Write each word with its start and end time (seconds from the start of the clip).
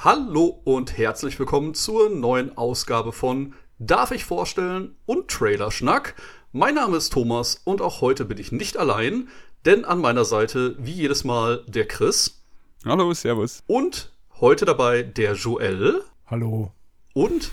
Hallo 0.00 0.60
und 0.62 0.96
herzlich 0.96 1.40
willkommen 1.40 1.74
zur 1.74 2.08
neuen 2.08 2.56
Ausgabe 2.56 3.10
von 3.10 3.54
Darf 3.80 4.12
ich 4.12 4.24
vorstellen 4.24 4.94
und 5.06 5.26
Trailerschnack. 5.26 6.14
Mein 6.52 6.76
Name 6.76 6.98
ist 6.98 7.12
Thomas 7.12 7.60
und 7.64 7.82
auch 7.82 8.00
heute 8.00 8.24
bin 8.24 8.38
ich 8.38 8.52
nicht 8.52 8.76
allein, 8.76 9.28
denn 9.64 9.84
an 9.84 10.00
meiner 10.00 10.24
Seite 10.24 10.76
wie 10.78 10.92
jedes 10.92 11.24
Mal 11.24 11.64
der 11.66 11.88
Chris 11.88 12.44
Hallo, 12.84 13.12
Servus. 13.12 13.64
und 13.66 14.12
heute 14.40 14.66
dabei 14.66 15.02
der 15.02 15.34
Joel 15.34 16.04
Hallo. 16.26 16.70
und 17.12 17.50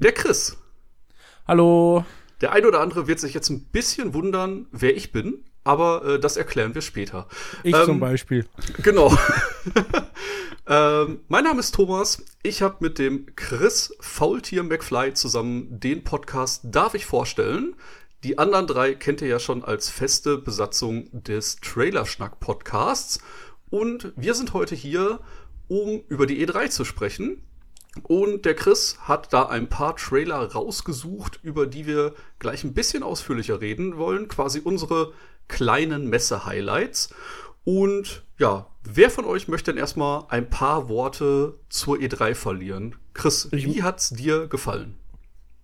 der 0.00 0.10
Chris. 0.10 0.56
Hallo. 1.46 2.04
Der 2.40 2.50
ein 2.50 2.66
oder 2.66 2.80
andere 2.80 3.06
wird 3.06 3.20
sich 3.20 3.32
jetzt 3.32 3.48
ein 3.48 3.62
bisschen 3.66 4.12
wundern, 4.12 4.66
wer 4.72 4.96
ich 4.96 5.12
bin, 5.12 5.44
aber 5.66 6.04
äh, 6.04 6.20
das 6.20 6.36
erklären 6.36 6.74
wir 6.74 6.82
später. 6.82 7.26
Ich 7.64 7.74
Ähm, 7.74 7.84
zum 7.84 8.00
Beispiel. 8.00 8.46
Genau. 8.82 9.12
ähm, 10.68 11.20
mein 11.28 11.44
Name 11.44 11.58
ist 11.58 11.74
Thomas. 11.74 12.24
Ich 12.44 12.62
habe 12.62 12.76
mit 12.80 13.00
dem 13.00 13.26
Chris 13.34 13.92
Faultier 14.00 14.62
McFly 14.62 15.14
zusammen 15.14 15.80
den 15.80 16.04
Podcast 16.04 16.62
Darf 16.64 16.94
ich 16.94 17.04
vorstellen. 17.04 17.74
Die 18.22 18.38
anderen 18.38 18.68
drei 18.68 18.94
kennt 18.94 19.20
ihr 19.22 19.28
ja 19.28 19.40
schon 19.40 19.64
als 19.64 19.90
feste 19.90 20.38
Besatzung 20.38 21.08
des 21.12 21.56
Trailerschnack-Podcasts. 21.56 23.20
Und 23.68 24.12
wir 24.14 24.34
sind 24.34 24.52
heute 24.52 24.76
hier, 24.76 25.18
um 25.66 26.02
über 26.08 26.26
die 26.26 26.46
E3 26.46 26.70
zu 26.70 26.84
sprechen. 26.84 27.42
Und 28.02 28.44
der 28.44 28.54
Chris 28.54 28.98
hat 29.00 29.32
da 29.32 29.46
ein 29.46 29.68
paar 29.68 29.96
Trailer 29.96 30.52
rausgesucht, 30.52 31.40
über 31.42 31.66
die 31.66 31.86
wir 31.86 32.14
gleich 32.38 32.62
ein 32.62 32.74
bisschen 32.74 33.02
ausführlicher 33.02 33.60
reden 33.60 33.96
wollen. 33.96 34.28
Quasi 34.28 34.60
unsere 34.60 35.12
kleinen 35.48 36.08
Messe-Highlights. 36.08 37.14
Und 37.64 38.22
ja, 38.38 38.66
wer 38.84 39.10
von 39.10 39.24
euch 39.24 39.48
möchte 39.48 39.72
denn 39.72 39.78
erstmal 39.78 40.24
ein 40.28 40.48
paar 40.48 40.88
Worte 40.88 41.54
zur 41.68 41.96
E3 41.96 42.34
verlieren? 42.34 42.96
Chris, 43.14 43.48
wie 43.52 43.82
hat's 43.82 44.10
dir 44.10 44.46
gefallen? 44.46 44.94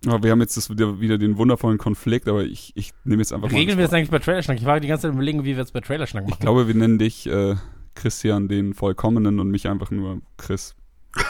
Ja, 0.05 0.21
wir 0.21 0.31
haben 0.31 0.41
jetzt 0.41 0.57
das 0.57 0.69
wieder, 0.69 0.99
wieder 0.99 1.17
den 1.17 1.37
wundervollen 1.37 1.77
Konflikt, 1.77 2.27
aber 2.27 2.43
ich, 2.43 2.73
ich 2.75 2.91
nehme 3.05 3.21
jetzt 3.21 3.31
einfach 3.31 3.51
Regeln 3.51 3.77
mal. 3.77 3.83
wir 3.83 3.85
das 3.85 3.93
eigentlich 3.93 4.09
bei 4.09 4.19
Trailerschnack? 4.19 4.57
Ich 4.57 4.65
war 4.65 4.79
die 4.81 4.89
ganze 4.89 5.03
Zeit 5.03 5.13
überlegen, 5.13 5.45
wie 5.45 5.55
wir 5.55 5.63
es 5.63 5.71
bei 5.71 5.79
Trailerschnack 5.79 6.25
machen. 6.25 6.33
Ich 6.33 6.39
glaube, 6.39 6.67
wir 6.67 6.75
nennen 6.75 6.97
dich 6.97 7.25
äh, 7.27 7.55
Christian 7.95 8.49
den 8.49 8.73
Vollkommenen 8.73 9.39
und 9.39 9.49
mich 9.49 9.69
einfach 9.69 9.91
nur 9.91 10.21
Chris. 10.37 10.75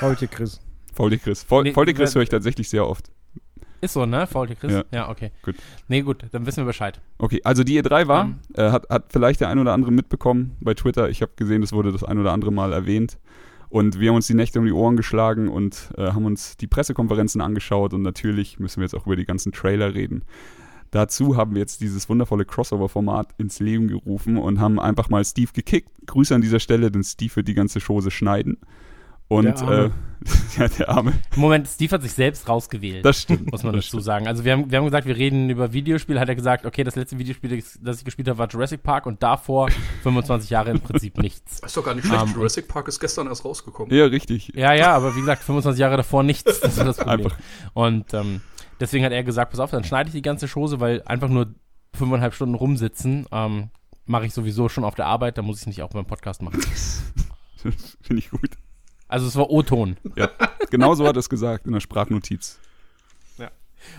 Heute 0.02 0.28
Chris. 0.28 0.60
Faulty 0.94 1.18
Chris. 1.18 1.44
Faul, 1.44 1.64
Nee, 1.64 1.74
Faulty 1.74 1.94
Chris 1.94 2.16
höre 2.16 2.24
ich 2.24 2.30
tatsächlich 2.30 2.70
sehr 2.70 2.88
oft. 2.88 3.12
Ist 3.84 3.94
so, 3.94 4.06
ne? 4.06 4.28
Faulty 4.28 4.56
Chris? 4.56 4.72
Ja. 4.72 4.84
Ja. 4.94 5.10
okay. 5.10 5.32
Gut. 5.44 5.56
Nee, 5.90 6.04
gut, 6.04 6.24
dann 6.32 6.46
wissen 6.46 6.58
wir 6.64 6.66
Bescheid. 6.68 7.02
Okay, 7.18 7.42
also 7.44 7.66
die 7.66 7.82
E3 7.82 8.08
war, 8.08 8.26
Ähm. 8.26 8.36
äh, 8.56 8.72
hat, 8.72 8.90
hat 8.90 9.06
vielleicht 9.12 9.42
der 9.42 9.50
ein 9.50 9.60
oder 9.60 9.74
andere 9.74 9.92
mitbekommen 9.92 10.56
bei 10.62 10.74
Twitter. 10.74 11.10
Ich 11.10 11.22
habe 11.22 11.34
gesehen, 11.36 11.62
es 11.64 11.74
wurde 11.74 11.92
das 11.92 12.04
ein 12.04 12.18
oder 12.18 12.32
andere 12.32 12.54
Mal 12.54 12.72
erwähnt. 12.72 13.18
Und 13.68 14.00
wir 14.00 14.10
haben 14.10 14.16
uns 14.16 14.28
die 14.28 14.36
Nächte 14.36 14.60
um 14.60 14.66
die 14.66 14.72
Ohren 14.72 14.96
geschlagen 14.96 15.50
und 15.50 15.90
äh, 15.98 16.12
haben 16.12 16.26
uns 16.26 16.56
die 16.56 16.68
Pressekonferenzen 16.68 17.42
angeschaut. 17.42 17.94
Und 17.94 18.04
natürlich 18.04 18.58
müssen 18.60 18.80
wir 18.80 18.86
jetzt 18.86 18.94
auch 18.96 19.06
über 19.06 19.18
die 19.18 19.26
ganzen 19.26 19.52
Trailer 19.52 19.94
reden. 19.94 20.24
Dazu 20.92 21.36
haben 21.36 21.56
wir 21.56 21.60
jetzt 21.60 21.82
dieses 21.82 22.08
wundervolle 22.08 22.46
Crossover-Format 22.46 23.34
ins 23.40 23.60
Leben 23.60 23.88
gerufen 23.90 24.38
und 24.38 24.62
haben 24.62 24.80
einfach 24.80 25.10
mal 25.10 25.26
Steve 25.26 25.50
gekickt. 25.52 25.90
Grüße 26.06 26.34
an 26.36 26.42
dieser 26.42 26.60
Stelle, 26.60 26.90
denn 26.90 27.04
Steve 27.04 27.36
wird 27.36 27.48
die 27.50 27.56
ganze 27.56 27.80
Chose 27.82 28.12
schneiden. 28.12 28.60
Und 29.28 29.46
Der 29.46 29.58
Arme. 29.58 29.86
Äh, 29.86 29.90
ja, 30.58 30.68
der 30.68 30.90
Arme. 30.90 31.14
Moment, 31.36 31.68
Steve 31.68 31.92
hat 31.94 32.02
sich 32.02 32.14
selbst 32.14 32.48
rausgewählt. 32.48 33.04
Das 33.04 33.22
stimmt. 33.22 33.52
muss 33.52 33.64
man 33.64 33.74
dazu 33.74 34.00
sagen. 34.00 34.28
Also 34.28 34.46
wir 34.46 34.54
haben, 34.54 34.72
wir 34.72 34.78
haben 34.78 34.86
gesagt, 34.86 35.06
wir 35.06 35.18
reden 35.18 35.50
über 35.50 35.74
Videospiele. 35.74 36.20
Hat 36.20 36.30
er 36.30 36.36
gesagt, 36.36 36.66
okay, 36.66 36.84
das 36.84 36.96
letzte 36.96 37.18
Videospiel, 37.18 37.64
das 37.82 38.00
ich 38.00 38.06
gespielt 38.06 38.28
habe, 38.30 38.38
war 38.38 38.48
Jurassic 38.48 38.84
Park 38.84 39.06
und 39.06 39.22
davor 39.22 39.70
25 40.04 40.50
Jahre 40.50 40.72
im 40.72 40.80
Prinzip 40.80 41.18
nichts. 41.18 41.60
Ist 41.60 41.76
doch 41.76 41.84
gar 41.84 41.96
nicht 41.96 42.08
schlecht. 42.08 42.24
Ähm, 42.24 42.34
Jurassic 42.36 42.68
Park 42.68 42.88
ist 42.88 43.00
gestern 43.00 43.28
erst 43.28 43.44
rausgekommen. 43.44 43.94
Ja, 43.94 44.06
richtig. 44.06 44.54
Ja, 44.56 44.74
ja, 44.74 44.96
aber 44.96 45.16
wie 45.16 45.20
gesagt, 45.20 45.44
25 45.44 45.80
Jahre 45.80 45.98
davor 45.98 46.24
nichts. 46.24 46.44
Das 46.44 46.78
ist 46.78 46.78
das 46.78 46.98
Problem. 46.98 47.28
Einfach. 47.28 47.38
Und 47.74 48.14
ähm, 48.14 48.42
deswegen 48.80 49.04
hat 49.04 49.12
er 49.12 49.24
gesagt, 49.24 49.52
pass 49.52 49.60
auf, 49.60 49.72
dann 49.72 49.84
schneide 49.84 50.08
ich 50.08 50.14
die 50.14 50.22
ganze 50.22 50.48
Chose, 50.48 50.80
weil 50.80 51.02
einfach 51.06 51.30
nur 51.30 51.54
fünfeinhalb 51.94 52.34
Stunden 52.34 52.56
rumsitzen 52.56 53.26
ähm, 53.32 53.70
mache 54.06 54.26
ich 54.26 54.34
sowieso 54.34 54.70
schon 54.70 54.84
auf 54.84 54.96
der 54.96 55.06
Arbeit, 55.06 55.38
da 55.38 55.42
muss 55.42 55.58
ich 55.58 55.62
es 55.64 55.68
nicht 55.68 55.82
auch 55.82 55.90
beim 55.90 56.06
Podcast 56.06 56.42
machen. 56.42 56.62
Finde 57.56 58.20
ich 58.20 58.30
gut. 58.30 58.52
Also 59.14 59.28
es 59.28 59.36
war 59.36 59.48
O-Ton, 59.52 59.98
Ja, 60.16 60.28
genau 60.72 60.96
so 60.96 61.06
hat 61.08 61.16
er 61.16 61.20
es 61.20 61.30
gesagt 61.30 61.68
in 61.68 61.74
der 61.74 61.82
Sprachnotiz. 61.82 62.60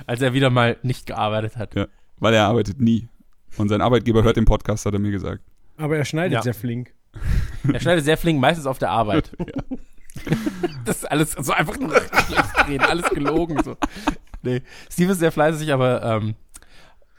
als 0.09 0.21
er 0.23 0.33
wieder 0.33 0.51
mal 0.51 0.77
nicht 0.83 1.07
gearbeitet 1.07 1.57
hat. 1.57 1.77
Ja, 1.77 1.87
weil 2.19 2.35
er 2.35 2.47
arbeitet 2.49 2.81
nie. 2.81 3.07
Und 3.57 3.69
sein 3.69 3.81
Arbeitgeber 3.81 4.25
hört 4.25 4.37
den 4.37 4.45
Podcast, 4.45 4.87
hat 4.87 4.93
er 4.93 4.99
mir 4.99 5.13
gesagt. 5.13 5.41
Aber 5.77 5.97
er 5.97 6.05
schneidet 6.05 6.33
Ja. 6.33 6.43
sehr 6.43 6.55
flink. 6.55 6.93
Er 7.73 7.79
schneidet 7.79 8.05
sehr 8.05 8.17
flink, 8.17 8.41
meistens 8.41 8.67
auf 8.67 8.79
der 8.79 8.91
Arbeit. 8.91 9.31
das 10.85 10.97
ist 10.97 11.05
alles 11.11 11.31
so 11.33 11.53
einfach 11.53 11.79
nur 11.79 11.93
schlecht 12.27 12.69
reden, 12.69 12.83
alles 12.85 13.09
gelogen. 13.11 13.63
So. 13.63 13.77
Nee. 14.43 14.63
Steve 14.91 15.13
ist 15.13 15.21
sehr 15.21 15.31
fleißig, 15.31 15.73
aber 15.73 16.03
ähm, 16.03 16.35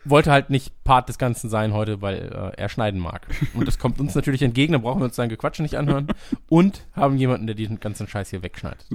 wollte 0.06 0.32
halt 0.32 0.50
nicht 0.50 0.84
Part 0.84 1.10
des 1.10 1.18
Ganzen 1.18 1.50
sein 1.50 1.74
heute, 1.74 2.02
weil 2.02 2.16
äh, 2.56 2.62
er 2.62 2.70
schneiden 2.70 3.00
mag. 3.00 3.28
Und 3.54 3.68
das 3.68 3.80
kommt 3.80 4.00
uns 4.00 4.16
natürlich 4.16 4.42
entgegen, 4.42 4.74
da 4.74 4.80
brauchen 4.80 5.02
wir 5.02 5.06
uns 5.06 5.16
sein 5.16 5.30
Gequatsche 5.30 5.62
nicht 5.64 5.76
anhören. 5.78 6.08
Und 6.50 6.86
haben 6.94 7.18
jemanden, 7.18 7.48
der 7.48 7.56
diesen 7.56 7.80
ganzen 7.80 8.08
Scheiß 8.08 8.30
hier 8.30 8.44
wegschneidet. 8.44 8.86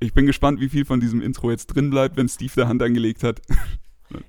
Ich 0.00 0.14
bin 0.14 0.26
gespannt, 0.26 0.60
wie 0.60 0.68
viel 0.68 0.84
von 0.84 1.00
diesem 1.00 1.20
Intro 1.20 1.50
jetzt 1.50 1.66
drin 1.66 1.90
bleibt, 1.90 2.16
wenn 2.16 2.28
Steve 2.28 2.52
da 2.54 2.68
Hand 2.68 2.82
angelegt 2.82 3.22
hat. 3.22 3.40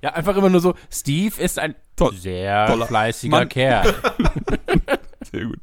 Ja, 0.02 0.12
einfach 0.12 0.36
immer 0.36 0.50
nur 0.50 0.60
so, 0.60 0.74
Steve 0.90 1.40
ist 1.42 1.58
ein 1.58 1.74
Toll. 1.96 2.12
sehr 2.14 2.66
Toller 2.66 2.84
fleißiger 2.86 3.30
Mann. 3.34 3.48
Kerl. 3.48 3.94
Sehr 5.32 5.46
gut. 5.46 5.58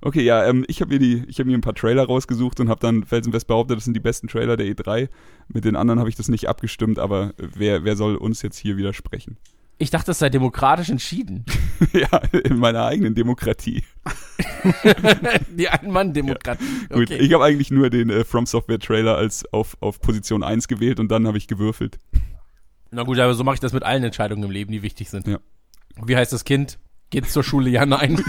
Okay, 0.00 0.22
ja, 0.22 0.46
ähm, 0.46 0.64
ich 0.68 0.80
habe 0.80 0.94
mir, 0.94 0.98
die- 0.98 1.22
ich 1.28 1.38
hab 1.38 1.46
mir 1.46 1.58
ein 1.58 1.60
paar 1.60 1.74
Trailer 1.74 2.06
rausgesucht 2.06 2.60
und 2.60 2.70
habe 2.70 2.80
dann 2.80 3.04
felsenfest 3.04 3.46
behauptet, 3.46 3.76
das 3.76 3.84
sind 3.84 3.92
die 3.92 4.00
besten 4.00 4.26
Trailer 4.28 4.56
der 4.56 4.66
E3. 4.68 5.08
Mit 5.48 5.64
den 5.64 5.76
anderen 5.76 5.98
habe 5.98 6.08
ich 6.10 6.16
das 6.16 6.28
nicht 6.28 6.48
abgestimmt, 6.48 6.98
aber 6.98 7.32
wer, 7.38 7.84
wer 7.84 7.96
soll 7.96 8.16
uns 8.16 8.42
jetzt 8.42 8.58
hier 8.58 8.76
widersprechen? 8.76 9.38
Ich 9.80 9.90
dachte, 9.90 10.06
das 10.06 10.18
sei 10.18 10.28
demokratisch 10.28 10.88
entschieden. 10.90 11.44
ja, 11.92 12.18
in 12.32 12.58
meiner 12.58 12.84
eigenen 12.84 13.14
Demokratie. 13.14 13.84
Die 15.56 15.68
Ein-Mann-Demokratie. 15.68 16.64
Gut, 16.90 17.02
Okay. 17.10 17.18
ich 17.18 17.32
habe 17.32 17.44
eigentlich 17.44 17.70
nur 17.70 17.88
den 17.88 18.10
äh, 18.10 18.24
From 18.24 18.44
Software 18.46 18.80
Trailer 18.80 19.16
als 19.16 19.50
auf, 19.52 19.76
auf 19.80 20.00
Position 20.00 20.42
1 20.42 20.66
gewählt 20.68 20.98
und 21.00 21.08
dann 21.08 21.26
habe 21.26 21.38
ich 21.38 21.46
gewürfelt. 21.46 21.98
Na 22.90 23.04
gut, 23.04 23.18
aber 23.18 23.34
so 23.34 23.44
mache 23.44 23.54
ich 23.54 23.60
das 23.60 23.72
mit 23.72 23.84
allen 23.84 24.02
Entscheidungen 24.02 24.42
im 24.42 24.50
Leben, 24.50 24.72
die 24.72 24.82
wichtig 24.82 25.10
sind. 25.10 25.26
Ja. 25.28 25.38
Wie 26.04 26.16
heißt 26.16 26.32
das 26.32 26.44
Kind? 26.44 26.78
Geht 27.10 27.30
zur 27.30 27.44
Schule? 27.44 27.70
Ja, 27.70 27.86
nein. 27.86 28.22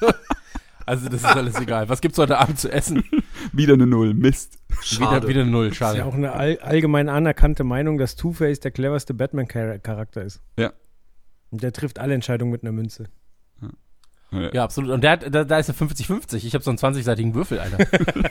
also 0.86 1.08
das 1.08 1.20
ist 1.20 1.24
alles 1.26 1.60
egal. 1.60 1.88
Was 1.88 2.00
gibt's 2.00 2.18
heute 2.18 2.38
Abend 2.38 2.58
zu 2.58 2.72
essen? 2.72 3.04
Wieder 3.52 3.74
eine 3.74 3.86
Null, 3.86 4.14
Mist. 4.14 4.58
Schade. 4.82 5.16
Wieder, 5.22 5.28
wieder 5.28 5.40
eine 5.42 5.50
Null, 5.50 5.66
Das 5.68 5.74
ist 5.74 5.80
ja 5.80 5.86
schade. 5.88 6.04
auch 6.06 6.14
eine 6.14 6.32
all, 6.32 6.58
allgemein 6.60 7.08
anerkannte 7.08 7.64
Meinung, 7.64 7.98
dass 7.98 8.16
Two-Face 8.16 8.60
der 8.60 8.70
cleverste 8.70 9.14
Batman-Charakter 9.14 10.22
ist. 10.22 10.40
Ja. 10.58 10.72
Und 11.50 11.62
der 11.62 11.72
trifft 11.72 11.98
alle 11.98 12.14
Entscheidungen 12.14 12.52
mit 12.52 12.62
einer 12.62 12.72
Münze. 12.72 13.06
Ja, 14.52 14.62
absolut. 14.62 14.90
Und 14.92 15.02
der 15.02 15.10
hat, 15.10 15.34
da, 15.34 15.42
da 15.42 15.58
ist 15.58 15.68
er 15.68 15.74
50-50. 15.74 16.44
Ich 16.44 16.54
habe 16.54 16.62
so 16.62 16.70
einen 16.70 16.78
20-seitigen 16.78 17.34
Würfel, 17.34 17.58
Alter. 17.58 17.78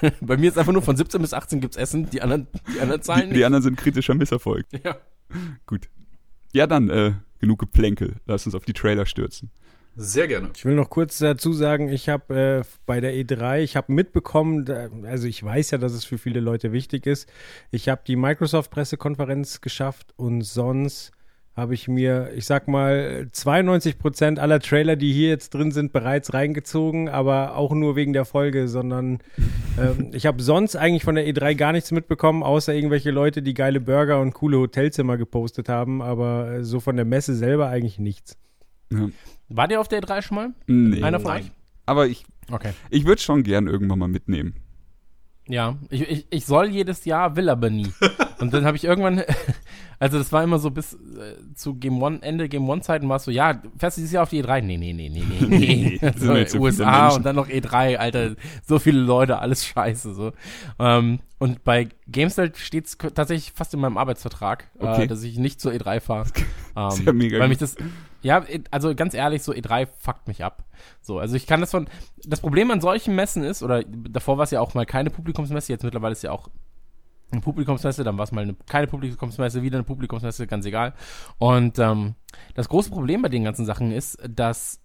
Bei 0.22 0.38
mir 0.38 0.48
ist 0.48 0.56
einfach 0.56 0.72
nur 0.72 0.80
von 0.80 0.96
17 0.96 1.20
bis 1.20 1.34
18 1.34 1.60
gibt's 1.60 1.76
Essen, 1.76 2.08
die 2.08 2.22
anderen, 2.22 2.46
die 2.74 2.80
anderen 2.80 3.02
Zahlen 3.02 3.22
Die, 3.22 3.26
nicht. 3.28 3.36
die 3.38 3.44
anderen 3.44 3.62
sind 3.62 3.76
kritischer 3.76 4.14
Misserfolg. 4.14 4.64
ja. 4.84 4.96
Gut. 5.66 5.90
Ja, 6.54 6.66
dann, 6.66 6.88
äh, 6.88 7.12
genug 7.38 7.58
Geplänkel. 7.58 8.16
Lass 8.24 8.46
uns 8.46 8.54
auf 8.54 8.64
die 8.64 8.72
Trailer 8.72 9.04
stürzen. 9.04 9.50
Sehr 10.00 10.28
gerne. 10.28 10.50
Ich 10.54 10.64
will 10.64 10.76
noch 10.76 10.90
kurz 10.90 11.18
dazu 11.18 11.52
sagen, 11.52 11.88
ich 11.88 12.08
habe 12.08 12.62
äh, 12.64 12.68
bei 12.86 13.00
der 13.00 13.14
E3, 13.14 13.62
ich 13.62 13.74
habe 13.74 13.92
mitbekommen, 13.92 14.64
da, 14.64 14.88
also 15.02 15.26
ich 15.26 15.42
weiß 15.42 15.72
ja, 15.72 15.78
dass 15.78 15.92
es 15.92 16.04
für 16.04 16.18
viele 16.18 16.38
Leute 16.38 16.70
wichtig 16.70 17.04
ist. 17.04 17.28
Ich 17.72 17.88
habe 17.88 18.02
die 18.06 18.14
Microsoft-Pressekonferenz 18.14 19.60
geschafft 19.60 20.14
und 20.16 20.42
sonst 20.42 21.10
habe 21.56 21.74
ich 21.74 21.88
mir, 21.88 22.30
ich 22.36 22.46
sag 22.46 22.68
mal, 22.68 23.26
92 23.32 23.98
Prozent 23.98 24.38
aller 24.38 24.60
Trailer, 24.60 24.94
die 24.94 25.12
hier 25.12 25.30
jetzt 25.30 25.52
drin 25.52 25.72
sind, 25.72 25.92
bereits 25.92 26.32
reingezogen, 26.32 27.08
aber 27.08 27.56
auch 27.56 27.72
nur 27.72 27.96
wegen 27.96 28.12
der 28.12 28.24
Folge, 28.24 28.68
sondern 28.68 29.18
ähm, 29.78 30.12
ich 30.12 30.26
habe 30.26 30.40
sonst 30.40 30.76
eigentlich 30.76 31.02
von 31.02 31.16
der 31.16 31.26
E3 31.26 31.56
gar 31.56 31.72
nichts 31.72 31.90
mitbekommen, 31.90 32.44
außer 32.44 32.72
irgendwelche 32.72 33.10
Leute, 33.10 33.42
die 33.42 33.54
geile 33.54 33.80
Burger 33.80 34.20
und 34.20 34.32
coole 34.32 34.58
Hotelzimmer 34.58 35.16
gepostet 35.16 35.68
haben, 35.68 36.00
aber 36.00 36.52
äh, 36.52 36.64
so 36.64 36.78
von 36.78 36.94
der 36.94 37.04
Messe 37.04 37.34
selber 37.34 37.68
eigentlich 37.68 37.98
nichts. 37.98 38.36
Ja. 38.92 39.08
War 39.48 39.68
der 39.68 39.80
auf 39.80 39.88
der 39.88 40.02
E3 40.02 40.22
schon 40.22 40.34
mal? 40.36 40.50
Nee. 40.66 41.02
Einer 41.02 41.20
von 41.20 41.30
Nein. 41.32 41.42
euch? 41.44 41.50
Aber 41.86 42.06
ich, 42.06 42.24
Okay. 42.50 42.72
ich 42.90 43.04
würde 43.04 43.20
schon 43.20 43.42
gern 43.42 43.66
irgendwann 43.66 43.98
mal 43.98 44.08
mitnehmen. 44.08 44.54
Ja, 45.48 45.76
ich, 45.90 46.02
ich, 46.02 46.26
ich 46.30 46.46
soll 46.46 46.68
jedes 46.68 47.04
Jahr, 47.06 47.36
will 47.36 47.48
aber 47.48 47.70
nie. 47.70 47.90
Und 48.40 48.54
dann 48.54 48.64
habe 48.64 48.76
ich 48.76 48.84
irgendwann, 48.84 49.22
also 49.98 50.18
das 50.18 50.32
war 50.32 50.42
immer 50.42 50.58
so 50.58 50.70
bis 50.70 50.94
äh, 50.94 51.54
zu 51.54 51.74
Game 51.74 52.00
One, 52.02 52.20
Ende 52.22 52.48
Game 52.48 52.68
One-Zeiten 52.68 53.08
war 53.08 53.16
es 53.16 53.24
so, 53.24 53.30
ja, 53.30 53.60
fährst 53.76 53.96
du 53.96 54.00
dieses 54.00 54.12
Jahr 54.12 54.22
auf 54.22 54.30
die 54.30 54.42
E3? 54.44 54.62
Nee, 54.62 54.76
nee, 54.76 54.92
nee, 54.92 55.08
nee, 55.08 55.24
nee, 55.28 55.46
nee. 55.58 55.98
Das 56.00 56.16
sind 56.20 56.48
so, 56.48 56.58
viele 56.58 56.62
USA 56.62 57.08
und 57.10 57.26
dann 57.26 57.36
noch 57.36 57.48
E3, 57.48 57.96
Alter, 57.96 58.36
so 58.66 58.78
viele 58.78 59.00
Leute, 59.00 59.38
alles 59.40 59.66
scheiße, 59.66 60.14
so. 60.14 60.32
Ähm, 60.78 61.18
und 61.38 61.64
bei 61.64 61.88
Gameswelt 62.08 62.56
steht 62.58 62.86
es 62.86 62.96
tatsächlich 62.96 63.52
fast 63.52 63.74
in 63.74 63.80
meinem 63.80 63.96
Arbeitsvertrag, 63.98 64.68
Okay. 64.78 65.04
äh, 65.04 65.06
dass 65.06 65.22
ich 65.22 65.38
nicht 65.38 65.60
zur 65.60 65.72
E3 65.72 66.00
fahre. 66.00 66.28
Ähm, 66.76 66.88
Ist 66.88 67.04
ja 67.04 67.12
mega 67.12 67.38
weil 67.40 67.48
mich 67.48 67.58
das, 67.58 67.76
ja, 68.22 68.44
also 68.70 68.94
ganz 68.94 69.14
ehrlich, 69.14 69.42
so 69.42 69.52
E3 69.52 69.88
fuckt 69.98 70.28
mich 70.28 70.44
ab. 70.44 70.64
So, 71.00 71.18
also 71.18 71.36
ich 71.36 71.46
kann 71.46 71.60
das 71.60 71.70
von, 71.70 71.88
das 72.24 72.40
Problem 72.40 72.70
an 72.70 72.80
solchen 72.80 73.14
Messen 73.14 73.42
ist, 73.42 73.62
oder 73.62 73.82
davor 73.84 74.38
war 74.38 74.44
es 74.44 74.50
ja 74.50 74.60
auch 74.60 74.74
mal 74.74 74.86
keine 74.86 75.10
Publikumsmesse, 75.10 75.72
jetzt 75.72 75.84
mittlerweile 75.84 76.12
ist 76.12 76.22
ja 76.22 76.30
auch 76.32 76.48
eine 77.30 77.40
Publikumsmesse, 77.40 78.04
dann 78.04 78.16
war 78.16 78.24
es 78.24 78.32
mal 78.32 78.42
eine, 78.42 78.56
keine 78.68 78.86
Publikumsmesse, 78.86 79.62
wieder 79.62 79.78
eine 79.78 79.84
Publikumsmesse, 79.84 80.46
ganz 80.46 80.64
egal. 80.66 80.94
Und 81.38 81.78
ähm, 81.78 82.14
das 82.54 82.68
große 82.68 82.90
Problem 82.90 83.22
bei 83.22 83.28
den 83.28 83.44
ganzen 83.44 83.66
Sachen 83.66 83.92
ist, 83.92 84.18
dass 84.28 84.80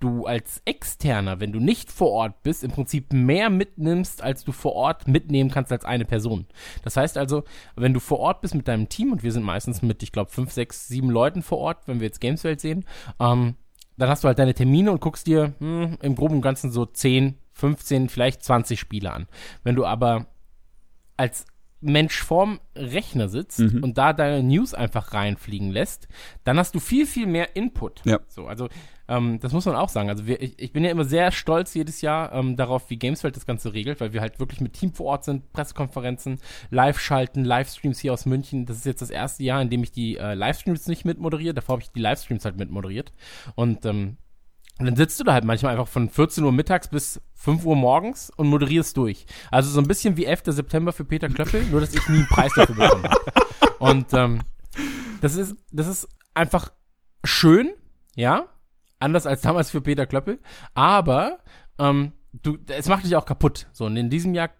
du 0.00 0.26
als 0.26 0.60
Externer, 0.66 1.40
wenn 1.40 1.52
du 1.52 1.60
nicht 1.60 1.90
vor 1.90 2.10
Ort 2.10 2.42
bist, 2.42 2.62
im 2.62 2.70
Prinzip 2.70 3.12
mehr 3.12 3.48
mitnimmst, 3.48 4.22
als 4.22 4.44
du 4.44 4.52
vor 4.52 4.74
Ort 4.74 5.08
mitnehmen 5.08 5.50
kannst 5.50 5.72
als 5.72 5.84
eine 5.84 6.04
Person. 6.04 6.46
Das 6.82 6.96
heißt 6.96 7.16
also, 7.16 7.44
wenn 7.76 7.94
du 7.94 8.00
vor 8.00 8.18
Ort 8.18 8.42
bist 8.42 8.54
mit 8.54 8.68
deinem 8.68 8.88
Team, 8.88 9.12
und 9.12 9.22
wir 9.22 9.32
sind 9.32 9.42
meistens 9.42 9.80
mit, 9.82 10.02
ich 10.02 10.12
glaube, 10.12 10.30
fünf, 10.30 10.52
sechs, 10.52 10.88
sieben 10.88 11.10
Leuten 11.10 11.42
vor 11.42 11.58
Ort, 11.58 11.88
wenn 11.88 12.00
wir 12.00 12.06
jetzt 12.06 12.20
Gameswelt 12.20 12.60
sehen, 12.60 12.84
ähm, 13.20 13.54
dann 13.96 14.10
hast 14.10 14.24
du 14.24 14.28
halt 14.28 14.38
deine 14.38 14.52
Termine 14.52 14.92
und 14.92 15.00
guckst 15.00 15.26
dir 15.26 15.54
hm, 15.58 15.96
im 16.02 16.14
Groben 16.14 16.36
und 16.36 16.42
Ganzen 16.42 16.70
so 16.70 16.84
10, 16.84 17.38
15, 17.54 18.10
vielleicht 18.10 18.44
20 18.44 18.78
Spiele 18.78 19.10
an. 19.10 19.26
Wenn 19.64 19.76
du 19.76 19.86
aber 19.86 20.26
als 21.16 21.46
Mensch 21.80 22.22
vorm 22.22 22.60
Rechner 22.74 23.28
sitzt 23.28 23.58
Mhm. 23.60 23.82
und 23.84 23.98
da 23.98 24.12
deine 24.12 24.42
News 24.42 24.72
einfach 24.74 25.12
reinfliegen 25.12 25.70
lässt, 25.70 26.08
dann 26.44 26.58
hast 26.58 26.74
du 26.74 26.80
viel, 26.80 27.06
viel 27.06 27.26
mehr 27.26 27.54
Input. 27.54 28.00
Ja. 28.04 28.20
So, 28.28 28.46
also 28.46 28.68
ähm, 29.08 29.38
das 29.40 29.52
muss 29.52 29.66
man 29.66 29.76
auch 29.76 29.88
sagen. 29.88 30.08
Also 30.08 30.26
wir, 30.26 30.40
ich, 30.42 30.58
ich 30.58 30.72
bin 30.72 30.82
ja 30.84 30.90
immer 30.90 31.04
sehr 31.04 31.30
stolz 31.30 31.74
jedes 31.74 32.00
Jahr 32.00 32.32
ähm, 32.32 32.56
darauf, 32.56 32.90
wie 32.90 32.96
Gamesfeld 32.96 33.36
das 33.36 33.46
Ganze 33.46 33.72
regelt, 33.72 34.00
weil 34.00 34.12
wir 34.12 34.20
halt 34.20 34.40
wirklich 34.40 34.60
mit 34.60 34.72
Team 34.72 34.92
vor 34.94 35.06
Ort 35.06 35.24
sind, 35.24 35.52
Pressekonferenzen, 35.52 36.40
Live-Schalten, 36.70 37.44
Livestreams 37.44 38.00
hier 38.00 38.12
aus 38.12 38.26
München. 38.26 38.66
Das 38.66 38.78
ist 38.78 38.86
jetzt 38.86 39.02
das 39.02 39.10
erste 39.10 39.44
Jahr, 39.44 39.60
in 39.62 39.70
dem 39.70 39.82
ich 39.82 39.92
die 39.92 40.16
äh, 40.16 40.34
Livestreams 40.34 40.88
nicht 40.88 41.04
mitmoderiere. 41.04 41.54
Davor 41.54 41.74
habe 41.74 41.82
ich 41.82 41.92
die 41.92 42.00
Livestreams 42.00 42.44
halt 42.44 42.56
mitmoderiert. 42.56 43.12
Und 43.54 43.84
ähm, 43.86 44.16
und 44.78 44.86
dann 44.86 44.96
sitzt 44.96 45.18
du 45.18 45.24
da 45.24 45.32
halt 45.32 45.44
manchmal 45.44 45.72
einfach 45.72 45.88
von 45.88 46.10
14 46.10 46.44
Uhr 46.44 46.52
mittags 46.52 46.88
bis 46.88 47.20
5 47.34 47.64
Uhr 47.64 47.76
morgens 47.76 48.30
und 48.36 48.48
moderierst 48.48 48.96
durch. 48.96 49.26
Also 49.50 49.70
so 49.70 49.80
ein 49.80 49.88
bisschen 49.88 50.16
wie 50.16 50.26
11. 50.26 50.42
September 50.46 50.92
für 50.92 51.04
Peter 51.04 51.28
Klöppel, 51.28 51.64
nur 51.66 51.80
dass 51.80 51.94
ich 51.94 52.06
nie 52.08 52.18
einen 52.18 52.28
Preis 52.28 52.52
dafür 52.54 52.74
bekommen 52.74 53.04
habe. 53.04 53.20
Und 53.78 54.12
ähm, 54.14 54.40
das 55.20 55.36
ist, 55.36 55.56
das 55.70 55.86
ist 55.86 56.08
einfach 56.34 56.72
schön, 57.24 57.72
ja, 58.14 58.46
anders 58.98 59.26
als 59.26 59.42
damals 59.42 59.70
für 59.70 59.80
Peter 59.80 60.06
Klöppel, 60.06 60.40
aber 60.74 61.40
ähm, 61.78 62.12
du, 62.32 62.58
es 62.68 62.88
macht 62.88 63.04
dich 63.04 63.16
auch 63.16 63.26
kaputt. 63.26 63.66
So, 63.72 63.84
und 63.84 63.96
in 63.96 64.08
diesem 64.08 64.34
Jahr 64.34 64.50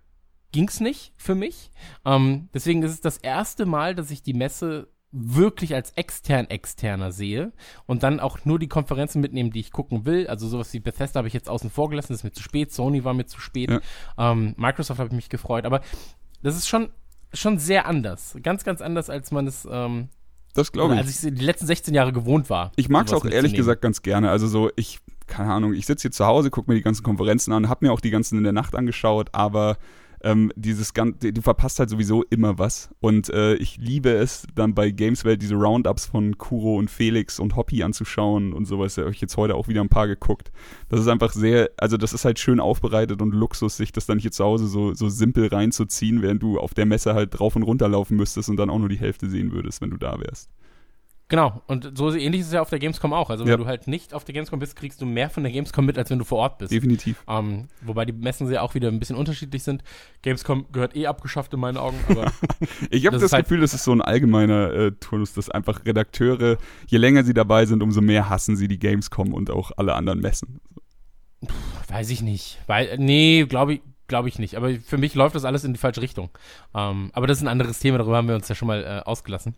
ging's 0.53 0.81
nicht 0.81 1.15
für 1.17 1.35
mich. 1.35 1.71
Ähm, 2.05 2.49
deswegen 2.53 2.83
ist 2.83 2.93
es 2.93 3.01
das 3.01 3.19
erste 3.19 3.67
Mal, 3.67 3.95
dass 3.95 4.11
ich 4.11 4.23
die 4.23 4.35
Messe 4.35 4.89
wirklich 5.13 5.75
als 5.75 5.93
extern 5.93 6.47
externer 6.47 7.13
sehe 7.13 7.53
und 7.87 8.03
dann 8.03 8.21
auch 8.21 8.45
nur 8.45 8.59
die 8.59 8.69
Konferenzen 8.69 9.21
mitnehmen, 9.21 9.51
die 9.51 9.61
ich 9.61 9.71
gucken 9.71 10.05
will. 10.05 10.27
Also 10.27 10.49
sowas 10.49 10.73
wie 10.73 10.81
Bethesda 10.81 11.19
habe 11.19 11.29
ich 11.29 11.35
jetzt 11.35 11.49
außen 11.49 11.71
vor 11.71 11.89
gelassen, 11.89 12.09
das 12.13 12.21
ist 12.21 12.25
mir 12.25 12.33
zu 12.33 12.43
spät, 12.43 12.73
Sony 12.73 13.05
war 13.05 13.15
mir 13.15 13.27
zu 13.27 13.41
spät, 13.41 13.71
Ja. 13.71 13.81
ähm, 14.19 14.55
Microsoft 14.57 14.99
habe 14.99 15.09
ich 15.09 15.15
mich 15.17 15.29
gefreut, 15.29 15.65
aber 15.65 15.81
das 16.43 16.57
ist 16.57 16.69
schon 16.69 16.91
schon 17.33 17.59
sehr 17.59 17.87
anders, 17.87 18.37
ganz 18.43 18.65
ganz 18.65 18.81
anders, 18.81 19.11
als 19.11 19.31
man 19.31 19.47
es 19.47 19.67
ähm, 19.71 20.09
Das 20.55 20.73
glaube 20.73 20.95
ich. 20.95 21.01
als 21.01 21.09
ich 21.11 21.17
es 21.17 21.21
die 21.23 21.45
letzten 21.45 21.67
16 21.67 21.95
Jahre 21.95 22.13
gewohnt 22.13 22.51
war. 22.51 22.73
Ich 22.77 22.89
mag 22.89 23.07
es 23.07 23.13
auch 23.13 23.25
ehrlich 23.25 23.55
gesagt 23.55 23.83
ganz 23.83 24.03
gerne. 24.03 24.31
Also 24.31 24.47
so, 24.47 24.71
ich, 24.77 25.01
keine 25.27 25.53
Ahnung, 25.53 25.73
ich 25.75 25.87
sitze 25.87 26.03
hier 26.03 26.13
zu 26.13 26.27
Hause, 26.27 26.51
gucke 26.51 26.71
mir 26.71 26.77
die 26.77 26.83
ganzen 26.83 27.03
Konferenzen 27.03 27.53
an, 27.53 27.69
habe 27.69 27.85
mir 27.87 27.93
auch 27.93 28.01
die 28.01 28.11
ganzen 28.11 28.39
in 28.39 28.45
der 28.45 28.53
Nacht 28.53 28.75
angeschaut, 28.75 29.31
aber 29.33 29.77
ähm, 30.27 30.51
dieses 30.57 30.93
ganze, 30.93 31.33
du 31.33 31.41
verpasst 31.41 31.79
halt 31.79 31.89
sowieso 31.89 32.25
immer 32.25 32.59
was. 32.59 32.91
Und 32.99 33.31
äh, 33.31 33.55
ich 33.55 33.77
liebe 33.77 34.11
es, 34.11 34.45
dann 34.57 34.75
bei 34.75 34.91
Gameswelt 34.91 35.41
diese 35.41 35.55
Roundups 35.55 36.07
von 36.07 36.37
Kuro 36.37 36.77
und 36.77 36.91
Felix 36.91 37.39
und 37.39 37.55
Hoppy 37.55 37.85
anzuschauen 37.85 38.53
und 38.53 38.65
sowas. 38.65 38.97
Ja, 38.97 39.05
habe 39.05 39.15
ich 39.15 39.21
jetzt 39.21 39.37
heute 39.37 39.55
auch 39.55 39.69
wieder 39.69 39.83
ein 39.83 39.89
paar 39.89 40.09
geguckt. 40.09 40.51
Das 40.89 40.99
ist 40.99 41.07
einfach 41.07 41.33
sehr, 41.33 41.71
also 41.77 41.97
das 41.97 42.13
ist 42.13 42.25
halt 42.25 42.41
schön 42.41 42.59
aufbereitet 42.59 43.23
und 43.23 43.35
Luxus, 43.35 43.77
sich 43.77 43.93
das 43.93 44.07
dann 44.07 44.19
hier 44.19 44.33
zu 44.33 44.45
Hause 44.45 44.67
so, 44.67 44.95
so 44.95 45.09
simpel 45.09 45.47
reinzuziehen, 45.47 46.23
während 46.23 46.43
du 46.43 46.59
auf 46.59 46.75
der 46.75 46.87
Messe 46.87 47.15
halt 47.15 47.39
drauf 47.39 47.55
und 47.55 47.63
runter 47.63 47.89
laufen 47.89 48.17
müsstest 48.17 48.49
und 48.49 48.57
dann 48.57 48.69
auch 48.69 48.81
nur 48.81 48.89
die 48.89 48.99
Hälfte 48.99 49.31
sehen 49.31 49.53
würdest, 49.53 49.81
wenn 49.81 49.91
du 49.91 49.97
da 49.97 50.19
wärst. 50.19 50.51
Genau, 51.29 51.61
und 51.67 51.91
so 51.99 52.13
ähnlich 52.15 52.43
ist 52.43 52.47
es 52.49 52.53
ja 52.53 52.63
auf 52.63 52.71
der 52.71 52.79
Gamescom 52.79 53.13
auch. 53.13 53.31
Also 53.31 53.45
wenn 53.45 53.51
Ja. 53.51 53.57
du 53.57 53.67
halt 53.67 53.89
nicht 53.89 54.15
auf 54.15 54.23
der 54.25 54.33
Gamescom 54.33 54.61
bist, 54.61 54.77
kriegst 54.77 55.01
du 55.01 55.07
mehr 55.07 55.29
von 55.29 55.43
der 55.43 55.51
Gamescom 55.51 55.85
mit, 55.85 55.99
als 55.99 56.09
wenn 56.09 56.21
du 56.21 56.25
vor 56.25 56.39
Ort 56.39 56.59
bist. 56.59 56.71
Definitiv. 56.71 57.25
Ähm, 57.29 57.67
wobei 57.83 58.05
die 58.05 58.13
Messen 58.13 58.49
ja 58.49 58.63
auch 58.63 58.75
wieder 58.75 58.87
ein 58.89 59.01
bisschen 59.01 59.17
unterschiedlich 59.17 59.65
sind. 59.65 59.83
Gamescom 60.23 60.67
gehört 60.71 60.95
eh 60.95 61.09
abgeschafft 61.09 61.53
in 61.53 61.59
meinen 61.59 61.79
Augen, 61.79 61.99
aber 62.09 62.31
Ich 62.91 63.07
habe 63.07 63.15
Das 63.17 63.23
das, 63.23 63.33
halt- 63.33 63.47
Gefühl, 63.47 63.61
das 63.61 63.75
ist 63.75 63.83
so 63.83 63.91
ein 63.91 64.03
allgemeiner 64.03 64.73
äh, 64.73 64.93
Turnus, 64.93 65.33
dass 65.35 65.51
einfach 65.51 65.85
Redakteure, 65.85 66.59
je 66.87 66.99
länger 66.99 67.25
sie 67.25 67.35
dabei 67.35 67.67
sind, 67.67 67.83
umso 67.83 68.01
mehr 68.01 68.29
hassen 68.31 68.57
sie 68.57 68.69
die 68.69 68.79
Gamescom 68.79 69.35
und 69.35 69.51
auch 69.51 69.73
alle 69.77 69.95
anderen 69.95 70.21
Messen. 70.21 70.61
weiß 71.89 72.11
ich 72.11 72.23
nicht. 72.23 72.59
Weil, 72.69 72.99
nee, 72.99 73.45
glaube 73.47 73.75
ich, 73.75 73.81
glaube 74.07 74.29
ich 74.29 74.39
nicht. 74.39 74.55
Aber 74.57 74.71
für 74.79 74.97
mich 74.97 75.17
läuft 75.17 75.35
das 75.35 75.45
alles 75.45 75.65
in 75.65 75.73
die 75.73 75.81
falsche 75.81 76.03
Richtung. 76.03 76.31
Ähm, 76.73 77.11
aber 77.15 77.27
das 77.27 77.39
ist 77.39 77.43
ein 77.43 77.49
anderes 77.49 77.81
Thema, 77.81 77.99
darüber 77.99 78.17
haben 78.17 78.29
wir 78.29 78.37
uns 78.37 78.49
ja 78.49 78.55
schon 78.55 78.69
mal 78.69 78.85
äh, 78.85 79.09
ausgelassen. 79.09 79.55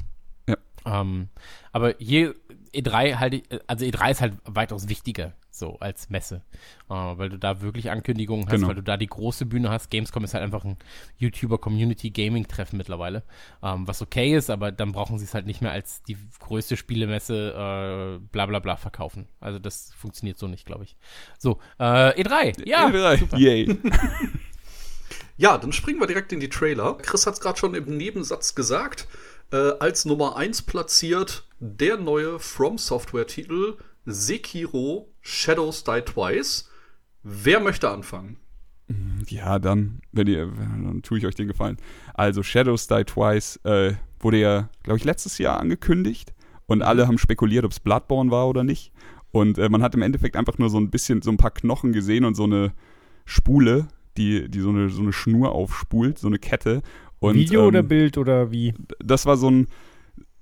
Ähm, 0.90 1.28
aber 1.72 1.94
hier 1.98 2.34
E3 2.74 3.16
halt, 3.16 3.34
ich- 3.34 3.44
also 3.66 3.84
E3 3.84 4.10
ist 4.10 4.20
halt 4.20 4.34
weitaus 4.44 4.88
wichtiger 4.88 5.34
so 5.50 5.76
als 5.80 6.08
Messe, 6.08 6.42
äh, 6.88 6.94
weil 6.94 7.30
du 7.30 7.36
da 7.38 7.60
wirklich 7.62 7.90
Ankündigungen 7.90 8.46
hast, 8.46 8.52
Genau. 8.52 8.68
weil 8.68 8.76
du 8.76 8.82
da 8.82 8.96
die 8.96 9.08
große 9.08 9.44
Bühne 9.44 9.70
hast. 9.70 9.90
Gamescom 9.90 10.22
ist 10.22 10.32
halt 10.34 10.44
einfach 10.44 10.64
ein 10.64 10.76
YouTuber-Community-Gaming-Treffen 11.16 12.76
mittlerweile, 12.76 13.24
ähm, 13.62 13.86
was 13.88 14.00
okay 14.00 14.36
ist, 14.36 14.50
aber 14.50 14.70
dann 14.70 14.92
brauchen 14.92 15.18
sie 15.18 15.24
es 15.24 15.34
halt 15.34 15.46
nicht 15.46 15.60
mehr 15.60 15.72
als 15.72 16.02
die 16.04 16.16
größte 16.38 16.76
Spielemesse 16.76 17.50
äh, 17.50 18.24
bla 18.30 18.46
bla 18.46 18.60
bla 18.60 18.76
verkaufen. 18.76 19.26
Also 19.40 19.58
das 19.58 19.92
funktioniert 19.96 20.38
so 20.38 20.46
nicht, 20.46 20.64
glaube 20.64 20.84
ich. 20.84 20.96
So, 21.38 21.58
äh, 21.80 22.20
E3, 22.22 22.66
ja, 22.68 22.86
E3, 22.86 23.36
Yay. 23.36 23.78
Ja, 25.40 25.56
dann 25.56 25.70
springen 25.72 26.00
wir 26.00 26.08
direkt 26.08 26.32
in 26.32 26.40
die 26.40 26.48
Trailer. 26.48 26.94
Chris 26.98 27.24
hat 27.24 27.34
es 27.34 27.40
gerade 27.40 27.56
schon 27.56 27.74
im 27.74 27.96
Nebensatz 27.96 28.56
gesagt. 28.56 29.06
Äh, 29.50 29.72
als 29.80 30.04
Nummer 30.04 30.36
1 30.36 30.62
platziert 30.62 31.48
der 31.58 31.96
neue 31.96 32.38
From 32.38 32.78
Software-Titel 32.78 33.76
Sekiro 34.04 35.08
Shadows 35.20 35.84
Die 35.84 36.00
Twice. 36.02 36.70
Wer 37.22 37.60
möchte 37.60 37.90
anfangen? 37.90 38.36
Ja, 39.26 39.58
dann, 39.58 40.00
wenn 40.12 40.26
ihr, 40.26 40.46
dann 40.46 41.02
tue 41.02 41.18
ich 41.18 41.26
euch 41.26 41.34
den 41.34 41.48
Gefallen. 41.48 41.76
Also 42.14 42.42
Shadows 42.42 42.86
Die 42.86 43.04
Twice 43.04 43.56
äh, 43.64 43.94
wurde 44.20 44.38
ja, 44.38 44.68
glaube 44.82 44.98
ich, 44.98 45.04
letztes 45.04 45.38
Jahr 45.38 45.60
angekündigt 45.60 46.32
und 46.66 46.82
alle 46.82 47.06
haben 47.06 47.18
spekuliert, 47.18 47.64
ob 47.64 47.72
es 47.72 47.80
Bloodborne 47.80 48.30
war 48.30 48.48
oder 48.48 48.64
nicht. 48.64 48.92
Und 49.30 49.58
äh, 49.58 49.68
man 49.68 49.82
hat 49.82 49.94
im 49.94 50.02
Endeffekt 50.02 50.36
einfach 50.36 50.58
nur 50.58 50.70
so 50.70 50.78
ein 50.78 50.90
bisschen, 50.90 51.22
so 51.22 51.30
ein 51.30 51.36
paar 51.36 51.50
Knochen 51.50 51.92
gesehen 51.92 52.24
und 52.24 52.34
so 52.34 52.44
eine 52.44 52.72
Spule, 53.24 53.88
die, 54.16 54.48
die 54.48 54.60
so 54.60 54.70
eine, 54.70 54.88
so 54.88 55.02
eine 55.02 55.12
Schnur 55.12 55.52
aufspult, 55.52 56.18
so 56.18 56.28
eine 56.28 56.38
Kette. 56.38 56.82
Und, 57.20 57.34
Video 57.34 57.62
ähm, 57.62 57.66
oder 57.68 57.82
Bild 57.82 58.18
oder 58.18 58.50
wie? 58.50 58.74
das 59.02 59.26
war 59.26 59.36
so 59.36 59.50
ein 59.50 59.66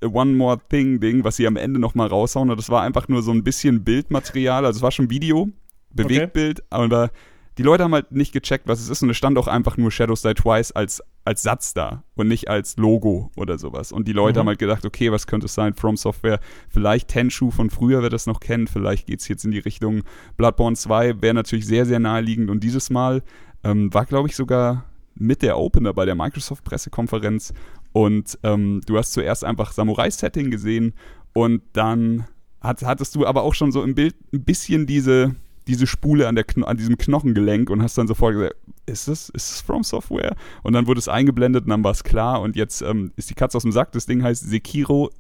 One 0.05 0.35
More 0.35 0.59
Thing 0.69 1.01
Ding, 1.01 1.25
was 1.25 1.37
sie 1.37 1.47
am 1.47 1.57
Ende 1.57 1.81
nochmal 1.81 2.09
raushauen. 2.09 2.51
Und 2.51 2.59
das 2.59 2.69
war 2.69 2.83
einfach 2.83 3.09
nur 3.09 3.23
so 3.23 3.33
ein 3.33 3.43
bisschen 3.43 3.83
Bildmaterial. 3.85 4.67
Also 4.67 4.79
es 4.79 4.83
war 4.83 4.91
schon 4.91 5.09
Video, 5.11 5.49
Bewegtbild, 5.95 6.63
aber 6.71 7.11
die 7.57 7.63
Leute 7.63 7.85
haben 7.85 7.95
halt 7.95 8.13
nicht 8.13 8.33
gecheckt, 8.35 8.69
was 8.69 8.81
es 8.81 8.91
ist. 8.91 9.03
Und 9.03 9.09
es 9.09 9.17
stand 9.17 9.39
auch 9.39 9.47
einfach 9.49 9.79
nur 9.79 9.91
Shadows 9.91 10.21
Die 10.21 10.35
Twice 10.35 10.73
als, 10.73 11.03
als 11.25 11.43
Satz 11.43 11.73
da 11.73 12.05
und 12.15 12.29
nicht 12.29 12.49
als 12.49 12.77
Logo 12.77 13.31
oder 13.37 13.57
sowas. 13.59 13.93
Und 13.93 14.07
die 14.07 14.13
Leute 14.13 14.39
Mhm. 14.39 14.41
haben 14.41 14.49
halt 14.49 14.59
gedacht, 14.59 14.85
okay, 14.85 15.11
was 15.11 15.27
könnte 15.27 15.47
es 15.47 15.55
sein? 15.55 15.73
From 15.73 15.97
Software, 15.97 16.39
vielleicht 16.69 17.09
Tenshu 17.09 17.51
von 17.51 17.71
früher, 17.71 18.03
wer 18.03 18.11
das 18.11 18.27
noch 18.27 18.41
kennt. 18.41 18.69
Vielleicht 18.69 19.07
geht's 19.07 19.27
jetzt 19.29 19.47
in 19.47 19.53
die 19.53 19.59
Richtung 19.59 20.03
Bloodborne 20.37 20.77
2, 20.77 21.23
wäre 21.23 21.33
natürlich 21.33 21.67
sehr, 21.67 21.87
sehr 21.87 21.99
naheliegend. 21.99 22.51
Und 22.51 22.63
dieses 22.63 22.91
Mal 22.91 23.23
ähm, 23.65 23.93
war, 23.95 24.05
glaube 24.05 24.29
ich, 24.29 24.37
sogar 24.37 24.85
mit 25.19 25.43
der 25.43 25.59
Opener 25.59 25.93
bei 25.93 26.05
der 26.05 26.15
Microsoft-Pressekonferenz. 26.15 27.53
Und 27.93 28.39
ähm, 28.43 28.83
du 28.87 28.99
hast 28.99 29.13
zuerst 29.13 29.45
einfach 29.45 29.73
Samurai-Setting 29.73 30.51
gesehen 30.51 30.95
und 31.33 31.63
dann 31.73 32.27
hat, 32.61 32.83
hattest 32.83 33.15
du 33.15 33.27
aber 33.27 33.43
auch 33.43 33.55
schon 33.55 33.73
so 33.73 33.83
im 33.83 33.95
Bild 33.95 34.15
ein 34.33 34.45
bisschen 34.45 34.87
diese, 34.87 35.35
diese 35.67 35.87
Spule 35.87 36.29
an, 36.29 36.35
der 36.35 36.45
an 36.63 36.77
diesem 36.77 36.99
Knochengelenk 36.99 37.71
und 37.71 37.83
hast 37.83 37.97
dann 37.97 38.07
sofort 38.07 38.35
gesagt, 38.35 38.57
ist 38.87 39.09
das, 39.09 39.29
ist 39.31 39.51
das 39.51 39.61
From 39.61 39.83
Software? 39.83 40.37
Und 40.63 40.75
dann 40.75 40.87
wurde 40.87 40.99
es 40.99 41.09
eingeblendet 41.09 41.65
und 41.65 41.71
dann 41.71 41.85
war 41.85 41.93
es 41.93 42.05
klar 42.05 42.41
und 42.41 42.57
jetzt 42.57 42.83
ähm, 42.83 43.13
ist 43.17 43.31
die 43.31 43.35
Katze 43.35 43.57
aus 43.57 43.63
dem 43.63 43.73
Sack. 43.73 43.93
Das 43.93 44.07
Ding 44.07 44.23
heißt 44.23 44.49
Sekiro 44.49 45.11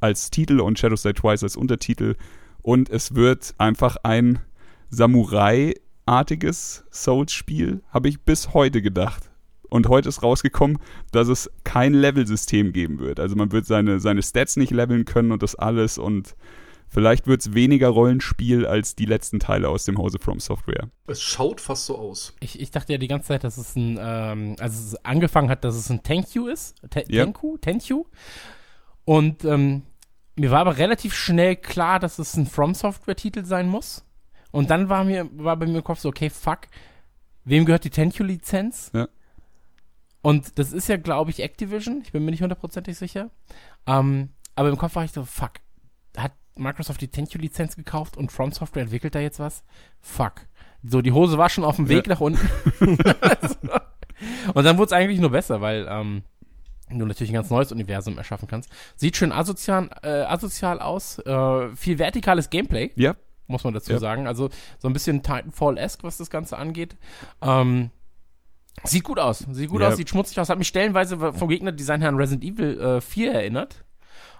als 0.00 0.30
Titel 0.30 0.60
und 0.60 0.78
Shadows 0.78 1.02
Die 1.02 1.12
Twice 1.12 1.42
als 1.42 1.56
Untertitel 1.56 2.14
und 2.62 2.88
es 2.90 3.14
wird 3.14 3.54
einfach 3.58 3.96
ein 4.02 4.38
Samurai-artiges 6.06 6.84
Souls-Spiel, 6.90 7.82
habe 7.90 8.08
ich 8.08 8.22
bis 8.22 8.54
heute 8.54 8.82
gedacht. 8.82 9.30
Und 9.70 9.88
heute 9.88 10.08
ist 10.08 10.22
rausgekommen, 10.22 10.78
dass 11.10 11.28
es 11.28 11.50
kein 11.64 11.94
Level-System 11.94 12.72
geben 12.72 13.00
wird. 13.00 13.18
Also 13.18 13.34
man 13.34 13.50
wird 13.50 13.66
seine, 13.66 13.98
seine 13.98 14.22
Stats 14.22 14.56
nicht 14.56 14.70
leveln 14.70 15.04
können 15.04 15.32
und 15.32 15.42
das 15.42 15.56
alles 15.56 15.98
und 15.98 16.36
vielleicht 16.88 17.26
wird 17.26 17.40
es 17.40 17.54
weniger 17.54 17.88
Rollenspiel 17.88 18.66
als 18.66 18.94
die 18.94 19.06
letzten 19.06 19.40
Teile 19.40 19.68
aus 19.68 19.84
dem 19.84 19.98
Hause 19.98 20.18
From 20.20 20.38
Software. 20.38 20.90
Es 21.08 21.20
schaut 21.20 21.60
fast 21.60 21.86
so 21.86 21.98
aus. 21.98 22.36
Ich, 22.38 22.60
ich 22.60 22.70
dachte 22.70 22.92
ja 22.92 22.98
die 22.98 23.08
ganze 23.08 23.28
Zeit, 23.28 23.42
dass 23.42 23.56
es 23.56 23.74
ein, 23.74 23.98
ähm, 24.00 24.54
also 24.60 24.94
es 24.94 25.04
angefangen 25.04 25.48
hat, 25.48 25.64
dass 25.64 25.74
es 25.74 25.90
ein 25.90 26.04
Tenkyu 26.04 26.46
ist. 26.46 26.76
Te 26.90 27.04
Ja. 27.08 27.24
Tenku? 27.24 27.58
Tenkyu. 27.58 28.04
Und 29.04 29.44
ähm, 29.44 29.82
mir 30.36 30.52
war 30.52 30.60
aber 30.60 30.76
relativ 30.76 31.14
schnell 31.14 31.56
klar, 31.56 31.98
dass 31.98 32.20
es 32.20 32.36
ein 32.36 32.46
From 32.46 32.74
Software-Titel 32.74 33.44
sein 33.44 33.68
muss. 33.68 34.04
Und 34.54 34.70
dann 34.70 34.88
war 34.88 35.02
mir, 35.02 35.28
war 35.32 35.56
bei 35.56 35.66
mir 35.66 35.78
im 35.78 35.82
Kopf 35.84 35.98
so, 35.98 36.08
okay, 36.08 36.30
fuck, 36.30 36.60
wem 37.44 37.64
gehört 37.64 37.82
die 37.82 37.90
Tenkyu-Lizenz? 37.90 38.92
Ja. 38.94 39.08
Und 40.22 40.60
das 40.60 40.72
ist 40.72 40.88
ja, 40.88 40.96
glaube 40.96 41.32
ich, 41.32 41.42
Activision. 41.42 42.02
Ich 42.04 42.12
bin 42.12 42.24
mir 42.24 42.30
nicht 42.30 42.40
hundertprozentig 42.40 42.96
sicher. 42.96 43.30
Ähm, 43.84 44.28
aber 44.54 44.68
im 44.68 44.76
Kopf 44.76 44.94
war 44.94 45.02
ich 45.02 45.10
so, 45.10 45.24
fuck, 45.24 45.54
hat 46.16 46.30
Microsoft 46.54 47.00
die 47.00 47.08
Tenkyu-Lizenz 47.08 47.74
gekauft 47.74 48.16
und 48.16 48.30
From 48.30 48.52
Software 48.52 48.84
entwickelt 48.84 49.16
da 49.16 49.18
jetzt 49.18 49.40
was? 49.40 49.64
Fuck. 50.00 50.46
So, 50.84 51.02
die 51.02 51.10
Hose 51.10 51.36
war 51.36 51.48
schon 51.48 51.64
auf 51.64 51.74
dem 51.74 51.88
Weg 51.88 52.06
nach 52.06 52.20
unten. 52.20 52.48
und 54.54 54.64
dann 54.64 54.78
wurde 54.78 54.86
es 54.86 54.92
eigentlich 54.92 55.18
nur 55.18 55.30
besser, 55.30 55.62
weil 55.62 55.84
ähm, 55.90 56.22
du 56.90 57.04
natürlich 57.06 57.32
ein 57.32 57.34
ganz 57.34 57.50
neues 57.50 57.72
Universum 57.72 58.18
erschaffen 58.18 58.46
kannst. 58.46 58.70
Sieht 58.94 59.16
schön 59.16 59.32
asozial, 59.32 59.90
äh, 60.04 60.22
asozial 60.22 60.78
aus. 60.78 61.18
Äh, 61.18 61.74
viel 61.74 61.98
vertikales 61.98 62.50
Gameplay 62.50 62.92
Ja, 62.94 63.16
muss 63.46 63.64
man 63.64 63.74
dazu 63.74 63.92
Ja. 63.92 63.98
sagen. 63.98 64.26
Also 64.26 64.48
so 64.78 64.88
ein 64.88 64.92
bisschen 64.92 65.22
Titanfall-esque, 65.22 66.02
was 66.04 66.16
das 66.18 66.30
Ganze 66.30 66.56
angeht. 66.58 66.96
Ähm, 67.42 67.90
sieht 68.84 69.04
gut 69.04 69.18
aus. 69.18 69.46
Sieht 69.50 69.70
gut 69.70 69.82
Ja. 69.82 69.88
aus, 69.88 69.96
sieht 69.96 70.08
schmutzig 70.10 70.38
aus. 70.40 70.48
Hat 70.48 70.58
mich 70.58 70.68
stellenweise 70.68 71.16
vom 71.32 71.48
Gegnerdesign 71.48 72.00
her 72.00 72.08
an 72.10 72.16
Resident 72.16 72.44
Evil 72.44 72.80
äh, 72.80 73.00
4 73.00 73.32
erinnert. 73.32 73.84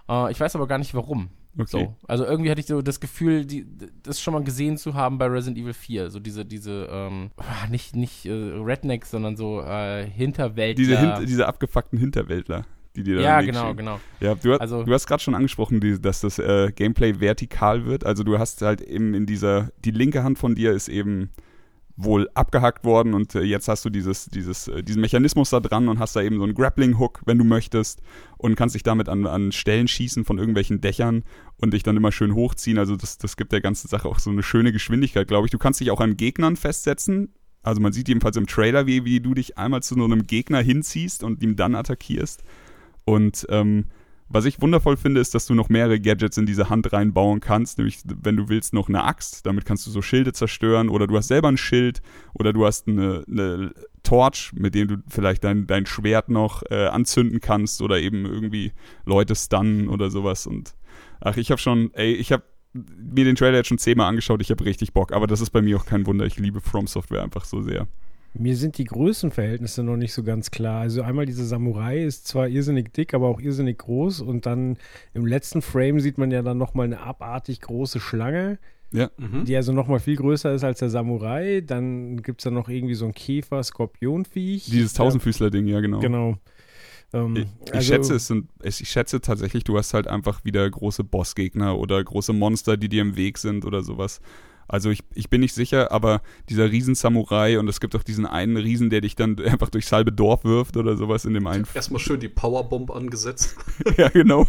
Äh, 0.08 0.30
ich 0.32 0.40
weiß 0.40 0.54
aber 0.56 0.66
gar 0.66 0.78
nicht 0.78 0.94
warum. 0.94 1.30
okay. 1.56 1.66
So. 1.68 1.94
Also 2.08 2.24
irgendwie 2.24 2.50
hatte 2.50 2.60
ich 2.60 2.66
so 2.66 2.82
das 2.82 2.98
Gefühl, 2.98 3.44
die, 3.46 3.64
das 4.02 4.20
schon 4.20 4.34
mal 4.34 4.42
gesehen 4.42 4.76
zu 4.76 4.94
haben 4.94 5.18
bei 5.18 5.26
Resident 5.26 5.58
Evil 5.58 5.72
4. 5.74 6.10
So 6.10 6.18
diese, 6.18 6.44
diese, 6.44 6.88
ähm, 6.90 7.30
ah, 7.36 7.68
nicht, 7.70 7.94
nicht 7.94 8.26
äh, 8.26 8.32
Rednecks, 8.32 9.10
sondern 9.12 9.36
so 9.36 9.60
äh, 9.62 10.04
Hinterwäldler. 10.04 10.74
Diese, 10.84 10.98
Hin 10.98 11.26
diese 11.26 11.46
abgefuckten 11.46 11.98
Hinterwäldler, 11.98 12.66
die 12.96 13.02
dir 13.02 13.16
da 13.16 13.22
ja, 13.22 13.40
genau, 13.40 13.64
stehen. 13.66 13.76
genau. 13.78 14.00
Ja, 14.20 14.34
du, 14.34 14.54
Also- 14.54 14.84
du 14.84 14.92
hast 14.92 15.06
gerade 15.06 15.22
schon 15.22 15.34
angesprochen, 15.34 15.80
die, 15.80 16.00
dass 16.00 16.20
das 16.20 16.38
äh, 16.38 16.72
Gameplay 16.74 17.20
vertikal 17.20 17.86
wird. 17.86 18.04
Also 18.04 18.22
du 18.24 18.38
hast 18.38 18.62
halt 18.62 18.80
eben 18.80 19.14
in 19.14 19.26
dieser, 19.26 19.70
die 19.84 19.90
linke 19.90 20.22
Hand 20.22 20.38
von 20.38 20.54
dir 20.54 20.72
ist 20.72 20.88
eben 20.88 21.30
wohl 21.96 22.28
abgehackt 22.34 22.84
worden 22.84 23.14
und 23.14 23.36
äh, 23.36 23.42
jetzt 23.42 23.68
hast 23.68 23.84
du 23.84 23.90
dieses, 23.90 24.26
dieses, 24.26 24.66
äh, 24.66 24.82
diesen 24.82 25.00
Mechanismus 25.00 25.50
da 25.50 25.60
dran 25.60 25.88
und 25.88 26.00
hast 26.00 26.16
da 26.16 26.22
eben 26.22 26.38
so 26.38 26.42
einen 26.42 26.54
Grappling-Hook, 26.54 27.20
wenn 27.24 27.38
du 27.38 27.44
möchtest 27.44 28.00
und 28.36 28.56
kannst 28.56 28.74
dich 28.74 28.82
damit 28.82 29.08
an, 29.08 29.26
an 29.26 29.52
Stellen 29.52 29.86
schießen 29.86 30.24
von 30.24 30.38
irgendwelchen 30.38 30.80
Dächern 30.80 31.22
und 31.60 31.72
dich 31.72 31.84
dann 31.84 31.96
immer 31.96 32.10
schön 32.10 32.34
hochziehen. 32.34 32.78
Also 32.78 32.96
das, 32.96 33.18
das 33.18 33.36
gibt 33.36 33.52
der 33.52 33.60
ganzen 33.60 33.86
Sache 33.86 34.08
auch 34.08 34.18
so 34.18 34.30
eine 34.30 34.42
schöne 34.42 34.72
Geschwindigkeit, 34.72 35.28
glaube 35.28 35.46
ich. 35.46 35.52
Du 35.52 35.58
kannst 35.58 35.78
dich 35.80 35.92
auch 35.92 36.00
an 36.00 36.16
Gegnern 36.16 36.56
festsetzen. 36.56 37.32
Also 37.62 37.80
man 37.80 37.92
sieht 37.92 38.08
jedenfalls 38.08 38.36
im 38.36 38.46
Trailer, 38.48 38.86
wie, 38.88 39.04
wie 39.04 39.20
du 39.20 39.32
dich 39.32 39.56
einmal 39.56 39.82
zu 39.84 39.94
so 39.94 40.04
einem 40.04 40.26
Gegner 40.26 40.60
hinziehst 40.62 41.22
und 41.22 41.42
ihm 41.44 41.54
dann 41.54 41.76
attackierst. 41.76 42.42
Und 43.04 43.46
ähm, 43.50 43.86
was 44.28 44.46
ich 44.46 44.60
wundervoll 44.60 44.96
finde, 44.96 45.20
ist, 45.20 45.34
dass 45.34 45.46
du 45.46 45.54
noch 45.54 45.68
mehrere 45.68 46.00
Gadgets 46.00 46.38
in 46.38 46.46
diese 46.46 46.70
Hand 46.70 46.92
reinbauen 46.92 47.40
kannst. 47.40 47.78
Nämlich, 47.78 48.00
wenn 48.04 48.36
du 48.36 48.48
willst, 48.48 48.72
noch 48.72 48.88
eine 48.88 49.04
Axt. 49.04 49.44
Damit 49.46 49.64
kannst 49.64 49.86
du 49.86 49.90
so 49.90 50.02
Schilde 50.02 50.32
zerstören. 50.32 50.88
Oder 50.88 51.06
du 51.06 51.16
hast 51.16 51.28
selber 51.28 51.48
ein 51.48 51.56
Schild. 51.58 52.00
Oder 52.32 52.52
du 52.52 52.64
hast 52.64 52.88
eine, 52.88 53.24
eine 53.30 53.72
Torch, 54.02 54.52
mit 54.54 54.74
dem 54.74 54.88
du 54.88 54.96
vielleicht 55.08 55.44
dein, 55.44 55.66
dein 55.66 55.86
Schwert 55.86 56.30
noch 56.30 56.62
äh, 56.70 56.86
anzünden 56.86 57.40
kannst. 57.40 57.82
Oder 57.82 58.00
eben 58.00 58.24
irgendwie 58.24 58.72
Leute 59.04 59.36
stunnen 59.36 59.88
oder 59.88 60.10
sowas. 60.10 60.46
Und 60.46 60.74
ach, 61.20 61.36
ich 61.36 61.50
habe 61.50 61.60
schon, 61.60 61.92
ey, 61.92 62.14
ich 62.14 62.32
habe 62.32 62.44
mir 62.72 63.24
den 63.24 63.36
Trailer 63.36 63.58
jetzt 63.58 63.68
schon 63.68 63.78
zehnmal 63.78 64.08
angeschaut. 64.08 64.40
Ich 64.40 64.50
habe 64.50 64.64
richtig 64.64 64.94
Bock. 64.94 65.12
Aber 65.12 65.26
das 65.26 65.42
ist 65.42 65.50
bei 65.50 65.60
mir 65.60 65.76
auch 65.76 65.86
kein 65.86 66.06
Wunder. 66.06 66.24
Ich 66.24 66.38
liebe 66.38 66.60
From 66.60 66.86
Software 66.86 67.22
einfach 67.22 67.44
so 67.44 67.60
sehr. 67.60 67.86
Mir 68.36 68.56
sind 68.56 68.78
die 68.78 68.84
Größenverhältnisse 68.84 69.82
noch 69.84 69.96
nicht 69.96 70.12
so 70.12 70.22
ganz 70.24 70.50
klar. 70.50 70.80
Also 70.80 71.02
einmal 71.02 71.24
diese 71.24 71.44
Samurai 71.46 72.02
ist 72.02 72.26
zwar 72.26 72.48
irrsinnig 72.48 72.92
dick, 72.92 73.14
aber 73.14 73.28
auch 73.28 73.40
irrsinnig 73.40 73.78
groß 73.78 74.20
und 74.22 74.44
dann 74.46 74.76
im 75.12 75.24
letzten 75.24 75.62
Frame 75.62 76.00
sieht 76.00 76.18
man 76.18 76.30
ja 76.32 76.42
dann 76.42 76.58
nochmal 76.58 76.86
eine 76.86 77.00
abartig 77.00 77.60
große 77.60 78.00
Schlange, 78.00 78.58
Ja. 78.92 79.10
Mhm. 79.18 79.44
die 79.44 79.54
also 79.54 79.72
nochmal 79.72 80.00
viel 80.00 80.16
größer 80.16 80.52
ist 80.52 80.64
als 80.64 80.80
der 80.80 80.90
Samurai. 80.90 81.60
Dann 81.60 82.22
gibt 82.22 82.40
es 82.40 82.44
da 82.44 82.50
noch 82.50 82.68
irgendwie 82.68 82.94
so 82.94 83.06
ein 83.06 83.12
Käfer-Skorpionviech. 83.14 84.64
Dieses 84.66 84.94
Tausendfüßler-Ding, 84.94 85.66
ja, 85.66 85.80
genau. 85.80 85.98
Ja, 85.98 86.02
genau. 86.02 86.36
Ähm, 87.12 87.36
Ich, 87.36 87.46
ich 87.68 87.74
also- 87.74 87.92
schätze, 87.92 88.14
es 88.14 88.26
sind, 88.26 88.48
es- 88.60 88.80
ich 88.80 88.88
schätze 88.88 89.20
tatsächlich, 89.20 89.64
du 89.64 89.76
hast 89.78 89.94
halt 89.94 90.08
einfach 90.08 90.44
wieder 90.44 90.68
große 90.68 91.04
Bossgegner 91.04 91.78
oder 91.78 92.02
große 92.02 92.32
Monster, 92.32 92.76
die 92.76 92.88
dir 92.88 93.02
im 93.02 93.16
Weg 93.16 93.38
sind 93.38 93.64
oder 93.64 93.82
sowas. 93.82 94.20
Also 94.68 94.90
ich, 94.90 95.00
ich 95.14 95.30
bin 95.30 95.40
nicht 95.40 95.54
sicher, 95.54 95.92
aber 95.92 96.22
dieser 96.48 96.70
Riesen-Samurai 96.70 97.58
und 97.58 97.68
es 97.68 97.80
gibt 97.80 97.94
auch 97.96 98.02
diesen 98.02 98.26
einen 98.26 98.56
Riesen, 98.56 98.90
der 98.90 99.00
dich 99.00 99.16
dann 99.16 99.38
einfach 99.44 99.70
durchs 99.70 99.92
halbe 99.92 100.12
Dorf 100.12 100.44
wirft 100.44 100.76
oder 100.76 100.96
sowas 100.96 101.24
in 101.24 101.34
dem 101.34 101.46
einen. 101.46 101.66
Erstmal 101.74 102.00
schön 102.00 102.20
die 102.20 102.28
Powerbomb 102.28 102.90
angesetzt. 102.90 103.56
ja, 103.96 104.08
genau. 104.08 104.48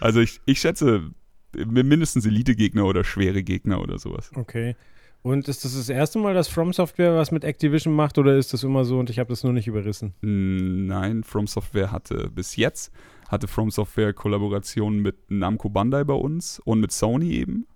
Also 0.00 0.20
ich, 0.20 0.40
ich 0.46 0.60
schätze 0.60 1.10
mindestens 1.54 2.26
Elite-Gegner 2.26 2.84
oder 2.84 3.04
schwere 3.04 3.42
Gegner 3.42 3.80
oder 3.80 3.98
sowas. 3.98 4.30
Okay. 4.34 4.76
Und 5.22 5.48
ist 5.48 5.64
das 5.64 5.76
das 5.76 5.90
erste 5.90 6.18
Mal, 6.18 6.32
dass 6.32 6.48
From 6.48 6.72
Software 6.72 7.14
was 7.14 7.30
mit 7.30 7.44
Activision 7.44 7.94
macht 7.94 8.16
oder 8.16 8.36
ist 8.36 8.54
das 8.54 8.62
immer 8.62 8.84
so 8.84 8.98
und 8.98 9.10
ich 9.10 9.18
habe 9.18 9.28
das 9.28 9.44
nur 9.44 9.52
nicht 9.52 9.66
überrissen? 9.66 10.14
Nein, 10.22 11.24
From 11.24 11.46
Software 11.46 11.92
hatte 11.92 12.30
bis 12.34 12.56
jetzt, 12.56 12.90
hatte 13.28 13.46
From 13.46 13.70
Software 13.70 14.14
Kollaborationen 14.14 15.00
mit 15.00 15.30
Namco 15.30 15.68
Bandai 15.68 16.04
bei 16.04 16.14
uns 16.14 16.58
und 16.64 16.80
mit 16.80 16.92
Sony 16.92 17.32
eben. 17.32 17.66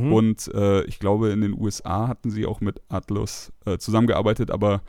Mhm. 0.00 0.12
Und 0.12 0.50
äh, 0.54 0.82
ich 0.84 0.98
glaube, 0.98 1.30
in 1.30 1.40
den 1.42 1.52
USA 1.58 2.08
hatten 2.08 2.30
sie 2.30 2.46
auch 2.46 2.60
mit 2.60 2.80
Atlus 2.88 3.52
äh, 3.66 3.78
zusammengearbeitet, 3.78 4.50
aber 4.50 4.82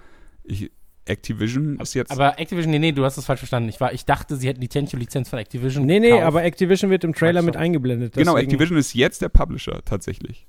ich, 0.43 0.71
Activision 1.05 1.79
ist 1.79 1.93
jetzt. 1.93 2.11
Aber 2.11 2.39
Activision, 2.39 2.71
nee, 2.71 2.79
nee, 2.79 2.91
du 2.93 3.03
hast 3.03 3.17
das 3.17 3.25
falsch 3.25 3.39
verstanden. 3.41 3.67
Ich, 3.69 3.81
war, 3.81 3.91
ich 3.93 4.05
dachte, 4.05 4.37
sie 4.37 4.47
hätten 4.47 4.61
die 4.61 4.69
Tenkyu-Lizenz 4.69 5.27
von 5.29 5.39
Activision. 5.39 5.85
nee, 5.85 5.99
nee, 5.99 6.07
gekauft. 6.07 6.23
aber 6.23 6.43
Activision 6.45 6.89
wird 6.89 7.03
im 7.03 7.13
Trailer 7.13 7.41
mit 7.41 7.57
eingeblendet. 7.57 8.13
genau, 8.13 8.35
deswegen- 8.35 8.51
Activision 8.51 8.77
ist 8.77 8.93
jetzt 8.93 9.21
der 9.21 9.29
Publisher 9.29 9.81
tatsächlich. 9.83 10.47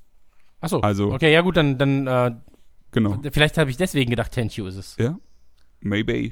Achso, 0.61 0.79
also- 0.79 1.11
okay, 1.11 1.33
ja 1.33 1.41
gut, 1.41 1.57
dann, 1.57 1.77
dann 1.77 2.07
äh, 2.07 2.31
Genau. 2.91 3.19
vielleicht 3.29 3.57
habe 3.57 3.69
ich 3.69 3.75
deswegen 3.75 4.09
gedacht, 4.09 4.31
Tenkyu 4.31 4.65
ist 4.67 4.77
es. 4.77 4.95
Ja. 4.97 5.19
Maybe. 5.81 6.31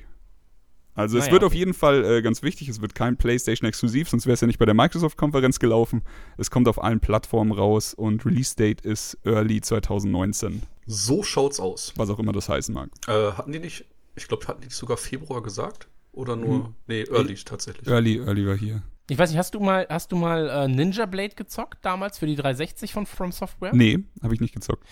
Also 0.96 1.18
es 1.18 1.24
Naja, 1.24 1.34
wird 1.34 1.44
auf 1.44 1.54
jeden 1.56 1.74
Fall 1.74 2.06
äh, 2.06 2.22
ganz 2.22 2.44
wichtig, 2.44 2.70
es 2.70 2.80
wird 2.82 2.94
kein 2.94 3.18
PlayStation-Exklusiv, 3.18 4.10
sonst 4.10 4.26
wäre 4.28 4.36
es 4.36 4.42
ja 4.42 4.48
nicht 4.48 4.60
bei 4.60 4.66
der 4.66 4.76
Microsoft-Konferenz 4.76 5.58
gelaufen. 5.60 6.04
Es 6.38 6.52
kommt 6.52 6.68
auf 6.68 6.84
allen 6.84 7.00
Plattformen 7.00 7.52
raus 7.52 7.94
und 7.96 8.24
Release-Date 8.26 8.82
ist 8.82 9.18
Early 9.26 9.62
2019, 9.62 10.62
So 10.86 11.24
schaut's 11.24 11.60
aus. 11.60 11.94
was 11.96 12.10
auch 12.12 12.20
immer 12.20 12.32
das 12.32 12.48
heißen 12.48 12.74
mag. 12.76 12.90
Äh, 13.08 13.32
hatten 13.32 13.52
die 13.52 13.60
nicht, 13.60 13.86
ich 14.16 14.28
glaube, 14.28 14.48
hatten 14.48 14.62
die 14.62 14.68
nicht 14.68 14.76
sogar 14.78 14.98
Februar 14.98 15.42
gesagt? 15.42 15.88
Oder 16.12 16.36
nur, 16.36 16.66
Hm. 16.66 16.76
nee, 16.86 17.02
Early 17.10 17.34
tatsächlich. 17.44 17.88
Early, 17.88 18.18
Early 18.20 18.46
war 18.46 18.56
hier. 18.56 18.84
Ich 19.10 19.18
weiß 19.18 19.32
nicht, 19.32 19.40
hast 19.40 19.56
du 19.56 19.60
mal, 19.60 19.88
hast 19.90 20.12
du 20.12 20.16
mal 20.16 20.48
äh, 20.48 20.68
Ninja 20.68 21.08
Blade 21.08 21.34
gezockt 21.36 21.84
damals 21.84 22.20
für 22.20 22.28
die 22.28 22.36
360 22.36 22.94
von 22.94 23.06
From 23.08 23.32
Software? 23.32 23.74
Nee, 23.74 24.00
habe 24.22 24.34
ich 24.36 24.40
nicht 24.42 24.54
gezockt. 24.54 24.88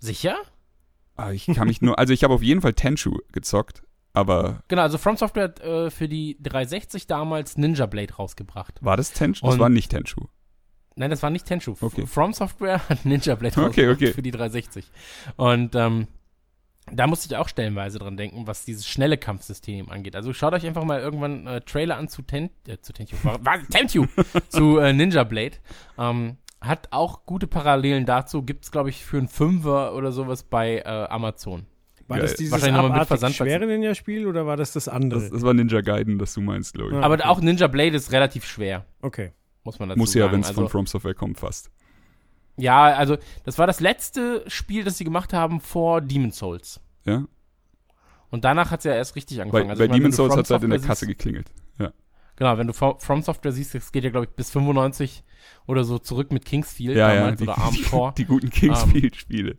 Sicher? 0.00 0.36
Ah, 1.16 1.32
ich 1.32 1.46
kann 1.46 1.66
mich 1.66 1.80
nur, 1.80 1.98
also 1.98 2.12
ich 2.12 2.22
habe 2.22 2.34
auf 2.34 2.42
jeden 2.42 2.60
Fall 2.60 2.74
Tenchu 2.74 3.16
gezockt, 3.32 3.82
aber 4.12 4.62
Genau, 4.68 4.82
also 4.82 4.98
From 4.98 5.16
Software 5.16 5.44
hat 5.44 5.60
äh, 5.60 5.90
für 5.90 6.08
die 6.08 6.36
360 6.42 7.06
damals 7.06 7.56
Ninja 7.56 7.86
Blade 7.86 8.14
rausgebracht. 8.14 8.82
war 8.82 8.96
das 8.96 9.12
Tenchu? 9.12 9.46
Das 9.46 9.58
war 9.58 9.68
nicht 9.68 9.90
Tenchu. 9.90 10.26
Nein, 10.96 11.10
das 11.10 11.22
war 11.22 11.30
nicht 11.30 11.46
Tenchu. 11.46 11.76
Okay. 11.80 12.06
From 12.06 12.32
Software 12.32 12.80
hat 12.88 13.04
Ninja 13.04 13.34
Blade 13.34 13.54
Okay, 13.56 13.66
rausgebracht 13.66 13.96
okay. 13.96 14.12
für 14.12 14.22
die 14.22 14.32
360. 14.32 14.90
Und 15.36 15.74
ähm, 15.74 16.08
da 16.92 17.06
musste 17.06 17.26
ich 17.26 17.36
auch 17.36 17.48
stellenweise 17.48 17.98
dran 17.98 18.16
denken, 18.16 18.46
was 18.46 18.64
dieses 18.64 18.86
schnelle 18.86 19.18
Kampfsystem 19.18 19.90
angeht. 19.90 20.16
Also 20.16 20.32
schaut 20.32 20.54
euch 20.54 20.66
einfach 20.66 20.84
mal 20.84 21.00
irgendwann 21.00 21.46
äh, 21.46 21.60
Trailer 21.60 21.96
an 21.96 22.08
zu, 22.08 22.22
Ten 22.22 22.50
äh, 22.66 22.78
zu 22.78 22.92
Tenchu. 22.92 23.16
Tenchu! 23.70 24.06
zu 24.48 24.78
äh, 24.78 24.92
Ninja 24.92 25.24
Blade. 25.24 25.56
Ähm, 25.98 26.38
hat 26.60 26.88
auch 26.90 27.24
gute 27.24 27.46
Parallelen 27.46 28.04
dazu. 28.06 28.42
Gibt's, 28.42 28.72
glaube 28.72 28.90
ich, 28.90 29.04
für 29.04 29.18
einen 29.18 29.28
Fünfer 29.28 29.94
oder 29.94 30.12
sowas 30.12 30.42
bei 30.42 30.78
äh, 30.78 30.82
Amazon. 30.82 31.66
War 32.08 32.16
Geil. 32.18 32.26
das 32.26 32.36
dieses 32.36 32.52
Wahrscheinlich 32.52 32.82
noch 32.82 32.88
mal 32.88 32.98
mit 33.00 33.08
Versand- 33.08 33.34
schwere 33.34 33.66
Ninja-Spiel 33.66 34.26
oder 34.26 34.46
war 34.46 34.56
das 34.56 34.72
das 34.72 34.88
andere? 34.88 35.20
Das, 35.20 35.30
das 35.30 35.42
war 35.42 35.52
Ninja 35.54 35.82
Gaiden, 35.82 36.18
das 36.18 36.32
du 36.34 36.40
meinst, 36.40 36.72
glaube 36.74 36.90
ich. 36.92 36.96
Ah, 36.96 37.02
Aber 37.02 37.14
okay. 37.14 37.24
auch 37.24 37.40
Ninja 37.40 37.66
Blade 37.66 37.94
ist 37.94 38.12
relativ 38.12 38.46
schwer, 38.46 38.86
okay. 39.02 39.32
muss 39.62 39.78
man 39.78 39.90
dazu 39.90 39.98
Muss 39.98 40.14
ja, 40.14 40.32
wenn 40.32 40.40
es 40.40 40.48
also, 40.48 40.62
von 40.62 40.70
From 40.70 40.86
Software 40.86 41.14
kommt, 41.14 41.38
fast. 41.38 41.70
Ja, 42.56 42.84
also 42.86 43.18
das 43.44 43.58
war 43.58 43.66
das 43.66 43.80
letzte 43.80 44.42
Spiel, 44.48 44.84
das 44.84 44.96
sie 44.98 45.04
gemacht 45.04 45.32
haben 45.34 45.60
vor 45.60 46.00
Demon's 46.00 46.38
Souls. 46.38 46.80
Ja? 47.04 47.24
Und 48.30 48.44
danach 48.44 48.70
hat 48.70 48.80
es 48.80 48.84
ja 48.84 48.94
erst 48.94 49.14
richtig 49.14 49.36
Bei, 49.36 49.42
angefangen. 49.44 49.70
Also 49.70 49.82
bei 49.82 49.88
meine, 49.88 50.04
du 50.04 50.12
Souls 50.12 50.34
hat 50.36 50.44
es 50.46 50.50
halt 50.50 50.62
in 50.64 50.70
der 50.70 50.80
Kasse 50.80 51.04
siehst- 51.06 51.18
geklingelt. 51.18 51.46
Ja. 51.78 51.92
Genau, 52.36 52.56
wenn 52.56 52.66
du 52.68 52.72
From 52.72 52.98
From 53.00 53.22
Software 53.22 53.52
siehst, 53.52 53.74
das 53.74 53.92
geht 53.92 54.04
ja, 54.04 54.10
glaube 54.10 54.26
ich, 54.26 54.30
bis 54.32 54.50
95 54.50 55.24
oder 55.66 55.84
so 55.84 55.98
zurück 55.98 56.32
mit 56.32 56.44
Kingsfield 56.44 56.96
Ja, 56.96 57.12
ja, 57.12 57.20
damals 57.20 57.38
die, 57.38 57.44
oder 57.44 57.58
Armed 57.58 57.84
Core. 57.90 58.14
die 58.16 58.24
guten 58.24 58.50
Kingsfield-Spiele. 58.50 59.58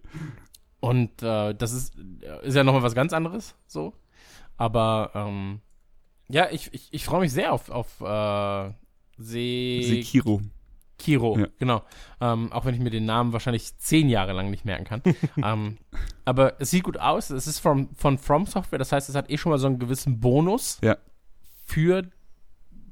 Und 0.80 1.22
äh, 1.22 1.54
das 1.56 1.72
ist, 1.74 1.96
ist 2.44 2.56
ja 2.56 2.64
nochmal 2.64 2.84
was 2.84 2.96
ganz 2.96 3.12
anderes, 3.14 3.56
so. 3.68 3.94
Aber 4.58 5.12
ähm, 5.14 5.62
ja, 6.30 6.48
ich, 6.52 6.74
ich, 6.74 6.88
ich 6.92 7.06
freue 7.06 7.22
mich 7.22 7.32
sehr 7.34 7.54
auf, 7.54 7.70
auf 7.70 8.00
äh, 8.02 8.72
Se 9.18 9.84
Sekiro. 9.84 10.42
Kiro, 10.98 11.38
Ja. 11.40 11.48
genau. 11.58 11.82
Ähm, 12.20 12.52
auch 12.52 12.66
wenn 12.66 12.76
ich 12.76 12.82
mir 12.82 12.90
den 12.90 13.06
Namen 13.06 13.32
wahrscheinlich 13.32 13.78
zehn 13.78 14.10
Jahre 14.10 14.34
lang 14.34 14.50
nicht 14.50 14.66
merken 14.66 14.84
kann. 14.86 15.02
ähm, 15.44 15.78
aber 16.26 16.60
es 16.62 16.72
sieht 16.72 16.84
gut 16.84 16.98
aus. 16.98 17.30
Es 17.30 17.48
ist 17.48 17.60
von, 17.60 17.90
von 17.96 18.18
From 18.18 18.46
Software, 18.46 18.80
das 18.80 18.92
heißt, 18.92 19.08
es 19.10 19.16
hat 19.16 19.30
eh 19.30 19.38
schon 19.38 19.52
mal 19.52 19.58
so 19.60 19.68
einen 19.68 19.80
gewissen 19.80 20.20
Bonus 20.20 20.78
Ja. 20.82 20.98
für 21.66 22.04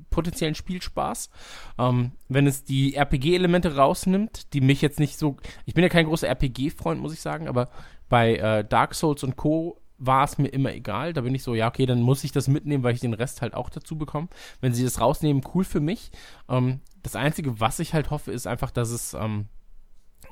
potenziellen 0.09 0.55
Spielspaß. 0.55 1.29
Ähm, 1.77 2.11
wenn 2.29 2.47
es 2.47 2.63
die 2.63 2.95
RPG-Elemente 2.95 3.75
rausnimmt, 3.75 4.53
die 4.53 4.61
mich 4.61 4.81
jetzt 4.81 4.99
nicht 4.99 5.17
so. 5.17 5.37
Ich 5.65 5.73
bin 5.73 5.83
ja 5.83 5.89
kein 5.89 6.05
großer 6.05 6.27
RPG-Freund, 6.27 7.01
muss 7.01 7.13
ich 7.13 7.21
sagen, 7.21 7.47
aber 7.47 7.69
bei 8.09 8.35
äh, 8.35 8.63
Dark 8.63 8.95
Souls 8.95 9.23
und 9.23 9.35
Co. 9.35 9.81
war 9.97 10.23
es 10.23 10.37
mir 10.37 10.49
immer 10.49 10.73
egal. 10.73 11.13
Da 11.13 11.21
bin 11.21 11.35
ich 11.35 11.43
so, 11.43 11.55
ja, 11.55 11.67
okay, 11.67 11.85
dann 11.85 12.01
muss 12.01 12.23
ich 12.23 12.31
das 12.31 12.47
mitnehmen, 12.47 12.83
weil 12.83 12.93
ich 12.93 13.01
den 13.01 13.13
Rest 13.13 13.41
halt 13.41 13.53
auch 13.53 13.69
dazu 13.69 13.97
bekomme. 13.97 14.29
Wenn 14.61 14.73
sie 14.73 14.83
das 14.83 15.01
rausnehmen, 15.01 15.43
cool 15.53 15.63
für 15.63 15.81
mich. 15.81 16.11
Ähm, 16.49 16.81
das 17.03 17.15
Einzige, 17.15 17.59
was 17.59 17.79
ich 17.79 17.93
halt 17.93 18.09
hoffe, 18.09 18.31
ist 18.31 18.47
einfach, 18.47 18.71
dass 18.71 18.89
es. 18.89 19.13
Ähm, 19.13 19.47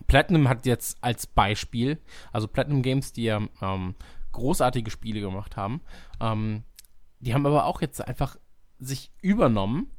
Platinum 0.07 0.49
hat 0.49 0.65
jetzt 0.65 0.97
als 1.01 1.25
Beispiel, 1.25 1.99
also 2.33 2.47
Platinum 2.47 2.81
Games, 2.81 3.13
die 3.13 3.23
ja 3.23 3.39
ähm, 3.61 3.95
großartige 4.31 4.91
Spiele 4.91 5.21
gemacht 5.21 5.55
haben, 5.55 5.81
ähm, 6.19 6.63
die 7.19 7.33
haben 7.33 7.45
aber 7.45 7.65
auch 7.65 7.81
jetzt 7.81 8.05
einfach 8.05 8.37
sich 8.79 9.11
übernommen 9.21 9.91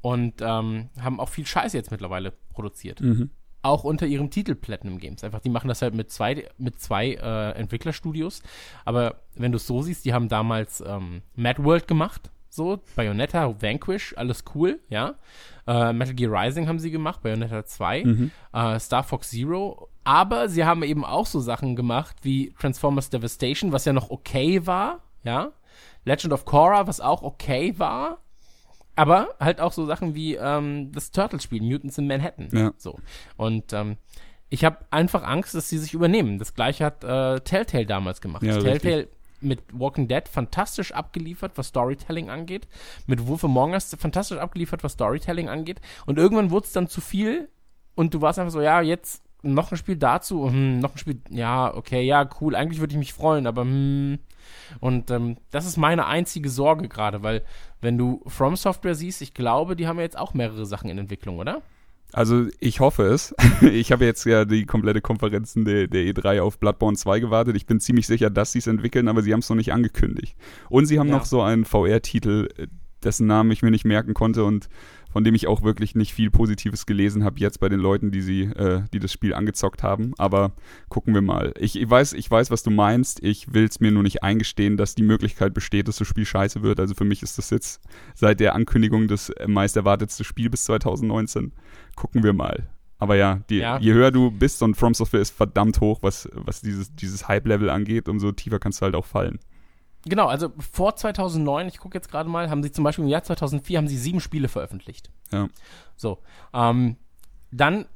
und 0.00 0.40
ähm, 0.40 0.90
haben 1.00 1.20
auch 1.20 1.28
viel 1.28 1.46
Scheiße 1.46 1.76
jetzt 1.76 1.90
mittlerweile 1.90 2.32
produziert. 2.52 3.00
Mhm. 3.00 3.30
Auch 3.62 3.84
unter 3.84 4.06
ihrem 4.06 4.30
Titel 4.30 4.54
Platinum 4.54 4.98
Games. 4.98 5.24
Einfach, 5.24 5.40
die 5.40 5.48
machen 5.48 5.68
das 5.68 5.80
halt 5.80 5.94
mit 5.94 6.10
zwei, 6.10 6.46
mit 6.58 6.78
zwei 6.80 7.14
äh, 7.14 7.52
Entwicklerstudios. 7.52 8.42
Aber 8.84 9.22
wenn 9.34 9.52
du 9.52 9.56
es 9.56 9.66
so 9.66 9.80
siehst, 9.80 10.04
die 10.04 10.12
haben 10.12 10.28
damals 10.28 10.82
ähm, 10.86 11.22
Mad 11.34 11.64
World 11.64 11.88
gemacht, 11.88 12.30
so, 12.50 12.80
Bayonetta, 12.94 13.60
Vanquish, 13.60 14.14
alles 14.16 14.44
cool, 14.54 14.78
ja. 14.88 15.14
Äh, 15.66 15.92
Metal 15.94 16.14
Gear 16.14 16.30
Rising 16.30 16.68
haben 16.68 16.78
sie 16.78 16.90
gemacht, 16.92 17.22
Bayonetta 17.22 17.64
2, 17.64 18.04
Mhm. 18.04 18.30
äh, 18.52 18.78
Star 18.78 19.02
Fox 19.02 19.30
Zero. 19.30 19.88
Aber 20.04 20.48
sie 20.50 20.64
haben 20.64 20.82
eben 20.82 21.04
auch 21.04 21.26
so 21.26 21.40
Sachen 21.40 21.74
gemacht 21.74 22.16
wie 22.22 22.52
Transformers 22.60 23.08
Devastation, 23.10 23.72
was 23.72 23.86
ja 23.86 23.92
noch 23.94 24.10
okay 24.10 24.66
war, 24.66 25.00
ja. 25.24 25.52
Legend 26.04 26.32
of 26.32 26.44
Korra, 26.44 26.86
was 26.86 27.00
auch 27.00 27.22
okay 27.22 27.74
war. 27.78 28.18
Aber 28.96 29.34
halt 29.40 29.60
auch 29.60 29.72
so 29.72 29.86
Sachen 29.86 30.14
wie 30.14 30.36
ähm, 30.36 30.92
das 30.92 31.10
Turtles-Spiel, 31.10 31.62
Mutants 31.62 31.98
in 31.98 32.06
Manhattan. 32.06 32.48
Ja. 32.52 32.72
So. 32.76 32.98
Und 33.36 33.72
ähm, 33.72 33.96
ich 34.50 34.64
habe 34.64 34.78
einfach 34.90 35.24
Angst, 35.24 35.54
dass 35.54 35.68
sie 35.68 35.78
sich 35.78 35.94
übernehmen. 35.94 36.38
Das 36.38 36.54
gleiche 36.54 36.84
hat 36.84 37.02
äh, 37.02 37.40
Telltale 37.40 37.86
damals 37.86 38.20
gemacht. 38.20 38.44
Ja, 38.44 38.58
Telltale 38.58 39.08
mit 39.40 39.60
Walking 39.72 40.08
Dead 40.08 40.26
fantastisch 40.28 40.92
abgeliefert, 40.92 41.52
was 41.56 41.68
Storytelling 41.68 42.30
angeht. 42.30 42.68
Mit 43.06 43.26
Wolf 43.26 43.44
Among 43.44 43.72
Us 43.72 43.94
fantastisch 43.98 44.38
abgeliefert, 44.38 44.84
was 44.84 44.92
Storytelling 44.92 45.48
angeht. 45.48 45.80
Und 46.06 46.18
irgendwann 46.18 46.50
wurde 46.50 46.66
es 46.66 46.72
dann 46.72 46.88
zu 46.88 47.00
viel 47.00 47.48
und 47.94 48.14
du 48.14 48.20
warst 48.20 48.38
einfach 48.38 48.52
so, 48.52 48.60
ja, 48.60 48.80
jetzt 48.80 49.22
noch 49.42 49.70
ein 49.70 49.76
Spiel 49.76 49.96
dazu, 49.96 50.48
hm, 50.48 50.78
noch 50.78 50.94
ein 50.94 50.98
Spiel, 50.98 51.20
ja, 51.30 51.74
okay, 51.74 52.02
ja, 52.02 52.28
cool, 52.40 52.56
eigentlich 52.56 52.80
würde 52.80 52.92
ich 52.92 52.98
mich 52.98 53.12
freuen, 53.12 53.46
aber 53.46 53.62
hm. 53.62 54.18
Und 54.80 55.10
ähm, 55.10 55.36
das 55.50 55.66
ist 55.66 55.76
meine 55.76 56.06
einzige 56.06 56.48
Sorge 56.50 56.88
gerade, 56.88 57.22
weil 57.22 57.42
wenn 57.80 57.98
du 57.98 58.22
From 58.26 58.56
Software 58.56 58.94
siehst, 58.94 59.22
ich 59.22 59.34
glaube, 59.34 59.76
die 59.76 59.86
haben 59.86 59.96
ja 59.98 60.02
jetzt 60.02 60.18
auch 60.18 60.34
mehrere 60.34 60.66
Sachen 60.66 60.90
in 60.90 60.98
Entwicklung, 60.98 61.38
oder? 61.38 61.62
Also 62.12 62.46
ich 62.60 62.78
hoffe 62.80 63.04
es. 63.04 63.34
Ich 63.62 63.90
habe 63.90 64.04
jetzt 64.04 64.24
ja 64.24 64.44
die 64.44 64.66
komplette 64.66 65.00
Konferenzen 65.00 65.64
der, 65.64 65.88
der 65.88 66.02
E3 66.04 66.40
auf 66.42 66.58
Bloodborne 66.58 66.96
2 66.96 67.18
gewartet. 67.20 67.56
Ich 67.56 67.66
bin 67.66 67.80
ziemlich 67.80 68.06
sicher, 68.06 68.30
dass 68.30 68.52
sie 68.52 68.58
es 68.60 68.66
entwickeln, 68.68 69.08
aber 69.08 69.22
sie 69.22 69.32
haben 69.32 69.40
es 69.40 69.48
noch 69.48 69.56
nicht 69.56 69.72
angekündigt. 69.72 70.36
Und 70.68 70.86
sie 70.86 70.98
haben 71.00 71.08
Ja. 71.08 71.16
noch 71.16 71.24
so 71.24 71.42
einen 71.42 71.64
VR-Titel, 71.64 72.48
äh, 72.56 72.66
dessen 73.02 73.26
Namen 73.26 73.50
ich 73.50 73.62
mir 73.62 73.70
nicht 73.70 73.84
merken 73.84 74.14
konnte 74.14 74.44
und 74.44 74.68
von 75.14 75.22
dem 75.22 75.36
ich 75.36 75.46
auch 75.46 75.62
wirklich 75.62 75.94
nicht 75.94 76.12
viel 76.12 76.28
Positives 76.28 76.86
gelesen 76.86 77.22
habe 77.22 77.38
jetzt 77.38 77.60
bei 77.60 77.68
den 77.68 77.78
Leuten, 77.78 78.10
die 78.10 78.20
sie, 78.20 78.42
äh, 78.42 78.82
die 78.92 78.98
das 78.98 79.12
Spiel 79.12 79.32
angezockt 79.32 79.84
haben. 79.84 80.12
Aber 80.18 80.50
gucken 80.88 81.14
wir 81.14 81.22
mal. 81.22 81.54
Ich, 81.56 81.80
ich 81.80 81.88
weiß, 81.88 82.14
ich 82.14 82.28
weiß, 82.28 82.50
was 82.50 82.64
du 82.64 82.72
meinst. 82.72 83.22
Ich 83.22 83.54
will 83.54 83.62
es 83.62 83.78
mir 83.78 83.92
nur 83.92 84.02
nicht 84.02 84.24
eingestehen, 84.24 84.76
dass 84.76 84.96
die 84.96 85.04
Möglichkeit 85.04 85.54
besteht, 85.54 85.86
dass 85.86 85.98
das 85.98 86.08
Spiel 86.08 86.26
scheiße 86.26 86.62
wird. 86.62 86.80
Also 86.80 86.94
für 86.94 87.04
mich 87.04 87.22
ist 87.22 87.38
das 87.38 87.50
jetzt 87.50 87.80
seit 88.16 88.40
der 88.40 88.56
Ankündigung 88.56 89.06
das 89.06 89.28
äh, 89.30 89.46
meist 89.46 89.76
erwartetste 89.76 90.24
Spiel 90.24 90.50
bis 90.50 90.64
2019. 90.64 91.52
Gucken 91.94 92.24
wir 92.24 92.32
mal. 92.32 92.68
Aber 92.98 93.14
ja, 93.14 93.40
die, 93.50 93.58
Ja. 93.58 93.78
je 93.78 93.92
höher 93.92 94.10
du 94.10 94.32
bist 94.32 94.64
und 94.64 94.74
From 94.74 94.94
Software 94.94 95.20
ist 95.20 95.30
verdammt 95.30 95.80
hoch, 95.80 96.00
was, 96.02 96.28
was 96.32 96.60
dieses, 96.60 96.92
dieses 96.92 97.28
Hype-Level 97.28 97.70
angeht, 97.70 98.08
umso 98.08 98.32
tiefer 98.32 98.58
kannst 98.58 98.80
du 98.80 98.86
halt 98.86 98.96
auch 98.96 99.06
fallen. 99.06 99.38
Genau, 100.06 100.26
also 100.26 100.52
vor 100.58 100.96
2009, 100.96 101.68
ich 101.68 101.78
gucke 101.78 101.96
jetzt 101.96 102.10
gerade 102.10 102.28
mal, 102.28 102.50
haben 102.50 102.62
sie 102.62 102.70
zum 102.70 102.84
Beispiel 102.84 103.04
im 103.04 103.10
Jahr 103.10 103.22
2004 103.22 103.78
haben 103.78 103.88
sie 103.88 103.96
sieben 103.96 104.20
Spiele 104.20 104.48
veröffentlicht. 104.48 105.10
Ja. 105.32 105.48
So, 105.96 106.18
ähm, 106.52 106.96
dann 107.50 107.86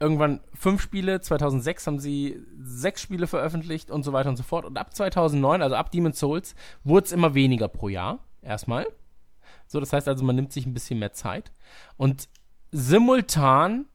irgendwann 0.00 0.40
fünf 0.52 0.82
Spiele, 0.82 1.20
2006 1.20 1.86
haben 1.86 1.98
sie 1.98 2.42
sechs 2.62 3.00
Spiele 3.00 3.26
veröffentlicht 3.26 3.90
und 3.90 4.02
so 4.02 4.12
weiter 4.12 4.28
und 4.28 4.36
so 4.36 4.42
fort. 4.42 4.64
Und 4.64 4.76
ab 4.76 4.94
2009, 4.94 5.62
also 5.62 5.76
ab 5.76 5.90
Demon's 5.90 6.18
Souls, 6.18 6.54
wurde 6.82 7.06
es 7.06 7.12
immer 7.12 7.34
weniger 7.34 7.68
pro 7.68 7.88
Jahr, 7.88 8.18
erstmal. 8.42 8.86
So, 9.66 9.80
das 9.80 9.92
heißt 9.92 10.08
also, 10.08 10.24
man 10.24 10.36
nimmt 10.36 10.52
sich 10.52 10.66
ein 10.66 10.74
bisschen 10.74 10.98
mehr 10.98 11.12
Zeit. 11.12 11.52
Und 11.96 12.28
simultan, 12.70 13.86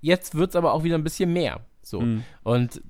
jetzt 0.00 0.34
wird 0.36 0.50
es 0.50 0.56
aber 0.56 0.72
auch 0.72 0.84
wieder 0.84 0.96
ein 0.96 1.04
bisschen 1.04 1.32
mehr. 1.32 1.60
So. 1.82 2.00
Mhm. 2.00 2.24
Und 2.42 2.82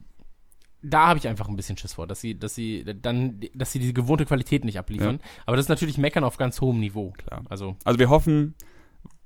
da 0.88 1.09
habe 1.09 1.18
ich 1.18 1.29
einfach 1.29 1.48
ein 1.48 1.57
bisschen 1.57 1.77
Schiss 1.77 1.94
vor, 1.94 2.07
dass 2.07 2.20
sie, 2.20 2.38
dass 2.38 2.55
sie 2.55 2.85
dann, 2.85 3.40
dass 3.55 3.72
sie 3.72 3.79
die 3.79 3.94
gewohnte 3.94 4.27
Qualität 4.27 4.64
nicht 4.64 4.79
abliefern. 4.79 5.20
Aber 5.46 5.57
das 5.57 5.66
ist 5.66 5.70
natürlich 5.70 5.98
Meckern 5.98 6.24
auf 6.24 6.37
ganz 6.37 6.61
hohem 6.61 6.81
Niveau. 6.81 7.12
Klar. 7.16 7.44
Also, 7.48 7.77
Also 7.85 7.98
wir 7.98 8.09
hoffen, 8.11 8.55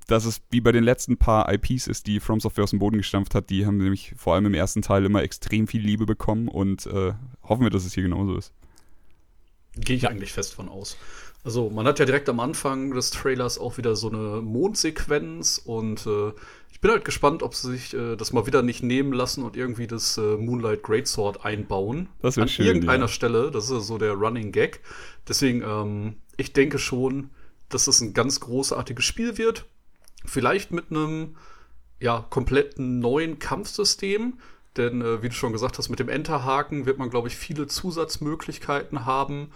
dass 0.07 0.25
es 0.25 0.43
wie 0.51 0.61
bei 0.61 0.73
den 0.73 0.85
letzten 0.85 1.17
paar 1.17 1.53
IPs 1.53 1.87
ist, 1.87 2.07
die 2.07 2.21
From 2.21 2.41
Software 2.41 2.65
aus 2.65 2.71
dem 2.71 2.79
Boden 2.79 2.99
gestampft 2.99 3.35
hat. 3.35 3.51
Die 3.51 3.67
haben 3.67 3.79
nämlich 3.79 4.15
vor 4.17 4.35
allem 4.35 4.47
im 4.47 4.55
ersten 4.55 4.83
Teil 4.83 5.05
immer 5.05 5.23
extrem 5.23 5.67
viel 5.67 5.83
Liebe 5.83 6.07
bekommen 6.07 6.49
und 6.49 6.87
äh, 6.87 7.13
hoffen 7.43 7.63
wir, 7.63 7.71
dass 7.71 7.85
es 7.85 7.95
hier 7.95 8.03
genauso 8.03 8.37
ist. 8.37 8.53
Gehe 9.77 9.97
ich 9.97 10.09
eigentlich 10.09 10.33
fest 10.33 10.55
von 10.55 10.69
aus. 10.69 10.99
Also, 11.45 11.71
man 11.71 11.87
hat 11.87 11.99
ja 11.99 12.05
direkt 12.05 12.29
am 12.29 12.39
Anfang 12.39 12.93
des 12.93 13.11
Trailers 13.11 13.59
auch 13.59 13.77
wieder 13.77 13.97
so 13.97 14.09
eine 14.09 14.41
Mondsequenz 14.43 15.61
und 15.65 16.07
äh, 16.07 16.33
ich 16.71 16.81
bin 16.81 16.91
halt 16.91 17.05
gespannt, 17.05 17.43
ob 17.43 17.55
sie 17.55 17.71
sich 17.73 17.95
äh, 17.95 18.17
das 18.17 18.33
mal 18.33 18.47
wieder 18.47 18.63
nicht 18.63 18.83
nehmen 18.83 19.13
lassen 19.13 19.43
und 19.43 19.57
irgendwie 19.57 19.87
das 19.87 20.19
äh, 20.19 20.37
Moonlight 20.37 20.83
Greatsword 20.83 21.45
einbauen. 21.45 22.09
Das 22.21 22.39
An 22.39 22.49
schön, 22.49 22.67
irgendeiner 22.67 23.05
ja. 23.05 23.09
Stelle. 23.09 23.51
Das 23.51 23.65
ist 23.65 23.71
ja 23.71 23.81
so 23.81 23.99
der 23.99 24.13
Running 24.13 24.53
Gag. 24.53 24.81
Deswegen, 25.29 25.63
ähm, 25.63 26.17
ich 26.37 26.53
denke 26.53 26.79
schon, 26.79 27.31
dass 27.69 27.89
es 27.89 28.01
ein 28.01 28.15
ganz 28.15 28.41
großartiges 28.41 29.05
Spiel 29.05 29.39
wird. 29.39 29.67
Vielleicht 30.25 30.71
mit 30.71 30.91
einem 30.91 31.37
ja, 32.01 32.25
kompletten 32.31 33.01
neuen 33.01 33.39
Kampfsystem. 33.39 34.39
Denn, 34.77 35.03
äh, 35.03 35.23
wie 35.23 35.29
du 35.29 35.35
schon 35.35 35.53
gesagt 35.53 35.79
hast, 35.79 35.89
mit 35.89 35.99
dem 35.99 36.09
Enterhaken 36.09 36.87
wird 36.87 36.99
man, 36.99 37.11
glaube 37.11 37.29
ich, 37.29 37.37
viele 37.37 37.67
Zusatzmöglichkeiten 37.67 39.07
haben. 39.07 39.51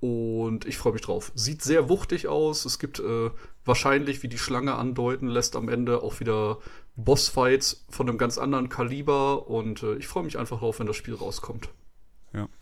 Und 0.00 0.64
ich 0.64 0.78
freue 0.78 0.92
mich 0.92 1.02
drauf. 1.02 1.32
Sieht 1.34 1.62
sehr 1.62 1.88
wuchtig 1.88 2.28
aus. 2.28 2.64
Es 2.64 2.78
gibt 2.78 3.00
äh, 3.00 3.30
wahrscheinlich, 3.64 4.22
wie 4.22 4.28
die 4.28 4.38
Schlange 4.38 4.74
andeuten 4.74 5.26
lässt, 5.26 5.56
am 5.56 5.68
Ende 5.68 6.02
auch 6.02 6.20
wieder 6.20 6.58
Bossfights 6.96 7.84
von 7.88 8.08
einem 8.08 8.18
ganz 8.18 8.38
anderen 8.38 8.68
Kaliber. 8.68 9.48
Und 9.48 9.82
äh, 9.82 9.96
ich 9.96 10.06
freue 10.06 10.22
mich 10.22 10.38
einfach 10.38 10.60
drauf, 10.60 10.78
wenn 10.78 10.86
das 10.86 10.96
Spiel 10.96 11.14
rauskommt. 11.14 11.68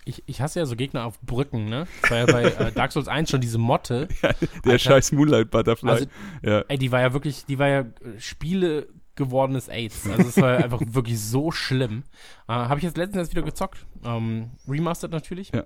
ich, 0.05 0.23
ich 0.27 0.41
hasse 0.41 0.61
ja 0.61 0.67
so 0.67 0.77
Gegner 0.77 1.05
auf 1.05 1.21
Brücken, 1.21 1.67
ne? 1.67 1.87
Das 2.03 2.11
war 2.11 2.19
ja 2.19 2.27
bei 2.27 2.43
äh, 2.45 2.73
Dark 2.73 2.93
Souls 2.93 3.09
1 3.09 3.31
schon 3.31 3.41
diese 3.41 3.59
Motte. 3.59 4.09
Der 4.23 4.35
Alter. 4.65 4.79
scheiß 4.79 5.13
Moonlight 5.13 5.51
Butterfly. 5.51 5.91
Also, 5.91 6.07
ja. 6.43 6.61
ey, 6.69 6.79
die 6.79 6.93
war 6.93 7.01
ja 7.01 7.13
wirklich, 7.13 7.45
die 7.47 7.59
war 7.59 7.69
ja 7.69 7.81
äh, 7.81 8.19
Spiele 8.19 8.89
gewordenes 9.17 9.69
AIDS. 9.69 10.09
Also 10.09 10.29
es 10.29 10.37
war 10.37 10.53
ja 10.53 10.57
einfach 10.65 10.81
wirklich 10.87 11.21
so 11.21 11.51
schlimm. 11.51 12.05
Äh, 12.49 12.53
habe 12.53 12.79
ich 12.79 12.85
jetzt 12.85 12.97
letztens 12.97 13.17
erst 13.17 13.33
wieder 13.33 13.43
gezockt. 13.43 13.85
Ähm, 14.05 14.51
remastered 14.69 15.11
natürlich. 15.11 15.51
Ja. 15.53 15.65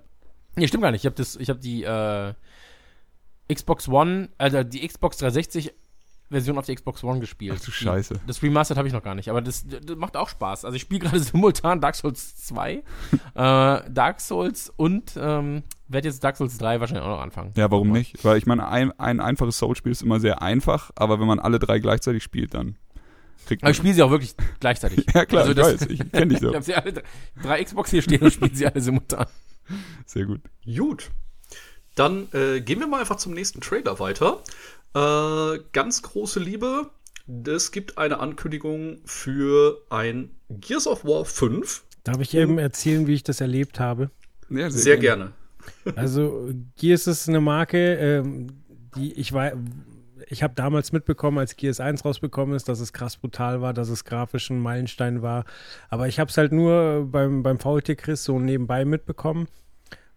Nee, 0.55 0.67
stimmt 0.67 0.83
gar 0.83 0.91
nicht. 0.91 1.01
Ich 1.01 1.05
habe 1.05 1.15
das, 1.15 1.35
ich 1.35 1.49
habe 1.49 1.59
die 1.59 1.83
äh, 1.83 2.33
Xbox 3.53 3.87
One, 3.87 4.29
also 4.37 4.63
die 4.63 4.85
Xbox 4.87 5.17
360 5.17 5.73
Version 6.29 6.57
auf 6.57 6.65
die 6.65 6.73
Xbox 6.73 7.03
One 7.03 7.19
gespielt. 7.19 7.57
Ach 7.59 7.65
du 7.65 7.71
Scheiße. 7.71 8.13
Die, 8.15 8.27
das 8.27 8.41
Remastered 8.41 8.77
habe 8.77 8.87
ich 8.87 8.93
noch 8.93 9.03
gar 9.03 9.15
nicht, 9.15 9.29
aber 9.29 9.41
das, 9.41 9.65
das 9.67 9.97
macht 9.97 10.15
auch 10.15 10.29
Spaß. 10.29 10.63
Also 10.63 10.75
ich 10.75 10.81
spiele 10.81 10.99
gerade 11.09 11.19
simultan 11.19 11.81
Dark 11.81 11.95
Souls 11.95 12.37
2, 12.45 12.73
äh, 12.73 12.81
Dark 13.35 14.21
Souls 14.21 14.71
und 14.77 15.13
ähm, 15.17 15.63
werde 15.89 16.07
jetzt 16.07 16.23
Dark 16.23 16.37
Souls 16.37 16.57
3 16.57 16.79
wahrscheinlich 16.79 17.03
auch 17.03 17.09
noch 17.09 17.21
anfangen. 17.21 17.51
Ja, 17.57 17.69
warum 17.69 17.91
nicht? 17.91 18.23
Weil 18.23 18.37
ich 18.37 18.45
meine, 18.45 18.67
ein, 18.69 18.97
ein 18.97 19.19
einfaches 19.19 19.57
Soul-Spiel 19.57 19.91
ist 19.91 20.01
immer 20.03 20.21
sehr 20.21 20.41
einfach, 20.41 20.91
aber 20.95 21.19
wenn 21.19 21.27
man 21.27 21.39
alle 21.39 21.59
drei 21.59 21.79
gleichzeitig 21.79 22.23
spielt, 22.23 22.53
dann 22.53 22.77
kriegt 23.45 23.61
Aber 23.63 23.67
man. 23.67 23.71
ich 23.71 23.77
spiele 23.77 23.93
sie 23.93 24.03
auch 24.03 24.11
wirklich 24.11 24.33
gleichzeitig. 24.61 25.05
ja, 25.13 25.25
klar, 25.25 25.45
Also 25.45 25.51
ich 25.51 25.57
weiß. 25.57 25.81
Ich 25.87 26.11
kenne 26.11 26.27
dich 26.27 26.37
Ich 26.37 26.43
doch. 26.43 26.53
habe 26.53 26.63
sie 26.63 26.75
alle 26.75 26.93
drei, 26.93 27.03
drei 27.43 27.63
Xbox 27.65 27.89
hier 27.91 28.01
stehen 28.01 28.21
und 28.21 28.31
spiele 28.31 28.55
sie 28.55 28.65
alle 28.67 28.79
simultan. 28.79 29.25
Sehr 30.05 30.25
gut. 30.25 30.41
Gut. 30.65 31.11
Dann 31.95 32.27
äh, 32.33 32.61
gehen 32.61 32.79
wir 32.79 32.87
mal 32.87 33.01
einfach 33.01 33.17
zum 33.17 33.33
nächsten 33.33 33.61
Trailer 33.61 33.99
weiter. 33.99 34.41
Äh, 34.93 35.59
ganz 35.73 36.01
große 36.01 36.39
Liebe. 36.39 36.89
Es 37.45 37.71
gibt 37.71 37.97
eine 37.97 38.19
Ankündigung 38.19 38.99
für 39.05 39.81
ein 39.89 40.31
Gears 40.49 40.87
of 40.87 41.05
War 41.05 41.25
5. 41.25 41.83
Darf 42.03 42.19
ich 42.19 42.33
eben 42.33 42.57
erzählen, 42.57 43.07
wie 43.07 43.13
ich 43.13 43.23
das 43.23 43.41
erlebt 43.41 43.79
habe? 43.79 44.09
Ja, 44.49 44.69
Sehr 44.69 44.97
gerne. 44.97 45.33
Also 45.95 46.49
Gears 46.77 47.07
ist 47.07 47.29
eine 47.29 47.39
Marke, 47.39 47.95
ähm, 47.95 48.47
die 48.95 49.13
ich 49.13 49.31
war, 49.33 49.51
ich 50.31 50.43
habe 50.43 50.53
damals 50.55 50.93
mitbekommen, 50.93 51.37
als 51.37 51.57
Gears 51.57 51.81
1 51.81 52.05
rausbekommen 52.05 52.55
ist, 52.55 52.69
dass 52.69 52.79
es 52.79 52.93
krass 52.93 53.17
brutal 53.17 53.61
war, 53.61 53.73
dass 53.73 53.89
es 53.89 54.05
grafisch 54.05 54.49
ein 54.49 54.59
Meilenstein 54.59 55.21
war. 55.21 55.43
Aber 55.89 56.07
ich 56.07 56.19
habe 56.19 56.29
es 56.29 56.37
halt 56.37 56.53
nur 56.53 57.07
beim, 57.11 57.43
beim 57.43 57.59
Faultier 57.59 57.95
Chris 57.95 58.23
so 58.23 58.39
nebenbei 58.39 58.85
mitbekommen. 58.85 59.47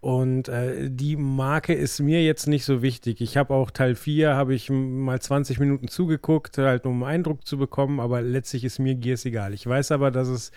Und 0.01 0.49
äh, 0.49 0.91
die 0.91 1.17
Marke 1.17 1.73
ist 1.73 1.99
mir 1.99 2.23
jetzt 2.23 2.47
nicht 2.47 2.65
so 2.65 2.83
wichtig. 2.83 3.23
Ich 3.23 3.37
habe 3.37 3.55
auch 3.55 3.71
Teil 3.71 3.95
4, 3.95 4.35
habe 4.35 4.55
ich 4.55 4.69
mal 4.71 5.19
20 5.19 5.59
Minuten 5.59 5.89
zugeguckt, 5.89 6.59
halt 6.59 6.85
um 6.85 7.03
einen 7.03 7.15
Eindruck 7.15 7.47
zu 7.47 7.57
bekommen, 7.57 8.01
aber 8.01 8.21
letztlich 8.21 8.65
ist 8.65 8.79
mir 8.79 8.95
Gears 8.95 9.25
egal. 9.25 9.55
Ich 9.55 9.67
weiß 9.67 9.93
aber, 9.93 10.11
dass 10.11 10.29
es 10.29 10.53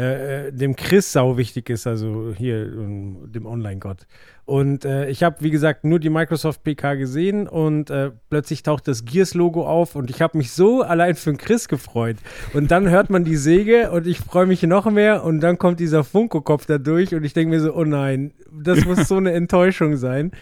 äh, 0.00 0.48
äh 0.48 0.52
dem 0.52 0.76
Chris 0.76 1.12
sau 1.12 1.36
wichtig 1.36 1.70
ist, 1.70 1.86
also 1.86 2.32
hier, 2.36 2.66
dem 2.66 3.46
Online-Gott. 3.46 4.06
Und 4.50 4.84
äh, 4.84 5.08
ich 5.08 5.22
habe, 5.22 5.36
wie 5.40 5.50
gesagt, 5.50 5.84
nur 5.84 6.00
die 6.00 6.10
Microsoft 6.10 6.64
PK 6.64 6.94
gesehen 6.94 7.46
und 7.46 7.88
äh, 7.88 8.10
plötzlich 8.30 8.64
taucht 8.64 8.88
das 8.88 9.04
Gears-Logo 9.04 9.64
auf 9.64 9.94
und 9.94 10.10
ich 10.10 10.20
habe 10.20 10.36
mich 10.36 10.50
so 10.50 10.82
allein 10.82 11.14
für 11.14 11.30
den 11.30 11.38
Chris 11.38 11.68
gefreut. 11.68 12.16
Und 12.52 12.72
dann 12.72 12.88
hört 12.90 13.10
man 13.10 13.22
die 13.22 13.36
Säge 13.36 13.92
und 13.92 14.08
ich 14.08 14.18
freue 14.18 14.46
mich 14.46 14.60
noch 14.64 14.90
mehr 14.90 15.22
und 15.22 15.38
dann 15.38 15.56
kommt 15.56 15.78
dieser 15.78 16.02
Funko-Kopf 16.02 16.66
da 16.66 16.78
durch 16.78 17.14
und 17.14 17.22
ich 17.22 17.32
denke 17.32 17.54
mir 17.54 17.60
so, 17.60 17.72
oh 17.74 17.84
nein, 17.84 18.32
das 18.52 18.84
muss 18.84 19.06
so 19.06 19.18
eine 19.18 19.30
Enttäuschung 19.34 19.96
sein. 19.96 20.32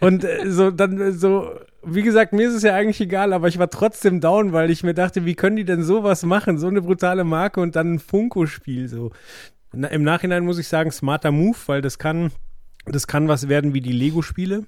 Und 0.00 0.24
äh, 0.24 0.50
so, 0.50 0.70
dann 0.70 1.12
so, 1.12 1.50
wie 1.88 2.02
gesagt, 2.02 2.32
mir 2.32 2.48
ist 2.48 2.54
es 2.54 2.62
ja 2.62 2.74
eigentlich 2.74 3.00
egal, 3.00 3.32
aber 3.32 3.48
ich 3.48 3.58
war 3.58 3.70
trotzdem 3.70 4.20
down, 4.20 4.52
weil 4.52 4.70
ich 4.70 4.82
mir 4.82 4.94
dachte, 4.94 5.24
wie 5.24 5.34
können 5.34 5.56
die 5.56 5.64
denn 5.64 5.82
sowas 5.82 6.24
machen? 6.24 6.58
So 6.58 6.66
eine 6.66 6.82
brutale 6.82 7.24
Marke 7.24 7.60
und 7.60 7.76
dann 7.76 7.94
ein 7.94 7.98
Funko-Spiel 8.00 8.88
so. 8.88 9.12
Na, 9.72 9.88
Im 9.88 10.02
Nachhinein 10.02 10.44
muss 10.44 10.58
ich 10.58 10.68
sagen, 10.68 10.90
smarter 10.90 11.30
Move, 11.30 11.56
weil 11.66 11.82
das 11.82 11.98
kann 11.98 12.32
das 12.86 13.06
kann 13.06 13.28
was 13.28 13.48
werden 13.48 13.74
wie 13.74 13.80
die 13.80 13.92
Lego-Spiele. 13.92 14.64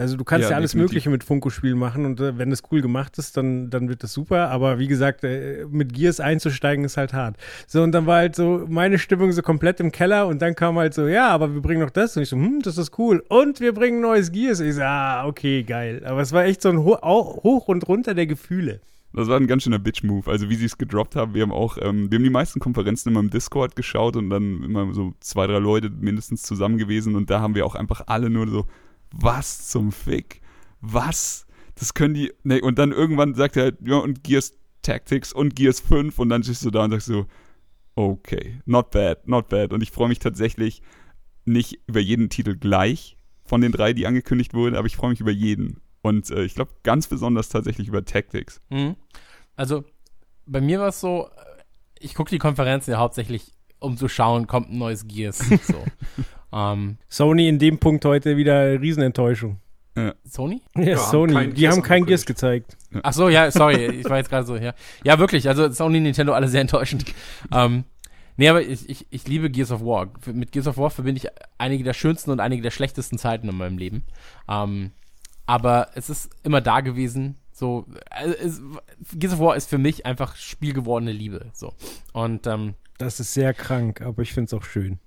Also 0.00 0.16
du 0.16 0.24
kannst 0.24 0.44
ja, 0.44 0.50
ja 0.50 0.56
alles 0.56 0.72
definitiv. 0.72 0.90
Mögliche 0.90 1.10
mit 1.10 1.24
Funko-Spielen 1.24 1.78
machen 1.78 2.06
und 2.06 2.20
äh, 2.20 2.38
wenn 2.38 2.50
es 2.50 2.62
cool 2.70 2.80
gemacht 2.80 3.18
ist, 3.18 3.36
dann, 3.36 3.68
dann 3.70 3.88
wird 3.88 4.02
das 4.02 4.12
super. 4.12 4.50
Aber 4.50 4.78
wie 4.78 4.88
gesagt, 4.88 5.24
äh, 5.24 5.66
mit 5.70 5.92
Gears 5.92 6.20
einzusteigen 6.20 6.84
ist 6.84 6.96
halt 6.96 7.12
hart. 7.12 7.36
So, 7.66 7.82
und 7.82 7.92
dann 7.92 8.06
war 8.06 8.16
halt 8.16 8.34
so 8.34 8.64
meine 8.68 8.98
Stimmung 8.98 9.30
so 9.32 9.42
komplett 9.42 9.78
im 9.78 9.92
Keller 9.92 10.26
und 10.26 10.40
dann 10.40 10.54
kam 10.54 10.76
halt 10.78 10.94
so, 10.94 11.06
ja, 11.06 11.28
aber 11.28 11.52
wir 11.52 11.60
bringen 11.60 11.82
noch 11.82 11.90
das. 11.90 12.16
Und 12.16 12.22
ich 12.22 12.30
so, 12.30 12.36
hm, 12.36 12.62
das 12.62 12.78
ist 12.78 12.98
cool. 12.98 13.22
Und 13.28 13.60
wir 13.60 13.74
bringen 13.74 14.00
neues 14.00 14.32
Gears. 14.32 14.60
Ich 14.60 14.76
so, 14.76 14.82
ah, 14.82 15.26
okay, 15.26 15.62
geil. 15.62 16.02
Aber 16.06 16.20
es 16.20 16.32
war 16.32 16.44
echt 16.44 16.62
so 16.62 16.70
ein 16.70 16.78
Ho 16.78 16.98
Hoch 17.02 17.68
und 17.68 17.86
runter 17.86 18.14
der 18.14 18.26
Gefühle. 18.26 18.80
Das 19.12 19.28
war 19.28 19.36
ein 19.36 19.48
ganz 19.48 19.64
schöner 19.64 19.80
Bitch-Move. 19.80 20.30
Also 20.30 20.48
wie 20.48 20.54
sie 20.54 20.66
es 20.66 20.78
gedroppt 20.78 21.16
haben, 21.16 21.34
wir 21.34 21.42
haben 21.42 21.52
auch, 21.52 21.78
ähm, 21.80 22.10
wir 22.10 22.16
haben 22.16 22.24
die 22.24 22.30
meisten 22.30 22.60
Konferenzen 22.60 23.08
immer 23.08 23.20
im 23.20 23.30
Discord 23.30 23.74
geschaut 23.74 24.16
und 24.16 24.30
dann 24.30 24.62
immer 24.62 24.94
so 24.94 25.14
zwei, 25.20 25.46
drei 25.46 25.58
Leute 25.58 25.90
mindestens 25.90 26.42
zusammen 26.42 26.78
gewesen 26.78 27.16
und 27.16 27.28
da 27.28 27.40
haben 27.40 27.54
wir 27.54 27.66
auch 27.66 27.74
einfach 27.74 28.02
alle 28.06 28.30
nur 28.30 28.48
so, 28.48 28.66
was 29.12 29.68
zum 29.68 29.92
Fick? 29.92 30.40
Was? 30.80 31.46
Das 31.74 31.94
können 31.94 32.14
die. 32.14 32.32
Ne, 32.42 32.60
und 32.60 32.78
dann 32.78 32.92
irgendwann 32.92 33.34
sagt 33.34 33.56
er 33.56 33.64
halt, 33.64 33.78
ja, 33.82 33.96
und 33.96 34.22
Gears 34.24 34.52
Tactics 34.82 35.32
und 35.32 35.56
Gears 35.56 35.80
5 35.80 36.18
und 36.18 36.28
dann 36.28 36.42
stehst 36.42 36.64
du 36.64 36.70
da 36.70 36.84
und 36.84 36.90
sagst 36.90 37.06
so, 37.06 37.26
okay, 37.94 38.60
not 38.64 38.90
bad, 38.90 39.26
not 39.28 39.48
bad. 39.48 39.72
Und 39.72 39.82
ich 39.82 39.90
freue 39.90 40.08
mich 40.08 40.18
tatsächlich 40.18 40.82
nicht 41.44 41.80
über 41.86 42.00
jeden 42.00 42.30
Titel 42.30 42.56
gleich 42.56 43.16
von 43.44 43.60
den 43.60 43.72
drei, 43.72 43.92
die 43.92 44.06
angekündigt 44.06 44.54
wurden, 44.54 44.76
aber 44.76 44.86
ich 44.86 44.96
freue 44.96 45.10
mich 45.10 45.20
über 45.20 45.30
jeden. 45.30 45.80
Und 46.02 46.30
äh, 46.30 46.44
ich 46.44 46.54
glaube 46.54 46.72
ganz 46.82 47.08
besonders 47.08 47.48
tatsächlich 47.48 47.88
über 47.88 48.04
Tactics. 48.04 48.60
Mhm. 48.70 48.96
Also 49.56 49.84
bei 50.46 50.60
mir 50.60 50.80
war 50.80 50.88
es 50.88 51.00
so, 51.00 51.28
ich 51.98 52.14
gucke 52.14 52.30
die 52.30 52.38
Konferenzen 52.38 52.92
ja 52.92 52.98
hauptsächlich, 52.98 53.52
um 53.78 53.96
zu 53.96 54.08
schauen, 54.08 54.46
kommt 54.46 54.70
ein 54.70 54.78
neues 54.78 55.06
Gears. 55.06 55.38
so. 55.38 55.84
ähm, 56.52 56.98
Sony 57.08 57.48
in 57.48 57.58
dem 57.58 57.78
Punkt 57.78 58.04
heute 58.04 58.36
wieder 58.36 58.80
Riesenenttäuschung. 58.80 59.58
Ja. 59.96 60.14
Sony? 60.24 60.62
Ja, 60.76 60.82
ja 60.82 60.98
Sony. 60.98 61.34
Haben 61.34 61.54
die 61.54 61.68
haben 61.68 61.82
kein 61.82 62.06
Gears 62.06 62.24
gezeigt. 62.24 62.76
Ach 63.02 63.12
so, 63.12 63.28
ja, 63.28 63.50
sorry, 63.50 63.86
ich 63.86 64.08
war 64.08 64.18
jetzt 64.18 64.30
gerade 64.30 64.46
so, 64.46 64.56
ja. 64.56 64.74
Ja, 65.04 65.18
wirklich, 65.18 65.48
also 65.48 65.70
Sony, 65.70 66.00
Nintendo, 66.00 66.32
alle 66.32 66.48
sehr 66.48 66.60
enttäuschend. 66.60 67.04
ähm, 67.52 67.84
nee, 68.36 68.48
aber 68.48 68.62
ich, 68.62 68.88
ich, 68.88 69.06
ich 69.10 69.28
liebe 69.28 69.50
Gears 69.50 69.70
of 69.70 69.82
War. 69.82 70.08
Mit 70.26 70.52
Gears 70.52 70.66
of 70.66 70.78
War 70.78 70.90
verbinde 70.90 71.20
ich 71.22 71.28
einige 71.58 71.84
der 71.84 71.94
schönsten 71.94 72.30
und 72.30 72.40
einige 72.40 72.62
der 72.62 72.70
schlechtesten 72.70 73.18
Zeiten 73.18 73.48
in 73.48 73.56
meinem 73.56 73.78
Leben. 73.78 74.04
Ähm, 74.48 74.92
aber 75.46 75.88
es 75.94 76.10
ist 76.10 76.30
immer 76.44 76.60
da 76.60 76.80
gewesen. 76.80 77.36
So, 77.52 77.86
also 78.10 78.34
es, 78.34 78.62
Gears 79.14 79.34
of 79.34 79.40
War 79.40 79.56
ist 79.56 79.68
für 79.68 79.78
mich 79.78 80.06
einfach 80.06 80.36
spielgewordene 80.36 81.12
Liebe. 81.12 81.50
So. 81.52 81.74
Und 82.12 82.46
ähm, 82.46 82.74
das 82.98 83.20
ist 83.20 83.34
sehr 83.34 83.54
krank, 83.54 84.02
aber 84.02 84.22
ich 84.22 84.32
finde 84.32 84.46
es 84.46 84.54
auch 84.54 84.64
schön. 84.64 84.98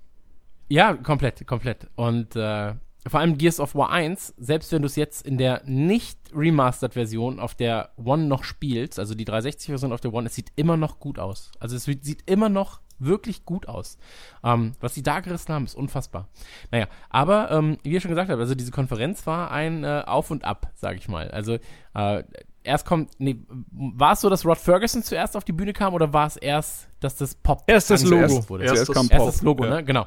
Ja, 0.68 0.94
komplett, 0.94 1.46
komplett. 1.46 1.88
Und 1.94 2.36
äh, 2.36 2.74
vor 3.06 3.20
allem 3.20 3.36
Gears 3.36 3.60
of 3.60 3.74
War 3.74 3.90
1, 3.90 4.34
selbst 4.38 4.72
wenn 4.72 4.82
du 4.82 4.86
es 4.86 4.96
jetzt 4.96 5.26
in 5.26 5.36
der 5.36 5.62
nicht 5.66 6.18
Remastered-Version 6.34 7.38
auf 7.38 7.54
der 7.54 7.90
One 8.02 8.24
noch 8.24 8.44
spielst, 8.44 8.98
also 8.98 9.14
die 9.14 9.26
360-Version 9.26 9.92
auf 9.92 10.00
der 10.00 10.14
One, 10.14 10.26
es 10.26 10.34
sieht 10.34 10.52
immer 10.56 10.76
noch 10.76 10.98
gut 11.00 11.18
aus. 11.18 11.52
Also 11.60 11.76
es 11.76 11.84
sieht 11.84 12.22
immer 12.26 12.48
noch 12.48 12.80
wirklich 12.98 13.44
gut 13.44 13.68
aus. 13.68 13.98
Ähm, 14.42 14.72
was 14.80 14.94
sie 14.94 15.02
da 15.02 15.20
gerissen 15.20 15.52
haben, 15.52 15.64
ist 15.64 15.74
unfassbar. 15.74 16.28
Naja, 16.70 16.86
aber 17.10 17.50
ähm, 17.50 17.76
wie 17.82 17.90
ihr 17.90 18.00
schon 18.00 18.10
gesagt 18.10 18.30
habt, 18.30 18.40
also 18.40 18.54
diese 18.54 18.70
Konferenz 18.70 19.26
war 19.26 19.50
ein 19.50 19.84
äh, 19.84 20.04
Auf 20.06 20.30
und 20.30 20.44
Ab, 20.44 20.70
sage 20.74 20.96
ich 20.96 21.08
mal. 21.08 21.30
Also 21.30 21.58
äh, 21.94 22.24
erst 22.62 22.86
kommt, 22.86 23.10
nee, 23.18 23.36
war 23.70 24.12
es 24.12 24.20
so, 24.20 24.30
dass 24.30 24.46
Rod 24.46 24.58
Ferguson 24.58 25.02
zuerst 25.02 25.36
auf 25.36 25.44
die 25.44 25.52
Bühne 25.52 25.72
kam 25.72 25.92
oder 25.92 26.12
war 26.12 26.26
es 26.26 26.36
erst, 26.36 26.88
dass 27.00 27.16
das 27.16 27.34
Pop 27.34 27.64
erst 27.66 27.90
das 27.90 28.02
Logo 28.04 28.22
erst, 28.22 28.50
wurde? 28.50 28.64
Erst, 28.64 28.88
das, 28.88 29.10
erst 29.10 29.26
das 29.26 29.42
Logo, 29.42 29.64
ja. 29.64 29.70
ne? 29.70 29.84
Genau. 29.84 30.06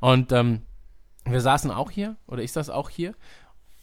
Und 0.00 0.32
ähm, 0.32 0.62
wir 1.24 1.40
saßen 1.40 1.70
auch 1.70 1.90
hier, 1.90 2.16
oder 2.26 2.42
ich 2.42 2.52
saß 2.52 2.70
auch 2.70 2.90
hier. 2.90 3.14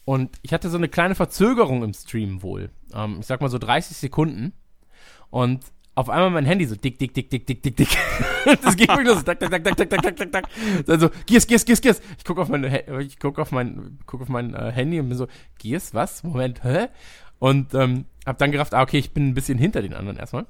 Und 0.04 0.38
ich 0.42 0.52
hatte 0.52 0.70
so 0.70 0.78
eine 0.78 0.88
kleine 0.88 1.14
Verzögerung 1.14 1.82
im 1.82 1.92
Stream 1.92 2.42
wohl. 2.42 2.70
Ähm, 2.94 3.18
ich 3.20 3.26
sag 3.26 3.40
mal 3.40 3.50
so 3.50 3.58
30 3.58 3.96
Sekunden. 3.96 4.52
Und 5.30 5.64
auf 5.94 6.08
einmal 6.08 6.30
mein 6.30 6.46
Handy 6.46 6.64
so 6.64 6.76
dick, 6.76 6.98
dick, 6.98 7.12
dick, 7.12 7.28
dick, 7.28 7.46
dick, 7.46 7.62
dick, 7.62 7.76
dick. 7.76 7.88
das 8.62 8.76
geht 8.76 8.88
wirklich 8.88 9.08
los. 9.08 9.24
Dack, 9.24 9.40
dack, 9.40 9.50
dack, 9.50 9.64
dack, 9.64 9.76
dack, 9.76 9.90
dack, 9.90 10.16
dack, 10.16 10.32
dack. 10.32 10.48
Dann 10.86 11.00
so, 11.00 11.10
Gears, 11.26 11.46
Gears, 11.46 11.64
Gears, 11.64 11.80
Gears. 11.80 12.00
Ich 12.16 12.24
guck 12.24 12.38
auf, 12.38 12.48
meine, 12.48 13.02
ich 13.02 13.18
guck 13.18 13.38
auf 13.38 13.52
mein, 13.52 13.98
guck 14.06 14.22
auf 14.22 14.28
mein 14.28 14.54
äh, 14.54 14.72
Handy 14.72 15.00
und 15.00 15.08
bin 15.08 15.18
so, 15.18 15.26
Gears, 15.58 15.94
was? 15.94 16.22
Moment, 16.22 16.62
hä? 16.64 16.86
Und 17.38 17.74
ähm, 17.74 18.06
hab 18.24 18.38
dann 18.38 18.52
gerafft, 18.52 18.74
ah, 18.74 18.82
okay, 18.82 18.98
ich 18.98 19.12
bin 19.12 19.28
ein 19.28 19.34
bisschen 19.34 19.58
hinter 19.58 19.82
den 19.82 19.92
anderen 19.92 20.16
erstmal. 20.16 20.46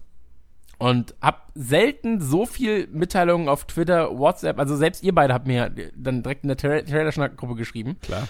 Und 0.79 1.17
hab 1.21 1.51
selten 1.55 2.21
so 2.21 2.47
viel 2.47 2.87
Mitteilungen 2.93 3.49
auf 3.49 3.65
Twitter, 3.65 4.17
WhatsApp, 4.17 4.61
also 4.61 4.77
selbst 4.77 5.03
ihr 5.03 5.13
beide 5.13 5.35
habt 5.35 5.49
mir 5.49 5.73
dann 5.97 6.23
direkt 6.23 6.45
in 6.45 6.49
der 6.49 6.57
Tra 6.57 6.81
Trailer-Schnack-Gruppe 6.83 7.57
geschrieben. 7.57 7.97
Klar. 8.01 8.29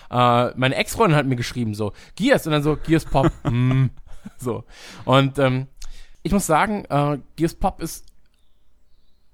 Äh, 0.48 0.54
meine 0.56 0.76
Ex-Freundin 0.76 1.16
hat 1.16 1.26
mir 1.26 1.36
geschrieben 1.36 1.74
so, 1.74 1.92
Gears, 2.16 2.46
und 2.46 2.52
dann 2.52 2.62
so, 2.62 2.76
Gears 2.76 3.04
Pop, 3.04 3.30
mm, 3.44 3.86
so. 4.38 4.64
Und 5.04 5.38
ähm, 5.38 5.66
ich 6.22 6.32
muss 6.32 6.46
sagen, 6.46 6.86
äh, 6.88 7.18
Gears 7.36 7.54
Pop 7.54 7.82
ist 7.82 8.06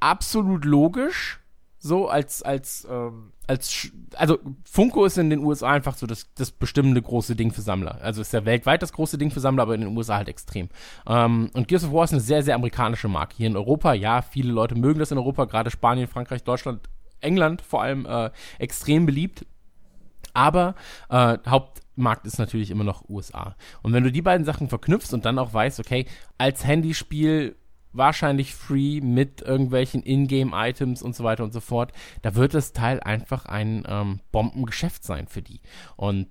absolut 0.01 0.65
logisch, 0.65 1.39
so 1.85 2.09
als, 2.09 2.43
als, 2.43 2.89
ähm, 2.91 3.33
als, 3.47 3.91
also 4.17 4.39
Funko 4.65 5.05
ist 5.05 5.19
in 5.19 5.29
den 5.29 5.41
USA 5.41 5.71
einfach 5.73 5.97
so 5.97 6.07
das, 6.07 6.33
das 6.35 6.51
bestimmende 6.51 7.03
große 7.03 7.37
Ding 7.37 7.53
für 7.53 7.61
Sammler. 7.61 7.99
Also 8.01 8.23
ist 8.23 8.33
ja 8.33 8.47
weltweit 8.47 8.81
das 8.81 8.95
große 8.95 9.19
Ding 9.19 9.31
für 9.31 9.41
Sammler, 9.41 9.65
aber 9.65 9.75
in 9.75 9.83
den 9.83 9.95
USA 9.95 10.17
halt 10.17 10.29
extrem. 10.29 10.71
Ähm, 11.07 11.51
und 11.53 11.69
Gears 11.69 11.85
of 11.85 11.93
War 11.93 12.05
ist 12.05 12.13
eine 12.13 12.23
sehr, 12.23 12.43
sehr 12.43 12.55
amerikanische 12.55 13.09
Marke. 13.09 13.37
Hier 13.37 13.49
in 13.49 13.57
Europa, 13.57 13.93
ja, 13.93 14.23
viele 14.23 14.51
Leute 14.51 14.75
mögen 14.77 14.99
das 14.99 15.11
in 15.11 15.19
Europa, 15.19 15.45
gerade 15.45 15.71
Spanien, 15.71 16.09
Frankreich, 16.09 16.43
Deutschland, 16.43 16.89
England 17.21 17.61
vor 17.61 17.83
allem 17.83 18.07
äh, 18.07 18.31
extrem 18.59 19.05
beliebt. 19.05 19.45
Aber 20.33 20.75
äh, 21.11 21.37
Haupt, 21.47 21.83
Markt 21.97 22.27
ist 22.27 22.39
natürlich 22.39 22.71
immer 22.71 22.85
noch 22.85 23.11
USA. 23.11 23.57
Und 23.83 23.93
wenn 23.93 24.05
du 24.05 24.11
die 24.11 24.23
beiden 24.23 24.47
Sachen 24.47 24.71
verknüpfst 24.71 25.13
und 25.13 25.27
dann 25.27 25.39
auch 25.39 25.53
weißt, 25.53 25.81
okay, 25.81 26.07
als 26.39 26.65
Handyspiel 26.65 27.57
wahrscheinlich 27.95 28.55
free 28.55 29.01
mit 29.01 29.41
irgendwelchen 29.43 30.03
Ingame-Items 30.03 31.03
und 31.03 31.17
so 31.17 31.25
weiter 31.25 31.45
und 31.45 31.53
so 31.53 31.61
fort, 31.61 31.93
da 32.23 32.35
wird 32.35 32.55
das 32.55 32.73
Teil 32.73 33.01
einfach 33.01 33.47
ein 33.47 33.85
ähm, 33.89 34.21
Bombengeschäft 34.33 35.05
sein 35.05 35.27
für 35.27 35.43
die. 35.43 35.61
Und 35.97 36.29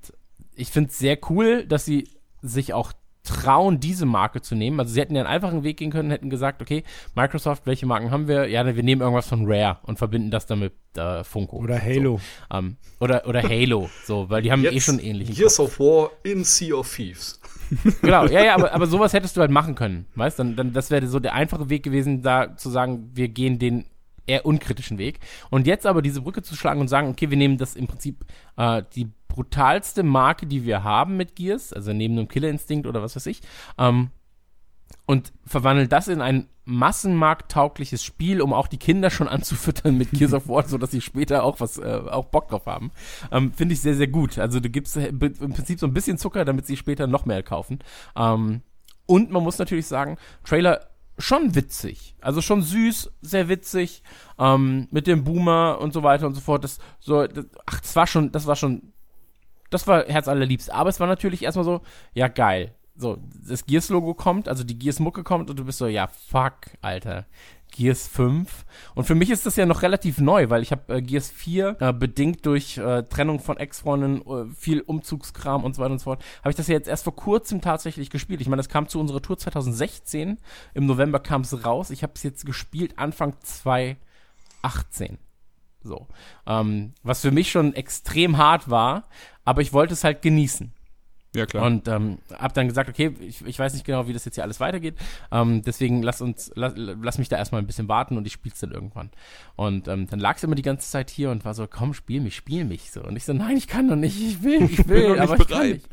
ich 0.56 0.69
finde 0.69 0.89
es 0.89 0.99
sehr 0.99 1.17
cool, 1.30 1.65
dass 1.65 1.86
sie 1.86 2.10
sich 2.41 2.73
auch 2.73 2.93
trauen, 3.24 3.80
diese 3.80 4.06
Marke 4.06 4.42
zu 4.42 4.56
nehmen. 4.56 4.80
Also 4.80 4.94
sie 4.94 5.00
hätten 5.00 5.16
ja 5.16 5.22
einen 5.22 5.30
einfachen 5.30 5.64
Weg 5.64 5.78
gehen 5.78 5.92
können, 5.92 6.12
hätten 6.12 6.30
gesagt, 6.30 6.62
okay, 6.62 6.84
Microsoft, 7.16 7.66
welche 7.66 7.86
Marken 7.86 8.12
haben 8.12 8.28
wir? 8.28 8.48
Ja, 8.48 8.66
wir 8.66 8.84
nehmen 8.84 9.02
irgendwas 9.02 9.28
von 9.28 9.46
Rare 9.46 9.78
und 9.84 9.98
verbinden 9.98 10.30
das 10.30 10.46
dann 10.46 10.60
mit 10.60 10.74
äh, 10.98 11.24
Funko. 11.24 11.58
Oder 11.58 11.82
Halo. 11.82 12.20
So, 12.20 12.58
ähm, 12.58 12.78
oder, 13.00 13.26
oder 13.28 13.42
Halo, 13.42 13.90
so, 14.06 14.30
weil 14.30 14.42
die 14.42 14.52
haben 14.52 14.62
eh 14.62 14.66
Jetzt 14.66 14.76
eh 14.76 14.80
schon 14.82 15.00
ähnliche. 15.00 15.34
Gears 15.34 15.60
of 15.60 15.80
War 15.80 16.12
in 16.24 16.44
Sea 16.44 16.76
of 16.76 16.94
Thieves. 16.94 17.40
genau, 18.02 18.26
ja, 18.26 18.44
ja, 18.44 18.56
aber, 18.56 18.74
aber 18.74 18.88
sowas 18.88 19.14
hättest 19.14 19.38
du 19.38 19.42
halt 19.42 19.52
machen 19.52 19.76
können, 19.76 20.06
weißt? 20.16 20.38
Dann, 20.38 20.56
dann 20.58 20.74
das 20.74 20.92
wäre 20.92 21.08
so 21.08 21.20
der 21.20 21.34
einfache 21.34 21.70
Weg 21.70 21.84
gewesen, 21.84 22.22
da 22.22 22.58
zu 22.58 22.70
sagen, 22.70 23.10
wir 23.14 23.30
gehen 23.30 23.58
den 23.58 23.86
eher 24.26 24.46
unkritischen 24.46 24.98
Weg. 24.98 25.20
Und 25.50 25.68
jetzt 25.68 25.86
aber 25.86 26.02
diese 26.02 26.22
Brücke 26.22 26.42
zu 26.42 26.56
schlagen 26.56 26.82
und 26.82 26.88
sagen, 26.88 27.10
okay, 27.10 27.30
wir 27.30 27.38
nehmen 27.38 27.58
das 27.58 27.76
im 27.76 27.88
Prinzip 27.88 28.26
äh, 28.58 28.84
die 28.96 29.10
brutalste 29.34 30.04
Marke, 30.04 30.46
die 30.46 30.63
wir 30.63 30.84
haben 30.84 31.17
mit 31.17 31.36
Gears, 31.36 31.74
also 31.74 31.91
neben 31.91 32.17
einem 32.17 32.28
Killer 32.28 32.50
Instinct 32.50 32.88
oder 32.88 33.02
was 33.02 33.15
weiß 33.15 33.26
ich, 33.26 33.41
ähm, 33.78 34.12
und 35.06 35.34
verwandeln 35.46 35.89
das 35.89 36.08
in 36.08 36.22
ein 36.22 36.48
massenmarkttaugliches 36.65 38.04
Spiel, 38.04 38.41
um 38.41 38.54
auch 38.54 38.67
die 38.67 38.78
Kinder 38.78 39.10
schon 39.10 39.28
anzufüttern 39.28 39.98
mit 39.98 40.12
Gears 40.12 40.34
of 40.34 40.48
War, 40.48 40.63
so 40.67 40.78
dass 40.78 40.91
sie 40.91 41.02
später 41.02 41.43
auch 41.43 41.60
was, 41.60 41.78
äh, 41.78 42.02
auch 42.10 42.26
Bock 42.26 42.48
drauf 42.48 42.67
haben. 42.67 42.91
Ähm, 43.32 43.52
Finde 43.52 43.74
ich 43.74 43.82
sehr, 43.82 43.96
sehr 43.96 44.08
gut. 44.08 44.38
Also 44.38 44.60
du 44.60 44.69
gibst 44.69 44.96
im 44.96 45.19
Prinzip 45.19 45.80
so 45.80 45.88
ein 45.88 45.93
bisschen 45.93 46.17
Zucker, 46.17 46.46
damit 46.46 46.65
sie 46.65 46.78
später 46.78 47.08
noch 47.08 47.26
mehr 47.26 47.43
kaufen. 47.43 47.80
Ähm, 48.15 48.62
und 49.06 49.32
man 49.32 49.43
muss 49.43 49.58
natürlich 49.58 49.88
sagen, 49.88 50.17
Trailer 50.46 50.88
schon 51.17 51.56
witzig. 51.56 52.15
Also 52.22 52.41
schon 52.41 52.62
süß, 52.62 53.12
sehr 53.22 53.50
witzig, 53.50 54.04
ähm, 54.39 54.88
mit 54.91 55.08
dem 55.08 55.24
Boomer 55.24 55.80
und 55.80 55.93
so 55.93 56.04
weiter 56.04 56.28
und 56.28 56.34
so 56.34 56.41
fort. 56.41 56.63
Das, 56.63 56.80
so, 57.00 57.28
das, 57.28 57.46
ach, 57.65 57.82
das 57.82 57.96
war 57.96 58.08
schon, 58.08 58.32
das 58.32 58.48
war 58.48 58.56
schon, 58.56 58.93
das 59.74 59.88
war 59.88 60.06
herzallerliebst. 60.06 60.72
Aber 60.72 60.90
es 60.90 61.00
war 61.00 61.08
natürlich 61.08 61.44
erstmal 61.44 61.66
so, 61.66 61.82
ja 62.14 62.28
geil, 62.28 62.74
so, 62.96 63.18
das 63.48 63.66
Gears-Logo 63.66 64.14
kommt, 64.14 64.48
also 64.48 64.64
die 64.64 64.78
Gears-Mucke 64.78 65.24
kommt 65.24 65.50
und 65.50 65.58
du 65.58 65.66
bist 65.66 65.80
so, 65.80 65.88
ja, 65.88 66.08
fuck, 66.08 66.54
Alter. 66.82 67.26
Gears 67.76 68.08
5. 68.08 68.66
Und 68.94 69.06
für 69.06 69.16
mich 69.16 69.32
ist 69.32 69.48
das 69.48 69.56
ja 69.56 69.66
noch 69.66 69.82
relativ 69.82 70.20
neu, 70.20 70.52
weil 70.52 70.62
ich 70.62 70.72
habe 70.72 70.98
äh, 70.98 71.02
Gears 71.02 71.32
4 71.32 71.78
äh, 71.80 71.92
bedingt 71.92 72.46
durch 72.46 72.78
äh, 72.78 73.02
Trennung 73.04 73.40
von 73.40 73.58
Ex-Freunden, 73.58 74.22
äh, 74.22 74.46
viel 74.54 74.82
Umzugskram 74.82 75.64
und 75.64 75.76
so 75.76 75.82
weiter 75.82 75.94
und 75.94 76.00
so 76.00 76.04
fort, 76.04 76.24
habe 76.42 76.52
ich 76.52 76.56
das 76.56 76.68
ja 76.68 76.76
jetzt 76.76 76.88
erst 76.88 77.04
vor 77.04 77.16
kurzem 77.16 77.62
tatsächlich 77.62 78.12
gespielt. 78.12 78.42
Ich 78.42 78.48
meine, 78.48 78.60
das 78.60 78.70
kam 78.70 78.88
zu 78.88 79.00
unserer 79.00 79.24
Tour 79.24 79.40
2016. 79.40 80.38
Im 80.76 80.86
November 80.86 81.20
kam 81.20 81.42
es 81.42 81.66
raus. 81.66 81.90
Ich 81.90 82.04
habe 82.04 82.14
es 82.16 82.22
jetzt 82.22 82.46
gespielt 82.46 83.00
Anfang 83.00 83.34
2018. 83.42 85.18
So. 85.82 86.08
Ähm, 86.46 86.94
was 87.02 87.22
für 87.22 87.32
mich 87.32 87.52
schon 87.52 87.74
extrem 87.74 88.38
hart 88.38 88.70
war, 88.70 89.08
aber 89.45 89.62
ich 89.62 89.73
wollte 89.73 89.93
es 89.93 90.03
halt 90.03 90.21
genießen. 90.21 90.73
Ja, 91.36 91.47
klar. 91.47 91.65
Und 91.65 91.88
ähm, 91.88 92.19
hab 92.32 92.53
dann 92.53 92.67
gesagt, 92.67 92.89
okay, 92.89 93.12
ich, 93.19 93.43
ich 93.43 93.58
weiß 93.58 93.73
nicht 93.73 93.86
genau, 93.86 94.08
wie 94.08 94.13
das 94.13 94.23
jetzt 94.23 94.36
hier 94.36 94.43
alles 94.43 94.60
weitergeht. 94.60 94.95
Ähm, 95.32 95.63
deswegen 95.63 96.03
lass 96.03 96.21
uns, 96.21 96.51
lass, 96.53 96.73
lass 96.75 97.17
mich 97.17 97.27
da 97.27 97.38
erstmal 97.38 97.60
ein 97.60 97.65
bisschen 97.65 97.88
warten 97.88 98.17
und 98.17 98.27
ich 98.27 98.34
spiel's 98.34 98.60
dann 98.60 98.71
irgendwann. 98.71 99.10
Und 99.56 99.88
ähm, 99.88 100.06
dann 100.08 100.19
lag's 100.19 100.43
immer 100.43 100.53
die 100.53 100.62
ganze 100.62 100.88
Zeit 100.88 101.10
hier 101.10 101.32
und 101.32 101.43
war 101.43 101.56
so, 101.56 101.65
komm, 101.67 101.95
spiel 101.95 102.21
mich, 102.21 102.36
spiel 102.36 102.65
mich 102.65 102.91
so. 102.91 103.01
Und 103.01 103.15
ich 103.15 103.25
so, 103.25 103.34
nein, 103.34 103.58
ich 103.58 103.67
kann 103.67 103.88
doch 103.88 103.95
nicht, 103.95 104.21
ich 104.21 104.43
will, 104.43 104.63
ich 104.63 104.88
will, 104.88 105.19
aber 105.19 105.39
ich 105.39 105.47
kann 105.47 105.69
nicht. 105.69 105.89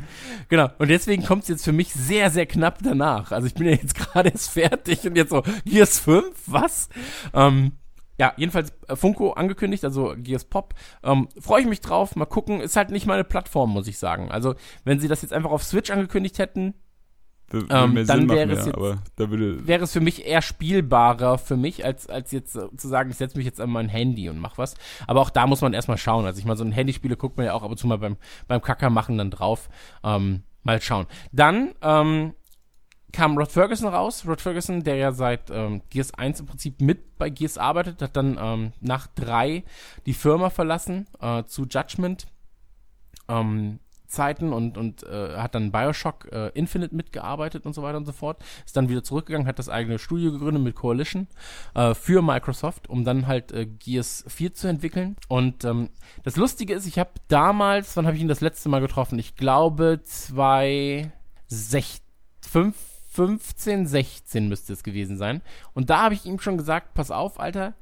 Genau. 0.50 0.68
Und 0.78 0.88
deswegen 0.88 1.24
kommt's 1.24 1.48
jetzt 1.48 1.64
für 1.64 1.72
mich 1.72 1.90
sehr, 1.94 2.30
sehr 2.30 2.44
knapp 2.44 2.80
danach. 2.82 3.32
Also 3.32 3.46
ich 3.46 3.54
bin 3.54 3.66
ja 3.66 3.72
jetzt 3.72 3.94
gerade 3.94 4.28
erst 4.28 4.50
fertig 4.50 5.06
und 5.06 5.16
jetzt 5.16 5.30
so, 5.30 5.42
Gears 5.64 6.00
5, 6.00 6.26
was? 6.46 6.90
Ähm, 7.32 7.72
ja, 8.20 8.35
jedenfalls 8.37 8.74
äh, 8.87 8.96
Funko 8.96 9.33
angekündigt, 9.33 9.83
also 9.83 10.14
Gears 10.14 10.44
Pop. 10.44 10.74
Ähm, 11.02 11.28
Freue 11.40 11.62
ich 11.62 11.66
mich 11.66 11.80
drauf. 11.80 12.16
Mal 12.16 12.26
gucken. 12.26 12.61
Ist 12.61 12.76
halt 12.76 12.90
nicht 12.90 13.06
meine 13.06 13.24
Plattform, 13.24 13.70
muss 13.70 13.88
ich 13.88 13.96
sagen. 13.96 14.30
Also, 14.30 14.56
wenn 14.85 15.00
sie 15.00 15.09
das 15.09 15.22
jetzt 15.22 15.33
einfach 15.33 15.50
auf 15.50 15.64
Switch 15.64 15.90
angekündigt 15.90 16.38
hätten, 16.38 16.74
ähm, 17.50 18.04
dann 18.06 18.28
wäre 18.28 18.52
es, 18.52 18.66
jetzt, 18.66 18.76
wäre 18.76 19.85
es 19.85 19.92
für 19.94 20.02
mich 20.02 20.26
eher 20.26 20.42
spielbarer 20.42 21.38
für 21.38 21.56
mich, 21.56 21.83
als, 21.83 22.11
als 22.11 22.30
jetzt 22.30 22.56
äh, 22.56 22.68
zu 22.76 22.88
sagen, 22.88 23.09
ich 23.09 23.16
setze 23.16 23.38
mich 23.38 23.46
jetzt 23.46 23.59
an 23.59 23.70
mein 23.70 23.88
Handy 23.88 24.28
und 24.28 24.38
mach 24.38 24.59
was. 24.59 24.74
Aber 25.06 25.22
auch 25.22 25.30
da 25.30 25.46
muss 25.46 25.62
man 25.62 25.72
erstmal 25.72 25.96
schauen. 25.96 26.26
Also 26.26 26.38
ich 26.38 26.44
meine, 26.44 26.59
so 26.59 26.64
ein 26.64 26.72
Handyspiele 26.72 27.16
guckt 27.16 27.38
man 27.38 27.46
ja 27.46 27.54
auch 27.54 27.62
ab 27.62 27.70
und 27.70 27.78
zu 27.78 27.87
mal 27.87 27.96
beim, 27.96 28.18
beim 28.48 28.61
Kacker 28.61 28.90
machen 28.90 29.16
dann 29.16 29.30
drauf. 29.30 29.70
Ähm, 30.04 30.42
mal 30.62 30.78
schauen. 30.83 31.06
Dann, 31.33 31.72
ähm, 31.80 32.35
kam 33.12 33.37
Rod 33.37 33.51
Ferguson 33.51 33.88
raus. 33.88 34.25
Rod 34.27 34.40
Ferguson, 34.40 34.83
der 34.83 34.96
ja 34.96 35.12
seit 35.12 35.51
ähm, 35.51 35.83
Gears 35.90 36.14
1 36.14 36.40
im 36.40 36.46
Prinzip 36.46 36.81
mit 36.81 37.18
bei 37.18 37.31
Gears 37.31 37.59
arbeitet, 37.59 38.03
hat 38.03 38.16
dann 38.16 38.38
ähm, 38.40 38.73
nach 38.81 39.07
drei 39.09 39.64
die 40.07 40.14
Firma 40.14 40.51
verlassen 40.51 41.07
äh, 41.20 41.44
zu 41.44 41.66
Judgment 41.66 42.27
ähm, 43.29 43.81
Zeiten 44.11 44.53
und, 44.53 44.77
und 44.77 45.05
äh, 45.05 45.37
hat 45.37 45.55
dann 45.55 45.70
Bioshock 45.70 46.31
äh, 46.33 46.49
Infinite 46.49 46.94
mitgearbeitet 46.94 47.64
und 47.64 47.75
so 47.75 47.83
weiter 47.83 47.96
und 47.96 48.07
so 48.07 48.12
fort. 48.12 48.42
Ist 48.66 48.77
dann 48.77 48.88
wieder 48.88 49.05
zurückgegangen, 49.05 49.46
hat 49.46 49.59
das 49.59 49.68
eigene 49.68 49.99
Studio 49.99 50.33
gegründet 50.33 50.62
mit 50.62 50.75
Coalition 50.75 51.29
äh, 51.75 51.94
für 51.94 52.20
Microsoft, 52.20 52.88
um 52.88 53.05
dann 53.05 53.27
halt 53.27 53.53
äh, 53.53 53.66
Gears 53.66 54.25
4 54.27 54.55
zu 54.55 54.66
entwickeln. 54.66 55.16
Und 55.29 55.64
ähm, 55.64 55.90
das 56.25 56.37
Lustige 56.37 56.75
ist, 56.75 56.87
ich 56.87 56.99
habe 56.99 57.11
damals, 57.29 57.96
wann 57.96 58.07
habe 58.07 58.16
ich 58.16 58.23
ihn 58.23 58.29
das 58.29 58.40
letzte 58.40 58.68
Mal 58.68 58.81
getroffen? 58.81 59.18
Ich 59.18 59.37
glaube 59.37 60.01
2016, 60.03 62.03
5, 62.42 62.75
15, 63.11 63.87
16 63.87 64.49
müsste 64.49 64.73
es 64.73 64.83
gewesen 64.83 65.16
sein. 65.16 65.42
Und 65.75 65.90
da 65.90 66.05
habe 66.05 66.14
ich 66.14 66.27
ihm 66.27 66.38
schon 66.38 66.57
gesagt, 66.57 66.94
pass 66.94 67.11
auf, 67.11 67.40
Alter, 67.40 67.75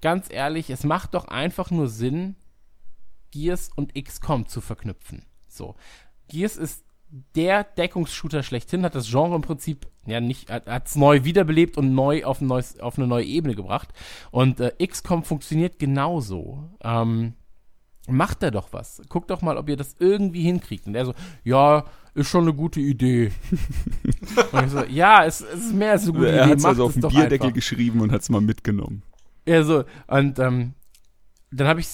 ganz 0.00 0.28
ehrlich, 0.30 0.70
es 0.70 0.84
macht 0.84 1.14
doch 1.14 1.26
einfach 1.28 1.70
nur 1.70 1.88
Sinn, 1.88 2.36
Gears 3.32 3.70
und 3.74 3.94
XCOM 3.94 4.46
zu 4.46 4.60
verknüpfen. 4.60 5.24
So. 5.48 5.74
Gears 6.28 6.56
ist 6.56 6.84
der 7.34 7.64
Deckungsshooter 7.64 8.42
schlechthin, 8.42 8.84
hat 8.84 8.94
das 8.94 9.10
Genre 9.10 9.36
im 9.36 9.42
Prinzip 9.42 9.86
ja 10.06 10.20
nicht, 10.20 10.50
hat 10.50 10.86
es 10.86 10.96
neu 10.96 11.24
wiederbelebt 11.24 11.76
und 11.76 11.94
neu 11.94 12.24
auf, 12.24 12.40
ein 12.40 12.46
neues, 12.46 12.78
auf 12.80 12.98
eine 12.98 13.06
neue 13.06 13.24
Ebene 13.24 13.54
gebracht. 13.54 13.88
Und 14.30 14.60
äh, 14.60 14.72
XCOM 14.84 15.24
funktioniert 15.24 15.78
genauso. 15.78 16.70
Ähm, 16.82 17.34
macht 18.06 18.42
da 18.42 18.50
doch 18.50 18.72
was. 18.72 19.02
Guckt 19.08 19.30
doch 19.30 19.42
mal, 19.42 19.56
ob 19.56 19.68
ihr 19.68 19.76
das 19.76 19.96
irgendwie 19.98 20.42
hinkriegt. 20.42 20.86
Und 20.86 20.94
er 20.94 21.06
so, 21.06 21.14
ja, 21.44 21.84
ist 22.14 22.28
schon 22.28 22.42
eine 22.42 22.54
gute 22.54 22.80
Idee. 22.80 23.32
und 24.52 24.64
ich 24.64 24.70
so, 24.70 24.84
ja, 24.84 25.24
es, 25.24 25.40
es 25.40 25.66
ist 25.66 25.74
mehr 25.74 25.92
als 25.92 26.04
eine 26.04 26.12
gute 26.12 26.28
er 26.28 26.32
Idee. 26.32 26.52
Er 26.52 26.58
hat 26.58 26.64
also 26.64 26.84
auf 26.84 26.92
den 26.92 27.02
Bierdeckel 27.02 27.46
einfach. 27.46 27.54
geschrieben 27.54 28.00
und 28.00 28.12
hat 28.12 28.22
es 28.22 28.28
mal 28.28 28.40
mitgenommen. 28.40 29.02
Ja, 29.46 29.62
so, 29.62 29.84
und 30.06 30.38
ähm, 30.38 30.74
dann 31.50 31.68
habe 31.68 31.80
ich 31.80 31.88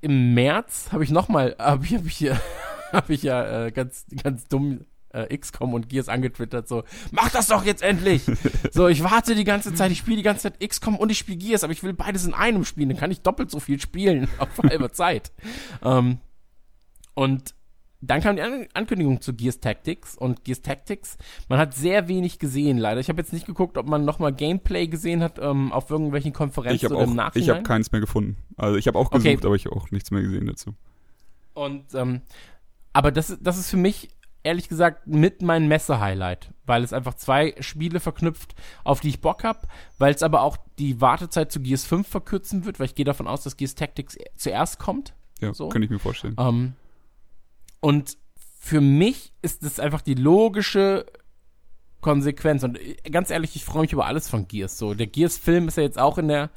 im 0.00 0.34
März, 0.34 0.88
habe 0.92 1.04
ich 1.04 1.10
nochmal, 1.10 1.56
habe 1.58 1.84
ich, 1.84 1.94
hab 1.94 2.06
ich, 2.06 2.30
hab 2.92 3.10
ich 3.10 3.22
ja 3.22 3.66
äh, 3.66 3.72
ganz, 3.72 4.06
ganz 4.22 4.48
dumm 4.48 4.84
äh, 5.14 5.36
XCOM 5.36 5.74
und 5.74 5.88
Gears 5.88 6.08
angetwittert, 6.08 6.68
so, 6.68 6.84
mach 7.10 7.30
das 7.30 7.46
doch 7.46 7.64
jetzt 7.64 7.82
endlich! 7.82 8.22
so, 8.72 8.88
ich 8.88 9.02
warte 9.02 9.34
die 9.34 9.44
ganze 9.44 9.74
Zeit, 9.74 9.90
ich 9.90 9.98
spiele 9.98 10.18
die 10.18 10.22
ganze 10.22 10.42
Zeit 10.42 10.60
XCOM 10.60 10.96
und 10.96 11.10
ich 11.10 11.18
spiele 11.18 11.38
Gears, 11.38 11.64
aber 11.64 11.72
ich 11.72 11.82
will 11.82 11.94
beides 11.94 12.26
in 12.26 12.34
einem 12.34 12.64
spielen, 12.64 12.90
dann 12.90 12.98
kann 12.98 13.10
ich 13.10 13.20
doppelt 13.20 13.50
so 13.50 13.60
viel 13.60 13.80
spielen 13.80 14.28
auf 14.38 14.48
halber 14.62 14.92
Zeit. 14.92 15.32
Ähm, 15.82 16.18
und 17.14 17.54
dann 18.06 18.20
kam 18.20 18.36
die 18.36 18.42
An 18.42 18.66
Ankündigung 18.74 19.20
zu 19.20 19.34
Gears 19.34 19.60
Tactics 19.60 20.16
und 20.16 20.44
Gears 20.44 20.62
Tactics, 20.62 21.16
man 21.48 21.58
hat 21.58 21.74
sehr 21.74 22.08
wenig 22.08 22.38
gesehen, 22.38 22.76
leider. 22.78 23.00
Ich 23.00 23.08
habe 23.08 23.20
jetzt 23.20 23.32
nicht 23.32 23.46
geguckt, 23.46 23.78
ob 23.78 23.88
man 23.88 24.04
nochmal 24.04 24.32
Gameplay 24.32 24.86
gesehen 24.88 25.22
hat 25.22 25.38
ähm, 25.40 25.72
auf 25.72 25.90
irgendwelchen 25.90 26.32
Konferenzen 26.32 26.86
oder 26.86 26.96
auch, 26.96 27.02
im 27.04 27.14
Nachhinein. 27.14 27.42
Ich 27.42 27.50
habe 27.50 27.62
keins 27.62 27.92
mehr 27.92 28.00
gefunden. 28.00 28.36
Also 28.56 28.76
ich 28.76 28.86
habe 28.86 28.98
auch 28.98 29.10
gesucht, 29.10 29.26
okay. 29.26 29.46
aber 29.46 29.54
ich 29.54 29.66
habe 29.66 29.76
auch 29.76 29.90
nichts 29.90 30.10
mehr 30.10 30.22
gesehen 30.22 30.46
dazu. 30.46 30.74
Und 31.54 31.94
ähm, 31.94 32.20
aber 32.92 33.10
das, 33.10 33.36
das 33.40 33.58
ist 33.58 33.70
für 33.70 33.76
mich 33.76 34.10
ehrlich 34.44 34.68
gesagt 34.68 35.06
mit 35.06 35.42
mein 35.42 35.66
Messe-Highlight, 35.66 36.52
weil 36.66 36.84
es 36.84 36.92
einfach 36.92 37.14
zwei 37.14 37.54
Spiele 37.60 37.98
verknüpft, 37.98 38.54
auf 38.84 39.00
die 39.00 39.08
ich 39.08 39.20
Bock 39.20 39.42
habe, 39.42 39.60
weil 39.98 40.14
es 40.14 40.22
aber 40.22 40.42
auch 40.42 40.56
die 40.78 41.00
Wartezeit 41.00 41.50
zu 41.50 41.60
Gears 41.60 41.84
5 41.84 42.06
verkürzen 42.06 42.64
wird, 42.64 42.78
weil 42.78 42.86
ich 42.86 42.94
gehe 42.94 43.04
davon 43.04 43.26
aus, 43.26 43.42
dass 43.42 43.56
Gears 43.56 43.74
Tactics 43.74 44.16
zuerst 44.36 44.78
kommt. 44.78 45.14
Ja, 45.40 45.52
so. 45.52 45.68
kann 45.68 45.82
ich 45.82 45.90
mir 45.90 45.98
vorstellen. 45.98 46.36
Ähm, 46.38 46.74
und 47.80 48.16
für 48.60 48.80
mich 48.80 49.32
ist 49.42 49.62
es 49.62 49.80
einfach 49.80 50.00
die 50.00 50.14
logische 50.14 51.06
Konsequenz. 52.00 52.62
Und 52.62 52.78
äh, 52.78 52.96
ganz 53.10 53.30
ehrlich, 53.30 53.56
ich 53.56 53.64
freue 53.64 53.82
mich 53.82 53.92
über 53.92 54.06
alles 54.06 54.28
von 54.28 54.46
Gears. 54.46 54.78
So, 54.78 54.94
der 54.94 55.06
Gears-Film 55.06 55.68
ist 55.68 55.76
ja 55.76 55.82
jetzt 55.82 55.98
auch 55.98 56.18
in 56.18 56.28
der 56.28 56.50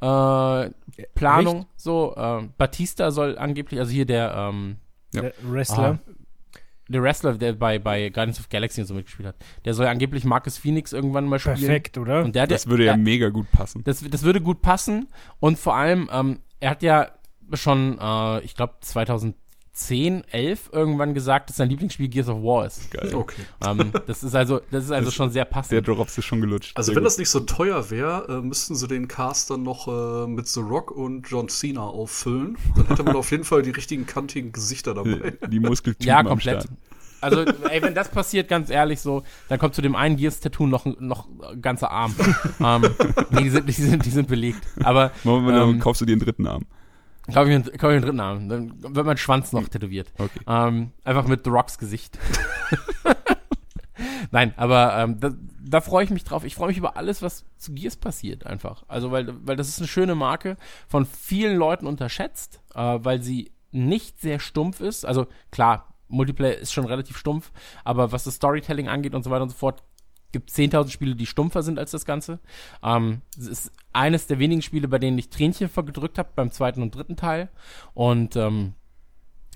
äh, 0.00 0.70
Planung. 1.14 1.60
Echt? 1.60 1.68
So, 1.76 2.14
äh, 2.16 2.48
Batista 2.56 3.10
soll 3.10 3.38
angeblich, 3.38 3.80
also 3.80 3.92
hier 3.92 4.06
der, 4.06 4.34
ähm, 4.34 4.76
ja. 5.12 5.22
der 5.22 5.34
Wrestler. 5.42 5.98
Ah, 6.06 6.12
der 6.92 7.02
Wrestler, 7.02 7.34
der 7.34 7.52
bei, 7.52 7.78
bei 7.78 8.08
Guardians 8.08 8.40
of 8.40 8.48
Galaxy 8.48 8.80
und 8.80 8.86
so 8.86 8.94
mitgespielt 8.94 9.28
hat, 9.28 9.36
der 9.64 9.74
soll 9.74 9.86
angeblich 9.86 10.24
Marcus 10.24 10.58
Phoenix 10.58 10.92
irgendwann 10.92 11.26
mal 11.26 11.38
spielen. 11.38 11.56
Perfekt, 11.56 11.98
oder? 11.98 12.24
Und 12.24 12.34
der, 12.34 12.46
das 12.46 12.66
würde 12.66 12.84
ja, 12.84 12.92
ja 12.92 12.96
mega 12.96 13.28
gut 13.28 13.50
passen. 13.52 13.82
Das, 13.84 14.04
das 14.08 14.22
würde 14.22 14.40
gut 14.40 14.62
passen 14.62 15.08
und 15.38 15.58
vor 15.58 15.76
allem, 15.76 16.10
ähm, 16.12 16.40
er 16.58 16.70
hat 16.70 16.82
ja 16.82 17.10
schon, 17.54 17.98
äh, 18.00 18.40
ich 18.40 18.54
glaube 18.54 18.74
2000 18.80 19.34
10, 19.86 20.24
11 20.30 20.70
irgendwann 20.72 21.14
gesagt, 21.14 21.50
dass 21.50 21.56
sein 21.56 21.68
Lieblingsspiel 21.68 22.08
Gears 22.08 22.28
of 22.28 22.42
War 22.42 22.66
ist. 22.66 22.90
Geil. 22.90 23.14
Okay. 23.14 23.42
Ähm, 23.66 23.92
das 24.06 24.22
ist 24.22 24.34
also, 24.34 24.60
das 24.70 24.84
ist 24.84 24.90
also 24.90 25.06
das, 25.06 25.14
schon 25.14 25.30
sehr 25.30 25.44
passend. 25.44 25.72
Der 25.72 25.82
Drops 25.82 26.16
ist 26.18 26.24
schon 26.24 26.40
gelutscht. 26.40 26.76
Also, 26.76 26.88
sehr 26.88 26.96
wenn 26.96 27.02
gut. 27.02 27.06
das 27.06 27.18
nicht 27.18 27.30
so 27.30 27.40
teuer 27.40 27.90
wäre, 27.90 28.26
äh, 28.28 28.46
müssten 28.46 28.74
sie 28.74 28.86
den 28.88 29.08
Cast 29.08 29.50
dann 29.50 29.62
noch 29.62 29.88
äh, 29.88 30.26
mit 30.26 30.48
The 30.48 30.60
Rock 30.60 30.90
und 30.90 31.28
John 31.28 31.48
Cena 31.48 31.82
auffüllen. 31.82 32.56
Dann 32.76 32.86
hätte 32.86 33.02
man 33.02 33.16
auf 33.16 33.30
jeden 33.30 33.44
Fall 33.44 33.62
die 33.62 33.70
richtigen 33.70 34.06
kantigen 34.06 34.52
Gesichter 34.52 34.94
dabei. 34.94 35.32
Die 35.48 35.60
Muskeltypen 35.60 36.06
Ja, 36.06 36.22
komplett. 36.22 36.68
Also, 37.20 37.44
ey, 37.44 37.82
wenn 37.82 37.94
das 37.94 38.08
passiert, 38.10 38.48
ganz 38.48 38.70
ehrlich, 38.70 39.00
so, 39.00 39.22
dann 39.48 39.58
kommt 39.58 39.74
zu 39.74 39.82
dem 39.82 39.94
einen 39.94 40.16
Gears-Tattoo 40.16 40.66
noch, 40.66 40.86
noch 41.00 41.28
ganzer 41.60 41.90
Arm. 41.90 42.14
ähm, 42.60 42.82
nee, 43.30 43.42
die 43.42 43.50
sind, 43.50 43.68
die, 43.68 43.72
sind, 43.72 44.04
die 44.06 44.10
sind 44.10 44.28
belegt. 44.28 44.62
Aber. 44.82 45.12
Moment, 45.24 45.50
ähm, 45.50 45.58
dann 45.58 45.80
kaufst 45.80 46.00
du 46.00 46.06
dir 46.06 46.12
einen 46.12 46.22
dritten 46.22 46.46
Arm. 46.46 46.64
Kauf 47.26 47.46
ich, 47.46 47.54
einen, 47.54 47.64
kauf 47.64 47.90
ich 47.90 47.96
einen 47.96 48.02
dritten 48.02 48.20
Arm. 48.20 48.48
Dann 48.48 48.82
wird 48.82 49.06
mein 49.06 49.16
Schwanz 49.16 49.52
noch 49.52 49.68
tätowiert. 49.68 50.12
Okay. 50.18 50.40
Ähm, 50.46 50.92
einfach 51.04 51.26
mit 51.26 51.44
The 51.44 51.50
Rocks 51.50 51.78
Gesicht. 51.78 52.18
Nein, 54.30 54.54
aber 54.56 54.96
ähm, 54.96 55.20
da, 55.20 55.30
da 55.62 55.80
freue 55.80 56.04
ich 56.04 56.10
mich 56.10 56.24
drauf. 56.24 56.44
Ich 56.44 56.54
freue 56.54 56.68
mich 56.68 56.78
über 56.78 56.96
alles, 56.96 57.22
was 57.22 57.44
zu 57.56 57.74
Gears 57.74 57.96
passiert, 57.96 58.46
einfach. 58.46 58.84
Also, 58.88 59.10
weil, 59.10 59.34
weil 59.46 59.56
das 59.56 59.68
ist 59.68 59.78
eine 59.78 59.88
schöne 59.88 60.14
Marke, 60.14 60.56
von 60.88 61.04
vielen 61.04 61.56
Leuten 61.56 61.86
unterschätzt, 61.86 62.60
äh, 62.74 62.98
weil 63.00 63.22
sie 63.22 63.52
nicht 63.70 64.20
sehr 64.20 64.40
stumpf 64.40 64.80
ist. 64.80 65.04
Also, 65.04 65.26
klar, 65.50 65.94
Multiplayer 66.08 66.56
ist 66.56 66.72
schon 66.72 66.86
relativ 66.86 67.16
stumpf, 67.16 67.52
aber 67.84 68.12
was 68.12 68.24
das 68.24 68.34
Storytelling 68.34 68.88
angeht 68.88 69.14
und 69.14 69.22
so 69.22 69.30
weiter 69.30 69.42
und 69.42 69.50
so 69.50 69.56
fort, 69.56 69.84
gibt 70.32 70.50
10.000 70.50 70.90
Spiele, 70.90 71.14
die 71.14 71.26
stumpfer 71.26 71.62
sind 71.62 71.78
als 71.78 71.90
das 71.90 72.04
Ganze. 72.04 72.40
Ähm, 72.82 73.22
es 73.38 73.46
ist 73.46 73.72
eines 73.92 74.26
der 74.26 74.38
wenigen 74.38 74.62
Spiele, 74.62 74.88
bei 74.88 74.98
denen 74.98 75.18
ich 75.18 75.30
Tränchen 75.30 75.68
vergedrückt 75.68 76.18
habe, 76.18 76.30
beim 76.34 76.50
zweiten 76.50 76.82
und 76.82 76.94
dritten 76.94 77.16
Teil. 77.16 77.50
Und 77.94 78.36
ähm, 78.36 78.74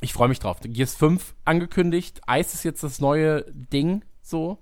ich 0.00 0.12
freue 0.12 0.28
mich 0.28 0.40
drauf. 0.40 0.58
Gears 0.62 0.94
5 0.94 1.34
angekündigt. 1.44 2.20
Eis 2.26 2.54
ist 2.54 2.64
jetzt 2.64 2.82
das 2.82 3.00
neue 3.00 3.44
Ding, 3.52 4.04
so. 4.20 4.58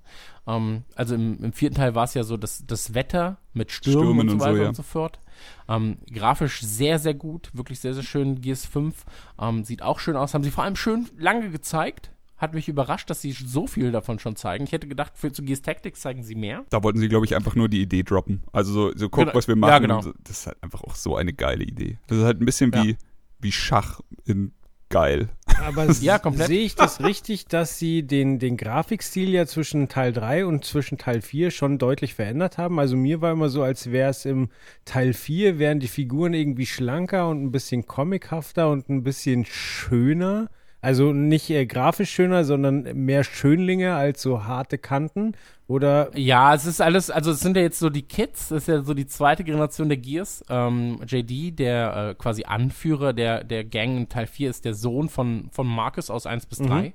Ähm, 0.46 0.84
also 0.94 1.14
im, 1.14 1.42
im 1.42 1.52
vierten 1.52 1.76
Teil 1.76 1.94
war 1.94 2.04
es 2.04 2.14
ja 2.14 2.24
so, 2.24 2.36
dass 2.36 2.64
das 2.66 2.94
Wetter 2.94 3.38
mit 3.52 3.70
Stürmen, 3.70 4.02
Stürmen 4.02 4.20
und 4.20 4.28
so 4.28 4.32
und 4.34 4.40
so, 4.40 4.46
weiter 4.46 4.62
ja. 4.62 4.68
und 4.68 4.74
so 4.76 4.82
fort. 4.82 5.20
Ähm, 5.68 5.98
grafisch 6.12 6.62
sehr, 6.62 6.98
sehr 6.98 7.14
gut. 7.14 7.50
Wirklich 7.54 7.80
sehr, 7.80 7.94
sehr 7.94 8.02
schön. 8.02 8.40
Gears 8.40 8.66
5 8.66 9.04
ähm, 9.40 9.64
sieht 9.64 9.82
auch 9.82 9.98
schön 9.98 10.16
aus. 10.16 10.34
Haben 10.34 10.44
sie 10.44 10.50
vor 10.50 10.64
allem 10.64 10.76
schön 10.76 11.08
lange 11.16 11.50
gezeigt. 11.50 12.12
Hat 12.42 12.52
mich 12.54 12.68
überrascht, 12.68 13.08
dass 13.08 13.22
sie 13.22 13.32
so 13.32 13.66
viel 13.66 13.92
davon 13.92 14.18
schon 14.18 14.36
zeigen. 14.36 14.64
Ich 14.64 14.72
hätte 14.72 14.88
gedacht, 14.88 15.12
für 15.14 15.32
zu 15.32 15.42
Gears 15.44 15.62
Tactics 15.62 16.00
zeigen 16.00 16.22
sie 16.24 16.34
mehr. 16.34 16.64
Da 16.70 16.82
wollten 16.82 16.98
sie, 16.98 17.08
glaube 17.08 17.24
ich, 17.24 17.34
einfach 17.36 17.54
nur 17.54 17.68
die 17.68 17.80
Idee 17.80 18.02
droppen. 18.02 18.42
Also 18.52 18.72
so, 18.72 18.92
so 18.96 19.08
guck, 19.08 19.24
Genau. 19.26 19.34
was 19.36 19.46
wir 19.48 19.56
machen. 19.56 19.70
Ja, 19.70 19.78
genau. 19.78 20.00
Das 20.24 20.38
ist 20.40 20.46
halt 20.48 20.62
einfach 20.62 20.82
auch 20.82 20.96
so 20.96 21.16
eine 21.16 21.32
geile 21.32 21.64
Idee. 21.64 21.98
Das 22.08 22.18
ist 22.18 22.24
halt 22.24 22.40
ein 22.42 22.44
bisschen 22.44 22.74
wie, 22.74 22.96
wie 23.40 23.52
Schach 23.52 24.00
in 24.24 24.52
geil. 24.88 25.28
Aber 25.64 25.88
Ja, 26.02 26.18
komplett. 26.18 26.48
sehe 26.48 26.64
ich 26.64 26.74
das 26.74 27.02
richtig, 27.02 27.46
dass 27.46 27.78
sie 27.78 28.02
den, 28.02 28.38
den 28.40 28.56
Grafikstil 28.58 29.30
ja 29.30 29.46
zwischen 29.46 29.88
Teil 29.88 30.12
3 30.12 30.44
und 30.44 30.64
zwischen 30.66 30.98
Teil 30.98 31.22
4 31.22 31.50
schon 31.52 31.78
deutlich 31.78 32.14
verändert 32.14 32.58
haben? 32.58 32.78
Also 32.78 32.96
mir 32.96 33.20
war 33.22 33.32
immer 33.32 33.48
so, 33.48 33.62
als 33.62 33.90
wäre 33.92 34.10
es 34.10 34.26
im 34.26 34.48
Teil 34.84 35.12
4, 35.14 35.58
wären 35.58 35.78
die 35.80 35.88
Figuren 35.88 36.34
irgendwie 36.34 36.66
schlanker 36.66 37.28
und 37.28 37.42
ein 37.42 37.52
bisschen 37.52 37.86
comichafter 37.86 38.68
und 38.70 38.88
ein 38.90 39.02
bisschen 39.04 39.44
schöner. 39.46 40.50
Also 40.82 41.12
nicht 41.12 41.48
äh, 41.48 41.64
grafisch 41.64 42.10
schöner, 42.10 42.44
sondern 42.44 42.82
mehr 42.82 43.22
Schönlinge 43.22 43.94
als 43.94 44.20
so 44.20 44.44
harte 44.44 44.78
Kanten. 44.78 45.34
Oder 45.68 46.10
Ja, 46.18 46.54
es 46.54 46.66
ist 46.66 46.80
alles, 46.80 47.08
also 47.08 47.30
es 47.30 47.38
sind 47.38 47.56
ja 47.56 47.62
jetzt 47.62 47.78
so 47.78 47.88
die 47.88 48.02
Kids, 48.02 48.48
das 48.48 48.64
ist 48.64 48.68
ja 48.68 48.82
so 48.82 48.92
die 48.92 49.06
zweite 49.06 49.44
Generation 49.44 49.88
der 49.88 49.98
Gears. 49.98 50.44
Ähm, 50.50 51.00
JD, 51.06 51.56
der 51.56 52.10
äh, 52.10 52.14
quasi 52.16 52.42
Anführer 52.44 53.12
der, 53.12 53.44
der 53.44 53.62
Gang 53.64 53.96
in 53.96 54.08
Teil 54.08 54.26
4, 54.26 54.50
ist 54.50 54.64
der 54.64 54.74
Sohn 54.74 55.08
von, 55.08 55.48
von 55.52 55.68
Marcus 55.68 56.10
aus 56.10 56.26
1 56.26 56.46
bis 56.46 56.58
3. 56.58 56.94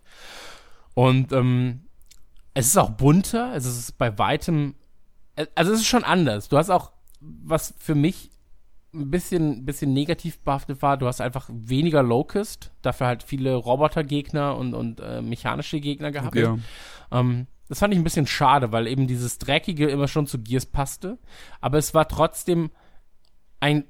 Und 0.94 1.32
ähm, 1.32 1.84
es 2.54 2.68
ist 2.68 2.78
auch 2.78 2.90
bunter, 2.90 3.52
also 3.52 3.70
es 3.70 3.78
ist 3.78 3.98
bei 3.98 4.18
weitem, 4.20 4.76
äh, 5.38 5.46
also 5.56 5.72
es 5.72 5.80
ist 5.80 5.88
schon 5.88 6.04
anders. 6.04 6.50
Du 6.50 6.58
hast 6.58 6.70
auch, 6.70 6.92
was 7.22 7.74
für 7.80 7.96
mich 7.96 8.32
ein 8.98 9.12
bisschen, 9.12 9.66
bisschen 9.66 9.94
negativ 9.94 10.40
behaftet 10.40 10.82
war, 10.82 10.98
du 10.98 11.08
hast 11.08 11.22
einfach 11.22 11.50
weniger 11.52 12.04
Locust, 12.04 12.72
dafür 12.82 13.08
halt 13.08 13.24
viele 13.24 13.56
Robotergegner 13.56 14.56
und, 14.58 14.74
und 14.74 15.00
äh, 15.00 15.22
mechanische 15.22 15.80
Gegner 15.80 16.12
gehabt. 16.12 16.36
Ja. 16.36 16.58
Ähm, 17.12 17.48
das 17.70 17.80
fand 17.80 17.94
ich 17.94 18.00
ein 18.00 18.04
bisschen 18.04 18.28
schade, 18.28 18.72
weil 18.72 18.88
eben 18.88 19.08
dieses 19.08 19.40
Dreckige 19.40 19.88
immer 19.90 20.08
schon 20.08 20.28
zu 20.28 20.40
Gears 20.40 20.66
passte. 20.66 21.18
Aber 21.60 21.78
es 21.78 21.94
war 21.94 22.08
trotzdem 22.08 22.72
ein 23.60 23.86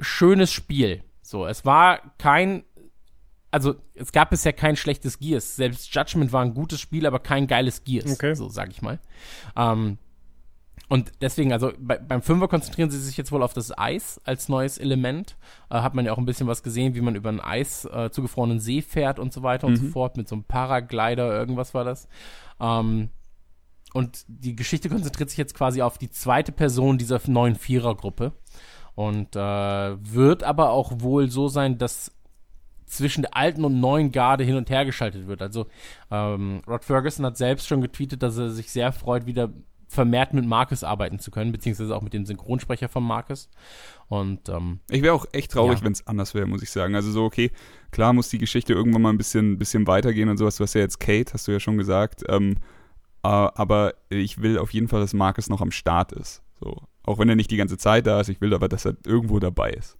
schönes 0.00 0.52
Spiel. 0.52 1.02
So, 1.22 1.46
es 1.46 1.64
war 1.64 2.00
kein, 2.18 2.64
also 3.50 3.74
es 3.94 4.12
gab 4.12 4.30
bisher 4.30 4.52
kein 4.52 4.76
schlechtes 4.76 5.18
Gears. 5.18 5.56
Selbst 5.56 5.94
Judgment 5.94 6.32
war 6.32 6.42
ein 6.42 6.54
gutes 6.54 6.80
Spiel, 6.80 7.06
aber 7.06 7.18
kein 7.18 7.46
geiles 7.46 7.84
Gears. 7.84 8.12
Okay. 8.12 8.34
So 8.34 8.48
sag 8.48 8.70
ich 8.70 8.82
mal. 8.82 8.98
Ähm, 9.56 9.98
und 10.92 11.10
deswegen, 11.22 11.54
also 11.54 11.72
bei, 11.78 11.96
beim 11.96 12.20
Fünfer 12.20 12.48
konzentrieren 12.48 12.90
sie 12.90 12.98
sich 12.98 13.16
jetzt 13.16 13.32
wohl 13.32 13.42
auf 13.42 13.54
das 13.54 13.72
Eis 13.78 14.20
als 14.24 14.50
neues 14.50 14.76
Element. 14.76 15.38
Äh, 15.70 15.80
hat 15.80 15.94
man 15.94 16.04
ja 16.04 16.12
auch 16.12 16.18
ein 16.18 16.26
bisschen 16.26 16.48
was 16.48 16.62
gesehen, 16.62 16.94
wie 16.94 17.00
man 17.00 17.14
über 17.14 17.30
einen 17.30 17.40
Eis 17.40 17.86
äh, 17.86 18.10
zugefrorenen 18.10 18.60
See 18.60 18.82
fährt 18.82 19.18
und 19.18 19.32
so 19.32 19.42
weiter 19.42 19.68
und 19.68 19.76
so 19.76 19.86
fort. 19.86 20.18
Mit 20.18 20.28
so 20.28 20.34
einem 20.34 20.44
Paraglider, 20.44 21.32
irgendwas 21.32 21.72
war 21.72 21.84
das. 21.84 22.08
Ähm, 22.60 23.08
und 23.94 24.26
die 24.28 24.54
Geschichte 24.54 24.90
konzentriert 24.90 25.30
sich 25.30 25.38
jetzt 25.38 25.54
quasi 25.54 25.80
auf 25.80 25.96
die 25.96 26.10
zweite 26.10 26.52
Person 26.52 26.98
dieser 26.98 27.22
neuen 27.26 27.54
Vierergruppe. 27.54 28.32
Und 28.94 29.34
äh, 29.34 29.38
wird 29.40 30.44
aber 30.44 30.72
auch 30.72 30.92
wohl 30.96 31.30
so 31.30 31.48
sein, 31.48 31.78
dass 31.78 32.12
zwischen 32.84 33.22
der 33.22 33.34
alten 33.34 33.64
und 33.64 33.80
neuen 33.80 34.12
Garde 34.12 34.44
hin 34.44 34.56
und 34.56 34.68
her 34.68 34.84
geschaltet 34.84 35.26
wird. 35.26 35.40
Also 35.40 35.68
ähm, 36.10 36.60
Rod 36.68 36.84
Ferguson 36.84 37.24
hat 37.24 37.38
selbst 37.38 37.66
schon 37.66 37.80
getweetet, 37.80 38.22
dass 38.22 38.36
er 38.36 38.50
sich 38.50 38.70
sehr 38.70 38.92
freut, 38.92 39.24
wieder 39.24 39.48
vermehrt 39.92 40.32
mit 40.32 40.46
Marcus 40.46 40.82
arbeiten 40.84 41.18
zu 41.18 41.30
können, 41.30 41.52
beziehungsweise 41.52 41.94
auch 41.94 42.02
mit 42.02 42.12
dem 42.14 42.24
Synchronsprecher 42.24 42.88
von 42.88 43.04
Marcus. 43.04 43.48
Und 44.08 44.48
ähm, 44.48 44.80
Ich 44.90 45.02
wäre 45.02 45.14
auch 45.14 45.26
echt 45.32 45.52
traurig, 45.52 45.78
Ja. 45.80 45.84
wenn 45.84 45.92
es 45.92 46.06
anders 46.06 46.34
wäre, 46.34 46.46
muss 46.46 46.62
ich 46.62 46.70
sagen. 46.70 46.94
Also 46.94 47.10
so, 47.10 47.24
okay, 47.24 47.50
klar 47.90 48.12
muss 48.12 48.28
die 48.30 48.38
Geschichte 48.38 48.72
irgendwann 48.72 49.02
mal 49.02 49.10
ein 49.10 49.18
bisschen, 49.18 49.58
bisschen 49.58 49.86
weitergehen 49.86 50.28
und 50.28 50.38
sowas. 50.38 50.56
Du 50.56 50.64
hast 50.64 50.74
ja 50.74 50.80
jetzt 50.80 50.98
Kate, 50.98 51.32
hast 51.34 51.46
du 51.46 51.52
ja 51.52 51.60
schon 51.60 51.76
gesagt. 51.76 52.22
Ähm, 52.28 52.56
äh, 53.22 53.28
aber 53.28 53.94
ich 54.08 54.40
will 54.40 54.58
auf 54.58 54.72
jeden 54.72 54.88
Fall, 54.88 55.00
dass 55.00 55.12
Marcus 55.14 55.48
noch 55.48 55.60
am 55.60 55.70
Start 55.70 56.12
ist. 56.12 56.42
So. 56.58 56.76
Auch 57.04 57.18
wenn 57.18 57.28
er 57.28 57.36
nicht 57.36 57.50
die 57.50 57.56
ganze 57.56 57.76
Zeit 57.76 58.06
da 58.06 58.20
ist, 58.20 58.28
ich 58.28 58.40
will 58.40 58.54
aber, 58.54 58.68
dass 58.68 58.84
er 58.86 58.96
irgendwo 59.06 59.38
dabei 59.40 59.70
ist. 59.70 59.98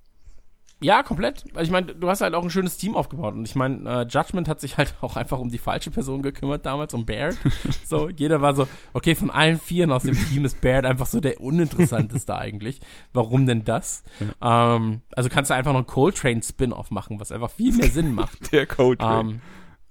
Ja, 0.83 1.03
komplett. 1.03 1.45
Also 1.55 1.63
ich 1.63 1.71
meine, 1.71 1.95
du 1.95 2.09
hast 2.09 2.21
halt 2.21 2.35
auch 2.35 2.43
ein 2.43 2.51
schönes 2.51 2.77
Team 2.77 2.95
aufgebaut. 2.97 3.35
Und 3.35 3.47
ich 3.47 3.55
meine, 3.55 3.89
äh, 3.89 4.07
Judgment 4.07 4.49
hat 4.49 4.61
sich 4.61 4.77
halt 4.77 4.95
auch 5.01 5.17
einfach 5.17 5.39
um 5.39 5.51
die 5.51 5.59
falsche 5.59 5.91
Person 5.91 6.23
gekümmert 6.23 6.67
damals, 6.67 6.95
um 6.95 7.07
Baird. 7.07 7.37
so, 7.85 8.09
jeder 8.09 8.41
war 8.43 8.55
so, 8.55 8.69
okay, 8.93 9.15
von 9.15 9.31
allen 9.31 9.59
Vieren 9.59 9.93
aus 9.93 10.03
dem 10.03 10.17
Team 10.29 10.45
ist 10.45 10.61
Baird 10.61 10.85
einfach 10.85 11.07
so 11.07 11.21
der 11.21 11.41
uninteressanteste 11.41 12.37
eigentlich. 12.37 12.81
Warum 13.13 13.47
denn 13.47 13.65
das? 13.65 14.03
Ähm, 14.41 15.03
also 15.15 15.29
kannst 15.29 15.51
du 15.51 15.55
einfach 15.55 15.73
noch 15.73 15.81
einen 15.81 15.87
Coltrane-Spin-Off 15.87 16.91
machen, 16.91 17.21
was 17.21 17.33
einfach 17.33 17.51
viel 17.51 17.75
mehr 17.75 17.91
Sinn 17.91 18.15
macht. 18.15 18.33
Der 18.53 18.67
Code. 18.67 19.05
Ähm, 19.05 19.41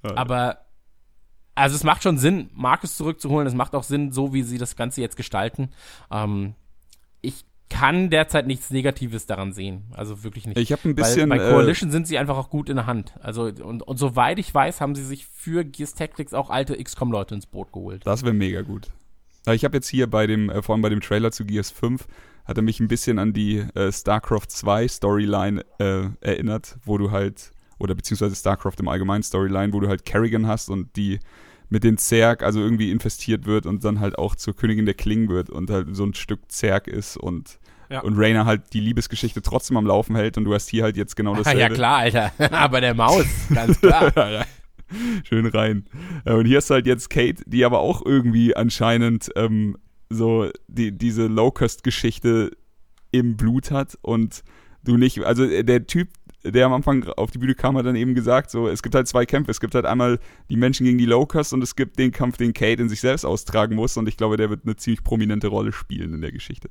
aber 0.04 0.58
also 1.56 1.75
es 1.75 1.84
macht 1.84 2.04
schon 2.04 2.17
Sinn, 2.17 2.49
Marcus 2.54 2.97
zurückzuholen. 2.97 3.47
Es 3.47 3.54
macht 3.54 3.75
auch 3.75 3.84
Sinn, 3.84 4.12
so 4.12 4.34
wie 4.34 4.43
sie 4.43 4.58
das 4.58 4.75
Ganze 4.75 5.01
jetzt 5.01 5.17
gestalten. 5.17 5.69
Ähm, 6.10 6.56
kann 7.71 8.10
derzeit 8.10 8.47
nichts 8.47 8.69
Negatives 8.69 9.25
daran 9.25 9.53
sehen. 9.53 9.86
Also 9.91 10.23
wirklich 10.23 10.45
nicht. 10.45 10.57
ich 10.57 10.71
habe 10.71 10.88
ein 10.88 10.93
bisschen. 10.93 11.29
Weil 11.29 11.39
bei 11.39 11.45
äh, 11.45 11.51
Coalition 11.51 11.89
sind 11.89 12.05
sie 12.05 12.17
einfach 12.17 12.38
auch 12.38 12.49
gut 12.49 12.69
in 12.69 12.75
der 12.75 12.86
Hand. 12.86 13.13
Also 13.21 13.43
und, 13.43 13.81
und 13.81 13.97
soweit 13.97 14.38
ich 14.39 14.53
weiß, 14.53 14.81
haben 14.81 14.93
sie 14.93 15.05
sich 15.05 15.25
für 15.25 15.63
Gears 15.63 15.95
Tactics 15.95 16.34
auch 16.34 16.49
alte 16.49 16.75
XCOM-Leute 16.75 17.34
ins 17.34 17.45
Boot 17.47 17.71
geholt. 17.71 18.05
Das 18.05 18.23
wäre 18.23 18.34
mega 18.34 18.62
gut. 18.62 18.89
Ich 19.47 19.63
habe 19.63 19.77
jetzt 19.77 19.88
hier 19.88 20.07
bei 20.07 20.27
dem, 20.27 20.49
äh, 20.49 20.62
vor 20.62 20.75
allem 20.75 20.81
bei 20.81 20.89
dem 20.89 21.01
Trailer 21.01 21.31
zu 21.31 21.45
Gears 21.45 21.71
5, 21.71 22.07
hat 22.45 22.57
er 22.57 22.63
mich 22.63 22.79
ein 22.79 22.88
bisschen 22.88 23.17
an 23.17 23.34
die 23.34 23.60
äh, 23.73 23.91
StarCraft 23.91 24.47
2 24.49 24.88
Storyline 24.88 25.65
äh, 25.79 26.10
erinnert, 26.19 26.77
wo 26.84 26.97
du 26.97 27.12
halt, 27.12 27.51
oder 27.79 27.95
beziehungsweise 27.95 28.36
StarCraft 28.36 28.75
im 28.79 28.89
Allgemeinen 28.89 29.23
Storyline, 29.23 29.73
wo 29.73 29.79
du 29.79 29.88
halt 29.88 30.05
Kerrigan 30.05 30.45
hast 30.45 30.69
und 30.69 30.95
die 30.95 31.19
mit 31.71 31.86
den 31.86 31.97
Zerg, 31.97 32.43
also 32.43 32.60
irgendwie 32.60 32.91
infestiert 32.91 33.45
wird 33.45 33.65
und 33.65 33.84
dann 33.86 34.01
halt 34.01 34.17
auch 34.17 34.36
zur 34.36 34.53
Königin 34.53 34.86
der 34.86 34.93
Klingen 34.93 35.29
wird 35.29 35.49
und 35.49 35.69
halt 35.69 35.95
so 35.95 36.03
ein 36.03 36.13
Stück 36.13 36.51
Zerg 36.51 36.88
ist 36.88 37.15
und, 37.15 37.60
Ja. 37.91 38.01
und 38.01 38.17
Rainer 38.17 38.45
halt 38.45 38.73
die 38.73 38.80
Liebesgeschichte 38.80 39.41
trotzdem 39.41 39.75
am 39.75 39.86
Laufen 39.86 40.15
hält 40.15 40.38
und 40.38 40.45
du 40.45 40.54
hast 40.54 40.69
hier 40.69 40.84
halt 40.84 40.95
jetzt 40.95 41.15
genau 41.15 41.36
dasselbe. 41.36 41.60
ja 41.60 41.69
klar, 41.69 41.97
Alter. 41.97 42.32
Aber 42.51 42.80
der 42.82 42.93
Maus, 42.93 43.25
ganz 43.54 43.80
klar. 43.82 44.12
ja, 44.15 44.30
ja. 44.30 44.45
Schön 45.23 45.45
rein. 45.45 45.86
Äh, 46.25 46.34
Und 46.34 46.45
hier 46.45 46.58
ist 46.58 46.69
halt 46.69 46.86
jetzt 46.86 47.10
Kate, 47.10 47.43
die 47.45 47.63
aber 47.63 47.80
auch 47.80 48.06
irgendwie 48.06 48.56
anscheinend 48.56 49.30
ähm, 49.38 49.77
so 50.10 50.49
die, 50.67 50.91
diese 50.97 51.27
Low-Cost-Geschichte 51.27 52.51
im 53.12 53.38
Blut 53.38 53.71
hat 53.71 53.97
und 54.01 54.43
du 54.84 54.97
nicht, 54.97 55.23
also 55.23 55.45
der 55.47 55.86
Typ, 55.88 56.10
der 56.43 56.65
am 56.65 56.73
Anfang 56.73 57.06
auf 57.06 57.32
die 57.32 57.38
Bühne 57.38 57.56
kam, 57.56 57.77
hat 57.77 57.86
dann 57.86 57.95
eben 57.95 58.15
gesagt, 58.15 58.51
so, 58.51 58.67
es 58.67 58.82
gibt 58.84 58.95
halt 58.95 59.08
zwei 59.08 59.25
Kämpfe. 59.25 59.51
Es 59.51 59.60
gibt 59.60 59.75
halt 59.75 59.86
einmal 59.86 60.19
die 60.49 60.58
Menschen 60.58 60.86
gegen 60.86 60.97
die 60.97 61.06
Low-Cost 61.06 61.54
und 61.54 61.62
es 61.62 61.75
gibt 61.75 61.97
den 61.99 62.12
Kampf, 62.12 62.38
den 62.38 62.54
Kate 62.54 62.82
in 62.82 62.89
sich 62.89 62.99
selbst 62.99 63.25
austragen 63.25 63.75
muss 63.75 63.95
und 63.95 64.08
ich 64.10 64.17
glaube, 64.17 64.38
der 64.38 64.49
wird 64.49 64.62
eine 64.65 64.75
ziemlich 64.75 65.04
prominente 65.04 65.47
Rolle 65.47 65.71
spielen 65.71 66.13
in 66.13 66.21
der 66.21 66.32
Geschichte. 66.32 66.69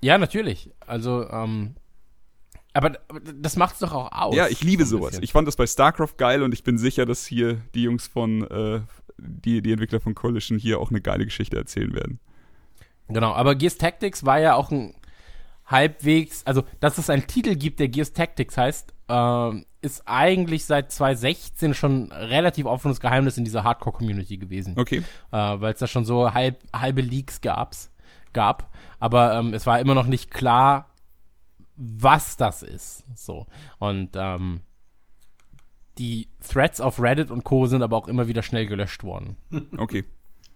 Ja, 0.00 0.18
natürlich. 0.18 0.70
Also, 0.86 1.28
ähm, 1.28 1.74
aber, 2.72 2.98
das 3.34 3.56
macht's 3.56 3.80
doch 3.80 3.92
auch 3.92 4.12
aus. 4.12 4.34
Ja, 4.36 4.46
ich 4.48 4.62
liebe 4.62 4.84
so 4.84 4.98
sowas. 4.98 5.10
bisschen. 5.10 5.24
Ich 5.24 5.32
fand 5.32 5.48
das 5.48 5.56
bei 5.56 5.66
StarCraft 5.66 6.16
geil 6.16 6.42
und 6.42 6.54
ich 6.54 6.62
bin 6.62 6.78
sicher, 6.78 7.06
dass 7.06 7.26
hier 7.26 7.60
die 7.74 7.82
Jungs 7.82 8.06
von, 8.06 8.42
äh, 8.48 8.80
die, 9.18 9.62
die 9.62 9.72
Entwickler 9.72 10.00
von 10.00 10.14
Coalition 10.14 10.58
hier 10.58 10.78
auch 10.78 10.90
eine 10.90 11.00
geile 11.00 11.24
Geschichte 11.24 11.56
erzählen 11.56 11.92
werden. 11.94 12.20
Genau, 13.08 13.32
aber 13.32 13.54
Gears 13.54 13.78
Tactics 13.78 14.24
war 14.24 14.38
ja 14.38 14.54
auch 14.54 14.70
ein 14.70 14.94
halbwegs, 15.66 16.46
also 16.46 16.64
dass 16.80 16.98
es 16.98 17.10
einen 17.10 17.26
Titel 17.26 17.54
gibt, 17.54 17.80
der 17.80 17.88
Gears 17.88 18.12
Tactics 18.12 18.56
heißt, 18.56 18.94
ähm, 19.08 19.64
ist 19.80 20.02
eigentlich 20.06 20.64
seit 20.64 20.92
2016 20.92 21.74
schon 21.74 22.12
relativ 22.12 22.66
offenes 22.66 23.00
Geheimnis 23.00 23.38
in 23.38 23.44
dieser 23.44 23.64
Hardcore-Community 23.64 24.36
gewesen. 24.38 24.74
Okay. 24.76 25.02
Äh, 25.30 25.36
Weil 25.36 25.72
es 25.72 25.78
da 25.78 25.86
schon 25.86 26.04
so 26.04 26.32
halb, 26.34 26.58
halbe 26.74 27.00
Leaks 27.00 27.40
gab's, 27.40 27.90
gab. 28.38 28.70
Aber 29.00 29.34
ähm, 29.34 29.52
es 29.54 29.66
war 29.66 29.80
immer 29.80 29.94
noch 29.94 30.06
nicht 30.06 30.30
klar, 30.30 30.90
was 31.76 32.36
das 32.36 32.62
ist. 32.62 33.04
So. 33.16 33.46
Und 33.78 34.10
ähm, 34.14 34.60
die 35.98 36.28
Threads 36.46 36.80
auf 36.80 37.00
Reddit 37.00 37.30
und 37.30 37.42
Co. 37.44 37.66
sind 37.66 37.82
aber 37.82 37.96
auch 37.96 38.06
immer 38.08 38.28
wieder 38.28 38.42
schnell 38.42 38.66
gelöscht 38.66 39.02
worden, 39.02 39.36
Okay. 39.76 40.04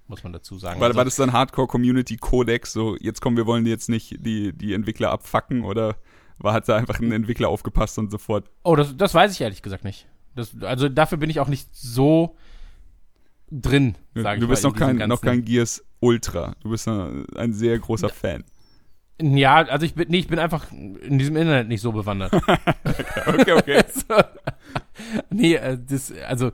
muss 0.07 0.23
man 0.23 0.33
dazu 0.33 0.57
sagen. 0.59 0.81
War, 0.81 0.87
Also- 0.89 0.97
war 0.99 1.05
das 1.05 1.17
dann 1.17 1.33
Hardcore 1.33 1.67
Community 1.67 2.17
Codex, 2.17 2.73
so 2.73 2.97
jetzt 3.01 3.21
kommen, 3.21 3.37
wir 3.37 3.47
wollen 3.47 3.67
jetzt 3.67 3.89
nicht 3.89 4.25
die, 4.25 4.53
die 4.53 4.73
Entwickler 4.75 5.11
abfacken 5.11 5.65
oder 5.65 5.97
war, 6.39 6.53
hat 6.55 6.69
da 6.69 6.77
einfach 6.77 7.01
ein 7.01 7.11
Entwickler 7.13 7.49
aufgepasst 7.49 7.99
und 7.99 8.11
sofort, 8.11 8.49
Oh, 8.63 8.77
das, 8.77 8.97
das 8.97 9.15
weiß 9.15 9.33
ich 9.33 9.41
ehrlich 9.41 9.63
gesagt 9.63 9.83
nicht. 9.85 10.07
Das, 10.37 10.57
also 10.63 10.89
dafür 10.89 11.19
bin 11.19 11.29
ich 11.31 11.41
auch 11.41 11.49
nicht 11.49 11.69
so 11.75 12.37
drin, 13.51 13.97
sag 14.15 14.37
ich 14.37 14.41
du 14.41 14.49
bist 14.49 14.65
noch 14.65 14.75
kein, 14.75 14.97
noch 14.97 15.21
kein 15.21 15.45
Gears 15.45 15.85
ultra. 16.03 16.55
Du 16.61 16.71
bist 16.71 16.87
ein, 16.89 17.53
sehr 17.53 17.79
großer 17.79 18.09
Fan. 18.09 18.45
Ja, 19.21 19.57
also 19.67 19.87
ich 19.87 19.95
bin, 19.95 20.09
nee, 20.09 20.19
ich 20.19 20.27
bin 20.27 20.39
einfach 20.39 20.71
in 20.73 21.19
diesem 21.19 21.37
Internet 21.37 21.69
nicht 21.69 21.81
so 21.81 21.93
bewandert. 21.93 22.33
Okay, 23.25 23.53
okay. 23.53 23.83
so. 23.95 24.17
Nee, 25.31 25.55
äh, 25.55 25.79
das, 25.79 26.13
also 26.27 26.51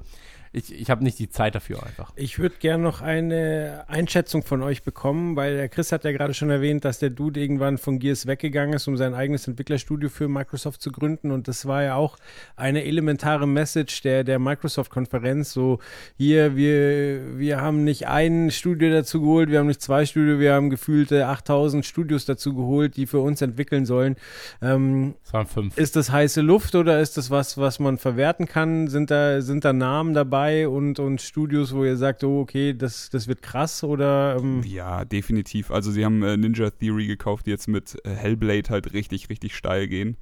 ich, 0.58 0.80
ich 0.80 0.90
habe 0.90 1.04
nicht 1.04 1.18
die 1.18 1.30
Zeit 1.30 1.54
dafür 1.54 1.82
einfach. 1.84 2.12
Ich 2.16 2.38
würde 2.38 2.56
gerne 2.58 2.82
noch 2.82 3.00
eine 3.00 3.84
Einschätzung 3.88 4.42
von 4.42 4.62
euch 4.62 4.82
bekommen, 4.82 5.36
weil 5.36 5.56
der 5.56 5.68
Chris 5.68 5.92
hat 5.92 6.04
ja 6.04 6.12
gerade 6.12 6.34
schon 6.34 6.50
erwähnt, 6.50 6.84
dass 6.84 6.98
der 6.98 7.10
Dude 7.10 7.40
irgendwann 7.40 7.78
von 7.78 7.98
Gears 7.98 8.26
weggegangen 8.26 8.74
ist, 8.74 8.88
um 8.88 8.96
sein 8.96 9.14
eigenes 9.14 9.46
Entwicklerstudio 9.46 10.08
für 10.08 10.28
Microsoft 10.28 10.82
zu 10.82 10.90
gründen. 10.90 11.30
Und 11.30 11.48
das 11.48 11.66
war 11.66 11.82
ja 11.82 11.94
auch 11.94 12.16
eine 12.56 12.84
elementare 12.84 13.46
Message 13.46 14.02
der, 14.02 14.24
der 14.24 14.38
Microsoft-Konferenz. 14.38 15.52
So, 15.52 15.78
hier, 16.16 16.56
wir, 16.56 17.38
wir 17.38 17.60
haben 17.60 17.84
nicht 17.84 18.08
ein 18.08 18.50
Studio 18.50 18.90
dazu 18.90 19.20
geholt, 19.20 19.50
wir 19.50 19.60
haben 19.60 19.68
nicht 19.68 19.82
zwei 19.82 20.04
Studio, 20.06 20.40
wir 20.40 20.54
haben 20.54 20.70
gefühlte 20.70 21.26
8000 21.26 21.86
Studios 21.86 22.24
dazu 22.24 22.54
geholt, 22.54 22.96
die 22.96 23.06
für 23.06 23.20
uns 23.20 23.40
entwickeln 23.42 23.86
sollen. 23.86 24.16
Ähm, 24.60 25.14
Es 25.24 25.32
waren 25.32 25.46
fünf. 25.46 25.78
ist 25.78 25.96
das 25.96 26.10
heiße 26.10 26.40
Luft 26.40 26.74
oder 26.74 27.00
ist 27.00 27.16
das 27.16 27.30
was, 27.30 27.58
was 27.58 27.78
man 27.78 27.98
verwerten 27.98 28.46
kann? 28.46 28.88
Sind 28.88 29.10
da, 29.10 29.40
sind 29.40 29.64
da 29.64 29.72
Namen 29.72 30.14
dabei 30.14 30.47
und, 30.66 30.98
und 30.98 31.20
Studios, 31.20 31.74
wo 31.74 31.84
ihr 31.84 31.96
sagt, 31.96 32.24
oh, 32.24 32.40
okay, 32.40 32.74
das, 32.74 33.10
das 33.10 33.28
wird 33.28 33.42
krass 33.42 33.84
oder 33.84 34.36
ähm, 34.38 34.62
Ja, 34.64 35.04
definitiv. 35.04 35.70
Also 35.70 35.90
sie 35.90 36.04
haben 36.04 36.22
äh, 36.22 36.36
Ninja 36.36 36.70
Theory 36.70 37.06
gekauft, 37.06 37.46
die 37.46 37.50
jetzt 37.50 37.68
mit 37.68 37.96
äh, 38.04 38.10
Hellblade 38.10 38.70
halt 38.70 38.92
richtig, 38.92 39.28
richtig 39.30 39.56
steil 39.56 39.88
gehen. 39.88 40.16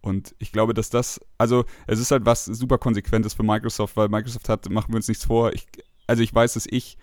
Und 0.00 0.34
ich 0.38 0.52
glaube, 0.52 0.74
dass 0.74 0.90
das, 0.90 1.20
also 1.38 1.64
es 1.86 1.98
ist 1.98 2.10
halt 2.10 2.24
was 2.24 2.44
super 2.44 2.78
Konsequentes 2.78 3.34
für 3.34 3.42
Microsoft, 3.42 3.96
weil 3.96 4.08
Microsoft 4.08 4.48
hat, 4.48 4.68
machen 4.70 4.92
wir 4.92 4.96
uns 4.96 5.08
nichts 5.08 5.24
vor, 5.24 5.52
ich, 5.52 5.66
also 6.06 6.22
ich 6.22 6.34
weiß, 6.34 6.54
dass 6.54 6.66
ich 6.68 6.96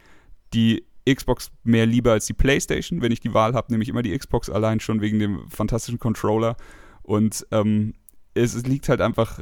die 0.53 0.85
Xbox 1.07 1.51
mehr 1.63 1.85
liebe 1.85 2.11
als 2.11 2.25
die 2.25 2.33
Playstation, 2.33 3.01
wenn 3.01 3.11
ich 3.11 3.19
die 3.19 3.33
Wahl 3.33 3.53
habe, 3.53 3.71
nehme 3.71 3.83
ich 3.83 3.89
immer 3.89 4.01
die 4.01 4.17
Xbox 4.17 4.49
allein 4.49 4.79
schon 4.79 5.01
wegen 5.01 5.19
dem 5.19 5.49
fantastischen 5.49 5.99
Controller. 5.99 6.55
Und 7.03 7.45
ähm, 7.51 7.93
es, 8.33 8.55
es 8.55 8.65
liegt 8.65 8.89
halt 8.89 9.01
einfach, 9.01 9.41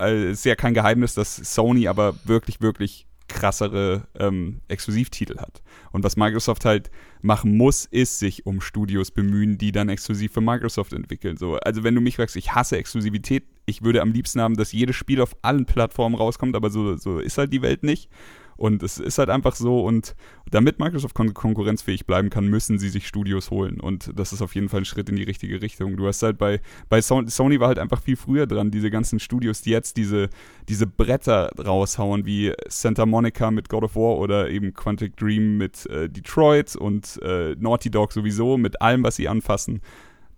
äh, 0.00 0.24
es 0.24 0.40
ist 0.40 0.44
ja 0.44 0.54
kein 0.54 0.74
Geheimnis, 0.74 1.14
dass 1.14 1.36
Sony 1.36 1.88
aber 1.88 2.14
wirklich, 2.24 2.60
wirklich 2.60 3.06
krassere 3.28 4.06
ähm, 4.18 4.60
Exklusivtitel 4.68 5.38
hat. 5.38 5.62
Und 5.90 6.04
was 6.04 6.16
Microsoft 6.16 6.64
halt 6.64 6.90
machen 7.22 7.56
muss, 7.56 7.86
ist 7.86 8.18
sich 8.18 8.46
um 8.46 8.60
Studios 8.60 9.10
bemühen, 9.10 9.58
die 9.58 9.72
dann 9.72 9.88
exklusiv 9.88 10.32
für 10.32 10.40
Microsoft 10.40 10.92
entwickeln. 10.92 11.36
So, 11.36 11.56
also 11.56 11.82
wenn 11.82 11.94
du 11.94 12.00
mich 12.00 12.16
fragst, 12.16 12.36
ich 12.36 12.52
hasse 12.52 12.76
Exklusivität, 12.76 13.44
ich 13.64 13.82
würde 13.82 14.02
am 14.02 14.12
liebsten 14.12 14.40
haben, 14.40 14.56
dass 14.56 14.72
jedes 14.72 14.96
Spiel 14.96 15.20
auf 15.20 15.34
allen 15.42 15.64
Plattformen 15.64 16.14
rauskommt, 16.14 16.56
aber 16.56 16.70
so, 16.70 16.96
so 16.96 17.18
ist 17.20 17.38
halt 17.38 17.52
die 17.52 17.62
Welt 17.62 17.84
nicht. 17.84 18.10
Und 18.56 18.82
es 18.82 18.98
ist 18.98 19.18
halt 19.18 19.30
einfach 19.30 19.54
so, 19.54 19.84
und 19.84 20.14
damit 20.50 20.78
Microsoft 20.78 21.14
kon 21.14 21.34
konkurrenzfähig 21.34 22.06
bleiben 22.06 22.30
kann, 22.30 22.48
müssen 22.48 22.78
sie 22.78 22.88
sich 22.88 23.06
Studios 23.06 23.50
holen. 23.50 23.80
Und 23.80 24.10
das 24.14 24.32
ist 24.32 24.42
auf 24.42 24.54
jeden 24.54 24.68
Fall 24.68 24.80
ein 24.80 24.84
Schritt 24.84 25.08
in 25.08 25.16
die 25.16 25.22
richtige 25.22 25.62
Richtung. 25.62 25.96
Du 25.96 26.06
hast 26.06 26.22
halt 26.22 26.38
bei, 26.38 26.60
bei 26.88 27.00
Son 27.00 27.28
Sony 27.28 27.60
war 27.60 27.68
halt 27.68 27.78
einfach 27.78 28.02
viel 28.02 28.16
früher 28.16 28.46
dran, 28.46 28.70
diese 28.70 28.90
ganzen 28.90 29.18
Studios, 29.18 29.62
die 29.62 29.70
jetzt 29.70 29.96
diese, 29.96 30.28
diese 30.68 30.86
Bretter 30.86 31.50
raushauen, 31.58 32.26
wie 32.26 32.52
Santa 32.68 33.06
Monica 33.06 33.50
mit 33.50 33.68
God 33.68 33.84
of 33.84 33.96
War 33.96 34.18
oder 34.18 34.50
eben 34.50 34.74
Quantic 34.74 35.16
Dream 35.16 35.56
mit 35.56 35.86
äh, 35.86 36.08
Detroit 36.08 36.76
und 36.76 37.20
äh, 37.22 37.56
Naughty 37.58 37.90
Dog 37.90 38.12
sowieso, 38.12 38.58
mit 38.58 38.80
allem, 38.82 39.04
was 39.04 39.16
sie 39.16 39.28
anfassen. 39.28 39.80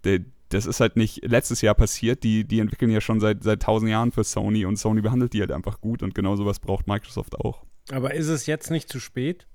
Der, 0.04 0.20
das 0.54 0.66
ist 0.66 0.80
halt 0.80 0.96
nicht 0.96 1.24
letztes 1.24 1.60
Jahr 1.60 1.74
passiert. 1.74 2.22
Die, 2.22 2.44
die 2.44 2.60
entwickeln 2.60 2.90
ja 2.90 3.00
schon 3.00 3.20
seit, 3.20 3.42
seit 3.42 3.62
tausend 3.62 3.90
Jahren 3.90 4.12
für 4.12 4.24
Sony 4.24 4.64
und 4.64 4.76
Sony 4.76 5.00
behandelt 5.00 5.32
die 5.32 5.40
halt 5.40 5.52
einfach 5.52 5.80
gut 5.80 6.02
und 6.02 6.14
genau 6.14 6.36
sowas 6.36 6.60
braucht 6.60 6.86
Microsoft 6.86 7.38
auch. 7.40 7.63
Aber 7.90 8.14
ist 8.14 8.28
es 8.28 8.46
jetzt 8.46 8.70
nicht 8.70 8.88
zu 8.88 9.00
spät? 9.00 9.46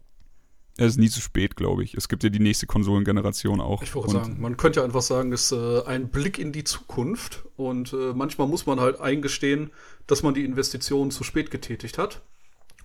Es 0.77 0.93
ist 0.93 0.97
nie 0.97 1.09
zu 1.09 1.19
spät, 1.19 1.57
glaube 1.57 1.84
ich. 1.84 1.93
Es 1.95 2.07
gibt 2.07 2.23
ja 2.23 2.30
die 2.30 2.39
nächste 2.39 2.65
Konsolengeneration 2.65 3.59
auch. 3.59 3.84
Ich 3.84 3.93
wollte 3.95 4.11
sagen, 4.11 4.39
man 4.39 4.55
könnte 4.55 4.80
ja 4.80 4.86
einfach 4.86 5.01
sagen, 5.01 5.34
es 5.34 5.51
ist 5.51 5.57
äh, 5.57 5.84
ein 5.86 6.07
Blick 6.07 6.39
in 6.39 6.53
die 6.53 6.63
Zukunft 6.63 7.43
und 7.57 7.91
äh, 7.91 8.13
manchmal 8.13 8.47
muss 8.47 8.65
man 8.65 8.80
halt 8.80 9.01
eingestehen, 9.01 9.71
dass 10.07 10.23
man 10.23 10.34
die 10.34 10.45
Investitionen 10.45 11.11
zu 11.11 11.25
spät 11.25 11.51
getätigt 11.51 11.97
hat. 11.97 12.21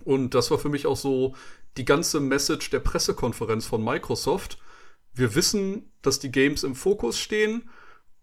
Und 0.03 0.33
das 0.33 0.51
war 0.51 0.59
für 0.59 0.67
mich 0.67 0.87
auch 0.87 0.97
so 0.97 1.35
die 1.77 1.85
ganze 1.85 2.19
Message 2.19 2.69
der 2.69 2.79
Pressekonferenz 2.79 3.65
von 3.65 3.81
Microsoft. 3.81 4.57
Wir 5.13 5.33
wissen, 5.33 5.89
dass 6.01 6.19
die 6.19 6.31
Games 6.31 6.65
im 6.65 6.75
Fokus 6.75 7.17
stehen 7.17 7.69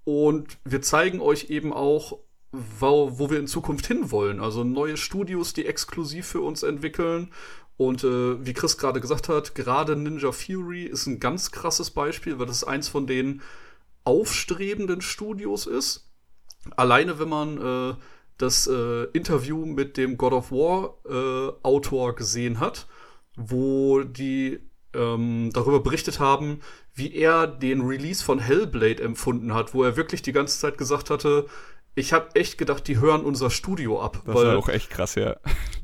und 0.04 0.58
wir 0.64 0.82
zeigen 0.82 1.20
euch 1.20 1.48
eben 1.48 1.72
auch, 1.72 2.18
wo, 2.52 3.18
wo 3.18 3.30
wir 3.30 3.38
in 3.38 3.46
Zukunft 3.46 3.86
hinwollen. 3.86 4.40
Also 4.40 4.62
neue 4.62 4.96
Studios, 4.96 5.54
die 5.54 5.66
exklusiv 5.66 6.26
für 6.26 6.40
uns 6.40 6.62
entwickeln. 6.62 7.32
Und 7.78 8.04
äh, 8.04 8.44
wie 8.44 8.52
Chris 8.52 8.76
gerade 8.76 9.00
gesagt 9.00 9.28
hat, 9.28 9.54
gerade 9.54 9.96
Ninja 9.96 10.30
Fury 10.30 10.84
ist 10.84 11.06
ein 11.06 11.18
ganz 11.18 11.50
krasses 11.50 11.90
Beispiel, 11.90 12.38
weil 12.38 12.46
das 12.46 12.64
eins 12.64 12.88
von 12.88 13.06
den 13.06 13.40
aufstrebenden 14.04 15.00
Studios 15.00 15.66
ist. 15.66 16.10
Alleine 16.76 17.18
wenn 17.18 17.28
man 17.28 17.58
äh, 17.58 17.94
das 18.36 18.66
äh, 18.66 19.04
Interview 19.12 19.64
mit 19.64 19.96
dem 19.96 20.16
God 20.16 20.32
of 20.32 20.52
War 20.52 20.98
äh, 21.08 21.52
Autor 21.62 22.14
gesehen 22.14 22.60
hat, 22.60 22.86
wo 23.36 24.02
die 24.02 24.60
ähm, 24.94 25.50
darüber 25.52 25.80
berichtet 25.80 26.20
haben, 26.20 26.60
wie 26.94 27.14
er 27.14 27.46
den 27.46 27.80
Release 27.80 28.22
von 28.22 28.38
Hellblade 28.38 29.02
empfunden 29.02 29.54
hat, 29.54 29.74
wo 29.74 29.82
er 29.82 29.96
wirklich 29.96 30.22
die 30.22 30.32
ganze 30.32 30.58
Zeit 30.58 30.76
gesagt 30.76 31.08
hatte, 31.08 31.46
ich 31.94 32.12
habe 32.12 32.34
echt 32.34 32.56
gedacht, 32.56 32.88
die 32.88 32.98
hören 32.98 33.22
unser 33.22 33.50
Studio 33.50 34.00
ab, 34.00 34.22
das 34.24 34.34
war 34.34 34.56
auch 34.56 34.68
echt 34.68 34.90
krass, 34.90 35.14
ja. 35.14 35.36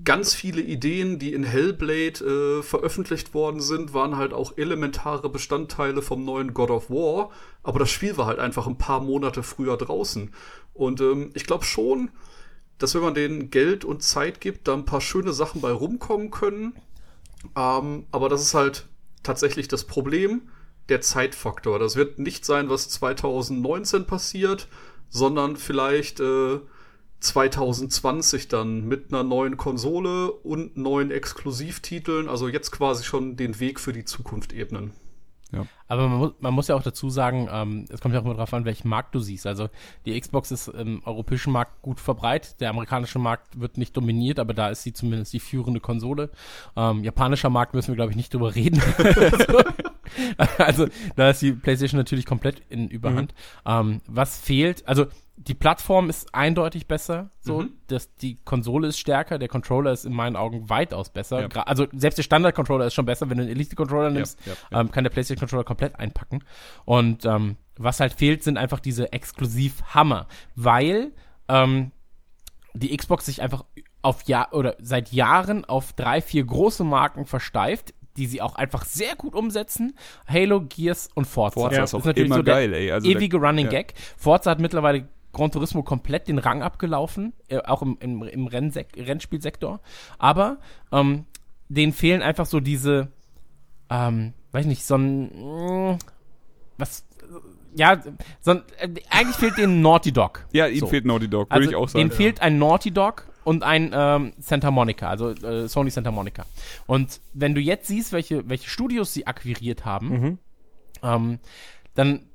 ganz 0.05 0.35
viele 0.35 0.63
Ideen, 0.63 1.19
die 1.19 1.35
in 1.35 1.45
Hellblade 1.45 2.61
äh, 2.61 2.63
veröffentlicht 2.63 3.35
worden 3.35 3.61
sind, 3.61 3.93
waren 3.93 4.17
halt 4.17 4.33
auch 4.33 4.57
elementare 4.57 5.29
Bestandteile 5.29 6.01
vom 6.01 6.25
neuen 6.25 6.55
God 6.55 6.71
of 6.71 6.89
War. 6.91 7.31
Aber 7.63 7.79
das 7.79 7.91
Spiel 7.91 8.17
war 8.17 8.27
halt 8.27 8.39
einfach 8.39 8.67
ein 8.67 8.79
paar 8.79 9.01
Monate 9.01 9.43
früher 9.43 9.77
draußen. 9.77 10.33
Und 10.73 11.01
ähm, 11.03 11.31
ich 11.35 11.45
glaube 11.45 11.65
schon, 11.65 12.11
dass 12.79 12.95
wenn 12.95 13.03
man 13.03 13.15
denen 13.15 13.51
Geld 13.51 13.85
und 13.85 14.03
Zeit 14.03 14.41
gibt, 14.41 14.69
da 14.69 14.75
ein 14.75 14.87
paar 14.87 15.03
schöne 15.03 15.33
Sachen 15.35 15.61
bei 15.61 15.73
rumkommen 15.73 16.31
können. 16.31 16.75
Ähm, 17.55 18.07
aber 18.13 18.29
das 18.29 18.41
ist 18.41 18.55
halt 18.55 18.87
tatsächlich 19.23 19.69
das 19.69 19.85
Problem, 19.85 20.49
der 20.89 21.03
Zeitfaktor. 21.03 21.79
Das 21.79 21.97
wird 21.97 22.19
nicht 22.19 22.47
sein, 22.47 22.71
was 22.71 22.89
2019 22.89 24.07
passiert, 24.07 24.69
sondern 25.11 25.57
vielleicht 25.57 26.21
äh, 26.21 26.61
2020 27.21 28.49
dann 28.49 28.87
mit 28.87 29.13
einer 29.13 29.25
neuen 29.25 29.57
Konsole 29.57 30.31
und 30.31 30.77
neuen 30.77 31.11
Exklusivtiteln, 31.11 32.29
also 32.29 32.49
jetzt 32.49 32.71
quasi 32.71 33.05
schon 33.05 33.37
den 33.37 33.59
Weg 33.61 33.81
für 33.81 33.93
die 33.93 34.05
Zukunft 34.05 34.53
ebnen. 34.53 34.93
Aber 35.89 36.09
man 36.09 36.19
muss, 36.19 36.33
man 36.41 36.55
muss 36.55 36.69
ja 36.69 36.75
auch 36.75 36.83
dazu 36.83 37.09
sagen, 37.09 37.49
ähm, 37.51 37.87
es 37.89 38.01
kommt 38.01 38.15
ja 38.15 38.21
auch 38.21 38.25
immer 38.25 38.35
darauf 38.35 38.53
an, 38.53 38.67
welchen 38.67 38.89
Markt 38.89 39.15
du 39.15 39.21
siehst. 39.21 39.47
Also 39.47 39.71
die 40.05 40.19
Xbox 40.21 40.51
ist 40.51 40.69
im 40.69 41.03
europäischen 41.05 41.53
Markt 41.53 41.81
gut 41.81 42.01
verbreitet, 42.01 42.61
der 42.61 42.71
amerikanische 42.71 43.19
Markt 43.19 43.59
wird 43.59 43.79
nicht 43.79 43.97
dominiert, 43.97 44.39
aber 44.39 44.53
da 44.53 44.69
ist 44.69 44.83
sie 44.83 44.93
zumindest 44.93 45.33
die 45.33 45.41
führende 45.41 45.81
Konsole. 45.81 46.31
Ähm, 46.77 47.03
japanischer 47.03 47.49
Markt 47.49 47.73
müssen 47.73 47.89
wir, 47.89 47.97
glaube 47.97 48.11
ich, 48.11 48.17
nicht 48.17 48.35
drüber 48.35 48.55
reden. 48.55 48.83
also 50.59 50.87
da 51.17 51.31
ist 51.31 51.43
die 51.43 51.53
PlayStation 51.53 51.99
natürlich 51.99 52.27
komplett 52.27 52.63
in 52.69 52.89
Überhand. 52.89 53.35
Ähm, 53.67 54.01
was 54.07 54.41
fehlt, 54.41 54.87
also 54.87 55.07
die 55.37 55.55
Plattform 55.55 56.11
ist 56.11 56.35
eindeutig 56.35 56.89
besser, 56.89 57.31
so, 57.41 57.63
Mhm. 57.63 57.71
dass 57.87 58.13
die 58.17 58.37
Konsole 58.45 58.89
ist 58.89 58.99
stärker, 58.99 59.39
der 59.39 59.49
Controller 59.49 59.93
ist 59.93 60.05
in 60.05 60.13
meinen 60.13 60.35
Augen 60.35 60.69
weitaus 60.69 61.11
besser. 61.11 61.43
Ja. 61.43 61.63
Also 61.63 61.87
selbst 61.93 62.17
der 62.17 62.25
Standard-Controller 62.25 62.87
ist 62.87 62.95
schon 62.95 63.07
besser, 63.07 63.31
wenn 63.31 63.39
du 63.39 63.45
einen 63.45 63.53
Elite-Controller 63.53 64.11
nimmst, 64.11 64.39
ja, 64.45 64.55
ja. 64.73 64.81
Ähm, 64.81 64.91
kann 64.91 65.05
der 65.05 65.11
PlayStation-Controller 65.11 65.65
komplett 65.65 65.95
einpacken. 65.99 66.43
Und 66.85 67.25
ähm, 67.25 67.57
was 67.77 68.01
halt 68.01 68.15
fehlt, 68.15 68.43
sind 68.43 68.59
einfach 68.59 68.81
diese 68.81 69.13
Exklusiv-Hammer, 69.13 70.27
weil 70.57 71.13
ähm, 71.49 71.93
die 72.75 72.97
Xbox 72.97 73.27
sich 73.27 73.41
einfach 73.41 73.65
auf 74.03 74.23
Jahr 74.25 74.53
oder 74.53 74.77
seit 74.81 75.13
Jahren 75.13 75.65
auf 75.65 75.93
drei, 75.93 76.21
vier 76.21 76.45
große 76.45 76.85
Marken 76.85 77.27
versteift, 77.27 77.95
die 78.19 78.27
sie 78.27 78.43
auch 78.43 78.57
einfach 78.57 78.85
sehr 78.85 79.17
gut 79.17 79.35
umsetzen. 79.35 79.95
Halo, 80.27 80.61
Gears 80.61 81.09
und 81.15 81.25
Forza. 81.27 81.61
Forza 81.61 81.77
Ja, 81.77 81.85
ist 81.85 81.95
auch 81.95 82.05
natürlich 82.05 82.27
immer 82.27 82.37
so 82.37 82.43
der 82.43 82.55
geil, 82.55 82.75
ey. 82.75 82.91
Also 82.93 83.09
ewige 83.09 83.39
da- 83.41 83.47
Running 83.47 83.67
ja. 83.67 83.71
Gag. 83.71 83.95
Forza 84.17 84.51
hat 84.51 84.61
mittlerweile 84.61 85.09
Gran 85.33 85.51
Turismo 85.51 85.83
komplett 85.83 86.27
den 86.27 86.39
Rang 86.39 86.63
abgelaufen, 86.63 87.33
äh, 87.49 87.59
auch 87.59 87.83
im, 87.83 87.97
im, 88.01 88.23
im 88.25 88.47
Rennsek 88.47 88.89
Rennspielsektor. 88.97 89.81
Aber 90.19 90.59
ähm, 90.91 91.27
denen 91.69 91.93
fehlen 91.93 92.23
einfach 92.23 92.47
so 92.47 92.61
diese, 92.61 93.09
ähm, 93.91 94.33
weiß 94.53 94.67
nicht, 94.67 94.85
so 94.85 94.97
ein, 94.97 95.25
mm, 95.93 95.99
was, 96.79 97.05
ja, 97.75 98.01
so 98.41 98.53
ein, 98.53 98.63
äh, 98.79 98.89
eigentlich 99.11 99.37
fehlt 99.37 99.59
denen 99.59 99.83
Naughty 99.83 100.13
Dog. 100.13 100.47
Ja, 100.53 100.67
ihnen 100.67 100.81
So. 100.81 100.87
fehlt 100.87 101.05
Naughty 101.05 101.29
Dog, 101.29 101.51
würde 101.51 101.55
Also 101.55 101.71
ich 101.71 101.77
auch 101.77 101.89
sagen. 101.89 101.99
denen 102.09 102.11
fehlt 102.11 102.41
ein 102.41 102.59
Naughty 102.59 102.91
Dog 102.91 103.27
und 103.49 103.63
ein 103.63 103.93
ähm, 103.95 104.35
Santa 104.39 104.71
Monica, 104.71 105.09
also 105.09 105.31
äh, 105.31 105.69
Sony 105.69 105.89
Santa 105.89 106.11
Monica. 106.11 106.45
Und 106.87 107.19
wenn 107.33 107.55
du 107.55 107.63
jetzt 107.63 107.87
siehst, 107.89 108.13
welche, 108.13 108.47
welche 108.47 108.69
Studios 108.69 109.15
sie 109.15 109.27
akquiriert 109.27 109.87
haben, 109.87 110.13
ähm, 111.03 111.39
dann 111.95 112.27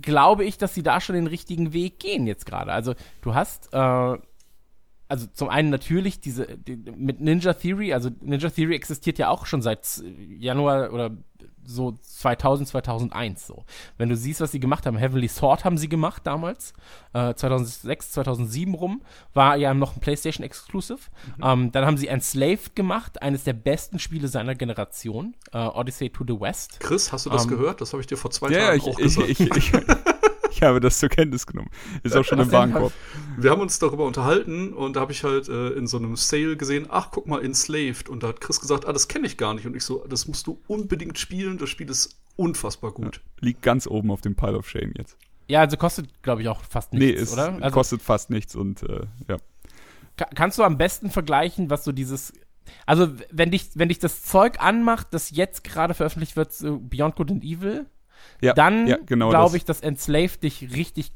glaube 0.00 0.44
ich, 0.44 0.58
dass 0.58 0.72
sie 0.72 0.84
da 0.84 1.00
schon 1.00 1.16
den 1.16 1.26
richtigen 1.26 1.72
Weg 1.72 1.98
gehen 1.98 2.24
jetzt 2.24 2.46
gerade. 2.46 2.72
Also 2.72 2.94
du 3.20 3.34
hast 3.34 3.74
äh, 3.74 4.16
also 5.10 5.26
zum 5.32 5.48
einen 5.48 5.70
natürlich 5.70 6.20
diese 6.20 6.46
die, 6.56 6.76
mit 6.76 7.20
Ninja 7.20 7.52
Theory, 7.54 7.92
also 7.92 8.10
Ninja 8.20 8.48
Theory 8.48 8.74
existiert 8.76 9.18
ja 9.18 9.28
auch 9.28 9.44
schon 9.44 9.60
seit 9.60 10.02
Januar 10.38 10.92
oder 10.92 11.10
so 11.64 11.92
2000, 12.00 12.68
2001 12.68 13.46
so. 13.46 13.64
Wenn 13.98 14.08
du 14.08 14.16
siehst, 14.16 14.40
was 14.40 14.52
sie 14.52 14.60
gemacht 14.60 14.86
haben, 14.86 14.96
Heavenly 14.96 15.28
Sword 15.28 15.64
haben 15.64 15.78
sie 15.78 15.88
gemacht 15.88 16.22
damals, 16.24 16.72
äh, 17.12 17.34
2006, 17.34 18.12
2007 18.12 18.74
rum, 18.74 19.02
war 19.34 19.56
ja 19.56 19.74
noch 19.74 19.94
ein 19.96 20.00
PlayStation 20.00 20.44
Exclusive. 20.44 20.98
Mhm. 21.38 21.44
Ähm, 21.44 21.72
dann 21.72 21.86
haben 21.86 21.96
sie 21.96 22.08
Enslaved 22.08 22.74
gemacht, 22.74 23.22
eines 23.22 23.44
der 23.44 23.52
besten 23.52 23.98
Spiele 23.98 24.28
seiner 24.28 24.54
Generation, 24.54 25.34
äh, 25.52 25.58
Odyssey 25.58 26.10
to 26.10 26.24
the 26.26 26.40
West. 26.40 26.80
Chris, 26.80 27.12
hast 27.12 27.26
du 27.26 27.30
das 27.30 27.44
Ähm, 27.44 27.50
gehört? 27.50 27.80
Das 27.80 27.92
habe 27.92 28.00
ich 28.00 28.06
dir 28.06 28.16
vor 28.16 28.30
zwei 28.30 28.50
Ja, 28.50 28.58
ja, 28.58 28.66
Tagen 28.66 28.78
ich, 28.78 28.84
auch 28.86 28.98
ich, 28.98 29.04
gesagt. 29.04 29.28
ich, 29.28 29.40
ich, 29.40 29.72
ich 30.52 30.62
habe 30.62 30.80
das 30.80 30.98
zur 30.98 31.08
Kenntnis 31.08 31.46
genommen. 31.46 31.70
Ist 32.02 32.16
auch 32.16 32.24
schon 32.24 32.38
im 32.38 32.50
Warenkorb. 32.52 32.92
Wir 33.36 33.50
haben 33.50 33.60
uns 33.60 33.78
darüber 33.78 34.04
unterhalten 34.04 34.72
und 34.72 34.96
da 34.96 35.00
habe 35.00 35.12
ich 35.12 35.24
halt 35.24 35.48
äh, 35.48 35.70
in 35.70 35.86
so 35.86 35.96
einem 35.98 36.16
Sale 36.16 36.56
gesehen, 36.56 36.86
ach, 36.88 37.10
guck 37.10 37.26
mal, 37.26 37.42
Enslaved. 37.44 38.08
Und 38.08 38.22
da 38.22 38.28
hat 38.28 38.40
Chris 38.40 38.60
gesagt, 38.60 38.86
ah, 38.86 38.92
das 38.92 39.08
kenne 39.08 39.26
ich 39.26 39.36
gar 39.36 39.54
nicht. 39.54 39.66
Und 39.66 39.76
ich 39.76 39.84
so, 39.84 40.04
das 40.08 40.26
musst 40.28 40.46
du 40.46 40.60
unbedingt 40.66 41.18
spielen, 41.18 41.58
das 41.58 41.68
Spiel 41.70 41.88
ist 41.88 42.20
unfassbar 42.36 42.92
gut. 42.92 43.20
Liegt 43.40 43.62
ganz 43.62 43.86
oben 43.86 44.10
auf 44.10 44.20
dem 44.20 44.34
Pile 44.34 44.56
of 44.58 44.68
Shame 44.68 44.92
jetzt. 44.96 45.16
Ja, 45.48 45.60
also 45.60 45.76
kostet, 45.76 46.22
glaube 46.22 46.42
ich, 46.42 46.48
auch 46.48 46.62
fast 46.62 46.92
Nee, 46.92 47.06
nichts, 47.06 47.22
es 47.22 47.32
oder? 47.32 47.54
Also 47.60 47.74
kostet 47.74 48.02
fast 48.02 48.30
nichts 48.30 48.54
und 48.54 48.82
äh, 48.84 49.06
ja. 49.28 49.36
ka- 50.16 50.30
kannst 50.34 50.58
du 50.58 50.62
am 50.62 50.78
besten 50.78 51.10
vergleichen, 51.10 51.70
was 51.70 51.84
so 51.84 51.92
dieses 51.92 52.32
also 52.86 53.08
wenn 53.30 53.50
dich 53.50 53.70
wenn 53.74 53.88
dich 53.88 53.98
das 53.98 54.22
Zeug 54.22 54.60
anmacht, 54.60 55.08
das 55.10 55.30
jetzt 55.30 55.64
gerade 55.64 55.94
veröffentlicht 55.94 56.36
wird, 56.36 56.52
so 56.52 56.78
Beyond 56.78 57.16
Good 57.16 57.30
and 57.32 57.44
Evil, 57.44 57.86
ja 58.40 58.52
dann 58.54 58.86
ja, 58.86 58.98
genau 59.04 59.30
glaube 59.30 59.56
ich, 59.56 59.64
dass 59.64 59.80
Enslaved 59.80 60.42
dich 60.42 60.74
richtig 60.74 61.12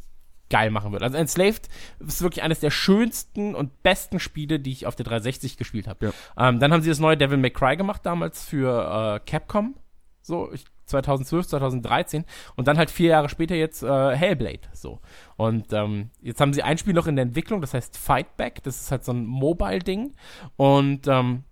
geil 0.50 0.70
machen 0.70 0.92
wird. 0.92 1.02
Also 1.02 1.16
Enslaved 1.16 1.68
ist 2.00 2.22
wirklich 2.22 2.44
eines 2.44 2.60
der 2.60 2.70
schönsten 2.70 3.54
und 3.54 3.82
besten 3.82 4.20
Spiele, 4.20 4.60
die 4.60 4.72
ich 4.72 4.86
auf 4.86 4.94
der 4.94 5.04
360 5.04 5.56
gespielt 5.56 5.88
habe. 5.88 6.06
Ja. 6.06 6.48
Ähm, 6.48 6.60
dann 6.60 6.72
haben 6.72 6.82
sie 6.82 6.90
das 6.90 7.00
neue 7.00 7.16
Devil 7.16 7.38
May 7.38 7.50
Cry 7.50 7.76
gemacht 7.76 8.02
damals 8.04 8.44
für 8.44 9.16
äh, 9.16 9.30
Capcom, 9.30 9.74
so 10.22 10.52
ich, 10.52 10.64
2012, 10.86 11.46
2013 11.48 12.24
und 12.56 12.68
dann 12.68 12.76
halt 12.76 12.90
vier 12.90 13.08
Jahre 13.08 13.28
später 13.28 13.54
jetzt 13.54 13.82
äh, 13.82 14.16
Hellblade, 14.16 14.60
so. 14.72 15.00
Und 15.36 15.72
ähm, 15.72 16.10
jetzt 16.20 16.40
haben 16.40 16.52
sie 16.52 16.62
ein 16.62 16.78
Spiel 16.78 16.92
noch 16.92 17.06
in 17.06 17.16
der 17.16 17.24
Entwicklung, 17.24 17.60
das 17.60 17.74
heißt 17.74 17.96
Fightback, 17.96 18.62
das 18.62 18.80
ist 18.80 18.90
halt 18.90 19.04
so 19.04 19.12
ein 19.12 19.24
Mobile-Ding 19.24 20.12
und 20.56 21.06
ähm, 21.08 21.44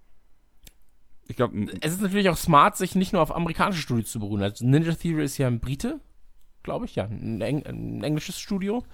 Ich 1.29 1.37
glaube, 1.37 1.67
es 1.81 1.93
ist 1.93 2.03
natürlich 2.03 2.29
auch 2.29 2.37
smart, 2.37 2.77
sich 2.77 2.95
nicht 2.95 3.13
nur 3.13 3.23
auf 3.23 3.35
amerikanische 3.35 3.83
Studios 3.83 4.11
zu 4.11 4.21
beruhen. 4.21 4.43
Also 4.43 4.67
Ninja 4.67 4.95
Theory 4.95 5.25
ist 5.25 5.39
ja 5.39 5.47
ein 5.47 5.61
Brite, 5.61 6.01
glaube 6.63 6.85
ich, 6.85 6.97
ja, 6.97 7.05
ein, 7.05 7.41
Eng 7.41 7.65
ein 7.67 8.03
englisches 8.03 8.39
Studio 8.39 8.85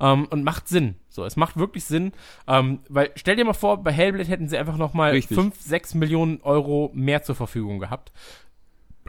ähm, 0.00 0.26
und 0.30 0.44
macht 0.44 0.68
Sinn. 0.68 0.96
So, 1.08 1.24
es 1.24 1.36
macht 1.36 1.56
wirklich 1.56 1.84
Sinn, 1.84 2.12
ähm, 2.46 2.80
weil 2.88 3.10
stell 3.16 3.36
dir 3.36 3.44
mal 3.44 3.52
vor, 3.52 3.82
bei 3.82 3.92
Hellblade 3.92 4.28
hätten 4.28 4.48
sie 4.48 4.58
einfach 4.58 4.76
noch 4.76 4.94
mal 4.94 5.12
Richtig. 5.12 5.36
5, 5.36 5.60
6 5.60 5.94
Millionen 5.94 6.40
Euro 6.42 6.90
mehr 6.94 7.22
zur 7.22 7.34
Verfügung 7.34 7.78
gehabt. 7.78 8.12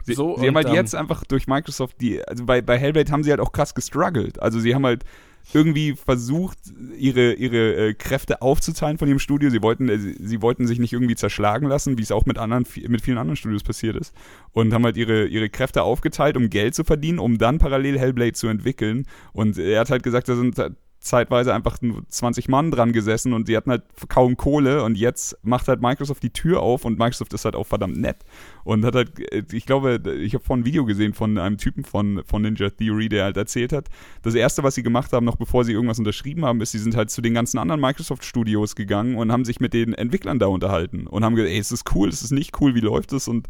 Sie, 0.02 0.14
So, 0.14 0.36
sie 0.36 0.46
haben 0.46 0.48
und, 0.48 0.56
halt 0.56 0.68
ähm, 0.68 0.74
jetzt 0.74 0.94
einfach 0.94 1.24
durch 1.24 1.46
Microsoft 1.46 2.00
die, 2.00 2.26
also 2.26 2.44
bei, 2.44 2.62
bei 2.62 2.78
Hellblade 2.78 3.12
haben 3.12 3.22
sie 3.22 3.30
halt 3.30 3.40
auch 3.40 3.52
krass 3.52 3.74
gestruggelt. 3.74 4.40
Also 4.40 4.58
sie 4.58 4.74
haben 4.74 4.86
halt 4.86 5.04
irgendwie 5.52 5.94
versucht, 5.94 6.58
ihre, 6.96 7.32
ihre 7.34 7.88
äh, 7.88 7.94
Kräfte 7.94 8.42
aufzuteilen 8.42 8.98
von 8.98 9.08
ihrem 9.08 9.18
Studio. 9.18 9.50
Sie 9.50 9.62
wollten, 9.62 9.88
äh, 9.88 9.98
sie, 9.98 10.42
wollten 10.42 10.66
sich 10.66 10.78
nicht 10.78 10.92
irgendwie 10.92 11.16
zerschlagen 11.16 11.68
lassen, 11.68 11.98
wie 11.98 12.02
es 12.02 12.12
auch 12.12 12.26
mit 12.26 12.38
anderen, 12.38 12.66
mit 12.88 13.02
vielen 13.02 13.18
anderen 13.18 13.36
Studios 13.36 13.62
passiert 13.62 13.96
ist. 13.96 14.14
Und 14.52 14.72
haben 14.72 14.84
halt 14.84 14.96
ihre, 14.96 15.26
ihre 15.26 15.48
Kräfte 15.48 15.82
aufgeteilt, 15.82 16.36
um 16.36 16.50
Geld 16.50 16.74
zu 16.74 16.84
verdienen, 16.84 17.18
um 17.18 17.38
dann 17.38 17.58
parallel 17.58 17.98
Hellblade 17.98 18.32
zu 18.32 18.48
entwickeln. 18.48 19.06
Und 19.32 19.58
er 19.58 19.80
hat 19.80 19.90
halt 19.90 20.02
gesagt, 20.02 20.28
da 20.28 20.36
sind 20.36 20.56
zeitweise 21.00 21.54
einfach 21.54 21.80
nur 21.80 22.06
20 22.08 22.48
Mann 22.48 22.70
dran 22.70 22.92
gesessen 22.92 23.32
und 23.32 23.48
die 23.48 23.56
hatten 23.56 23.70
halt 23.70 23.84
kaum 24.08 24.36
Kohle 24.36 24.84
und 24.84 24.98
jetzt 24.98 25.36
macht 25.42 25.66
halt 25.66 25.80
Microsoft 25.80 26.22
die 26.22 26.30
Tür 26.30 26.60
auf 26.60 26.84
und 26.84 26.98
Microsoft 26.98 27.32
ist 27.32 27.46
halt 27.46 27.56
auch 27.56 27.66
verdammt 27.66 27.96
nett 27.96 28.18
und 28.64 28.84
hat 28.84 28.94
halt, 28.94 29.18
äh, 29.32 29.42
ich 29.50 29.64
glaube, 29.64 30.00
ich 30.20 30.34
habe 30.34 30.44
vorhin 30.44 30.62
ein 30.62 30.66
Video 30.66 30.84
gesehen 30.84 31.14
von 31.14 31.38
einem 31.38 31.56
Typen 31.56 31.84
von, 31.84 32.22
von 32.26 32.42
Ninja 32.42 32.68
Theory, 32.68 33.08
der 33.08 33.24
halt 33.24 33.38
erzählt 33.38 33.72
hat, 33.72 33.88
das 34.22 34.34
erste, 34.34 34.62
was 34.62 34.74
sie 34.74 34.82
gemacht 34.82 35.12
haben, 35.14 35.24
noch 35.24 35.36
bevor 35.36 35.64
sie 35.64 35.72
irgendwas 35.72 35.98
unterschrieben 35.98 36.44
haben, 36.44 36.60
ist, 36.60 36.72
sie 36.72 36.78
sind 36.78 36.94
halt 36.94 37.10
zu 37.10 37.22
den 37.22 37.32
ganzen 37.32 37.56
anderen 37.58 37.80
Microsoft 37.80 38.22
Studios 38.24 38.76
gegangen 38.76 39.16
und 39.16 39.32
haben 39.32 39.46
sich 39.46 39.58
mit 39.58 39.72
den 39.72 39.94
Entwicklern 39.94 40.38
da 40.38 40.46
unterhalten 40.46 41.06
und 41.06 41.24
haben 41.24 41.34
gesagt, 41.34 41.50
ey, 41.52 41.58
ist 41.58 41.72
das 41.72 41.84
cool, 41.94 42.10
ist 42.10 42.22
das 42.22 42.30
nicht 42.30 42.60
cool, 42.60 42.74
wie 42.74 42.80
läuft 42.80 43.12
es 43.14 43.26
und 43.26 43.48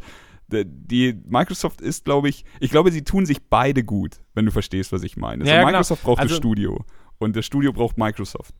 die 0.53 1.17
Microsoft 1.27 1.79
ist, 1.81 2.03
glaube 2.05 2.29
ich, 2.29 2.43
ich 2.59 2.71
glaube, 2.71 2.91
sie 2.91 3.03
tun 3.03 3.25
sich 3.25 3.41
beide 3.49 3.83
gut, 3.83 4.17
wenn 4.33 4.45
du 4.45 4.51
verstehst, 4.51 4.91
was 4.91 5.03
ich 5.03 5.15
meine. 5.15 5.45
Ja, 5.45 5.51
also 5.53 5.59
genau. 5.59 5.71
Microsoft 5.71 6.03
braucht 6.03 6.19
Also- 6.19 6.29
das 6.29 6.37
Studio 6.37 6.85
und 7.21 7.35
das 7.35 7.45
Studio 7.45 7.71
braucht 7.71 7.97
Microsoft. 7.97 8.53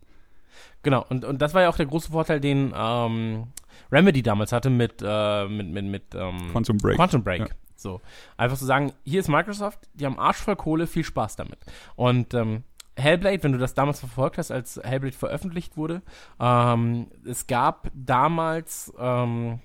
Genau, 0.83 1.05
und, 1.09 1.25
und 1.25 1.41
das 1.41 1.53
war 1.53 1.63
ja 1.63 1.69
auch 1.69 1.77
der 1.77 1.85
große 1.85 2.11
Vorteil, 2.11 2.39
den 2.39 2.73
ähm, 2.75 3.47
Remedy 3.91 4.23
damals 4.23 4.51
hatte 4.51 4.69
mit, 4.69 5.01
äh, 5.03 5.47
mit, 5.47 5.67
mit, 5.67 5.85
mit 5.85 6.03
ähm, 6.15 6.49
Quantum 6.51 6.77
Break. 6.77 6.95
Quantum 6.95 7.23
Break. 7.23 7.41
Ja. 7.41 7.47
So. 7.75 8.01
Einfach 8.37 8.57
zu 8.57 8.65
sagen, 8.65 8.93
hier 9.03 9.19
ist 9.19 9.27
Microsoft, 9.27 9.79
die 9.93 10.05
haben 10.05 10.19
Arsch 10.19 10.37
voll 10.37 10.55
Kohle, 10.55 10.87
viel 10.87 11.03
Spaß 11.03 11.35
damit. 11.35 11.59
Und 11.95 12.33
ähm, 12.33 12.63
Hellblade, 12.95 13.43
wenn 13.43 13.53
du 13.53 13.57
das 13.57 13.73
damals 13.73 13.99
verfolgt 13.99 14.37
hast, 14.37 14.51
als 14.51 14.79
Hellblade 14.83 15.15
veröffentlicht 15.15 15.77
wurde, 15.77 16.01
ähm, 16.39 17.07
es 17.25 17.47
gab 17.47 17.89
damals 17.93 18.93
ähm, 18.99 19.59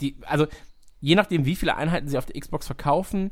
die, 0.00 0.16
also 0.26 0.46
je 1.00 1.14
nachdem, 1.14 1.44
wie 1.44 1.56
viele 1.56 1.76
Einheiten 1.76 2.08
sie 2.08 2.18
auf 2.18 2.26
der 2.26 2.40
Xbox 2.40 2.66
verkaufen, 2.66 3.30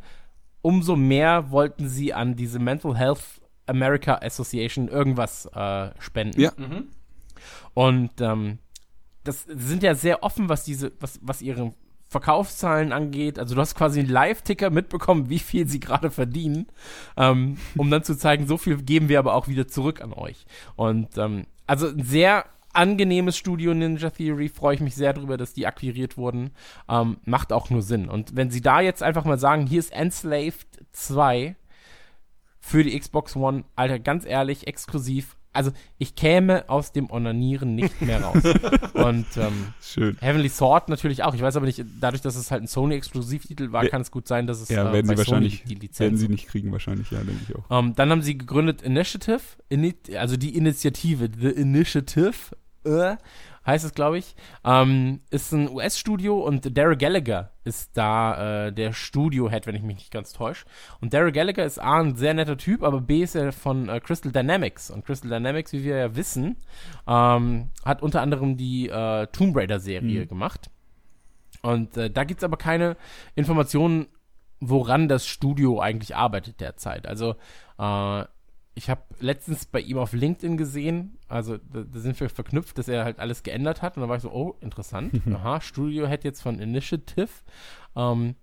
umso 0.63 0.97
mehr 0.97 1.51
wollten 1.51 1.89
sie 1.89 2.13
an 2.13 2.37
diese 2.37 2.59
Mental 2.59 2.97
Health 2.97 3.41
America 3.69 4.15
Association 4.17 4.89
irgendwas 4.89 5.47
äh, 5.47 5.91
spenden. 5.99 6.41
Ja. 6.41 6.53
Und 7.75 8.21
ähm, 8.21 8.59
das 9.25 9.45
sind 9.49 9.83
ja 9.83 9.95
sehr 9.95 10.23
offen, 10.23 10.49
was 10.49 10.65
diese, 10.65 10.93
was, 11.01 11.19
was 11.23 11.43
ihre 11.43 11.73
Verkaufszahlen 12.09 12.93
angeht. 12.93 13.39
Also 13.39 13.55
du 13.55 13.61
hast 13.61 13.75
quasi 13.75 14.01
einen 14.01 14.09
Live-Ticker 14.09 14.71
mitbekommen, 14.71 15.29
wie 15.29 15.39
viel 15.39 15.69
sie 15.69 15.81
gerade 15.81 16.11
verdienen, 16.11 16.67
ähm, 17.17 17.59
um 17.77 17.91
dann 17.91 18.03
zu 18.03 18.17
zeigen, 18.17 18.47
so 18.47 18.57
viel 18.57 18.83
geben 18.83 19.09
wir 19.09 19.19
aber 19.19 19.35
auch 19.35 19.47
wieder 19.47 19.69
zurück 19.69 20.01
an 20.01 20.13
euch. 20.13 20.47
Und 20.77 21.19
ähm, 21.19 21.47
also 21.67 21.89
ein 21.89 22.03
sehr 22.03 22.47
angenehmes 22.73 23.37
Studio 23.37 23.75
Ninja 23.75 24.11
Theory, 24.11 24.49
freue 24.49 24.75
ich 24.75 24.81
mich 24.81 24.95
sehr 24.95 25.13
drüber, 25.13 25.37
dass 25.37 25.53
die 25.53 25.67
akquiriert 25.67 26.17
wurden. 26.17 26.51
Ähm, 26.89 27.19
macht 27.25 27.53
auch 27.53 27.71
nur 27.71 27.83
Sinn. 27.83 28.09
Und 28.09 28.37
wenn 28.37 28.51
sie 28.51 28.63
da 28.63 28.81
jetzt 28.81 29.03
einfach 29.03 29.25
mal 29.25 29.39
sagen, 29.39 29.67
hier 29.67 29.81
ist 29.81 29.93
Enslaved 29.93 30.67
2 30.93 31.57
für 32.69 32.85
die 32.85 32.99
Xbox 32.99 33.35
One, 33.35 33.65
Alter, 33.77 33.99
ganz 33.99 34.27
ehrlich, 34.27 34.67
exklusiv. 34.67 35.37
Also 35.55 35.73
ich 35.97 36.15
käme 36.15 36.69
aus 36.69 36.93
dem 36.93 37.11
Onanieren 37.11 37.75
nicht 37.75 38.03
mehr 38.03 38.23
raus. 38.23 38.43
Und 38.93 39.27
ähm, 39.37 39.73
Schön. 39.81 40.17
Heavenly 40.21 40.51
Sword 40.51 40.91
natürlich 40.91 41.25
auch. 41.25 41.35
Ich 41.35 41.41
weiß 41.41 41.57
aber 41.57 41.67
nicht, 41.67 41.83
dadurch, 42.01 42.21
dass 42.21 42.37
es 42.37 42.51
halt 42.51 42.63
ein 42.63 42.67
Sony-Exklusivtitel 42.69 43.73
war, 43.73 43.87
kann 43.87 44.03
es 44.03 44.11
gut 44.11 44.29
sein, 44.29 44.47
dass 44.47 44.61
es 44.61 44.69
Ja, 44.69 44.89
äh, 44.89 44.93
werden 44.93 45.07
bei 45.07 45.15
sie 45.15 45.19
wahrscheinlich, 45.19 45.61
Sony 45.61 45.69
die 45.69 45.81
Lizenz 45.81 46.01
werden 46.01 46.17
sie 46.19 46.29
nicht 46.29 46.47
kriegen, 46.47 46.71
wahrscheinlich, 46.71 47.11
ja, 47.11 47.19
denke 47.25 47.41
ich 47.49 47.57
auch. 47.57 47.65
ähm, 47.71 47.95
dann 47.97 48.11
haben 48.11 48.23
sie 48.23 48.37
gegründet 48.37 48.83
Initiative, 48.83 49.41
Ini 49.71 49.95
also 50.17 50.37
die 50.37 50.55
Initiative, 50.55 51.29
The 51.41 51.49
Initiative, 51.49 52.35
äh, 52.85 53.17
heißt 53.69 53.85
es, 53.85 53.95
glaube 53.95 54.19
ich. 54.19 54.35
Ähm, 54.65 55.21
ist 55.31 55.53
ein 55.53 55.71
US-Studio 55.71 56.41
und 56.41 56.75
Derek 56.77 56.99
Gallagher 56.99 57.53
ist 57.65 57.97
da 57.97 58.67
äh, 58.67 58.73
der 58.73 58.95
Studio-Head, 58.95 59.67
wenn 59.67 59.75
ich 59.75 59.83
mich 59.83 59.99
nicht 59.99 60.11
ganz 60.11 60.33
täusche. 60.33 60.65
Und 61.03 61.13
Derek 61.13 61.35
Gallagher 61.35 61.65
ist 61.65 61.79
A, 61.79 62.01
ein 62.01 62.17
sehr 62.17 62.33
netter 62.33 62.57
Typ, 62.57 62.83
aber 62.83 63.03
B 63.03 63.23
ist 63.23 63.35
er 63.35 63.53
von 63.53 63.91
äh, 63.91 64.01
Crystal 64.01 64.33
Dynamics. 64.33 64.91
Und 64.91 65.05
Crystal 65.05 65.31
Dynamics, 65.31 65.75
wie 65.75 65.85
wir 65.85 65.97
ja 65.99 66.17
wissen, 66.17 66.57
ähm, 67.07 67.69
hat 67.85 68.03
unter 68.03 68.23
anderem 68.23 68.57
die 68.57 68.89
äh, 68.89 69.27
Tomb 69.27 69.55
Raider-Serie 69.55 70.27
gemacht. 70.27 70.71
Und 71.61 71.97
äh, 71.99 72.11
da 72.11 72.25
gibt's 72.25 72.45
aber 72.45 72.57
keine 72.57 72.97
Informationen, 73.35 74.07
woran 74.61 75.09
das 75.09 75.27
Studio 75.27 75.79
eigentlich 75.79 76.17
arbeitet 76.17 76.61
derzeit. 76.61 77.07
Also 77.07 77.37
äh, 77.79 78.25
ich 78.79 78.89
habe 78.89 79.03
letztens 79.19 79.67
bei 79.67 79.81
ihm 79.81 79.99
auf 79.99 80.13
LinkedIn 80.13 80.57
gesehen, 80.57 81.19
also 81.27 81.59
da, 81.59 81.83
da 81.83 81.99
sind 81.99 82.19
wir 82.21 82.31
verknüpft, 82.31 82.79
dass 82.79 82.87
er 82.87 83.05
halt 83.05 83.19
alles 83.19 83.43
geändert 83.43 83.83
hat. 83.83 83.97
Und 83.97 84.05
da 84.05 84.09
war 84.09 84.17
ich 84.17 84.23
so, 84.23 84.31
oh, 84.31 84.57
interessant. 84.61 85.21
Aha, 85.35 85.61
Studio 85.61 86.07
Head 86.07 86.23
jetzt 86.23 86.41
von 86.41 86.61
Initiative. 86.61 87.29
Ähm, 87.97 88.37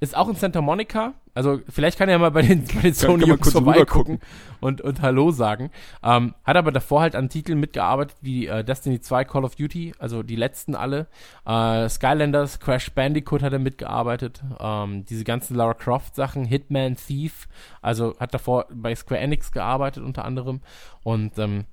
ist 0.00 0.16
auch 0.16 0.28
in 0.28 0.34
Santa 0.34 0.60
Monica. 0.60 1.14
Also 1.34 1.60
vielleicht 1.68 1.98
kann 1.98 2.08
er 2.08 2.18
mal 2.18 2.30
bei 2.30 2.42
den, 2.42 2.64
bei 2.64 2.80
den 2.80 2.94
Sony 2.94 3.20
kann 3.20 3.28
man 3.30 3.40
kurz 3.40 3.52
vorbeigucken 3.52 4.20
und, 4.60 4.80
und 4.80 5.02
Hallo 5.02 5.30
sagen. 5.30 5.70
Ähm, 6.02 6.34
hat 6.44 6.56
aber 6.56 6.72
davor 6.72 7.02
halt 7.02 7.14
an 7.14 7.28
Titeln 7.28 7.60
mitgearbeitet 7.60 8.16
wie 8.20 8.46
äh, 8.46 8.64
Destiny 8.64 9.00
2, 9.00 9.24
Call 9.24 9.44
of 9.44 9.54
Duty, 9.54 9.94
also 9.98 10.22
die 10.22 10.36
letzten 10.36 10.74
alle. 10.74 11.08
Äh, 11.46 11.88
Skylanders, 11.88 12.58
Crash 12.60 12.90
Bandicoot 12.92 13.42
hat 13.42 13.52
er 13.52 13.58
mitgearbeitet. 13.58 14.42
Ähm, 14.58 15.04
diese 15.06 15.24
ganzen 15.24 15.56
Lara 15.56 15.74
Croft 15.74 16.14
Sachen, 16.14 16.44
Hitman, 16.44 16.96
Thief, 16.96 17.48
also 17.82 18.18
hat 18.18 18.32
davor 18.32 18.66
bei 18.72 18.94
Square 18.94 19.20
Enix 19.20 19.52
gearbeitet 19.52 20.04
unter 20.04 20.24
anderem. 20.24 20.60
Und 21.02 21.38
ähm, 21.38 21.64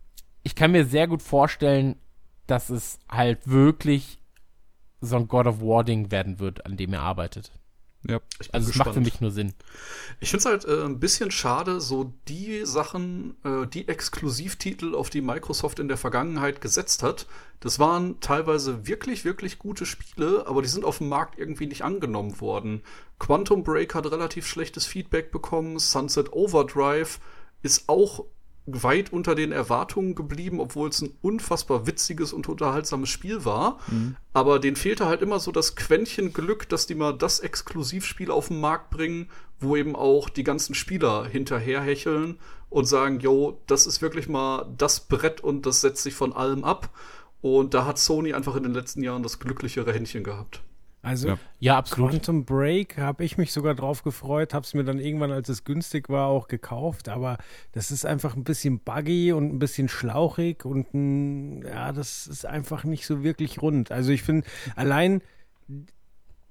ich 0.44 0.56
kann 0.56 0.72
mir 0.72 0.86
sehr 0.86 1.08
gut 1.08 1.22
vorstellen, 1.22 1.96
dass 2.48 2.70
es 2.70 3.00
halt 3.10 3.48
wirklich 3.48 4.20
so 5.00 5.18
ein 5.18 5.28
God 5.28 5.48
of 5.48 5.62
War 5.62 5.84
Ding 5.84 6.12
werden 6.12 6.40
wird, 6.40 6.66
an 6.66 6.78
dem 6.78 6.94
er 6.94 7.02
arbeitet. 7.02 7.52
Ja. 8.08 8.20
Ich 8.40 8.52
bin 8.52 8.56
Also 8.56 8.70
es 8.70 8.76
macht 8.76 8.94
für 8.94 9.02
mich 9.02 9.22
nur 9.22 9.32
Sinn. 9.32 9.54
Ich 10.20 10.30
finde 10.30 10.40
es 10.40 10.46
halt 10.46 10.66
äh, 10.66 10.84
ein 10.84 11.00
bisschen 11.00 11.32
schade, 11.32 11.80
so 11.80 12.14
die 12.28 12.66
Sachen, 12.66 13.36
äh, 13.44 13.66
die 13.66 13.88
Exklusivtitel, 13.88 14.94
auf 14.94 15.10
die 15.10 15.22
Microsoft 15.22 15.80
in 15.80 15.88
der 15.88 15.98
Vergangenheit 15.98 16.60
gesetzt 16.60 17.04
hat, 17.04 17.28
das 17.62 17.80
waren 17.80 18.20
teilweise 18.20 18.88
wirklich, 18.88 19.24
wirklich 19.24 19.58
gute 19.58 19.86
Spiele, 19.86 20.46
aber 20.48 20.62
die 20.62 20.68
sind 20.68 20.84
auf 20.84 20.98
dem 20.98 21.08
Markt 21.08 21.40
irgendwie 21.40 21.68
nicht 21.68 21.84
angenommen 21.84 22.42
worden. 22.42 22.82
Quantum 23.20 23.64
Break 23.64 23.96
hat 23.96 24.12
relativ 24.12 24.48
schlechtes 24.48 24.86
Feedback 24.86 25.32
bekommen, 25.32 25.80
Sunset 25.80 26.34
Overdrive 26.34 27.20
ist 27.62 27.88
auch 27.88 28.26
weit 28.66 29.12
unter 29.12 29.36
den 29.36 29.52
Erwartungen 29.52 30.16
geblieben, 30.16 30.60
obwohl 30.60 30.90
es 30.90 31.02
ein 31.02 31.16
unfassbar 31.22 31.86
witziges 31.86 32.32
und 32.34 32.48
unterhaltsames 32.48 33.10
Spiel 33.10 33.46
war. 33.46 33.80
Aber 34.34 34.60
denen 34.60 34.76
fehlte 34.78 35.06
halt 35.06 35.22
immer 35.22 35.40
so 35.40 35.52
das 35.52 35.76
Quäntchen 35.76 36.34
Glück, 36.34 36.70
dass 36.70 36.88
die 36.88 36.96
mal 36.96 37.14
das 37.14 37.40
Exklusivspiel 37.40 38.32
auf 38.32 38.48
den 38.48 38.62
Markt 38.62 38.90
bringen, 38.90 39.30
wo 39.60 39.76
eben 39.76 39.96
auch 39.96 40.30
die 40.30 40.44
ganzen 40.44 40.76
Spieler 40.76 41.26
hinterherhecheln 41.26 42.40
und 42.70 42.86
sagen, 42.86 43.20
yo, 43.20 43.62
das 43.68 43.86
ist 43.86 44.02
wirklich 44.02 44.28
mal 44.28 44.66
das 44.78 45.02
Brett 45.02 45.42
und 45.42 45.66
das 45.66 45.82
setzt 45.82 46.04
sich 46.04 46.14
von 46.14 46.34
allem 46.34 46.64
ab. 46.64 46.90
Und 47.42 47.74
da 47.74 47.86
hat 47.86 48.00
Sony 48.00 48.34
einfach 48.34 48.56
in 48.56 48.64
den 48.64 48.74
letzten 48.74 49.04
Jahren 49.04 49.24
das 49.24 49.40
glücklichere 49.40 49.92
Händchen 49.94 50.24
gehabt. 50.24 50.62
Also 51.04 51.28
Ja. 51.28 51.38
Ja, 51.60 51.78
absolut. 51.78 52.12
Quantum 52.12 52.46
Break 52.46 52.98
habe 52.98 53.24
ich 53.24 53.38
mich 53.38 53.54
sogar 53.54 53.76
drauf 53.76 54.04
gefreut, 54.04 54.54
habe 54.54 54.66
es 54.66 54.74
mir 54.74 54.84
dann 54.84 55.00
irgendwann, 55.00 55.32
als 55.32 55.50
es 55.50 55.64
günstig 55.64 56.10
war, 56.10 56.28
auch 56.28 56.48
gekauft. 56.48 57.10
Aber 57.10 57.38
das 57.74 57.92
ist 57.92 58.06
einfach 58.06 58.36
ein 58.36 58.44
bisschen 58.44 58.80
buggy 58.80 59.32
und 59.34 59.54
ein 59.54 59.60
bisschen 59.60 59.90
schlauchig 59.90 60.66
und 60.66 60.94
ein, 60.94 61.62
ja, 61.62 61.92
das 61.92 62.28
ist 62.28 62.46
einfach 62.46 62.84
nicht 62.86 63.06
so 63.06 63.24
wirklich 63.24 63.62
rund. 63.62 63.92
Also 63.92 64.12
ich 64.12 64.24
finde 64.24 64.48
allein, 64.76 65.22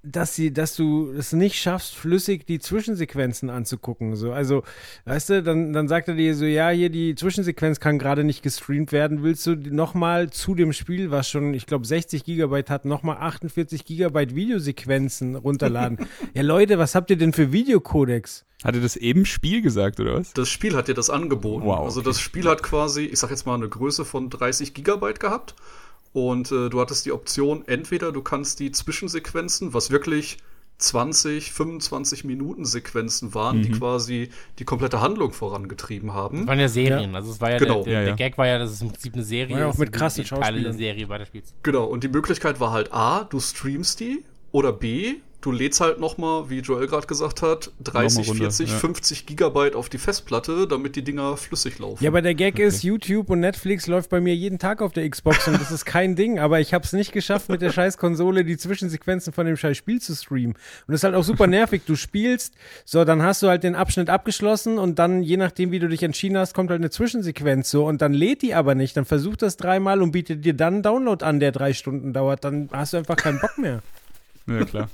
dass 0.03 0.35
sie, 0.35 0.53
dass 0.53 0.75
du 0.75 1.13
es 1.13 1.33
nicht 1.33 1.61
schaffst, 1.61 1.95
flüssig 1.95 2.45
die 2.45 2.59
Zwischensequenzen 2.59 3.51
anzugucken. 3.51 4.17
So, 4.17 4.33
also, 4.33 4.65
weißt 5.05 5.31
du, 5.31 5.43
dann, 5.43 5.73
dann 5.73 5.87
sagt 5.87 6.09
er 6.09 6.15
dir 6.15 6.35
so, 6.35 6.45
ja, 6.45 6.71
hier 6.71 6.91
die 6.91 7.15
Zwischensequenz 7.15 7.79
kann 7.79 7.99
gerade 7.99 8.25
nicht 8.25 8.43
gestreamt 8.43 8.91
werden. 8.91 9.23
Willst 9.23 9.47
du 9.47 9.55
nochmal 9.55 10.31
zu 10.31 10.57
dem 10.57 10.73
Spiel, 10.73 11.13
was 11.13 11.29
schon, 11.29 11.55
ich 11.55 11.67
glaube, 11.67 11.87
60 11.87 12.25
Gigabyte 12.25 12.69
hat, 12.69 12.85
nochmal 12.85 13.19
48 13.19 13.85
Gigabyte 13.85 14.35
Videosequenzen 14.35 15.37
runterladen? 15.37 15.99
ja, 16.35 16.43
Leute, 16.43 16.79
was 16.79 16.97
habt 16.97 17.11
ihr 17.11 17.17
denn 17.17 17.33
für 17.33 17.53
Videocodex? 17.53 18.45
Hat 18.65 18.75
er 18.75 18.81
das 18.81 18.97
eben 18.97 19.25
Spiel 19.25 19.63
gesagt, 19.63 20.01
oder 20.01 20.15
was? 20.15 20.33
Das 20.33 20.49
Spiel 20.49 20.77
hat 20.77 20.89
dir 20.89 20.95
das 20.95 21.11
angeboten. 21.11 21.67
Wow, 21.67 21.85
Also 21.85 22.01
okay. 22.01 22.11
das 22.11 22.21
Spiel 22.21 22.49
hat 22.49 22.63
quasi, 22.63 23.05
ich 23.05 23.19
sag 23.19 23.31
jetzt 23.31 23.47
mal, 23.47 23.55
eine 23.55 23.69
Größe 23.69 24.05
von 24.05 24.31
30 24.31 24.75
Gigabyte 24.75 25.21
gehabt. 25.21 25.55
Und 26.13 26.53
äh, 26.53 26.69
du 26.69 26.81
hattest 26.81 27.07
die 27.07 27.13
Option, 27.13 27.65
entweder 27.67 28.13
du 28.13 28.21
kannst 28.23 28.61
die 28.61 28.71
Zwischensequenzen, 28.71 29.73
was 29.73 29.91
wirklich 29.91 30.37
20, 30.79 31.53
25 31.53 32.25
Minuten 32.25 32.65
Sequenzen 32.65 33.35
waren, 33.35 33.59
Mhm. 33.59 33.63
die 33.63 33.71
quasi 33.71 34.31
die 34.59 34.65
komplette 34.65 35.01
Handlung 35.01 35.33
vorangetrieben 35.33 36.13
haben. 36.13 36.39
Das 36.39 36.47
waren 36.49 36.59
ja 36.61 36.69
Serien. 36.69 37.15
Also 37.15 37.31
es 37.31 37.41
war 37.41 37.53
ja 37.53 37.59
Genau. 37.59 37.77
der, 37.77 37.85
der, 37.85 37.93
Ja, 37.93 38.01
ja. 38.01 38.07
der 38.07 38.17
Gag 38.17 38.37
war 38.37 38.47
ja, 38.49 38.59
dass 38.59 38.71
es 38.73 38.83
im 38.83 38.89
Prinzip 38.89 39.15
eine 39.15 39.23
Serie 39.23 39.55
War 39.55 39.61
ja 39.61 39.67
auch 39.69 39.73
ist, 39.75 39.79
mit 39.79 39.93
krassen 39.93 40.25
die 40.25 40.29
Teile 40.29 40.41
der 40.41 40.47
Schauspielern. 40.51 40.77
Serie 40.77 41.09
weiterspielst. 41.09 41.55
Genau, 41.63 41.85
und 41.85 42.03
die 42.03 42.09
Möglichkeit 42.09 42.59
war 42.59 42.73
halt 42.73 42.93
A, 42.93 43.25
du 43.25 43.39
streamst 43.39 44.01
die 44.01 44.25
oder 44.51 44.73
B, 44.73 45.15
du 45.43 45.53
lädst 45.53 45.81
halt 45.81 46.01
nochmal, 46.01 46.49
wie 46.49 46.61
Joel 46.61 46.87
gerade 46.87 47.07
gesagt 47.07 47.43
hat, 47.43 47.71
30, 47.83 48.19
Noch 48.19 48.25
mal 48.25 48.31
runter, 48.31 48.51
40, 48.51 48.71
ja. 48.71 48.79
50 48.79 49.27
Gigabyte 49.27 49.75
auf 49.75 49.89
die 49.89 49.99
Festplatte, 49.99 50.67
damit 50.67 50.97
die 50.97 51.03
Dinger 51.03 51.37
flüssig 51.37 51.79
laufen. 51.79 52.03
Ja, 52.03 52.11
aber 52.11 52.23
der 52.23 52.35
Gag 52.35 52.59
ist, 52.59 52.83
YouTube 52.83 53.29
und 53.29 53.41
Netflix 53.41 53.87
läuft 53.87 54.09
bei 54.09 54.21
mir 54.21 54.35
jeden 54.35 54.59
Tag 54.59 54.81
auf 54.81 54.93
der 54.93 55.09
Xbox 55.09 55.47
und 55.49 55.61
das 55.61 55.71
ist 55.71 55.85
kein 55.85 56.17
Ding, 56.17 56.39
aber 56.39 56.61
ich 56.61 56.73
habe 56.73 56.85
es 56.85 56.93
nicht 56.93 57.13
geschafft, 57.13 57.49
mit 57.49 57.61
der 57.61 57.73
scheiß 57.73 57.99
Konsole 57.99 58.45
die 58.45 58.57
Zwischensequenzen 58.57 59.33
von 59.33 59.47
dem 59.47 59.57
scheiß 59.57 59.77
Spiel 59.77 60.01
zu 60.01 60.15
streamen. 60.15 60.55
Und 60.55 60.59
das 60.87 61.01
ist 61.01 61.05
halt 61.05 61.15
auch 61.15 61.25
super 61.25 61.47
nervig. 61.47 61.83
Du 61.87 61.97
spielst, 61.97 62.55
so, 62.85 63.05
dann 63.05 63.23
hast 63.23 63.43
du 63.43 63.49
halt 63.49 63.65
den 63.65 63.75
Abschnitt 63.75 64.09
abgeschlossen 64.09 64.79
und 64.79 64.99
dann, 64.99 65.23
je 65.23 65.37
nachdem, 65.37 65.73
wie 65.73 65.81
du 65.81 65.89
dich 65.89 66.03
entschieden 66.03 66.39
hast, 66.39 66.55
kommt 66.55 66.71
halt 66.71 66.81
eine 66.81 66.91
Zwischensequenz 66.91 67.71
so 67.71 67.87
und 67.87 68.01
dann 68.01 68.15
lädt 68.15 68.43
die 68.43 68.55
aber 68.55 68.75
nicht. 68.75 68.97
Dann 68.97 69.05
versuch 69.05 69.37
das 69.37 69.57
dreimal 69.57 70.03
und 70.03 70.13
bietet 70.13 70.45
dir 70.45 70.55
dann 70.55 70.75
einen 70.75 70.83
Download 70.83 71.25
an, 71.25 71.41
der 71.41 71.53
drei 71.53 71.73
Stunden 71.73 72.13
dauert. 72.13 72.45
Dann 72.45 72.69
hast 72.73 72.93
du 72.93 72.99
einfach 72.99 73.17
keinen 73.17 73.41
Bock 73.41 73.59
mehr. 73.59 73.83
Ja, 74.47 74.65
klar. 74.65 74.89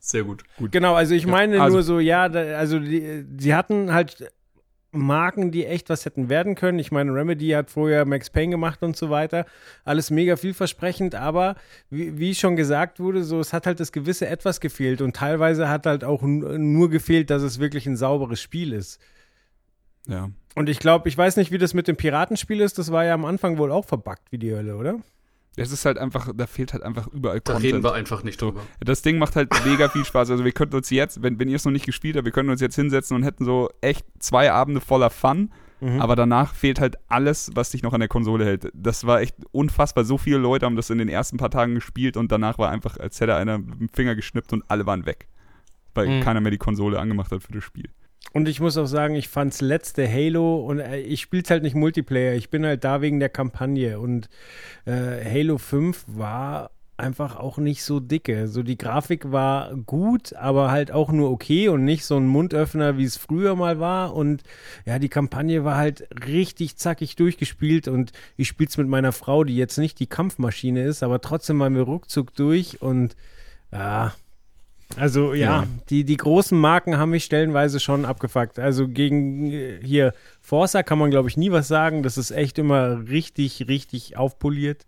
Sehr 0.00 0.24
gut. 0.24 0.44
Genau, 0.70 0.94
also 0.94 1.14
ich 1.14 1.26
meine 1.26 1.60
also- 1.60 1.76
nur 1.76 1.82
so, 1.82 2.00
ja, 2.00 2.28
da, 2.28 2.56
also 2.56 2.78
die, 2.78 3.24
sie 3.38 3.54
hatten 3.54 3.92
halt 3.92 4.32
Marken, 4.90 5.50
die 5.50 5.66
echt 5.66 5.90
was 5.90 6.04
hätten 6.06 6.30
werden 6.30 6.54
können. 6.54 6.78
Ich 6.78 6.90
meine, 6.90 7.12
Remedy 7.12 7.50
hat 7.50 7.70
vorher 7.70 8.06
Max 8.06 8.30
Payne 8.30 8.52
gemacht 8.52 8.82
und 8.82 8.96
so 8.96 9.10
weiter. 9.10 9.44
Alles 9.84 10.10
mega 10.10 10.36
vielversprechend, 10.36 11.14
aber 11.14 11.56
wie, 11.90 12.18
wie 12.18 12.34
schon 12.34 12.56
gesagt 12.56 12.98
wurde, 12.98 13.22
so 13.22 13.38
es 13.38 13.52
hat 13.52 13.66
halt 13.66 13.80
das 13.80 13.92
gewisse 13.92 14.26
Etwas 14.26 14.60
gefehlt 14.60 15.02
und 15.02 15.14
teilweise 15.14 15.68
hat 15.68 15.84
halt 15.84 16.04
auch 16.04 16.22
nur 16.22 16.88
gefehlt, 16.88 17.28
dass 17.28 17.42
es 17.42 17.58
wirklich 17.58 17.86
ein 17.86 17.96
sauberes 17.96 18.40
Spiel 18.40 18.72
ist. 18.72 18.98
Ja. 20.06 20.30
Und 20.54 20.70
ich 20.70 20.78
glaube, 20.78 21.08
ich 21.08 21.18
weiß 21.18 21.36
nicht, 21.36 21.52
wie 21.52 21.58
das 21.58 21.74
mit 21.74 21.86
dem 21.86 21.96
Piratenspiel 21.96 22.60
ist. 22.62 22.78
Das 22.78 22.90
war 22.90 23.04
ja 23.04 23.12
am 23.12 23.26
Anfang 23.26 23.58
wohl 23.58 23.70
auch 23.70 23.84
verbuggt 23.84 24.32
wie 24.32 24.38
die 24.38 24.54
Hölle, 24.54 24.76
oder? 24.76 25.00
Es 25.60 25.72
ist 25.72 25.84
halt 25.84 25.98
einfach, 25.98 26.30
da 26.34 26.46
fehlt 26.46 26.72
halt 26.72 26.82
einfach 26.82 27.06
überall 27.08 27.40
Da 27.40 27.52
Content. 27.54 27.72
reden 27.74 27.84
wir 27.84 27.92
einfach 27.92 28.22
nicht 28.22 28.40
drüber. 28.40 28.60
Das 28.80 29.02
Ding 29.02 29.18
macht 29.18 29.36
halt 29.36 29.50
mega 29.64 29.88
viel 29.88 30.04
Spaß. 30.04 30.30
Also 30.30 30.44
wir 30.44 30.52
könnten 30.52 30.76
uns 30.76 30.90
jetzt, 30.90 31.22
wenn, 31.22 31.38
wenn 31.38 31.48
ihr 31.48 31.56
es 31.56 31.64
noch 31.64 31.72
nicht 31.72 31.86
gespielt 31.86 32.16
habt, 32.16 32.24
wir 32.24 32.32
könnten 32.32 32.50
uns 32.50 32.60
jetzt 32.60 32.76
hinsetzen 32.76 33.16
und 33.16 33.22
hätten 33.22 33.44
so 33.44 33.70
echt 33.80 34.06
zwei 34.18 34.50
Abende 34.52 34.80
voller 34.80 35.10
Fun. 35.10 35.50
Aber 36.00 36.16
danach 36.16 36.54
fehlt 36.56 36.80
halt 36.80 36.96
alles, 37.06 37.52
was 37.54 37.70
dich 37.70 37.84
noch 37.84 37.92
an 37.92 38.00
der 38.00 38.08
Konsole 38.08 38.44
hält. 38.44 38.68
Das 38.74 39.06
war 39.06 39.20
echt 39.20 39.36
unfassbar. 39.52 40.04
So 40.04 40.18
viele 40.18 40.38
Leute 40.38 40.66
haben 40.66 40.74
das 40.74 40.90
in 40.90 40.98
den 40.98 41.08
ersten 41.08 41.36
paar 41.36 41.50
Tagen 41.52 41.76
gespielt 41.76 42.16
und 42.16 42.32
danach 42.32 42.58
war 42.58 42.70
einfach, 42.70 42.96
als 42.96 43.20
hätte 43.20 43.36
einer 43.36 43.58
mit 43.58 43.78
dem 43.78 43.88
Finger 43.88 44.16
geschnippt 44.16 44.52
und 44.52 44.64
alle 44.68 44.86
waren 44.86 45.06
weg. 45.06 45.28
Weil 45.94 46.08
Mhm. 46.08 46.20
keiner 46.24 46.40
mehr 46.40 46.50
die 46.50 46.58
Konsole 46.58 46.98
angemacht 46.98 47.30
hat 47.30 47.44
für 47.44 47.52
das 47.52 47.62
Spiel. 47.62 47.90
Und 48.32 48.48
ich 48.48 48.60
muss 48.60 48.76
auch 48.76 48.86
sagen, 48.86 49.14
ich 49.14 49.28
fand's 49.28 49.60
letzte 49.60 50.10
Halo 50.10 50.60
und 50.60 50.80
äh, 50.80 50.98
ich 51.00 51.20
spiel's 51.20 51.50
halt 51.50 51.62
nicht 51.62 51.74
Multiplayer. 51.74 52.34
Ich 52.34 52.50
bin 52.50 52.64
halt 52.66 52.84
da 52.84 53.00
wegen 53.00 53.20
der 53.20 53.30
Kampagne 53.30 53.98
und 53.98 54.28
äh, 54.84 55.24
Halo 55.24 55.58
5 55.58 56.04
war 56.06 56.70
einfach 56.98 57.36
auch 57.36 57.58
nicht 57.58 57.84
so 57.84 58.00
dicke. 58.00 58.48
So 58.48 58.62
die 58.62 58.76
Grafik 58.76 59.30
war 59.30 59.74
gut, 59.76 60.34
aber 60.34 60.70
halt 60.70 60.90
auch 60.90 61.12
nur 61.12 61.30
okay 61.30 61.68
und 61.68 61.84
nicht 61.84 62.04
so 62.04 62.16
ein 62.16 62.26
Mundöffner, 62.26 62.98
wie 62.98 63.04
es 63.04 63.16
früher 63.16 63.54
mal 63.54 63.78
war. 63.78 64.14
Und 64.14 64.42
ja, 64.84 64.98
die 64.98 65.08
Kampagne 65.08 65.64
war 65.64 65.76
halt 65.76 66.08
richtig 66.26 66.76
zackig 66.76 67.16
durchgespielt 67.16 67.88
und 67.88 68.12
ich 68.36 68.48
spiel's 68.48 68.76
mit 68.76 68.88
meiner 68.88 69.12
Frau, 69.12 69.44
die 69.44 69.56
jetzt 69.56 69.78
nicht 69.78 70.00
die 70.00 70.08
Kampfmaschine 70.08 70.84
ist, 70.84 71.02
aber 71.02 71.20
trotzdem 71.20 71.60
waren 71.60 71.76
wir 71.76 71.82
ruckzuck 71.82 72.34
durch 72.34 72.82
und 72.82 73.16
ja, 73.72 74.12
also 74.96 75.34
ja, 75.34 75.62
Ja. 75.62 75.66
Die, 75.90 76.04
die 76.04 76.16
großen 76.16 76.58
Marken 76.58 76.96
haben 76.98 77.10
mich 77.10 77.24
stellenweise 77.24 77.78
schon 77.80 78.04
abgefuckt. 78.04 78.58
Also 78.58 78.88
gegen 78.88 79.46
hier 79.82 80.12
Forza 80.40 80.82
kann 80.82 80.98
man, 80.98 81.10
glaube 81.10 81.28
ich, 81.28 81.36
nie 81.36 81.50
was 81.52 81.68
sagen. 81.68 82.02
Das 82.02 82.16
ist 82.18 82.30
echt 82.30 82.58
immer 82.58 83.06
richtig, 83.08 83.68
richtig 83.68 84.16
aufpoliert. 84.16 84.86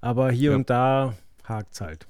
Aber 0.00 0.30
hier 0.30 0.50
Ja. 0.50 0.56
und 0.56 0.70
da 0.70 1.14
hakt's 1.44 1.80
halt. 1.80 2.06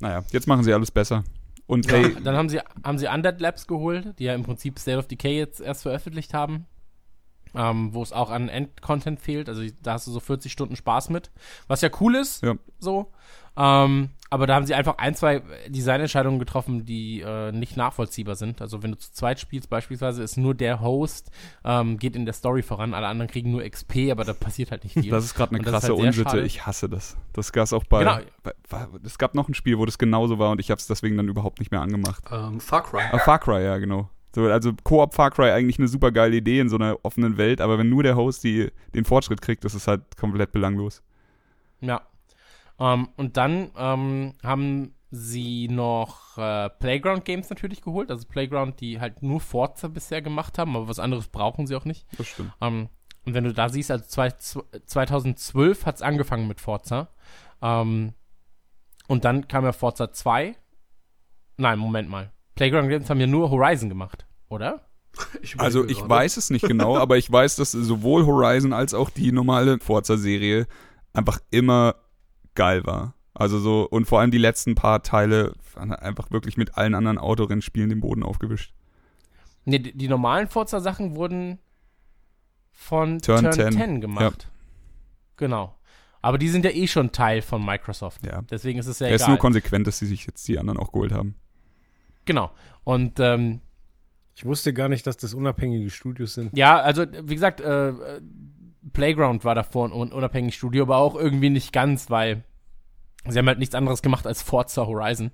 Naja, 0.00 0.22
jetzt 0.32 0.46
machen 0.46 0.64
sie 0.64 0.72
alles 0.74 0.90
besser. 0.90 1.24
Und 1.66 1.90
Ja, 1.90 2.08
dann 2.22 2.36
haben 2.36 2.48
sie, 2.50 2.60
haben 2.84 2.98
sie 2.98 3.06
Undead 3.08 3.40
Labs 3.40 3.66
geholt, 3.66 4.18
die 4.18 4.24
ja 4.24 4.34
im 4.34 4.42
Prinzip 4.42 4.78
State 4.78 4.98
of 4.98 5.06
Decay 5.06 5.38
jetzt 5.38 5.60
erst 5.60 5.82
veröffentlicht 5.82 6.34
haben. 6.34 6.66
Ähm, 7.56 7.94
wo 7.94 8.02
es 8.02 8.12
auch 8.12 8.30
an 8.30 8.48
Endcontent 8.48 9.20
fehlt. 9.20 9.48
Also 9.48 9.62
da 9.80 9.92
hast 9.92 10.08
du 10.08 10.10
so 10.10 10.18
40 10.18 10.50
Stunden 10.50 10.74
Spaß 10.74 11.08
mit. 11.10 11.30
Was 11.68 11.82
ja 11.82 11.88
cool 12.00 12.16
ist, 12.16 12.42
Ja. 12.42 12.56
so. 12.80 13.12
Ähm, 13.56 14.10
aber 14.34 14.46
da 14.48 14.56
haben 14.56 14.66
sie 14.66 14.74
einfach 14.74 14.98
ein, 14.98 15.14
zwei 15.14 15.42
Designentscheidungen 15.68 16.38
getroffen, 16.40 16.84
die 16.84 17.20
äh, 17.20 17.52
nicht 17.52 17.76
nachvollziehbar 17.76 18.34
sind. 18.34 18.60
Also 18.60 18.82
wenn 18.82 18.90
du 18.90 18.98
zu 18.98 19.12
zweit 19.12 19.38
spielst 19.38 19.70
beispielsweise, 19.70 20.22
ist 20.22 20.36
nur 20.36 20.54
der 20.54 20.80
Host, 20.80 21.30
ähm, 21.64 21.98
geht 21.98 22.16
in 22.16 22.24
der 22.24 22.34
Story 22.34 22.62
voran, 22.62 22.94
alle 22.94 23.06
anderen 23.06 23.30
kriegen 23.30 23.52
nur 23.52 23.62
XP, 23.62 24.10
aber 24.10 24.24
da 24.24 24.32
passiert 24.32 24.70
halt 24.72 24.82
nicht 24.84 24.92
viel. 25.00 25.10
das 25.10 25.24
ist 25.24 25.34
gerade 25.34 25.54
eine 25.54 25.62
krasse 25.64 25.88
halt 25.88 25.98
Unsitte. 25.98 26.28
schade. 26.28 26.42
Ich 26.44 26.66
hasse 26.66 26.88
das. 26.88 27.16
Das 27.32 27.52
gab 27.52 27.64
es 27.64 27.72
auch 27.72 27.84
bei, 27.84 28.00
Genau. 28.00 28.18
bei, 28.42 28.52
bei. 28.68 28.86
Es 29.04 29.16
gab 29.18 29.34
noch 29.34 29.48
ein 29.48 29.54
Spiel, 29.54 29.78
wo 29.78 29.86
das 29.86 29.98
genauso 29.98 30.38
war 30.38 30.50
und 30.50 30.58
ich 30.60 30.70
habe 30.70 30.78
es 30.80 30.86
deswegen 30.86 31.16
dann 31.16 31.28
überhaupt 31.28 31.60
nicht 31.60 31.70
mehr 31.70 31.80
angemacht. 31.80 32.24
Ähm, 32.30 32.60
Far 32.60 32.82
Cry. 32.82 33.02
Ah, 33.12 33.18
Far 33.20 33.38
Cry, 33.38 33.62
ja, 33.64 33.78
genau. 33.78 34.10
So, 34.34 34.46
also 34.46 34.72
Koop 34.82 35.14
Far 35.14 35.30
Cry 35.30 35.50
eigentlich 35.52 35.78
eine 35.78 35.86
super 35.86 36.10
geile 36.10 36.34
Idee 36.34 36.58
in 36.58 36.68
so 36.68 36.74
einer 36.74 36.98
offenen 37.04 37.36
Welt, 37.38 37.60
aber 37.60 37.78
wenn 37.78 37.88
nur 37.88 38.02
der 38.02 38.16
Host 38.16 38.42
die, 38.42 38.72
den 38.92 39.04
Fortschritt 39.04 39.40
kriegt, 39.40 39.64
das 39.64 39.74
ist 39.74 39.86
halt 39.86 40.16
komplett 40.16 40.50
belanglos. 40.50 41.02
Ja. 41.80 42.02
Ähm, 42.78 43.08
und 43.16 43.36
dann 43.36 43.70
ähm, 43.76 44.34
haben 44.42 44.94
sie 45.10 45.68
noch 45.68 46.36
äh, 46.38 46.68
Playground 46.70 47.24
Games 47.24 47.48
natürlich 47.50 47.82
geholt. 47.82 48.10
Also 48.10 48.26
Playground, 48.26 48.80
die 48.80 49.00
halt 49.00 49.22
nur 49.22 49.40
Forza 49.40 49.86
bisher 49.88 50.22
gemacht 50.22 50.58
haben, 50.58 50.74
aber 50.76 50.88
was 50.88 50.98
anderes 50.98 51.28
brauchen 51.28 51.66
sie 51.66 51.76
auch 51.76 51.84
nicht. 51.84 52.06
Das 52.18 52.26
stimmt. 52.26 52.52
Ähm, 52.60 52.88
und 53.24 53.34
wenn 53.34 53.44
du 53.44 53.54
da 53.54 53.68
siehst, 53.68 53.90
also 53.90 54.04
zwei, 54.06 54.28
zw- 54.28 54.64
2012 54.86 55.86
hat 55.86 55.96
es 55.96 56.02
angefangen 56.02 56.48
mit 56.48 56.60
Forza. 56.60 57.08
Ähm, 57.62 58.12
und 59.06 59.24
dann 59.24 59.46
kam 59.48 59.64
ja 59.64 59.72
Forza 59.72 60.12
2. 60.12 60.56
Nein, 61.56 61.78
Moment 61.78 62.08
mal. 62.10 62.32
Playground 62.56 62.88
Games 62.88 63.08
haben 63.08 63.20
ja 63.20 63.26
nur 63.26 63.50
Horizon 63.50 63.88
gemacht, 63.88 64.26
oder? 64.48 64.88
Ich 65.42 65.58
Also 65.60 65.84
ich 65.84 65.98
gerade. 65.98 66.10
weiß 66.10 66.36
es 66.38 66.50
nicht 66.50 66.66
genau, 66.66 66.96
aber 66.98 67.16
ich 67.18 67.30
weiß, 67.30 67.54
dass 67.56 67.70
sowohl 67.70 68.26
Horizon 68.26 68.72
als 68.72 68.94
auch 68.94 69.10
die 69.10 69.30
normale 69.30 69.78
Forza-Serie 69.78 70.66
einfach 71.12 71.38
immer 71.50 71.94
geil 72.54 72.84
war. 72.86 73.14
Also 73.34 73.58
so, 73.58 73.88
und 73.88 74.06
vor 74.06 74.20
allem 74.20 74.30
die 74.30 74.38
letzten 74.38 74.74
paar 74.74 75.02
Teile 75.02 75.52
waren 75.74 75.92
einfach 75.92 76.30
wirklich 76.30 76.56
mit 76.56 76.76
allen 76.76 76.94
anderen 76.94 77.18
Autorennspielen 77.18 77.88
den 77.88 78.00
Boden 78.00 78.22
aufgewischt. 78.22 78.72
Nee, 79.64 79.80
die, 79.80 79.96
die 79.96 80.08
normalen 80.08 80.46
Forza-Sachen 80.48 81.16
wurden 81.16 81.58
von 82.70 83.20
Turn 83.20 83.42
Turn, 83.42 83.52
10, 83.52 83.72
10, 83.72 84.00
gemacht. 84.00 84.48
Genau. 85.36 85.74
Aber 86.22 86.38
die 86.38 86.48
sind 86.48 86.64
ja 86.64 86.70
eh 86.70 86.86
schon 86.86 87.12
Teil 87.12 87.42
von 87.42 87.64
Microsoft. 87.64 88.24
Ja. 88.26 88.42
Deswegen 88.42 88.78
ist 88.78 88.86
es 88.86 88.98
ja 88.98 89.08
Er 89.08 89.14
ist 89.16 89.22
egal. 89.22 89.30
nur 89.32 89.38
konsequent, 89.38 89.86
dass 89.86 89.98
sie 89.98 90.06
sich 90.06 90.26
jetzt 90.26 90.46
die 90.48 90.58
anderen 90.58 90.78
auch 90.78 90.92
geholt 90.92 91.12
haben. 91.12 91.34
genau. 92.24 92.50
Und 92.84 93.18
ähm, 93.20 93.60
Ich 94.34 94.44
wusste 94.44 94.72
gar 94.74 94.88
nicht, 94.88 95.06
dass 95.06 95.16
das 95.16 95.34
unabhängige 95.34 95.90
Studios 95.90 96.34
sind. 96.34 96.56
ja, 96.56 96.78
also 96.78 97.04
wie 97.22 97.34
gesagt, 97.34 97.60
äh, 97.60 97.92
Playground 98.92 99.44
war 99.44 99.54
davor 99.54 99.88
ein 99.88 99.92
un 99.92 100.12
unabhängiges 100.12 100.54
Studio, 100.56 100.82
aber 100.84 100.98
auch 100.98 101.14
irgendwie 101.14 101.50
nicht 101.50 101.72
ganz, 101.72 102.10
weil 102.10 102.44
sie 103.26 103.38
haben 103.38 103.48
halt 103.48 103.58
nichts 103.58 103.74
anderes 103.74 104.02
gemacht 104.02 104.26
als 104.26 104.42
Forza 104.42 104.86
Horizon. 104.86 105.30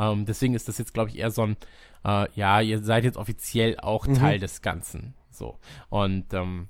Ähm, 0.00 0.24
deswegen 0.24 0.54
ist 0.54 0.68
das 0.68 0.78
jetzt, 0.78 0.94
glaube 0.94 1.10
ich, 1.10 1.18
eher 1.18 1.30
so 1.30 1.42
ein, 1.42 1.56
äh, 2.04 2.26
ja, 2.34 2.60
ihr 2.60 2.82
seid 2.82 3.04
jetzt 3.04 3.16
offiziell 3.18 3.78
auch 3.78 4.06
Mhm. 4.06 4.14
Teil 4.14 4.38
des 4.38 4.62
Ganzen. 4.62 5.14
So. 5.30 5.58
Und 5.90 6.32
ähm, 6.32 6.68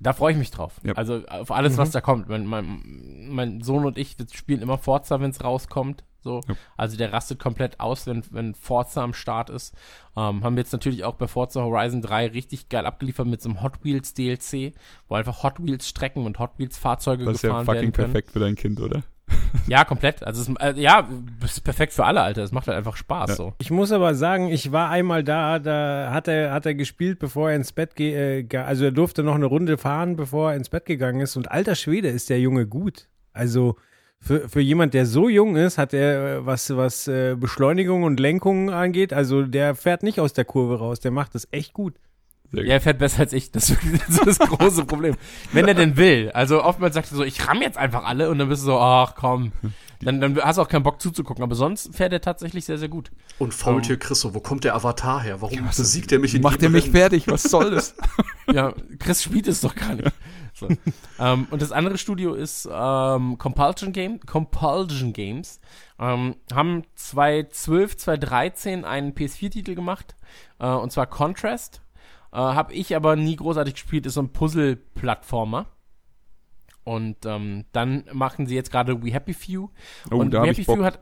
da 0.00 0.12
freue 0.12 0.32
ich 0.32 0.38
mich 0.38 0.50
drauf. 0.50 0.80
Ja. 0.82 0.92
Also 0.94 1.24
auf 1.26 1.50
alles, 1.50 1.74
Mhm. 1.74 1.78
was 1.78 1.90
da 1.92 2.00
kommt. 2.02 2.28
Mein, 2.28 2.44
mein, 2.44 3.28
mein 3.30 3.60
Sohn 3.62 3.86
und 3.86 3.96
ich 3.96 4.18
wir 4.18 4.26
spielen 4.32 4.60
immer 4.60 4.76
Forza, 4.76 5.20
wenn 5.20 5.30
es 5.30 5.42
rauskommt. 5.42 6.04
So. 6.24 6.40
Ja. 6.48 6.54
Also 6.76 6.96
der 6.96 7.12
rastet 7.12 7.38
komplett 7.38 7.78
aus, 7.78 8.06
wenn, 8.08 8.24
wenn 8.30 8.54
Forza 8.54 9.04
am 9.04 9.14
Start 9.14 9.50
ist. 9.50 9.74
Ähm, 10.16 10.42
haben 10.42 10.56
wir 10.56 10.62
jetzt 10.62 10.72
natürlich 10.72 11.04
auch 11.04 11.14
bei 11.14 11.28
Forza 11.28 11.60
Horizon 11.62 12.02
3 12.02 12.28
richtig 12.28 12.68
geil 12.68 12.86
abgeliefert 12.86 13.26
mit 13.28 13.40
so 13.42 13.48
einem 13.50 13.62
Hot 13.62 13.84
Wheels 13.84 14.14
DLC, 14.14 14.72
wo 15.08 15.14
einfach 15.14 15.42
Hot 15.44 15.62
Wheels 15.64 15.88
Strecken 15.88 16.24
und 16.26 16.38
Hot 16.40 16.52
Wheels 16.58 16.76
Fahrzeuge 16.78 17.24
Das 17.24 17.36
ist 17.36 17.42
ja 17.42 17.50
gefahren 17.50 17.66
fucking 17.66 17.80
werden 17.82 17.92
perfekt 17.92 18.30
für 18.32 18.40
dein 18.40 18.56
Kind, 18.56 18.80
oder? 18.80 19.02
Ja, 19.66 19.84
komplett. 19.84 20.22
Also 20.26 20.42
es, 20.42 20.48
äh, 20.60 20.78
ja, 20.80 21.08
das 21.40 21.52
ist 21.52 21.60
perfekt 21.60 21.92
für 21.94 22.04
alle, 22.04 22.20
Alter. 22.20 22.42
Es 22.42 22.52
macht 22.52 22.66
halt 22.66 22.76
einfach 22.76 22.96
Spaß 22.96 23.30
Ja. 23.30 23.36
so. 23.36 23.54
Ich 23.58 23.70
muss 23.70 23.92
aber 23.92 24.14
sagen, 24.14 24.48
ich 24.48 24.72
war 24.72 24.90
einmal 24.90 25.24
da, 25.24 25.58
da 25.58 26.10
hat 26.12 26.28
er, 26.28 26.52
hat 26.52 26.66
er 26.66 26.74
gespielt, 26.74 27.18
bevor 27.20 27.48
er 27.50 27.56
ins 27.56 27.72
Bett 27.72 27.96
ge 27.96 28.14
äh, 28.14 28.42
ge- 28.42 28.60
also 28.60 28.84
er 28.84 28.90
durfte 28.92 29.22
noch 29.22 29.34
eine 29.36 29.46
Runde 29.46 29.78
fahren, 29.78 30.16
bevor 30.16 30.50
er 30.50 30.56
ins 30.56 30.68
Bett 30.68 30.84
gegangen 30.84 31.20
ist. 31.20 31.36
Und 31.36 31.50
alter 31.50 31.74
Schwede 31.76 32.08
ist 32.08 32.28
der 32.30 32.40
Junge 32.40 32.66
gut. 32.66 33.08
Also 33.32 33.76
für, 34.24 34.48
für 34.48 34.60
jemand, 34.60 34.94
der 34.94 35.04
so 35.06 35.28
jung 35.28 35.54
ist, 35.56 35.76
hat 35.76 35.92
er, 35.92 36.36
äh, 36.38 36.46
was, 36.46 36.74
was 36.74 37.06
äh, 37.08 37.36
Beschleunigung 37.38 38.02
und 38.04 38.18
Lenkung 38.18 38.70
angeht, 38.70 39.12
also 39.12 39.42
der 39.42 39.74
fährt 39.74 40.02
nicht 40.02 40.18
aus 40.18 40.32
der 40.32 40.44
Kurve 40.46 40.78
raus, 40.78 40.98
der 41.00 41.10
macht 41.10 41.34
das 41.34 41.46
echt 41.50 41.74
gut. 41.74 41.94
Ja, 42.52 42.62
er 42.62 42.80
fährt 42.80 42.98
besser 42.98 43.20
als 43.20 43.32
ich. 43.32 43.50
Das 43.50 43.68
ist 43.70 43.82
wirklich 43.84 44.00
das, 44.24 44.38
große 44.38 44.84
Problem. 44.84 45.16
Wenn 45.52 45.66
er 45.66 45.74
denn 45.74 45.96
will. 45.96 46.30
Also 46.32 46.62
oftmals 46.62 46.94
sagt 46.94 47.10
er 47.10 47.16
so, 47.16 47.24
ich 47.24 47.46
ramm 47.48 47.60
jetzt 47.62 47.76
einfach 47.76 48.04
alle 48.04 48.30
und 48.30 48.38
dann 48.38 48.48
bist 48.48 48.62
du 48.62 48.66
so, 48.66 48.78
ach 48.78 49.14
komm. 49.16 49.52
Dann, 50.00 50.20
dann 50.20 50.36
hast 50.40 50.56
du 50.56 50.62
auch 50.62 50.68
keinen 50.68 50.84
Bock 50.84 51.00
zuzugucken. 51.00 51.42
Aber 51.42 51.54
sonst 51.56 51.94
fährt 51.94 52.12
er 52.12 52.20
tatsächlich 52.20 52.64
sehr, 52.64 52.78
sehr 52.78 52.88
gut. 52.88 53.10
Und 53.38 53.54
Faultier 53.54 53.96
Christo, 53.98 54.34
wo 54.34 54.40
kommt 54.40 54.64
der 54.64 54.74
Avatar 54.76 55.22
her? 55.22 55.40
Warum 55.40 55.66
was- 55.66 55.78
besiegt 55.78 56.12
er 56.12 56.18
mich 56.20 56.34
in 56.34 56.42
Macht 56.42 56.62
er 56.62 56.68
mich 56.70 56.90
fertig? 56.90 57.26
Was 57.28 57.42
soll 57.44 57.70
das? 57.70 57.94
Ja, 58.52 58.74
Chris 58.98 59.22
spielt 59.22 59.48
es 59.48 59.62
doch 59.62 59.74
gar 59.74 59.94
nicht. 59.94 60.12
So. 60.54 60.68
ähm, 61.18 61.46
und 61.50 61.60
das 61.60 61.72
andere 61.72 61.98
Studio 61.98 62.34
ist 62.34 62.68
ähm, 62.72 63.38
Compulsion, 63.38 63.92
Game, 63.92 64.20
Compulsion 64.20 65.12
Games. 65.12 65.60
Ähm, 65.98 66.36
haben 66.52 66.84
2012, 66.94 67.96
2013 67.96 68.84
einen 68.84 69.12
PS4-Titel 69.12 69.74
gemacht. 69.74 70.14
Äh, 70.58 70.68
und 70.68 70.92
zwar 70.92 71.06
Contrast. 71.06 71.82
Äh, 72.32 72.36
Habe 72.36 72.72
ich 72.72 72.94
aber 72.96 73.16
nie 73.16 73.36
großartig 73.36 73.74
gespielt. 73.74 74.06
Ist 74.06 74.14
so 74.14 74.22
ein 74.22 74.32
Puzzle-Plattformer. 74.32 75.66
Und 76.84 77.24
ähm, 77.24 77.64
dann 77.72 78.04
machen 78.12 78.46
sie 78.46 78.54
jetzt 78.54 78.70
gerade 78.70 79.02
We 79.02 79.12
Happy 79.12 79.34
Few. 79.34 79.70
Oh, 80.10 80.16
und 80.16 80.32
da 80.32 80.38
We 80.38 80.40
hab 80.42 80.48
Happy 80.48 80.60
ich 80.60 80.66
Bock. 80.66 80.76
Few 80.76 80.84
hat. 80.84 81.00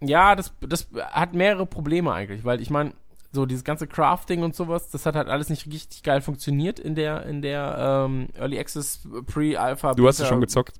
Ja, 0.00 0.34
das, 0.34 0.52
das 0.60 0.88
hat 1.12 1.34
mehrere 1.34 1.66
Probleme 1.66 2.12
eigentlich, 2.12 2.44
weil 2.44 2.60
ich 2.60 2.68
meine, 2.68 2.92
so 3.34 3.46
dieses 3.46 3.64
ganze 3.64 3.86
Crafting 3.86 4.42
und 4.42 4.54
sowas, 4.54 4.90
das 4.90 5.06
hat 5.06 5.16
halt 5.16 5.28
alles 5.28 5.48
nicht 5.48 5.66
richtig 5.66 6.02
geil 6.02 6.20
funktioniert 6.20 6.78
in 6.78 6.94
der, 6.94 7.26
in 7.26 7.42
der 7.42 8.06
ähm, 8.06 8.28
Early 8.34 8.58
Access 8.58 9.06
Pre-Alpha. 9.26 9.94
Du 9.94 10.06
hast 10.06 10.20
es 10.20 10.28
schon 10.28 10.40
gezockt. 10.40 10.74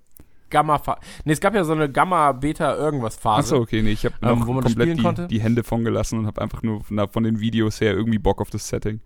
Gamma 0.50 0.78
Phase. 0.78 1.00
Nee, 1.24 1.32
es 1.32 1.40
gab 1.40 1.54
ja 1.54 1.64
so 1.64 1.72
eine 1.72 1.90
Gamma 1.90 2.30
Beta 2.32 2.76
irgendwas 2.76 3.16
Phase. 3.16 3.40
Achso, 3.40 3.56
okay, 3.56 3.82
nee, 3.82 3.90
ich 3.90 4.04
habe 4.04 4.14
Ähm, 4.22 4.40
komplett 4.40 4.98
die, 4.98 5.26
die 5.28 5.40
Hände 5.40 5.64
von 5.64 5.84
gelassen 5.84 6.20
und 6.20 6.26
habe 6.26 6.40
einfach 6.40 6.62
nur 6.62 6.82
von, 6.84 7.08
von 7.08 7.24
den 7.24 7.40
Videos 7.40 7.80
her 7.80 7.92
irgendwie 7.92 8.18
Bock 8.18 8.40
auf 8.40 8.50
das 8.50 8.68
Setting. 8.68 9.00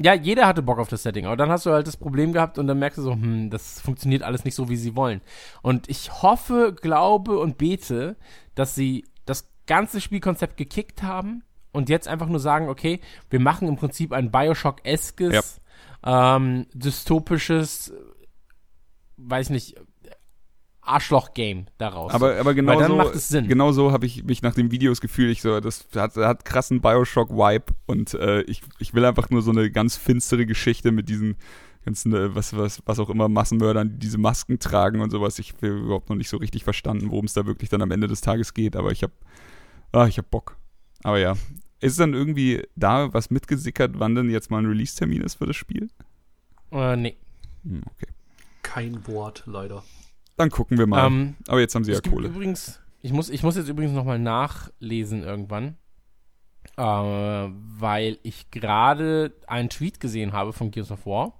Ja, 0.00 0.14
jeder 0.14 0.46
hatte 0.46 0.62
Bock 0.62 0.78
auf 0.78 0.88
das 0.88 1.02
Setting, 1.02 1.26
aber 1.26 1.36
dann 1.36 1.50
hast 1.50 1.66
du 1.66 1.70
halt 1.70 1.88
das 1.88 1.96
Problem 1.96 2.32
gehabt 2.32 2.58
und 2.58 2.68
dann 2.68 2.78
merkst 2.78 2.98
du 2.98 3.02
so, 3.02 3.12
hm, 3.12 3.50
das 3.50 3.80
funktioniert 3.80 4.22
alles 4.22 4.44
nicht 4.44 4.54
so, 4.54 4.68
wie 4.68 4.76
sie 4.76 4.94
wollen. 4.94 5.20
Und 5.62 5.88
ich 5.88 6.22
hoffe, 6.22 6.76
glaube 6.80 7.38
und 7.38 7.58
bete, 7.58 8.16
dass 8.54 8.76
sie 8.76 9.04
das 9.26 9.48
ganze 9.66 10.00
Spielkonzept 10.00 10.56
gekickt 10.56 11.02
haben 11.02 11.42
und 11.78 11.88
jetzt 11.88 12.08
einfach 12.08 12.26
nur 12.26 12.40
sagen, 12.40 12.68
okay, 12.68 13.00
wir 13.30 13.40
machen 13.40 13.68
im 13.68 13.76
Prinzip 13.76 14.12
ein 14.12 14.30
Bioshock-eskes, 14.30 15.60
ähm, 16.04 16.66
dystopisches, 16.74 17.92
weiß 19.16 19.50
nicht, 19.50 19.76
Arschloch-Game 20.82 21.66
daraus. 21.78 22.12
Aber, 22.12 22.36
aber 22.36 22.54
genau 22.54 22.72
Weil 22.72 22.78
dann 22.80 22.90
so, 22.90 22.96
macht 22.96 23.14
es 23.14 23.28
Sinn. 23.28 23.46
genau 23.46 23.72
so 23.72 23.92
habe 23.92 24.06
ich 24.06 24.24
mich 24.24 24.42
nach 24.42 24.54
den 24.54 24.70
Videos 24.70 25.00
gefühlt. 25.00 25.30
Ich 25.30 25.42
so, 25.42 25.60
das 25.60 25.86
hat, 25.94 26.16
hat 26.16 26.44
krassen 26.44 26.80
Bioshock-Vibe 26.80 27.74
und 27.86 28.14
äh, 28.14 28.42
ich, 28.42 28.62
ich 28.78 28.92
will 28.94 29.04
einfach 29.04 29.30
nur 29.30 29.42
so 29.42 29.50
eine 29.50 29.70
ganz 29.70 29.96
finstere 29.96 30.46
Geschichte 30.46 30.90
mit 30.90 31.08
diesen 31.08 31.36
ganzen, 31.84 32.12
äh, 32.12 32.34
was, 32.34 32.56
was, 32.56 32.82
was 32.86 32.98
auch 32.98 33.10
immer, 33.10 33.28
Massenmördern, 33.28 33.90
die 33.90 33.98
diese 33.98 34.18
Masken 34.18 34.58
tragen 34.58 35.00
und 35.00 35.10
sowas. 35.10 35.38
Ich 35.38 35.52
habe 35.54 35.68
überhaupt 35.68 36.10
noch 36.10 36.16
nicht 36.16 36.28
so 36.28 36.38
richtig 36.38 36.64
verstanden, 36.64 37.10
worum 37.10 37.26
es 37.26 37.34
da 37.34 37.46
wirklich 37.46 37.70
dann 37.70 37.82
am 37.82 37.92
Ende 37.92 38.08
des 38.08 38.20
Tages 38.20 38.52
geht, 38.52 38.74
aber 38.74 38.90
ich 38.90 39.02
habe 39.02 39.12
ah, 39.92 40.06
ich 40.06 40.18
hab 40.18 40.30
Bock. 40.30 40.56
Aber 41.02 41.18
ja. 41.18 41.34
Ist 41.80 42.00
dann 42.00 42.12
irgendwie 42.14 42.66
da 42.76 43.12
was 43.14 43.30
mitgesickert, 43.30 43.92
wann 43.98 44.14
denn 44.14 44.30
jetzt 44.30 44.50
mal 44.50 44.58
ein 44.58 44.66
Release-Termin 44.66 45.22
ist 45.22 45.36
für 45.36 45.46
das 45.46 45.56
Spiel? 45.56 45.88
äh, 46.72 46.96
nee. 46.96 47.16
Hm, 47.64 47.82
okay. 47.86 48.12
Kein 48.62 49.06
Wort, 49.06 49.44
leider. 49.46 49.82
Dann 50.36 50.50
gucken 50.50 50.78
wir 50.78 50.86
mal. 50.86 51.06
Ähm, 51.06 51.36
aber 51.48 51.60
jetzt 51.60 51.74
haben 51.74 51.84
sie 51.84 51.92
ja 51.92 52.00
Kohle. 52.00 52.28
übrigens, 52.28 52.80
ich 53.00 53.12
muss, 53.12 53.30
ich 53.30 53.42
muss 53.42 53.56
jetzt 53.56 53.68
übrigens 53.68 53.92
nochmal 53.94 54.18
nachlesen 54.18 55.22
irgendwann, 55.22 55.76
äh, 56.76 56.82
weil 56.82 58.18
ich 58.22 58.50
gerade 58.50 59.32
einen 59.46 59.68
Tweet 59.70 60.00
gesehen 60.00 60.32
habe 60.32 60.52
von 60.52 60.70
Gears 60.70 60.90
of 60.90 61.06
War, 61.06 61.32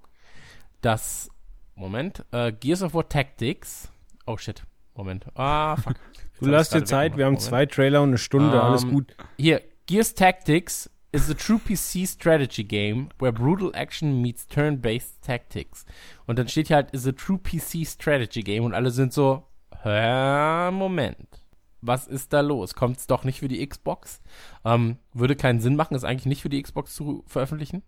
dass, 0.80 1.28
Moment, 1.74 2.24
äh, 2.32 2.52
Gears 2.52 2.82
of 2.82 2.94
War 2.94 3.08
Tactics, 3.08 3.90
oh 4.26 4.36
shit, 4.36 4.62
Moment, 4.94 5.26
ah, 5.36 5.76
fuck. 5.76 5.96
Du 6.40 6.46
lass 6.48 6.70
dir 6.70 6.84
Zeit, 6.84 7.16
wir 7.16 7.26
haben 7.26 7.38
zwei 7.40 7.66
Trailer 7.66 8.00
und 8.00 8.10
eine 8.10 8.18
Stunde, 8.18 8.62
alles 8.62 8.84
Ähm, 8.84 8.90
gut. 8.92 9.16
Hier, 9.38 9.60
Gears 9.88 10.12
Tactics 10.12 10.86
is 11.14 11.30
a 11.30 11.34
true 11.34 11.58
PC 11.58 12.06
strategy 12.06 12.62
game 12.62 13.08
where 13.18 13.32
brutal 13.32 13.72
action 13.74 14.20
meets 14.20 14.46
turn-based 14.46 15.22
tactics. 15.22 15.86
Und 16.26 16.38
dann 16.38 16.46
steht 16.46 16.66
hier 16.66 16.76
halt, 16.76 16.90
is 16.90 17.06
a 17.06 17.12
true 17.12 17.38
PC 17.38 17.86
strategy 17.86 18.42
game 18.42 18.64
und 18.64 18.74
alle 18.74 18.90
sind 18.90 19.14
so, 19.14 19.46
hä, 19.82 20.70
Moment. 20.72 21.42
Was 21.80 22.06
ist 22.06 22.34
da 22.34 22.42
los? 22.42 22.74
Kommt 22.74 22.98
es 22.98 23.06
doch 23.06 23.24
nicht 23.24 23.38
für 23.38 23.48
die 23.48 23.66
Xbox? 23.66 24.20
Ähm, 24.62 24.98
würde 25.14 25.36
keinen 25.36 25.60
Sinn 25.60 25.74
machen, 25.74 25.94
es 25.94 26.04
eigentlich 26.04 26.26
nicht 26.26 26.42
für 26.42 26.50
die 26.50 26.62
Xbox 26.62 26.94
zu 26.94 27.24
veröffentlichen. 27.26 27.82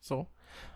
So. 0.00 0.26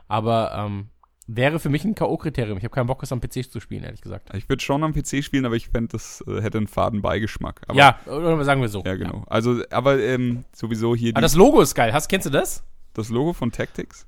Aber 0.06 0.54
ähm, 0.54 0.90
wäre 1.36 1.58
für 1.58 1.68
mich 1.68 1.84
ein 1.84 1.94
K.O.-Kriterium. 1.94 2.56
Ich 2.56 2.64
habe 2.64 2.74
keinen 2.74 2.86
Bock, 2.86 3.02
es 3.02 3.12
am 3.12 3.20
PC 3.20 3.50
zu 3.50 3.60
spielen, 3.60 3.84
ehrlich 3.84 4.00
gesagt. 4.00 4.34
Ich 4.34 4.48
würde 4.48 4.62
schon 4.62 4.82
am 4.84 4.92
PC 4.92 5.22
spielen, 5.24 5.44
aber 5.46 5.56
ich 5.56 5.68
fände, 5.68 5.92
das 5.92 6.24
äh, 6.26 6.40
hätte 6.40 6.58
einen 6.58 6.66
faden 6.66 7.02
Beigeschmack. 7.02 7.62
Aber, 7.68 7.78
ja, 7.78 7.98
oder 8.06 8.42
sagen 8.44 8.60
wir 8.60 8.68
so. 8.68 8.82
Ja, 8.84 8.96
genau. 8.96 9.24
Also, 9.26 9.62
aber 9.70 9.98
ähm, 10.00 10.44
sowieso 10.52 10.94
hier 10.96 11.10
Aber 11.10 11.20
die, 11.20 11.24
das 11.24 11.34
Logo 11.34 11.60
ist 11.60 11.74
geil. 11.74 11.92
Hast, 11.92 12.08
kennst 12.08 12.26
du 12.26 12.30
das? 12.30 12.64
das 12.94 13.08
Logo 13.08 13.32
von 13.32 13.52
Tactics. 13.52 14.06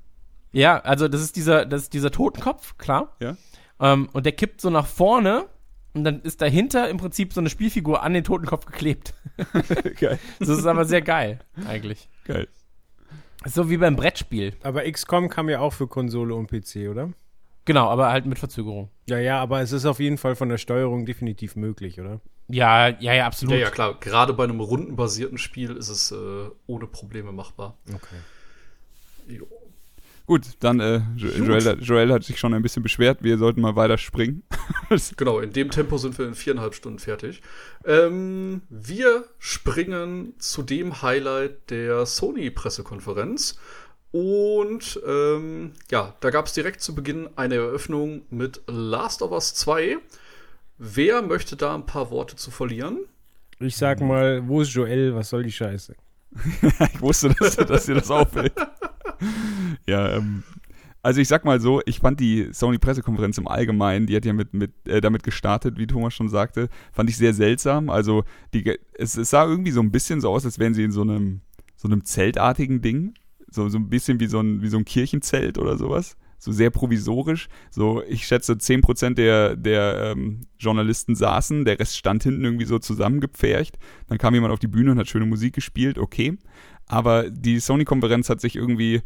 Ja, 0.51 0.79
also 0.79 1.07
das 1.07 1.21
ist 1.21 1.35
dieser, 1.35 1.65
das 1.65 1.83
ist 1.83 1.93
dieser 1.93 2.11
Totenkopf, 2.11 2.77
klar. 2.77 3.15
Ja. 3.19 3.35
Ähm, 3.79 4.09
und 4.13 4.25
der 4.25 4.33
kippt 4.33 4.61
so 4.61 4.69
nach 4.69 4.85
vorne 4.85 5.45
und 5.93 6.03
dann 6.03 6.21
ist 6.21 6.41
dahinter 6.41 6.89
im 6.89 6.97
Prinzip 6.97 7.33
so 7.33 7.41
eine 7.41 7.49
Spielfigur 7.49 8.03
an 8.03 8.13
den 8.13 8.23
Totenkopf 8.23 8.65
geklebt. 8.65 9.13
Geil. 9.99 10.19
Das 10.39 10.49
ist 10.49 10.65
aber 10.65 10.85
sehr 10.85 11.01
geil, 11.01 11.39
eigentlich. 11.67 12.09
Geil. 12.25 12.47
So 13.45 13.69
wie 13.69 13.77
beim 13.77 13.95
Brettspiel. 13.95 14.53
Aber 14.63 14.89
XCOM 14.89 15.29
kam 15.29 15.49
ja 15.49 15.59
auch 15.59 15.73
für 15.73 15.87
Konsole 15.87 16.35
und 16.35 16.47
PC, 16.49 16.89
oder? 16.89 17.09
Genau, 17.65 17.89
aber 17.89 18.11
halt 18.11 18.25
mit 18.25 18.39
Verzögerung. 18.39 18.89
Ja, 19.07 19.19
ja, 19.19 19.39
aber 19.41 19.61
es 19.61 19.71
ist 19.71 19.85
auf 19.85 19.99
jeden 19.99 20.17
Fall 20.17 20.35
von 20.35 20.49
der 20.49 20.57
Steuerung 20.57 21.05
definitiv 21.05 21.55
möglich, 21.55 21.99
oder? 21.99 22.19
Ja, 22.49 22.89
ja, 22.89 23.13
ja, 23.13 23.25
absolut. 23.25 23.55
Ja, 23.55 23.61
ja, 23.61 23.69
klar. 23.69 23.97
Gerade 23.99 24.33
bei 24.33 24.43
einem 24.43 24.59
rundenbasierten 24.59 25.37
Spiel 25.37 25.71
ist 25.71 25.89
es 25.89 26.11
äh, 26.11 26.49
ohne 26.67 26.87
Probleme 26.87 27.31
machbar. 27.31 27.77
Okay. 27.93 28.17
Jo. 29.37 29.47
Gut, 30.25 30.43
dann 30.61 30.79
äh, 30.79 31.01
jo 31.15 31.27
Joel, 31.29 31.77
Joel 31.81 32.13
hat 32.13 32.23
sich 32.23 32.39
schon 32.39 32.53
ein 32.53 32.61
bisschen 32.61 32.81
beschwert, 32.81 33.23
wir 33.23 33.37
sollten 33.37 33.61
mal 33.61 33.75
weiter 33.75 33.97
springen. 33.97 34.43
Genau, 35.17 35.39
in 35.39 35.51
dem 35.51 35.71
Tempo 35.71 35.97
sind 35.97 36.17
wir 36.19 36.27
in 36.27 36.35
viereinhalb 36.35 36.75
Stunden 36.75 36.99
fertig. 36.99 37.41
Ähm, 37.83 38.61
wir 38.69 39.25
springen 39.39 40.35
zu 40.37 40.61
dem 40.61 41.01
Highlight 41.01 41.71
der 41.71 42.05
Sony-Pressekonferenz. 42.05 43.57
Und 44.11 45.01
ähm, 45.07 45.71
ja, 45.89 46.15
da 46.19 46.29
gab 46.29 46.45
es 46.45 46.53
direkt 46.53 46.81
zu 46.81 46.93
Beginn 46.93 47.27
eine 47.35 47.55
Eröffnung 47.55 48.21
mit 48.29 48.61
Last 48.67 49.23
of 49.23 49.31
Us 49.31 49.55
2. 49.55 49.97
Wer 50.77 51.23
möchte 51.23 51.55
da 51.55 51.73
ein 51.73 51.87
paar 51.87 52.11
Worte 52.11 52.35
zu 52.35 52.51
verlieren? 52.51 52.99
Ich 53.59 53.75
sag 53.75 53.99
mal, 53.99 54.47
wo 54.47 54.61
ist 54.61 54.73
Joel? 54.73 55.15
Was 55.15 55.29
soll 55.29 55.41
die 55.41 55.51
Scheiße? 55.51 55.95
ich 56.93 57.01
wusste, 57.01 57.33
dass, 57.39 57.55
dass 57.55 57.85
dir 57.87 57.95
das 57.95 58.11
auffällt. 58.11 58.53
ja, 59.87 60.17
ähm, 60.17 60.43
also 61.01 61.19
ich 61.19 61.27
sag 61.27 61.43
mal 61.43 61.59
so, 61.59 61.81
ich 61.85 61.99
fand 61.99 62.19
die 62.19 62.47
Sony-Pressekonferenz 62.53 63.37
im 63.37 63.47
Allgemeinen, 63.47 64.07
die 64.07 64.15
hat 64.15 64.23
ja 64.25 64.31
mit, 64.31 64.53
mit, 64.53 64.71
äh, 64.87 65.01
damit 65.01 65.23
gestartet, 65.23 65.77
wie 65.77 65.85
Thomas 65.85 66.13
schon 66.13 66.29
sagte, 66.29 66.69
fand 66.93 67.09
ich 67.09 67.17
sehr 67.17 67.33
seltsam. 67.33 67.89
Also 67.89 68.23
die, 68.53 68.79
es, 68.93 69.17
es 69.17 69.29
sah 69.29 69.45
irgendwie 69.45 69.71
so 69.71 69.81
ein 69.81 69.91
bisschen 69.91 70.21
so 70.21 70.29
aus, 70.29 70.45
als 70.45 70.59
wären 70.59 70.73
sie 70.73 70.83
in 70.83 70.91
so 70.91 71.01
einem, 71.01 71.41
so 71.75 71.89
einem 71.89 72.05
zeltartigen 72.05 72.81
Ding. 72.81 73.15
So, 73.49 73.67
so 73.67 73.77
ein 73.77 73.89
bisschen 73.89 74.19
wie 74.19 74.27
so 74.27 74.39
ein, 74.39 74.61
wie 74.61 74.69
so 74.69 74.77
ein 74.77 74.85
Kirchenzelt 74.85 75.57
oder 75.57 75.77
sowas 75.77 76.15
so 76.43 76.51
sehr 76.51 76.69
provisorisch. 76.71 77.47
So, 77.71 78.03
ich 78.03 78.27
schätze, 78.27 78.53
10% 78.53 79.13
der, 79.13 79.55
der 79.55 80.11
ähm, 80.11 80.41
Journalisten 80.59 81.15
saßen, 81.15 81.63
der 81.63 81.79
Rest 81.79 81.97
stand 81.97 82.23
hinten 82.23 82.43
irgendwie 82.43 82.65
so 82.65 82.79
zusammengepfercht. 82.79 83.77
Dann 84.07 84.17
kam 84.17 84.33
jemand 84.33 84.51
auf 84.51 84.59
die 84.59 84.67
Bühne 84.67 84.91
und 84.91 84.99
hat 84.99 85.07
schöne 85.07 85.25
Musik 85.25 85.55
gespielt, 85.55 85.97
okay. 85.97 86.37
Aber 86.85 87.29
die 87.29 87.59
Sony-Konferenz 87.59 88.29
hat 88.29 88.41
sich 88.41 88.57
irgendwie 88.57 89.01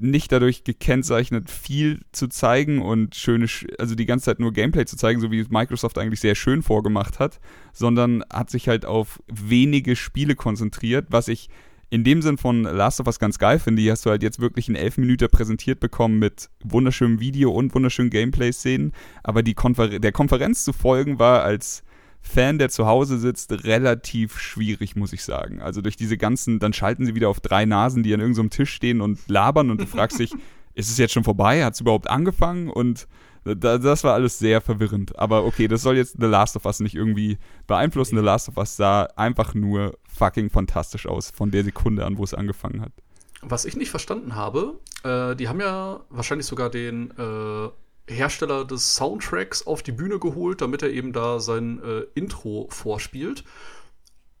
nicht 0.00 0.32
dadurch 0.32 0.64
gekennzeichnet, 0.64 1.50
viel 1.50 2.00
zu 2.12 2.28
zeigen 2.28 2.80
und 2.80 3.14
schöne, 3.14 3.46
also 3.78 3.94
die 3.94 4.06
ganze 4.06 4.26
Zeit 4.26 4.40
nur 4.40 4.52
Gameplay 4.52 4.84
zu 4.86 4.96
zeigen, 4.96 5.20
so 5.20 5.30
wie 5.30 5.44
Microsoft 5.48 5.98
eigentlich 5.98 6.20
sehr 6.20 6.34
schön 6.34 6.62
vorgemacht 6.62 7.18
hat, 7.18 7.40
sondern 7.72 8.24
hat 8.32 8.50
sich 8.50 8.68
halt 8.68 8.86
auf 8.86 9.22
wenige 9.26 9.96
Spiele 9.96 10.34
konzentriert, 10.34 11.06
was 11.10 11.28
ich 11.28 11.48
in 11.90 12.04
dem 12.04 12.22
Sinn 12.22 12.38
von 12.38 12.62
Last 12.62 13.00
of 13.00 13.06
Us 13.06 13.18
ganz 13.18 13.38
geil 13.38 13.58
finde. 13.58 13.82
Hier 13.82 13.92
hast 13.92 14.06
du 14.06 14.10
halt 14.10 14.22
jetzt 14.22 14.40
wirklich 14.40 14.66
einen 14.66 14.76
11 14.76 14.96
Minuten 14.96 15.28
präsentiert 15.28 15.78
bekommen 15.78 16.18
mit 16.18 16.48
wunderschönem 16.64 17.20
Video 17.20 17.50
und 17.50 17.74
wunderschönen 17.74 18.08
Gameplay-Szenen. 18.08 18.92
Aber 19.22 19.42
die 19.42 19.52
Konfer 19.52 19.98
der 19.98 20.12
Konferenz 20.12 20.64
zu 20.64 20.72
folgen 20.72 21.18
war 21.18 21.42
als 21.42 21.84
Fan, 22.22 22.58
der 22.58 22.70
zu 22.70 22.86
Hause 22.86 23.18
sitzt, 23.18 23.52
relativ 23.64 24.38
schwierig, 24.38 24.96
muss 24.96 25.12
ich 25.12 25.24
sagen. 25.24 25.60
Also 25.60 25.82
durch 25.82 25.96
diese 25.96 26.16
ganzen, 26.16 26.60
dann 26.60 26.72
schalten 26.72 27.04
sie 27.04 27.14
wieder 27.14 27.28
auf 27.28 27.40
drei 27.40 27.64
Nasen, 27.64 28.02
die 28.02 28.14
an 28.14 28.20
irgendeinem 28.20 28.46
so 28.46 28.56
Tisch 28.56 28.72
stehen 28.72 29.00
und 29.00 29.18
labern 29.28 29.70
und 29.70 29.80
du 29.80 29.86
fragst 29.86 30.18
dich, 30.18 30.32
ist 30.74 30.88
es 30.88 30.98
jetzt 30.98 31.12
schon 31.12 31.24
vorbei? 31.24 31.64
Hat 31.64 31.74
es 31.74 31.80
überhaupt 31.80 32.08
angefangen? 32.08 32.70
Und 32.70 33.08
das 33.44 34.04
war 34.04 34.14
alles 34.14 34.38
sehr 34.38 34.60
verwirrend. 34.60 35.18
Aber 35.18 35.44
okay, 35.44 35.66
das 35.66 35.82
soll 35.82 35.96
jetzt 35.96 36.16
The 36.18 36.26
Last 36.26 36.56
of 36.56 36.64
Us 36.64 36.80
nicht 36.80 36.94
irgendwie 36.94 37.38
beeinflussen. 37.66 38.16
The 38.16 38.24
Last 38.24 38.48
of 38.48 38.56
Us 38.56 38.76
sah 38.76 39.08
einfach 39.16 39.54
nur 39.54 39.98
fucking 40.04 40.48
fantastisch 40.50 41.06
aus, 41.06 41.30
von 41.30 41.50
der 41.50 41.64
Sekunde 41.64 42.06
an, 42.06 42.18
wo 42.18 42.24
es 42.24 42.34
angefangen 42.34 42.80
hat. 42.80 42.92
Was 43.40 43.64
ich 43.64 43.76
nicht 43.76 43.90
verstanden 43.90 44.36
habe, 44.36 44.78
äh, 45.02 45.34
die 45.34 45.48
haben 45.48 45.60
ja 45.60 46.00
wahrscheinlich 46.10 46.46
sogar 46.46 46.70
den 46.70 47.10
äh, 47.18 47.68
Hersteller 48.08 48.64
des 48.64 48.96
Soundtracks 48.96 49.66
auf 49.66 49.82
die 49.82 49.92
Bühne 49.92 50.18
geholt, 50.18 50.60
damit 50.60 50.82
er 50.82 50.90
eben 50.90 51.12
da 51.12 51.40
sein 51.40 51.82
äh, 51.82 52.00
Intro 52.14 52.68
vorspielt. 52.70 53.44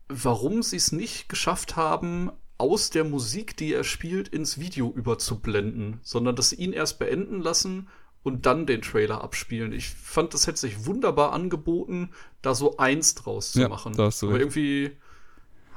Warum 0.08 0.62
sie 0.62 0.76
es 0.76 0.92
nicht 0.92 1.28
geschafft 1.28 1.76
haben, 1.76 2.30
aus 2.58 2.90
der 2.90 3.04
Musik, 3.04 3.56
die 3.56 3.72
er 3.72 3.84
spielt, 3.84 4.28
ins 4.28 4.58
Video 4.58 4.92
überzublenden, 4.92 5.98
sondern 6.02 6.36
dass 6.36 6.50
sie 6.50 6.56
ihn 6.56 6.72
erst 6.72 6.98
beenden 6.98 7.40
lassen 7.40 7.88
und 8.22 8.46
dann 8.46 8.66
den 8.66 8.82
Trailer 8.82 9.22
abspielen. 9.22 9.72
Ich 9.72 9.88
fand, 9.88 10.32
das 10.32 10.46
hätte 10.46 10.60
sich 10.60 10.86
wunderbar 10.86 11.32
angeboten, 11.32 12.10
da 12.40 12.54
so 12.54 12.76
eins 12.76 13.14
draus 13.14 13.52
zu 13.52 13.62
ja, 13.62 13.68
machen. 13.68 13.94
Aber 14.30 14.38
irgendwie 14.38 14.92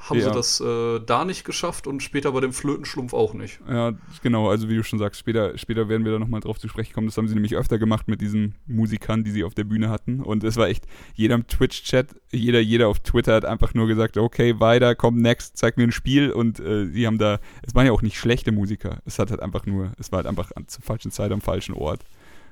haben 0.10 0.20
Ja. 0.20 0.26
sie 0.26 0.32
das 0.32 0.60
äh, 0.62 1.00
da 1.06 1.26
nicht 1.26 1.46
geschafft 1.46 1.88
und 1.88 2.02
später 2.04 2.32
bei 2.32 2.40
dem 2.40 2.54
Flötenschlumpf 2.54 3.14
auch 3.14 3.34
nicht. 3.34 3.60
Ja, 3.68 3.94
genau, 4.22 4.50
also 4.50 4.70
wie 4.70 4.76
du 4.76 4.84
schon 4.84 5.00
sagst, 5.00 5.20
später, 5.20 5.58
später 5.58 5.90
werden 5.90 6.06
wir 6.06 6.12
da 6.12 6.20
nochmal 6.20 6.42
drauf 6.42 6.60
zu 6.60 6.68
sprechen 6.68 6.94
kommen. 6.94 7.08
Das 7.08 7.18
haben 7.18 7.28
sie 7.28 7.34
nämlich 7.34 7.56
öfter 7.56 7.78
gemacht 7.80 8.08
mit 8.08 8.22
diesen 8.22 8.56
Musikern, 8.68 9.24
die 9.24 9.32
sie 9.32 9.44
auf 9.44 9.54
der 9.56 9.64
Bühne 9.64 9.90
hatten. 9.90 10.22
Und 10.22 10.44
es 10.44 10.58
war 10.58 10.68
echt, 10.68 10.86
jeder 11.16 11.36
im 11.36 11.48
Twitch-Chat, 11.48 12.16
jeder, 12.32 12.60
jeder 12.60 12.88
auf 12.88 13.00
Twitter 13.00 13.34
hat 13.36 13.46
einfach 13.46 13.74
nur 13.74 13.88
gesagt, 13.88 14.18
okay, 14.18 14.60
weiter, 14.60 14.96
komm, 14.96 15.18
next, 15.22 15.58
zeig 15.58 15.78
mir 15.78 15.84
ein 15.84 15.92
Spiel. 15.92 16.32
Und 16.32 16.60
äh, 16.60 16.86
sie 16.86 17.08
haben 17.08 17.18
da, 17.18 17.40
es 17.64 17.74
waren 17.74 17.86
ja 17.86 17.92
auch 17.92 18.02
nicht 18.02 18.18
schlechte 18.18 18.52
Musiker. 18.52 19.00
Es 19.06 19.20
hat 19.20 19.32
halt 19.32 19.42
einfach 19.42 19.66
nur, 19.66 19.92
es 19.98 20.12
war 20.12 20.18
halt 20.18 20.28
einfach 20.28 20.52
an, 20.56 20.68
zur 20.68 20.84
falschen 20.84 21.12
Zeit 21.12 21.32
am 21.32 21.42
falschen 21.42 21.74
Ort. 21.74 22.02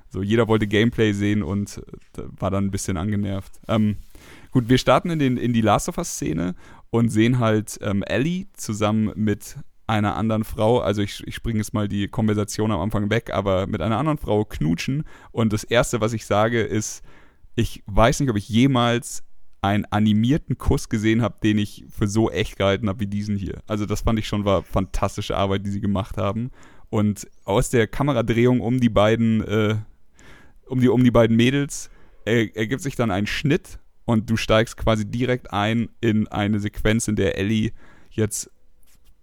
So, 0.10 0.22
jeder 0.22 0.48
wollte 0.48 0.68
Gameplay 0.68 1.12
sehen 1.14 1.42
und 1.42 1.82
äh, 2.18 2.22
war 2.40 2.52
dann 2.52 2.66
ein 2.66 2.72
bisschen 2.72 2.98
angenervt. 2.98 3.52
Ähm, 3.68 3.98
gut, 4.54 4.70
wir 4.70 4.78
starten 4.78 5.10
in, 5.10 5.20
den, 5.20 5.38
in 5.38 5.52
die 5.52 5.62
Last 5.62 5.90
of 5.90 5.98
Us-Szene 5.98 6.56
und 6.92 7.10
sehen 7.10 7.40
halt 7.40 7.80
ähm, 7.82 8.04
Ellie 8.04 8.46
zusammen 8.54 9.12
mit 9.16 9.58
einer 9.88 10.16
anderen 10.16 10.44
Frau, 10.46 10.80
also 10.80 11.02
ich, 11.02 11.22
ich 11.28 11.36
springe 11.36 11.58
jetzt 11.58 11.74
mal 11.74 11.90
die 11.90 12.08
Konversation 12.08 12.72
am 12.72 12.80
Anfang 12.80 13.10
weg, 13.10 13.32
aber 13.34 13.68
mit 13.68 13.82
einer 13.82 13.98
anderen 13.98 14.18
Frau 14.18 14.46
knutschen. 14.46 15.04
Und 15.32 15.52
das 15.52 15.64
Erste, 15.64 16.00
was 16.00 16.14
ich 16.14 16.26
sage, 16.26 16.62
ist, 16.62 17.04
ich 17.56 17.84
weiß 17.88 18.20
nicht, 18.20 18.30
ob 18.30 18.38
ich 18.38 18.48
jemals 18.48 19.24
einen 19.62 19.86
animierten 19.86 20.58
Kuss 20.58 20.88
gesehen 20.88 21.22
habe, 21.22 21.36
den 21.44 21.58
ich 21.58 21.86
für 21.90 22.08
so 22.08 22.30
echt 22.30 22.58
gehalten 22.58 22.88
habe 22.88 23.00
wie 23.02 23.08
diesen 23.08 23.36
hier. 23.36 23.62
Also 23.68 23.86
das 23.86 24.02
fand 24.02 24.20
ich 24.20 24.28
schon 24.28 24.46
war 24.46 24.64
fantastische 24.64 25.36
Arbeit, 25.36 25.66
die 25.66 25.72
sie 25.72 25.82
gemacht 25.82 26.18
haben. 26.18 26.52
Und 26.90 27.28
aus 27.44 27.70
der 27.70 27.88
Kameradrehung 27.88 28.62
um 28.62 28.80
die 28.80 28.90
beiden, 28.90 29.42
äh, 29.42 29.78
um 30.68 30.80
die, 30.80 30.90
um 30.90 31.04
die 31.04 31.12
beiden 31.12 31.36
Mädels 31.36 31.90
er, 32.26 32.56
ergibt 32.56 32.82
sich 32.82 32.96
dann 32.96 33.12
ein 33.12 33.28
Schnitt 33.28 33.80
und 34.06 34.30
du 34.30 34.38
steigst 34.38 34.78
quasi 34.78 35.06
direkt 35.06 35.52
ein 35.54 35.90
in 36.02 36.28
eine 36.28 36.60
Sequenz, 36.60 37.08
in 37.08 37.16
der 37.16 37.38
Ellie 37.38 37.72
jetzt 38.10 38.50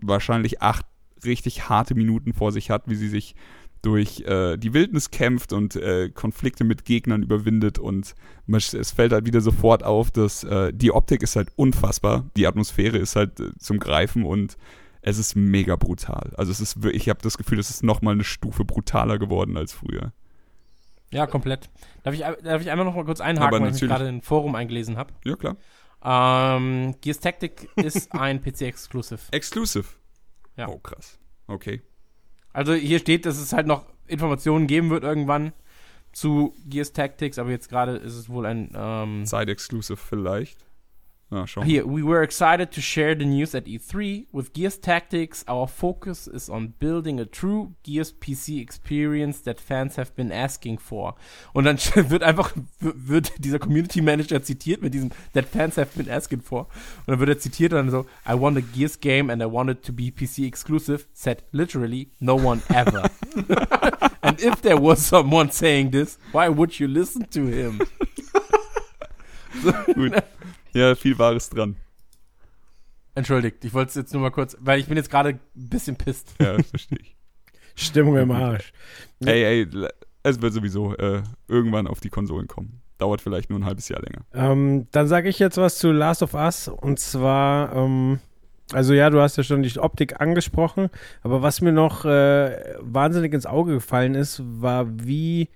wahrscheinlich 0.00 0.62
acht 0.62 0.86
richtig 1.24 1.68
harte 1.68 1.94
Minuten 1.94 2.32
vor 2.32 2.52
sich 2.52 2.70
hat, 2.70 2.84
wie 2.86 2.94
sie 2.94 3.08
sich 3.08 3.34
durch 3.82 4.20
äh, 4.22 4.56
die 4.58 4.74
Wildnis 4.74 5.10
kämpft 5.10 5.52
und 5.52 5.76
äh, 5.76 6.10
Konflikte 6.10 6.64
mit 6.64 6.84
Gegnern 6.84 7.22
überwindet 7.22 7.78
und 7.78 8.14
es 8.46 8.92
fällt 8.92 9.12
halt 9.12 9.26
wieder 9.26 9.40
sofort 9.40 9.84
auf, 9.84 10.10
dass 10.10 10.44
äh, 10.44 10.72
die 10.74 10.92
Optik 10.92 11.22
ist 11.22 11.36
halt 11.36 11.50
unfassbar, 11.56 12.30
die 12.36 12.46
Atmosphäre 12.46 12.98
ist 12.98 13.16
halt 13.16 13.40
äh, 13.40 13.50
zum 13.58 13.78
Greifen 13.78 14.24
und 14.24 14.58
es 15.02 15.18
ist 15.18 15.34
mega 15.34 15.76
brutal. 15.76 16.32
Also 16.36 16.52
es 16.52 16.60
ist, 16.60 16.84
ich 16.92 17.08
habe 17.08 17.20
das 17.22 17.38
Gefühl, 17.38 17.58
es 17.58 17.70
ist 17.70 17.82
noch 17.82 18.02
mal 18.02 18.12
eine 18.12 18.24
Stufe 18.24 18.66
brutaler 18.66 19.18
geworden 19.18 19.56
als 19.56 19.72
früher. 19.72 20.12
Ja, 21.12 21.26
komplett. 21.26 21.70
Darf 22.02 22.14
ich, 22.14 22.20
darf 22.20 22.62
ich 22.62 22.70
einmal 22.70 22.86
noch 22.86 22.94
mal 22.94 23.04
kurz 23.04 23.20
einhaken, 23.20 23.62
weil 23.62 23.74
ich 23.74 23.80
gerade 23.80 24.08
in 24.08 24.16
ein 24.16 24.22
Forum 24.22 24.54
eingelesen 24.54 24.96
habe? 24.96 25.12
Ja 25.24 25.36
klar. 25.36 25.56
Ähm, 26.02 26.94
Gears 27.00 27.20
Tactic 27.20 27.68
ist 27.76 28.12
ein 28.12 28.40
PC-Exclusive. 28.40 29.20
Exclusive. 29.32 29.86
Ja. 30.56 30.68
Oh 30.68 30.78
krass. 30.78 31.18
Okay. 31.46 31.82
Also 32.52 32.74
hier 32.74 32.98
steht, 32.98 33.26
dass 33.26 33.38
es 33.38 33.52
halt 33.52 33.66
noch 33.66 33.86
Informationen 34.06 34.66
geben 34.66 34.90
wird 34.90 35.04
irgendwann 35.04 35.52
zu 36.12 36.54
Gears 36.66 36.92
Tactics, 36.92 37.38
aber 37.38 37.50
jetzt 37.50 37.68
gerade 37.68 37.96
ist 37.96 38.14
es 38.14 38.28
wohl 38.28 38.46
ein 38.46 38.72
ähm, 38.74 39.26
Side 39.26 39.50
Exclusive 39.50 39.96
vielleicht. 39.96 40.64
Schau. 41.30 41.62
Here, 41.62 41.86
we 41.86 42.02
were 42.02 42.22
excited 42.24 42.72
to 42.72 42.80
share 42.80 43.14
the 43.14 43.24
news 43.24 43.54
at 43.54 43.66
E3. 43.66 44.26
With 44.32 44.52
Gears 44.52 44.76
Tactics, 44.78 45.44
our 45.46 45.68
focus 45.68 46.26
is 46.26 46.48
on 46.48 46.74
building 46.80 47.20
a 47.20 47.24
true 47.24 47.74
Gears 47.84 48.12
PC 48.12 48.60
experience 48.60 49.40
that 49.42 49.60
fans 49.60 49.94
have 49.94 50.14
been 50.16 50.32
asking 50.32 50.78
for. 50.78 51.14
Und 51.54 51.64
dann 51.64 51.78
wird 52.10 52.24
einfach, 52.24 52.52
wird 52.80 53.32
dieser 53.38 53.60
Community 53.60 54.00
Manager 54.00 54.42
zitiert 54.42 54.82
mit 54.82 54.92
diesem 54.92 55.10
that 55.32 55.46
fans 55.46 55.76
have 55.76 55.96
been 55.96 56.10
asking 56.10 56.40
for. 56.40 56.66
Und 57.06 57.12
dann 57.12 57.20
wird 57.20 57.28
er 57.28 57.38
zitiert 57.38 57.72
und 57.72 57.78
dann 57.78 57.90
so, 57.90 58.06
I 58.26 58.34
want 58.34 58.58
a 58.58 58.60
Gears 58.60 58.98
game 58.98 59.30
and 59.30 59.40
I 59.40 59.46
want 59.46 59.70
it 59.70 59.84
to 59.84 59.92
be 59.92 60.10
PC 60.10 60.46
exclusive, 60.46 61.06
said 61.12 61.44
literally 61.52 62.10
no 62.18 62.34
one 62.34 62.60
ever. 62.70 63.08
and 64.22 64.40
if 64.40 64.62
there 64.62 64.80
was 64.80 64.98
someone 64.98 65.52
saying 65.52 65.92
this, 65.92 66.18
why 66.32 66.48
would 66.48 66.80
you 66.80 66.88
listen 66.88 67.24
to 67.30 67.46
him? 67.46 67.80
Gut. 69.62 70.24
Ja, 70.72 70.94
viel 70.94 71.18
Wahres 71.18 71.50
dran. 71.50 71.76
Entschuldigt, 73.14 73.64
ich 73.64 73.74
wollte 73.74 73.88
es 73.90 73.94
jetzt 73.96 74.12
nur 74.12 74.22
mal 74.22 74.30
kurz, 74.30 74.56
weil 74.60 74.78
ich 74.78 74.86
bin 74.86 74.96
jetzt 74.96 75.10
gerade 75.10 75.30
ein 75.30 75.40
bisschen 75.54 75.96
pisst. 75.96 76.34
Ja, 76.40 76.56
das 76.56 76.68
verstehe 76.68 76.98
ich. 77.00 77.16
Stimmung 77.74 78.16
im 78.16 78.30
Arsch. 78.30 78.72
Ey, 79.24 79.42
ey, 79.42 79.88
es 80.22 80.40
wird 80.40 80.52
sowieso 80.52 80.94
äh, 80.96 81.22
irgendwann 81.48 81.86
auf 81.86 82.00
die 82.00 82.10
Konsolen 82.10 82.46
kommen. 82.46 82.82
Dauert 82.98 83.20
vielleicht 83.20 83.50
nur 83.50 83.58
ein 83.58 83.64
halbes 83.64 83.88
Jahr 83.88 84.00
länger. 84.02 84.24
Ähm, 84.34 84.86
dann 84.92 85.08
sage 85.08 85.28
ich 85.28 85.38
jetzt 85.38 85.56
was 85.56 85.78
zu 85.78 85.90
Last 85.90 86.22
of 86.22 86.34
Us 86.34 86.68
und 86.68 86.98
zwar, 86.98 87.74
ähm, 87.74 88.20
also 88.72 88.92
ja, 88.92 89.10
du 89.10 89.20
hast 89.20 89.36
ja 89.36 89.42
schon 89.42 89.62
die 89.62 89.78
Optik 89.78 90.20
angesprochen, 90.20 90.90
aber 91.22 91.42
was 91.42 91.62
mir 91.62 91.72
noch 91.72 92.04
äh, 92.04 92.74
wahnsinnig 92.80 93.32
ins 93.32 93.46
Auge 93.46 93.72
gefallen 93.74 94.14
ist, 94.14 94.42
war 94.44 94.86
wie 94.88 95.48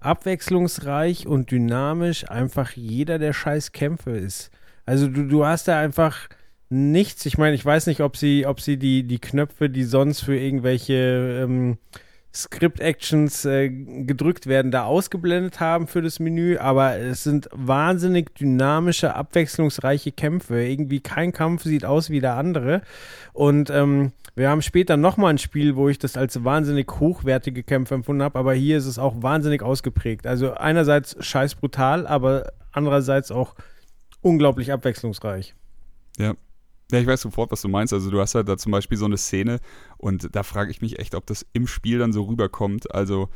abwechslungsreich 0.00 1.26
und 1.26 1.50
dynamisch 1.50 2.28
einfach 2.30 2.72
jeder 2.72 3.18
der 3.18 3.32
scheiß 3.32 3.72
Kämpfe 3.72 4.12
ist. 4.12 4.50
Also 4.86 5.08
du, 5.08 5.26
du 5.26 5.44
hast 5.44 5.68
da 5.68 5.78
einfach 5.78 6.28
nichts. 6.68 7.26
Ich 7.26 7.38
meine, 7.38 7.54
ich 7.54 7.64
weiß 7.64 7.86
nicht, 7.86 8.00
ob 8.00 8.16
sie, 8.16 8.46
ob 8.46 8.60
sie 8.60 8.76
die, 8.76 9.02
die 9.02 9.18
Knöpfe, 9.18 9.68
die 9.68 9.84
sonst 9.84 10.20
für 10.20 10.38
irgendwelche 10.38 11.42
ähm, 11.44 11.78
Script-Actions 12.32 13.44
äh, 13.44 13.68
gedrückt 13.68 14.46
werden, 14.46 14.70
da 14.70 14.84
ausgeblendet 14.84 15.58
haben 15.58 15.88
für 15.88 16.00
das 16.00 16.20
Menü, 16.20 16.58
aber 16.58 16.96
es 16.96 17.24
sind 17.24 17.48
wahnsinnig 17.52 18.34
dynamische, 18.36 19.14
abwechslungsreiche 19.16 20.12
Kämpfe. 20.12 20.62
Irgendwie 20.62 21.00
kein 21.00 21.32
Kampf 21.32 21.64
sieht 21.64 21.84
aus 21.84 22.08
wie 22.08 22.20
der 22.20 22.36
andere. 22.36 22.82
Und 23.32 23.68
ähm, 23.70 24.12
wir 24.36 24.48
haben 24.48 24.62
später 24.62 24.96
nochmal 24.96 25.30
ein 25.30 25.38
Spiel, 25.38 25.74
wo 25.74 25.88
ich 25.88 25.98
das 25.98 26.16
als 26.16 26.44
wahnsinnig 26.44 26.88
hochwertige 27.00 27.64
Kämpfe 27.64 27.96
empfunden 27.96 28.22
habe, 28.22 28.38
aber 28.38 28.54
hier 28.54 28.78
ist 28.78 28.86
es 28.86 29.00
auch 29.00 29.22
wahnsinnig 29.22 29.62
ausgeprägt. 29.62 30.26
Also 30.26 30.54
einerseits 30.54 31.16
scheiß 31.18 31.56
brutal, 31.56 32.06
aber 32.06 32.52
andererseits 32.70 33.32
auch 33.32 33.56
unglaublich 34.22 34.72
abwechslungsreich. 34.72 35.54
Ja, 36.18 36.34
ja, 36.92 36.98
ich 36.98 37.06
weiß 37.06 37.20
sofort, 37.20 37.52
was 37.52 37.62
du 37.62 37.68
meinst. 37.68 37.92
Also 37.92 38.10
du 38.10 38.20
hast 38.20 38.34
halt 38.34 38.48
da 38.48 38.56
zum 38.56 38.72
Beispiel 38.72 38.98
so 38.98 39.04
eine 39.04 39.16
Szene 39.16 39.60
und 39.96 40.34
da 40.34 40.42
frage 40.42 40.70
ich 40.70 40.80
mich 40.80 40.98
echt, 40.98 41.14
ob 41.14 41.26
das 41.26 41.46
im 41.52 41.66
Spiel 41.66 41.98
dann 41.98 42.12
so 42.12 42.22
rüberkommt. 42.24 42.92
Also 42.92 43.28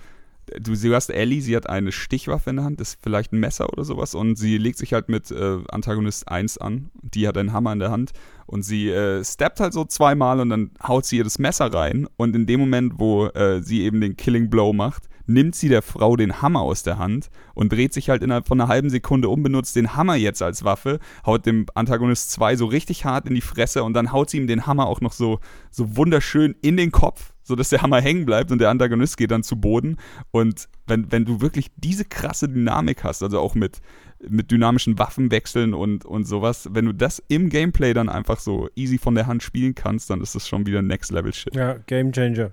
du, 0.60 0.74
du 0.74 0.94
hast 0.94 1.10
Ellie, 1.10 1.40
sie 1.40 1.56
hat 1.56 1.68
eine 1.68 1.92
Stichwaffe 1.92 2.50
in 2.50 2.56
der 2.56 2.64
Hand, 2.64 2.80
ist 2.80 2.98
vielleicht 3.02 3.32
ein 3.32 3.38
Messer 3.38 3.72
oder 3.72 3.84
sowas 3.84 4.14
und 4.14 4.36
sie 4.36 4.58
legt 4.58 4.78
sich 4.78 4.92
halt 4.92 5.08
mit 5.08 5.30
äh, 5.30 5.58
Antagonist 5.68 6.28
1 6.28 6.58
an. 6.58 6.90
Die 7.02 7.28
hat 7.28 7.38
einen 7.38 7.52
Hammer 7.52 7.72
in 7.72 7.78
der 7.78 7.90
Hand 7.90 8.12
und 8.46 8.62
sie 8.62 8.90
äh, 8.90 9.24
steppt 9.24 9.60
halt 9.60 9.72
so 9.72 9.84
zweimal 9.84 10.40
und 10.40 10.50
dann 10.50 10.70
haut 10.82 11.06
sie 11.06 11.18
ihr 11.18 11.24
das 11.24 11.38
Messer 11.38 11.72
rein 11.72 12.08
und 12.16 12.34
in 12.34 12.46
dem 12.46 12.60
Moment, 12.60 12.94
wo 12.96 13.26
äh, 13.26 13.62
sie 13.62 13.82
eben 13.82 14.00
den 14.00 14.16
Killing 14.16 14.50
Blow 14.50 14.72
macht, 14.72 15.04
nimmt 15.26 15.54
sie 15.54 15.68
der 15.68 15.82
Frau 15.82 16.16
den 16.16 16.42
Hammer 16.42 16.60
aus 16.60 16.82
der 16.82 16.98
Hand 16.98 17.30
und 17.54 17.72
dreht 17.72 17.92
sich 17.92 18.10
halt 18.10 18.22
innerhalb 18.22 18.46
von 18.46 18.60
einer 18.60 18.68
halben 18.68 18.90
Sekunde 18.90 19.28
um, 19.28 19.42
benutzt 19.42 19.76
den 19.76 19.94
Hammer 19.94 20.16
jetzt 20.16 20.42
als 20.42 20.64
Waffe, 20.64 20.98
haut 21.24 21.46
dem 21.46 21.66
Antagonist 21.74 22.30
2 22.32 22.56
so 22.56 22.66
richtig 22.66 23.04
hart 23.04 23.26
in 23.26 23.34
die 23.34 23.40
Fresse 23.40 23.82
und 23.82 23.94
dann 23.94 24.12
haut 24.12 24.30
sie 24.30 24.38
ihm 24.38 24.46
den 24.46 24.66
Hammer 24.66 24.86
auch 24.86 25.00
noch 25.00 25.12
so, 25.12 25.40
so 25.70 25.96
wunderschön 25.96 26.54
in 26.62 26.76
den 26.76 26.92
Kopf, 26.92 27.32
sodass 27.42 27.70
der 27.70 27.82
Hammer 27.82 28.00
hängen 28.00 28.26
bleibt 28.26 28.52
und 28.52 28.60
der 28.60 28.70
Antagonist 28.70 29.16
geht 29.16 29.30
dann 29.30 29.42
zu 29.42 29.56
Boden. 29.56 29.96
Und 30.30 30.68
wenn, 30.86 31.10
wenn 31.10 31.24
du 31.24 31.40
wirklich 31.40 31.70
diese 31.76 32.04
krasse 32.04 32.48
Dynamik 32.48 33.04
hast, 33.04 33.22
also 33.22 33.40
auch 33.40 33.54
mit, 33.54 33.80
mit 34.28 34.50
dynamischen 34.50 34.98
Waffenwechseln 34.98 35.74
und, 35.74 36.04
und 36.04 36.24
sowas, 36.24 36.68
wenn 36.72 36.86
du 36.86 36.92
das 36.92 37.22
im 37.28 37.48
Gameplay 37.48 37.94
dann 37.94 38.08
einfach 38.08 38.40
so 38.40 38.68
easy 38.76 38.98
von 38.98 39.14
der 39.14 39.26
Hand 39.26 39.42
spielen 39.42 39.74
kannst, 39.74 40.10
dann 40.10 40.20
ist 40.20 40.34
das 40.34 40.48
schon 40.48 40.66
wieder 40.66 40.82
Next 40.82 41.10
Level 41.10 41.32
Shit. 41.32 41.54
Ja, 41.54 41.74
Game 41.86 42.12
Changer. 42.12 42.52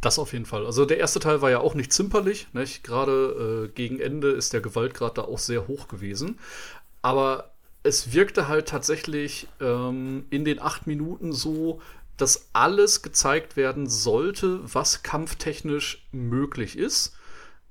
Das 0.00 0.18
auf 0.18 0.32
jeden 0.32 0.46
Fall. 0.46 0.64
Also 0.64 0.86
der 0.86 0.98
erste 0.98 1.20
Teil 1.20 1.42
war 1.42 1.50
ja 1.50 1.60
auch 1.60 1.74
nicht 1.74 1.92
zimperlich. 1.92 2.48
Nicht? 2.52 2.82
Gerade 2.82 3.68
äh, 3.68 3.74
gegen 3.74 4.00
Ende 4.00 4.30
ist 4.30 4.52
der 4.52 4.60
Gewaltgrad 4.60 5.18
da 5.18 5.22
auch 5.22 5.38
sehr 5.38 5.68
hoch 5.68 5.88
gewesen. 5.88 6.38
Aber 7.02 7.50
es 7.82 8.12
wirkte 8.12 8.48
halt 8.48 8.68
tatsächlich 8.68 9.48
ähm, 9.60 10.26
in 10.30 10.44
den 10.44 10.60
acht 10.60 10.86
Minuten 10.86 11.32
so, 11.32 11.80
dass 12.16 12.48
alles 12.52 13.02
gezeigt 13.02 13.56
werden 13.56 13.88
sollte, 13.88 14.60
was 14.62 15.02
kampftechnisch 15.02 16.06
möglich 16.12 16.76
ist. 16.76 17.14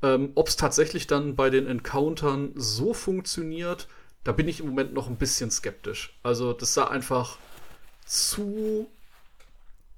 Ähm, 0.02 0.32
Ob 0.36 0.48
es 0.48 0.56
tatsächlich 0.56 1.08
dann 1.08 1.36
bei 1.36 1.50
den 1.50 1.68
Encountern 1.68 2.52
so 2.56 2.94
funktioniert, 2.94 3.88
da 4.24 4.32
bin 4.32 4.48
ich 4.48 4.60
im 4.60 4.68
Moment 4.68 4.94
noch 4.94 5.08
ein 5.08 5.18
bisschen 5.18 5.52
skeptisch. 5.52 6.18
Also 6.24 6.54
das 6.54 6.74
sah 6.74 6.88
einfach 6.88 7.38
zu 8.06 8.88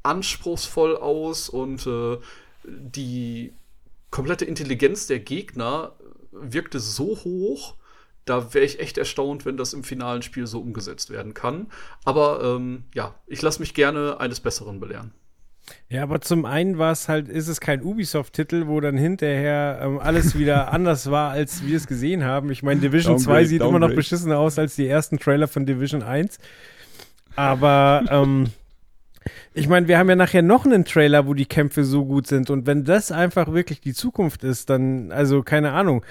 anspruchsvoll 0.03 0.95
aus 0.97 1.49
und 1.49 1.85
äh, 1.87 2.17
die 2.63 3.53
komplette 4.09 4.45
Intelligenz 4.45 5.07
der 5.07 5.19
Gegner 5.19 5.93
wirkte 6.31 6.79
so 6.79 7.17
hoch, 7.23 7.75
da 8.25 8.53
wäre 8.53 8.65
ich 8.65 8.79
echt 8.79 8.97
erstaunt, 8.97 9.45
wenn 9.45 9.57
das 9.57 9.73
im 9.73 9.83
finalen 9.83 10.21
Spiel 10.21 10.47
so 10.47 10.59
umgesetzt 10.59 11.09
werden 11.09 11.33
kann. 11.33 11.67
Aber 12.05 12.41
ähm, 12.43 12.83
ja, 12.93 13.15
ich 13.27 13.41
lasse 13.41 13.59
mich 13.59 13.73
gerne 13.73 14.19
eines 14.19 14.39
Besseren 14.39 14.79
belehren. 14.79 15.11
Ja, 15.89 16.03
aber 16.03 16.21
zum 16.21 16.45
einen 16.45 16.77
war 16.77 16.91
es 16.91 17.07
halt, 17.07 17.27
ist 17.29 17.47
es 17.47 17.59
kein 17.59 17.83
Ubisoft-Titel, 17.83 18.67
wo 18.67 18.79
dann 18.79 18.97
hinterher 18.97 19.79
ähm, 19.81 19.99
alles 19.99 20.37
wieder 20.37 20.71
anders 20.73 21.09
war, 21.09 21.31
als 21.31 21.65
wir 21.65 21.77
es 21.77 21.87
gesehen 21.87 22.23
haben. 22.23 22.51
Ich 22.51 22.63
meine, 22.63 22.81
Division 22.81 23.17
Downgrade, 23.17 23.43
2 23.43 23.45
sieht 23.45 23.61
immer 23.61 23.79
noch 23.79 23.93
beschissener 23.93 24.37
aus 24.37 24.59
als 24.59 24.75
die 24.75 24.87
ersten 24.87 25.19
Trailer 25.19 25.47
von 25.47 25.65
Division 25.65 26.03
1. 26.03 26.37
Aber 27.35 28.03
ähm, 28.09 28.51
ich 29.53 29.67
meine, 29.67 29.87
wir 29.87 29.99
haben 29.99 30.09
ja 30.09 30.15
nachher 30.15 30.41
noch 30.41 30.65
einen 30.65 30.83
Trailer, 30.83 31.27
wo 31.27 31.33
die 31.33 31.45
Kämpfe 31.45 31.83
so 31.83 32.05
gut 32.05 32.25
sind. 32.25 32.49
Und 32.49 32.65
wenn 32.65 32.85
das 32.85 33.11
einfach 33.11 33.51
wirklich 33.53 33.79
die 33.79 33.93
Zukunft 33.93 34.43
ist, 34.43 34.69
dann, 34.69 35.11
also 35.11 35.43
keine 35.43 35.73
Ahnung. 35.73 36.03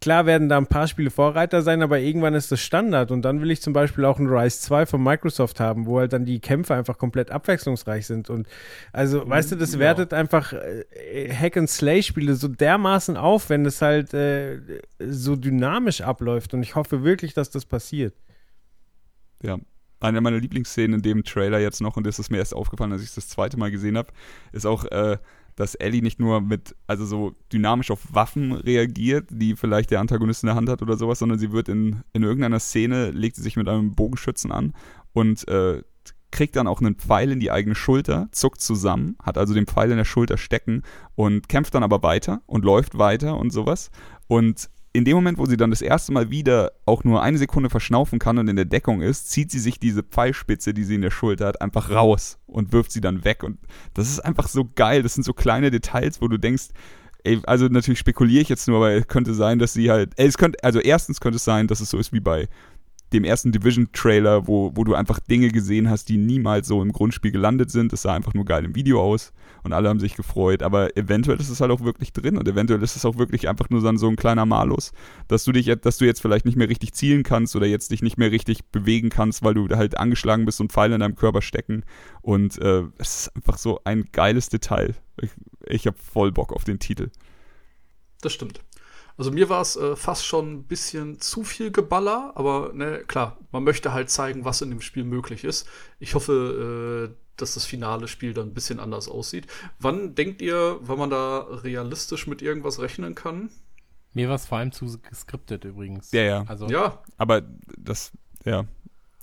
Klar 0.00 0.26
werden 0.26 0.48
da 0.48 0.56
ein 0.56 0.66
paar 0.66 0.88
Spiele 0.88 1.10
Vorreiter 1.10 1.62
sein, 1.62 1.82
aber 1.82 2.00
irgendwann 2.00 2.34
ist 2.34 2.50
das 2.50 2.60
Standard. 2.60 3.12
Und 3.12 3.22
dann 3.22 3.40
will 3.40 3.50
ich 3.50 3.62
zum 3.62 3.72
Beispiel 3.72 4.04
auch 4.04 4.18
ein 4.18 4.26
Rise 4.26 4.60
2 4.60 4.86
von 4.86 5.02
Microsoft 5.02 5.60
haben, 5.60 5.86
wo 5.86 6.00
halt 6.00 6.12
dann 6.12 6.24
die 6.24 6.40
Kämpfe 6.40 6.74
einfach 6.74 6.98
komplett 6.98 7.30
abwechslungsreich 7.30 8.06
sind. 8.06 8.28
Und 8.28 8.48
also, 8.92 9.24
mhm, 9.24 9.30
weißt 9.30 9.52
du, 9.52 9.56
das 9.56 9.74
ja. 9.74 9.78
wertet 9.78 10.12
einfach 10.12 10.52
äh, 10.52 11.32
Hack-and-Slay-Spiele 11.32 12.34
so 12.34 12.48
dermaßen 12.48 13.16
auf, 13.16 13.50
wenn 13.50 13.66
es 13.66 13.82
halt 13.82 14.14
äh, 14.14 14.58
so 14.98 15.36
dynamisch 15.36 16.00
abläuft. 16.00 16.54
Und 16.54 16.64
ich 16.64 16.74
hoffe 16.74 17.04
wirklich, 17.04 17.34
dass 17.34 17.50
das 17.50 17.66
passiert. 17.66 18.14
Ja, 19.42 19.58
eine 20.00 20.20
meiner 20.20 20.38
Lieblingsszenen 20.38 20.94
in 20.94 21.02
dem 21.02 21.24
Trailer 21.24 21.58
jetzt 21.58 21.80
noch, 21.80 21.96
und 21.96 22.06
das 22.06 22.18
ist 22.18 22.30
mir 22.30 22.38
erst 22.38 22.54
aufgefallen, 22.54 22.92
als 22.92 23.02
ich 23.02 23.08
es 23.08 23.14
das 23.14 23.28
zweite 23.28 23.58
Mal 23.58 23.70
gesehen 23.70 23.96
habe, 23.96 24.12
ist 24.52 24.66
auch, 24.66 24.84
äh, 24.86 25.18
dass 25.56 25.74
Ellie 25.74 26.02
nicht 26.02 26.20
nur 26.20 26.40
mit, 26.40 26.76
also 26.86 27.04
so 27.04 27.34
dynamisch 27.52 27.90
auf 27.90 28.00
Waffen 28.12 28.52
reagiert, 28.52 29.28
die 29.30 29.56
vielleicht 29.56 29.90
der 29.90 30.00
Antagonist 30.00 30.44
in 30.44 30.46
der 30.46 30.54
Hand 30.54 30.68
hat 30.68 30.82
oder 30.82 30.96
sowas, 30.96 31.18
sondern 31.18 31.38
sie 31.38 31.50
wird 31.50 31.68
in, 31.68 32.02
in 32.12 32.22
irgendeiner 32.22 32.60
Szene, 32.60 33.10
legt 33.10 33.34
sie 33.34 33.42
sich 33.42 33.56
mit 33.56 33.68
einem 33.68 33.96
Bogenschützen 33.96 34.52
an 34.52 34.72
und 35.12 35.48
äh, 35.48 35.82
kriegt 36.30 36.54
dann 36.54 36.68
auch 36.68 36.80
einen 36.80 36.94
Pfeil 36.94 37.32
in 37.32 37.40
die 37.40 37.50
eigene 37.50 37.74
Schulter, 37.74 38.28
zuckt 38.30 38.60
zusammen, 38.60 39.16
hat 39.20 39.36
also 39.36 39.54
den 39.54 39.66
Pfeil 39.66 39.90
in 39.90 39.96
der 39.96 40.04
Schulter 40.04 40.36
stecken 40.36 40.82
und 41.16 41.48
kämpft 41.48 41.74
dann 41.74 41.82
aber 41.82 42.02
weiter 42.02 42.42
und 42.46 42.64
läuft 42.64 42.98
weiter 42.98 43.36
und 43.36 43.50
sowas. 43.50 43.90
Und 44.28 44.68
in 44.98 45.04
dem 45.04 45.14
Moment, 45.14 45.38
wo 45.38 45.46
sie 45.46 45.56
dann 45.56 45.70
das 45.70 45.80
erste 45.80 46.12
Mal 46.12 46.30
wieder 46.30 46.72
auch 46.84 47.04
nur 47.04 47.22
eine 47.22 47.38
Sekunde 47.38 47.70
verschnaufen 47.70 48.18
kann 48.18 48.36
und 48.36 48.48
in 48.48 48.56
der 48.56 48.64
Deckung 48.64 49.00
ist, 49.00 49.30
zieht 49.30 49.50
sie 49.50 49.60
sich 49.60 49.78
diese 49.78 50.02
Pfeilspitze, 50.02 50.74
die 50.74 50.82
sie 50.82 50.96
in 50.96 51.02
der 51.02 51.12
Schulter 51.12 51.46
hat, 51.46 51.62
einfach 51.62 51.90
raus 51.90 52.38
und 52.46 52.72
wirft 52.72 52.90
sie 52.90 53.00
dann 53.00 53.24
weg. 53.24 53.44
Und 53.44 53.58
das 53.94 54.08
ist 54.08 54.18
einfach 54.18 54.48
so 54.48 54.68
geil. 54.74 55.04
Das 55.04 55.14
sind 55.14 55.22
so 55.22 55.32
kleine 55.32 55.70
Details, 55.70 56.20
wo 56.20 56.26
du 56.26 56.36
denkst, 56.36 56.70
ey, 57.22 57.40
also 57.46 57.66
natürlich 57.66 58.00
spekuliere 58.00 58.42
ich 58.42 58.48
jetzt 58.48 58.66
nur, 58.66 58.78
aber 58.78 58.90
es 58.90 59.06
könnte 59.06 59.34
sein, 59.34 59.60
dass 59.60 59.72
sie 59.72 59.88
halt, 59.88 60.14
ey, 60.16 60.26
es 60.26 60.36
könnte, 60.36 60.62
also 60.64 60.80
erstens 60.80 61.20
könnte 61.20 61.36
es 61.36 61.44
sein, 61.44 61.68
dass 61.68 61.78
es 61.80 61.90
so 61.90 61.98
ist 61.98 62.12
wie 62.12 62.20
bei 62.20 62.48
dem 63.12 63.24
ersten 63.24 63.52
Division-Trailer, 63.52 64.46
wo, 64.46 64.72
wo 64.74 64.84
du 64.84 64.94
einfach 64.94 65.18
Dinge 65.20 65.48
gesehen 65.48 65.88
hast, 65.88 66.08
die 66.08 66.18
niemals 66.18 66.68
so 66.68 66.82
im 66.82 66.92
Grundspiel 66.92 67.32
gelandet 67.32 67.70
sind. 67.70 67.92
Es 67.92 68.02
sah 68.02 68.14
einfach 68.14 68.34
nur 68.34 68.44
geil 68.44 68.64
im 68.64 68.74
Video 68.74 69.00
aus 69.00 69.32
und 69.62 69.72
alle 69.72 69.88
haben 69.88 70.00
sich 70.00 70.14
gefreut. 70.14 70.62
Aber 70.62 70.96
eventuell 70.96 71.40
ist 71.40 71.48
es 71.48 71.60
halt 71.60 71.70
auch 71.70 71.80
wirklich 71.80 72.12
drin 72.12 72.36
und 72.36 72.46
eventuell 72.46 72.82
ist 72.82 72.96
es 72.96 73.04
auch 73.04 73.16
wirklich 73.16 73.48
einfach 73.48 73.70
nur 73.70 73.82
dann 73.82 73.96
so 73.96 74.08
ein 74.08 74.16
kleiner 74.16 74.44
Malus, 74.44 74.92
dass 75.26 75.44
du 75.44 75.52
dich, 75.52 75.66
dass 75.80 75.96
du 75.96 76.04
jetzt 76.04 76.20
vielleicht 76.20 76.44
nicht 76.44 76.56
mehr 76.56 76.68
richtig 76.68 76.92
zielen 76.92 77.22
kannst 77.22 77.56
oder 77.56 77.66
jetzt 77.66 77.90
dich 77.90 78.02
nicht 78.02 78.18
mehr 78.18 78.30
richtig 78.30 78.66
bewegen 78.66 79.08
kannst, 79.08 79.42
weil 79.42 79.54
du 79.54 79.68
halt 79.68 79.96
angeschlagen 79.96 80.44
bist 80.44 80.60
und 80.60 80.72
Pfeile 80.72 80.94
in 80.94 81.00
deinem 81.00 81.16
Körper 81.16 81.40
stecken. 81.40 81.84
Und 82.20 82.58
äh, 82.58 82.82
es 82.98 83.20
ist 83.20 83.36
einfach 83.36 83.58
so 83.58 83.80
ein 83.84 84.04
geiles 84.12 84.50
Detail. 84.50 84.94
Ich, 85.20 85.30
ich 85.66 85.86
habe 85.86 85.96
voll 85.98 86.30
Bock 86.30 86.52
auf 86.52 86.64
den 86.64 86.78
Titel. 86.78 87.10
Das 88.20 88.32
stimmt. 88.32 88.60
Also 89.18 89.32
mir 89.32 89.48
war 89.48 89.60
es 89.60 89.74
äh, 89.74 89.96
fast 89.96 90.24
schon 90.24 90.52
ein 90.52 90.62
bisschen 90.62 91.20
zu 91.20 91.42
viel 91.42 91.72
Geballer, 91.72 92.32
aber 92.36 92.70
ne, 92.72 93.02
klar, 93.08 93.36
man 93.50 93.64
möchte 93.64 93.92
halt 93.92 94.10
zeigen, 94.10 94.44
was 94.44 94.62
in 94.62 94.70
dem 94.70 94.80
Spiel 94.80 95.02
möglich 95.02 95.42
ist. 95.42 95.68
Ich 95.98 96.14
hoffe, 96.14 97.10
äh, 97.10 97.14
dass 97.36 97.54
das 97.54 97.64
finale 97.64 98.06
Spiel 98.06 98.32
dann 98.32 98.48
ein 98.48 98.54
bisschen 98.54 98.78
anders 98.78 99.08
aussieht. 99.08 99.48
Wann 99.80 100.14
denkt 100.14 100.40
ihr, 100.40 100.78
wann 100.82 100.98
man 100.98 101.10
da 101.10 101.38
realistisch 101.50 102.28
mit 102.28 102.42
irgendwas 102.42 102.78
rechnen 102.78 103.16
kann? 103.16 103.50
Mir 104.14 104.28
war 104.28 104.36
es 104.36 104.46
vor 104.46 104.58
allem 104.58 104.70
zu 104.70 104.86
geskriptet 105.00 105.64
übrigens. 105.64 106.12
Ja, 106.12 106.22
ja. 106.22 106.44
Also, 106.46 106.68
ja. 106.68 107.02
Aber 107.16 107.42
das, 107.76 108.12
ja. 108.44 108.66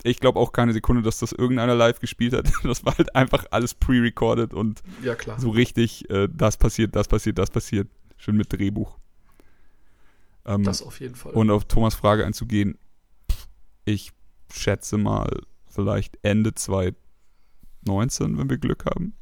Ich 0.04 0.20
glaube 0.20 0.40
auch 0.40 0.52
keine 0.52 0.74
Sekunde, 0.74 1.04
dass 1.04 1.20
das 1.20 1.32
irgendeiner 1.32 1.74
live 1.74 2.02
gespielt 2.02 2.34
hat. 2.34 2.52
Das 2.64 2.84
war 2.86 2.98
halt 2.98 3.16
einfach 3.16 3.46
alles 3.52 3.74
pre-recorded 3.74 4.54
und 4.54 4.84
ja, 5.02 5.16
klar. 5.16 5.40
so 5.40 5.52
richtig, 5.52 6.10
äh, 6.10 6.28
das 6.30 6.58
passiert, 6.58 6.98
das 6.98 7.08
passiert, 7.08 7.38
das 7.38 7.50
passiert. 7.50 7.88
Schön 8.18 8.36
mit 8.36 8.52
Drehbuch. 8.52 8.98
Ähm, 10.46 10.64
das 10.64 10.82
auf 10.82 11.00
jeden 11.00 11.16
Fall. 11.16 11.34
Und 11.34 11.50
auf 11.50 11.66
Thomas 11.66 11.96
Frage 11.96 12.26
einzugehen, 12.26 12.78
ich 13.86 14.12
schätze 14.52 14.98
mal 14.98 15.30
vielleicht 15.68 16.18
Ende 16.24 16.54
2019, 16.54 18.38
wenn 18.38 18.50
wir 18.50 18.58
Glück 18.58 18.86
haben. 18.86 19.14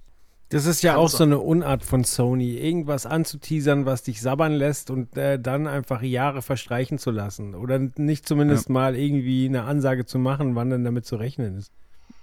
Das 0.50 0.68
ist 0.68 0.84
ja 0.84 0.94
Kann 0.94 1.02
auch 1.02 1.10
sein. 1.10 1.18
so 1.18 1.24
eine 1.24 1.40
Unart 1.40 1.84
von 1.84 2.04
Sony, 2.04 2.58
irgendwas 2.58 3.08
anzuteasern, 3.08 3.88
was 3.88 4.04
dich 4.04 4.22
sabbern 4.22 4.54
lässt 4.54 4.92
und 4.92 5.18
äh, 5.18 5.40
dann 5.40 5.66
einfach 5.66 6.04
Jahre 6.04 6.44
verstreichen 6.44 7.00
zu 7.00 7.10
lassen. 7.10 7.56
Oder 7.56 7.80
nicht 7.80 8.28
zumindest 8.28 8.68
ja. 8.70 8.74
mal 8.74 8.96
irgendwie 8.96 9.48
eine 9.48 9.64
Ansage 9.64 10.06
zu 10.06 10.20
machen, 10.20 10.54
wann 10.56 10.70
denn 10.70 10.84
damit 10.84 11.06
zu 11.06 11.16
rechnen 11.16 11.58
ist. 11.58 11.72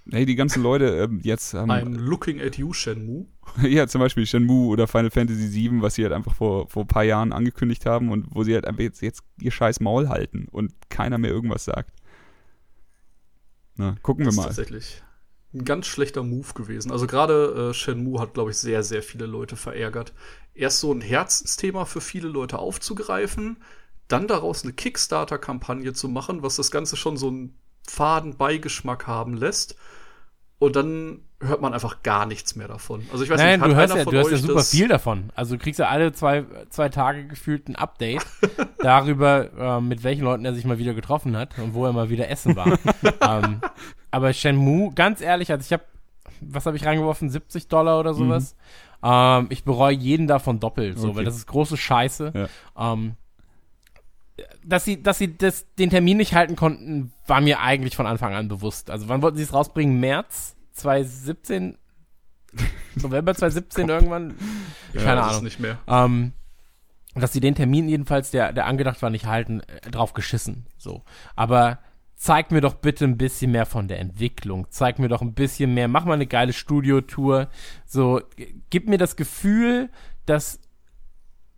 Hey, 0.08 0.26
die 0.26 0.34
ganzen 0.34 0.62
Leute 0.62 0.86
ähm, 0.86 1.20
jetzt 1.22 1.54
haben. 1.54 1.70
Ein 1.70 1.94
Looking 1.94 2.40
at 2.40 2.56
You 2.56 2.72
Shenmue. 2.72 3.26
ja, 3.62 3.86
zum 3.86 4.00
Beispiel 4.00 4.26
Shenmue 4.26 4.68
oder 4.68 4.86
Final 4.86 5.10
Fantasy 5.10 5.52
VII, 5.52 5.82
was 5.82 5.94
sie 5.94 6.02
halt 6.02 6.12
einfach 6.12 6.34
vor, 6.34 6.68
vor 6.68 6.84
ein 6.84 6.88
paar 6.88 7.04
Jahren 7.04 7.32
angekündigt 7.32 7.86
haben 7.86 8.10
und 8.10 8.26
wo 8.30 8.42
sie 8.42 8.54
halt 8.54 8.66
einfach 8.66 8.82
jetzt, 8.82 9.02
jetzt 9.02 9.22
ihr 9.40 9.50
scheiß 9.50 9.80
Maul 9.80 10.08
halten 10.08 10.46
und 10.50 10.72
keiner 10.88 11.18
mehr 11.18 11.30
irgendwas 11.30 11.64
sagt. 11.64 11.92
Na, 13.76 13.96
gucken 14.02 14.24
das 14.24 14.34
wir 14.34 14.42
mal. 14.42 14.46
Tatsächlich. 14.48 15.02
ein 15.54 15.64
ganz 15.64 15.86
schlechter 15.86 16.22
Move 16.22 16.54
gewesen. 16.54 16.90
Also 16.90 17.06
gerade 17.06 17.70
äh, 17.70 17.74
Shenmue 17.74 18.20
hat, 18.20 18.34
glaube 18.34 18.50
ich, 18.50 18.56
sehr, 18.56 18.82
sehr 18.82 19.02
viele 19.02 19.26
Leute 19.26 19.56
verärgert. 19.56 20.12
Erst 20.54 20.80
so 20.80 20.92
ein 20.92 21.00
Herzensthema 21.02 21.84
für 21.84 22.00
viele 22.00 22.28
Leute 22.28 22.58
aufzugreifen, 22.58 23.58
dann 24.08 24.26
daraus 24.26 24.64
eine 24.64 24.72
Kickstarter-Kampagne 24.72 25.92
zu 25.92 26.08
machen, 26.08 26.42
was 26.42 26.56
das 26.56 26.70
Ganze 26.70 26.96
schon 26.96 27.16
so 27.16 27.28
einen 27.28 27.59
faden 27.86 28.36
Beigeschmack 28.36 29.06
haben 29.06 29.36
lässt. 29.36 29.76
Und 30.58 30.76
dann 30.76 31.20
hört 31.40 31.62
man 31.62 31.72
einfach 31.72 32.02
gar 32.02 32.26
nichts 32.26 32.54
mehr 32.54 32.68
davon. 32.68 33.06
Also 33.10 33.24
ich 33.24 33.30
weiß 33.30 33.38
Nein, 33.40 33.60
nicht, 33.60 33.70
du 33.70 33.74
hörst 33.74 33.96
ja, 33.96 34.04
du 34.04 34.12
hörst 34.12 34.30
ja 34.30 34.36
super 34.36 34.62
viel 34.62 34.88
davon. 34.88 35.30
Also 35.34 35.56
du 35.56 35.62
kriegst 35.62 35.80
ja 35.80 35.88
alle 35.88 36.12
zwei, 36.12 36.44
zwei 36.68 36.90
Tage 36.90 37.26
gefühlt 37.26 37.68
ein 37.68 37.76
Update 37.76 38.26
darüber, 38.80 39.50
äh, 39.58 39.80
mit 39.80 40.04
welchen 40.04 40.22
Leuten 40.22 40.44
er 40.44 40.54
sich 40.54 40.66
mal 40.66 40.76
wieder 40.78 40.92
getroffen 40.92 41.36
hat 41.36 41.58
und 41.58 41.72
wo 41.72 41.86
er 41.86 41.92
mal 41.94 42.10
wieder 42.10 42.28
essen 42.28 42.56
war. 42.56 42.78
ähm, 43.22 43.62
aber 44.10 44.32
Shenmue, 44.34 44.92
ganz 44.94 45.22
ehrlich, 45.22 45.50
also 45.50 45.64
ich 45.64 45.72
habe, 45.72 45.84
was 46.42 46.66
habe 46.66 46.76
ich 46.76 46.84
reingeworfen, 46.84 47.30
70 47.30 47.68
Dollar 47.68 47.98
oder 47.98 48.12
sowas. 48.12 48.54
Ähm, 49.02 49.46
ich 49.48 49.64
bereue 49.64 49.94
jeden 49.94 50.26
davon 50.26 50.60
doppelt, 50.60 50.98
so, 50.98 51.08
Okay. 51.08 51.16
weil 51.18 51.24
das 51.24 51.36
ist 51.36 51.46
große 51.46 51.78
Scheiße. 51.78 52.32
Ja. 52.76 52.92
Ähm, 52.92 53.14
dass 54.64 54.84
sie, 54.84 55.02
dass 55.02 55.18
sie 55.18 55.36
das, 55.36 55.66
den 55.76 55.90
Termin 55.90 56.16
nicht 56.16 56.34
halten 56.34 56.56
konnten, 56.56 57.12
war 57.26 57.40
mir 57.40 57.60
eigentlich 57.60 57.96
von 57.96 58.06
Anfang 58.06 58.34
an 58.34 58.48
bewusst. 58.48 58.90
Also 58.90 59.08
wann 59.08 59.22
wollten 59.22 59.36
sie 59.36 59.44
es 59.44 59.52
rausbringen? 59.52 59.98
März 60.00 60.56
2017? 60.72 61.76
November 62.96 63.34
2017 63.34 63.88
irgendwann? 63.88 64.34
Ja, 64.92 65.02
Keine 65.02 65.22
Ahnung. 65.22 65.44
nicht 65.44 65.60
mehr. 65.60 65.78
Ähm, 65.86 66.32
dass 67.14 67.32
sie 67.32 67.40
den 67.40 67.54
Termin 67.54 67.88
jedenfalls, 67.88 68.30
der, 68.30 68.52
der 68.52 68.66
angedacht 68.66 69.02
war, 69.02 69.10
nicht 69.10 69.26
halten, 69.26 69.60
äh, 69.60 69.90
drauf 69.90 70.12
geschissen. 70.12 70.66
So. 70.76 71.04
Aber 71.36 71.78
zeig 72.16 72.50
mir 72.50 72.60
doch 72.60 72.74
bitte 72.74 73.04
ein 73.04 73.16
bisschen 73.16 73.50
mehr 73.52 73.66
von 73.66 73.88
der 73.88 73.98
Entwicklung. 73.98 74.66
Zeig 74.70 74.98
mir 74.98 75.08
doch 75.08 75.22
ein 75.22 75.34
bisschen 75.34 75.74
mehr. 75.74 75.88
Mach 75.88 76.04
mal 76.04 76.14
eine 76.14 76.26
geile 76.26 76.52
Studiotour. 76.52 77.48
So, 77.86 78.20
gib 78.68 78.88
mir 78.88 78.98
das 78.98 79.16
Gefühl, 79.16 79.90
dass 80.26 80.60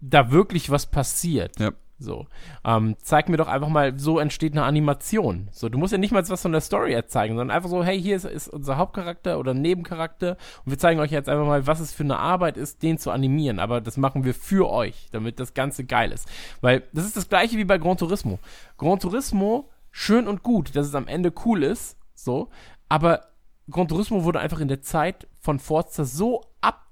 da 0.01 0.31
wirklich 0.31 0.71
was 0.71 0.87
passiert. 0.91 1.59
Ja. 1.59 1.73
So. 2.03 2.27
Ähm, 2.65 2.97
zeig 3.03 3.29
mir 3.29 3.37
doch 3.37 3.49
einfach 3.49 3.69
mal, 3.69 3.99
so 3.99 4.19
entsteht 4.19 4.53
eine 4.53 4.65
Animation. 4.65 5.49
So, 5.53 5.69
du 5.69 5.79
musst 5.79 5.93
ja 5.93 5.99
nicht 5.99 6.13
mal 6.13 6.29
was 6.29 6.43
von 6.43 6.53
der 6.53 6.61
Story 6.61 6.93
erzeigen, 6.93 7.37
sondern 7.37 7.55
einfach 7.57 7.71
so, 7.71 7.83
hey, 7.85 8.01
hier 8.01 8.17
ist, 8.17 8.25
ist 8.25 8.49
unser 8.49 8.77
Hauptcharakter 8.77 9.39
oder 9.39 9.55
Nebencharakter 9.55 10.37
und 10.65 10.73
wir 10.73 10.79
zeigen 10.79 11.01
euch 11.01 11.11
jetzt 11.11 11.29
einfach 11.29 11.47
mal, 11.47 11.67
was 11.67 11.81
es 11.81 11.93
für 11.93 12.05
eine 12.05 12.19
Arbeit 12.19 12.57
ist, 12.57 12.83
den 12.83 12.99
zu 12.99 13.11
animieren. 13.11 13.59
Aber 13.59 13.81
das 13.81 13.97
machen 13.97 14.25
wir 14.25 14.35
für 14.35 14.71
euch, 14.71 15.09
damit 15.13 15.41
das 15.41 15.55
Ganze 15.55 15.85
geil 15.85 16.13
ist. 16.13 16.29
Weil 16.61 16.83
das 16.93 17.05
ist 17.05 17.17
das 17.17 17.29
gleiche 17.29 17.57
wie 17.57 17.65
bei 17.65 17.79
Gran 17.79 17.97
Turismo. 17.97 18.39
Gran 18.77 18.99
Turismo, 18.99 19.71
schön 19.91 20.27
und 20.27 20.43
gut, 20.43 20.75
dass 20.75 20.87
es 20.87 20.95
am 20.95 21.07
Ende 21.07 21.33
cool 21.45 21.63
ist, 21.63 21.97
so, 22.15 22.49
aber 22.89 23.29
Gran 23.71 23.89
Turismo 23.89 24.25
wurde 24.25 24.41
einfach 24.41 24.61
in 24.61 24.69
der 24.69 24.83
Zeit 24.83 25.29
von 25.41 25.59
Forza 25.59 26.05
so 26.05 26.43
ab, 26.61 26.87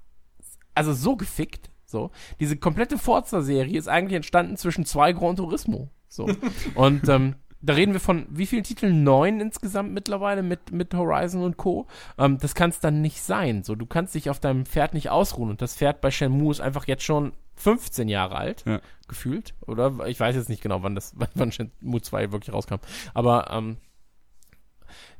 also 0.73 0.93
so 0.93 1.15
gefickt, 1.15 1.70
so. 1.91 2.11
Diese 2.39 2.57
komplette 2.57 2.97
Forza-Serie 2.97 3.77
ist 3.77 3.87
eigentlich 3.87 4.15
entstanden 4.15 4.57
zwischen 4.57 4.85
zwei 4.85 5.11
Gran 5.13 5.35
Turismo, 5.35 5.89
so. 6.07 6.27
und, 6.75 7.07
ähm, 7.09 7.35
da 7.63 7.73
reden 7.73 7.93
wir 7.93 7.99
von 7.99 8.25
wie 8.31 8.47
vielen 8.47 8.63
Titeln? 8.63 9.03
Neun 9.03 9.39
insgesamt 9.39 9.91
mittlerweile 9.93 10.41
mit, 10.41 10.71
mit 10.71 10.95
Horizon 10.95 11.43
und 11.43 11.57
Co. 11.57 11.85
Ähm, 12.17 12.39
das 12.39 12.55
kann 12.55 12.71
es 12.71 12.79
dann 12.79 13.01
nicht 13.03 13.21
sein. 13.21 13.61
So, 13.63 13.75
du 13.75 13.85
kannst 13.85 14.15
dich 14.15 14.31
auf 14.31 14.39
deinem 14.39 14.65
Pferd 14.65 14.95
nicht 14.95 15.11
ausruhen. 15.11 15.51
Und 15.51 15.61
das 15.61 15.75
Pferd 15.75 16.01
bei 16.01 16.09
Shenmue 16.09 16.49
ist 16.49 16.59
einfach 16.59 16.87
jetzt 16.87 17.03
schon 17.03 17.33
15 17.57 18.09
Jahre 18.09 18.35
alt, 18.35 18.63
Ja. 18.65 18.81
gefühlt. 19.07 19.53
Oder 19.67 19.93
ich 20.07 20.19
weiß 20.19 20.35
jetzt 20.35 20.49
nicht 20.49 20.63
genau, 20.63 20.81
wann 20.81 20.95
das, 20.95 21.13
wann 21.35 21.51
Shenmue 21.51 22.01
2 22.01 22.31
wirklich 22.31 22.51
rauskam. 22.51 22.77
Aber 23.13 23.51
ähm, 23.51 23.77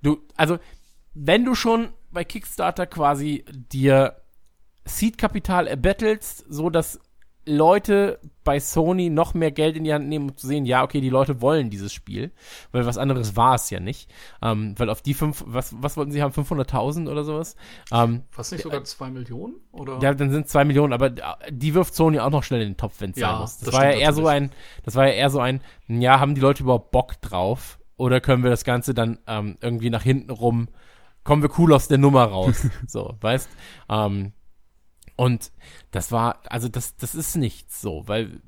du, 0.01 0.17
also, 0.35 0.57
wenn 1.13 1.45
du 1.45 1.53
schon 1.53 1.89
bei 2.11 2.23
Kickstarter 2.23 2.87
quasi 2.87 3.45
dir 3.71 4.15
Seed-Kapital 4.85 5.67
erbettelst, 5.67 6.45
so 6.49 6.69
dass 6.69 6.99
Leute 7.45 8.19
bei 8.43 8.59
Sony 8.59 9.09
noch 9.09 9.33
mehr 9.33 9.51
Geld 9.51 9.75
in 9.75 9.83
die 9.83 9.93
Hand 9.93 10.07
nehmen, 10.07 10.29
um 10.29 10.37
zu 10.37 10.45
sehen, 10.45 10.65
ja, 10.65 10.83
okay, 10.83 11.01
die 11.01 11.09
Leute 11.09 11.41
wollen 11.41 11.71
dieses 11.71 11.91
Spiel, 11.91 12.31
weil 12.71 12.85
was 12.85 12.99
anderes 12.99 13.35
war 13.35 13.55
es 13.55 13.69
ja 13.71 13.79
nicht. 13.79 14.11
Ähm, 14.43 14.75
weil 14.77 14.89
auf 14.89 15.01
die 15.01 15.15
fünf, 15.15 15.43
was, 15.47 15.75
was 15.81 15.97
wollten 15.97 16.11
sie 16.11 16.21
haben, 16.21 16.33
500.000 16.33 17.09
oder 17.09 17.23
sowas? 17.23 17.55
Ähm, 17.91 18.23
Was 18.35 18.51
nicht 18.51 18.61
sogar 18.61 18.83
zwei 18.83 19.09
Millionen? 19.09 19.55
Oder? 19.71 19.99
ja, 20.01 20.13
dann 20.13 20.31
sind 20.31 20.49
zwei 20.49 20.65
Millionen, 20.65 20.93
aber 20.93 21.09
die 21.49 21.73
wirft 21.73 21.95
Sony 21.95 22.19
auch 22.19 22.29
noch 22.29 22.43
schnell 22.43 22.61
in 22.61 22.69
den 22.69 22.77
Topf, 22.77 22.95
wenn 22.99 23.11
es 23.11 23.17
Ja, 23.17 23.31
sein 23.31 23.41
muss. 23.41 23.57
Das, 23.57 23.65
das 23.65 23.73
war 23.73 23.85
ja 23.85 23.97
eher 23.97 24.13
so 24.13 24.27
ein, 24.27 24.51
das 24.83 24.95
war 24.95 25.07
ja 25.07 25.13
eher 25.13 25.29
so 25.31 25.39
ein, 25.39 25.61
ja, 25.87 26.19
haben 26.19 26.35
die 26.35 26.41
Leute 26.41 26.63
überhaupt 26.63 26.91
Bock 26.91 27.21
drauf? 27.21 27.79
Oder 27.97 28.19
können 28.19 28.43
wir 28.43 28.49
das 28.49 28.63
Ganze 28.63 28.93
dann 28.93 29.19
ähm, 29.27 29.57
irgendwie 29.61 29.89
nach 29.89 30.03
hinten 30.03 30.31
rum, 30.31 30.69
kommen 31.23 31.43
wir 31.43 31.51
cool 31.59 31.73
aus 31.73 31.87
der 31.87 31.97
Nummer 31.97 32.23
raus? 32.25 32.67
so, 32.87 33.15
weißt? 33.21 33.49
Ähm, 33.89 34.33
und 35.21 35.51
das 35.91 36.11
war, 36.11 36.41
also 36.45 36.67
das, 36.67 36.95
das 36.95 37.13
ist 37.13 37.35
nichts 37.35 37.79
so, 37.79 38.07
weil 38.07 38.41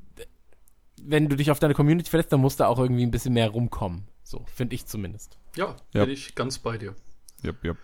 wenn 1.02 1.30
du 1.30 1.36
dich 1.36 1.52
auf 1.52 1.60
deine 1.60 1.74
Community 1.76 2.10
verlässt, 2.10 2.32
dann 2.32 2.40
muss 2.42 2.56
da 2.56 2.66
auch 2.68 2.80
irgendwie 2.80 3.04
ein 3.06 3.12
bisschen 3.12 3.34
mehr 3.34 3.50
rumkommen. 3.50 4.08
So, 4.24 4.44
finde 4.56 4.74
ich 4.74 4.86
zumindest. 4.88 5.38
Ja, 5.56 5.76
Ja. 5.92 6.06
bin 6.06 6.14
ich 6.14 6.34
ganz 6.34 6.58
bei 6.58 6.78
dir. 6.80 6.96
Yep, 7.44 7.64
yep. 7.64 7.78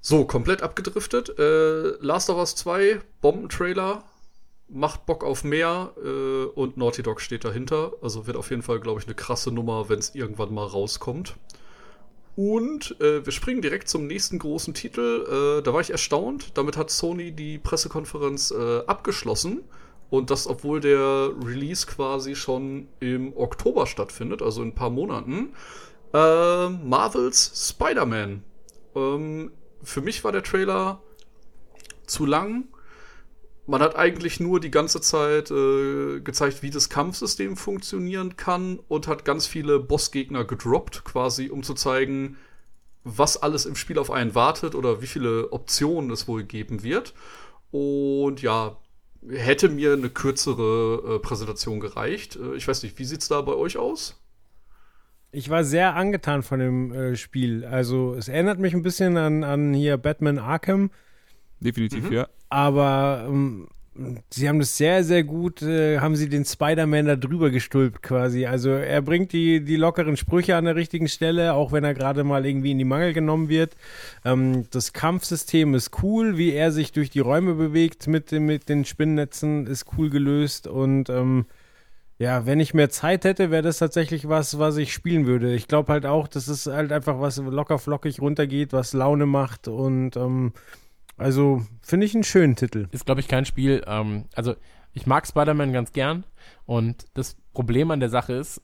So, 0.00 0.26
komplett 0.26 0.60
abgedriftet. 0.60 1.38
Äh, 1.38 1.96
Last 2.04 2.28
of 2.28 2.36
Us 2.36 2.54
2, 2.56 3.00
Bombentrailer, 3.22 4.04
macht 4.68 5.06
Bock 5.06 5.24
auf 5.24 5.42
mehr 5.44 5.92
äh, 6.04 6.44
und 6.44 6.76
Naughty 6.76 7.02
Dog 7.02 7.20
steht 7.22 7.44
dahinter. 7.44 7.92
Also 8.02 8.26
wird 8.26 8.36
auf 8.36 8.50
jeden 8.50 8.62
Fall, 8.62 8.80
glaube 8.80 9.00
ich, 9.00 9.06
eine 9.06 9.14
krasse 9.14 9.50
Nummer, 9.52 9.88
wenn 9.88 10.00
es 10.00 10.14
irgendwann 10.14 10.52
mal 10.52 10.66
rauskommt. 10.66 11.36
Und 12.36 13.00
äh, 13.00 13.24
wir 13.24 13.32
springen 13.32 13.62
direkt 13.62 13.88
zum 13.88 14.06
nächsten 14.06 14.38
großen 14.38 14.74
Titel. 14.74 15.58
Äh, 15.58 15.62
da 15.62 15.72
war 15.72 15.80
ich 15.80 15.90
erstaunt. 15.90 16.50
Damit 16.54 16.76
hat 16.76 16.90
Sony 16.90 17.32
die 17.32 17.58
Pressekonferenz 17.58 18.50
äh, 18.50 18.80
abgeschlossen. 18.86 19.64
Und 20.10 20.30
das, 20.30 20.46
obwohl 20.46 20.80
der 20.80 21.30
Release 21.42 21.86
quasi 21.86 22.36
schon 22.36 22.88
im 23.00 23.36
Oktober 23.36 23.86
stattfindet, 23.86 24.42
also 24.42 24.62
in 24.62 24.68
ein 24.68 24.74
paar 24.74 24.90
Monaten. 24.90 25.54
Äh, 26.12 26.68
Marvels 26.68 27.70
Spider-Man. 27.70 28.44
Ähm, 28.94 29.50
für 29.82 30.02
mich 30.02 30.22
war 30.22 30.32
der 30.32 30.42
Trailer 30.42 31.00
zu 32.06 32.26
lang. 32.26 32.68
Man 33.66 33.82
hat 33.82 33.96
eigentlich 33.96 34.38
nur 34.38 34.60
die 34.60 34.70
ganze 34.70 35.00
Zeit 35.00 35.50
äh, 35.50 36.20
gezeigt, 36.20 36.62
wie 36.62 36.70
das 36.70 36.88
Kampfsystem 36.88 37.56
funktionieren 37.56 38.36
kann 38.36 38.78
und 38.86 39.08
hat 39.08 39.24
ganz 39.24 39.46
viele 39.46 39.80
Bossgegner 39.80 40.44
gedroppt, 40.44 41.04
quasi, 41.04 41.50
um 41.50 41.64
zu 41.64 41.74
zeigen, 41.74 42.36
was 43.02 43.36
alles 43.36 43.66
im 43.66 43.74
Spiel 43.74 43.98
auf 43.98 44.10
einen 44.10 44.34
wartet 44.34 44.74
oder 44.74 45.02
wie 45.02 45.06
viele 45.06 45.52
Optionen 45.52 46.10
es 46.10 46.28
wohl 46.28 46.44
geben 46.44 46.84
wird. 46.84 47.14
Und 47.72 48.40
ja, 48.40 48.76
hätte 49.28 49.68
mir 49.68 49.92
eine 49.94 50.10
kürzere 50.10 51.16
äh, 51.16 51.18
Präsentation 51.18 51.80
gereicht. 51.80 52.36
Äh, 52.36 52.56
ich 52.56 52.66
weiß 52.68 52.82
nicht, 52.82 52.98
wie 52.98 53.04
sieht's 53.04 53.28
da 53.28 53.40
bei 53.40 53.52
euch 53.52 53.76
aus? 53.76 54.20
Ich 55.32 55.50
war 55.50 55.64
sehr 55.64 55.94
angetan 55.96 56.42
von 56.42 56.60
dem 56.60 56.92
äh, 56.92 57.16
Spiel. 57.16 57.64
Also 57.64 58.14
es 58.14 58.28
erinnert 58.28 58.58
mich 58.58 58.74
ein 58.74 58.82
bisschen 58.82 59.16
an, 59.16 59.44
an 59.44 59.74
hier 59.74 59.96
Batman 59.96 60.38
Arkham, 60.38 60.90
Definitiv, 61.60 62.08
Mhm. 62.10 62.12
ja. 62.12 62.28
aber 62.48 63.24
ähm, 63.28 63.68
sie 64.30 64.46
haben 64.46 64.58
das 64.58 64.76
sehr, 64.76 65.02
sehr 65.04 65.24
gut, 65.24 65.62
äh, 65.62 66.00
haben 66.00 66.16
sie 66.16 66.28
den 66.28 66.44
Spider-Man 66.44 67.06
da 67.06 67.16
drüber 67.16 67.48
gestülpt 67.48 68.02
quasi. 68.02 68.44
Also 68.44 68.68
er 68.70 69.00
bringt 69.00 69.32
die, 69.32 69.64
die 69.64 69.76
lockeren 69.76 70.18
Sprüche 70.18 70.54
an 70.56 70.66
der 70.66 70.76
richtigen 70.76 71.08
Stelle, 71.08 71.54
auch 71.54 71.72
wenn 71.72 71.82
er 71.82 71.94
gerade 71.94 72.22
mal 72.22 72.44
irgendwie 72.44 72.72
in 72.72 72.78
die 72.78 72.84
Mangel 72.84 73.14
genommen 73.14 73.48
wird. 73.48 73.74
Ähm, 74.24 74.66
das 74.70 74.92
Kampfsystem 74.92 75.74
ist 75.74 76.02
cool, 76.02 76.36
wie 76.36 76.52
er 76.52 76.72
sich 76.72 76.92
durch 76.92 77.08
die 77.08 77.20
Räume 77.20 77.54
bewegt 77.54 78.06
mit, 78.06 78.32
mit 78.32 78.68
den 78.68 78.84
Spinnnetzen, 78.84 79.66
ist 79.66 79.86
cool 79.96 80.10
gelöst 80.10 80.66
und 80.66 81.08
ähm, 81.08 81.46
ja, 82.18 82.46
wenn 82.46 82.60
ich 82.60 82.72
mehr 82.72 82.88
Zeit 82.88 83.24
hätte, 83.24 83.50
wäre 83.50 83.62
das 83.62 83.76
tatsächlich 83.78 84.26
was, 84.26 84.58
was 84.58 84.78
ich 84.78 84.92
spielen 84.92 85.26
würde. 85.26 85.54
Ich 85.54 85.68
glaube 85.68 85.92
halt 85.92 86.06
auch, 86.06 86.28
dass 86.28 86.48
es 86.48 86.66
halt 86.66 86.90
einfach 86.92 87.20
was 87.20 87.36
locker 87.38 87.78
flockig 87.78 88.20
runtergeht, 88.22 88.72
was 88.72 88.94
Laune 88.94 89.26
macht 89.26 89.68
und 89.68 90.16
ähm, 90.16 90.52
also 91.16 91.64
finde 91.82 92.06
ich 92.06 92.14
einen 92.14 92.24
schönen 92.24 92.56
Titel. 92.56 92.88
ist, 92.92 93.06
glaube 93.06 93.20
ich, 93.20 93.28
kein 93.28 93.44
Spiel. 93.44 93.82
Ähm, 93.86 94.26
also, 94.34 94.54
ich 94.92 95.06
mag 95.06 95.26
Spider-Man 95.26 95.72
ganz 95.72 95.92
gern. 95.92 96.24
Und 96.64 97.06
das 97.14 97.36
Problem 97.52 97.90
an 97.90 98.00
der 98.00 98.08
Sache 98.08 98.34
ist, 98.34 98.62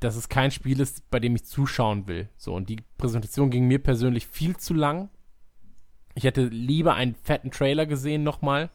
dass 0.00 0.16
es 0.16 0.28
kein 0.28 0.50
Spiel 0.50 0.80
ist, 0.80 1.10
bei 1.10 1.20
dem 1.20 1.36
ich 1.36 1.44
zuschauen 1.44 2.08
will. 2.08 2.28
So, 2.36 2.54
und 2.54 2.68
die 2.68 2.82
Präsentation 2.98 3.50
ging 3.50 3.68
mir 3.68 3.78
persönlich 3.78 4.26
viel 4.26 4.56
zu 4.56 4.74
lang. 4.74 5.10
Ich 6.14 6.24
hätte 6.24 6.46
lieber 6.46 6.94
einen 6.94 7.14
fetten 7.14 7.50
Trailer 7.50 7.86
gesehen 7.86 8.24
nochmal, 8.24 8.70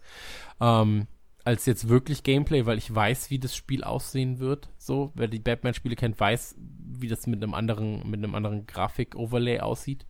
ähm, 0.61 1.07
als 1.43 1.65
jetzt 1.65 1.89
wirklich 1.89 2.23
Gameplay, 2.23 2.65
weil 2.65 2.77
ich 2.77 2.93
weiß, 2.93 3.30
wie 3.30 3.39
das 3.39 3.56
Spiel 3.56 3.84
aussehen 3.84 4.39
wird. 4.39 4.69
So, 4.77 5.11
wer 5.15 5.27
die 5.27 5.39
Batman-Spiele 5.39 5.95
kennt, 5.95 6.19
weiß, 6.19 6.56
wie 6.57 7.07
das 7.07 7.27
mit 7.27 7.43
einem 7.43 7.53
anderen, 7.53 8.10
mit 8.10 8.23
einem 8.23 8.35
anderen 8.35 8.65
Grafik-Overlay 8.65 9.60
aussieht. 9.60 10.06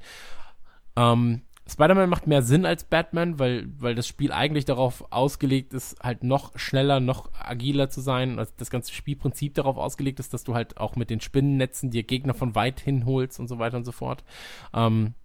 Ähm, 0.95 1.41
Spider-Man 1.67 2.09
macht 2.09 2.27
mehr 2.27 2.43
Sinn 2.43 2.65
als 2.65 2.83
Batman, 2.83 3.39
weil, 3.39 3.67
weil 3.79 3.95
das 3.95 4.07
Spiel 4.07 4.31
eigentlich 4.31 4.65
darauf 4.65 5.11
ausgelegt 5.11 5.73
ist, 5.73 5.97
halt 6.01 6.23
noch 6.23 6.57
schneller, 6.57 6.99
noch 6.99 7.31
agiler 7.33 7.89
zu 7.89 8.01
sein. 8.01 8.37
Also 8.37 8.51
das 8.57 8.69
ganze 8.69 8.93
Spielprinzip 8.93 9.55
darauf 9.55 9.77
ausgelegt 9.77 10.19
ist, 10.19 10.33
dass 10.33 10.43
du 10.43 10.53
halt 10.53 10.77
auch 10.77 10.95
mit 10.95 11.09
den 11.09 11.21
Spinnennetzen 11.21 11.89
dir 11.89 12.03
Gegner 12.03 12.35
von 12.35 12.53
weit 12.53 12.79
hin 12.79 13.05
holst 13.05 13.39
und 13.39 13.47
so 13.47 13.57
weiter 13.57 13.77
und 13.77 13.85
so 13.85 13.91
fort. 13.91 14.23
Ähm, 14.73 15.15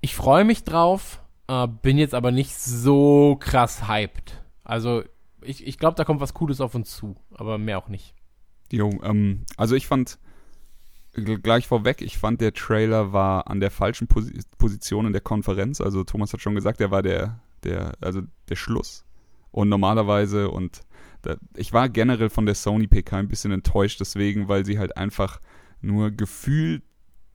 Ich 0.00 0.14
freue 0.16 0.44
mich 0.44 0.64
drauf, 0.64 1.20
äh, 1.48 1.66
bin 1.68 1.98
jetzt 1.98 2.14
aber 2.14 2.30
nicht 2.30 2.54
so 2.56 3.36
krass 3.38 3.88
hyped. 3.88 4.42
Also 4.64 5.02
ich, 5.42 5.66
ich 5.66 5.78
glaube, 5.78 5.96
da 5.96 6.04
kommt 6.04 6.20
was 6.20 6.34
Cooles 6.34 6.60
auf 6.60 6.74
uns 6.74 6.96
zu, 6.96 7.16
aber 7.34 7.58
mehr 7.58 7.78
auch 7.78 7.88
nicht. 7.88 8.14
Jo, 8.70 8.90
ähm, 9.02 9.44
also 9.56 9.74
ich 9.76 9.86
fand, 9.86 10.18
gleich 11.12 11.66
vorweg, 11.66 12.00
ich 12.00 12.18
fand, 12.18 12.40
der 12.40 12.54
Trailer 12.54 13.12
war 13.12 13.48
an 13.48 13.60
der 13.60 13.70
falschen 13.70 14.06
Posi 14.06 14.40
Position 14.58 15.06
in 15.06 15.12
der 15.12 15.20
Konferenz. 15.20 15.80
Also 15.80 16.04
Thomas 16.04 16.32
hat 16.32 16.40
schon 16.40 16.54
gesagt, 16.54 16.80
der 16.80 16.90
war 16.90 17.02
der, 17.02 17.40
der, 17.64 17.92
also 18.00 18.22
der 18.48 18.56
Schluss. 18.56 19.04
Und 19.50 19.68
normalerweise, 19.68 20.50
und 20.50 20.80
da, 21.20 21.36
ich 21.56 21.72
war 21.72 21.88
generell 21.88 22.30
von 22.30 22.46
der 22.46 22.54
Sony 22.54 22.86
PK 22.86 23.18
ein 23.18 23.28
bisschen 23.28 23.52
enttäuscht 23.52 24.00
deswegen, 24.00 24.48
weil 24.48 24.64
sie 24.64 24.78
halt 24.78 24.96
einfach 24.96 25.40
nur 25.80 26.10
gefühlt 26.10 26.82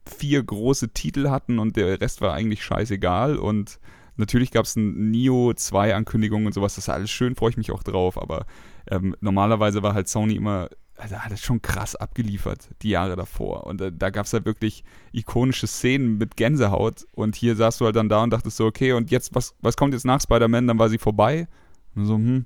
vier 0.07 0.41
große 0.41 0.93
Titel 0.93 1.29
hatten 1.29 1.59
und 1.59 1.75
der 1.75 1.99
Rest 2.01 2.21
war 2.21 2.33
eigentlich 2.33 2.63
scheißegal 2.63 3.37
und 3.37 3.79
natürlich 4.15 4.51
gab 4.51 4.65
es 4.65 4.75
ein 4.75 5.11
Nio 5.11 5.53
2 5.53 5.95
Ankündigungen 5.95 6.47
und 6.47 6.53
sowas, 6.53 6.75
das 6.75 6.85
ist 6.85 6.89
alles 6.89 7.11
schön, 7.11 7.35
freue 7.35 7.51
ich 7.51 7.57
mich 7.57 7.71
auch 7.71 7.83
drauf, 7.83 8.19
aber 8.19 8.45
ähm, 8.89 9.15
normalerweise 9.19 9.83
war 9.83 9.93
halt 9.93 10.07
Sony 10.07 10.35
immer 10.35 10.69
also 10.97 11.17
hat 11.17 11.31
es 11.31 11.41
schon 11.41 11.61
krass 11.61 11.95
abgeliefert, 11.95 12.69
die 12.81 12.89
Jahre 12.89 13.15
davor. 13.15 13.65
Und 13.67 13.81
äh, 13.81 13.91
da 13.93 14.09
gab 14.09 14.25
es 14.25 14.33
halt 14.33 14.45
wirklich 14.45 14.83
ikonische 15.11 15.67
Szenen 15.67 16.17
mit 16.17 16.35
Gänsehaut. 16.35 17.05
Und 17.13 17.35
hier 17.35 17.55
saßt 17.55 17.79
du 17.79 17.85
halt 17.85 17.95
dann 17.95 18.09
da 18.09 18.23
und 18.23 18.31
dachtest 18.31 18.57
so, 18.57 18.65
okay, 18.65 18.93
und 18.93 19.11
jetzt, 19.11 19.35
was, 19.35 19.55
was 19.61 19.77
kommt 19.77 19.93
jetzt 19.93 20.05
nach 20.05 20.21
Spider-Man? 20.21 20.67
Dann 20.67 20.79
war 20.79 20.89
sie 20.89 20.97
vorbei. 20.97 21.47
Und 21.95 22.05
so, 22.05 22.15
hm, 22.15 22.45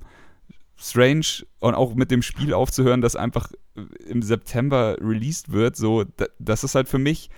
strange. 0.75 1.45
Und 1.59 1.75
auch 1.75 1.95
mit 1.95 2.11
dem 2.11 2.21
Spiel 2.21 2.53
aufzuhören, 2.53 3.01
das 3.01 3.15
einfach 3.15 3.51
im 4.05 4.21
September 4.21 4.97
released 4.99 5.51
wird, 5.51 5.75
so, 5.75 6.03
das 6.39 6.63
ist 6.63 6.75
halt 6.75 6.89
für 6.89 6.99
mich, 6.99 7.29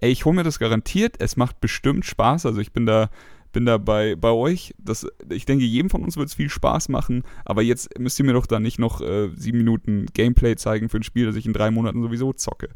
ey, 0.00 0.10
ich 0.10 0.24
hole 0.24 0.36
mir 0.36 0.42
das 0.42 0.58
garantiert, 0.58 1.16
es 1.18 1.36
macht 1.36 1.60
bestimmt 1.60 2.06
Spaß. 2.06 2.46
Also 2.46 2.60
ich 2.60 2.72
bin 2.72 2.86
da 2.86 3.10
bin 3.54 3.64
da 3.64 3.78
bei, 3.78 4.16
euch. 4.20 4.74
Das, 4.78 5.06
ich 5.30 5.46
denke, 5.46 5.64
jedem 5.64 5.88
von 5.88 6.02
uns 6.02 6.18
wird 6.18 6.28
es 6.28 6.34
viel 6.34 6.50
Spaß 6.50 6.90
machen, 6.90 7.22
aber 7.46 7.62
jetzt 7.62 7.98
müsst 7.98 8.18
ihr 8.18 8.26
mir 8.26 8.34
doch 8.34 8.46
da 8.46 8.60
nicht 8.60 8.78
noch 8.78 9.00
äh, 9.00 9.30
sieben 9.34 9.58
Minuten 9.58 10.06
Gameplay 10.12 10.56
zeigen 10.56 10.90
für 10.90 10.98
ein 10.98 11.02
Spiel, 11.02 11.24
das 11.24 11.36
ich 11.36 11.46
in 11.46 11.54
drei 11.54 11.70
Monaten 11.70 12.02
sowieso 12.02 12.34
zocke. 12.34 12.68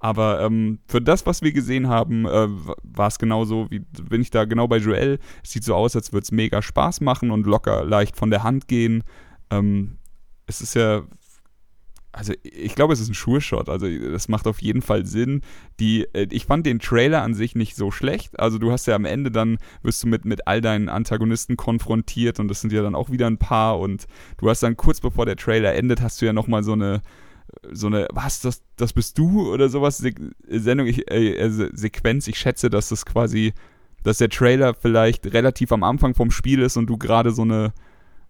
Aber 0.00 0.42
ähm, 0.42 0.80
für 0.86 1.00
das, 1.00 1.24
was 1.24 1.40
wir 1.40 1.52
gesehen 1.52 1.88
haben, 1.88 2.26
äh, 2.26 2.48
war 2.82 3.08
es 3.08 3.18
genauso, 3.18 3.70
wie 3.70 3.78
bin 3.78 4.20
ich 4.20 4.30
da 4.30 4.44
genau 4.44 4.68
bei 4.68 4.76
Joel. 4.76 5.18
Es 5.42 5.52
sieht 5.52 5.64
so 5.64 5.74
aus, 5.74 5.96
als 5.96 6.12
würde 6.12 6.24
es 6.24 6.32
mega 6.32 6.60
Spaß 6.60 7.00
machen 7.00 7.30
und 7.30 7.46
locker 7.46 7.84
leicht 7.84 8.16
von 8.16 8.30
der 8.30 8.42
Hand 8.42 8.68
gehen. 8.68 9.04
Ähm, 9.50 9.96
es 10.46 10.60
ist 10.60 10.74
ja 10.74 11.04
also 12.14 12.32
ich 12.42 12.74
glaube, 12.74 12.92
es 12.92 13.00
ist 13.00 13.08
ein 13.08 13.14
Sure-Shot. 13.14 13.68
Also 13.68 13.86
das 13.88 14.28
macht 14.28 14.46
auf 14.46 14.62
jeden 14.62 14.82
Fall 14.82 15.04
Sinn. 15.04 15.42
Die, 15.80 16.06
äh, 16.14 16.28
ich 16.30 16.46
fand 16.46 16.64
den 16.64 16.78
Trailer 16.78 17.22
an 17.22 17.34
sich 17.34 17.56
nicht 17.56 17.74
so 17.74 17.90
schlecht. 17.90 18.38
Also 18.38 18.58
du 18.58 18.70
hast 18.70 18.86
ja 18.86 18.94
am 18.94 19.04
Ende 19.04 19.30
dann, 19.30 19.58
wirst 19.82 20.02
du 20.02 20.06
mit, 20.06 20.24
mit 20.24 20.46
all 20.46 20.60
deinen 20.60 20.88
Antagonisten 20.88 21.56
konfrontiert 21.56 22.38
und 22.38 22.48
das 22.48 22.60
sind 22.60 22.72
ja 22.72 22.82
dann 22.82 22.94
auch 22.94 23.10
wieder 23.10 23.26
ein 23.26 23.38
paar 23.38 23.80
und 23.80 24.06
du 24.38 24.48
hast 24.48 24.62
dann 24.62 24.76
kurz 24.76 25.00
bevor 25.00 25.26
der 25.26 25.36
Trailer 25.36 25.74
endet, 25.74 26.00
hast 26.00 26.22
du 26.22 26.26
ja 26.26 26.32
nochmal 26.32 26.62
so 26.62 26.72
eine 26.72 27.02
so 27.70 27.86
eine, 27.86 28.08
was, 28.12 28.40
das, 28.40 28.62
das 28.76 28.92
bist 28.92 29.16
du 29.18 29.52
oder 29.52 29.68
sowas, 29.68 29.98
Se 29.98 30.12
Sendung, 30.48 30.86
ich, 30.86 31.08
äh, 31.10 31.40
also 31.40 31.66
Sequenz, 31.72 32.26
ich 32.26 32.36
schätze, 32.36 32.68
dass 32.68 32.88
das 32.88 33.06
quasi, 33.06 33.52
dass 34.02 34.18
der 34.18 34.28
Trailer 34.28 34.74
vielleicht 34.74 35.32
relativ 35.32 35.70
am 35.70 35.84
Anfang 35.84 36.14
vom 36.14 36.32
Spiel 36.32 36.60
ist 36.62 36.76
und 36.76 36.86
du 36.86 36.96
gerade 36.96 37.30
so 37.30 37.42
eine 37.42 37.72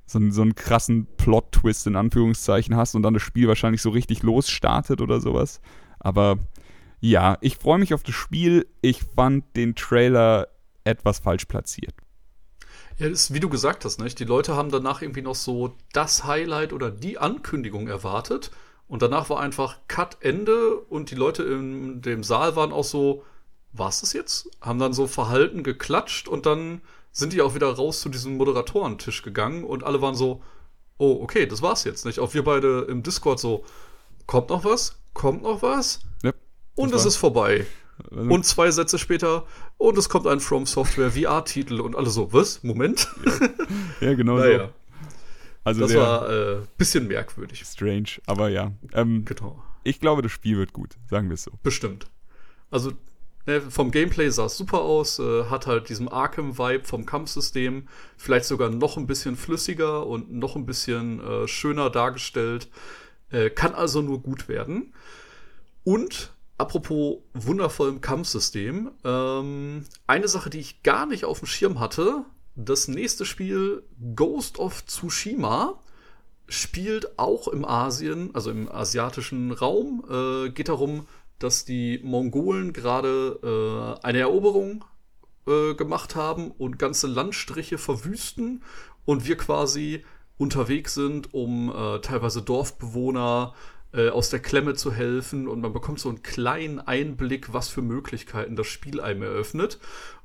so, 0.07 0.19
einen, 0.19 0.33
so 0.33 0.43
einen 0.43 0.55
krassen 0.55 1.07
Plot-Twist 1.17 1.87
in 1.87 1.97
Anführungszeichen 1.97 2.77
hast 2.77 2.95
und 2.95 3.03
dann 3.03 3.15
das 3.15 3.23
Spiel 3.23 3.49
wahrscheinlich 3.49 3.83
so 3.83 3.91
richtig 3.91 4.23
losstartet 4.23 5.01
oder 5.01 5.21
sowas. 5.21 5.61
Aber 5.99 6.39
ja, 7.01 7.39
ich 7.41 7.57
freue 7.57 7.79
mich 7.79 7.95
auf 7.95 8.03
das 8.03 8.15
Spiel. 8.15 8.67
Ich 8.81 9.03
fand 9.17 9.45
den 9.57 9.75
Trailer 9.75 10.49
etwas 10.85 11.19
falsch 11.19 11.47
platziert. 11.47 11.95
Ja, 12.99 13.09
das 13.09 13.23
ist, 13.23 13.35
wie 13.35 13.41
du 13.41 13.49
gesagt 13.49 13.85
hast, 13.85 14.01
nicht? 14.01 14.21
Die 14.21 14.25
Leute 14.25 14.55
haben 14.55 14.71
danach 14.71 15.03
irgendwie 15.03 15.23
noch 15.23 15.35
so 15.35 15.75
das 15.93 16.25
Highlight 16.25 16.73
oder 16.73 16.91
die 16.91 17.19
Ankündigung 17.19 17.89
erwartet. 17.89 18.51
Und 18.87 19.03
danach 19.03 19.31
war 19.31 19.41
einfach 19.41 19.79
Cut 19.89 20.19
Ende 20.21 20.77
und 20.77 21.11
die 21.11 21.15
Leute 21.15 21.43
in 21.43 22.03
dem 22.03 22.23
Saal 22.23 22.55
waren 22.55 22.73
auch 22.73 22.85
so, 22.85 23.25
was 23.73 24.03
ist 24.03 24.13
jetzt? 24.13 24.49
Haben 24.61 24.79
dann 24.79 24.93
so 24.93 25.07
verhalten 25.07 25.65
geklatscht 25.65 26.29
und 26.29 26.47
dann 26.47 26.83
sind 27.15 27.33
die 27.33 27.41
auch 27.41 27.55
wieder 27.55 27.73
raus 27.73 28.01
zu 28.01 28.09
diesem 28.09 28.37
Moderatorentisch 28.37 29.23
gegangen 29.23 29.65
und 29.65 29.85
alle 29.85 30.03
waren 30.03 30.17
so, 30.17 30.43
oh, 30.99 31.21
okay, 31.23 31.47
das 31.47 31.63
war's 31.63 31.85
jetzt, 31.85 32.05
nicht? 32.05 32.19
Auch 32.19 32.35
wir 32.35 32.43
beide 32.43 32.81
im 32.89 33.05
Discord 33.05 33.39
so, 33.39 33.65
kommt 34.27 34.51
noch 34.51 34.65
was? 34.65 34.99
Kommt 35.15 35.45
noch 35.45 35.63
was? 35.63 36.01
Ja, 36.25 36.33
und 36.75 36.93
es 36.93 37.05
ist 37.05 37.17
vorbei. 37.17 37.67
Also 38.11 38.31
und 38.31 38.45
zwei 38.45 38.73
Sätze 38.73 38.99
später, 38.99 39.47
und 39.79 39.97
es 39.97 40.09
kommt 40.09 40.27
ein 40.27 40.41
From 40.41 40.67
Software 40.67 41.13
VR-Titel 41.13 41.81
und 41.81 41.95
alle 41.95 42.11
so, 42.11 42.33
was? 42.33 42.65
Moment? 42.65 43.09
Ja, 43.25 43.49
ja 44.09 44.15
genau 44.15 44.39
naja. 44.39 44.67
so. 44.67 44.73
Also 45.63 45.81
das 45.83 45.95
war 45.95 46.29
ein 46.29 46.63
äh, 46.63 46.67
bisschen 46.77 47.07
merkwürdig. 47.07 47.65
Strange, 47.65 48.21
aber 48.27 48.49
ja. 48.49 48.73
Ähm, 48.93 49.25
genau. 49.25 49.63
Ich 49.85 50.01
glaube, 50.01 50.21
das 50.23 50.33
Spiel 50.33 50.59
wird 50.59 50.73
gut, 50.73 50.97
sagen 51.09 51.29
wir 51.29 51.35
es 51.35 51.45
so. 51.45 51.53
Bestimmt. 51.63 52.07
Also 52.73 52.93
Ne, 53.47 53.61
vom 53.61 53.91
Gameplay 53.91 54.31
sah 54.31 54.47
es 54.47 54.57
super 54.57 54.81
aus, 54.81 55.19
äh, 55.19 55.45
hat 55.45 55.67
halt 55.67 55.91
diesen 55.91 56.09
Arkham-Vibe 56.09 56.85
vom 56.85 57.05
Kampfsystem, 57.05 57.89
vielleicht 58.17 58.47
sogar 58.47 58.71
noch 58.71 58.97
ein 58.97 59.07
bisschen 59.07 59.37
flüssiger 59.37 60.07
und 60.07 60.33
noch 60.33 60.57
ein 60.57 60.65
bisschen 60.65 61.21
äh, 61.21 61.47
schöner 61.47 61.91
dargestellt. 61.91 62.69
Äh, 63.31 63.51
kann 63.51 63.75
also 63.75 64.01
nur 64.01 64.23
gut 64.23 64.49
werden. 64.49 64.95
Und 65.83 66.33
apropos 66.57 67.19
wundervollem 67.35 68.01
Kampfsystem, 68.01 68.91
ähm, 69.05 69.85
eine 70.07 70.29
Sache, 70.29 70.51
die 70.51 70.61
ich 70.61 70.83
gar 70.83 71.05
nicht 71.05 71.25
auf 71.25 71.41
dem 71.41 71.47
Schirm 71.47 71.81
hatte, 71.81 72.25
das 72.57 72.89
nächste 72.89 73.25
Spiel 73.25 73.83
Ghost 74.15 74.59
of 74.59 74.87
Tsushima 74.87 75.81
spielt 76.47 77.19
auch 77.19 77.49
im 77.49 77.65
Asien, 77.65 78.31
also 78.35 78.51
im 78.51 78.71
asiatischen 78.71 79.51
Raum, 79.51 80.05
äh, 80.09 80.51
geht 80.51 80.69
darum, 80.69 81.07
dass 81.39 81.65
die 81.65 82.01
Mongolen 82.03 82.73
gerade 82.73 83.99
äh, 84.03 84.07
eine 84.07 84.21
Eroberung 84.21 84.85
äh, 85.47 85.75
gemacht 85.75 86.17
haben 86.17 86.51
und 86.51 86.79
ganze 86.79 87.07
Landstriche 87.07 87.79
verwüsten 87.79 88.63
und 89.05 89.27
wir 89.27 89.37
quasi 89.37 90.05
unterwegs 90.37 90.95
sind, 90.95 91.33
um 91.35 91.71
äh, 91.71 92.01
teilweise 92.01 92.43
Dorfbewohner 92.43 93.55
äh, 93.93 94.09
aus 94.09 94.31
der 94.31 94.41
Klemme 94.41 94.75
zu 94.75 94.93
helfen 94.93 95.47
und 95.47 95.61
man 95.61 95.73
bekommt 95.73 96.01
so 96.01 96.09
einen 96.09 96.23
kleinen 96.23 96.81
Einblick, 96.81 97.53
was 97.53 97.69
für 97.69 97.83
Möglichkeiten 97.83 98.57
das 98.57 98.67
Spiel 98.67 99.01
einem 99.01 99.23
eröffnet. 99.23 99.79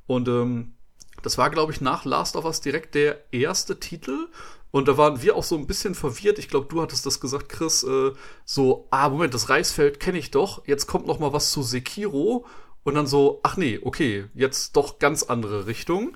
Und 0.08 0.28
ähm, 0.28 0.74
das 1.22 1.38
war, 1.38 1.50
glaube 1.50 1.72
ich, 1.72 1.82
nach 1.82 2.06
Last 2.06 2.36
of 2.36 2.46
Us 2.46 2.62
direkt 2.62 2.96
der 2.96 3.32
erste 3.32 3.80
Titel. 3.80 4.28
Und 4.72 4.88
da 4.88 4.98
waren 4.98 5.22
wir 5.22 5.36
auch 5.36 5.44
so 5.44 5.58
ein 5.58 5.68
bisschen 5.68 5.96
verwirrt. 5.96 6.38
Ich 6.38 6.48
glaube, 6.48 6.68
du 6.70 6.82
hattest 6.82 7.06
das 7.06 7.20
gesagt, 7.20 7.50
Chris. 7.50 7.84
Äh, 7.84 8.12
so, 8.46 8.88
ah, 8.92 9.10
Moment, 9.10 9.34
das 9.34 9.50
Reisfeld 9.50 10.00
kenne 10.00 10.20
ich 10.20 10.32
doch. 10.32 10.66
Jetzt 10.68 10.86
kommt 10.86 11.08
noch 11.08 11.20
mal 11.20 11.34
was 11.34 11.52
zu 11.52 11.64
Sekiro. 11.64 12.46
Und 12.84 12.96
dann 12.96 13.08
so, 13.08 13.40
ach 13.44 13.58
nee, 13.58 13.80
okay, 13.82 14.26
jetzt 14.34 14.76
doch 14.76 15.00
ganz 15.00 15.24
andere 15.24 15.66
Richtung. 15.66 16.16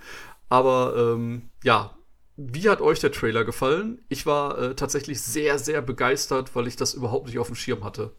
Aber 0.50 0.94
ähm, 0.98 1.50
ja, 1.64 1.96
wie 2.38 2.70
hat 2.70 2.82
euch 2.82 3.00
der 3.00 3.12
Trailer 3.12 3.44
gefallen? 3.44 4.04
Ich 4.10 4.26
war 4.26 4.58
äh, 4.58 4.76
tatsächlich 4.76 5.22
sehr, 5.22 5.60
sehr 5.60 5.82
begeistert, 5.82 6.56
weil 6.56 6.68
ich 6.68 6.76
das 6.76 6.94
überhaupt 6.94 7.28
nicht 7.28 7.40
auf 7.40 7.48
dem 7.48 7.56
Schirm 7.56 7.84
hatte. 7.84 8.12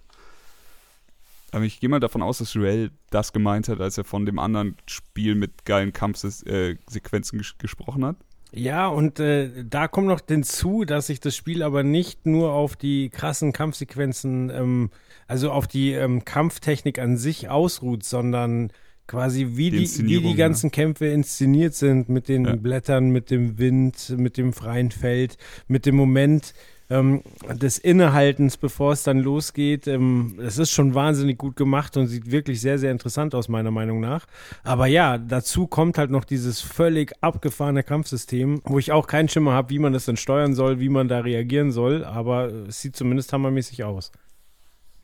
Aber 1.52 1.65
ich 1.65 1.78
gehe 1.78 1.89
mal 1.89 2.01
davon 2.01 2.23
aus, 2.23 2.39
dass 2.39 2.55
Joel 2.55 2.90
das 3.11 3.32
gemeint 3.32 3.69
hat, 3.69 3.81
als 3.81 3.97
er 3.97 4.05
von 4.05 4.27
dem 4.27 4.40
anderen 4.40 4.77
Spiel 4.86 5.36
mit 5.36 5.65
geilen 5.65 5.93
Kampfsequenzen 5.93 7.39
ges 7.39 7.56
gesprochen 7.59 8.05
hat. 8.05 8.16
Ja, 8.57 8.87
und 8.87 9.19
äh, 9.19 9.65
da 9.69 9.89
kommt 9.89 10.07
noch 10.07 10.21
hinzu, 10.29 10.85
dass 10.85 11.09
sich 11.09 11.19
das 11.19 11.35
Spiel 11.35 11.63
aber 11.63 11.83
nicht 11.83 12.25
nur 12.25 12.53
auf 12.53 12.77
die 12.77 13.11
krassen 13.11 13.53
Kampfsequenzen, 13.53 14.49
ähm, 14.51 14.91
also 15.27 15.51
auf 15.51 15.67
die 15.67 15.93
ähm, 15.93 16.25
Kampftechnik 16.25 17.01
an 17.01 17.17
sich 17.17 17.49
ausruht, 17.49 18.05
sondern 18.05 18.71
quasi 19.09 19.49
wie 19.57 19.71
die, 19.71 19.87
die 19.87 20.07
wie 20.07 20.21
die 20.21 20.35
ganzen 20.37 20.67
ja. 20.67 20.71
Kämpfe 20.71 21.07
inszeniert 21.07 21.75
sind 21.75 22.09
mit 22.09 22.29
den 22.29 22.45
ja. 22.45 22.55
Blättern, 22.55 23.11
mit 23.11 23.31
dem 23.31 23.59
Wind, 23.59 24.15
mit 24.17 24.37
dem 24.37 24.53
freien 24.53 24.93
Feld, 24.93 25.37
mit 25.67 25.85
dem 25.85 25.97
Moment, 25.97 26.55
ähm, 26.90 27.23
des 27.48 27.78
Innehaltens, 27.78 28.56
bevor 28.56 28.93
es 28.93 29.02
dann 29.02 29.19
losgeht. 29.19 29.86
Ähm, 29.86 30.39
es 30.39 30.59
ist 30.59 30.70
schon 30.70 30.94
wahnsinnig 30.94 31.39
gut 31.39 31.56
gemacht 31.56 31.97
und 31.97 32.06
sieht 32.06 32.31
wirklich 32.31 32.61
sehr, 32.61 32.78
sehr 32.78 32.93
interessant 32.93 33.35
aus, 33.35 33.48
meiner 33.48 33.70
Meinung 33.70 34.01
nach. 34.01 34.27
Aber 34.62 34.86
ja, 34.86 35.19
dazu 35.19 35.66
kommt 35.66 35.98
halt 35.98 36.11
noch 36.11 36.24
dieses 36.24 36.61
völlig 36.61 37.12
abgefahrene 37.20 37.82
Kampfsystem, 37.82 38.61
wo 38.65 38.78
ich 38.78 38.93
auch 38.93 39.06
keinen 39.06 39.28
Schimmer 39.28 39.52
habe, 39.52 39.70
wie 39.70 39.78
man 39.78 39.93
das 39.93 40.05
dann 40.05 40.16
steuern 40.16 40.55
soll, 40.55 40.81
wie 40.81 40.89
man 40.89 41.09
da 41.09 41.20
reagieren 41.20 41.73
soll, 41.73 42.05
aber 42.05 42.47
es 42.69 42.81
sieht 42.81 42.97
zumindest 42.97 43.32
hammermäßig 43.32 43.85
aus. 43.85 44.12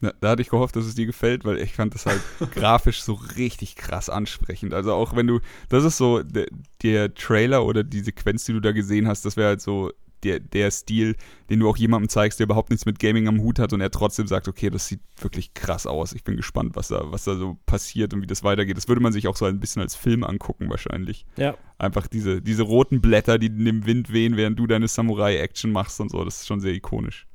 Ja, 0.02 0.12
da 0.20 0.30
hatte 0.30 0.42
ich 0.42 0.48
gehofft, 0.48 0.76
dass 0.76 0.86
es 0.86 0.94
dir 0.94 1.04
gefällt, 1.04 1.44
weil 1.44 1.58
ich 1.58 1.74
fand 1.74 1.94
das 1.94 2.06
halt 2.06 2.22
grafisch 2.54 3.02
so 3.02 3.14
richtig 3.36 3.76
krass 3.76 4.08
ansprechend. 4.08 4.72
Also 4.72 4.94
auch 4.94 5.14
wenn 5.14 5.26
du, 5.26 5.40
das 5.68 5.84
ist 5.84 5.98
so 5.98 6.22
der, 6.22 6.46
der, 6.82 7.14
Trailer 7.14 7.66
oder 7.66 7.84
die 7.84 8.00
Sequenz, 8.00 8.44
die 8.44 8.54
du 8.54 8.60
da 8.60 8.72
gesehen 8.72 9.08
hast, 9.08 9.26
das 9.26 9.36
wäre 9.36 9.48
halt 9.48 9.60
so 9.60 9.92
der, 10.24 10.40
der 10.40 10.70
Stil, 10.70 11.16
den 11.48 11.60
du 11.60 11.68
auch 11.68 11.76
jemandem 11.76 12.08
zeigst, 12.08 12.38
der 12.38 12.44
überhaupt 12.44 12.70
nichts 12.70 12.86
mit 12.86 12.98
Gaming 12.98 13.28
am 13.28 13.40
Hut 13.40 13.58
hat 13.58 13.72
und 13.72 13.80
er 13.80 13.90
trotzdem 13.90 14.26
sagt, 14.26 14.48
okay, 14.48 14.70
das 14.70 14.86
sieht 14.86 15.00
wirklich 15.18 15.54
krass 15.54 15.86
aus. 15.86 16.12
Ich 16.12 16.24
bin 16.24 16.36
gespannt, 16.36 16.76
was 16.76 16.88
da, 16.88 17.10
was 17.10 17.24
da 17.24 17.36
so 17.36 17.58
passiert 17.66 18.14
und 18.14 18.22
wie 18.22 18.26
das 18.26 18.44
weitergeht. 18.44 18.76
Das 18.76 18.88
würde 18.88 19.00
man 19.00 19.12
sich 19.12 19.28
auch 19.28 19.36
so 19.36 19.44
ein 19.44 19.60
bisschen 19.60 19.82
als 19.82 19.96
Film 19.96 20.24
angucken, 20.24 20.70
wahrscheinlich. 20.70 21.26
Ja. 21.36 21.56
Einfach 21.78 22.06
diese, 22.06 22.42
diese 22.42 22.62
roten 22.62 23.00
Blätter, 23.00 23.38
die 23.38 23.46
in 23.46 23.64
dem 23.64 23.86
Wind 23.86 24.12
wehen, 24.12 24.36
während 24.36 24.58
du 24.58 24.66
deine 24.66 24.88
Samurai-Action 24.88 25.72
machst 25.72 26.00
und 26.00 26.10
so. 26.10 26.24
Das 26.24 26.40
ist 26.40 26.46
schon 26.46 26.60
sehr 26.60 26.72
ikonisch. 26.72 27.26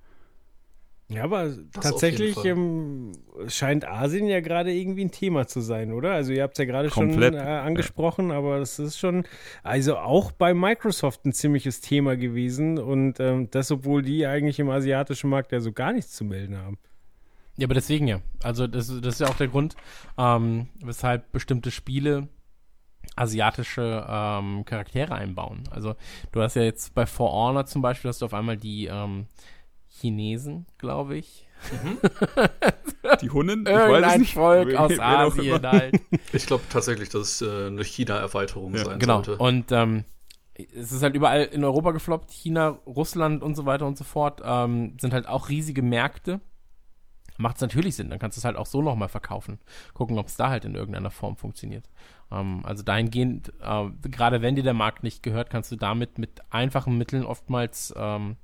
Ja, 1.07 1.23
aber 1.23 1.49
Das 1.49 1.83
tatsächlich 1.83 2.43
ähm, 2.45 3.11
scheint 3.47 3.87
Asien 3.87 4.25
ja 4.25 4.39
gerade 4.39 4.73
irgendwie 4.73 5.05
ein 5.05 5.11
Thema 5.11 5.45
zu 5.45 5.61
sein, 5.61 5.93
oder? 5.93 6.13
Also 6.13 6.33
ihr 6.33 6.41
habt 6.41 6.53
es 6.55 6.57
ja 6.57 6.65
gerade 6.65 6.89
schon 6.89 7.21
äh, 7.21 7.37
angesprochen, 7.37 8.31
aber 8.31 8.57
das 8.57 8.79
ist 8.79 8.97
schon, 8.97 9.23
also 9.61 9.97
auch 9.97 10.31
bei 10.31 10.55
Microsoft 10.55 11.25
ein 11.25 11.33
ziemliches 11.33 11.81
Thema 11.81 12.17
gewesen 12.17 12.79
und 12.79 13.19
ähm, 13.19 13.49
das, 13.51 13.69
obwohl 13.69 14.01
die 14.01 14.25
eigentlich 14.25 14.57
im 14.57 14.69
asiatischen 14.69 15.29
Markt 15.29 15.51
ja 15.51 15.59
so 15.59 15.71
gar 15.71 15.93
nichts 15.93 16.11
zu 16.13 16.23
melden 16.23 16.57
haben. 16.57 16.79
Ja, 17.57 17.67
aber 17.67 17.75
deswegen 17.75 18.07
ja. 18.07 18.21
Also 18.41 18.65
das, 18.65 18.87
das 18.87 19.15
ist 19.15 19.19
ja 19.19 19.27
auch 19.27 19.37
der 19.37 19.47
Grund, 19.47 19.75
ähm, 20.17 20.69
weshalb 20.83 21.31
bestimmte 21.31 21.69
Spiele 21.69 22.29
asiatische 23.15 24.05
ähm, 24.09 24.65
Charaktere 24.65 25.13
einbauen. 25.13 25.63
Also 25.69 25.95
du 26.31 26.41
hast 26.41 26.55
ja 26.55 26.63
jetzt 26.63 26.95
bei 26.95 27.05
For 27.05 27.31
Honor 27.31 27.65
zum 27.67 27.83
Beispiel, 27.83 28.09
hast 28.09 28.23
du 28.23 28.25
auf 28.25 28.33
einmal 28.33 28.57
die 28.57 28.87
ähm, 28.87 29.27
Chinesen, 29.99 30.65
glaube 30.77 31.17
ich. 31.17 31.47
Die 33.21 33.29
Hunden? 33.29 33.61
Ich 33.61 33.73
weiß 33.73 33.89
Irgendein 33.89 34.19
nicht. 34.19 34.33
Volk 34.33 34.67
Wer- 34.67 34.81
aus 34.81 34.89
wer 34.91 35.01
auch 35.27 35.31
Asien 35.37 35.67
halt. 35.67 36.01
Ich 36.33 36.45
glaube 36.45 36.63
tatsächlich, 36.69 37.09
dass 37.09 37.21
es 37.21 37.41
äh, 37.41 37.67
eine 37.67 37.83
China-Erweiterung 37.83 38.75
Ja, 38.75 38.85
sein 38.85 38.99
Genau. 38.99 39.23
sollte. 39.23 39.37
Und 39.41 39.71
ähm, 39.71 40.03
es 40.53 40.91
ist 40.91 41.01
halt 41.01 41.15
überall 41.15 41.43
in 41.43 41.63
Europa 41.63 41.91
gefloppt. 41.91 42.31
China, 42.31 42.77
Russland 42.85 43.41
und 43.43 43.55
so 43.55 43.65
weiter 43.65 43.85
und 43.87 43.97
so 43.97 44.03
fort 44.03 44.41
ähm, 44.43 44.97
sind 44.99 45.13
halt 45.13 45.27
auch 45.27 45.49
riesige 45.49 45.81
Märkte. 45.81 46.39
Macht 47.37 47.55
es 47.57 47.61
natürlich 47.61 47.95
Sinn. 47.95 48.09
Dann 48.09 48.19
kannst 48.19 48.37
du 48.37 48.39
es 48.39 48.45
halt 48.45 48.55
auch 48.55 48.65
so 48.65 48.81
nochmal 48.81 49.09
verkaufen. 49.09 49.59
Gucken, 49.93 50.17
ob 50.19 50.27
es 50.27 50.37
da 50.37 50.49
halt 50.49 50.63
in 50.65 50.75
irgendeiner 50.75 51.11
Form 51.11 51.35
funktioniert. 51.35 51.89
Ähm, 52.31 52.61
also 52.65 52.83
dahingehend, 52.83 53.51
äh, 53.61 53.89
gerade 54.09 54.41
wenn 54.41 54.55
dir 54.55 54.63
der 54.63 54.73
Markt 54.73 55.03
nicht 55.03 55.23
gehört, 55.23 55.49
kannst 55.49 55.71
du 55.71 55.75
damit 55.75 56.17
mit 56.17 56.41
einfachen 56.49 56.97
Mitteln 56.97 57.25
oftmals 57.25 57.93
ähm, 57.97 58.37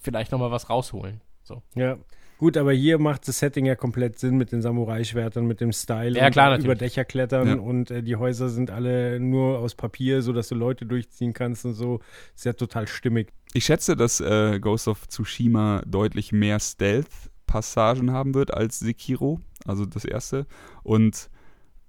vielleicht 0.00 0.32
nochmal 0.32 0.50
was 0.50 0.68
rausholen. 0.70 1.20
So. 1.42 1.62
Ja. 1.74 1.98
Gut, 2.38 2.56
aber 2.56 2.72
hier 2.72 2.98
macht 2.98 3.26
das 3.26 3.40
Setting 3.40 3.66
ja 3.66 3.74
komplett 3.74 4.18
Sinn 4.20 4.36
mit 4.36 4.52
den 4.52 4.62
Samurai-Schwertern, 4.62 5.44
mit 5.44 5.60
dem 5.60 5.72
Style 5.72 6.16
Ja, 6.16 6.30
klar, 6.30 6.50
natürlich. 6.50 6.66
über 6.66 6.74
Dächer 6.76 7.04
klettern 7.04 7.48
Ja. 7.48 7.54
und 7.56 7.90
äh, 7.90 8.00
die 8.02 8.14
Häuser 8.14 8.48
sind 8.48 8.70
alle 8.70 9.18
nur 9.18 9.58
aus 9.58 9.74
Papier, 9.74 10.22
sodass 10.22 10.48
du 10.48 10.54
Leute 10.54 10.86
durchziehen 10.86 11.32
kannst 11.32 11.64
und 11.64 11.74
so. 11.74 11.98
Ist 12.36 12.44
ja 12.44 12.52
total 12.52 12.86
stimmig. 12.86 13.32
Ich 13.54 13.64
schätze, 13.64 13.96
dass 13.96 14.20
äh, 14.20 14.60
Ghost 14.60 14.86
of 14.86 15.08
Tsushima 15.08 15.82
deutlich 15.84 16.30
mehr 16.30 16.60
Stealth-Passagen 16.60 18.12
haben 18.12 18.34
wird 18.34 18.54
als 18.54 18.78
Sekiro, 18.78 19.40
also 19.66 19.84
das 19.86 20.04
erste. 20.04 20.46
Und 20.82 21.30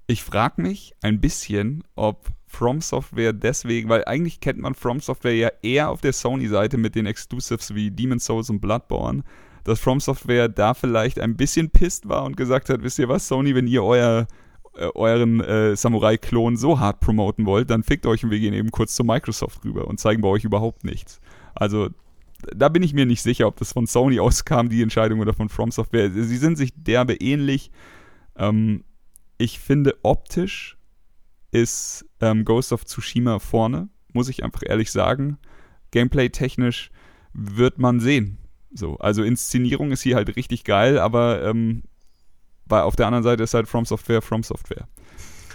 ich 0.08 0.24
frage 0.24 0.62
mich 0.64 0.94
ein 1.02 1.22
bisschen, 1.22 1.84
ob 1.96 2.28
From 2.52 2.82
Software 2.82 3.32
deswegen, 3.32 3.90
weil 3.90 4.04
eigentlich 4.06 4.40
kennt 4.40 4.60
man 4.60 4.74
From 4.74 5.00
Software 5.00 5.36
ja 5.36 5.50
eher 5.62 5.90
auf 5.90 6.02
der 6.02 6.14
Sony-Seite 6.14 6.78
mit 6.78 6.96
den 6.96 7.06
Exclusives 7.06 7.74
wie 7.76 7.92
Demon's 7.92 8.26
Souls 8.26 8.50
und 8.50 8.60
Bloodborne, 8.60 9.24
dass 9.64 9.80
From 9.80 10.00
Software 10.00 10.50
da 10.50 10.74
vielleicht 10.74 11.20
ein 11.20 11.38
bisschen 11.38 11.70
pisst 11.70 12.10
war 12.10 12.26
und 12.26 12.36
gesagt 12.36 12.70
hat, 12.70 12.82
wisst 12.82 12.98
ihr 13.00 13.08
was, 13.08 13.28
Sony, 13.28 13.54
wenn 13.54 13.68
ihr 13.68 13.84
euer 13.84 14.28
äh, 14.76 14.90
euren 14.96 15.42
äh, 15.42 15.76
Samurai-Klon 15.76 16.58
so 16.58 16.80
hart 16.80 17.00
promoten 17.02 17.46
wollt, 17.46 17.70
dann 17.70 17.84
fickt 17.84 18.08
euch 18.08 18.24
und 18.24 18.32
wir 18.32 18.40
gehen 18.40 18.54
eben 18.54 18.72
kurz 18.72 18.96
zu 18.96 19.04
Microsoft 19.04 19.64
rüber 19.64 19.88
und 19.88 20.00
zeigen 20.00 20.22
bei 20.22 20.30
euch 20.30 20.44
überhaupt 20.44 20.84
nichts. 20.84 21.22
Also 21.54 21.90
da 22.56 22.70
bin 22.70 22.82
ich 22.82 22.94
mir 22.94 23.06
nicht 23.06 23.22
sicher, 23.22 23.48
ob 23.48 23.58
das 23.58 23.74
von 23.74 23.86
Sony 23.86 24.20
auskam, 24.20 24.70
die 24.70 24.82
Entscheidung, 24.82 25.20
oder 25.20 25.34
von 25.34 25.50
From 25.50 25.72
Software. 25.72 26.10
Sie 26.10 26.38
sind 26.38 26.58
sich 26.58 26.74
derbe 26.76 27.14
ähnlich. 27.14 27.72
Ähm, 28.38 28.84
ich 29.38 29.60
finde, 29.60 29.98
optisch 30.04 30.79
ist 31.52 32.06
ähm, 32.22 32.46
Ghost 32.46 32.74
of 32.74 32.86
Tsushima 32.86 33.40
vorne, 33.40 33.90
muss 34.14 34.30
ich 34.30 34.44
einfach 34.44 34.62
ehrlich 34.66 34.92
sagen. 34.92 35.38
Gameplay-technisch 35.92 36.92
wird 37.34 37.80
man 37.80 38.00
sehen. 38.00 38.38
So, 38.72 38.98
also 38.98 39.24
Inszenierung 39.24 39.92
ist 39.92 40.02
hier 40.02 40.16
halt 40.16 40.36
richtig 40.36 40.64
geil, 40.64 41.00
aber 41.00 41.44
ähm, 41.44 41.84
bei, 42.66 42.84
auf 42.84 42.96
der 42.96 43.08
anderen 43.08 43.24
Seite 43.24 43.44
ist 43.44 43.54
halt 43.54 43.68
From 43.68 43.86
Software 43.86 44.22
From 44.22 44.44
Software. 44.44 44.88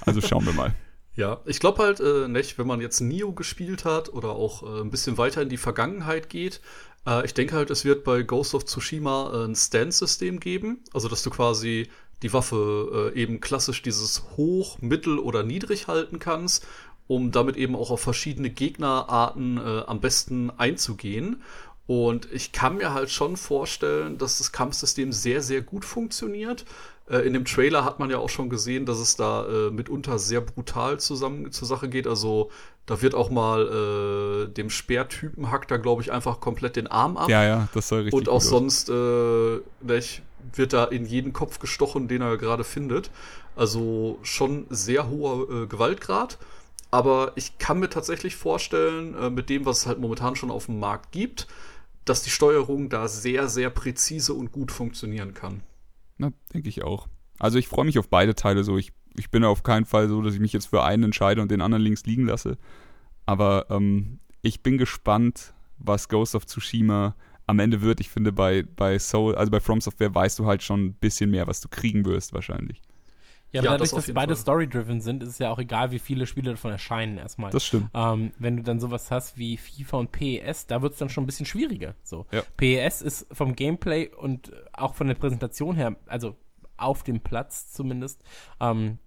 Also 0.00 0.20
schauen 0.20 0.44
wir 0.46 0.52
mal. 0.52 0.74
Ja, 1.16 1.42
ich 1.44 1.60
glaube 1.60 1.80
halt 1.80 2.00
äh, 2.00 2.26
nicht, 2.26 2.58
wenn 2.58 2.66
man 2.66 2.80
jetzt 2.80 3.00
Nio 3.00 3.32
gespielt 3.32 3.84
hat 3.84 4.12
oder 4.12 4.30
auch 4.30 4.64
äh, 4.64 4.80
ein 4.80 4.90
bisschen 4.90 5.16
weiter 5.16 5.42
in 5.42 5.48
die 5.48 5.58
Vergangenheit 5.58 6.28
geht. 6.28 6.60
Äh, 7.06 7.24
ich 7.24 7.34
denke 7.34 7.54
halt, 7.54 7.70
es 7.70 7.84
wird 7.84 8.02
bei 8.02 8.22
Ghost 8.22 8.52
of 8.52 8.64
Tsushima 8.64 9.30
äh, 9.32 9.44
ein 9.46 9.54
Stand-System 9.54 10.40
geben. 10.40 10.82
Also, 10.92 11.08
dass 11.08 11.22
du 11.22 11.30
quasi 11.30 11.88
die 12.24 12.32
Waffe 12.32 13.12
äh, 13.14 13.20
eben 13.20 13.40
klassisch 13.40 13.82
dieses 13.82 14.24
hoch, 14.36 14.78
mittel 14.80 15.18
oder 15.18 15.42
niedrig 15.42 15.88
halten 15.88 16.18
kannst, 16.18 16.66
um 17.06 17.30
damit 17.30 17.56
eben 17.56 17.76
auch 17.76 17.90
auf 17.90 18.00
verschiedene 18.00 18.48
Gegnerarten 18.48 19.58
äh, 19.58 19.82
am 19.86 20.00
besten 20.00 20.50
einzugehen. 20.50 21.42
Und 21.86 22.26
ich 22.32 22.52
kann 22.52 22.78
mir 22.78 22.94
halt 22.94 23.10
schon 23.10 23.36
vorstellen, 23.36 24.16
dass 24.16 24.38
das 24.38 24.52
Kampfsystem 24.52 25.12
sehr, 25.12 25.42
sehr 25.42 25.60
gut 25.60 25.84
funktioniert. 25.84 26.64
Äh, 27.10 27.18
in 27.26 27.34
dem 27.34 27.44
Trailer 27.44 27.84
hat 27.84 27.98
man 27.98 28.08
ja 28.08 28.16
auch 28.16 28.30
schon 28.30 28.48
gesehen, 28.48 28.86
dass 28.86 29.00
es 29.00 29.16
da 29.16 29.46
äh, 29.46 29.70
mitunter 29.70 30.18
sehr 30.18 30.40
brutal 30.40 30.98
zusammen 30.98 31.52
zur 31.52 31.68
Sache 31.68 31.90
geht. 31.90 32.06
Also 32.06 32.50
da 32.86 33.02
wird 33.02 33.14
auch 33.14 33.28
mal 33.28 34.46
äh, 34.46 34.48
dem 34.50 34.70
Speertypen 34.70 35.50
hackt 35.50 35.70
da, 35.70 35.76
glaube 35.76 36.00
ich, 36.00 36.10
einfach 36.10 36.40
komplett 36.40 36.76
den 36.76 36.86
Arm 36.86 37.18
ab. 37.18 37.28
Ja, 37.28 37.44
ja, 37.44 37.68
das 37.74 37.88
soll 37.88 38.00
richtig 38.00 38.18
Und 38.18 38.30
auch 38.30 38.40
sonst 38.40 38.88
äh, 38.88 39.60
nicht, 39.82 40.22
wird 40.52 40.72
da 40.72 40.84
in 40.84 41.06
jeden 41.06 41.32
Kopf 41.32 41.58
gestochen, 41.58 42.08
den 42.08 42.22
er 42.22 42.36
gerade 42.36 42.64
findet. 42.64 43.10
Also 43.56 44.18
schon 44.22 44.66
sehr 44.70 45.08
hoher 45.08 45.62
äh, 45.62 45.66
Gewaltgrad. 45.66 46.38
Aber 46.90 47.32
ich 47.34 47.58
kann 47.58 47.80
mir 47.80 47.90
tatsächlich 47.90 48.36
vorstellen, 48.36 49.14
äh, 49.14 49.30
mit 49.30 49.50
dem, 49.50 49.66
was 49.66 49.78
es 49.78 49.86
halt 49.86 49.98
momentan 49.98 50.36
schon 50.36 50.50
auf 50.50 50.66
dem 50.66 50.78
Markt 50.78 51.12
gibt, 51.12 51.48
dass 52.04 52.22
die 52.22 52.30
Steuerung 52.30 52.88
da 52.88 53.08
sehr, 53.08 53.48
sehr 53.48 53.70
präzise 53.70 54.34
und 54.34 54.52
gut 54.52 54.70
funktionieren 54.70 55.34
kann. 55.34 55.62
Na, 56.18 56.32
denke 56.52 56.68
ich 56.68 56.84
auch. 56.84 57.08
Also 57.38 57.58
ich 57.58 57.68
freue 57.68 57.84
mich 57.84 57.98
auf 57.98 58.08
beide 58.08 58.34
Teile 58.34 58.62
so. 58.62 58.78
Ich, 58.78 58.92
ich 59.16 59.30
bin 59.30 59.44
auf 59.44 59.62
keinen 59.62 59.86
Fall 59.86 60.08
so, 60.08 60.22
dass 60.22 60.34
ich 60.34 60.40
mich 60.40 60.52
jetzt 60.52 60.66
für 60.66 60.84
einen 60.84 61.04
entscheide 61.04 61.42
und 61.42 61.50
den 61.50 61.62
anderen 61.62 61.82
links 61.82 62.04
liegen 62.04 62.26
lasse. 62.26 62.58
Aber 63.26 63.66
ähm, 63.70 64.20
ich 64.42 64.62
bin 64.62 64.78
gespannt, 64.78 65.54
was 65.78 66.08
Ghost 66.08 66.34
of 66.34 66.46
Tsushima 66.46 67.16
am 67.46 67.58
Ende 67.58 67.82
wird. 67.82 68.00
Ich 68.00 68.08
finde, 68.08 68.32
bei, 68.32 68.62
bei 68.62 68.98
Soul, 68.98 69.34
also 69.34 69.50
bei 69.50 69.60
From 69.60 69.80
Software 69.80 70.14
weißt 70.14 70.38
du 70.38 70.46
halt 70.46 70.62
schon 70.62 70.84
ein 70.86 70.94
bisschen 70.94 71.30
mehr, 71.30 71.46
was 71.46 71.60
du 71.60 71.68
kriegen 71.68 72.04
wirst 72.04 72.32
wahrscheinlich. 72.32 72.80
Ja, 73.52 73.60
aber 73.60 73.66
Ja, 73.66 73.72
dadurch, 73.72 73.90
das 73.90 74.06
dass 74.06 74.14
beide 74.14 74.34
story-driven 74.34 75.00
sind, 75.00 75.22
ist 75.22 75.28
es 75.28 75.38
ja 75.38 75.50
auch 75.50 75.60
egal, 75.60 75.92
wie 75.92 76.00
viele 76.00 76.26
Spiele 76.26 76.50
davon 76.50 76.72
erscheinen 76.72 77.18
erstmal. 77.18 77.52
Das 77.52 77.64
stimmt. 77.64 77.88
Ähm, 77.94 78.32
wenn 78.38 78.56
du 78.56 78.62
dann 78.64 78.80
sowas 78.80 79.12
hast 79.12 79.38
wie 79.38 79.56
FIFA 79.56 79.98
und 79.98 80.12
PES, 80.12 80.66
da 80.66 80.82
wird 80.82 80.94
es 80.94 80.98
dann 80.98 81.08
schon 81.08 81.22
ein 81.22 81.26
bisschen 81.26 81.46
schwieriger. 81.46 81.94
So. 82.02 82.26
Ja. 82.32 82.42
PES 82.56 83.02
ist 83.02 83.26
vom 83.30 83.54
Gameplay 83.54 84.08
und 84.08 84.52
auch 84.72 84.94
von 84.96 85.06
der 85.06 85.14
Präsentation 85.14 85.76
her, 85.76 85.94
also 86.06 86.36
auf 86.76 87.04
dem 87.04 87.20
Platz 87.20 87.70
zumindest, 87.72 88.20
ähm, 88.60 88.98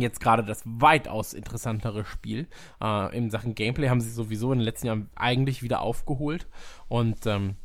jetzt 0.00 0.20
gerade 0.20 0.44
das 0.44 0.62
weitaus 0.64 1.32
interessantere 1.32 2.04
Spiel. 2.04 2.48
Äh, 2.82 3.16
in 3.16 3.30
Sachen 3.30 3.54
Gameplay 3.54 3.88
haben 3.88 4.00
sie 4.00 4.10
sowieso 4.10 4.52
in 4.52 4.58
den 4.58 4.64
letzten 4.64 4.86
Jahren 4.86 5.10
eigentlich 5.14 5.62
wieder 5.62 5.80
aufgeholt 5.80 6.46
und 6.88 7.26
ähm, 7.26 7.56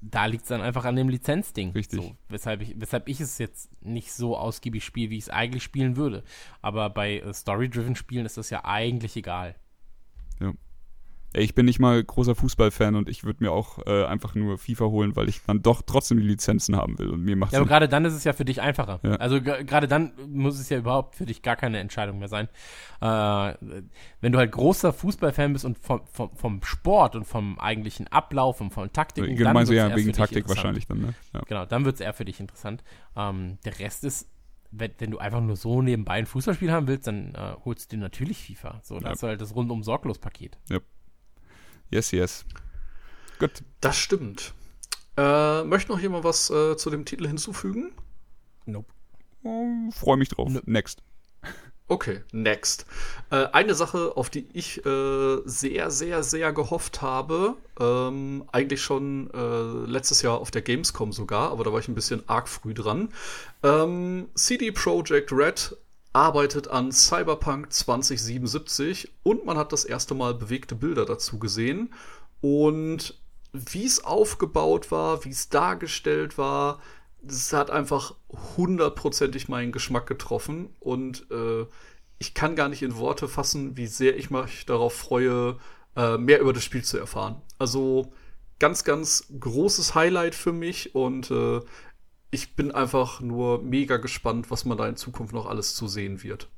da 0.00 0.26
liegt 0.26 0.44
es 0.44 0.48
dann 0.48 0.60
einfach 0.60 0.84
an 0.84 0.96
dem 0.96 1.08
Lizenzding. 1.08 1.72
Richtig. 1.72 2.00
So, 2.00 2.16
weshalb, 2.28 2.62
ich, 2.62 2.80
weshalb 2.80 3.08
ich 3.08 3.20
es 3.20 3.38
jetzt 3.38 3.70
nicht 3.82 4.12
so 4.12 4.36
ausgiebig 4.36 4.84
spiele, 4.84 5.10
wie 5.10 5.18
ich 5.18 5.24
es 5.24 5.30
eigentlich 5.30 5.64
spielen 5.64 5.96
würde. 5.96 6.22
Aber 6.62 6.88
bei 6.90 7.18
äh, 7.18 7.32
Story-Driven 7.34 7.96
Spielen 7.96 8.24
ist 8.24 8.36
das 8.36 8.50
ja 8.50 8.64
eigentlich 8.64 9.16
egal. 9.16 9.56
Ey, 11.34 11.44
Ich 11.44 11.54
bin 11.54 11.66
nicht 11.66 11.78
mal 11.78 12.02
großer 12.02 12.34
Fußballfan 12.34 12.94
und 12.94 13.08
ich 13.08 13.22
würde 13.24 13.44
mir 13.44 13.52
auch 13.52 13.86
äh, 13.86 14.04
einfach 14.06 14.34
nur 14.34 14.56
FIFA 14.56 14.86
holen, 14.86 15.14
weil 15.14 15.28
ich 15.28 15.42
dann 15.46 15.60
doch 15.60 15.82
trotzdem 15.82 16.18
die 16.18 16.26
Lizenzen 16.26 16.74
haben 16.74 16.98
will. 16.98 17.10
Und 17.10 17.22
mir 17.22 17.36
macht 17.36 17.52
Ja, 17.52 17.58
aber 17.60 17.68
gerade 17.68 17.86
dann 17.88 18.04
ist 18.06 18.14
es 18.14 18.24
ja 18.24 18.32
für 18.32 18.46
dich 18.46 18.62
einfacher. 18.62 18.98
Ja. 19.02 19.16
Also 19.16 19.42
ge- 19.42 19.62
gerade 19.64 19.88
dann 19.88 20.12
muss 20.26 20.58
es 20.58 20.68
ja 20.70 20.78
überhaupt 20.78 21.16
für 21.16 21.26
dich 21.26 21.42
gar 21.42 21.56
keine 21.56 21.78
Entscheidung 21.80 22.18
mehr 22.18 22.28
sein. 22.28 22.48
Äh, 23.02 23.54
wenn 24.20 24.32
du 24.32 24.38
halt 24.38 24.52
großer 24.52 24.92
Fußballfan 24.92 25.52
bist 25.52 25.64
und 25.66 25.78
vom, 25.78 26.00
vom, 26.10 26.34
vom 26.34 26.62
Sport 26.62 27.14
und 27.14 27.24
vom 27.26 27.58
eigentlichen 27.58 28.08
Ablauf 28.08 28.60
und 28.62 28.70
von 28.70 28.90
Taktiken, 28.92 29.36
Genau, 29.36 29.52
meinst 29.52 29.70
du 29.70 29.76
ja 29.76 29.94
wegen 29.94 30.12
Taktik 30.14 30.48
wahrscheinlich 30.48 30.86
dann, 30.86 31.00
ne? 31.00 31.14
Ja. 31.34 31.42
Genau, 31.46 31.66
dann 31.66 31.84
wird 31.84 31.96
es 31.96 32.00
eher 32.00 32.14
für 32.14 32.24
dich 32.24 32.40
interessant. 32.40 32.82
Ähm, 33.16 33.58
der 33.66 33.78
Rest 33.78 34.04
ist, 34.04 34.30
wenn, 34.70 34.92
wenn 34.98 35.10
du 35.10 35.18
einfach 35.18 35.40
nur 35.40 35.56
so 35.56 35.82
nebenbei 35.82 36.14
ein 36.14 36.26
Fußballspiel 36.26 36.72
haben 36.72 36.86
willst, 36.88 37.06
dann 37.06 37.34
äh, 37.34 37.54
holst 37.64 37.92
du 37.92 37.96
dir 37.96 38.00
natürlich 38.02 38.38
FIFA. 38.46 38.80
So, 38.82 38.98
da 38.98 39.06
Ja. 39.06 39.10
hast 39.12 39.22
du 39.22 39.26
halt 39.26 39.40
das 39.40 39.54
rundum 39.54 39.82
sorglos 39.82 40.18
Paket. 40.18 40.58
Yes, 41.90 42.10
yes. 42.12 42.44
Gut. 43.38 43.62
Das 43.80 43.96
stimmt. 43.96 44.52
Äh, 45.16 45.64
möchte 45.64 45.90
noch 45.90 46.00
jemand 46.00 46.24
was 46.24 46.50
äh, 46.50 46.76
zu 46.76 46.90
dem 46.90 47.04
Titel 47.04 47.26
hinzufügen? 47.26 47.92
Nope. 48.66 48.92
Oh, 49.42 49.90
Freue 49.92 50.16
mich 50.16 50.28
drauf. 50.28 50.48
Nö. 50.48 50.60
Next. 50.66 51.02
Okay, 51.90 52.20
next. 52.32 52.84
Äh, 53.30 53.46
eine 53.52 53.74
Sache, 53.74 54.12
auf 54.14 54.28
die 54.28 54.46
ich 54.52 54.84
äh, 54.84 55.38
sehr, 55.46 55.90
sehr, 55.90 56.22
sehr 56.22 56.52
gehofft 56.52 57.00
habe, 57.00 57.56
ähm, 57.80 58.44
eigentlich 58.52 58.82
schon 58.82 59.30
äh, 59.32 59.90
letztes 59.90 60.20
Jahr 60.20 60.38
auf 60.38 60.50
der 60.50 60.60
Gamescom 60.60 61.12
sogar, 61.12 61.50
aber 61.50 61.64
da 61.64 61.72
war 61.72 61.80
ich 61.80 61.88
ein 61.88 61.94
bisschen 61.94 62.28
arg 62.28 62.46
früh 62.46 62.74
dran. 62.74 63.08
Ähm, 63.62 64.28
CD 64.34 64.70
Projekt 64.70 65.32
Red 65.32 65.76
arbeitet 66.18 66.66
an 66.66 66.90
Cyberpunk 66.90 67.72
2077 67.72 69.12
und 69.22 69.46
man 69.46 69.56
hat 69.56 69.72
das 69.72 69.84
erste 69.84 70.16
Mal 70.16 70.34
bewegte 70.34 70.74
Bilder 70.74 71.06
dazu 71.06 71.38
gesehen. 71.38 71.94
Und 72.40 73.14
wie 73.52 73.86
es 73.86 74.02
aufgebaut 74.02 74.90
war, 74.90 75.24
wie 75.24 75.30
es 75.30 75.48
dargestellt 75.48 76.36
war, 76.36 76.80
das 77.22 77.52
hat 77.52 77.70
einfach 77.70 78.16
hundertprozentig 78.56 79.48
meinen 79.48 79.70
Geschmack 79.70 80.08
getroffen 80.08 80.70
und 80.80 81.24
äh, 81.30 81.66
ich 82.18 82.34
kann 82.34 82.56
gar 82.56 82.68
nicht 82.68 82.82
in 82.82 82.96
Worte 82.96 83.28
fassen, 83.28 83.76
wie 83.76 83.86
sehr 83.86 84.16
ich 84.16 84.28
mich 84.28 84.66
darauf 84.66 84.94
freue, 84.94 85.56
äh, 85.94 86.18
mehr 86.18 86.40
über 86.40 86.52
das 86.52 86.64
Spiel 86.64 86.82
zu 86.82 86.98
erfahren. 86.98 87.40
Also 87.60 88.12
ganz, 88.58 88.82
ganz 88.82 89.32
großes 89.38 89.94
Highlight 89.94 90.34
für 90.34 90.52
mich 90.52 90.96
und 90.96 91.30
äh, 91.30 91.60
ich 92.30 92.54
bin 92.54 92.72
einfach 92.72 93.20
nur 93.20 93.62
mega 93.62 93.96
gespannt, 93.96 94.50
was 94.50 94.64
man 94.64 94.78
da 94.78 94.88
in 94.88 94.96
Zukunft 94.96 95.32
noch 95.32 95.46
alles 95.46 95.74
zu 95.74 95.88
sehen 95.88 96.22
wird. 96.22 96.48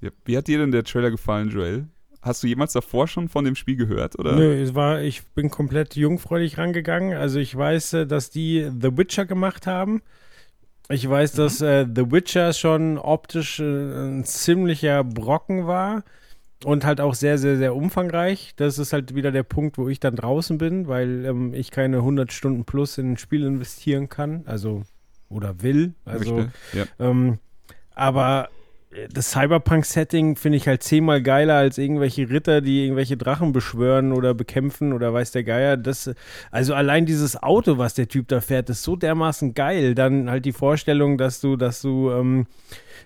Ja, 0.00 0.10
wie 0.24 0.36
hat 0.36 0.48
dir 0.48 0.58
denn 0.58 0.70
der 0.70 0.84
Trailer 0.84 1.10
gefallen, 1.10 1.48
Joel? 1.48 1.88
Hast 2.22 2.42
du 2.42 2.46
jemals 2.46 2.72
davor 2.72 3.06
schon 3.06 3.28
von 3.28 3.44
dem 3.44 3.54
Spiel 3.54 3.76
gehört? 3.76 4.18
Oder? 4.18 4.34
Nö, 4.34 4.62
es 4.62 4.74
war, 4.74 5.02
ich 5.02 5.26
bin 5.34 5.50
komplett 5.50 5.94
jungfräulich 5.94 6.56
rangegangen. 6.56 7.16
Also 7.18 7.38
ich 7.38 7.54
weiß, 7.54 7.92
äh, 7.92 8.06
dass 8.06 8.30
die 8.30 8.70
The 8.80 8.96
Witcher 8.96 9.26
gemacht 9.26 9.66
haben. 9.66 10.00
Ich 10.88 11.08
weiß, 11.08 11.34
mhm. 11.34 11.36
dass 11.36 11.60
äh, 11.60 11.86
The 11.86 12.10
Witcher 12.10 12.54
schon 12.54 12.96
optisch 12.96 13.60
äh, 13.60 13.64
ein 13.64 14.24
ziemlicher 14.24 15.04
Brocken 15.04 15.66
war 15.66 16.02
und 16.64 16.86
halt 16.86 17.02
auch 17.02 17.14
sehr, 17.14 17.36
sehr, 17.36 17.58
sehr 17.58 17.76
umfangreich. 17.76 18.54
Das 18.56 18.78
ist 18.78 18.94
halt 18.94 19.14
wieder 19.14 19.30
der 19.30 19.42
Punkt, 19.42 19.76
wo 19.76 19.90
ich 19.90 20.00
dann 20.00 20.16
draußen 20.16 20.56
bin, 20.56 20.88
weil 20.88 21.26
ähm, 21.26 21.52
ich 21.52 21.70
keine 21.70 21.98
100 21.98 22.32
Stunden 22.32 22.64
plus 22.64 22.96
in 22.96 23.12
ein 23.12 23.18
Spiel 23.18 23.44
investieren 23.44 24.08
kann, 24.08 24.44
also 24.46 24.82
oder 25.28 25.62
will. 25.62 25.94
Also, 26.04 26.46
ja. 26.72 26.84
ähm, 26.98 27.38
aber 27.94 28.48
das 29.12 29.32
Cyberpunk-Setting 29.32 30.36
finde 30.36 30.56
ich 30.56 30.68
halt 30.68 30.82
zehnmal 30.82 31.22
geiler 31.22 31.54
als 31.54 31.78
irgendwelche 31.78 32.30
Ritter, 32.30 32.60
die 32.60 32.84
irgendwelche 32.84 33.16
Drachen 33.16 33.52
beschwören 33.52 34.12
oder 34.12 34.34
bekämpfen 34.34 34.92
oder 34.92 35.12
weiß 35.12 35.32
der 35.32 35.44
Geier. 35.44 35.76
Das, 35.76 36.12
also 36.50 36.74
allein 36.74 37.06
dieses 37.06 37.42
Auto, 37.42 37.78
was 37.78 37.94
der 37.94 38.08
Typ 38.08 38.28
da 38.28 38.40
fährt, 38.40 38.70
ist 38.70 38.82
so 38.82 38.96
dermaßen 38.96 39.54
geil. 39.54 39.94
Dann 39.94 40.30
halt 40.30 40.44
die 40.44 40.52
Vorstellung, 40.52 41.18
dass 41.18 41.40
du, 41.40 41.56
dass 41.56 41.82
du, 41.82 42.10
ähm, 42.10 42.46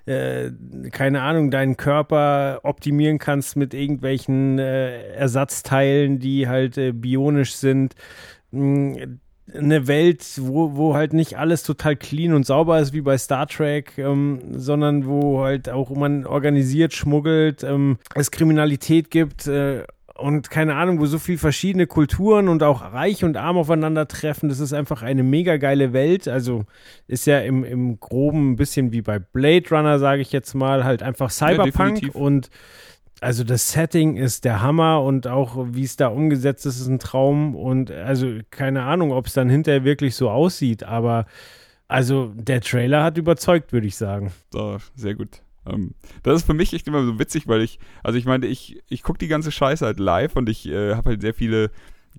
äh, 0.07 0.51
keine 0.91 1.23
Ahnung, 1.23 1.51
deinen 1.51 1.77
Körper 1.77 2.61
optimieren 2.65 3.19
kannst 3.19 3.57
mit 3.57 3.73
irgendwelchen 3.73 4.59
äh, 4.59 5.13
Ersatzteilen, 5.13 6.19
die 6.19 6.49
halt 6.49 6.77
äh, 6.77 6.93
bionisch 6.93 7.55
sind 7.55 7.95
hm, 8.53 9.21
eine 9.55 9.87
Welt, 9.87 10.25
wo, 10.41 10.77
wo 10.77 10.95
halt 10.95 11.13
nicht 11.13 11.39
alles 11.39 11.63
total 11.63 11.97
clean 11.97 12.33
und 12.35 12.45
sauber 12.47 12.81
ist 12.81 12.93
wie 12.93 13.01
bei 13.01 13.17
Star 13.17 13.47
Trek, 13.47 13.93
ähm, 13.99 14.41
sondern 14.53 15.07
wo 15.07 15.43
halt 15.43 15.69
auch 15.69 15.91
man 15.91 16.27
organisiert, 16.27 16.93
schmuggelt, 16.93 17.63
ähm, 17.63 17.99
es 18.15 18.31
Kriminalität 18.31 19.11
gibt 19.11 19.47
äh, 19.47 19.85
und 20.19 20.51
keine 20.51 20.75
Ahnung, 20.75 21.01
wo 21.01 21.07
so 21.07 21.19
viel 21.19 21.39
verschiedene 21.39 21.87
Kulturen 21.87 22.49
und 22.49 22.63
auch 22.65 22.93
reich 22.93 23.23
und 23.25 23.37
arm 23.37 23.57
aufeinandertreffen. 23.57 24.49
Das 24.49 24.59
ist 24.59 24.73
einfach 24.73 25.03
eine 25.03 25.23
mega 25.23 25.59
geile 25.59 25.93
Welt. 25.93 26.27
Also 26.27 26.65
ist 27.07 27.27
ja 27.27 27.39
im, 27.39 27.63
im 27.65 28.01
Groben 28.01 28.53
ein 28.53 28.57
bisschen 28.57 28.91
wie 28.93 29.01
bei 29.01 29.21
Blade 29.21 29.71
Runner, 29.71 29.99
sage 30.01 30.21
ich 30.21 30.33
jetzt 30.33 30.55
mal, 30.55 30.83
halt 30.83 31.05
einfach 31.05 31.31
Cyberpunk 31.31 32.03
ja, 32.03 32.09
und 32.15 32.51
also 33.21 33.45
das 33.45 33.73
Setting 33.73 34.17
ist 34.17 34.45
der 34.45 34.63
Hammer 34.63 35.03
und 35.03 35.27
auch 35.27 35.67
wie 35.71 35.85
es 35.85 35.97
da 35.97 36.09
umgesetzt 36.09 36.67
ist, 36.67 36.81
ist 36.81 36.89
ein 36.89 36.99
Traum 36.99 37.55
und 37.55 37.91
also 37.91 38.39
keine 38.51 38.85
Ahnung, 38.85 39.13
ob 39.13 39.27
es 39.27 39.33
dann 39.33 39.49
hinterher 39.49 39.85
wirklich 39.85 40.15
so 40.15 40.31
aussieht, 40.31 40.85
aber 40.85 41.27
also 41.89 42.33
der 42.35 42.61
Trailer 42.61 43.03
hat 43.03 43.19
überzeugt, 43.19 43.73
würde 43.73 43.87
ich 43.87 43.97
sagen. 43.97 44.33
Oh, 44.55 44.77
sehr 44.95 45.15
gut. 45.15 45.43
Um, 45.65 45.75
ähm, 45.75 45.95
das 46.23 46.37
ist 46.41 46.47
für 46.47 46.55
mich 46.55 46.73
echt 46.75 46.87
immer 46.87 47.05
so 47.05 47.19
witzig, 47.19 47.49
weil 47.49 47.63
ich, 47.63 47.79
also 48.03 48.19
ich 48.19 48.25
meine, 48.25 48.47
ich, 48.47 48.83
ich 48.89 49.03
gucke 49.03 49.19
die 49.19 49.29
ganze 49.29 49.51
Scheiße 49.51 49.85
halt 49.85 49.99
live 49.99 50.37
und 50.37 50.49
ich 50.49 50.69
äh, 50.69 50.95
habe 50.95 51.11
halt 51.11 51.21
sehr 51.21 51.35
viele 51.35 51.71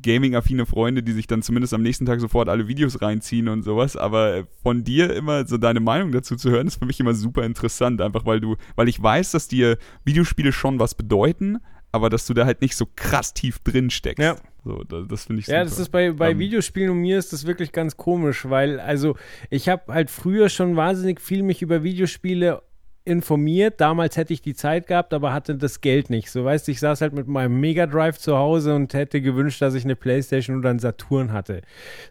Gaming-affine 0.01 0.65
Freunde, 0.65 1.03
die 1.03 1.11
sich 1.11 1.27
dann 1.27 1.41
zumindest 1.41 1.73
am 1.73 1.81
nächsten 1.81 2.05
Tag 2.05 2.19
sofort 2.19 2.49
alle 2.49 2.67
Videos 2.67 3.01
reinziehen 3.01 3.47
und 3.47 3.63
sowas. 3.63 3.95
Aber 3.95 4.47
von 4.63 4.83
dir 4.83 5.13
immer 5.13 5.45
so 5.45 5.57
deine 5.57 5.79
Meinung 5.79 6.11
dazu 6.11 6.35
zu 6.35 6.49
hören, 6.49 6.67
ist 6.67 6.79
für 6.79 6.85
mich 6.85 6.99
immer 6.99 7.13
super 7.13 7.43
interessant. 7.43 8.01
Einfach 8.01 8.25
weil 8.25 8.39
du, 8.39 8.55
weil 8.75 8.89
ich 8.89 9.01
weiß, 9.01 9.31
dass 9.31 9.47
dir 9.47 9.77
Videospiele 10.05 10.51
schon 10.51 10.79
was 10.79 10.95
bedeuten, 10.95 11.59
aber 11.91 12.09
dass 12.09 12.25
du 12.25 12.33
da 12.33 12.45
halt 12.45 12.61
nicht 12.61 12.75
so 12.75 12.87
krass 12.95 13.33
tief 13.33 13.59
drin 13.59 13.89
steckst. 13.89 14.23
Ja. 14.23 14.35
So, 14.63 14.83
das, 14.83 15.07
das 15.07 15.25
finde 15.25 15.39
ich 15.39 15.45
super. 15.45 15.57
Ja, 15.57 15.63
das 15.63 15.79
ist 15.79 15.89
bei, 15.89 16.11
bei 16.11 16.27
um, 16.27 16.33
ähm, 16.33 16.39
Videospielen 16.39 16.91
und 16.91 16.97
mir 16.97 17.17
ist 17.17 17.33
das 17.33 17.47
wirklich 17.47 17.71
ganz 17.71 17.97
komisch, 17.97 18.47
weil, 18.49 18.79
also, 18.79 19.15
ich 19.49 19.69
habe 19.69 19.93
halt 19.93 20.09
früher 20.09 20.49
schon 20.49 20.75
wahnsinnig 20.75 21.21
viel 21.21 21.43
mich 21.43 21.61
über 21.61 21.83
Videospiele 21.83 22.61
informiert. 23.09 23.81
Damals 23.81 24.15
hätte 24.15 24.33
ich 24.33 24.41
die 24.41 24.53
Zeit 24.53 24.87
gehabt, 24.87 25.13
aber 25.13 25.33
hatte 25.33 25.55
das 25.55 25.81
Geld 25.81 26.09
nicht. 26.09 26.31
So 26.31 26.45
weißt 26.45 26.69
ich 26.69 26.79
saß 26.79 27.01
halt 27.01 27.13
mit 27.13 27.27
meinem 27.27 27.59
Mega 27.59 27.87
Drive 27.87 28.17
zu 28.19 28.37
Hause 28.37 28.75
und 28.75 28.93
hätte 28.93 29.21
gewünscht, 29.21 29.61
dass 29.61 29.73
ich 29.73 29.83
eine 29.83 29.95
Playstation 29.95 30.57
oder 30.57 30.69
einen 30.69 30.79
Saturn 30.79 31.33
hatte. 31.33 31.61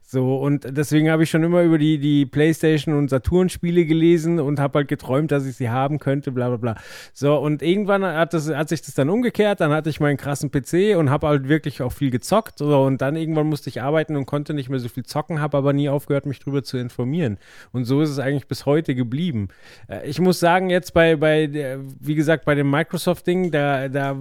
So 0.03 0.37
und 0.37 0.67
deswegen 0.77 1.11
habe 1.11 1.23
ich 1.23 1.31
schon 1.31 1.43
immer 1.45 1.63
über 1.63 1.79
die, 1.79 1.99
die 1.99 2.27
Playstation 2.27 2.95
und 2.95 3.09
Saturn 3.09 3.49
Spiele 3.49 3.87
gelesen 3.87 4.41
und 4.41 4.61
habe 4.61 4.81
halt 4.81 4.89
geträumt, 4.89 5.31
dass 5.31 5.47
ich 5.47 5.57
sie 5.57 5.71
haben 5.71 5.99
könnte, 5.99 6.33
bla 6.33 6.49
bla 6.49 6.57
bla. 6.57 6.77
So 7.15 7.39
und 7.39 7.63
irgendwann 7.63 8.05
hat, 8.05 8.35
das, 8.35 8.49
hat 8.49 8.69
sich 8.69 8.83
das 8.83 8.95
dann 8.95 9.09
umgekehrt, 9.09 9.61
dann 9.61 9.73
hatte 9.73 9.91
ich 9.91 10.01
meinen 10.01 10.17
krassen 10.17 10.51
PC 10.51 10.97
und 10.97 11.11
habe 11.11 11.29
halt 11.29 11.49
wirklich 11.49 11.83
auch 11.83 11.93
viel 11.93 12.11
gezockt. 12.11 12.59
So, 12.59 12.83
und 12.83 13.01
dann 13.01 13.17
irgendwann 13.17 13.47
musste 13.47 13.71
ich 13.71 13.81
arbeiten 13.81 14.17
und 14.17 14.27
konnte 14.27 14.55
nicht 14.55 14.69
mehr 14.69 14.81
so 14.81 14.89
viel 14.89 15.05
zocken, 15.05 15.41
habe 15.41 15.57
aber 15.57 15.73
nie 15.73 15.89
aufgehört, 15.89 16.27
mich 16.27 16.41
drüber 16.41 16.63
zu 16.63 16.79
informieren. 16.79 17.39
Und 17.73 17.85
so 17.85 18.03
ist 18.03 18.11
es 18.11 18.19
eigentlich 18.19 18.49
bis 18.49 18.67
heute 18.67 18.95
geblieben. 18.95 19.49
Äh, 19.89 20.09
ich 20.09 20.21
muss 20.21 20.41
sagen, 20.41 20.71
jetzt 20.71 20.88
jetzt 20.89 20.95
bei, 20.95 21.17
bei 21.17 21.47
der, 21.47 21.81
wie 22.01 22.15
gesagt, 22.15 22.45
bei 22.45 22.55
dem 22.55 22.71
Microsoft-Ding, 22.71 23.51
da, 23.51 23.89
da, 23.89 24.17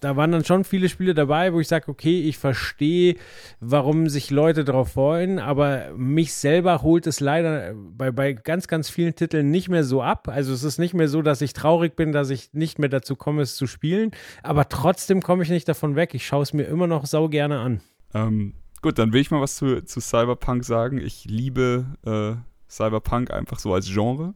da 0.00 0.16
waren 0.16 0.32
dann 0.32 0.44
schon 0.44 0.64
viele 0.64 0.88
Spiele 0.88 1.14
dabei, 1.14 1.52
wo 1.52 1.60
ich 1.60 1.68
sage, 1.68 1.88
okay, 1.88 2.20
ich 2.22 2.38
verstehe, 2.38 3.16
warum 3.60 4.08
sich 4.08 4.30
Leute 4.30 4.64
darauf 4.64 4.92
freuen, 4.92 5.38
aber 5.38 5.92
mich 5.96 6.34
selber 6.34 6.82
holt 6.82 7.06
es 7.06 7.20
leider 7.20 7.74
bei, 7.74 8.10
bei 8.10 8.32
ganz, 8.34 8.68
ganz 8.68 8.90
vielen 8.90 9.14
Titeln 9.14 9.50
nicht 9.50 9.68
mehr 9.68 9.84
so 9.84 10.02
ab. 10.02 10.28
Also 10.28 10.52
es 10.52 10.64
ist 10.64 10.78
nicht 10.78 10.94
mehr 10.94 11.08
so, 11.08 11.22
dass 11.22 11.40
ich 11.40 11.52
traurig 11.52 11.96
bin, 11.96 12.12
dass 12.12 12.30
ich 12.30 12.52
nicht 12.52 12.78
mehr 12.78 12.88
dazu 12.88 13.16
komme, 13.16 13.42
es 13.42 13.56
zu 13.56 13.66
spielen, 13.66 14.10
aber 14.42 14.68
trotzdem 14.68 15.22
komme 15.22 15.42
ich 15.42 15.50
nicht 15.50 15.68
davon 15.68 15.96
weg. 15.96 16.14
Ich 16.14 16.26
schaue 16.26 16.42
es 16.42 16.52
mir 16.52 16.64
immer 16.64 16.86
noch 16.86 17.06
sau 17.06 17.28
gerne 17.28 17.58
an. 17.58 17.80
Ähm, 18.14 18.54
gut, 18.82 18.98
dann 18.98 19.12
will 19.12 19.20
ich 19.20 19.30
mal 19.30 19.40
was 19.40 19.56
zu, 19.56 19.82
zu 19.84 20.00
Cyberpunk 20.00 20.64
sagen. 20.64 20.98
Ich 20.98 21.24
liebe 21.24 21.86
äh, 22.04 22.34
Cyberpunk 22.70 23.30
einfach 23.30 23.58
so 23.58 23.72
als 23.72 23.86
Genre. 23.86 24.34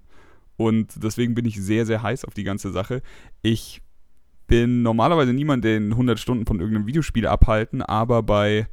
Und 0.56 1.02
deswegen 1.02 1.34
bin 1.34 1.44
ich 1.44 1.60
sehr, 1.60 1.86
sehr 1.86 2.02
heiß 2.02 2.24
auf 2.24 2.34
die 2.34 2.44
ganze 2.44 2.70
Sache. 2.70 3.02
Ich 3.42 3.82
bin 4.46 4.82
normalerweise 4.82 5.32
niemand, 5.32 5.64
den 5.64 5.92
100 5.92 6.18
Stunden 6.18 6.46
von 6.46 6.60
irgendeinem 6.60 6.86
Videospiel 6.86 7.26
abhalten, 7.26 7.82
aber 7.82 8.22
bei 8.22 8.68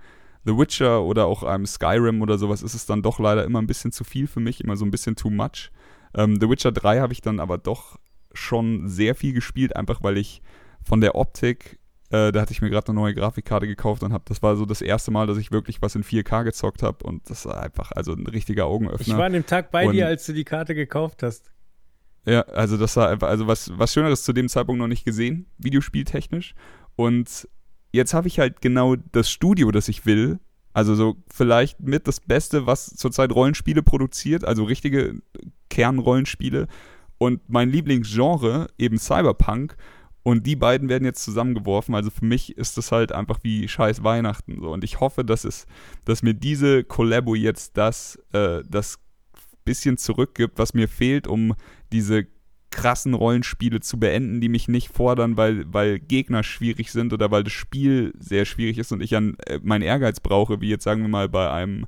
The 0.45 0.57
Witcher 0.57 1.03
oder 1.03 1.25
auch 1.25 1.43
einem 1.43 1.65
Skyrim 1.65 2.21
oder 2.21 2.37
sowas 2.37 2.63
ist 2.63 2.73
es 2.73 2.85
dann 2.85 3.01
doch 3.01 3.19
leider 3.19 3.43
immer 3.43 3.61
ein 3.61 3.67
bisschen 3.67 3.91
zu 3.91 4.03
viel 4.03 4.27
für 4.27 4.39
mich, 4.39 4.63
immer 4.63 4.75
so 4.75 4.85
ein 4.85 4.91
bisschen 4.91 5.15
too 5.15 5.29
much. 5.29 5.71
Ähm, 6.15 6.37
The 6.39 6.49
Witcher 6.49 6.71
3 6.71 6.99
habe 6.99 7.13
ich 7.13 7.21
dann 7.21 7.39
aber 7.39 7.57
doch 7.57 7.97
schon 8.33 8.89
sehr 8.89 9.15
viel 9.15 9.33
gespielt, 9.33 9.75
einfach 9.75 10.03
weil 10.03 10.17
ich 10.17 10.41
von 10.83 11.01
der 11.01 11.15
Optik, 11.15 11.79
äh, 12.09 12.31
da 12.31 12.41
hatte 12.41 12.51
ich 12.51 12.61
mir 12.61 12.69
gerade 12.69 12.89
eine 12.89 12.99
neue 12.99 13.13
Grafikkarte 13.13 13.67
gekauft 13.67 14.03
und 14.03 14.11
habe, 14.11 14.25
das 14.27 14.43
war 14.43 14.55
so 14.55 14.65
das 14.65 14.81
erste 14.81 15.11
Mal, 15.11 15.27
dass 15.27 15.37
ich 15.37 15.51
wirklich 15.51 15.81
was 15.81 15.95
in 15.95 16.03
4K 16.03 16.43
gezockt 16.43 16.83
habe 16.83 17.05
und 17.05 17.29
das 17.29 17.45
war 17.45 17.61
einfach 17.61 17.91
also 17.93 18.13
ein 18.13 18.27
richtiger 18.27 18.65
Augenöffner. 18.65 19.07
Ich 19.07 19.17
war 19.17 19.25
an 19.25 19.33
dem 19.33 19.45
Tag 19.45 19.71
bei 19.71 19.87
und 19.87 19.93
dir, 19.93 20.07
als 20.07 20.25
du 20.25 20.33
die 20.33 20.43
Karte 20.43 20.75
gekauft 20.75 21.23
hast. 21.23 21.52
Ja, 22.25 22.41
also 22.41 22.77
das 22.77 22.95
war 22.95 23.09
einfach, 23.09 23.27
also 23.27 23.47
was, 23.47 23.71
was 23.77 23.93
Schöneres 23.93 24.23
zu 24.23 24.33
dem 24.33 24.47
Zeitpunkt 24.47 24.79
noch 24.79 24.87
nicht 24.87 25.05
gesehen, 25.05 25.47
videospieltechnisch. 25.57 26.55
Und 26.95 27.47
jetzt 27.91 28.13
habe 28.13 28.27
ich 28.27 28.39
halt 28.39 28.61
genau 28.61 28.95
das 28.95 29.29
Studio, 29.29 29.71
das 29.71 29.89
ich 29.89 30.05
will. 30.05 30.39
Also 30.73 30.95
so 30.95 31.17
vielleicht 31.27 31.79
mit 31.81 32.07
das 32.07 32.19
Beste, 32.19 32.65
was 32.65 32.87
zurzeit 32.95 33.31
Rollenspiele 33.31 33.83
produziert, 33.83 34.43
also 34.43 34.63
richtige 34.63 35.21
Kernrollenspiele. 35.69 36.67
Und 37.17 37.41
mein 37.47 37.69
Lieblingsgenre, 37.69 38.67
eben 38.77 38.97
Cyberpunk. 38.97 39.75
Und 40.23 40.47
die 40.47 40.55
beiden 40.55 40.87
werden 40.87 41.03
jetzt 41.03 41.23
zusammengeworfen. 41.23 41.93
Also 41.93 42.09
für 42.09 42.25
mich 42.25 42.57
ist 42.57 42.77
das 42.77 42.93
halt 42.93 43.11
einfach 43.11 43.39
wie 43.43 43.67
scheiß 43.67 44.03
Weihnachten. 44.03 44.61
So. 44.61 44.71
Und 44.71 44.85
ich 44.85 45.01
hoffe, 45.01 45.25
dass 45.25 45.43
es, 45.43 45.67
dass 46.05 46.23
mir 46.23 46.33
diese 46.33 46.85
Collabo 46.85 47.35
jetzt 47.35 47.77
das, 47.77 48.17
äh, 48.31 48.63
das 48.67 48.99
bisschen 49.65 49.97
zurückgibt, 49.97 50.57
was 50.57 50.73
mir 50.73 50.87
fehlt, 50.87 51.27
um 51.27 51.53
diese 51.91 52.27
krassen 52.73 53.13
Rollenspiele 53.13 53.79
zu 53.79 53.99
beenden, 53.99 54.41
die 54.41 54.49
mich 54.49 54.67
nicht 54.67 54.89
fordern, 54.89 55.37
weil, 55.37 55.63
weil 55.71 55.99
Gegner 55.99 56.43
schwierig 56.43 56.91
sind 56.91 57.13
oder 57.13 57.29
weil 57.29 57.43
das 57.43 57.53
Spiel 57.53 58.13
sehr 58.19 58.45
schwierig 58.45 58.79
ist 58.79 58.91
und 58.91 59.01
ich 59.01 59.15
an 59.15 59.37
äh, 59.45 59.59
meinen 59.61 59.83
Ehrgeiz 59.83 60.19
brauche, 60.19 60.59
wie 60.59 60.69
jetzt 60.69 60.83
sagen 60.83 61.03
wir 61.03 61.07
mal 61.07 61.29
bei 61.29 61.51
einem 61.51 61.85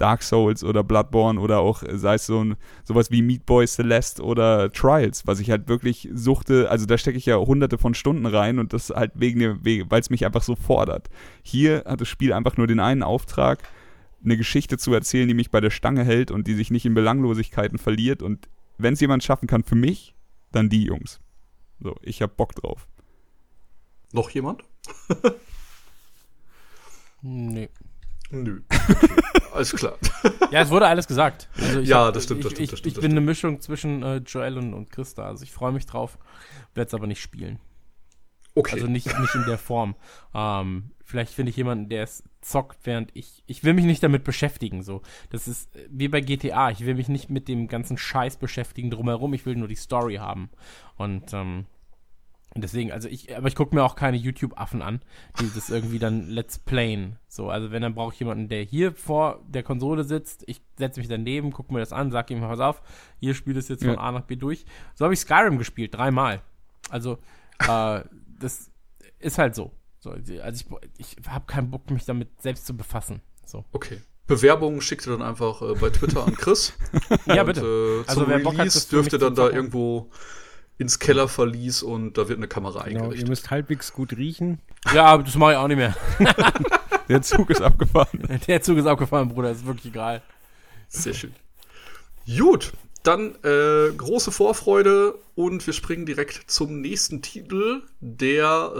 Dark 0.00 0.22
Souls 0.22 0.64
oder 0.64 0.82
Bloodborne 0.82 1.38
oder 1.38 1.58
auch, 1.58 1.82
äh, 1.82 1.98
sei 1.98 2.14
es 2.14 2.26
so 2.26 2.42
ein, 2.42 2.56
sowas 2.84 3.10
wie 3.10 3.22
Meat 3.22 3.44
Boy 3.44 3.66
Celeste 3.66 4.22
oder 4.22 4.72
Trials, 4.72 5.26
was 5.26 5.40
ich 5.40 5.50
halt 5.50 5.68
wirklich 5.68 6.08
suchte, 6.14 6.70
also 6.70 6.86
da 6.86 6.96
stecke 6.96 7.18
ich 7.18 7.26
ja 7.26 7.36
hunderte 7.36 7.76
von 7.76 7.94
Stunden 7.94 8.26
rein 8.26 8.58
und 8.58 8.72
das 8.72 8.90
halt 8.90 9.12
wegen, 9.14 9.60
weil 9.90 10.00
es 10.00 10.10
mich 10.10 10.24
einfach 10.24 10.42
so 10.42 10.54
fordert. 10.54 11.08
Hier 11.42 11.82
hat 11.86 12.00
das 12.00 12.08
Spiel 12.08 12.32
einfach 12.32 12.56
nur 12.56 12.66
den 12.66 12.80
einen 12.80 13.02
Auftrag, 13.02 13.58
eine 14.24 14.36
Geschichte 14.36 14.76
zu 14.78 14.92
erzählen, 14.92 15.28
die 15.28 15.34
mich 15.34 15.50
bei 15.50 15.60
der 15.60 15.70
Stange 15.70 16.04
hält 16.04 16.30
und 16.30 16.46
die 16.46 16.54
sich 16.54 16.70
nicht 16.70 16.84
in 16.86 16.94
Belanglosigkeiten 16.94 17.78
verliert 17.78 18.22
und 18.22 18.48
wenn 18.78 18.94
es 18.94 19.00
jemand 19.00 19.22
schaffen 19.24 19.46
kann 19.46 19.62
für 19.64 19.74
mich, 19.74 20.14
dann 20.52 20.68
die 20.68 20.84
Jungs. 20.84 21.20
So, 21.80 21.96
ich 22.02 22.20
hab 22.22 22.36
Bock 22.36 22.54
drauf. 22.54 22.86
Noch 24.12 24.30
jemand? 24.30 24.62
Nee. 27.22 27.68
Nö. 28.30 28.60
Okay. 28.70 29.08
Alles 29.52 29.72
klar. 29.72 29.98
Ja, 30.52 30.60
es 30.60 30.70
wurde 30.70 30.86
alles 30.86 31.08
gesagt. 31.08 31.48
Also 31.58 31.80
ich 31.80 31.88
Ja, 31.88 32.06
hab- 32.06 32.14
das 32.14 32.22
stimmt, 32.24 32.44
das 32.44 32.52
ich, 32.52 32.56
stimmt, 32.56 32.64
ich, 32.64 32.70
das 32.70 32.78
stimmt, 32.78 32.86
Ich 32.88 32.94
das 32.94 33.02
bin 33.02 33.10
eine 33.10 33.20
Mischung 33.20 33.60
zwischen 33.60 34.02
äh, 34.04 34.16
Joel 34.18 34.58
und, 34.58 34.74
und 34.74 34.90
Christa. 34.90 35.24
Also 35.26 35.42
ich 35.42 35.50
freue 35.50 35.72
mich 35.72 35.86
drauf, 35.86 36.18
werde 36.74 36.86
es 36.88 36.94
aber 36.94 37.08
nicht 37.08 37.20
spielen. 37.20 37.58
Okay. 38.54 38.74
Also 38.74 38.86
nicht, 38.86 39.06
nicht 39.06 39.34
in 39.34 39.44
der 39.46 39.58
Form. 39.58 39.94
Ähm, 40.34 40.90
vielleicht 41.04 41.34
finde 41.34 41.50
ich 41.50 41.56
jemanden, 41.56 41.88
der 41.88 42.02
es 42.02 42.24
zockt, 42.40 42.78
während 42.84 43.10
ich. 43.14 43.42
Ich 43.46 43.64
will 43.64 43.74
mich 43.74 43.84
nicht 43.84 44.02
damit 44.02 44.24
beschäftigen. 44.24 44.82
So, 44.82 45.02
das 45.30 45.46
ist 45.48 45.74
äh, 45.76 45.86
wie 45.90 46.08
bei 46.08 46.20
GTA. 46.20 46.70
Ich 46.70 46.84
will 46.84 46.94
mich 46.94 47.08
nicht 47.08 47.30
mit 47.30 47.48
dem 47.48 47.68
ganzen 47.68 47.96
Scheiß 47.96 48.36
beschäftigen 48.36 48.90
drumherum. 48.90 49.34
Ich 49.34 49.46
will 49.46 49.56
nur 49.56 49.68
die 49.68 49.76
Story 49.76 50.16
haben. 50.16 50.50
Und 50.96 51.32
ähm, 51.32 51.66
deswegen, 52.56 52.90
also 52.90 53.08
ich, 53.08 53.36
aber 53.36 53.46
ich 53.46 53.54
gucke 53.54 53.74
mir 53.74 53.84
auch 53.84 53.94
keine 53.94 54.16
YouTube-Affen 54.16 54.82
an, 54.82 55.00
die 55.40 55.50
das 55.54 55.70
irgendwie 55.70 55.98
dann 55.98 56.28
Let's 56.28 56.58
Playen. 56.58 57.16
So, 57.28 57.50
also 57.50 57.70
wenn 57.70 57.82
dann 57.82 57.94
brauche 57.94 58.12
ich 58.12 58.20
jemanden, 58.20 58.48
der 58.48 58.62
hier 58.62 58.92
vor 58.92 59.40
der 59.46 59.62
Konsole 59.62 60.02
sitzt. 60.04 60.42
Ich 60.46 60.60
setze 60.76 60.98
mich 60.98 61.08
daneben, 61.08 61.52
gucke 61.52 61.72
mir 61.72 61.80
das 61.80 61.92
an, 61.92 62.10
sag 62.10 62.30
ihm, 62.30 62.40
pass 62.40 62.60
auf, 62.60 62.82
hier 63.20 63.34
spielt 63.34 63.56
es 63.56 63.68
jetzt 63.68 63.84
von 63.84 63.94
Ja. 63.94 64.00
A 64.00 64.12
nach 64.12 64.22
B 64.22 64.34
durch. 64.36 64.64
So 64.94 65.04
habe 65.04 65.14
ich 65.14 65.20
Skyrim 65.20 65.58
gespielt, 65.58 65.94
dreimal. 65.94 66.42
Also 66.88 67.18
äh, 67.68 68.00
das 68.40 68.70
ist 69.20 69.38
halt 69.38 69.54
so. 69.54 69.72
so 70.00 70.10
also 70.10 70.64
ich, 70.98 71.16
ich 71.18 71.28
habe 71.28 71.46
keinen 71.46 71.70
Bock, 71.70 71.90
mich 71.90 72.04
damit 72.04 72.28
selbst 72.42 72.66
zu 72.66 72.76
befassen. 72.76 73.20
So. 73.44 73.64
okay. 73.72 74.00
Bewerbungen 74.26 74.80
schickt 74.80 75.06
ihr 75.08 75.12
dann 75.16 75.22
einfach 75.22 75.60
äh, 75.60 75.74
bei 75.74 75.90
Twitter 75.90 76.24
an 76.24 76.34
Chris. 76.36 76.72
Ja, 77.26 77.40
Und, 77.42 77.46
bitte. 77.46 78.04
äh, 78.06 78.08
Also 78.08 78.28
wer 78.28 78.38
Bock 78.38 78.52
hat, 78.52 78.60
Release 78.60 78.78
das 78.78 78.84
für 78.84 78.96
dürft 78.96 79.12
ihr 79.12 79.18
mich 79.18 79.26
dann 79.26 79.34
da 79.34 79.50
irgendwo 79.50 80.10
ins 80.78 80.98
Kellerverlies 81.00 81.82
und 81.82 82.16
da 82.16 82.28
wird 82.28 82.38
eine 82.38 82.46
Kamera 82.48 82.84
Genau, 82.84 82.88
ihr 82.98 83.02
eingerichtet. 83.02 83.28
müsst 83.28 83.50
halbwegs 83.50 83.92
gut 83.92 84.12
riechen. 84.16 84.60
Ja, 84.94 85.06
aber 85.06 85.24
das 85.24 85.34
mache 85.34 85.52
ich 85.52 85.56
auch 85.58 85.66
nicht 85.68 85.76
mehr. 85.78 85.96
Der 87.08 87.22
Zug 87.22 87.50
ist 87.50 87.60
abgefahren. 87.60 88.40
Der 88.46 88.62
Zug 88.62 88.78
ist 88.78 88.86
abgefahren, 88.86 89.28
Bruder. 89.28 89.50
ist 89.50 89.66
wirklich 89.66 89.86
egal. 89.92 90.22
Sehr 90.88 91.12
schön. 91.12 91.34
Gut, 92.38 92.72
dann 93.02 93.34
äh, 93.42 93.92
große 93.96 94.30
Vorfreude 94.30 95.14
und 95.34 95.66
wir 95.66 95.72
springen 95.72 96.04
direkt 96.04 96.50
zum 96.50 96.80
nächsten 96.80 97.22
Titel, 97.22 97.82
der 98.00 98.72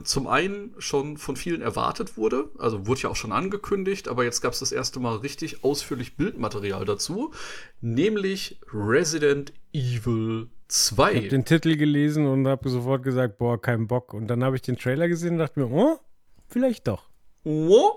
äh, 0.00 0.04
zum 0.04 0.26
einen 0.26 0.74
schon 0.78 1.18
von 1.18 1.36
vielen 1.36 1.60
erwartet 1.60 2.16
wurde, 2.16 2.48
also 2.58 2.86
wurde 2.86 3.02
ja 3.02 3.10
auch 3.10 3.16
schon 3.16 3.32
angekündigt, 3.32 4.08
aber 4.08 4.24
jetzt 4.24 4.40
gab 4.40 4.54
es 4.54 4.60
das 4.60 4.72
erste 4.72 5.00
Mal 5.00 5.16
richtig 5.16 5.64
ausführlich 5.64 6.16
Bildmaterial 6.16 6.84
dazu, 6.84 7.32
nämlich 7.80 8.60
Resident 8.72 9.52
Evil 9.72 10.48
Ich 10.70 10.92
habe 10.98 11.18
2. 11.20 11.20
den 11.28 11.44
Titel 11.44 11.76
gelesen 11.76 12.26
und 12.26 12.46
habe 12.46 12.68
sofort 12.70 13.02
gesagt, 13.02 13.36
boah, 13.36 13.60
kein 13.60 13.86
Bock. 13.86 14.14
Und 14.14 14.28
dann 14.28 14.42
habe 14.42 14.56
ich 14.56 14.62
den 14.62 14.76
Trailer 14.76 15.08
gesehen 15.08 15.34
und 15.34 15.38
dachte 15.38 15.60
mir, 15.60 15.70
oh, 15.70 15.98
vielleicht 16.48 16.88
doch. 16.88 17.10
Oh, 17.44 17.90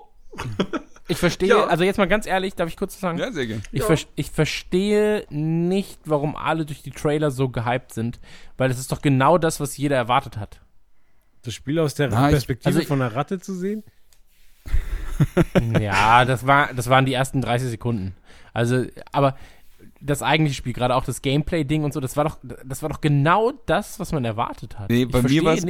Ich 1.08 1.18
verstehe, 1.18 1.50
Ja. 1.50 1.66
also 1.68 1.84
jetzt 1.84 1.98
mal 1.98 2.08
ganz 2.08 2.26
ehrlich, 2.26 2.56
darf 2.56 2.68
ich 2.68 2.78
kurz 2.78 3.00
sagen? 3.00 3.18
Ja, 3.20 3.32
sehr 3.32 3.46
gern. 3.46 3.62
Ich, 3.72 3.82
Ja. 3.82 3.86
ver 3.86 3.98
ich 4.16 4.32
verstehe 4.32 5.26
nicht, 5.30 6.00
warum 6.06 6.36
alle 6.36 6.66
durch 6.66 6.82
die 6.82 6.92
Trailer 6.92 7.30
so 7.32 7.50
gehypt 7.50 7.94
sind, 7.94 8.20
weil 8.58 8.72
es 8.72 8.80
ist 8.80 8.92
doch 8.92 9.02
genau 9.02 9.38
das, 9.38 9.60
was 9.60 9.78
jeder 9.78 9.96
erwartet 9.98 10.38
hat. 10.38 10.62
Das 11.44 11.54
Spiel 11.54 11.78
aus 11.80 11.94
der 11.94 12.08
Na, 12.10 12.26
ich- 12.28 12.32
Perspektive 12.34 12.68
also 12.68 12.80
ich- 12.80 12.88
von 12.88 13.02
einer 13.02 13.16
Ratte 13.16 13.40
zu 13.40 13.54
sehen? 13.54 13.84
ja, 15.80 16.26
das, 16.26 16.46
war, 16.46 16.74
das 16.74 16.90
waren 16.90 17.06
die 17.06 17.14
ersten 17.14 17.42
30 17.42 17.70
Sekunden. 17.70 18.16
Also, 18.54 18.86
aber 19.12 19.38
das 20.02 20.22
eigentliche 20.22 20.58
Spiel, 20.58 20.74
gerade 20.74 20.96
auch 20.96 21.06
das 21.06 21.22
Gameplay-Ding 21.22 21.84
und 21.84 21.94
so, 21.94 22.00
das 22.00 22.18
war 22.18 22.24
doch, 22.26 22.38
das 22.66 22.82
war 22.82 22.90
doch 22.90 23.02
genau 23.02 23.52
das, 23.66 24.00
was 24.00 24.12
man 24.12 24.26
erwartet 24.26 24.78
hat. 24.80 24.90
Nee, 24.90 25.04
Ich 25.04 25.12
bei 25.12 25.22
bei 25.22 25.30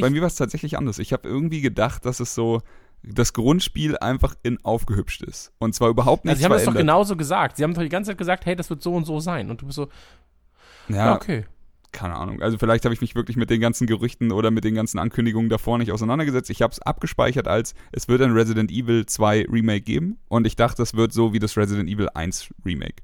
mir 0.09 0.21
war 0.21 0.27
es 0.27 0.35
tatsächlich 0.35 0.77
anders. 0.77 0.99
Ich 0.99 1.13
habe 1.13 1.27
irgendwie 1.27 1.61
gedacht, 1.61 2.05
dass 2.05 2.19
es 2.19 2.33
so 2.33 2.61
das 3.07 3.33
Grundspiel 3.33 3.97
einfach 3.97 4.35
in 4.43 4.63
aufgehübscht 4.63 5.21
ist 5.23 5.51
und 5.59 5.73
zwar 5.75 5.89
überhaupt 5.89 6.23
Also 6.25 6.29
nichts 6.29 6.39
sie 6.39 6.45
haben 6.45 6.51
das 6.53 6.61
doch 6.63 6.71
verändert. 6.73 6.81
genauso 6.95 7.15
gesagt. 7.17 7.57
Sie 7.57 7.63
haben 7.63 7.73
doch 7.73 7.81
die 7.81 7.89
ganze 7.89 8.11
Zeit 8.11 8.17
gesagt, 8.17 8.45
hey, 8.45 8.55
das 8.55 8.69
wird 8.69 8.81
so 8.81 8.93
und 8.93 9.05
so 9.05 9.19
sein. 9.19 9.49
Und 9.49 9.61
du 9.61 9.65
bist 9.67 9.75
so, 9.75 9.89
Ja, 10.87 10.95
ja, 10.97 11.15
okay. 11.15 11.45
keine 11.91 12.15
Ahnung. 12.15 12.41
Also 12.41 12.57
vielleicht 12.57 12.83
habe 12.85 12.93
ich 12.93 13.01
mich 13.01 13.15
wirklich 13.15 13.37
mit 13.37 13.49
den 13.49 13.61
ganzen 13.61 13.87
Gerüchten 13.87 14.31
oder 14.31 14.51
mit 14.51 14.63
den 14.63 14.75
ganzen 14.75 14.99
Ankündigungen 14.99 15.49
davor 15.49 15.77
nicht 15.77 15.91
auseinandergesetzt. 15.91 16.49
Ich 16.49 16.61
habe 16.61 16.71
es 16.71 16.81
abgespeichert 16.81 17.47
als, 17.47 17.73
es 17.91 18.07
wird 18.07 18.21
ein 18.21 18.31
Resident 18.31 18.71
Evil 18.71 19.05
2 19.05 19.47
Remake 19.51 19.81
geben 19.81 20.17
und 20.27 20.45
ich 20.47 20.55
dachte, 20.55 20.77
das 20.77 20.95
wird 20.95 21.13
so 21.13 21.33
wie 21.33 21.39
das 21.39 21.57
Resident 21.57 21.89
Evil 21.89 22.09
1 22.13 22.49
Remake. 22.65 23.03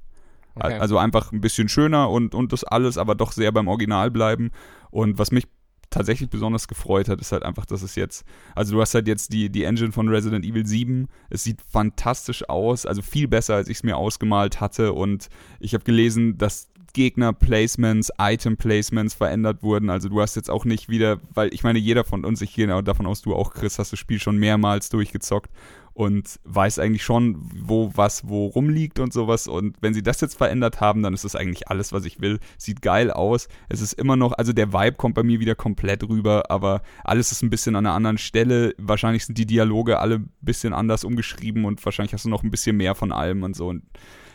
Okay. 0.55 0.73
Also 0.79 0.97
einfach 0.97 1.31
ein 1.31 1.39
bisschen 1.41 1.69
schöner 1.69 2.09
und, 2.09 2.35
und 2.35 2.51
das 2.51 2.63
alles, 2.65 2.97
aber 2.97 3.15
doch 3.15 3.31
sehr 3.31 3.51
beim 3.53 3.67
Original 3.69 4.11
bleiben. 4.11 4.51
Und 4.89 5.17
was 5.17 5.31
mich 5.31 5.47
tatsächlich 5.91 6.29
besonders 6.29 6.67
gefreut 6.67 7.07
hat, 7.07 7.21
ist 7.21 7.31
halt 7.31 7.43
einfach, 7.43 7.65
dass 7.65 7.83
es 7.83 7.95
jetzt, 7.95 8.25
also 8.55 8.73
du 8.73 8.81
hast 8.81 8.95
halt 8.95 9.07
jetzt 9.07 9.31
die, 9.33 9.49
die 9.49 9.65
Engine 9.65 9.91
von 9.91 10.07
Resident 10.07 10.43
Evil 10.43 10.65
7, 10.65 11.07
es 11.29 11.43
sieht 11.43 11.61
fantastisch 11.61 12.49
aus, 12.49 12.87
also 12.87 13.03
viel 13.03 13.27
besser, 13.27 13.55
als 13.55 13.67
ich 13.67 13.77
es 13.77 13.83
mir 13.83 13.97
ausgemalt 13.97 14.59
hatte. 14.59 14.93
Und 14.93 15.27
ich 15.59 15.73
habe 15.75 15.83
gelesen, 15.83 16.37
dass 16.37 16.70
Gegner-Placements, 16.93 18.11
Item-Placements 18.19 19.13
verändert 19.13 19.63
wurden, 19.63 19.89
also 19.89 20.09
du 20.09 20.21
hast 20.21 20.35
jetzt 20.35 20.49
auch 20.49 20.65
nicht 20.65 20.89
wieder, 20.89 21.19
weil 21.33 21.53
ich 21.53 21.63
meine, 21.63 21.79
jeder 21.79 22.03
von 22.03 22.25
uns, 22.25 22.41
ich 22.41 22.53
gehe 22.53 22.65
genau 22.65 22.81
davon 22.81 23.05
aus, 23.05 23.21
du 23.21 23.35
auch, 23.35 23.53
Chris, 23.53 23.79
hast 23.79 23.91
das 23.91 23.99
Spiel 23.99 24.19
schon 24.19 24.37
mehrmals 24.37 24.89
durchgezockt 24.89 25.49
und 25.93 26.39
weiß 26.45 26.79
eigentlich 26.79 27.03
schon, 27.03 27.37
wo 27.53 27.91
was 27.95 28.27
wo 28.27 28.47
rumliegt 28.47 28.99
und 28.99 29.11
sowas. 29.11 29.47
Und 29.47 29.75
wenn 29.81 29.93
sie 29.93 30.03
das 30.03 30.21
jetzt 30.21 30.35
verändert 30.35 30.79
haben, 30.79 31.03
dann 31.03 31.13
ist 31.13 31.25
das 31.25 31.35
eigentlich 31.35 31.67
alles, 31.67 31.91
was 31.91 32.05
ich 32.05 32.21
will. 32.21 32.39
Sieht 32.57 32.81
geil 32.81 33.11
aus. 33.11 33.47
Es 33.69 33.81
ist 33.81 33.93
immer 33.93 34.15
noch, 34.15 34.33
also 34.33 34.53
der 34.53 34.71
Vibe 34.71 34.95
kommt 34.95 35.15
bei 35.15 35.23
mir 35.23 35.39
wieder 35.39 35.55
komplett 35.55 36.07
rüber, 36.07 36.49
aber 36.49 36.81
alles 37.03 37.31
ist 37.31 37.43
ein 37.43 37.49
bisschen 37.49 37.75
an 37.75 37.85
einer 37.85 37.95
anderen 37.95 38.17
Stelle. 38.17 38.73
Wahrscheinlich 38.77 39.25
sind 39.25 39.37
die 39.37 39.45
Dialoge 39.45 39.99
alle 39.99 40.15
ein 40.15 40.31
bisschen 40.41 40.73
anders 40.73 41.03
umgeschrieben 41.03 41.65
und 41.65 41.83
wahrscheinlich 41.83 42.13
hast 42.13 42.25
du 42.25 42.29
noch 42.29 42.43
ein 42.43 42.51
bisschen 42.51 42.77
mehr 42.77 42.95
von 42.95 43.11
allem 43.11 43.43
und 43.43 43.55
so. 43.55 43.67
Und 43.67 43.83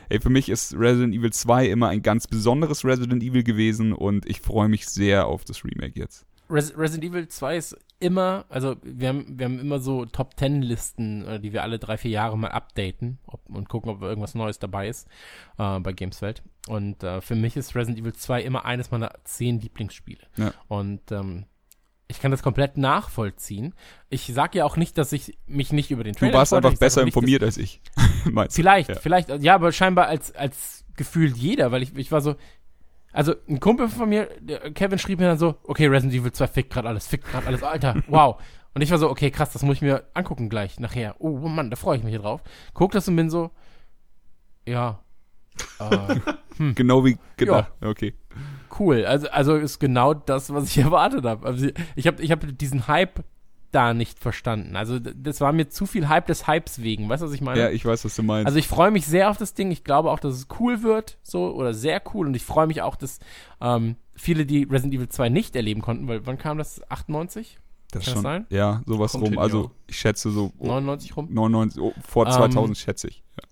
ey, 0.08 0.20
für 0.20 0.30
mich 0.30 0.48
ist 0.48 0.74
Resident 0.74 1.14
Evil 1.14 1.32
2 1.32 1.66
immer 1.66 1.88
ein 1.88 2.02
ganz 2.02 2.26
besonderes 2.26 2.84
Resident 2.84 3.22
Evil 3.22 3.42
gewesen 3.42 3.92
und 3.92 4.26
ich 4.26 4.40
freue 4.40 4.68
mich 4.68 4.86
sehr 4.86 5.26
auf 5.26 5.44
das 5.44 5.64
Remake 5.64 5.98
jetzt. 5.98 6.26
Res 6.48 6.76
Resident 6.78 7.12
Evil 7.12 7.26
2 7.26 7.56
ist 7.56 7.76
immer, 7.98 8.44
also 8.48 8.76
wir 8.82 9.08
haben, 9.08 9.38
wir 9.38 9.46
haben 9.46 9.58
immer 9.58 9.80
so 9.80 10.04
Top 10.04 10.36
Ten 10.36 10.62
Listen, 10.62 11.26
äh, 11.26 11.40
die 11.40 11.52
wir 11.52 11.62
alle 11.62 11.78
drei, 11.78 11.96
vier 11.96 12.10
Jahre 12.10 12.38
mal 12.38 12.50
updaten 12.50 13.18
ob, 13.26 13.40
und 13.48 13.68
gucken, 13.68 13.90
ob 13.90 14.02
irgendwas 14.02 14.34
Neues 14.34 14.58
dabei 14.58 14.88
ist 14.88 15.08
äh, 15.58 15.80
bei 15.80 15.92
Gameswelt. 15.92 16.42
Und 16.68 17.02
äh, 17.02 17.20
für 17.20 17.34
mich 17.34 17.56
ist 17.56 17.74
Resident 17.74 17.98
Evil 17.98 18.12
2 18.12 18.42
immer 18.42 18.64
eines 18.64 18.90
meiner 18.90 19.12
zehn 19.24 19.60
Lieblingsspiele. 19.60 20.22
Ja. 20.36 20.52
Und 20.68 21.10
ähm, 21.10 21.46
ich 22.08 22.20
kann 22.20 22.30
das 22.30 22.42
komplett 22.42 22.76
nachvollziehen. 22.76 23.74
Ich 24.10 24.26
sage 24.32 24.58
ja 24.58 24.64
auch 24.64 24.76
nicht, 24.76 24.96
dass 24.98 25.12
ich 25.12 25.36
mich 25.46 25.72
nicht 25.72 25.90
über 25.90 26.04
den 26.04 26.12
Du 26.12 26.20
Trailer 26.20 26.34
warst 26.34 26.50
gefreut 26.50 26.64
habe. 26.64 26.68
einfach 26.72 26.80
besser 26.80 27.00
nicht, 27.04 27.14
informiert 27.14 27.42
als 27.42 27.56
ich. 27.56 27.80
Meinst 28.24 28.56
du? 28.56 28.62
Vielleicht, 28.62 28.88
Ja. 28.90 28.94
vielleicht, 28.96 29.28
ja, 29.42 29.54
aber 29.54 29.72
scheinbar 29.72 30.06
als, 30.06 30.34
als 30.34 30.84
gefühlt 30.96 31.36
jeder, 31.36 31.72
weil 31.72 31.82
ich, 31.82 31.96
ich 31.96 32.12
war 32.12 32.20
so, 32.20 32.36
also 33.12 33.34
ein 33.48 33.60
Kumpel 33.60 33.88
von 33.88 34.08
mir, 34.08 34.28
Kevin 34.74 34.98
schrieb 34.98 35.18
mir 35.18 35.26
dann 35.26 35.38
so, 35.38 35.56
okay, 35.64 35.86
Resident 35.86 36.14
Evil 36.14 36.32
2 36.32 36.46
fickt 36.46 36.72
gerade 36.72 36.88
alles, 36.88 37.06
fickt 37.06 37.26
gerade 37.28 37.46
alles, 37.46 37.62
Alter, 37.62 38.02
wow. 38.08 38.40
Und 38.74 38.82
ich 38.82 38.90
war 38.90 38.98
so, 38.98 39.08
okay, 39.10 39.30
krass, 39.30 39.50
das 39.52 39.62
muss 39.62 39.76
ich 39.76 39.82
mir 39.82 40.04
angucken 40.14 40.48
gleich, 40.50 40.78
nachher. 40.78 41.16
Oh 41.18 41.30
Mann, 41.48 41.70
da 41.70 41.76
freue 41.76 41.96
ich 41.96 42.04
mich 42.04 42.12
hier 42.12 42.20
drauf. 42.20 42.42
Guck 42.74 42.92
das 42.92 43.08
und 43.08 43.16
bin 43.16 43.30
so, 43.30 43.50
ja, 44.68 45.00
äh, 45.80 46.16
Genau 46.74 47.04
wie 47.04 47.16
gedacht. 47.36 47.72
Okay. 47.80 48.14
Cool. 48.78 49.04
Also, 49.04 49.28
also 49.28 49.56
ist 49.56 49.78
genau 49.78 50.14
das, 50.14 50.52
was 50.52 50.68
ich 50.68 50.78
erwartet 50.84 51.24
habe. 51.24 51.46
Also 51.46 51.68
ich 51.94 52.06
habe 52.06 52.22
ich 52.22 52.30
hab 52.30 52.58
diesen 52.58 52.88
Hype 52.88 53.24
da 53.72 53.94
nicht 53.94 54.18
verstanden. 54.18 54.76
Also 54.76 54.98
das 54.98 55.40
war 55.40 55.52
mir 55.52 55.68
zu 55.68 55.86
viel 55.86 56.08
Hype 56.08 56.26
des 56.26 56.46
Hypes 56.46 56.82
wegen. 56.82 57.08
Weißt 57.08 57.22
du, 57.22 57.26
was 57.26 57.34
ich 57.34 57.40
meine? 57.40 57.60
Ja, 57.60 57.70
ich 57.70 57.84
weiß, 57.84 58.04
was 58.04 58.16
du 58.16 58.22
meinst. 58.22 58.46
Also 58.46 58.58
ich 58.58 58.68
freue 58.68 58.90
mich 58.90 59.06
sehr 59.06 59.30
auf 59.30 59.36
das 59.36 59.54
Ding. 59.54 59.70
Ich 59.70 59.84
glaube 59.84 60.10
auch, 60.10 60.18
dass 60.18 60.34
es 60.34 60.46
cool 60.60 60.82
wird, 60.82 61.18
so 61.22 61.54
oder 61.54 61.74
sehr 61.74 62.00
cool. 62.14 62.26
Und 62.26 62.34
ich 62.34 62.44
freue 62.44 62.66
mich 62.66 62.82
auch, 62.82 62.96
dass 62.96 63.18
ähm, 63.60 63.96
viele, 64.14 64.46
die 64.46 64.64
Resident 64.64 64.94
Evil 64.94 65.08
2 65.08 65.28
nicht 65.28 65.56
erleben 65.56 65.82
konnten, 65.82 66.08
weil 66.08 66.26
wann 66.26 66.38
kam 66.38 66.58
das? 66.58 66.80
98? 66.90 67.58
das 67.92 68.04
kann 68.04 68.14
das 68.14 68.22
sein? 68.22 68.46
Ja, 68.50 68.82
sowas 68.86 69.12
Kommt 69.12 69.24
rum. 69.24 69.30
hin, 69.32 69.38
also 69.38 69.70
ich 69.86 69.98
schätze 69.98 70.30
so 70.30 70.52
oh, 70.58 70.66
99 70.66 71.16
rum? 71.16 71.28
99, 71.30 71.82
oh, 71.82 71.92
vor 72.06 72.26
Ähm, 72.26 72.32
2000 72.32 72.76
schätze 72.76 73.08
ich. 73.08 73.22
Ja. 73.36 73.48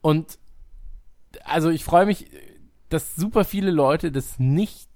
Und 0.00 0.38
also 1.44 1.70
ich 1.70 1.84
freue 1.84 2.06
mich, 2.06 2.30
dass 2.92 3.16
super 3.16 3.44
viele 3.44 3.70
Leute 3.70 4.12
das 4.12 4.38
nicht, 4.38 4.88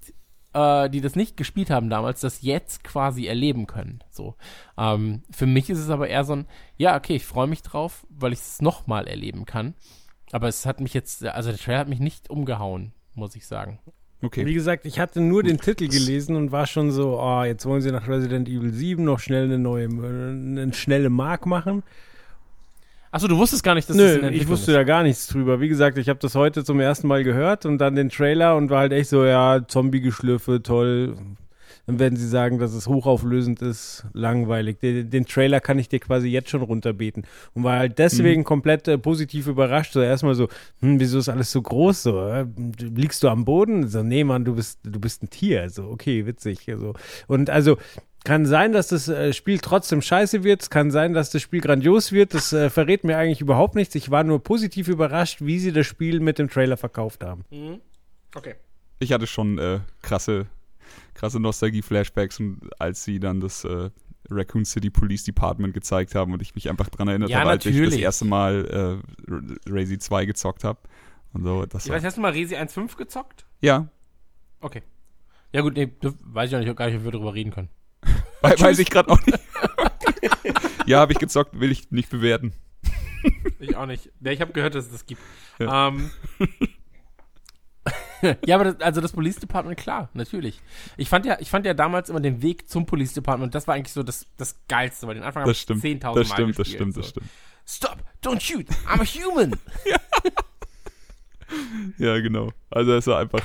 äh, 0.53 0.89
die 0.91 1.01
das 1.01 1.17
nicht 1.17 1.37
gespielt 1.37 1.71
haben 1.71 1.91
damals, 1.91 2.21
das 2.21 2.43
jetzt 2.43 2.85
quasi 2.85 3.27
erleben 3.27 3.67
können. 3.67 4.03
So. 4.11 4.35
Ähm, 4.79 5.23
für 5.31 5.47
mich 5.47 5.71
ist 5.71 5.79
es 5.79 5.91
aber 5.91 6.09
eher 6.09 6.25
so 6.25 6.35
ein, 6.35 6.47
ja, 6.77 6.97
okay, 6.97 7.17
ich 7.17 7.25
freue 7.25 7.47
mich 7.47 7.63
drauf, 7.63 8.07
weil 8.11 8.33
ich 8.33 8.41
es 8.41 8.61
nochmal 8.63 9.07
erleben 9.07 9.45
kann. 9.45 9.75
Aber 10.33 10.49
es 10.49 10.67
hat 10.67 10.81
mich 10.81 10.93
jetzt, 10.95 11.25
also 11.25 11.51
der 11.51 11.59
Trailer 11.59 11.79
hat 11.79 11.89
mich 11.89 12.01
nicht 12.01 12.31
umgehauen, 12.31 12.93
muss 13.15 13.37
ich 13.37 13.47
sagen. 13.47 13.79
Wie 14.21 14.27
Okay. 14.27 14.53
gesagt, 14.55 14.87
ich 14.87 14.99
hatte 14.99 15.21
nur 15.21 15.43
den 15.43 15.59
Titel 15.61 15.89
gelesen 15.89 16.37
und 16.37 16.51
war 16.51 16.67
schon 16.67 16.91
so, 16.91 17.21
oh, 17.21 17.45
jetzt 17.45 17.67
wollen 17.67 17.83
sie 17.83 17.93
nach 17.93 18.09
Resident 18.09 18.49
Evil 18.49 18.73
7 18.73 19.05
noch 19.05 19.21
schnell 19.21 19.45
eine 19.45 19.59
neue, 19.59 19.87
eine 19.89 20.73
schnelle 20.73 21.11
Mark 21.11 21.45
machen. 21.47 21.83
Achso, 23.11 23.29
du 23.29 23.37
wusstest 23.39 23.63
gar 23.63 23.75
nicht, 23.75 23.89
dass 23.89 23.97
das 23.97 24.07
in 24.07 24.13
Nö, 24.15 24.21
der 24.21 24.21
ich 24.21 24.25
Entwicklung 24.35 24.53
wusste 24.53 24.73
ist. 24.73 24.77
da 24.77 24.85
gar 24.85 25.03
nichts 25.03 25.27
drüber. 25.29 25.61
Wie 25.61 25.69
gesagt, 25.69 25.99
ich 25.99 26.09
habe 26.09 26.19
das 26.19 26.35
heute 26.35 26.65
zum 26.65 26.81
ersten 26.81 27.07
Mal 27.07 27.25
gehört 27.25 27.65
und 27.67 27.79
dann 27.79 27.95
den 27.95 28.11
Trailer 28.11 28.57
und 28.57 28.71
war 28.71 28.81
halt 28.81 28.93
echt 28.93 29.11
so, 29.11 29.25
ja, 29.25 29.67
Zombie-Geschlürfe, 29.67 30.63
toll. 30.63 31.17
Dann 31.87 32.01
werden 32.01 32.17
sie 32.17 32.27
sagen, 32.27 32.59
dass 32.59 32.75
es 32.75 32.89
hochauflösend 32.89 33.63
ist, 33.63 34.07
langweilig. 34.13 34.81
Den, 34.81 35.09
den 35.09 35.25
Trailer 35.25 35.61
kann 35.61 35.79
ich 35.79 35.89
dir 35.89 36.01
quasi 36.01 36.27
jetzt 36.29 36.51
schon 36.51 36.63
runterbeten. 36.63 37.25
Und 37.55 37.63
war 37.63 37.79
halt 37.79 38.01
deswegen 38.01 38.43
komplett 38.43 38.89
äh, 38.89 38.99
positiv 38.99 39.47
überrascht. 39.47 39.93
So 39.93 40.01
erstmal 40.01 40.35
so, 40.35 40.49
hm, 40.81 40.99
wieso 40.99 41.21
ist 41.21 41.29
alles 41.29 41.53
so 41.53 41.63
groß 41.63 42.03
so? 42.03 42.27
Äh? 42.27 42.47
Liegst 42.81 43.23
du 43.23 43.29
am 43.29 43.45
Boden? 43.45 43.87
So, 43.87 44.03
nee, 44.03 44.25
Mann, 44.25 44.45
du 44.45 44.57
bist, 44.57 44.81
du 44.83 44.99
bist 44.99 45.23
ein 45.23 45.31
Tier. 45.31 45.71
So, 45.71 45.85
okay, 45.85 46.27
witzig. 46.27 46.67
So. 46.77 46.95
Und 47.29 47.51
also, 47.51 47.77
kann 48.27 48.45
sein, 48.45 48.73
dass 48.73 48.89
das 48.89 49.09
äh, 49.09 49.33
Spiel 49.33 49.59
trotzdem 49.61 50.03
scheiße 50.03 50.45
wird. 50.45 50.61
Es 50.63 50.69
kann 50.69 50.91
sein, 50.91 51.15
dass 51.15 51.31
das 51.31 51.41
Spiel 51.41 51.61
grandios 51.61 52.13
wird. 52.13 52.35
Das 52.35 52.53
äh, 52.53 52.69
verrät 52.69 53.05
mir 53.05 53.17
eigentlich 53.17 53.41
überhaupt 53.41 53.75
nichts. 53.77 53.95
Ich 53.95 54.11
war 54.11 54.25
nur 54.25 54.43
positiv 54.43 54.89
überrascht, 54.89 55.39
wie 55.41 55.59
sie 55.59 55.73
das 55.73 55.87
Spiel 55.87 56.21
mit 56.21 56.39
dem 56.39 56.51
Trailer 56.51 56.77
verkauft 56.77 57.25
haben. 57.25 57.45
Okay. 58.35 58.57
Ich 58.99 59.13
hatte 59.13 59.27
schon 59.27 59.59
äh, 59.59 59.81
krasse, 60.03 60.47
krasse 61.15 61.41
Nostalgie-Flashbacks, 61.41 62.43
als 62.79 63.05
sie 63.05 63.19
dann 63.21 63.41
das 63.41 63.65
äh, 63.65 63.91
Raccoon 64.31 64.65
City 64.65 64.91
Police 64.91 65.25
Department 65.25 65.73
gezeigt 65.73 66.15
haben 66.15 66.33
und 66.33 66.43
ich 66.43 66.55
mich 66.55 66.69
einfach 66.69 66.89
dran 66.89 67.09
erinnert 67.09 67.31
Ja, 67.31 67.41
habe, 67.41 67.51
als 67.51 67.65
ich 67.65 67.81
das 67.81 67.95
erste 67.95 68.25
Mal 68.25 69.01
äh, 69.29 69.31
R- 69.33 69.43
Resi 69.73 69.99
2 69.99 70.27
gezockt 70.27 70.65
habe. 70.65 70.79
Und 71.33 71.45
so, 71.45 71.65
das 71.65 71.87
Ich 71.87 71.93
weiß, 71.93 72.03
hast 72.05 72.17
du 72.17 72.21
mal 72.21 72.33
Resi 72.33 72.57
1.5 72.57 72.97
gezockt? 72.97 73.47
ja, 73.61 73.89
Okay. 74.61 74.83
Ja 75.53 75.61
gut, 75.61 75.75
nee, 75.75 75.93
das 76.01 76.13
weiß 76.25 76.51
ich 76.51 76.57
auch 76.57 76.61
nicht, 76.61 76.77
gar 76.77 76.87
nicht, 76.87 76.97
ob 76.97 77.05
wir 77.05 77.13
darüber 77.13 77.33
reden 77.35 77.53
können. 77.53 77.69
We- 78.43 78.61
weiß 78.61 78.79
ich 78.79 78.91
gerade 78.91 79.11
auch 79.11 79.21
nicht. 79.27 79.39
ja, 80.87 81.01
habe 81.01 81.13
ich 81.13 81.19
gezockt, 81.19 81.59
will 81.59 81.71
ich 81.73 81.91
nicht 81.91 82.11
bewerten. 82.11 82.53
Ich 83.59 83.77
auch 83.77 83.87
nicht. 83.87 84.11
Ja, 84.21 84.33
ich 84.33 84.41
habe 84.41 84.53
gehört, 84.53 84.75
dass 84.75 84.87
es 84.87 84.93
das 84.93 85.07
gibt. 85.07 85.21
Ja. 85.59 85.89
Ähm, 85.89 86.11
ja, 88.45 88.55
aber 88.57 88.65
das, 88.73 88.81
also 88.81 89.01
das 89.01 89.13
Police 89.13 89.37
Department, 89.37 89.77
klar, 89.79 90.11
natürlich. 90.15 90.61
Ich 90.97 91.09
fand 91.09 91.27
ja, 91.27 91.37
ich 91.41 91.51
fand 91.51 91.67
ja 91.67 91.75
damals 91.75 92.09
immer 92.09 92.21
den 92.21 92.43
Weg 92.43 92.69
zum 92.69 92.87
Police 92.87 93.15
Department, 93.15 93.55
das 93.55 93.67
war 93.67 93.75
eigentlich 93.75 93.93
so 93.93 94.03
das, 94.03 94.27
das 94.37 94.57
Geilste, 94.69 95.07
weil 95.07 95.15
den 95.15 95.25
Anfang 95.25 95.43
habe 95.43 95.51
Das 95.51 95.59
ich 95.59 95.63
stimmt. 95.63 95.83
10.000 95.85 96.05
Mal 96.05 96.15
Das 96.15 96.29
stimmt, 96.29 96.59
das 96.59 96.69
stimmt, 96.69 96.95
so. 96.95 97.01
das 97.01 97.11
stimmt. 97.11 97.27
Stop, 97.69 97.97
don't 98.23 98.41
shoot, 98.41 98.67
I'm 98.87 99.01
a 99.01 99.05
human. 99.05 99.53
Ja, 101.99 102.19
genau. 102.19 102.51
Also 102.71 102.93
es 102.95 103.07
war 103.07 103.21
einfach. 103.21 103.41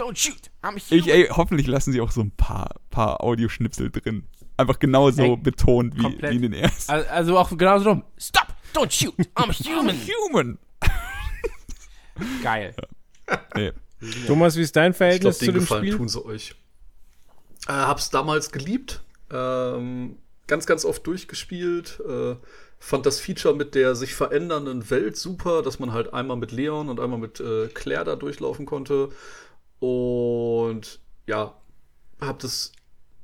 Don't 0.00 0.16
shoot, 0.16 0.50
I'm 0.62 0.76
a 0.76 0.78
human. 0.78 0.98
Ich, 0.98 1.08
ey, 1.12 1.28
hoffentlich 1.28 1.66
lassen 1.66 1.92
sie 1.92 2.00
auch 2.00 2.10
so 2.10 2.22
ein 2.22 2.30
paar, 2.30 2.74
paar 2.90 3.22
Audioschnipsel 3.22 3.90
drin. 3.90 4.24
Einfach 4.56 4.78
genauso 4.78 5.22
Ey, 5.22 5.36
betont 5.36 5.94
wie, 5.96 6.02
komplett. 6.02 6.32
wie 6.32 6.36
in 6.36 6.42
den 6.42 6.52
ersten. 6.54 6.90
also, 6.92 7.08
also 7.10 7.38
auch 7.38 7.50
genauso 7.56 7.84
dumm. 7.84 8.04
Stop, 8.18 8.46
don't 8.74 8.90
shoot, 8.90 9.14
I'm 9.36 9.50
a 9.50 9.52
human. 9.78 9.96
Human. 10.06 10.58
Geil. 12.42 12.74
Nee. 13.54 13.72
Thomas, 14.26 14.56
wie 14.56 14.62
ist 14.62 14.74
dein 14.76 14.92
Ich 14.92 14.96
Verhältnis 14.96 15.38
den 15.38 15.46
zu 15.46 15.52
dem 15.52 15.60
Gefallen 15.60 15.84
Spiel? 15.84 15.96
tun 15.96 16.08
sie 16.08 16.24
euch. 16.24 16.54
Äh, 17.68 17.72
hab's 17.72 18.10
damals 18.10 18.50
geliebt. 18.50 19.02
Ähm, 19.30 20.16
ganz, 20.46 20.66
ganz 20.66 20.84
oft 20.84 21.06
durchgespielt. 21.06 22.00
Äh, 22.08 22.36
fand 22.78 23.04
das 23.06 23.20
Feature 23.20 23.54
mit 23.54 23.74
der 23.74 23.94
sich 23.94 24.14
verändernden 24.14 24.88
Welt 24.90 25.16
super, 25.16 25.62
dass 25.62 25.78
man 25.78 25.92
halt 25.92 26.14
einmal 26.14 26.36
mit 26.38 26.52
Leon 26.52 26.88
und 26.88 26.98
einmal 27.00 27.18
mit 27.18 27.38
äh, 27.40 27.68
Claire 27.68 28.04
da 28.04 28.16
durchlaufen 28.16 28.64
konnte. 28.66 29.10
Und 29.80 31.00
ja, 31.26 31.54
hab 32.20 32.38
das 32.38 32.72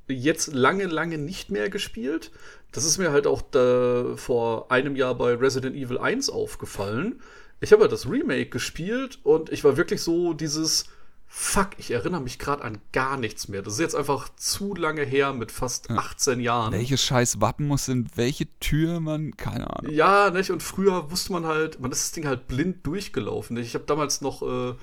jetzt 0.09 0.53
lange, 0.53 0.87
lange 0.87 1.19
nicht 1.19 1.51
mehr 1.51 1.71
gespielt. 1.71 2.33
Das 2.73 2.85
ist 2.85 2.99
mir 2.99 3.13
halt 3.13 3.27
auch 3.27 3.43
da 3.43 4.17
vor 4.17 4.71
einem 4.71 4.97
Jahr 4.97 5.15
bei 5.15 5.35
Resident 5.35 5.77
Evil 5.77 5.99
1 5.99 6.31
aufgefallen. 6.31 7.21
Ich 7.61 7.73
habe 7.73 7.83
ja 7.83 7.89
das 7.89 8.09
Remake 8.09 8.51
gespielt 8.51 9.19
und 9.23 9.51
ich 9.51 9.65
war 9.65 9.77
wirklich 9.77 10.03
so 10.03 10.35
dieses 10.35 10.87
Fuck, 11.29 11.71
ich 11.79 11.91
erinnere 11.91 12.21
mich 12.21 12.39
gerade 12.39 12.63
an 12.63 12.79
gar 12.93 13.17
nichts 13.17 13.49
mehr. 13.49 13.61
Das 13.61 13.75
ist 13.75 13.81
jetzt 13.81 13.97
einfach 13.97 14.29
zu 14.37 14.75
lange 14.75 15.03
her 15.03 15.33
mit 15.33 15.51
fast 15.51 15.91
18 15.91 16.41
Jahren. 16.41 16.73
Welches 16.73 17.03
scheiß 17.03 17.41
Wappen 17.41 17.67
muss 17.67 17.89
in 17.89 18.09
welche 18.15 18.47
Tür 18.61 19.01
man, 19.01 19.37
keine 19.37 19.69
Ahnung. 19.69 19.93
Ja, 19.93 20.31
nicht? 20.31 20.51
Und 20.51 20.63
früher 20.63 21.11
wusste 21.11 21.33
man 21.33 21.45
halt, 21.45 21.81
man 21.81 21.91
ist 21.91 22.05
das 22.05 22.13
Ding 22.13 22.27
halt 22.27 22.47
blind 22.47 22.87
durchgelaufen. 22.87 23.57
Nicht? 23.57 23.67
Ich 23.67 23.75
habe 23.75 23.85
damals 23.85 24.21
noch, 24.21 24.43
äh, 24.43 24.75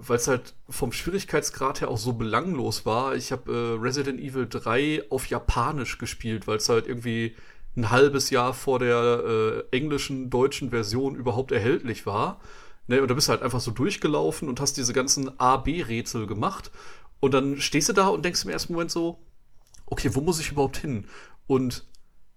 weil 0.00 0.16
es 0.16 0.28
halt 0.28 0.54
vom 0.68 0.92
Schwierigkeitsgrad 0.92 1.80
her 1.80 1.90
auch 1.90 1.98
so 1.98 2.12
belanglos 2.12 2.86
war, 2.86 3.16
ich 3.16 3.32
habe 3.32 3.52
äh, 3.52 3.82
Resident 3.82 4.20
Evil 4.20 4.46
3 4.48 5.04
auf 5.10 5.26
Japanisch 5.26 5.98
gespielt, 5.98 6.46
weil 6.46 6.58
es 6.58 6.68
halt 6.68 6.86
irgendwie 6.86 7.34
ein 7.76 7.90
halbes 7.90 8.30
Jahr 8.30 8.54
vor 8.54 8.78
der 8.78 9.64
äh, 9.72 9.76
englischen, 9.76 10.30
deutschen 10.30 10.70
Version 10.70 11.14
überhaupt 11.14 11.52
erhältlich 11.52 12.06
war. 12.06 12.40
Ne, 12.86 13.02
und 13.02 13.08
da 13.08 13.14
bist 13.14 13.28
du 13.28 13.32
halt 13.32 13.42
einfach 13.42 13.60
so 13.60 13.70
durchgelaufen 13.70 14.48
und 14.48 14.60
hast 14.60 14.76
diese 14.76 14.92
ganzen 14.92 15.38
A-B-Rätsel 15.38 16.26
gemacht. 16.26 16.70
Und 17.20 17.34
dann 17.34 17.60
stehst 17.60 17.88
du 17.88 17.92
da 17.92 18.08
und 18.08 18.24
denkst 18.24 18.44
im 18.44 18.50
ersten 18.50 18.72
Moment 18.72 18.90
so, 18.90 19.18
okay, 19.86 20.10
wo 20.14 20.20
muss 20.20 20.40
ich 20.40 20.52
überhaupt 20.52 20.78
hin? 20.78 21.06
Und 21.46 21.84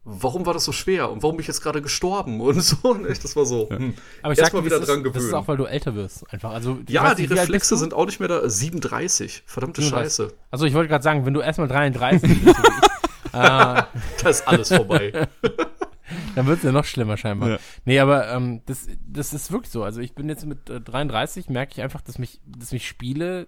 warum 0.03 0.45
war 0.45 0.53
das 0.53 0.63
so 0.65 0.71
schwer? 0.71 1.11
Und 1.11 1.21
warum 1.23 1.35
bin 1.37 1.41
ich 1.41 1.47
jetzt 1.47 1.61
gerade 1.61 1.81
gestorben? 1.81 2.41
Und 2.41 2.61
so, 2.61 2.93
nicht? 3.07 3.23
Das 3.23 3.35
war 3.35 3.45
so. 3.45 3.69
Hm. 3.69 3.93
Aber 4.21 4.33
ich 4.33 4.39
Erst 4.39 4.51
sag 4.51 4.59
mal 4.59 4.65
wieder 4.65 4.79
das, 4.79 4.87
dran 4.87 5.05
ist, 5.05 5.15
das 5.15 5.23
ist 5.23 5.33
auch, 5.33 5.47
weil 5.47 5.57
du 5.57 5.65
älter 5.65 5.95
wirst, 5.95 6.31
einfach. 6.33 6.51
Also, 6.51 6.79
Ja, 6.87 7.13
die 7.15 7.25
Reflexe 7.25 7.77
sind 7.77 7.93
auch 7.93 8.05
nicht 8.05 8.19
mehr 8.19 8.29
da. 8.29 8.47
37. 8.49 9.43
Verdammte 9.45 9.81
Scheiße. 9.81 10.33
Also 10.49 10.65
ich 10.65 10.73
wollte 10.73 10.89
gerade 10.89 11.03
sagen, 11.03 11.25
wenn 11.25 11.33
du 11.33 11.41
erstmal 11.41 11.67
33 11.67 12.29
bist, 12.43 12.57
so 12.57 12.63
wie 12.63 12.67
ich, 12.67 13.33
äh, 13.33 13.33
Da 13.33 14.29
ist 14.29 14.47
alles 14.47 14.69
vorbei. 14.69 15.27
dann 16.35 16.45
wird 16.47 16.57
es 16.57 16.63
ja 16.63 16.71
noch 16.71 16.85
schlimmer 16.85 17.17
scheinbar. 17.17 17.49
Ja. 17.49 17.57
Nee, 17.85 17.99
aber 17.99 18.29
ähm, 18.29 18.61
das, 18.65 18.87
das 19.07 19.33
ist 19.33 19.51
wirklich 19.51 19.71
so. 19.71 19.83
Also 19.83 20.01
ich 20.01 20.13
bin 20.15 20.27
jetzt 20.29 20.45
mit 20.45 20.69
äh, 20.69 20.81
33, 20.81 21.49
merke 21.49 21.73
ich 21.73 21.81
einfach, 21.81 22.01
dass 22.01 22.17
mich, 22.17 22.41
dass 22.45 22.71
mich 22.71 22.87
Spiele, 22.87 23.47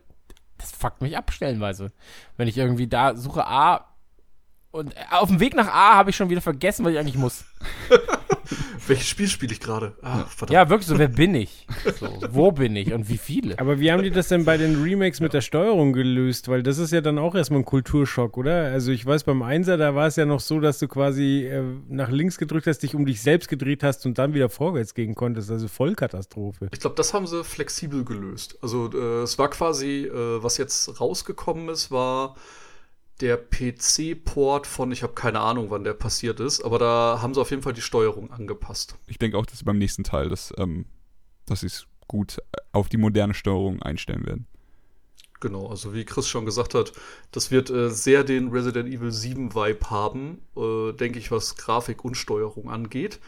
das 0.58 0.72
fuckt 0.72 1.02
mich 1.02 1.18
ab 1.18 1.32
stellenweise. 1.34 1.92
Wenn 2.38 2.48
ich 2.48 2.58
irgendwie 2.58 2.88
da 2.88 3.16
suche 3.16 3.46
A 3.48 3.93
und 4.74 4.92
äh, 4.96 5.02
auf 5.12 5.30
dem 5.30 5.40
Weg 5.40 5.56
nach 5.56 5.68
A 5.68 5.96
habe 5.96 6.10
ich 6.10 6.16
schon 6.16 6.30
wieder 6.30 6.42
vergessen, 6.42 6.84
was 6.84 6.94
ich 6.94 7.00
eigentlich 7.00 7.16
muss. 7.16 7.46
Welches 8.88 9.08
Spiel 9.08 9.28
spiele 9.28 9.54
ich 9.54 9.62
gerade? 9.62 9.94
Ah, 10.02 10.26
verdammt. 10.26 10.52
Ja, 10.52 10.68
wirklich 10.68 10.88
so, 10.88 10.98
wer 10.98 11.08
bin 11.08 11.36
ich? 11.36 11.66
So, 12.00 12.08
wo 12.32 12.52
bin 12.52 12.76
ich 12.76 12.92
und 12.92 13.08
wie 13.08 13.18
viele? 13.18 13.60
Aber 13.60 13.80
wie 13.80 13.92
haben 13.92 14.02
die 14.02 14.10
das 14.10 14.30
denn 14.30 14.46
bei 14.46 14.58
den 14.58 14.82
Remakes 14.82 15.20
mit 15.20 15.34
der 15.34 15.42
Steuerung 15.42 15.94
gelöst? 15.94 16.48
Weil 16.48 16.64
das 16.64 16.80
ist 16.80 16.92
ja 16.92 17.02
dann 17.02 17.20
auch 17.20 17.36
erstmal 17.36 17.60
ein 17.60 17.66
Kulturschock, 17.66 18.36
oder? 18.36 18.72
Also 18.72 18.92
ich 18.92 19.06
weiß, 19.06 19.26
beim 19.26 19.44
Einser, 19.44 19.78
da 19.78 19.94
war 19.96 20.08
es 20.08 20.16
ja 20.16 20.26
noch 20.26 20.40
so, 20.40 20.60
dass 20.60 20.80
du 20.80 20.88
quasi 20.88 21.46
äh, 21.46 21.62
nach 21.88 22.10
links 22.10 22.38
gedrückt 22.38 22.66
hast, 22.66 22.80
dich 22.80 22.96
um 22.96 23.06
dich 23.06 23.22
selbst 23.22 23.48
gedreht 23.48 23.84
hast 23.84 24.06
und 24.06 24.18
dann 24.18 24.34
wieder 24.34 24.50
vorwärts 24.50 24.96
gehen 24.96 25.14
konntest. 25.14 25.52
Also 25.52 25.68
Vollkatastrophe. 25.68 26.70
Ich 26.72 26.80
glaube, 26.80 26.96
das 26.96 27.14
haben 27.14 27.28
sie 27.28 27.44
flexibel 27.44 28.04
gelöst. 28.04 28.58
Also 28.62 28.90
äh, 28.92 29.22
es 29.22 29.38
war 29.38 29.50
quasi, 29.50 30.06
äh, 30.06 30.42
was 30.42 30.58
jetzt 30.58 31.00
rausgekommen 31.00 31.70
ist, 31.70 31.92
war 31.92 32.36
der 33.22 33.38
PC-Port 33.38 34.68
von, 34.68 34.92
ich 34.92 35.04
habe 35.04 35.14
keine 35.14 35.40
Ahnung, 35.40 35.70
wann 35.70 35.84
der 35.84 35.94
passiert 35.94 36.40
ist, 36.40 36.64
aber 36.64 36.80
da 36.80 37.20
haben 37.22 37.34
sie 37.34 37.42
auf 37.42 37.52
jeden 37.52 37.62
Fall 37.62 37.74
die 37.74 37.82
Steuerung 37.82 38.32
angepasst. 38.32 38.98
Ich 39.08 39.20
denke 39.20 39.38
auch, 39.38 39.46
dass 39.46 39.60
sie 39.60 39.66
beim 39.66 39.78
nächsten 39.78 40.04
Teil, 40.04 40.30
dass, 40.30 40.54
ähm, 40.58 40.86
dass 41.46 41.62
sie 41.62 41.68
es 41.68 41.88
gut 42.08 42.40
auf 42.72 42.90
die 42.90 42.98
moderne 42.98 43.34
Steuerung 43.34 43.82
einstellen 43.82 44.26
werden. 44.26 44.48
Genau, 45.40 45.68
also 45.68 45.94
wie 45.94 46.06
Chris 46.06 46.28
schon 46.28 46.46
gesagt 46.46 46.74
hat, 46.74 46.94
das 47.32 47.52
wird 47.52 47.70
äh, 47.70 47.90
sehr 47.90 48.24
den 48.24 48.50
Resident 48.50 48.88
Evil 48.88 49.12
7 49.12 49.54
Vibe 49.54 49.90
haben, 49.90 50.42
äh, 50.56 50.94
denke 50.94 51.20
ich, 51.20 51.32
was 51.32 51.58
Grafik 51.58 52.06
und 52.06 52.16
Steuerung 52.16 52.70
angeht. 52.70 53.20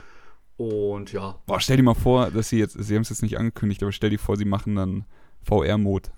Und 0.58 1.12
ja, 1.12 1.38
Boah, 1.46 1.60
stell 1.60 1.76
dir 1.76 1.84
mal 1.84 1.94
vor, 1.94 2.32
dass 2.32 2.50
sie 2.50 2.58
jetzt, 2.58 2.78
sie 2.80 2.96
haben 2.96 3.02
es 3.02 3.10
jetzt 3.10 3.22
nicht 3.22 3.38
angekündigt, 3.38 3.84
aber 3.84 3.92
stell 3.92 4.10
dir 4.10 4.20
vor, 4.20 4.38
sie 4.38 4.46
machen 4.46 4.76
dann 4.76 5.06
VR-Mode. 5.44 6.10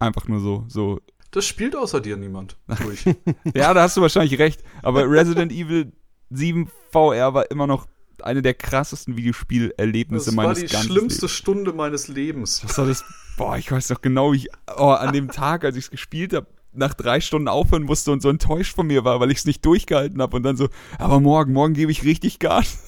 Einfach 0.00 0.26
nur 0.26 0.40
so, 0.40 0.64
so. 0.66 1.00
Das 1.30 1.46
spielt 1.46 1.76
außer 1.76 2.00
dir 2.00 2.16
niemand 2.16 2.56
durch. 2.82 3.04
Ja, 3.54 3.72
da 3.74 3.82
hast 3.82 3.96
du 3.96 4.00
wahrscheinlich 4.00 4.38
recht, 4.38 4.62
aber 4.82 5.08
Resident 5.08 5.52
Evil 5.52 5.92
7 6.30 6.68
VR 6.92 7.34
war 7.34 7.50
immer 7.50 7.66
noch 7.66 7.86
eine 8.22 8.42
der 8.42 8.54
krassesten 8.54 9.16
Videospielerlebnisse 9.16 10.26
Das 10.26 10.36
war 10.36 10.44
meines 10.44 10.60
die 10.60 10.66
ganzen 10.66 10.90
schlimmste 10.90 11.22
Lebens. 11.22 11.32
Stunde 11.32 11.72
meines 11.72 12.08
Lebens. 12.08 12.64
Was 12.64 12.78
war 12.78 12.86
das? 12.86 13.04
Boah, 13.36 13.56
ich 13.56 13.70
weiß 13.72 13.88
doch 13.88 14.02
genau, 14.02 14.32
wie 14.32 14.36
ich 14.36 14.48
oh, 14.76 14.90
an 14.90 15.12
dem 15.12 15.30
Tag, 15.30 15.64
als 15.64 15.76
ich 15.76 15.84
es 15.84 15.90
gespielt 15.90 16.34
habe, 16.34 16.46
nach 16.72 16.94
drei 16.94 17.20
Stunden 17.20 17.48
aufhören 17.48 17.82
musste 17.82 18.12
und 18.12 18.22
so 18.22 18.28
enttäuscht 18.28 18.74
von 18.74 18.86
mir 18.86 19.04
war, 19.04 19.20
weil 19.20 19.30
ich 19.30 19.38
es 19.38 19.44
nicht 19.44 19.64
durchgehalten 19.64 20.20
habe 20.20 20.36
und 20.36 20.42
dann 20.42 20.56
so, 20.56 20.68
aber 20.98 21.20
morgen, 21.20 21.52
morgen 21.52 21.74
gebe 21.74 21.90
ich 21.90 22.04
richtig 22.04 22.38
Gas. 22.38 22.84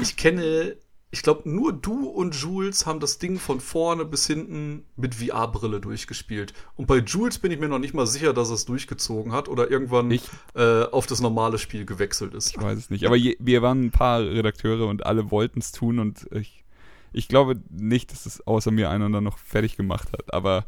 Ich 0.00 0.16
kenne, 0.16 0.76
ich 1.14 1.22
glaube, 1.22 1.48
nur 1.48 1.72
du 1.72 2.08
und 2.08 2.34
Jules 2.34 2.86
haben 2.86 2.98
das 2.98 3.18
Ding 3.18 3.38
von 3.38 3.60
vorne 3.60 4.04
bis 4.04 4.26
hinten 4.26 4.84
mit 4.96 5.14
VR-Brille 5.14 5.78
durchgespielt. 5.78 6.54
Und 6.74 6.88
bei 6.88 6.96
Jules 6.98 7.38
bin 7.38 7.52
ich 7.52 7.60
mir 7.60 7.68
noch 7.68 7.78
nicht 7.78 7.94
mal 7.94 8.08
sicher, 8.08 8.32
dass 8.32 8.48
er 8.48 8.54
es 8.54 8.64
durchgezogen 8.64 9.30
hat 9.30 9.48
oder 9.48 9.70
irgendwann 9.70 10.10
äh, 10.10 10.82
auf 10.90 11.06
das 11.06 11.20
normale 11.20 11.58
Spiel 11.58 11.86
gewechselt 11.86 12.34
ist. 12.34 12.56
Ich 12.56 12.60
weiß 12.60 12.76
es 12.76 12.90
nicht. 12.90 13.06
Aber 13.06 13.14
je, 13.14 13.36
wir 13.38 13.62
waren 13.62 13.84
ein 13.84 13.90
paar 13.92 14.22
Redakteure 14.22 14.88
und 14.88 15.06
alle 15.06 15.30
wollten 15.30 15.60
es 15.60 15.70
tun 15.70 16.00
und 16.00 16.26
ich, 16.32 16.64
Ich 17.12 17.28
glaube 17.28 17.62
nicht, 17.70 18.10
dass 18.10 18.26
es 18.26 18.44
außer 18.44 18.72
mir 18.72 18.90
einer 18.90 19.08
dann 19.08 19.22
noch 19.22 19.38
fertig 19.38 19.76
gemacht 19.76 20.08
hat, 20.12 20.34
aber 20.34 20.66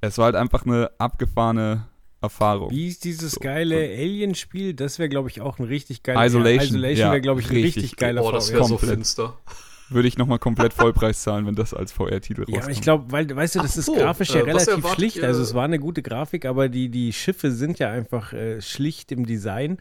es 0.00 0.16
war 0.16 0.24
halt 0.24 0.36
einfach 0.36 0.64
eine 0.64 0.92
abgefahrene 0.96 1.88
Erfahrung. 2.20 2.70
Wie 2.70 2.88
ist 2.88 3.04
dieses 3.04 3.32
So, 3.32 3.40
geile 3.40 3.76
so. 3.76 3.92
Alien-Spiel? 4.02 4.74
Das 4.74 4.98
wäre, 4.98 5.08
glaube 5.08 5.28
ich, 5.28 5.40
auch 5.40 5.58
ein 5.58 5.64
richtig 5.64 6.02
geiler 6.02 6.24
Isolation, 6.26 6.76
Isolation 6.76 6.98
ja, 6.98 7.10
wäre, 7.12 7.20
glaube 7.20 7.40
ich, 7.40 7.46
ein 7.50 7.56
richtig 7.56 7.76
richtig, 7.84 7.96
geiler 7.96 8.24
Oh, 8.24 8.32
das 8.32 8.46
VR. 8.50 8.54
wäre 8.56 8.64
so 8.64 8.74
komplett. 8.76 8.94
finster. 8.96 9.38
Würde 9.90 10.06
ich 10.08 10.18
nochmal 10.18 10.38
komplett 10.38 10.74
Vollpreis 10.74 11.22
zahlen, 11.22 11.46
wenn 11.46 11.54
das 11.54 11.72
als 11.72 11.92
VR-Titel 11.92 12.42
rauskommt. 12.42 12.56
Ja, 12.56 12.62
aber 12.64 12.72
ich 12.72 12.80
glaube, 12.82 13.10
weil, 13.10 13.34
weißt 13.34 13.54
du, 13.54 13.60
das 13.60 13.76
ist 13.78 13.88
Apropos, 13.88 14.02
grafisch 14.04 14.30
ja 14.34 14.40
äh, 14.40 14.52
was 14.54 14.66
relativ 14.68 14.92
schlicht. 14.94 15.16
ihr- 15.16 15.24
Also 15.24 15.40
es 15.42 15.54
war 15.54 15.64
eine 15.64 15.78
gute 15.78 16.02
Grafik, 16.02 16.44
aber 16.44 16.68
die, 16.68 16.90
die 16.90 17.12
Schiffe 17.14 17.52
sind 17.52 17.78
ja 17.78 17.90
einfach 17.90 18.32
äh, 18.34 18.60
schlicht 18.60 19.12
im 19.12 19.24
Design. 19.24 19.78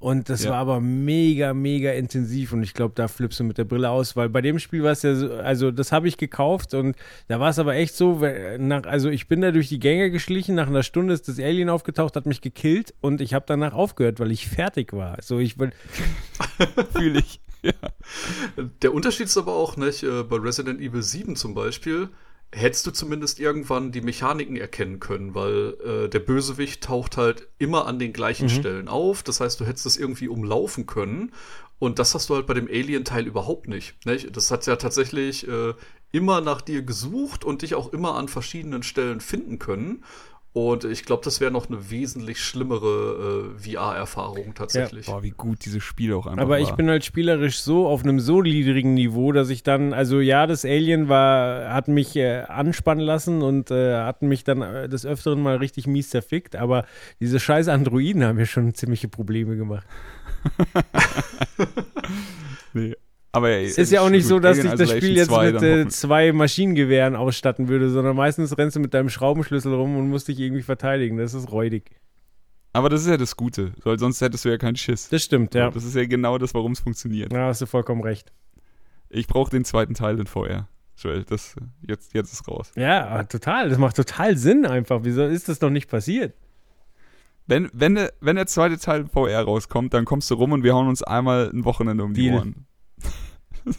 Und 0.00 0.28
das 0.28 0.44
Ja. 0.44 0.50
war 0.50 0.58
aber 0.58 0.80
mega, 0.80 1.52
mega 1.54 1.90
intensiv 1.90 2.52
und 2.52 2.62
ich 2.62 2.72
glaube, 2.72 2.92
da 2.94 3.08
flippst 3.08 3.40
du 3.40 3.44
mit 3.44 3.58
der 3.58 3.64
Brille 3.64 3.90
aus, 3.90 4.14
weil 4.14 4.28
bei 4.28 4.40
dem 4.40 4.60
Spiel 4.60 4.84
war 4.84 4.92
es 4.92 5.02
ja 5.02 5.14
so, 5.16 5.32
also 5.34 5.72
das 5.72 5.90
habe 5.90 6.06
ich 6.06 6.16
gekauft 6.16 6.72
und 6.74 6.96
da 7.26 7.40
war 7.40 7.50
es 7.50 7.58
aber 7.58 7.74
echt 7.74 7.96
so, 7.96 8.22
nach, 8.58 8.84
also 8.84 9.08
ich 9.08 9.26
bin 9.26 9.40
da 9.40 9.50
durch 9.50 9.68
die 9.68 9.80
Gänge 9.80 10.12
geschlichen, 10.12 10.54
nach 10.54 10.68
einer 10.68 10.84
Stunde 10.84 11.14
ist 11.14 11.26
das 11.26 11.40
Alien 11.40 11.68
aufgetaucht, 11.68 12.14
hat 12.14 12.26
mich 12.26 12.40
gekillt 12.40 12.94
und 13.00 13.20
ich 13.20 13.34
habe 13.34 13.44
danach 13.48 13.72
aufgehört, 13.72 14.20
weil 14.20 14.30
ich 14.30 14.46
fertig 14.48 14.92
war. 14.92 15.18
So, 15.20 15.40
ich 15.40 15.58
will, 15.58 15.72
Fühle 16.92 17.18
ich. 17.18 17.40
Ja. 17.62 17.72
Der 18.82 18.94
Unterschied 18.94 19.26
ist 19.26 19.36
aber 19.36 19.54
auch, 19.56 19.76
nicht, 19.76 20.04
äh, 20.04 20.22
bei 20.22 20.36
Resident 20.36 20.80
Evil 20.80 21.02
7 21.02 21.34
zum 21.34 21.54
Beispiel, 21.54 22.08
hättest 22.52 22.86
du 22.86 22.90
zumindest 22.90 23.40
irgendwann 23.40 23.92
die 23.92 24.00
Mechaniken 24.00 24.56
erkennen 24.56 25.00
können, 25.00 25.34
weil 25.34 25.76
äh, 25.84 26.08
der 26.08 26.20
Bösewicht 26.20 26.82
taucht 26.82 27.16
halt 27.16 27.48
immer 27.58 27.86
an 27.86 27.98
den 27.98 28.12
gleichen 28.12 28.48
Stellen 28.48 28.88
auf. 28.88 29.22
Das 29.22 29.40
heißt, 29.40 29.60
du 29.60 29.66
hättest 29.66 29.86
das 29.86 29.96
irgendwie 29.96 30.28
umlaufen 30.28 30.86
können. 30.86 31.32
Und 31.78 31.98
das 31.98 32.14
hast 32.14 32.28
du 32.28 32.34
halt 32.34 32.46
bei 32.46 32.54
dem 32.54 32.66
Alien-Teil 32.66 33.26
überhaupt 33.26 33.68
nicht. 33.68 33.94
Nicht? 34.04 34.36
Das 34.36 34.50
hat 34.50 34.66
ja 34.66 34.76
tatsächlich 34.76 35.46
äh, 35.46 35.74
immer 36.10 36.40
nach 36.40 36.60
dir 36.60 36.82
gesucht 36.82 37.44
und 37.44 37.62
dich 37.62 37.74
auch 37.74 37.92
immer 37.92 38.16
an 38.16 38.28
verschiedenen 38.28 38.82
Stellen 38.82 39.20
finden 39.20 39.58
können. 39.58 40.04
Und 40.58 40.82
ich 40.82 41.04
glaube, 41.04 41.22
das 41.24 41.40
wäre 41.40 41.52
noch 41.52 41.68
eine 41.68 41.88
wesentlich 41.88 42.40
schlimmere 42.40 43.54
äh, 43.54 43.76
VR-Erfahrung 43.76 44.56
tatsächlich. 44.56 45.06
Boah, 45.06 45.22
wie 45.22 45.30
gut 45.30 45.64
dieses 45.64 45.84
Spiel 45.84 46.12
auch 46.12 46.26
einfach 46.26 46.42
Aber 46.42 46.54
war. 46.54 46.58
ich 46.58 46.72
bin 46.72 46.88
halt 46.88 47.04
spielerisch 47.04 47.60
so 47.60 47.86
auf 47.86 48.02
einem 48.02 48.18
so 48.18 48.42
niedrigen 48.42 48.94
Niveau, 48.94 49.30
dass 49.30 49.50
ich 49.50 49.62
dann, 49.62 49.92
also 49.92 50.18
ja, 50.18 50.48
das 50.48 50.64
Alien 50.64 51.08
war, 51.08 51.72
hat 51.72 51.86
mich 51.86 52.16
äh, 52.16 52.40
anspannen 52.40 53.04
lassen 53.04 53.40
und 53.40 53.70
äh, 53.70 53.98
hat 53.98 54.22
mich 54.22 54.42
dann 54.42 54.62
äh, 54.62 54.88
des 54.88 55.06
Öfteren 55.06 55.40
mal 55.40 55.58
richtig 55.58 55.86
mies 55.86 56.10
zerfickt, 56.10 56.56
aber 56.56 56.86
diese 57.20 57.38
scheiß 57.38 57.68
Androiden 57.68 58.24
haben 58.24 58.34
mir 58.34 58.46
schon 58.46 58.74
ziemliche 58.74 59.06
Probleme 59.06 59.56
gemacht. 59.56 59.86
nee. 62.72 62.96
Aber 63.32 63.50
ey, 63.50 63.66
Es 63.66 63.78
ist 63.78 63.92
ja 63.92 64.00
auch 64.00 64.08
nicht 64.08 64.26
so, 64.26 64.40
dass 64.40 64.58
ich 64.58 64.70
das 64.70 64.90
Spiel 64.90 65.16
jetzt 65.16 65.28
2 65.28 65.52
mit 65.52 65.62
äh, 65.62 65.88
zwei 65.88 66.32
Maschinengewehren 66.32 67.14
ausstatten 67.14 67.68
würde, 67.68 67.90
sondern 67.90 68.16
meistens 68.16 68.56
rennst 68.56 68.76
du 68.76 68.80
mit 68.80 68.94
deinem 68.94 69.10
Schraubenschlüssel 69.10 69.74
rum 69.74 69.96
und 69.96 70.08
musst 70.08 70.28
dich 70.28 70.38
irgendwie 70.40 70.62
verteidigen. 70.62 71.18
Das 71.18 71.34
ist 71.34 71.52
räudig. 71.52 71.90
Aber 72.72 72.88
das 72.88 73.02
ist 73.02 73.08
ja 73.08 73.16
das 73.16 73.36
Gute, 73.36 73.72
weil 73.82 73.98
sonst 73.98 74.20
hättest 74.20 74.44
du 74.44 74.48
ja 74.48 74.56
keinen 74.56 74.76
Schiss. 74.76 75.08
Das 75.08 75.22
stimmt, 75.22 75.54
ja. 75.54 75.70
Das 75.70 75.84
ist 75.84 75.94
ja 75.94 76.06
genau 76.06 76.38
das, 76.38 76.54
warum 76.54 76.72
es 76.72 76.80
funktioniert. 76.80 77.32
Da 77.32 77.46
hast 77.46 77.60
du 77.60 77.66
vollkommen 77.66 78.02
recht. 78.02 78.32
Ich 79.10 79.26
brauche 79.26 79.50
den 79.50 79.64
zweiten 79.64 79.94
Teil 79.94 80.18
in 80.18 80.26
VR. 80.26 80.68
Joel, 80.96 81.24
das 81.24 81.54
jetzt, 81.86 82.14
jetzt 82.14 82.32
ist 82.32 82.48
raus. 82.48 82.72
Ja, 82.76 83.08
ah, 83.08 83.24
total. 83.24 83.68
Das 83.68 83.78
macht 83.78 83.96
total 83.96 84.36
Sinn 84.36 84.66
einfach. 84.66 85.00
Wieso 85.04 85.24
ist 85.24 85.48
das 85.48 85.60
noch 85.60 85.70
nicht 85.70 85.88
passiert? 85.88 86.34
Wenn, 87.46 87.70
wenn, 87.72 87.94
der, 87.94 88.12
wenn 88.20 88.36
der 88.36 88.46
zweite 88.46 88.78
Teil 88.78 89.06
VR 89.06 89.42
rauskommt, 89.42 89.94
dann 89.94 90.04
kommst 90.04 90.30
du 90.30 90.34
rum 90.34 90.52
und 90.52 90.64
wir 90.64 90.74
hauen 90.74 90.88
uns 90.88 91.02
einmal 91.02 91.50
ein 91.50 91.64
Wochenende 91.64 92.04
um 92.04 92.12
die 92.12 92.24
Deal. 92.24 92.36
Ohren. 92.36 92.66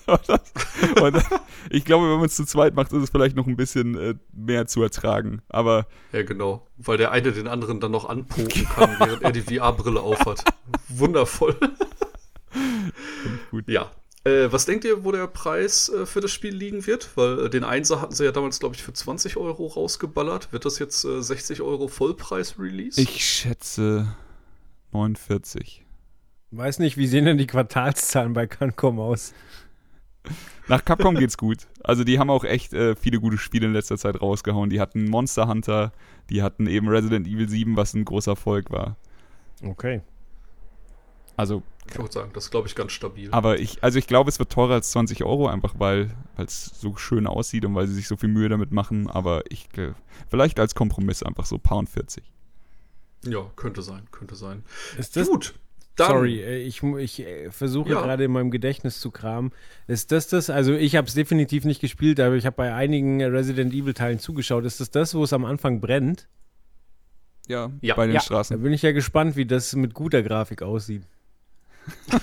Und 1.01 1.23
ich 1.69 1.85
glaube, 1.85 2.09
wenn 2.09 2.17
man 2.17 2.25
es 2.25 2.35
zu 2.35 2.45
zweit 2.45 2.75
macht, 2.75 2.91
ist 2.93 3.03
es 3.03 3.09
vielleicht 3.09 3.35
noch 3.35 3.47
ein 3.47 3.55
bisschen 3.55 3.97
äh, 3.97 4.15
mehr 4.33 4.67
zu 4.67 4.81
ertragen. 4.81 5.41
Aber 5.49 5.87
Ja, 6.11 6.23
genau. 6.23 6.67
Weil 6.77 6.97
der 6.97 7.11
eine 7.11 7.31
den 7.31 7.47
anderen 7.47 7.79
dann 7.79 7.91
noch 7.91 8.07
anpoken 8.07 8.65
kann, 8.65 8.95
während 8.99 9.23
er 9.23 9.31
die 9.31 9.41
VR-Brille 9.41 9.99
aufhat. 10.01 10.43
Wundervoll. 10.89 11.55
gut. 13.51 13.67
Ja. 13.67 13.91
Äh, 14.25 14.51
was 14.51 14.65
denkt 14.65 14.83
ihr, 14.83 15.03
wo 15.05 15.11
der 15.11 15.27
Preis 15.27 15.89
äh, 15.89 16.05
für 16.05 16.19
das 16.19 16.31
Spiel 16.31 16.53
liegen 16.53 16.85
wird? 16.85 17.15
Weil 17.15 17.45
äh, 17.45 17.49
den 17.49 17.63
Einser 17.63 18.01
hatten 18.01 18.13
sie 18.13 18.25
ja 18.25 18.31
damals, 18.31 18.59
glaube 18.59 18.75
ich, 18.75 18.83
für 18.83 18.91
20 18.91 19.37
Euro 19.37 19.67
rausgeballert. 19.67 20.51
Wird 20.51 20.65
das 20.65 20.77
jetzt 20.79 21.05
äh, 21.05 21.21
60 21.21 21.61
Euro 21.61 21.87
Vollpreis-Release? 21.87 22.99
ich 22.99 23.25
schätze 23.25 24.15
49. 24.91 25.85
Weiß 26.51 26.79
nicht, 26.79 26.97
wie 26.97 27.07
sehen 27.07 27.25
denn 27.25 27.37
die 27.37 27.47
Quartalszahlen 27.47 28.33
bei 28.33 28.47
Cancom 28.47 28.99
aus? 28.99 29.33
Nach 30.67 30.83
Capcom 30.85 31.15
geht's 31.15 31.37
gut. 31.37 31.67
Also 31.83 32.03
die 32.03 32.19
haben 32.19 32.29
auch 32.29 32.43
echt 32.43 32.73
äh, 32.73 32.95
viele 32.95 33.19
gute 33.19 33.37
Spiele 33.37 33.67
in 33.67 33.73
letzter 33.73 33.97
Zeit 33.97 34.21
rausgehauen. 34.21 34.69
Die 34.69 34.79
hatten 34.79 35.09
Monster 35.09 35.47
Hunter, 35.47 35.91
die 36.29 36.43
hatten 36.43 36.67
eben 36.67 36.87
Resident 36.87 37.27
Evil 37.27 37.49
7, 37.49 37.75
was 37.75 37.93
ein 37.93 38.05
großer 38.05 38.31
Erfolg 38.31 38.69
war. 38.69 38.95
Okay. 39.63 40.01
Also, 41.37 41.63
Ich 41.89 41.97
würde 41.97 42.11
sagen, 42.11 42.31
das 42.33 42.45
ist, 42.45 42.51
glaube 42.51 42.67
ich, 42.67 42.75
ganz 42.75 42.91
stabil. 42.91 43.29
aber 43.31 43.59
ich, 43.59 43.81
also 43.81 43.97
ich 43.97 44.07
glaube, 44.07 44.29
es 44.29 44.39
wird 44.39 44.51
teurer 44.51 44.73
als 44.73 44.91
20 44.91 45.23
Euro, 45.23 45.47
einfach 45.47 45.75
weil 45.77 46.11
es 46.35 46.65
so 46.65 46.97
schön 46.97 47.27
aussieht 47.27 47.63
und 47.63 47.73
weil 47.75 47.87
sie 47.87 47.93
sich 47.93 48.09
so 48.09 48.17
viel 48.17 48.27
Mühe 48.27 48.49
damit 48.49 48.73
machen. 48.73 49.09
Aber 49.09 49.43
ich, 49.49 49.69
äh, 49.77 49.93
vielleicht 50.29 50.59
als 50.59 50.75
Kompromiss 50.75 51.23
einfach 51.23 51.45
so 51.45 51.57
paar 51.57 51.77
und 51.77 51.89
40. 51.89 52.23
Ja, 53.23 53.49
könnte 53.55 53.81
sein, 53.81 54.03
könnte 54.11 54.35
sein. 54.35 54.63
Ist 54.97 55.15
das, 55.15 55.29
Gut. 55.29 55.53
Dann, 55.99 56.07
sorry, 56.11 56.39
äh, 56.41 56.57
ich, 56.59 56.81
ich 56.83 57.19
äh, 57.19 57.51
versuche 57.51 57.89
Ja. 57.91 58.01
gerade 58.01 58.23
in 58.23 58.31
meinem 58.31 58.51
Gedächtnis 58.51 58.99
zu 58.99 59.11
kramen. 59.11 59.51
Ist 59.87 60.11
das 60.11 60.27
das? 60.27 60.49
Also 60.49 60.73
ich 60.73 60.95
habe 60.95 61.07
es 61.07 61.13
definitiv 61.13 61.65
nicht 61.65 61.81
gespielt, 61.81 62.19
aber 62.19 62.35
ich 62.35 62.45
habe 62.45 62.55
bei 62.55 62.73
einigen 62.73 63.21
Resident 63.23 63.73
Evil 63.73 63.93
Teilen 63.93 64.19
zugeschaut. 64.19 64.65
Ist 64.65 64.79
das 64.79 64.91
das, 64.91 65.13
wo 65.15 65.23
es 65.23 65.33
am 65.33 65.45
Anfang 65.45 65.81
brennt? 65.81 66.27
Ja, 67.47 67.71
Ja. 67.81 67.95
bei 67.95 68.05
den 68.05 68.13
Ja. 68.13 68.19
Da 68.19 68.25
Straßen. 68.25 68.61
bin 68.61 68.73
ich 68.73 68.81
ja 68.81 68.91
gespannt, 68.91 69.35
wie 69.35 69.45
das 69.45 69.75
mit 69.75 69.93
guter 69.93 70.21
Grafik 70.23 70.61
aussieht. 70.61 71.03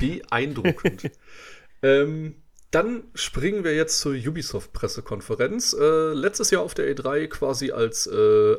Beeindruckend. 0.00 1.10
ähm, 1.82 2.36
dann 2.70 3.04
springen 3.14 3.62
wir 3.64 3.74
jetzt 3.74 4.00
zur 4.00 4.14
Ubisoft-Pressekonferenz. 4.14 5.74
Äh, 5.78 6.12
letztes 6.12 6.50
Jahr 6.50 6.62
auf 6.62 6.74
der 6.74 6.92
E3 6.94 7.28
quasi 7.28 7.70
als 7.70 8.06
äh, 8.06 8.56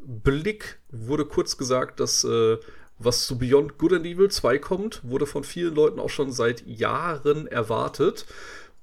Abschiedsblick 0.00 0.78
wurde 0.90 1.24
kurz 1.24 1.56
gesagt, 1.56 2.00
dass 2.00 2.24
äh, 2.24 2.58
was 2.98 3.26
zu 3.26 3.38
Beyond 3.38 3.78
Good 3.78 3.94
and 3.94 4.06
Evil 4.06 4.30
2 4.30 4.58
kommt, 4.58 5.00
wurde 5.02 5.26
von 5.26 5.44
vielen 5.44 5.74
Leuten 5.74 6.00
auch 6.00 6.10
schon 6.10 6.32
seit 6.32 6.66
Jahren 6.66 7.46
erwartet. 7.46 8.26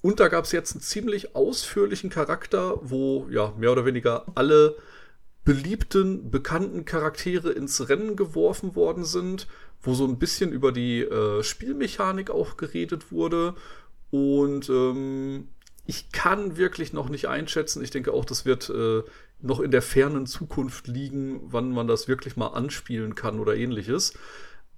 Und 0.02 0.20
da 0.20 0.28
gab 0.28 0.46
es 0.46 0.52
jetzt 0.52 0.74
einen 0.74 0.82
ziemlich 0.82 1.36
ausführlichen 1.36 2.10
Charakter, 2.10 2.80
wo 2.82 3.28
ja 3.30 3.54
mehr 3.58 3.72
oder 3.72 3.86
weniger 3.86 4.26
alle 4.36 4.76
beliebten, 5.44 6.30
bekannten 6.30 6.86
Charaktere 6.86 7.52
ins 7.52 7.90
Rennen 7.90 8.16
geworfen 8.16 8.76
worden 8.76 9.06
sind, 9.06 9.48
wo 9.82 9.94
so 9.94 10.06
ein 10.06 10.20
bisschen 10.20 10.52
über 10.52 10.72
die 10.72 11.02
äh, 11.02 11.44
Spielmechanik 11.44 12.30
auch 12.30 12.58
geredet 12.58 13.12
wurde. 13.12 13.56
Und 14.10 14.70
ähm, 14.70 15.50
ich 15.86 16.12
kann 16.12 16.58
wirklich 16.58 16.92
noch 16.92 17.10
nicht 17.10 17.28
einschätzen. 17.28 17.84
Ich 17.84 17.92
denke 17.92 18.12
auch, 18.14 18.26
das 18.26 18.46
wird 18.46 18.70
äh, 18.70 19.04
noch 19.40 19.60
in 19.60 19.72
der 19.72 19.82
fernen 19.82 20.26
Zukunft 20.26 20.88
liegen, 20.88 21.40
wann 21.44 21.72
man 21.72 21.88
das 21.88 22.08
wirklich 22.08 22.38
mal 22.38 22.48
anspielen 22.48 23.16
kann 23.16 23.40
oder 23.40 23.56
ähnliches. 23.56 24.14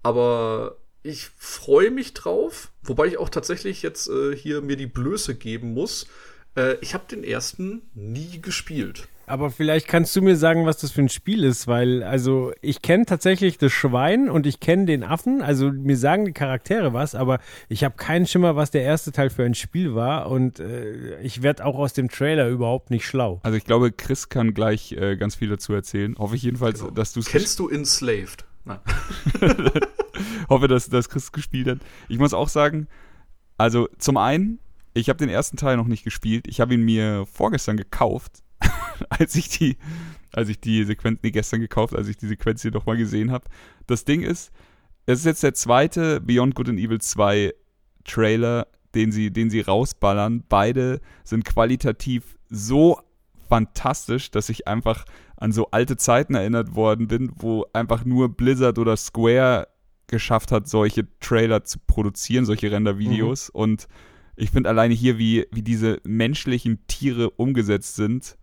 Aber 0.03 0.77
ich 1.01 1.29
freue 1.37 1.91
mich 1.91 2.13
drauf, 2.13 2.71
wobei 2.83 3.07
ich 3.07 3.17
auch 3.17 3.29
tatsächlich 3.29 3.81
jetzt 3.81 4.09
äh, 4.09 4.35
hier 4.35 4.61
mir 4.61 4.75
die 4.75 4.87
Blöße 4.87 5.35
geben 5.35 5.73
muss. 5.73 6.07
Äh, 6.55 6.75
ich 6.81 6.93
habe 6.93 7.05
den 7.09 7.23
ersten 7.23 7.83
nie 7.93 8.41
gespielt. 8.41 9.07
Aber 9.29 9.51
vielleicht 9.51 9.87
kannst 9.87 10.15
du 10.15 10.23
mir 10.23 10.35
sagen, 10.35 10.65
was 10.65 10.77
das 10.77 10.89
für 10.89 11.01
ein 11.01 11.09
Spiel 11.09 11.43
ist, 11.43 11.67
weil, 11.67 12.01
also, 12.01 12.51
ich 12.61 12.81
kenne 12.81 13.05
tatsächlich 13.05 13.59
das 13.59 13.71
Schwein 13.71 14.27
und 14.27 14.47
ich 14.47 14.59
kenne 14.59 14.85
den 14.85 15.03
Affen, 15.03 15.43
also 15.43 15.71
mir 15.71 15.97
sagen 15.97 16.25
die 16.25 16.31
Charaktere 16.33 16.93
was, 16.93 17.13
aber 17.13 17.39
ich 17.67 17.83
habe 17.83 17.95
keinen 17.95 18.25
Schimmer, 18.25 18.55
was 18.55 18.71
der 18.71 18.81
erste 18.81 19.11
Teil 19.11 19.29
für 19.29 19.43
ein 19.43 19.53
Spiel 19.53 19.93
war 19.93 20.31
und 20.31 20.59
äh, 20.59 21.21
ich 21.21 21.43
werde 21.43 21.63
auch 21.63 21.75
aus 21.75 21.93
dem 21.93 22.09
Trailer 22.09 22.49
überhaupt 22.49 22.89
nicht 22.89 23.05
schlau. 23.05 23.39
Also 23.43 23.55
ich 23.55 23.65
glaube, 23.65 23.91
Chris 23.91 24.29
kann 24.29 24.55
gleich 24.55 24.93
äh, 24.93 25.15
ganz 25.15 25.35
viel 25.35 25.49
dazu 25.49 25.73
erzählen. 25.73 26.15
Hoffe 26.17 26.35
ich 26.35 26.41
jedenfalls, 26.41 26.79
Genau. 26.79 26.91
dass 26.91 27.13
du 27.13 27.19
es 27.19 27.27
Kennst 27.27 27.59
du 27.59 27.69
Enslaved? 27.69 28.45
Nein. 28.65 28.79
hoffe, 30.49 30.67
dass, 30.67 30.89
dass 30.89 31.07
Chris 31.07 31.31
gespielt 31.31 31.67
hat. 31.67 31.77
Ich 32.07 32.17
muss 32.17 32.33
auch 32.33 32.49
sagen, 32.49 32.87
also 33.57 33.89
zum 33.99 34.17
einen, 34.17 34.57
ich 34.95 35.07
habe 35.09 35.17
den 35.17 35.29
ersten 35.29 35.55
Teil 35.55 35.77
noch 35.77 35.87
nicht 35.87 36.03
gespielt. 36.03 36.47
Ich 36.47 36.59
habe 36.59 36.73
ihn 36.73 36.81
mir 36.83 37.25
vorgestern 37.31 37.77
gekauft, 37.77 38.41
als 39.09 39.35
ich 39.35 39.49
die, 39.49 39.77
als 40.31 40.49
ich 40.49 40.59
die 40.59 40.83
Sequenz, 40.83 41.19
nee, 41.23 41.31
gestern 41.31 41.61
gekauft, 41.61 41.95
als 41.95 42.07
ich 42.07 42.17
die 42.17 42.27
Sequenz 42.27 42.61
hier 42.61 42.71
nochmal 42.71 42.97
gesehen 42.97 43.31
habe. 43.31 43.45
Das 43.87 44.05
Ding 44.05 44.21
ist, 44.21 44.51
es 45.05 45.19
ist 45.19 45.25
jetzt 45.25 45.43
der 45.43 45.53
zweite 45.53 46.21
Beyond 46.21 46.55
Good 46.55 46.69
and 46.69 46.79
Evil 46.79 47.01
2 47.01 47.53
Trailer, 48.03 48.67
den 48.95 49.11
sie, 49.11 49.31
den 49.31 49.49
sie 49.49 49.61
rausballern. 49.61 50.43
Beide 50.47 51.01
sind 51.23 51.45
qualitativ 51.45 52.37
so 52.49 52.99
fantastisch, 53.47 54.31
dass 54.31 54.49
ich 54.49 54.67
einfach 54.67 55.05
an 55.35 55.51
so 55.51 55.71
alte 55.71 55.97
Zeiten 55.97 56.35
erinnert 56.35 56.75
worden 56.75 57.07
bin, 57.07 57.31
wo 57.35 57.65
einfach 57.73 58.05
nur 58.05 58.29
Blizzard 58.29 58.77
oder 58.77 58.95
Square 58.97 59.67
geschafft 60.07 60.51
hat, 60.51 60.67
solche 60.67 61.07
Trailer 61.19 61.63
zu 61.63 61.79
produzieren, 61.79 62.45
solche 62.45 62.71
Render-Videos. 62.71 63.53
Mhm. 63.53 63.59
Und 63.59 63.87
ich 64.35 64.51
finde 64.51 64.69
alleine 64.69 64.93
hier, 64.93 65.17
wie, 65.17 65.45
wie 65.51 65.61
diese 65.61 65.99
menschlichen 66.03 66.85
Tiere 66.87 67.29
umgesetzt 67.31 67.95
sind. 67.95 68.37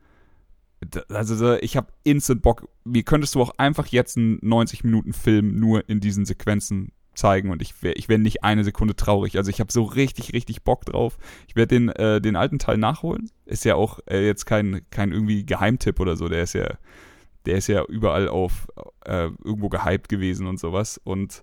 Also 1.08 1.54
ich 1.54 1.76
habe 1.76 1.88
instant 2.04 2.42
Bock. 2.42 2.68
Wie 2.84 3.02
könntest 3.02 3.34
du 3.34 3.42
auch 3.42 3.52
einfach 3.58 3.86
jetzt 3.86 4.16
einen 4.16 4.38
90-Minuten-Film 4.40 5.58
nur 5.58 5.88
in 5.88 6.00
diesen 6.00 6.24
Sequenzen 6.24 6.92
zeigen 7.16 7.50
und 7.50 7.62
ich 7.62 7.82
wäre 7.82 7.94
ich 7.94 8.08
wär 8.08 8.18
nicht 8.18 8.44
eine 8.44 8.62
Sekunde 8.62 8.94
traurig. 8.94 9.36
Also 9.36 9.50
ich 9.50 9.60
habe 9.60 9.72
so 9.72 9.82
richtig, 9.84 10.32
richtig 10.32 10.62
Bock 10.62 10.84
drauf. 10.84 11.18
Ich 11.48 11.56
werde 11.56 11.74
den, 11.74 11.88
äh, 11.88 12.20
den 12.20 12.36
alten 12.36 12.58
Teil 12.58 12.76
nachholen. 12.76 13.30
Ist 13.44 13.64
ja 13.64 13.74
auch 13.74 14.00
äh, 14.06 14.24
jetzt 14.24 14.44
kein, 14.44 14.82
kein 14.90 15.12
irgendwie 15.12 15.44
Geheimtipp 15.44 15.98
oder 15.98 16.16
so. 16.16 16.28
Der 16.28 16.42
ist 16.42 16.52
ja, 16.52 16.68
der 17.46 17.56
ist 17.56 17.66
ja 17.68 17.84
überall 17.84 18.28
auf 18.28 18.68
äh, 19.04 19.30
irgendwo 19.44 19.68
gehypt 19.68 20.08
gewesen 20.08 20.46
und 20.46 20.60
sowas. 20.60 21.00
Und 21.02 21.42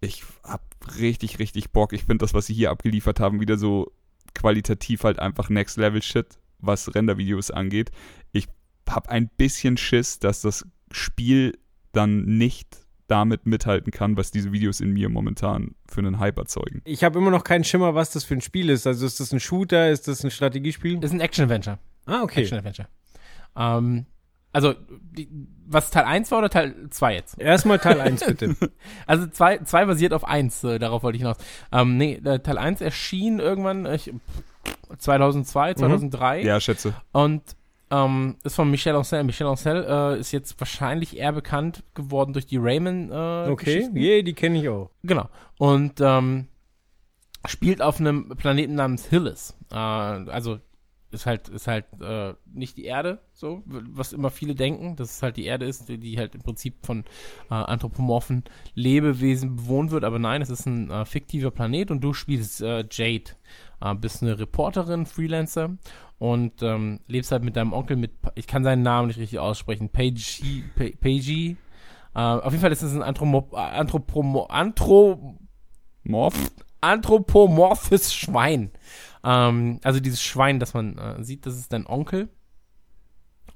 ich 0.00 0.22
hab 0.44 0.62
richtig, 0.98 1.38
richtig 1.38 1.70
Bock. 1.70 1.92
Ich 1.92 2.04
finde 2.04 2.18
das, 2.18 2.34
was 2.34 2.46
sie 2.46 2.54
hier 2.54 2.70
abgeliefert 2.70 3.18
haben, 3.20 3.40
wieder 3.40 3.58
so 3.58 3.92
qualitativ 4.34 5.04
halt 5.04 5.18
einfach 5.18 5.48
Next 5.48 5.76
Level 5.78 6.02
Shit, 6.02 6.38
was 6.58 6.94
Rendervideos 6.94 7.50
angeht. 7.50 7.90
Ich 8.32 8.46
hab 8.88 9.08
ein 9.08 9.28
bisschen 9.28 9.76
Schiss, 9.76 10.18
dass 10.18 10.40
das 10.42 10.66
Spiel 10.90 11.58
dann 11.92 12.24
nicht 12.24 12.78
damit 13.08 13.46
mithalten 13.46 13.90
kann, 13.90 14.16
was 14.16 14.30
diese 14.30 14.52
Videos 14.52 14.80
in 14.80 14.92
mir 14.92 15.08
momentan 15.08 15.74
für 15.88 16.00
einen 16.00 16.18
Hype 16.18 16.36
erzeugen. 16.38 16.82
Ich 16.84 17.04
habe 17.04 17.18
immer 17.18 17.30
noch 17.30 17.42
keinen 17.42 17.64
Schimmer, 17.64 17.94
was 17.94 18.10
das 18.10 18.24
für 18.24 18.34
ein 18.34 18.42
Spiel 18.42 18.68
ist. 18.68 18.86
Also 18.86 19.06
ist 19.06 19.18
das 19.18 19.32
ein 19.32 19.40
Shooter, 19.40 19.90
ist 19.90 20.08
das 20.08 20.22
ein 20.24 20.30
Strategiespiel? 20.30 20.98
Das 20.98 21.10
ist 21.10 21.14
ein 21.16 21.20
Action-Adventure. 21.20 21.78
Ah, 22.04 22.22
okay. 22.22 22.42
Action-Adventure. 22.42 22.88
Ähm, 23.56 24.06
also, 24.52 24.74
die, 24.90 25.28
was 25.66 25.90
Teil 25.90 26.04
1 26.04 26.30
war 26.30 26.38
oder 26.38 26.50
Teil 26.50 26.74
2 26.90 27.14
jetzt? 27.14 27.38
Erstmal 27.40 27.78
Teil 27.78 28.00
1 28.00 28.24
bitte. 28.26 28.56
Also 29.06 29.26
2 29.26 29.58
zwei 29.58 29.84
basiert 29.84 30.12
auf 30.12 30.24
1, 30.24 30.64
äh, 30.64 30.78
darauf 30.78 31.02
wollte 31.02 31.16
ich 31.16 31.22
hinaus. 31.22 31.36
Ähm, 31.72 31.96
nee, 31.96 32.14
äh, 32.14 32.38
Teil 32.40 32.58
1 32.58 32.80
erschien 32.80 33.40
irgendwann 33.40 33.86
ich, 33.86 34.12
2002, 34.98 35.74
2003 35.74 36.42
Ja, 36.42 36.60
schätze. 36.60 36.94
und 37.12 37.42
ähm, 37.90 38.36
ist 38.44 38.54
von 38.56 38.70
Michel 38.70 38.94
Ancel. 38.94 39.24
Michel 39.24 39.46
Ancel 39.46 39.84
äh, 39.88 40.20
ist 40.20 40.32
jetzt 40.32 40.58
wahrscheinlich 40.60 41.16
eher 41.16 41.32
bekannt 41.32 41.84
geworden 41.94 42.32
durch 42.32 42.46
die 42.46 42.58
Rayman 42.58 43.10
äh, 43.10 43.50
Okay, 43.50 43.88
yeah, 43.94 44.22
die 44.22 44.34
kenne 44.34 44.60
ich 44.60 44.68
auch. 44.68 44.90
Genau. 45.02 45.28
Und 45.58 46.00
ähm, 46.00 46.48
spielt 47.46 47.82
auf 47.82 48.00
einem 48.00 48.28
Planeten 48.36 48.74
namens 48.74 49.06
Hillis. 49.06 49.56
Äh, 49.70 49.76
also 49.76 50.58
ist 51.10 51.26
halt, 51.26 51.48
ist 51.48 51.66
halt 51.66 51.86
äh, 52.02 52.34
nicht 52.52 52.76
die 52.76 52.84
Erde, 52.84 53.20
so, 53.32 53.62
was 53.64 54.12
immer 54.12 54.30
viele 54.30 54.54
denken, 54.54 54.94
dass 54.96 55.16
es 55.16 55.22
halt 55.22 55.38
die 55.38 55.46
Erde 55.46 55.64
ist, 55.64 55.88
die, 55.88 55.96
die 55.96 56.18
halt 56.18 56.34
im 56.34 56.42
Prinzip 56.42 56.84
von 56.84 57.04
äh, 57.50 57.54
anthropomorphen 57.54 58.44
Lebewesen 58.74 59.56
bewohnt 59.56 59.90
wird, 59.90 60.04
aber 60.04 60.18
nein, 60.18 60.42
es 60.42 60.50
ist 60.50 60.66
ein 60.66 60.90
äh, 60.90 61.06
fiktiver 61.06 61.50
Planet 61.50 61.90
und 61.90 62.02
du 62.02 62.12
spielst 62.12 62.60
äh, 62.60 62.84
Jade. 62.90 63.30
Äh, 63.80 63.94
bist 63.94 64.22
eine 64.22 64.38
Reporterin, 64.38 65.06
Freelancer 65.06 65.78
und 66.18 66.62
ähm, 66.62 67.00
lebst 67.06 67.32
halt 67.32 67.44
mit 67.44 67.56
deinem 67.56 67.72
Onkel 67.72 67.96
mit, 67.96 68.12
ich 68.34 68.46
kann 68.46 68.64
seinen 68.64 68.82
Namen 68.82 69.08
nicht 69.08 69.18
richtig 69.18 69.38
aussprechen, 69.38 69.88
Pa- 69.88 70.02
Paige. 71.00 71.56
Äh, 72.14 72.18
auf 72.18 72.52
jeden 72.52 72.60
Fall 72.60 72.72
ist 72.72 72.82
es 72.82 72.94
ein 72.94 73.02
Anthromo, 73.02 73.48
Anthropomo, 73.52 74.44
Anthro, 74.46 75.38
Morph? 76.02 76.50
anthropomorphes 76.80 78.14
Schwein. 78.14 78.70
Ähm, 79.24 79.80
also 79.82 80.00
dieses 80.00 80.22
Schwein, 80.22 80.60
das 80.60 80.74
man 80.74 80.96
äh, 80.96 81.24
sieht, 81.24 81.44
das 81.44 81.56
ist 81.56 81.72
dein 81.72 81.86
Onkel. 81.86 82.28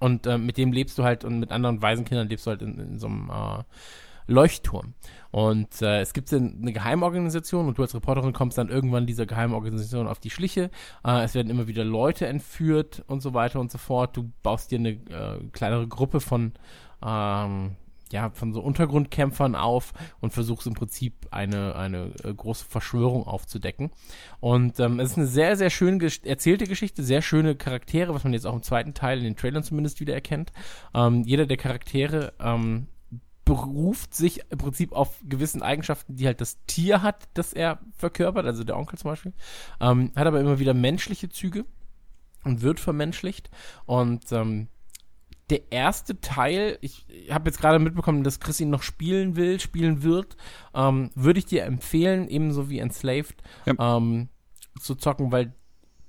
Und 0.00 0.26
äh, 0.26 0.38
mit 0.38 0.56
dem 0.56 0.72
lebst 0.72 0.98
du 0.98 1.04
halt 1.04 1.24
und 1.24 1.38
mit 1.38 1.52
anderen 1.52 1.80
Waisenkindern 1.80 2.28
lebst 2.28 2.46
du 2.46 2.50
halt 2.50 2.62
in, 2.62 2.78
in 2.78 2.98
so 2.98 3.06
einem 3.06 3.30
äh, 3.30 3.62
Leuchtturm. 4.26 4.94
Und 5.30 5.80
äh, 5.80 6.00
es 6.00 6.12
gibt 6.12 6.32
eine 6.32 6.72
Geheimorganisation 6.72 7.66
und 7.66 7.78
du 7.78 7.82
als 7.82 7.94
Reporterin 7.94 8.34
kommst 8.34 8.58
dann 8.58 8.68
irgendwann 8.68 9.06
dieser 9.06 9.24
Geheimorganisation 9.24 10.06
auf 10.06 10.18
die 10.18 10.30
Schliche. 10.30 10.70
Äh, 11.04 11.22
es 11.24 11.34
werden 11.34 11.48
immer 11.48 11.66
wieder 11.66 11.84
Leute 11.84 12.26
entführt 12.26 13.02
und 13.06 13.22
so 13.22 13.32
weiter 13.32 13.58
und 13.58 13.70
so 13.72 13.78
fort. 13.78 14.16
Du 14.16 14.30
baust 14.42 14.70
dir 14.70 14.78
eine 14.78 14.90
äh, 14.90 15.38
kleinere 15.52 15.88
Gruppe 15.88 16.20
von 16.20 16.52
ähm, 17.04 17.76
ja, 18.12 18.28
von 18.28 18.52
so 18.52 18.60
Untergrundkämpfern 18.60 19.54
auf 19.54 19.94
und 20.20 20.34
versuchst 20.34 20.66
im 20.66 20.74
Prinzip 20.74 21.14
eine, 21.30 21.74
eine 21.76 22.10
äh, 22.22 22.34
große 22.34 22.66
Verschwörung 22.66 23.26
aufzudecken. 23.26 23.90
Und 24.38 24.78
ähm, 24.80 25.00
es 25.00 25.12
ist 25.12 25.16
eine 25.16 25.26
sehr, 25.26 25.56
sehr 25.56 25.70
schön 25.70 25.98
ges- 25.98 26.26
erzählte 26.26 26.66
Geschichte, 26.66 27.02
sehr 27.02 27.22
schöne 27.22 27.54
Charaktere, 27.54 28.14
was 28.14 28.24
man 28.24 28.34
jetzt 28.34 28.46
auch 28.46 28.54
im 28.54 28.62
zweiten 28.62 28.92
Teil 28.92 29.16
in 29.16 29.24
den 29.24 29.36
Trailern 29.36 29.62
zumindest 29.62 29.98
wieder 30.00 30.12
erkennt. 30.12 30.52
Ähm, 30.92 31.22
jeder 31.24 31.46
der 31.46 31.56
Charaktere 31.56 32.34
ähm, 32.38 32.86
beruft 33.54 34.14
sich 34.14 34.40
im 34.50 34.58
Prinzip 34.58 34.92
auf 34.92 35.20
gewissen 35.28 35.62
Eigenschaften, 35.62 36.16
die 36.16 36.26
halt 36.26 36.40
das 36.40 36.58
Tier 36.66 37.02
hat, 37.02 37.28
das 37.34 37.52
er 37.52 37.80
verkörpert, 37.96 38.46
also 38.46 38.64
der 38.64 38.76
Onkel 38.78 38.98
zum 38.98 39.10
Beispiel, 39.10 39.32
ähm, 39.80 40.10
hat 40.16 40.26
aber 40.26 40.40
immer 40.40 40.58
wieder 40.58 40.72
menschliche 40.74 41.28
Züge 41.28 41.64
und 42.44 42.62
wird 42.62 42.80
vermenschlicht. 42.80 43.50
Und 43.84 44.32
ähm, 44.32 44.68
der 45.50 45.70
erste 45.70 46.18
Teil, 46.20 46.78
ich 46.80 47.06
habe 47.30 47.50
jetzt 47.50 47.60
gerade 47.60 47.78
mitbekommen, 47.78 48.24
dass 48.24 48.40
Chris 48.40 48.58
ihn 48.60 48.70
noch 48.70 48.82
spielen 48.82 49.36
will, 49.36 49.60
spielen 49.60 50.02
wird, 50.02 50.36
ähm, 50.74 51.10
würde 51.14 51.38
ich 51.40 51.46
dir 51.46 51.64
empfehlen, 51.64 52.28
ebenso 52.28 52.70
wie 52.70 52.78
Enslaved, 52.78 53.42
Ja. 53.66 53.96
ähm, 53.98 54.28
zu 54.80 54.94
zocken, 54.94 55.30
weil, 55.30 55.52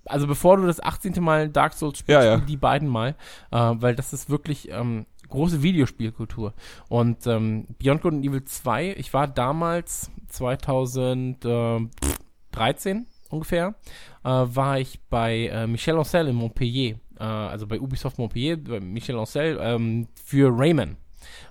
also 0.06 0.28
bevor 0.28 0.56
du 0.56 0.66
das 0.66 0.82
18. 0.82 1.22
Mal 1.22 1.50
Dark 1.50 1.74
Souls 1.74 2.00
spielst, 2.00 2.24
Ja, 2.24 2.38
ja. 2.38 2.38
die 2.38 2.56
beiden 2.58 2.88
mal, 2.88 3.16
äh, 3.52 3.58
weil 3.76 3.96
das 3.96 4.14
ist 4.14 4.30
wirklich 4.30 4.70
ähm, 4.72 5.06
große 5.34 5.64
Videospielkultur. 5.64 6.54
Und 6.90 7.26
ähm, 7.28 7.66
Beyond 7.80 8.02
Good 8.04 8.14
and 8.14 8.26
Evil 8.26 8.44
2, 8.44 8.96
ich 8.98 9.14
war 9.14 9.28
damals 9.28 10.12
2013 10.30 13.06
ungefähr, 13.30 13.76
äh, 14.24 14.30
war 14.30 14.80
ich 14.80 15.02
bei 15.10 15.48
äh, 15.48 15.68
Michel 15.68 15.98
Ancel 15.98 16.28
in 16.28 16.36
Montpellier, 16.36 16.96
äh, 17.20 17.24
also 17.24 17.66
bei 17.68 17.80
Ubisoft 17.80 18.18
Montpellier, 18.20 18.58
bei 18.58 18.80
Michel 18.80 19.18
Ancel, 19.18 19.58
ähm, 19.62 20.08
für 20.24 20.52
Rayman 20.56 20.98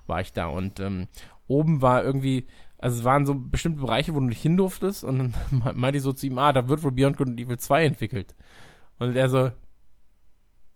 war 0.07 0.21
ich 0.21 0.33
da 0.33 0.47
und 0.47 0.79
ähm, 0.81 1.09
oben 1.49 1.83
war 1.83 2.05
irgendwie, 2.05 2.47
also 2.79 2.99
es 2.99 3.05
waren 3.05 3.27
so 3.27 3.35
bestimmte 3.35 3.81
Bereiche, 3.81 4.15
wo 4.15 4.21
du 4.21 4.27
nicht 4.27 4.43
hin 4.43 4.57
durftest 4.57 5.03
und 5.05 5.19
dann 5.19 5.35
me- 5.51 5.73
meinte 5.75 5.97
ich 5.97 6.03
so 6.05 6.13
zu 6.13 6.27
ihm, 6.27 6.39
ah, 6.39 6.53
da 6.53 6.69
wird 6.69 6.83
wohl 6.85 6.93
Beyond 6.93 7.17
Good 7.17 7.29
and 7.29 7.41
Evil 7.41 7.59
2 7.59 7.85
entwickelt. 7.85 8.35
Und 8.99 9.17
er 9.17 9.29
so, 9.29 9.51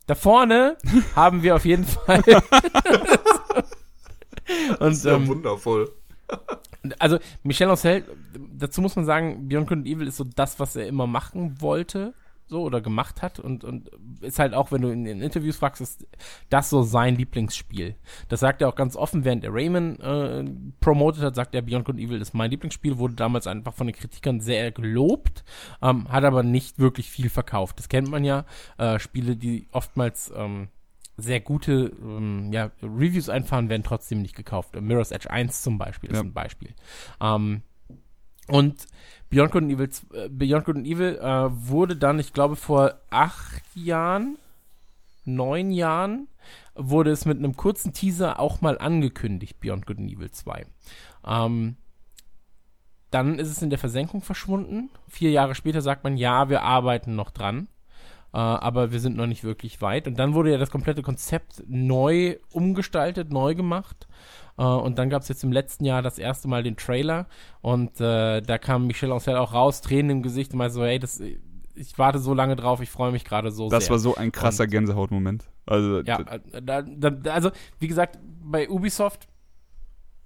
da 0.07 0.15
vorne 0.15 0.77
haben 1.16 1.43
wir 1.43 1.57
auf 1.57 1.65
jeden 1.65 1.85
Fall. 1.85 2.23
und 4.70 4.81
Das 4.81 4.97
ist 4.99 5.05
ja 5.05 5.16
ähm, 5.16 5.27
wundervoll. 5.27 5.93
also 6.99 7.19
Michel 7.43 7.69
Ancel, 7.69 8.05
dazu 8.55 8.81
muss 8.81 8.97
man 8.97 9.05
sagen, 9.05 9.49
Beyond 9.49 9.69
Good 9.69 9.78
and 9.78 9.87
Evil 9.87 10.07
ist 10.07 10.16
so 10.16 10.24
das, 10.24 10.59
was 10.59 10.77
er 10.77 10.87
immer 10.87 11.07
machen 11.07 11.61
wollte, 11.61 12.15
so 12.48 12.62
oder 12.62 12.81
gemacht 12.81 13.23
hat 13.23 13.39
und 13.40 13.64
und 13.64 13.90
ist 14.20 14.39
halt 14.39 14.55
auch, 14.55 14.70
wenn 14.73 14.82
du 14.82 14.89
in 14.90 15.05
den 15.05 15.20
Interviews 15.20 15.56
fragst, 15.56 15.81
ist 15.81 16.06
das 16.48 16.70
so 16.70 16.82
sein 16.82 17.16
Lieblingsspiel. 17.16 17.97
Das 18.28 18.40
sagt 18.40 18.62
er 18.62 18.68
auch 18.68 18.74
ganz 18.77 18.94
offen, 18.97 19.24
während 19.24 19.43
er 19.44 19.52
Rayman 19.52 19.98
äh, 20.01 20.44
promotet 20.81 21.23
hat, 21.23 21.35
sagt 21.35 21.55
er 21.55 21.62
Beyond 21.62 21.85
Good 21.85 21.98
Evil 21.98 22.20
ist 22.20 22.35
mein 22.35 22.51
Lieblingsspiel, 22.51 22.98
wurde 22.98 23.14
damals 23.14 23.47
einfach 23.47 23.74
von 23.74 23.86
den 23.89 23.97
Kritikern 23.97 24.40
sehr 24.40 24.70
gelobt, 24.73 25.44
ähm, 25.82 26.09
hat 26.10 26.24
aber 26.24 26.43
nicht 26.43 26.78
wirklich 26.78 27.10
viel 27.10 27.28
verkauft. 27.31 27.78
Das 27.78 27.89
kennt 27.89 28.09
man 28.09 28.24
ja, 28.24 28.44
äh, 28.78 28.98
Spiele, 28.98 29.36
die 29.36 29.66
oftmals 29.73 30.32
ähm, 30.36 30.68
sehr 31.16 31.40
gute 31.40 31.93
ähm, 32.02 32.52
ja, 32.52 32.70
Reviews 32.82 33.28
einfahren, 33.28 33.68
werden 33.70 33.82
trotzdem 33.82 34.23
nicht 34.23 34.36
gekauft. 34.36 34.78
Mirror's 34.81 35.10
Edge 35.10 35.31
1 35.31 35.62
zum 35.62 35.78
Beispiel 35.78 36.10
ist 36.10 36.16
Ja. 36.16 36.23
ein 36.23 36.32
Beispiel. 36.32 36.74
Ähm, 37.20 37.62
und 38.48 38.86
Beyond 39.31 39.51
Good 39.51 39.62
and 39.65 39.73
Evil, 39.73 39.89
äh, 40.12 40.28
Beyond 40.28 40.65
Good 40.65 40.77
and 40.77 40.86
Evil 40.86 41.19
äh, 41.19 41.69
wurde 41.69 41.97
dann, 41.97 42.19
ich 42.19 42.32
glaube, 42.32 42.57
vor 42.57 42.94
acht 43.11 43.62
Jahren, 43.74 44.39
neun 45.24 45.70
Jahren, 45.70 46.28
wurde 46.74 47.11
es 47.11 47.24
mit 47.24 47.39
einem 47.39 47.57
kurzen 47.57 47.93
Teaser 47.93 48.39
auch 48.39 48.61
mal 48.61 48.78
angekündigt, 48.78 49.61
Beyond 49.61 49.86
Good 49.86 49.98
and 49.98 50.11
Evil 50.11 50.31
2. 50.31 50.66
Ähm, 51.27 51.77
dann 53.11 53.39
ist 53.39 53.48
es 53.48 53.62
in 53.62 53.70
der 53.70 53.78
Versenkung 53.78 54.20
verschwunden. 54.20 54.90
Vier 55.09 55.31
Jahre 55.31 55.55
später 55.55 55.81
sagt 55.81 56.05
man, 56.05 56.16
ja, 56.16 56.48
wir 56.48 56.62
arbeiten 56.62 57.16
noch 57.16 57.31
dran. 57.31 57.69
Äh, 58.36 58.38
aber 58.38 58.92
wir 58.92 59.00
sind 59.00 59.16
noch 59.16 59.26
nicht 59.26 59.44
wirklich 59.44 59.80
weit. 59.80 60.06
Und 60.06 60.18
dann 60.18 60.34
wurde 60.34 60.52
ja 60.52 60.58
das 60.58 60.70
komplette 60.70 61.00
Konzept 61.00 61.62
neu 61.66 62.36
umgestaltet, 62.52 63.32
neu 63.32 63.54
gemacht. 63.54 64.06
Äh, 64.58 64.62
und 64.62 64.98
dann 64.98 65.08
gab 65.08 65.22
es 65.22 65.28
jetzt 65.28 65.42
im 65.42 65.52
letzten 65.52 65.86
Jahr 65.86 66.02
das 66.02 66.18
erste 66.18 66.46
Mal 66.46 66.62
den 66.62 66.76
Trailer. 66.76 67.28
Und 67.62 67.98
äh, 67.98 68.42
da 68.42 68.58
kam 68.58 68.88
Michel 68.88 69.10
Ancel 69.10 69.36
auch 69.36 69.54
raus, 69.54 69.80
Tränen 69.80 70.18
im 70.18 70.22
Gesicht 70.22 70.52
und 70.52 70.58
meinte 70.58 70.74
so, 70.74 70.84
hey, 70.84 70.98
das, 70.98 71.18
ich 71.74 71.98
warte 71.98 72.18
so 72.18 72.34
lange 72.34 72.56
drauf, 72.56 72.82
ich 72.82 72.90
freue 72.90 73.10
mich 73.10 73.24
gerade 73.24 73.50
so 73.50 73.70
Das 73.70 73.84
sehr. 73.84 73.92
war 73.92 73.98
so 73.98 74.16
ein 74.16 74.32
krasser 74.32 74.66
Gänsehautmoment. 74.66 75.48
Also, 75.64 76.02
Ja, 76.02 76.20
äh, 76.20 76.60
da, 76.62 76.82
da, 76.82 77.30
also 77.32 77.50
wie 77.78 77.88
gesagt, 77.88 78.18
bei 78.44 78.68
Ubisoft, 78.68 79.28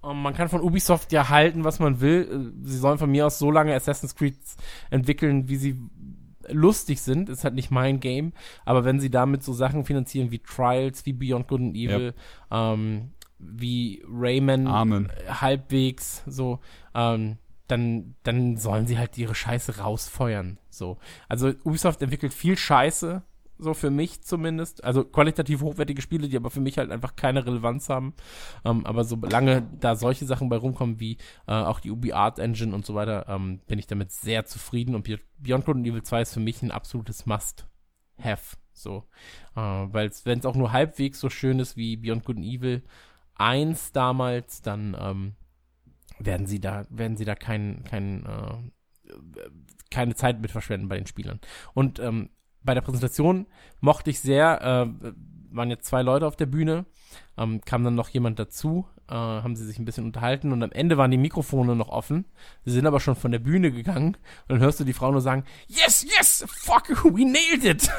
ähm, 0.03 0.21
man 0.21 0.33
kann 0.33 0.49
von 0.49 0.59
Ubisoft 0.59 1.13
ja 1.13 1.29
halten, 1.29 1.63
was 1.63 1.79
man 1.79 2.01
will. 2.01 2.51
Sie 2.63 2.77
sollen 2.77 2.97
von 2.97 3.09
mir 3.09 3.25
aus 3.27 3.39
so 3.39 3.51
lange 3.51 3.73
Assassin's 3.73 4.15
Creed 4.15 4.35
entwickeln, 4.89 5.47
wie 5.47 5.55
sie 5.55 5.79
lustig 6.51 7.01
sind. 7.01 7.29
Ist 7.29 7.43
halt 7.43 7.55
nicht 7.55 7.71
mein 7.71 7.99
Game. 7.99 8.33
Aber 8.65 8.85
wenn 8.85 8.99
sie 8.99 9.09
damit 9.09 9.43
so 9.43 9.53
Sachen 9.53 9.83
finanzieren 9.83 10.31
wie 10.31 10.39
Trials, 10.39 11.05
wie 11.05 11.13
Beyond 11.13 11.47
Good 11.47 11.61
and 11.61 11.75
Evil, 11.75 12.13
ähm, 12.51 13.11
wie 13.39 14.03
Rayman 14.07 14.67
Amen. 14.67 15.11
halbwegs 15.27 16.23
so, 16.25 16.59
ähm, 16.93 17.37
dann, 17.67 18.15
dann 18.23 18.57
sollen 18.57 18.85
sie 18.85 18.97
halt 18.97 19.17
ihre 19.17 19.33
Scheiße 19.33 19.77
rausfeuern. 19.79 20.57
So. 20.69 20.97
Also 21.29 21.53
Ubisoft 21.63 22.01
entwickelt 22.01 22.33
viel 22.33 22.57
Scheiße, 22.57 23.23
so 23.61 23.73
für 23.73 23.89
mich 23.89 24.21
zumindest. 24.23 24.83
Also 24.83 25.03
qualitativ 25.03 25.61
hochwertige 25.61 26.01
Spiele, 26.01 26.27
die 26.27 26.35
aber 26.35 26.49
für 26.49 26.59
mich 26.59 26.77
halt 26.77 26.91
einfach 26.91 27.15
keine 27.15 27.45
Relevanz 27.45 27.89
haben. 27.89 28.13
Ähm, 28.65 28.85
aber 28.85 29.03
solange 29.03 29.67
da 29.79 29.95
solche 29.95 30.25
Sachen 30.25 30.49
bei 30.49 30.57
rumkommen 30.57 30.99
wie 30.99 31.17
äh, 31.47 31.53
auch 31.53 31.79
die 31.79 31.91
Ubi 31.91 32.13
Art 32.13 32.39
Engine 32.39 32.73
und 32.73 32.85
so 32.85 32.95
weiter, 32.95 33.25
ähm, 33.29 33.61
bin 33.67 33.79
ich 33.79 33.87
damit 33.87 34.11
sehr 34.11 34.45
zufrieden. 34.45 34.95
Und 34.95 35.07
Beyond 35.37 35.65
Good 35.65 35.75
and 35.77 35.87
Evil 35.87 36.03
2 36.03 36.21
ist 36.21 36.33
für 36.33 36.39
mich 36.39 36.61
ein 36.61 36.71
absolutes 36.71 37.25
Must-Have. 37.25 38.57
So. 38.73 39.07
Äh, 39.55 39.59
Weil 39.59 40.11
wenn 40.23 40.39
es 40.39 40.45
auch 40.45 40.55
nur 40.55 40.71
halbwegs 40.71 41.19
so 41.19 41.29
schön 41.29 41.59
ist 41.59 41.77
wie 41.77 41.97
Beyond 41.97 42.25
Good 42.25 42.37
and 42.37 42.45
Evil 42.45 42.83
1 43.35 43.91
damals, 43.91 44.61
dann 44.61 44.97
ähm, 44.99 45.35
werden 46.19 46.47
sie 46.47 46.59
da, 46.59 46.85
werden 46.89 47.17
sie 47.17 47.25
da 47.25 47.35
kein, 47.35 47.83
kein, 47.83 48.25
äh, 48.25 49.13
keine 49.89 50.15
Zeit 50.15 50.41
mit 50.41 50.51
verschwenden 50.51 50.87
bei 50.87 50.97
den 50.97 51.07
Spielern. 51.07 51.39
Und 51.73 51.99
ähm, 51.99 52.29
bei 52.63 52.73
der 52.73 52.81
Präsentation 52.81 53.47
mochte 53.79 54.09
ich 54.09 54.19
sehr, 54.19 54.61
äh, 54.61 55.13
waren 55.51 55.69
jetzt 55.69 55.85
zwei 55.85 56.01
Leute 56.01 56.27
auf 56.27 56.35
der 56.35 56.45
Bühne, 56.45 56.85
ähm, 57.37 57.61
kam 57.61 57.83
dann 57.83 57.95
noch 57.95 58.09
jemand 58.09 58.39
dazu, 58.39 58.85
äh, 59.09 59.13
haben 59.13 59.55
sie 59.55 59.65
sich 59.65 59.79
ein 59.79 59.85
bisschen 59.85 60.05
unterhalten 60.05 60.51
und 60.51 60.63
am 60.63 60.71
Ende 60.71 60.97
waren 60.97 61.11
die 61.11 61.17
Mikrofone 61.17 61.75
noch 61.75 61.89
offen. 61.89 62.25
Sie 62.63 62.71
sind 62.71 62.85
aber 62.85 62.99
schon 62.99 63.15
von 63.15 63.31
der 63.31 63.39
Bühne 63.39 63.71
gegangen 63.71 64.15
und 64.47 64.49
dann 64.49 64.59
hörst 64.59 64.79
du 64.79 64.83
die 64.83 64.93
Frau 64.93 65.11
nur 65.11 65.21
sagen, 65.21 65.43
yes, 65.67 66.03
yes, 66.03 66.45
fuck, 66.47 66.89
we 67.03 67.25
nailed 67.25 67.65
it. 67.65 67.89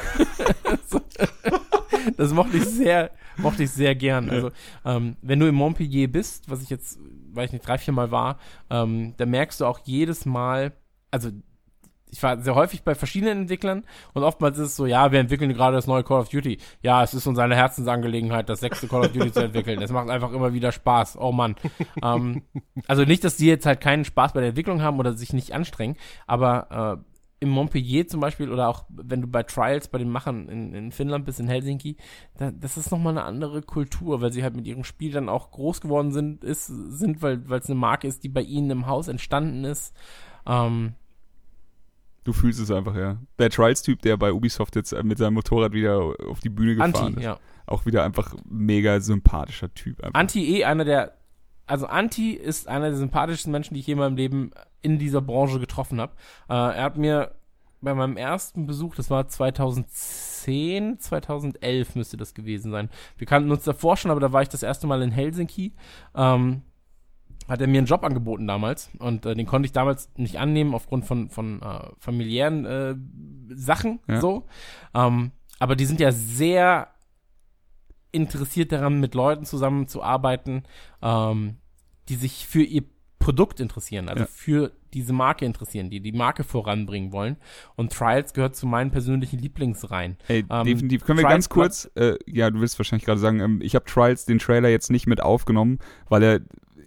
das 2.17 2.33
mochte 2.33 2.57
ich 2.57 2.65
sehr, 2.65 3.11
mochte 3.37 3.63
ich 3.63 3.71
sehr 3.71 3.95
gern. 3.95 4.29
Also, 4.29 4.51
ähm, 4.85 5.17
wenn 5.21 5.39
du 5.39 5.47
in 5.47 5.55
Montpellier 5.55 6.07
bist, 6.07 6.49
was 6.49 6.63
ich 6.63 6.69
jetzt, 6.69 6.99
weiß 7.33 7.47
ich 7.47 7.53
nicht, 7.53 7.67
drei, 7.67 7.77
vier 7.77 7.93
Mal 7.93 8.11
war, 8.11 8.39
ähm, 8.69 9.13
da 9.17 9.25
merkst 9.25 9.61
du 9.61 9.65
auch 9.65 9.79
jedes 9.83 10.25
Mal, 10.25 10.73
also 11.11 11.29
ich 12.13 12.21
war 12.21 12.39
sehr 12.39 12.53
häufig 12.53 12.83
bei 12.83 12.93
verschiedenen 12.93 13.41
Entwicklern 13.41 13.85
und 14.13 14.23
oftmals 14.23 14.59
ist 14.59 14.67
es 14.67 14.75
so, 14.75 14.85
ja, 14.85 15.11
wir 15.11 15.19
entwickeln 15.19 15.51
gerade 15.51 15.75
das 15.75 15.87
neue 15.87 16.03
Call 16.03 16.19
of 16.19 16.29
Duty. 16.29 16.59
Ja, 16.83 17.03
es 17.03 17.15
ist 17.15 17.25
uns 17.25 17.39
eine 17.39 17.55
Herzensangelegenheit, 17.55 18.49
das 18.49 18.59
sechste 18.59 18.87
Call 18.87 19.07
of 19.07 19.11
Duty 19.11 19.31
zu 19.31 19.43
entwickeln. 19.45 19.81
Es 19.81 19.91
macht 19.91 20.09
einfach 20.09 20.31
immer 20.31 20.53
wieder 20.53 20.71
Spaß. 20.71 21.17
Oh 21.19 21.31
Mann. 21.31 21.55
ähm, 22.03 22.43
also 22.87 23.03
nicht, 23.03 23.23
dass 23.23 23.35
die 23.37 23.47
jetzt 23.47 23.65
halt 23.65 23.81
keinen 23.81 24.05
Spaß 24.05 24.33
bei 24.33 24.41
der 24.41 24.49
Entwicklung 24.49 24.83
haben 24.83 24.99
oder 24.99 25.13
sich 25.13 25.33
nicht 25.33 25.53
anstrengen, 25.53 25.97
aber 26.27 26.99
äh, 27.01 27.03
im 27.39 27.49
Montpellier 27.49 28.07
zum 28.07 28.19
Beispiel 28.19 28.51
oder 28.51 28.69
auch 28.69 28.85
wenn 28.89 29.21
du 29.21 29.27
bei 29.27 29.41
Trials 29.41 29.87
bei 29.87 29.97
den 29.97 30.11
Machern 30.11 30.47
in, 30.49 30.75
in 30.75 30.91
Finnland 30.91 31.25
bist, 31.25 31.39
in 31.39 31.47
Helsinki, 31.47 31.97
da, 32.37 32.51
das 32.51 32.77
ist 32.77 32.91
nochmal 32.91 33.17
eine 33.17 33.25
andere 33.25 33.63
Kultur, 33.63 34.21
weil 34.21 34.31
sie 34.31 34.43
halt 34.43 34.55
mit 34.55 34.67
ihrem 34.67 34.83
Spiel 34.83 35.11
dann 35.11 35.29
auch 35.29 35.49
groß 35.49 35.81
geworden 35.81 36.11
sind, 36.11 36.43
ist, 36.43 36.67
sind 36.67 37.23
weil 37.23 37.41
es 37.49 37.65
eine 37.65 37.79
Marke 37.79 38.07
ist, 38.07 38.23
die 38.23 38.29
bei 38.29 38.41
ihnen 38.41 38.69
im 38.69 38.85
Haus 38.85 39.07
entstanden 39.07 39.65
ist. 39.65 39.95
Ähm, 40.45 40.93
Du 42.23 42.33
fühlst 42.33 42.59
es 42.59 42.71
einfach, 42.71 42.95
ja. 42.95 43.17
Der 43.37 43.49
Trials-Typ, 43.49 44.01
der 44.01 44.17
bei 44.17 44.31
Ubisoft 44.31 44.75
jetzt 44.75 44.93
mit 45.03 45.17
seinem 45.17 45.33
Motorrad 45.33 45.73
wieder 45.73 46.13
auf 46.27 46.39
die 46.39 46.49
Bühne 46.49 46.75
gefahren 46.75 46.95
Anti, 46.95 47.19
ist. 47.19 47.23
ja. 47.23 47.37
Auch 47.65 47.85
wieder 47.85 48.03
einfach 48.03 48.35
mega 48.49 48.99
sympathischer 48.99 49.73
Typ. 49.73 50.03
Einfach. 50.03 50.19
Anti 50.19 50.57
eh 50.57 50.65
einer 50.65 50.85
der, 50.85 51.13
also 51.65 51.85
Anti 51.85 52.31
ist 52.31 52.67
einer 52.67 52.89
der 52.89 52.97
sympathischsten 52.97 53.51
Menschen, 53.51 53.73
die 53.73 53.81
ich 53.81 53.87
je 53.87 53.93
in 53.93 53.99
meinem 53.99 54.15
Leben 54.15 54.51
in 54.81 54.99
dieser 54.99 55.21
Branche 55.21 55.59
getroffen 55.59 55.99
habe. 55.99 56.13
Äh, 56.49 56.53
er 56.53 56.83
hat 56.83 56.97
mir 56.97 57.35
bei 57.81 57.93
meinem 57.93 58.17
ersten 58.17 58.65
Besuch, 58.65 58.95
das 58.95 59.09
war 59.09 59.27
2010, 59.27 60.99
2011 60.99 61.95
müsste 61.95 62.17
das 62.17 62.33
gewesen 62.33 62.71
sein. 62.71 62.89
Wir 63.17 63.27
kannten 63.27 63.51
uns 63.51 63.63
davor 63.63 63.97
schon, 63.97 64.11
aber 64.11 64.21
da 64.21 64.31
war 64.31 64.41
ich 64.41 64.49
das 64.49 64.63
erste 64.63 64.87
Mal 64.87 65.01
in 65.01 65.11
Helsinki. 65.11 65.73
Ähm, 66.15 66.61
hat 67.47 67.61
er 67.61 67.67
mir 67.67 67.79
einen 67.79 67.87
Job 67.87 68.03
angeboten 68.03 68.47
damals 68.47 68.89
und 68.99 69.25
äh, 69.25 69.35
den 69.35 69.45
konnte 69.45 69.65
ich 69.65 69.71
damals 69.71 70.09
nicht 70.17 70.37
annehmen 70.39 70.73
aufgrund 70.73 71.05
von, 71.05 71.29
von 71.29 71.61
äh, 71.61 71.89
familiären 71.99 72.65
äh, 72.65 72.95
Sachen 73.53 73.99
Ja. 74.07 74.21
so. 74.21 74.45
Ähm, 74.93 75.31
aber 75.59 75.75
die 75.75 75.85
sind 75.85 75.99
ja 75.99 76.11
sehr 76.11 76.89
interessiert 78.11 78.71
daran, 78.71 78.99
mit 78.99 79.15
Leuten 79.15 79.45
zusammenzuarbeiten, 79.45 80.63
ähm, 81.01 81.55
die 82.09 82.15
sich 82.15 82.45
für 82.47 82.61
ihr 82.63 82.83
Produkt 83.19 83.59
interessieren, 83.59 84.09
also 84.09 84.23
Ja. 84.23 84.27
für 84.29 84.71
diese 84.93 85.13
Marke 85.13 85.45
interessieren, 85.45 85.89
die 85.89 86.01
die 86.01 86.11
Marke 86.11 86.43
voranbringen 86.43 87.11
wollen. 87.13 87.37
Und 87.75 87.93
Trials 87.93 88.33
gehört 88.33 88.55
zu 88.55 88.67
meinen 88.67 88.91
persönlichen 88.91 89.39
Lieblingsreihen. 89.39 90.17
Ey, 90.27 90.45
Ähm, 90.49 90.65
definitiv. 90.65 91.03
Können 91.05 91.19
wir 91.19 91.23
Trials 91.23 91.33
ganz 91.33 91.49
kurz, 91.49 91.91
äh, 91.95 92.17
ja, 92.27 92.51
du 92.51 92.59
willst 92.59 92.77
wahrscheinlich 92.77 93.05
gerade 93.05 93.19
sagen, 93.19 93.39
ähm, 93.39 93.59
ich 93.63 93.73
habe 93.75 93.85
Trials, 93.85 94.25
den 94.25 94.39
Trailer 94.39 94.69
jetzt 94.69 94.91
nicht 94.91 95.07
mit 95.07 95.21
aufgenommen, 95.21 95.79
weil 96.09 96.21
er, 96.23 96.41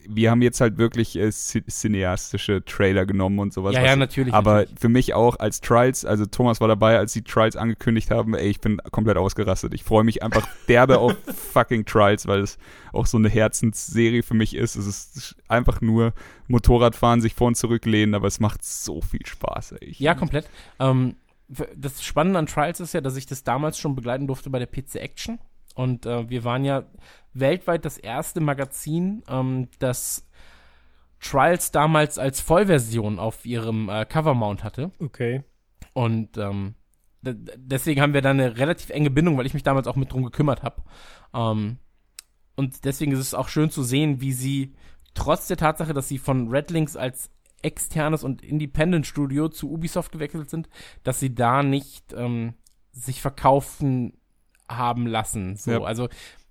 wir 0.08 0.30
haben 0.30 0.42
jetzt 0.42 0.60
halt 0.60 0.78
wirklich 0.78 1.16
äh, 1.16 1.28
ci- 1.30 1.64
cineastische 1.68 2.64
Trailer 2.64 3.06
genommen 3.06 3.38
und 3.38 3.52
sowas. 3.52 3.74
ja, 3.74 3.84
ja, 3.84 3.96
natürlich. 3.96 4.32
Aber 4.34 4.56
natürlich. 4.60 4.80
für 4.80 4.88
mich 4.88 5.14
auch 5.14 5.38
als 5.38 5.60
Trials, 5.60 6.04
also 6.04 6.26
Thomas 6.26 6.60
war 6.60 6.68
dabei, 6.68 6.98
als 6.98 7.12
die 7.12 7.22
Trials 7.22 7.56
angekündigt 7.56 8.10
haben, 8.10 8.34
ey, 8.34 8.48
ich 8.48 8.60
bin 8.60 8.78
komplett 8.90 9.16
ausgerastet. 9.16 9.74
Ich 9.74 9.84
freue 9.84 10.04
mich 10.04 10.22
einfach 10.22 10.46
derbe 10.68 10.98
auf 10.98 11.14
fucking 11.52 11.84
Trials, 11.84 12.26
weil 12.26 12.40
es 12.40 12.58
auch 12.92 13.06
so 13.06 13.16
eine 13.18 13.28
Herzensserie 13.28 14.22
für 14.22 14.34
mich 14.34 14.54
ist. 14.54 14.76
Es 14.76 14.86
ist 14.86 15.36
einfach 15.48 15.80
nur 15.80 16.12
Motorradfahren, 16.48 17.20
sich 17.20 17.34
vor 17.34 17.48
und 17.48 17.56
zurücklehnen, 17.56 18.14
aber 18.14 18.26
es 18.28 18.40
macht 18.40 18.64
so 18.64 19.00
viel 19.00 19.24
Spaß, 19.26 19.72
ey. 19.72 19.94
Ja, 19.98 20.14
komplett. 20.14 20.48
Ähm, 20.78 21.16
das 21.76 22.02
Spannende 22.02 22.38
an 22.38 22.46
Trials 22.46 22.80
ist 22.80 22.92
ja, 22.94 23.00
dass 23.00 23.16
ich 23.16 23.26
das 23.26 23.44
damals 23.44 23.78
schon 23.78 23.94
begleiten 23.94 24.26
durfte 24.26 24.50
bei 24.50 24.58
der 24.58 24.66
PC 24.66 24.96
Action. 24.96 25.38
Und 25.76 26.06
äh, 26.06 26.28
wir 26.28 26.42
waren 26.42 26.64
ja 26.64 26.84
weltweit 27.34 27.84
das 27.84 27.98
erste 27.98 28.40
Magazin, 28.40 29.22
ähm, 29.28 29.68
das 29.78 30.26
Trials 31.20 31.70
damals 31.70 32.18
als 32.18 32.40
Vollversion 32.40 33.18
auf 33.18 33.44
ihrem 33.44 33.88
äh, 33.88 34.06
Covermount 34.06 34.64
hatte. 34.64 34.90
Okay. 34.98 35.44
Und 35.92 36.38
ähm, 36.38 36.74
deswegen 37.22 38.00
haben 38.00 38.14
wir 38.14 38.22
da 38.22 38.30
eine 38.30 38.56
relativ 38.56 38.90
enge 38.90 39.10
Bindung, 39.10 39.36
weil 39.36 39.46
ich 39.46 39.54
mich 39.54 39.62
damals 39.62 39.86
auch 39.86 39.96
mit 39.96 40.12
drum 40.12 40.24
gekümmert 40.24 40.62
habe. 40.62 40.82
Ähm, 41.34 41.78
und 42.56 42.84
deswegen 42.86 43.12
ist 43.12 43.18
es 43.18 43.34
auch 43.34 43.48
schön 43.48 43.70
zu 43.70 43.82
sehen, 43.82 44.22
wie 44.22 44.32
sie 44.32 44.74
trotz 45.12 45.46
der 45.46 45.58
Tatsache, 45.58 45.92
dass 45.92 46.08
sie 46.08 46.18
von 46.18 46.48
Redlinks 46.48 46.96
als 46.96 47.30
externes 47.60 48.24
und 48.24 48.42
Independent 48.42 49.06
Studio 49.06 49.48
zu 49.48 49.70
Ubisoft 49.70 50.12
gewechselt 50.12 50.48
sind, 50.48 50.70
dass 51.02 51.20
sie 51.20 51.34
da 51.34 51.62
nicht 51.62 52.14
ähm, 52.14 52.54
sich 52.92 53.20
verkaufen 53.20 54.14
haben 54.68 55.06
lassen. 55.06 55.56
So, 55.56 55.70
Ja. 55.72 55.80
also 55.82 56.08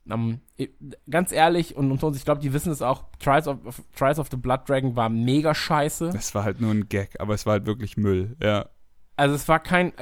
ähm, 0.10 0.40
i- 0.60 0.70
ganz 1.10 1.32
ehrlich 1.32 1.76
und 1.76 1.92
uns, 2.04 2.18
ich 2.18 2.26
glaube, 2.26 2.40
die 2.42 2.54
wissen 2.54 2.72
es 2.72 2.82
auch. 2.84 3.06
Trials 3.20 3.48
of, 3.48 3.66
of 3.66 3.82
Trials 3.96 4.20
of 4.20 4.28
the 4.30 4.38
Blood 4.38 4.62
Dragon 4.68 4.96
war 4.96 5.10
mega 5.10 5.56
scheiße. 5.56 6.12
Das 6.14 6.36
war 6.36 6.44
halt 6.44 6.62
nur 6.62 6.72
ein 6.72 6.88
Gag, 6.90 7.20
aber 7.20 7.34
es 7.34 7.46
war 7.46 7.54
halt 7.54 7.66
wirklich 7.66 7.98
Müll, 7.98 8.36
ja. 8.42 8.68
Also 9.18 9.34
es 9.36 9.48
war 9.48 9.60
kein, 9.60 9.94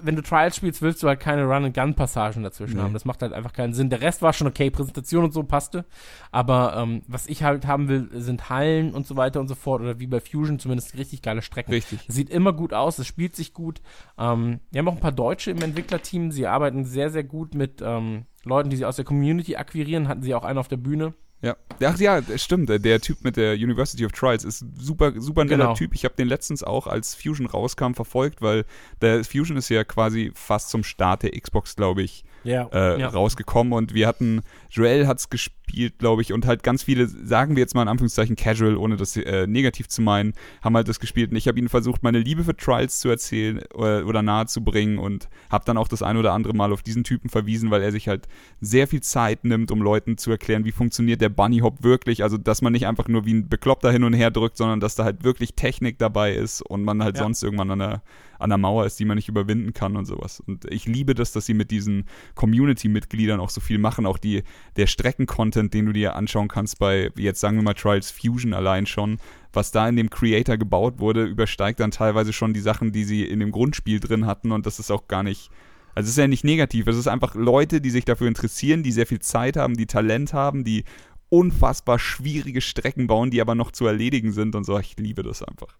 wenn 0.00 0.14
du 0.14 0.22
Trials 0.22 0.54
spielst, 0.56 0.80
willst 0.80 1.02
du 1.02 1.08
halt 1.08 1.18
keine 1.18 1.44
Run-and-Gun-Passagen 1.44 2.42
dazwischen 2.44 2.76
Nee. 2.76 2.82
haben. 2.82 2.92
Das 2.92 3.04
macht 3.04 3.20
halt 3.22 3.32
einfach 3.32 3.52
keinen 3.52 3.74
Sinn. 3.74 3.90
Der 3.90 4.00
Rest 4.00 4.22
war 4.22 4.32
schon 4.32 4.46
okay, 4.46 4.70
Präsentation 4.70 5.24
und 5.24 5.32
so 5.32 5.42
passte. 5.42 5.84
Aber 6.30 6.76
ähm, 6.76 7.02
was 7.08 7.26
ich 7.26 7.42
halt 7.42 7.66
haben 7.66 7.88
will, 7.88 8.08
sind 8.12 8.48
Hallen 8.48 8.94
und 8.94 9.06
so 9.06 9.16
weiter 9.16 9.40
und 9.40 9.48
so 9.48 9.56
fort. 9.56 9.80
Oder 9.82 9.98
wie 9.98 10.06
bei 10.06 10.20
Fusion 10.20 10.58
zumindest 10.60 10.96
richtig 10.96 11.20
geile 11.22 11.42
Strecken. 11.42 11.72
Richtig. 11.72 12.00
Sieht 12.06 12.30
immer 12.30 12.52
gut 12.52 12.72
aus, 12.72 12.98
es 12.98 13.06
spielt 13.06 13.34
sich 13.34 13.54
gut. 13.54 13.80
Ähm, 14.18 14.60
wir 14.70 14.78
haben 14.78 14.88
auch 14.88 14.94
ein 14.94 15.00
paar 15.00 15.10
Deutsche 15.12 15.50
im 15.50 15.62
Entwicklerteam. 15.62 16.30
Sie 16.30 16.46
arbeiten 16.46 16.84
sehr, 16.84 17.10
sehr 17.10 17.24
gut 17.24 17.54
mit 17.54 17.82
ähm, 17.84 18.26
Leuten, 18.44 18.70
die 18.70 18.76
sie 18.76 18.84
aus 18.84 18.96
der 18.96 19.04
Community 19.04 19.56
akquirieren. 19.56 20.06
Hatten 20.06 20.22
sie 20.22 20.34
auch 20.34 20.44
einen 20.44 20.58
auf 20.58 20.68
der 20.68 20.76
Bühne. 20.76 21.14
Ja. 21.42 21.56
Ach 21.82 21.98
ja, 21.98 22.20
stimmt. 22.36 22.68
Der 22.68 23.00
Typ 23.00 23.24
mit 23.24 23.36
der 23.36 23.54
University 23.54 24.04
of 24.04 24.12
Trials 24.12 24.44
ist 24.44 24.64
super, 24.78 25.12
super 25.16 25.44
netter 25.44 25.56
Genau. 25.56 25.74
Typ. 25.74 25.94
Ich 25.94 26.04
habe 26.04 26.14
den 26.14 26.28
letztens 26.28 26.62
auch, 26.62 26.86
als 26.86 27.14
Fusion 27.14 27.46
rauskam, 27.46 27.94
verfolgt, 27.94 28.42
weil 28.42 28.66
der 29.00 29.24
Fusion 29.24 29.56
ist 29.56 29.70
ja 29.70 29.84
quasi 29.84 30.32
fast 30.34 30.68
zum 30.68 30.84
Start 30.84 31.22
der 31.22 31.30
Xbox, 31.30 31.76
glaube 31.76 32.02
ich, 32.02 32.24
Ja. 32.44 32.68
äh, 32.72 33.00
Ja. 33.00 33.08
rausgekommen 33.08 33.72
und 33.72 33.94
wir 33.94 34.06
hatten, 34.06 34.42
Joel 34.70 35.06
hat's 35.06 35.28
gespielt, 35.30 35.98
glaube 35.98 36.22
ich, 36.22 36.32
und 36.32 36.46
halt 36.46 36.62
ganz 36.62 36.82
viele, 36.82 37.06
sagen 37.06 37.54
wir 37.56 37.60
jetzt 37.60 37.74
mal 37.74 37.82
in 37.82 37.88
Anführungszeichen 37.88 38.34
casual, 38.36 38.76
ohne 38.76 38.96
das 38.96 39.16
äh, 39.16 39.46
negativ 39.46 39.88
zu 39.88 40.02
meinen, 40.02 40.32
haben 40.62 40.74
halt 40.76 40.88
das 40.88 41.00
gespielt 41.00 41.30
und 41.30 41.36
ich 41.36 41.46
habe 41.48 41.58
ihnen 41.58 41.68
versucht, 41.68 42.02
meine 42.02 42.18
Liebe 42.18 42.42
für 42.44 42.56
Trials 42.56 42.98
zu 43.00 43.08
erzählen 43.08 43.60
oder, 43.74 44.06
oder 44.06 44.22
nahe 44.22 44.46
zu 44.46 44.62
bringen 44.64 44.98
und 44.98 45.28
habe 45.50 45.64
dann 45.64 45.76
auch 45.76 45.88
das 45.88 46.02
ein 46.02 46.16
oder 46.16 46.32
andere 46.32 46.54
Mal 46.54 46.72
auf 46.72 46.82
diesen 46.82 47.04
Typen 47.04 47.28
verwiesen, 47.30 47.70
weil 47.70 47.82
er 47.82 47.92
sich 47.92 48.08
halt 48.08 48.26
sehr 48.60 48.86
viel 48.88 49.00
Zeit 49.02 49.44
nimmt, 49.44 49.70
um 49.70 49.82
Leuten 49.82 50.16
zu 50.18 50.30
erklären, 50.30 50.64
wie 50.64 50.72
funktioniert 50.72 51.20
der 51.20 51.28
Bunny 51.28 51.58
Hop 51.58 51.82
wirklich, 51.82 52.22
also 52.22 52.36
dass 52.38 52.62
man 52.62 52.72
nicht 52.72 52.86
einfach 52.86 53.06
nur 53.08 53.26
wie 53.26 53.34
ein 53.34 53.48
Bekloppter 53.48 53.92
hin 53.92 54.04
und 54.04 54.12
her 54.14 54.30
drückt, 54.30 54.56
sondern 54.56 54.80
dass 54.80 54.94
da 54.94 55.04
halt 55.04 55.24
wirklich 55.24 55.54
Technik 55.54 55.98
dabei 55.98 56.32
ist 56.34 56.62
und 56.62 56.82
man 56.84 57.02
halt 57.02 57.16
Ja. 57.16 57.22
sonst 57.24 57.42
irgendwann 57.42 57.70
an 57.70 57.78
der 57.78 58.02
an 58.40 58.50
der 58.50 58.58
Mauer 58.58 58.86
ist, 58.86 58.98
die 58.98 59.04
man 59.04 59.16
nicht 59.16 59.28
überwinden 59.28 59.72
kann 59.72 59.96
und 59.96 60.06
sowas. 60.06 60.40
Und 60.40 60.64
ich 60.70 60.86
liebe 60.86 61.14
das, 61.14 61.32
dass 61.32 61.46
sie 61.46 61.54
mit 61.54 61.70
diesen 61.70 62.06
Community-Mitgliedern 62.34 63.40
auch 63.40 63.50
so 63.50 63.60
viel 63.60 63.78
machen. 63.78 64.06
Auch 64.06 64.18
die, 64.18 64.42
der 64.76 64.86
Strecken-Content, 64.86 65.74
den 65.74 65.86
du 65.86 65.92
dir 65.92 66.16
anschauen 66.16 66.48
kannst 66.48 66.78
bei, 66.78 67.10
jetzt 67.16 67.40
sagen 67.40 67.56
wir 67.56 67.62
mal, 67.62 67.74
Trials 67.74 68.10
Fusion 68.10 68.54
allein 68.54 68.86
schon, 68.86 69.18
was 69.52 69.72
da 69.72 69.88
in 69.88 69.96
dem 69.96 70.10
Creator 70.10 70.56
gebaut 70.56 70.98
wurde, 70.98 71.24
übersteigt 71.24 71.80
dann 71.80 71.90
teilweise 71.90 72.32
schon 72.32 72.52
die 72.52 72.60
Sachen, 72.60 72.92
die 72.92 73.04
sie 73.04 73.24
in 73.24 73.40
dem 73.40 73.52
Grundspiel 73.52 74.00
drin 74.00 74.26
hatten. 74.26 74.52
Und 74.52 74.66
das 74.66 74.78
ist 74.78 74.90
auch 74.90 75.08
gar 75.08 75.22
nicht, 75.22 75.50
also 75.94 76.06
es 76.06 76.12
ist 76.12 76.18
ja 76.18 76.28
nicht 76.28 76.44
negativ. 76.44 76.86
Es 76.86 76.96
ist 76.96 77.08
einfach 77.08 77.34
Leute, 77.34 77.80
die 77.80 77.90
sich 77.90 78.04
dafür 78.04 78.28
interessieren, 78.28 78.82
die 78.82 78.92
sehr 78.92 79.06
viel 79.06 79.20
Zeit 79.20 79.56
haben, 79.56 79.76
die 79.76 79.86
Talent 79.86 80.32
haben, 80.32 80.64
die 80.64 80.84
unfassbar 81.28 81.98
schwierige 81.98 82.60
Strecken 82.60 83.06
bauen, 83.06 83.30
die 83.30 83.40
aber 83.40 83.54
noch 83.54 83.70
zu 83.70 83.86
erledigen 83.86 84.32
sind 84.32 84.54
und 84.54 84.64
so. 84.64 84.78
Ich 84.78 84.96
liebe 84.98 85.22
das 85.22 85.42
einfach. 85.42 85.78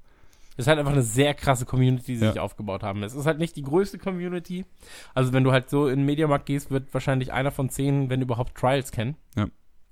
Das 0.61 0.66
ist 0.66 0.69
halt 0.69 0.78
einfach 0.78 0.93
eine 0.93 1.03
sehr 1.03 1.32
krasse 1.32 1.65
Community, 1.65 2.12
die 2.12 2.16
sie 2.19 2.24
Ja. 2.27 2.32
sich 2.32 2.41
aufgebaut 2.41 2.82
haben. 2.82 3.03
Es 3.03 3.15
ist 3.15 3.24
halt 3.24 3.39
nicht 3.39 3.57
die 3.57 3.62
größte 3.62 3.97
Community. 3.97 4.66
Also 5.15 5.32
wenn 5.32 5.43
du 5.43 5.53
halt 5.53 5.70
so 5.70 5.89
in 5.89 6.01
den 6.01 6.05
Mediamarkt 6.05 6.45
gehst, 6.45 6.70
wird 6.70 6.93
wahrscheinlich 6.93 7.32
einer 7.32 7.51
von 7.51 7.70
zehn, 7.70 8.11
wenn 8.11 8.20
überhaupt, 8.20 8.55
Trials 8.55 8.93
kennen. 8.93 9.16
Ja. 9.37 9.47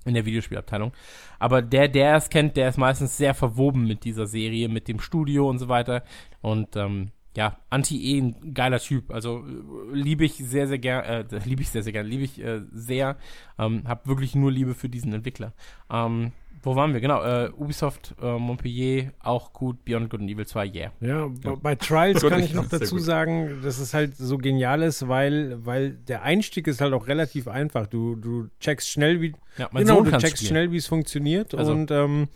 In 0.05 0.13
der 0.13 0.27
Videospielabteilung. 0.27 0.93
Aber 1.39 1.63
der, 1.63 1.89
der 1.89 2.17
es 2.17 2.29
kennt, 2.29 2.59
der 2.59 2.69
ist 2.69 2.77
meistens 2.77 3.17
sehr 3.17 3.33
verwoben 3.33 3.87
mit 3.87 4.05
dieser 4.05 4.27
Serie, 4.27 4.69
mit 4.69 4.89
dem 4.89 5.01
Studio 5.01 5.49
und 5.49 5.59
so 5.59 5.69
weiter. 5.69 6.03
Und 6.43 6.77
ähm, 6.77 7.13
ja, 7.35 7.57
Anti-E 7.71 8.19
ein 8.21 8.53
geiler 8.53 8.79
Typ. 8.79 9.11
Also 9.11 9.39
äh, 9.47 9.95
liebe 9.95 10.27
ich 10.27 10.35
sehr, 10.35 10.67
sehr 10.69 10.79
gern, 10.79 11.05
äh, 11.05 11.25
liebe 11.47 11.63
ich 11.63 11.71
sehr, 11.71 11.83
sehr 11.83 11.95
gern, 11.95 12.07
liebe 12.07 12.25
ich 12.25 12.43
äh, 12.43 12.61
sehr. 12.73 13.17
Ähm, 13.59 13.85
hab 13.87 14.07
wirklich 14.07 14.35
nur 14.35 14.53
Liebe 14.53 14.75
für 14.75 14.91
diesen 14.91 15.15
Entwickler. 15.15 15.55
Ähm, 15.91 16.33
wo 16.63 16.75
waren 16.77 16.93
wir? 16.93 17.01
Genau, 17.01 17.23
äh, 17.23 17.51
Ubisoft, 17.57 18.15
äh, 18.23 18.39
Montpellier, 18.39 19.13
auch 19.21 19.53
gut, 19.53 19.85
Beyond 19.85 20.11
Good 20.11 20.21
and 20.21 20.31
Evil 20.31 20.47
2, 20.47 20.67
yeah. 20.69 20.93
Ja, 21.01 21.27
b- 21.29 21.57
bei 21.63 21.75
Trials 21.75 22.23
kann 22.23 22.41
ich 22.43 22.55
noch 22.55 22.69
dazu 22.69 22.99
sagen, 22.99 23.61
dass 23.63 23.79
es 23.79 23.95
halt 23.95 24.17
so 24.17 24.39
genial 24.39 24.83
ist, 24.83 25.07
weil, 25.09 25.65
weil 25.65 25.91
der 25.93 26.23
Einstieg 26.23 26.67
ist 26.67 26.81
halt 26.81 26.93
auch 26.95 27.07
relativ 27.09 27.49
einfach. 27.49 27.87
Du, 27.87 28.17
du 28.17 28.49
checkst 28.61 28.89
schnell, 28.89 29.21
wie 29.21 29.35
Ja, 29.57 29.69
mein 29.73 29.85
genau, 29.85 29.97
Sohn 29.97 30.05
du 30.07 30.11
checkst 30.19 30.39
spielen. 30.39 30.49
schnell, 30.49 30.73
wie 30.73 30.77
es 30.79 30.87
funktioniert 30.87 31.55
Also- 31.55 31.73
und 31.73 31.91
ähm, 31.91 32.29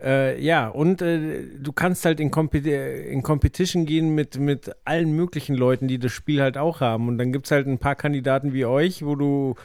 äh, 0.00 0.40
ja, 0.40 0.68
und 0.68 1.02
äh, 1.02 1.42
du 1.58 1.72
kannst 1.72 2.04
halt 2.04 2.20
in, 2.20 2.30
Compet 2.30 2.66
in 2.66 3.22
Competition 3.22 3.84
gehen 3.84 4.14
mit, 4.14 4.38
mit 4.38 4.70
allen 4.84 5.10
möglichen 5.12 5.56
Leuten, 5.56 5.88
die 5.88 5.98
das 5.98 6.12
Spiel 6.12 6.40
halt 6.40 6.56
auch 6.56 6.80
haben. 6.80 7.08
Und 7.08 7.18
dann 7.18 7.32
gibt's 7.32 7.50
halt 7.50 7.66
ein 7.66 7.78
paar 7.78 7.96
Kandidaten 7.96 8.52
wie 8.52 8.64
euch, 8.64 9.04
wo 9.04 9.16
du 9.16 9.56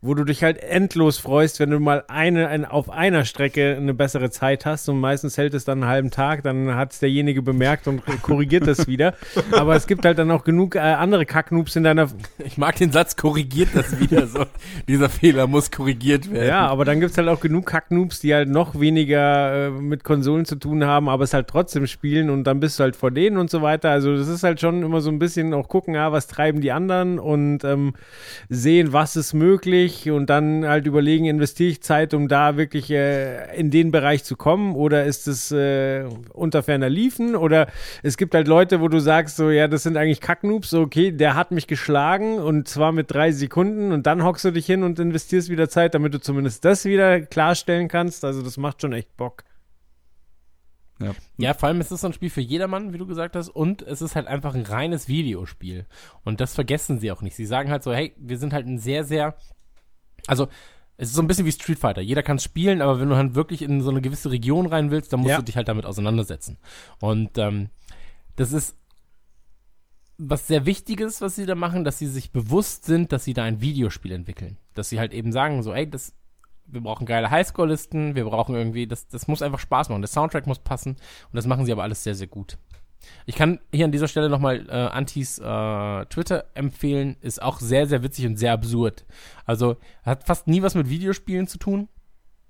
wo 0.00 0.14
du 0.14 0.22
dich 0.22 0.44
halt 0.44 0.62
endlos 0.62 1.18
freust, 1.18 1.58
wenn 1.58 1.70
du 1.70 1.80
mal 1.80 2.04
eine, 2.06 2.46
ein, 2.46 2.64
auf 2.64 2.88
einer 2.88 3.24
Strecke 3.24 3.76
eine 3.76 3.94
bessere 3.94 4.30
Zeit 4.30 4.64
hast 4.64 4.88
und 4.88 5.00
meistens 5.00 5.36
hält 5.36 5.54
es 5.54 5.64
dann 5.64 5.82
einen 5.82 5.90
halben 5.90 6.10
Tag, 6.12 6.44
dann 6.44 6.76
hat 6.76 6.92
es 6.92 7.00
derjenige 7.00 7.42
bemerkt 7.42 7.88
und 7.88 8.02
korrigiert 8.22 8.68
das 8.68 8.86
wieder. 8.86 9.14
Aber 9.50 9.74
es 9.74 9.88
gibt 9.88 10.04
halt 10.04 10.18
dann 10.18 10.30
auch 10.30 10.44
genug 10.44 10.76
äh, 10.76 10.78
andere 10.78 11.26
Kacknoobs 11.26 11.74
in 11.74 11.82
deiner 11.82 12.08
Ich 12.44 12.58
mag 12.58 12.76
den 12.76 12.92
Satz, 12.92 13.16
korrigiert 13.16 13.70
das 13.74 13.98
wieder 13.98 14.28
so. 14.28 14.44
Dieser 14.86 15.08
Fehler 15.08 15.48
muss 15.48 15.72
korrigiert 15.72 16.30
werden. 16.30 16.46
Ja, 16.46 16.68
aber 16.68 16.84
dann 16.84 17.00
gibt's 17.00 17.18
halt 17.18 17.26
auch 17.28 17.40
genug 17.40 17.66
Kacknoobs, 17.66 18.20
die 18.20 18.34
halt 18.34 18.48
noch 18.48 18.78
weniger 18.78 19.66
äh, 19.66 19.70
mit 19.70 20.04
Konsolen 20.04 20.44
zu 20.44 20.56
tun 20.56 20.84
haben, 20.84 21.08
aber 21.08 21.24
es 21.24 21.34
halt 21.34 21.48
trotzdem 21.48 21.88
spielen 21.88 22.30
und 22.30 22.44
dann 22.44 22.60
bist 22.60 22.78
du 22.78 22.84
halt 22.84 22.94
vor 22.94 23.10
denen 23.10 23.36
und 23.36 23.50
so 23.50 23.62
weiter. 23.62 23.90
Also 23.90 24.16
das 24.16 24.28
ist 24.28 24.44
halt 24.44 24.60
schon 24.60 24.84
immer 24.84 25.00
so 25.00 25.10
ein 25.10 25.18
bisschen 25.18 25.52
auch 25.54 25.66
gucken, 25.66 25.94
ja, 25.94 26.12
was 26.12 26.28
treiben 26.28 26.60
die 26.60 26.70
anderen 26.70 27.18
und 27.18 27.64
ähm, 27.64 27.94
sehen, 28.48 28.92
was 28.92 29.16
ist 29.16 29.34
möglich 29.34 29.87
und 30.10 30.30
dann 30.30 30.66
halt 30.66 30.86
überlegen, 30.86 31.24
investiere 31.24 31.70
ich 31.70 31.82
Zeit, 31.82 32.14
um 32.14 32.28
da 32.28 32.56
wirklich 32.56 32.90
äh, 32.90 33.56
in 33.56 33.70
den 33.70 33.90
Bereich 33.90 34.24
zu 34.24 34.36
kommen 34.36 34.74
oder 34.74 35.04
ist 35.04 35.26
es 35.26 35.50
äh, 35.50 36.04
unter 36.32 36.62
ferner 36.62 36.88
Liefen 36.88 37.36
oder 37.36 37.68
es 38.02 38.16
gibt 38.16 38.34
halt 38.34 38.48
Leute, 38.48 38.80
wo 38.80 38.88
du 38.88 39.00
sagst, 39.00 39.36
so 39.36 39.50
ja, 39.50 39.68
das 39.68 39.82
sind 39.82 39.96
eigentlich 39.96 40.20
Kacknoobs, 40.20 40.70
so 40.70 40.80
okay, 40.80 41.12
der 41.12 41.34
hat 41.34 41.50
mich 41.50 41.66
geschlagen 41.66 42.38
und 42.38 42.68
zwar 42.68 42.92
mit 42.92 43.10
drei 43.10 43.32
Sekunden 43.32 43.92
und 43.92 44.06
dann 44.06 44.24
hockst 44.24 44.44
du 44.44 44.50
dich 44.50 44.66
hin 44.66 44.82
und 44.82 44.98
investierst 44.98 45.48
wieder 45.48 45.68
Zeit, 45.68 45.94
damit 45.94 46.14
du 46.14 46.20
zumindest 46.20 46.64
das 46.64 46.84
wieder 46.84 47.20
klarstellen 47.20 47.88
kannst. 47.88 48.24
Also 48.24 48.42
das 48.42 48.56
macht 48.56 48.82
schon 48.82 48.92
echt 48.92 49.16
Bock. 49.16 49.44
Ja. 51.00 51.14
Ja, 51.36 51.54
vor 51.54 51.68
allem 51.68 51.80
ist 51.80 51.92
es 51.92 52.00
so 52.00 52.08
ein 52.08 52.12
Spiel 52.12 52.30
für 52.30 52.40
jedermann, 52.40 52.92
wie 52.92 52.98
du 52.98 53.06
gesagt 53.06 53.36
hast, 53.36 53.48
und 53.48 53.82
es 53.82 54.02
ist 54.02 54.16
halt 54.16 54.26
einfach 54.26 54.54
ein 54.54 54.62
reines 54.62 55.08
Videospiel. 55.08 55.86
Und 56.24 56.40
das 56.40 56.54
vergessen 56.54 56.98
sie 56.98 57.12
auch 57.12 57.22
nicht. 57.22 57.36
Sie 57.36 57.46
sagen 57.46 57.70
halt 57.70 57.82
so, 57.82 57.92
hey, 57.92 58.14
wir 58.18 58.38
sind 58.38 58.52
halt 58.52 58.66
ein 58.66 58.78
sehr, 58.78 59.04
sehr, 59.04 59.36
also 60.28 60.48
es 60.96 61.10
ist 61.10 61.14
so 61.14 61.22
ein 61.22 61.26
bisschen 61.28 61.46
wie 61.46 61.52
Street 61.52 61.78
Fighter. 61.78 62.00
Jeder 62.00 62.22
kann 62.22 62.36
es 62.38 62.44
spielen, 62.44 62.82
aber 62.82 63.00
wenn 63.00 63.08
du 63.08 63.16
halt 63.16 63.34
wirklich 63.34 63.62
in 63.62 63.80
so 63.82 63.90
eine 63.90 64.00
gewisse 64.00 64.30
Region 64.30 64.66
rein 64.66 64.90
willst, 64.90 65.12
dann 65.12 65.20
musst 65.20 65.30
Ja. 65.30 65.36
du 65.38 65.44
dich 65.44 65.56
halt 65.56 65.68
damit 65.68 65.86
auseinandersetzen. 65.86 66.58
Und 67.00 67.38
ähm, 67.38 67.70
das 68.36 68.52
ist 68.52 68.76
was 70.20 70.48
sehr 70.48 70.66
Wichtiges, 70.66 71.20
was 71.20 71.36
sie 71.36 71.46
da 71.46 71.54
machen, 71.54 71.84
dass 71.84 71.98
sie 71.98 72.08
sich 72.08 72.32
bewusst 72.32 72.84
sind, 72.84 73.12
dass 73.12 73.24
sie 73.24 73.34
da 73.34 73.44
ein 73.44 73.60
Videospiel 73.60 74.10
entwickeln. 74.12 74.58
Dass 74.74 74.88
sie 74.88 74.98
halt 74.98 75.12
eben 75.12 75.30
sagen, 75.30 75.62
so, 75.62 75.72
ey, 75.72 75.88
das, 75.88 76.12
wir 76.66 76.80
brauchen 76.80 77.06
geile 77.06 77.30
Highscore-Listen, 77.30 78.16
wir 78.16 78.24
brauchen 78.24 78.56
irgendwie, 78.56 78.88
das, 78.88 79.06
das 79.06 79.28
muss 79.28 79.42
einfach 79.42 79.60
Spaß 79.60 79.88
machen. 79.90 80.02
Der 80.02 80.08
Soundtrack 80.08 80.48
muss 80.48 80.58
passen 80.58 80.90
und 80.96 81.34
das 81.36 81.46
machen 81.46 81.64
sie 81.64 81.70
aber 81.72 81.84
alles 81.84 82.02
sehr, 82.02 82.16
sehr 82.16 82.26
gut. 82.26 82.58
Ich 83.26 83.36
kann 83.36 83.60
hier 83.72 83.84
an 83.84 83.92
dieser 83.92 84.08
Stelle 84.08 84.28
nochmal 84.28 84.66
äh, 84.68 84.72
Antis 84.72 85.38
äh, 85.38 86.06
Twitter 86.06 86.46
empfehlen, 86.54 87.16
ist 87.20 87.42
auch 87.42 87.60
sehr, 87.60 87.86
sehr 87.86 88.02
witzig 88.02 88.26
und 88.26 88.36
sehr 88.36 88.52
absurd. 88.52 89.04
Also 89.44 89.76
hat 90.02 90.24
fast 90.24 90.46
nie 90.46 90.62
was 90.62 90.74
mit 90.74 90.88
Videospielen 90.88 91.46
zu 91.46 91.58
tun, 91.58 91.88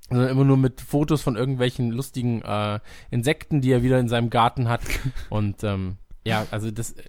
sondern 0.09 0.29
immer 0.29 0.45
nur 0.45 0.57
mit 0.57 0.81
Fotos 0.81 1.23
von 1.23 1.37
irgendwelchen 1.37 1.91
lustigen 1.91 2.43
äh, 2.43 2.81
Insekten, 3.11 3.61
die 3.61 3.73
er 3.73 3.83
wieder 3.83 3.99
in 3.99 4.09
seinem 4.09 4.31
Garten 4.31 4.69
hat. 4.69 4.83
Und 5.31 5.63
ähm, 5.65 5.97
ja, 6.25 6.47
also 6.51 6.71
das, 6.71 6.93
äh, 6.93 7.03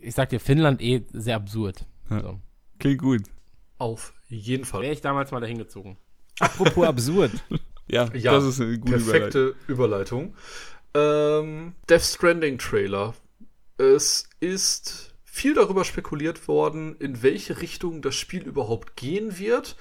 ich 0.00 0.14
sag 0.14 0.30
dir, 0.30 0.40
Finnland 0.40 0.80
eh 0.80 1.04
sehr 1.12 1.36
absurd. 1.36 1.86
Ja. 2.10 2.20
So. 2.20 2.40
Klingt 2.78 3.00
gut. 3.00 3.22
Auf 3.78 4.14
jeden 4.28 4.64
Fall. 4.64 4.82
Wäre 4.82 4.92
ich 4.92 5.00
damals 5.00 5.30
mal 5.30 5.40
dahin 5.40 5.58
gezogen. 5.58 5.98
Apropos 6.40 6.86
absurd. 6.86 7.32
Ja, 7.90 8.08
Ja, 8.14 8.32
das 8.32 8.44
ist 8.44 8.60
eine 8.60 8.78
gute 8.78 8.96
Überleitung. 8.96 9.12
Perfekte 9.12 9.54
Überleitung. 9.66 10.34
Ähm, 10.94 11.74
Death 11.88 12.02
Stranding 12.02 12.58
Trailer. 12.58 13.14
Es 13.76 14.28
ist 14.40 15.14
viel 15.24 15.54
darüber 15.54 15.84
spekuliert 15.84 16.48
worden, 16.48 16.96
in 16.98 17.22
welche 17.22 17.60
Richtung 17.60 18.02
das 18.02 18.16
Spiel 18.16 18.42
überhaupt 18.42 18.96
gehen 18.96 19.38
wird. 19.38 19.76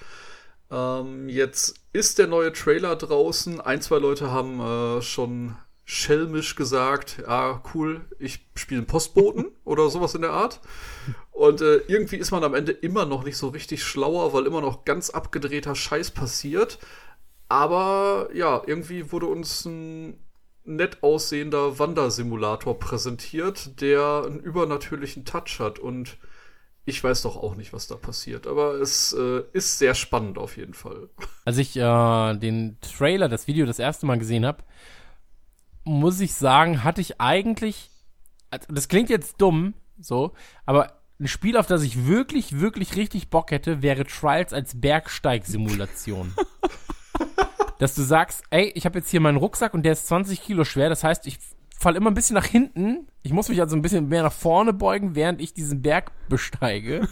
Ähm, 0.70 1.30
jetzt 1.30 1.76
ist 1.94 2.20
der 2.20 2.28
neue 2.28 2.54
Trailer 2.54 2.96
draußen. 2.96 3.62
Ein, 3.62 3.82
zwei 3.82 3.98
Leute 3.98 4.32
haben 4.32 4.60
äh, 4.60 5.02
schon 5.02 5.56
schelmisch 5.86 6.56
gesagt, 6.56 7.24
ja, 7.26 7.64
cool, 7.74 8.02
ich 8.20 8.46
spiele 8.56 8.80
einen 8.80 8.88
Postboten 8.88 9.46
oder 9.64 9.90
sowas 9.90 10.16
in 10.16 10.22
der 10.22 10.32
Art. 10.32 10.60
Und 11.32 11.62
äh, 11.62 11.78
irgendwie 11.88 12.18
ist 12.18 12.32
man 12.32 12.44
am 12.44 12.54
Ende 12.54 12.74
immer 12.74 13.06
noch 13.06 13.24
nicht 13.24 13.38
so 13.38 13.48
richtig 13.48 13.84
schlauer, 13.84 14.34
weil 14.34 14.46
immer 14.46 14.62
noch 14.62 14.86
ganz 14.86 15.10
abgedrehter 15.10 15.76
Scheiß 15.76 16.12
passiert. 16.12 16.78
Aber 17.48 18.30
ja, 18.34 18.62
irgendwie 18.66 19.12
wurde 19.12 19.28
uns 19.28 19.66
ein 19.66 20.20
nett 20.68 21.02
aussehender 21.02 21.80
Wandersimulator 21.80 22.78
präsentiert, 22.78 23.82
der 23.82 24.24
einen 24.26 24.40
übernatürlichen 24.40 25.26
Touch 25.26 25.60
hat. 25.60 25.80
Und 25.80 26.18
ich 26.86 27.04
weiß 27.04 27.24
doch 27.24 27.36
auch 27.36 27.56
nicht, 27.56 27.74
was 27.74 27.88
da 27.88 27.96
passiert. 27.96 28.48
Aber 28.48 28.76
es 28.76 29.14
äh, 29.14 29.44
ist 29.54 29.78
sehr 29.80 29.96
spannend 29.96 30.38
auf 30.38 30.58
jeden 30.58 30.74
Fall. 30.74 31.10
Als 31.46 31.58
ich 31.58 31.76
äh, 31.76 32.36
den 32.36 32.78
Trailer, 32.82 33.30
das 33.30 33.48
Video 33.48 33.66
das 33.66 33.80
erste 33.80 34.06
Mal 34.06 34.20
gesehen 34.20 34.46
habe, 34.46 34.64
muss 35.84 36.20
ich 36.20 36.34
sagen, 36.34 36.84
hatte 36.84 37.02
ich 37.02 37.20
eigentlich, 37.22 37.90
also 38.52 38.68
das 38.70 38.90
klingt 38.90 39.10
jetzt 39.10 39.42
dumm, 39.42 39.74
so, 40.00 40.34
aber 40.66 40.94
ein 41.20 41.28
Spiel, 41.28 41.58
auf 41.58 41.66
das 41.66 41.82
ich 41.82 42.06
wirklich, 42.06 42.60
wirklich 42.60 42.96
richtig 42.96 43.30
Bock 43.30 43.52
hätte, 43.52 43.82
wäre 43.82 44.06
Trials 44.06 44.54
als 44.54 44.80
Bergsteig-Simulation. 44.80 46.36
Dass 47.80 47.96
du 47.96 48.02
sagst, 48.02 48.44
ey, 48.50 48.72
ich 48.76 48.86
habe 48.86 49.00
jetzt 49.00 49.10
hier 49.10 49.20
meinen 49.20 49.38
Rucksack 49.38 49.74
und 49.74 49.84
der 49.84 49.94
ist 49.94 50.08
20 50.08 50.42
Kilo 50.42 50.64
schwer, 50.64 50.90
das 50.90 51.04
heißt, 51.04 51.28
ich 51.28 51.40
falle 51.78 51.98
immer 51.98 52.10
ein 52.10 52.16
bisschen 52.16 52.34
nach 52.34 52.46
hinten. 52.46 53.08
Ich 53.22 53.34
muss 53.34 53.50
mich 53.50 53.62
also 53.62 53.76
ein 53.76 53.82
bisschen 53.82 54.08
mehr 54.08 54.24
nach 54.24 54.34
vorne 54.34 54.74
beugen, 54.74 55.16
während 55.16 55.42
ich 55.42 55.54
diesen 55.54 55.82
Berg 55.82 56.12
besteige. 56.30 57.08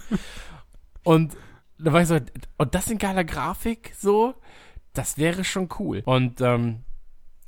Und 1.04 1.36
da 1.78 1.92
war 1.92 2.02
ich 2.02 2.08
so, 2.08 2.18
und 2.58 2.74
das 2.74 2.90
in 2.90 2.98
geiler 2.98 3.24
Grafik, 3.24 3.92
so, 3.98 4.34
das 4.92 5.18
wäre 5.18 5.44
schon 5.44 5.68
cool. 5.78 6.02
Und 6.04 6.40
ähm, 6.40 6.80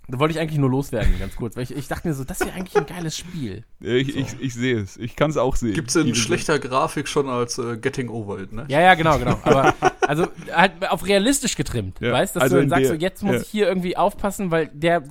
da 0.09 0.19
wollte 0.19 0.33
ich 0.33 0.41
eigentlich 0.41 0.59
nur 0.59 0.71
loswerden, 0.71 1.19
ganz 1.19 1.37
kurz, 1.37 1.55
weil 1.57 1.65
ich, 1.65 1.77
ich 1.77 1.87
dachte 1.87 2.09
mir 2.09 2.15
so, 2.15 2.25
das 2.25 2.41
wäre 2.41 2.53
eigentlich 2.53 2.77
ein 2.77 2.87
geiles 2.87 3.17
Spiel. 3.17 3.65
Ich, 3.81 4.17
ich, 4.17 4.41
ich 4.41 4.55
sehe 4.55 4.79
es. 4.81 4.97
Ich 4.97 5.17
kann 5.17 5.31
es 5.31 5.37
auch 5.37 5.55
sehen. 5.55 5.75
Gibt's 5.75 5.95
in 5.97 6.07
Diese- 6.07 6.17
schlechter 6.21 6.59
Grafik 6.59 7.09
schon 7.09 7.29
als 7.29 7.59
äh, 7.59 7.77
Getting 7.77 8.09
Over 8.09 8.39
It, 8.41 8.53
ne? 8.53 8.65
Ja, 8.69 8.81
ja, 8.81 8.95
genau, 8.95 9.19
genau. 9.19 9.39
Aber 9.43 9.75
also 10.01 10.27
halt 10.53 10.89
auf 10.91 11.07
realistisch 11.07 11.57
getrimmt, 11.57 12.01
Ja, 12.01 12.13
weißt, 12.13 12.37
dass 12.37 12.43
also 12.45 12.57
du 12.57 12.61
dann 12.61 12.65
in 12.65 12.71
sagst, 12.71 12.83
der- 12.85 12.89
so, 12.91 12.95
jetzt 13.01 13.23
muss 13.23 13.35
ja. 13.37 13.41
ich 13.43 13.49
hier 13.49 13.69
irgendwie 13.69 13.97
aufpassen, 13.97 14.51
weil 14.51 14.69
der 14.73 15.03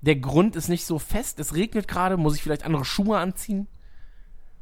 der 0.00 0.16
Grund 0.16 0.56
ist 0.56 0.68
nicht 0.68 0.84
so 0.84 0.98
fest. 0.98 1.38
Es 1.38 1.54
regnet 1.54 1.86
gerade, 1.86 2.16
muss 2.16 2.34
ich 2.34 2.42
vielleicht 2.42 2.64
andere 2.64 2.84
Schuhe 2.84 3.18
anziehen? 3.18 3.68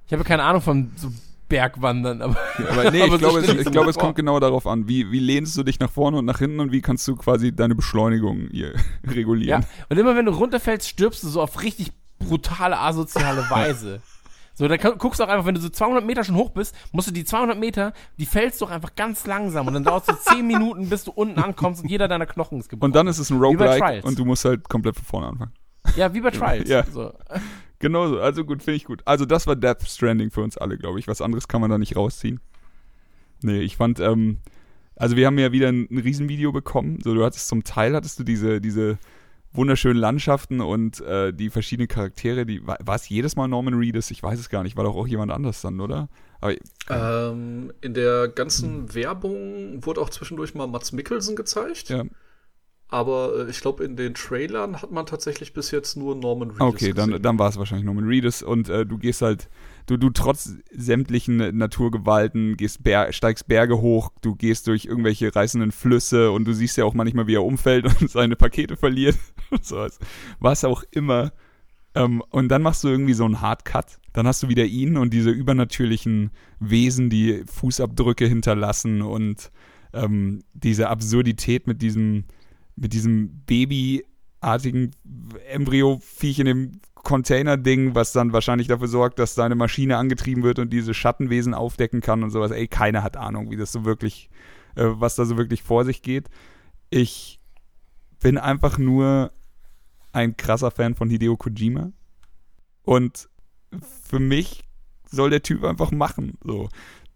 Ich 0.06 0.12
habe 0.12 0.22
keine 0.24 0.42
Ahnung 0.42 0.60
von 0.60 0.90
so 0.96 1.10
Bergwandern, 1.50 2.22
aber 2.22 2.36
Aber 2.70 2.90
nee, 2.90 3.02
Aber 3.02 3.10
so 3.10 3.14
ich 3.16 3.20
glaube, 3.20 3.38
es, 3.40 3.44
stell 3.44 3.56
ich's 3.56 3.66
ich 3.66 3.72
glaube, 3.72 3.90
es 3.90 3.98
kommt 3.98 4.16
genau 4.16 4.40
darauf 4.40 4.66
an. 4.66 4.88
Wie, 4.88 5.10
wie 5.12 5.18
lehnst 5.18 5.54
du 5.58 5.62
dich 5.62 5.78
nach 5.80 5.90
vorne 5.90 6.16
und 6.16 6.24
nach 6.24 6.38
hinten 6.38 6.60
und 6.60 6.72
wie 6.72 6.80
kannst 6.80 7.06
du 7.06 7.16
quasi 7.16 7.54
deine 7.54 7.74
Beschleunigung 7.74 8.48
hier 8.50 8.72
ja. 9.04 9.12
regulieren? 9.12 9.66
Und 9.90 9.98
immer 9.98 10.16
wenn 10.16 10.24
du 10.24 10.32
runterfällst, 10.32 10.88
stirbst 10.88 11.22
du 11.22 11.28
so 11.28 11.42
auf 11.42 11.62
richtig 11.62 11.92
brutale, 12.18 12.78
asoziale 12.78 13.42
Weise. 13.50 14.00
So, 14.54 14.68
dann 14.68 14.78
kann- 14.78 14.98
guckst 14.98 15.20
du 15.20 15.24
auch 15.24 15.28
einfach, 15.28 15.46
wenn 15.46 15.54
du 15.54 15.60
so 15.60 15.70
200 15.70 16.04
Meter 16.04 16.22
schon 16.22 16.34
hoch 16.34 16.50
bist, 16.50 16.74
musst 16.92 17.08
du 17.08 17.12
die 17.12 17.24
200 17.24 17.58
Meter, 17.58 17.94
die 18.18 18.26
fällst 18.26 18.60
doch 18.60 18.70
einfach 18.70 18.94
ganz 18.94 19.26
langsam 19.26 19.66
und 19.66 19.72
dann 19.74 19.84
dauert 19.84 20.06
es 20.08 20.22
so 20.24 20.34
10 20.34 20.46
Minuten, 20.46 20.88
bis 20.90 21.04
du 21.04 21.12
unten 21.12 21.38
ankommst 21.40 21.82
und 21.82 21.88
jeder 21.90 22.08
deiner 22.08 22.26
Knochen 22.26 22.60
ist 22.60 22.68
gebrochen. 22.68 22.90
Und 22.90 22.96
dann 22.96 23.06
ist 23.06 23.18
es 23.18 23.30
ein 23.30 23.38
Roguelike 23.38 24.02
und 24.06 24.18
du 24.18 24.24
musst 24.26 24.44
halt 24.44 24.68
komplett 24.68 24.96
von 24.96 25.04
vorne 25.04 25.28
anfangen. 25.28 25.52
ja, 25.96 26.12
wie 26.12 26.20
bei 26.20 26.30
Trials. 26.30 26.68
Ja. 26.68 26.84
So. 26.92 27.12
Genau 27.80 28.08
so. 28.08 28.20
Also 28.20 28.44
gut, 28.44 28.62
finde 28.62 28.76
ich 28.76 28.84
gut. 28.84 29.02
Also 29.06 29.24
das 29.24 29.46
war 29.46 29.56
Death 29.56 29.82
Stranding 29.88 30.30
für 30.30 30.42
uns 30.42 30.56
alle, 30.56 30.78
glaube 30.78 30.98
ich. 31.00 31.08
Was 31.08 31.20
anderes 31.20 31.48
kann 31.48 31.60
man 31.60 31.70
da 31.70 31.78
nicht 31.78 31.96
rausziehen. 31.96 32.40
Nee, 33.42 33.60
ich 33.62 33.76
fand, 33.76 34.00
ähm, 34.00 34.38
Also 34.96 35.16
wir 35.16 35.26
haben 35.26 35.38
ja 35.38 35.50
wieder 35.52 35.68
ein, 35.68 35.88
ein 35.90 35.98
Riesenvideo 35.98 36.52
bekommen. 36.52 36.98
So, 37.02 37.14
du 37.14 37.24
hattest 37.24 37.48
zum 37.48 37.64
Teil 37.64 37.94
hattest 37.94 38.18
du 38.18 38.24
diese, 38.24 38.60
diese 38.60 38.98
wunderschönen 39.52 39.98
Landschaften 39.98 40.60
und 40.60 41.00
äh, 41.00 41.32
die 41.32 41.50
verschiedenen 41.50 41.88
Charaktere, 41.88 42.46
die 42.46 42.66
war, 42.66 42.78
war 42.82 42.96
es 42.96 43.08
jedes 43.08 43.34
Mal 43.36 43.48
Norman 43.48 43.74
Reedus? 43.74 44.10
Ich 44.10 44.22
weiß 44.22 44.38
es 44.38 44.48
gar 44.50 44.62
nicht, 44.62 44.76
war 44.76 44.84
doch 44.84 44.94
auch 44.94 45.06
jemand 45.08 45.32
anders 45.32 45.62
dann, 45.62 45.80
oder? 45.80 46.08
Aber, 46.40 46.54
ähm, 46.90 47.72
in 47.80 47.94
der 47.94 48.28
ganzen 48.28 48.94
Werbung 48.94 49.84
wurde 49.84 50.00
auch 50.02 50.10
zwischendurch 50.10 50.54
mal 50.54 50.66
Mats 50.66 50.92
Mikkelsen 50.92 51.34
gezeigt. 51.36 51.88
ja. 51.88 52.04
Aber 52.90 53.46
äh, 53.46 53.50
ich 53.50 53.60
glaube, 53.60 53.84
in 53.84 53.96
den 53.96 54.14
Trailern 54.14 54.82
hat 54.82 54.90
man 54.90 55.06
tatsächlich 55.06 55.52
bis 55.52 55.70
jetzt 55.70 55.96
nur 55.96 56.16
Norman 56.16 56.50
Reedus 56.50 56.74
Okay, 56.74 56.92
dann, 56.92 57.10
gesehen. 57.10 57.22
dann 57.22 57.38
war 57.38 57.48
es 57.48 57.56
wahrscheinlich 57.56 57.86
Norman 57.86 58.06
Reedus 58.06 58.42
und 58.42 58.68
äh, 58.68 58.84
du 58.84 58.98
gehst 58.98 59.22
halt, 59.22 59.48
du, 59.86 59.96
du 59.96 60.10
trotz 60.10 60.56
sämtlichen 60.72 61.56
Naturgewalten 61.56 62.56
gehst 62.56 62.82
Ber 62.82 63.12
steigst 63.12 63.46
Berge 63.46 63.80
hoch, 63.80 64.10
du 64.22 64.34
gehst 64.34 64.66
durch 64.66 64.86
irgendwelche 64.86 65.34
reißenden 65.34 65.70
Flüsse 65.70 66.32
und 66.32 66.46
du 66.46 66.52
siehst 66.52 66.76
ja 66.76 66.84
auch 66.84 66.94
manchmal, 66.94 67.28
wie 67.28 67.36
er 67.36 67.44
umfällt 67.44 67.86
und 68.00 68.10
seine 68.10 68.34
Pakete 68.36 68.76
verliert. 68.76 69.16
so 69.62 69.76
was, 69.76 69.98
was 70.40 70.64
auch 70.64 70.82
immer. 70.90 71.32
Ähm, 71.94 72.22
und 72.30 72.48
dann 72.48 72.62
machst 72.62 72.84
du 72.84 72.88
irgendwie 72.88 73.14
so 73.14 73.24
einen 73.24 73.40
Hardcut. 73.40 73.98
Dann 74.12 74.26
hast 74.26 74.42
du 74.42 74.48
wieder 74.48 74.64
ihn 74.64 74.96
und 74.96 75.12
diese 75.12 75.30
übernatürlichen 75.30 76.30
Wesen, 76.58 77.10
die 77.10 77.44
Fußabdrücke 77.46 78.26
hinterlassen 78.26 79.02
und 79.02 79.52
ähm, 79.92 80.42
diese 80.52 80.88
Absurdität 80.88 81.66
mit 81.66 81.82
diesem, 81.82 82.24
mit 82.80 82.94
diesem 82.94 83.42
babyartigen 83.44 84.90
Embryo-Viech 85.50 86.38
in 86.38 86.46
dem 86.46 86.80
Container-Ding, 86.94 87.94
was 87.94 88.12
dann 88.12 88.32
wahrscheinlich 88.32 88.68
dafür 88.68 88.88
sorgt, 88.88 89.18
dass 89.18 89.34
deine 89.34 89.54
Maschine 89.54 89.98
angetrieben 89.98 90.42
wird 90.42 90.58
und 90.58 90.72
diese 90.72 90.94
Schattenwesen 90.94 91.54
aufdecken 91.54 92.00
kann 92.00 92.22
und 92.22 92.30
sowas. 92.30 92.50
Ey, 92.50 92.68
keiner 92.68 93.02
hat 93.02 93.16
Ahnung, 93.16 93.50
wie 93.50 93.56
das 93.56 93.72
so 93.72 93.84
wirklich, 93.84 94.30
äh, 94.76 94.86
was 94.86 95.14
da 95.14 95.26
so 95.26 95.36
wirklich 95.36 95.62
vor 95.62 95.84
sich 95.84 96.02
geht. 96.02 96.28
Ich 96.88 97.38
bin 98.18 98.38
einfach 98.38 98.78
nur 98.78 99.32
ein 100.12 100.36
krasser 100.36 100.70
Fan 100.70 100.94
von 100.94 101.10
Hideo 101.10 101.36
Kojima. 101.36 101.92
Und 102.82 103.28
für 104.02 104.18
mich 104.18 104.64
soll 105.10 105.30
der 105.30 105.42
Typ 105.42 105.64
einfach 105.64 105.90
machen. 105.90 106.38
So. 106.42 106.68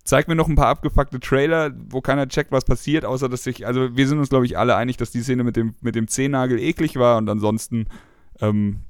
Zeig 0.05 0.29
mir 0.29 0.35
noch 0.35 0.49
ein 0.49 0.55
paar 0.55 0.69
abgefuckte 0.69 1.19
Trailer, 1.19 1.73
wo 1.89 2.03
keiner 2.03 2.29
checkt, 2.29 2.53
was 2.53 2.67
passiert, 2.67 3.07
außer 3.07 3.29
dass 3.31 3.47
ich, 3.47 3.67
also 3.67 3.97
wir 3.97 4.07
sind 4.07 4.19
uns, 4.19 4.29
glaube 4.29 4.45
ich, 4.45 4.59
alle 4.59 4.77
einig, 4.77 4.99
dass 4.99 5.11
die 5.11 5.23
Szene 5.23 5.45
mit 5.45 5.57
dem, 5.57 5.75
mit 5.81 5.95
dem 5.95 6.09
Zehennagel 6.09 6.59
eklig 6.59 6.97
war 6.97 7.17
und 7.17 7.29
ansonsten 7.31 7.87
ähm, 8.41 8.81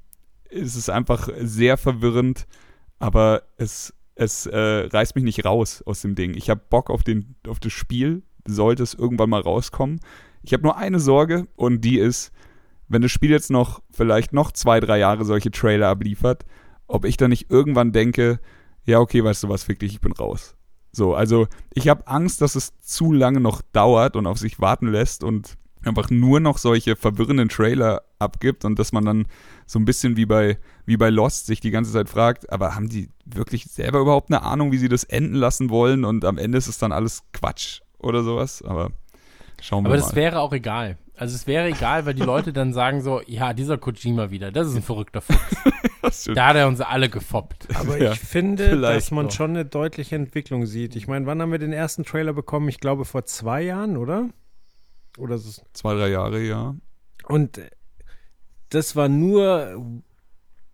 ist 0.50 0.74
es 0.74 0.88
einfach 0.88 1.28
sehr 1.38 1.76
verwirrend, 1.76 2.46
aber 2.98 3.42
es, 3.56 3.94
es 4.16 4.46
äh, 4.46 4.58
reißt 4.58 5.14
mich 5.14 5.24
nicht 5.24 5.44
raus 5.44 5.82
aus 5.86 6.02
dem 6.02 6.16
Ding. 6.16 6.34
Ich 6.34 6.50
habe 6.50 6.62
Bock 6.68 6.90
auf, 6.90 7.04
den, 7.04 7.36
auf 7.46 7.60
das 7.60 7.72
Spiel, 7.72 8.22
sollte 8.44 8.82
es 8.82 8.94
irgendwann 8.94 9.30
mal 9.30 9.40
rauskommen. 9.40 10.00
Ich 10.42 10.52
habe 10.52 10.64
nur 10.64 10.76
eine 10.76 10.98
Sorge 10.98 11.46
und 11.54 11.82
die 11.82 11.98
ist, 11.98 12.32
wenn 12.88 13.02
das 13.02 13.12
Spiel 13.12 13.30
jetzt 13.30 13.50
noch 13.50 13.82
vielleicht 13.90 14.32
noch 14.32 14.52
zwei, 14.52 14.80
drei 14.80 14.98
Jahre 14.98 15.24
solche 15.24 15.50
Trailer 15.50 15.88
abliefert, 15.88 16.44
ob 16.86 17.04
ich 17.04 17.16
dann 17.16 17.30
nicht 17.30 17.50
irgendwann 17.50 17.92
denke, 17.92 18.40
ja, 18.84 18.98
okay, 18.98 19.24
weißt 19.24 19.44
du 19.44 19.48
was, 19.48 19.64
fick 19.64 19.78
dich, 19.78 19.92
ich 19.92 20.00
bin 20.00 20.12
raus. 20.12 20.56
So, 20.94 21.14
also 21.14 21.46
ich 21.72 21.88
habe 21.88 22.06
Angst, 22.06 22.40
dass 22.40 22.54
es 22.54 22.72
zu 22.80 23.12
lange 23.12 23.40
noch 23.40 23.62
dauert 23.72 24.16
und 24.16 24.26
auf 24.26 24.38
sich 24.38 24.60
warten 24.60 24.88
lässt 24.88 25.24
und 25.24 25.56
einfach 25.82 26.10
nur 26.10 26.40
noch 26.40 26.58
solche 26.58 26.96
verwirrenden 26.96 27.48
Trailer 27.48 28.02
abgibt 28.18 28.64
und 28.64 28.78
dass 28.78 28.92
man 28.92 29.04
dann 29.04 29.26
so 29.66 29.78
ein 29.78 29.84
bisschen 29.84 30.16
wie 30.16 30.26
bei, 30.26 30.58
wie 30.86 30.96
bei 30.96 31.10
Lost 31.10 31.46
sich 31.46 31.60
die 31.60 31.70
ganze 31.70 31.92
Zeit 31.92 32.08
fragt, 32.08 32.50
aber 32.50 32.74
haben 32.74 32.88
die 32.88 33.10
wirklich 33.24 33.64
selber 33.64 34.00
überhaupt 34.00 34.30
eine 34.30 34.42
Ahnung, 34.42 34.72
wie 34.72 34.78
sie 34.78 34.88
das 34.88 35.04
enden 35.04 35.34
lassen 35.34 35.70
wollen? 35.70 36.04
Und 36.04 36.24
am 36.24 36.38
Ende 36.38 36.58
ist 36.58 36.68
es 36.68 36.78
dann 36.78 36.92
alles 36.92 37.22
Quatsch 37.32 37.80
oder 37.98 38.22
sowas, 38.22 38.62
aber 38.62 38.90
schauen 39.60 39.84
wir 39.84 39.88
Aber 39.90 39.98
mal. 39.98 40.02
das 40.02 40.14
wäre 40.14 40.40
auch 40.40 40.52
egal. 40.52 40.98
Also 41.16 41.36
es 41.36 41.46
wäre 41.46 41.68
egal, 41.68 42.06
weil 42.06 42.14
die 42.14 42.22
Leute 42.22 42.52
dann 42.52 42.72
sagen 42.72 43.00
so, 43.00 43.20
ja, 43.26 43.52
dieser 43.52 43.78
Kojima 43.78 44.30
wieder, 44.30 44.50
das 44.50 44.68
ist 44.68 44.76
ein 44.76 44.82
verrückter 44.82 45.20
Fuchs. 45.20 45.38
Da 46.34 46.48
hat 46.48 46.56
er 46.56 46.68
uns 46.68 46.80
alle 46.82 47.08
gefoppt. 47.08 47.68
Aber 47.74 47.98
Ja, 47.98 48.12
ich 48.12 48.20
finde, 48.20 48.78
dass 48.78 49.10
man 49.10 49.26
doch. 49.26 49.32
schon 49.32 49.50
eine 49.50 49.64
deutliche 49.64 50.14
Entwicklung 50.14 50.66
sieht. 50.66 50.96
Ich 50.96 51.08
meine, 51.08 51.24
wann 51.24 51.40
haben 51.40 51.50
wir 51.50 51.58
den 51.58 51.72
ersten 51.72 52.04
Trailer 52.04 52.34
bekommen? 52.34 52.68
Ich 52.68 52.78
glaube 52.78 53.06
vor 53.06 53.24
zwei 53.24 53.62
Jahren, 53.62 53.96
oder? 53.96 54.28
Oder 55.16 55.36
ist 55.36 55.46
es 55.46 55.62
Zwei, 55.72 55.94
drei 55.94 56.08
Jahre, 56.10 56.40
ja. 56.42 56.74
Und 57.26 57.58
das 58.68 58.96
war 58.96 59.08
nur, 59.08 59.80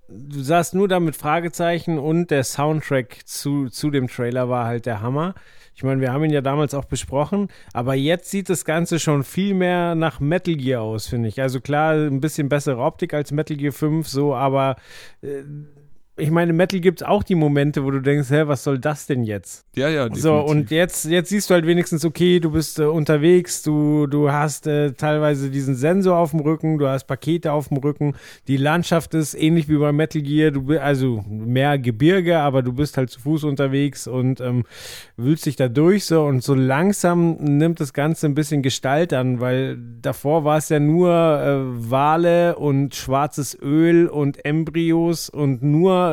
du 0.09 0.41
saßt 0.43 0.75
nur 0.75 0.89
da 0.89 0.99
mit 0.99 1.15
Fragezeichen 1.17 1.99
und 1.99 2.31
der 2.33 2.43
Soundtrack 2.43 3.21
zu, 3.25 3.69
zu 3.69 3.91
dem 3.91 4.09
Trailer 4.09 4.49
war 4.49 4.67
halt 4.67 4.85
der 4.85 5.01
Hammer. 5.01 5.35
Ich 5.81 5.85
meine, 5.85 6.03
wir 6.03 6.13
haben 6.13 6.23
ihn 6.25 6.31
ja 6.31 6.43
damals 6.43 6.75
auch 6.75 6.85
besprochen, 6.85 7.49
aber 7.73 7.95
jetzt 7.95 8.31
sieht 8.31 8.51
das 8.51 8.67
Ganze 8.67 8.99
schon 8.99 9.25
viel 9.25 9.55
mehr 9.55 9.95
nach 9.95 10.21
Metal 10.21 10.55
Gear 10.55 10.83
aus, 10.83 11.07
finde 11.07 11.31
ich. 11.31 11.41
Also 11.41 11.63
klar, 11.63 11.95
ein 11.95 12.21
bisschen 12.21 12.51
bessere 12.51 12.83
Optik 12.83 13.15
als 13.15 13.33
Metal 13.33 13.57
Gear 13.57 13.73
5, 13.73 14.07
so, 14.07 14.35
aber 14.35 14.77
äh, 15.23 15.43
ich 16.21 16.31
meine, 16.31 16.53
Metal 16.53 16.81
gibt 16.81 17.01
es 17.03 17.07
auch 17.07 17.23
die 17.23 17.35
Momente, 17.35 17.85
wo 17.85 17.91
du 17.91 18.01
denkst, 18.01 18.31
hä, 18.31 18.43
was 18.47 18.63
soll 18.65 18.79
das 18.79 19.07
denn 19.07 19.25
jetzt? 19.25 19.65
Ja, 19.77 19.89
ja, 19.89 20.05
So, 20.15 20.41
definitiv. 20.43 20.51
und 20.51 20.71
jetzt, 20.71 21.05
jetzt 21.07 21.29
siehst 21.31 21.51
du 21.51 21.55
halt 21.55 21.67
wenigstens, 21.67 22.05
okay, 22.05 22.41
du 22.41 22.51
bist 22.51 22.79
äh, 22.79 22.85
unterwegs, 22.85 23.63
du, 23.63 24.07
du 24.07 24.31
hast 24.31 24.67
äh, 24.67 24.93
teilweise 24.93 25.51
diesen 25.51 25.75
Sensor 25.75 26.17
auf 26.19 26.31
dem 26.31 26.41
Rücken, 26.41 26.79
du 26.79 26.87
hast 26.89 27.05
Pakete 27.07 27.53
auf 27.53 27.69
dem 27.69 27.79
Rücken, 27.79 28.15
die 28.49 28.57
Landschaft 28.57 29.15
ist 29.15 29.35
ähnlich 29.35 29.69
wie 29.69 29.77
bei 29.77 29.93
Metal 29.93 30.23
Gear, 30.23 30.51
du 30.51 30.63
bist 30.63 30.81
also 30.81 31.25
mehr 31.29 31.79
Gebirge, 31.79 32.39
aber 32.41 32.63
du 32.63 32.73
bist 32.73 32.97
halt 32.97 33.11
zu 33.11 33.21
Fuß 33.21 33.45
unterwegs 33.45 34.07
und 34.07 34.41
ähm, 34.41 34.65
wühlst 35.17 35.47
dich 35.47 35.57
da 35.57 35.69
durch 35.69 36.05
so 36.05 36.23
und 36.25 36.43
so 36.43 36.55
langsam 36.55 37.37
nimmt 37.41 37.81
das 37.81 37.93
Ganze 37.93 38.27
ein 38.27 38.35
bisschen 38.35 38.63
Gestalt 38.63 39.13
an, 39.13 39.41
weil 39.41 39.79
davor 40.03 40.45
war 40.45 40.59
es 40.59 40.69
ja 40.69 40.81
nur 40.81 41.11
äh, 41.11 41.91
Wale 41.91 42.57
und 42.57 42.95
schwarzes 42.95 43.57
Öl 43.61 44.07
und 44.09 44.45
Embryos 44.45 45.29
und 45.29 45.63
nur 45.63 46.10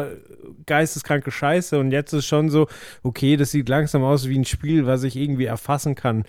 geisteskranke 0.65 1.32
Scheiße 1.32 1.80
und 1.80 1.91
jetzt 1.91 2.14
ist 2.14 2.26
schon 2.26 2.49
so, 2.49 2.68
okay, 3.03 3.38
das 3.38 3.52
sieht 3.52 3.69
langsam 3.69 4.03
aus 4.03 4.28
wie 4.28 4.38
ein 4.38 4.45
Spiel, 4.45 4.86
was 4.86 5.03
ich 5.03 5.15
irgendwie 5.15 5.45
erfassen 5.45 5.95
kann. 5.95 6.24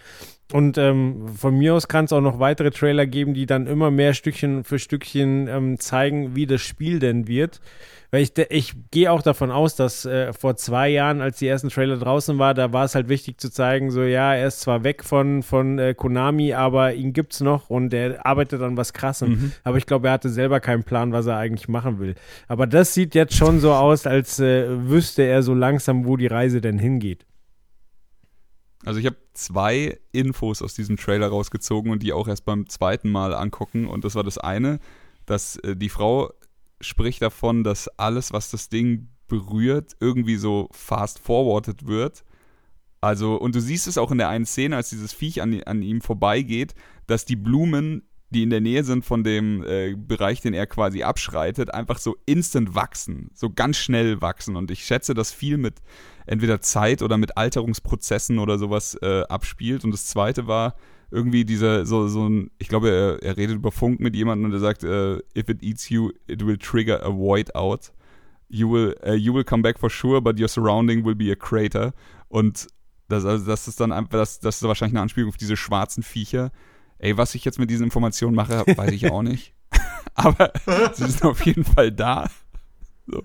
Und 0.52 0.78
ähm, 0.78 1.28
von 1.28 1.58
mir 1.58 1.74
aus 1.74 1.88
kann 1.88 2.06
es 2.06 2.12
auch 2.12 2.22
noch 2.22 2.38
weitere 2.38 2.70
Trailer 2.70 3.06
geben, 3.06 3.34
die 3.34 3.44
dann 3.44 3.66
immer 3.66 3.90
mehr 3.90 4.14
Stückchen 4.14 4.64
für 4.64 4.78
Stückchen 4.78 5.46
ähm, 5.46 5.78
zeigen, 5.78 6.34
wie 6.34 6.46
das 6.46 6.62
Spiel 6.62 6.98
denn 7.00 7.28
wird. 7.28 7.60
Weil 8.10 8.22
ich, 8.22 8.32
ich 8.48 8.74
gehe 8.90 9.12
auch 9.12 9.20
davon 9.20 9.50
aus, 9.50 9.76
dass 9.76 10.06
äh, 10.06 10.32
vor 10.32 10.56
zwei 10.56 10.88
Jahren, 10.88 11.20
als 11.20 11.38
die 11.38 11.46
ersten 11.46 11.68
Trailer 11.68 11.98
draußen 11.98 12.38
war, 12.38 12.54
da 12.54 12.72
war 12.72 12.84
es 12.84 12.94
halt 12.94 13.10
wichtig 13.10 13.38
zu 13.38 13.50
zeigen, 13.50 13.90
so 13.90 14.02
ja, 14.02 14.34
er 14.34 14.46
ist 14.46 14.60
zwar 14.60 14.82
weg 14.82 15.04
von, 15.04 15.42
von 15.42 15.78
äh, 15.78 15.94
Konami, 15.94 16.54
aber 16.54 16.94
ihn 16.94 17.12
gibt's 17.12 17.40
noch 17.40 17.68
und 17.68 17.92
er 17.92 18.24
arbeitet 18.24 18.62
an 18.62 18.78
was 18.78 18.94
krassem. 18.94 19.52
Aber 19.62 19.76
ich 19.76 19.84
glaube, 19.84 20.08
er 20.08 20.14
hatte 20.14 20.30
selber 20.30 20.60
keinen 20.60 20.84
Plan, 20.84 21.12
was 21.12 21.26
er 21.26 21.36
eigentlich 21.36 21.68
machen 21.68 21.98
will. 21.98 22.14
Aber 22.46 22.66
das 22.66 22.94
sieht 22.94 23.14
jetzt 23.14 23.34
schon 23.34 23.60
so 23.60 23.74
aus, 23.74 24.06
als 24.06 24.40
äh, 24.40 24.66
wüsste 24.88 25.22
er 25.22 25.42
so 25.42 25.52
langsam, 25.52 26.06
wo 26.06 26.16
die 26.16 26.28
Reise 26.28 26.62
denn 26.62 26.78
hingeht. 26.78 27.26
Also 28.86 29.00
ich 29.00 29.06
habe 29.06 29.16
zwei 29.34 29.98
Infos 30.12 30.62
aus 30.62 30.72
diesem 30.72 30.96
Trailer 30.96 31.28
rausgezogen 31.28 31.90
und 31.90 32.02
die 32.02 32.14
auch 32.14 32.26
erst 32.26 32.46
beim 32.46 32.68
zweiten 32.68 33.10
Mal 33.10 33.34
angucken. 33.34 33.86
Und 33.86 34.04
das 34.04 34.14
war 34.14 34.24
das 34.24 34.38
eine, 34.38 34.78
dass 35.26 35.56
äh, 35.56 35.76
die 35.76 35.90
Frau 35.90 36.32
spricht 36.80 37.22
davon, 37.22 37.64
dass 37.64 37.88
alles, 37.98 38.32
was 38.32 38.50
das 38.50 38.68
Ding 38.68 39.08
berührt, 39.28 39.96
irgendwie 40.00 40.36
so 40.36 40.68
fast 40.72 41.18
forwarded 41.18 41.86
wird. 41.86 42.24
Also, 43.00 43.36
und 43.36 43.54
du 43.54 43.60
siehst 43.60 43.86
es 43.86 43.98
auch 43.98 44.10
in 44.10 44.18
der 44.18 44.28
einen 44.28 44.46
Szene, 44.46 44.76
als 44.76 44.90
dieses 44.90 45.12
Viech 45.12 45.40
an, 45.40 45.62
an 45.64 45.82
ihm 45.82 46.00
vorbeigeht, 46.00 46.74
dass 47.06 47.24
die 47.24 47.36
Blumen, 47.36 48.02
die 48.30 48.42
in 48.42 48.50
der 48.50 48.60
Nähe 48.60 48.84
sind 48.84 49.04
von 49.04 49.22
dem 49.22 49.62
äh, 49.64 49.94
Bereich, 49.94 50.40
den 50.40 50.52
er 50.52 50.66
quasi 50.66 51.02
abschreitet, 51.02 51.72
einfach 51.72 51.98
so 51.98 52.16
instant 52.26 52.74
wachsen, 52.74 53.30
so 53.34 53.50
ganz 53.50 53.76
schnell 53.76 54.20
wachsen. 54.20 54.56
Und 54.56 54.70
ich 54.70 54.84
schätze, 54.84 55.14
dass 55.14 55.32
viel 55.32 55.58
mit 55.58 55.76
entweder 56.26 56.60
Zeit 56.60 57.02
oder 57.02 57.16
mit 57.18 57.36
Alterungsprozessen 57.36 58.38
oder 58.38 58.58
sowas 58.58 58.98
äh, 59.00 59.22
abspielt. 59.28 59.84
Und 59.84 59.92
das 59.92 60.06
zweite 60.06 60.46
war 60.46 60.74
irgendwie 61.10 61.44
dieser, 61.44 61.86
so, 61.86 62.08
so 62.08 62.28
ein, 62.28 62.50
ich 62.58 62.68
glaube, 62.68 62.90
er, 62.90 63.22
er 63.22 63.36
redet 63.36 63.56
über 63.56 63.72
Funk 63.72 64.00
mit 64.00 64.14
jemandem 64.14 64.46
und 64.46 64.52
er 64.52 64.60
sagt, 64.60 64.84
äh, 64.84 65.16
if 65.36 65.48
it 65.48 65.62
eats 65.62 65.88
you, 65.88 66.10
it 66.26 66.44
will 66.44 66.58
trigger 66.58 67.04
a 67.04 67.10
void 67.10 67.54
out. 67.54 67.92
You 68.50 68.70
will, 68.70 68.94
uh, 69.06 69.12
you 69.12 69.34
will 69.34 69.44
come 69.44 69.62
back 69.62 69.78
for 69.78 69.90
sure, 69.90 70.20
but 70.20 70.38
your 70.38 70.48
surrounding 70.48 71.04
will 71.04 71.14
be 71.14 71.30
a 71.30 71.34
crater. 71.34 71.92
Und 72.28 72.68
das, 73.08 73.24
also 73.24 73.46
das 73.46 73.68
ist 73.68 73.80
dann 73.80 73.92
einfach, 73.92 74.18
das, 74.18 74.40
das 74.40 74.56
ist 74.56 74.62
wahrscheinlich 74.62 74.94
eine 74.94 75.02
Anspielung 75.02 75.30
auf 75.30 75.36
diese 75.36 75.56
schwarzen 75.56 76.02
Viecher. 76.02 76.50
Ey, 76.98 77.16
was 77.16 77.34
ich 77.34 77.44
jetzt 77.44 77.58
mit 77.58 77.70
diesen 77.70 77.84
Informationen 77.84 78.34
mache, 78.34 78.64
weiß 78.66 78.92
ich 78.92 79.10
auch 79.10 79.22
nicht. 79.22 79.54
Aber 80.14 80.52
sie 80.94 81.06
sind 81.06 81.24
auf 81.24 81.44
jeden 81.44 81.64
Fall 81.64 81.92
da. 81.92 82.28
So. 83.10 83.24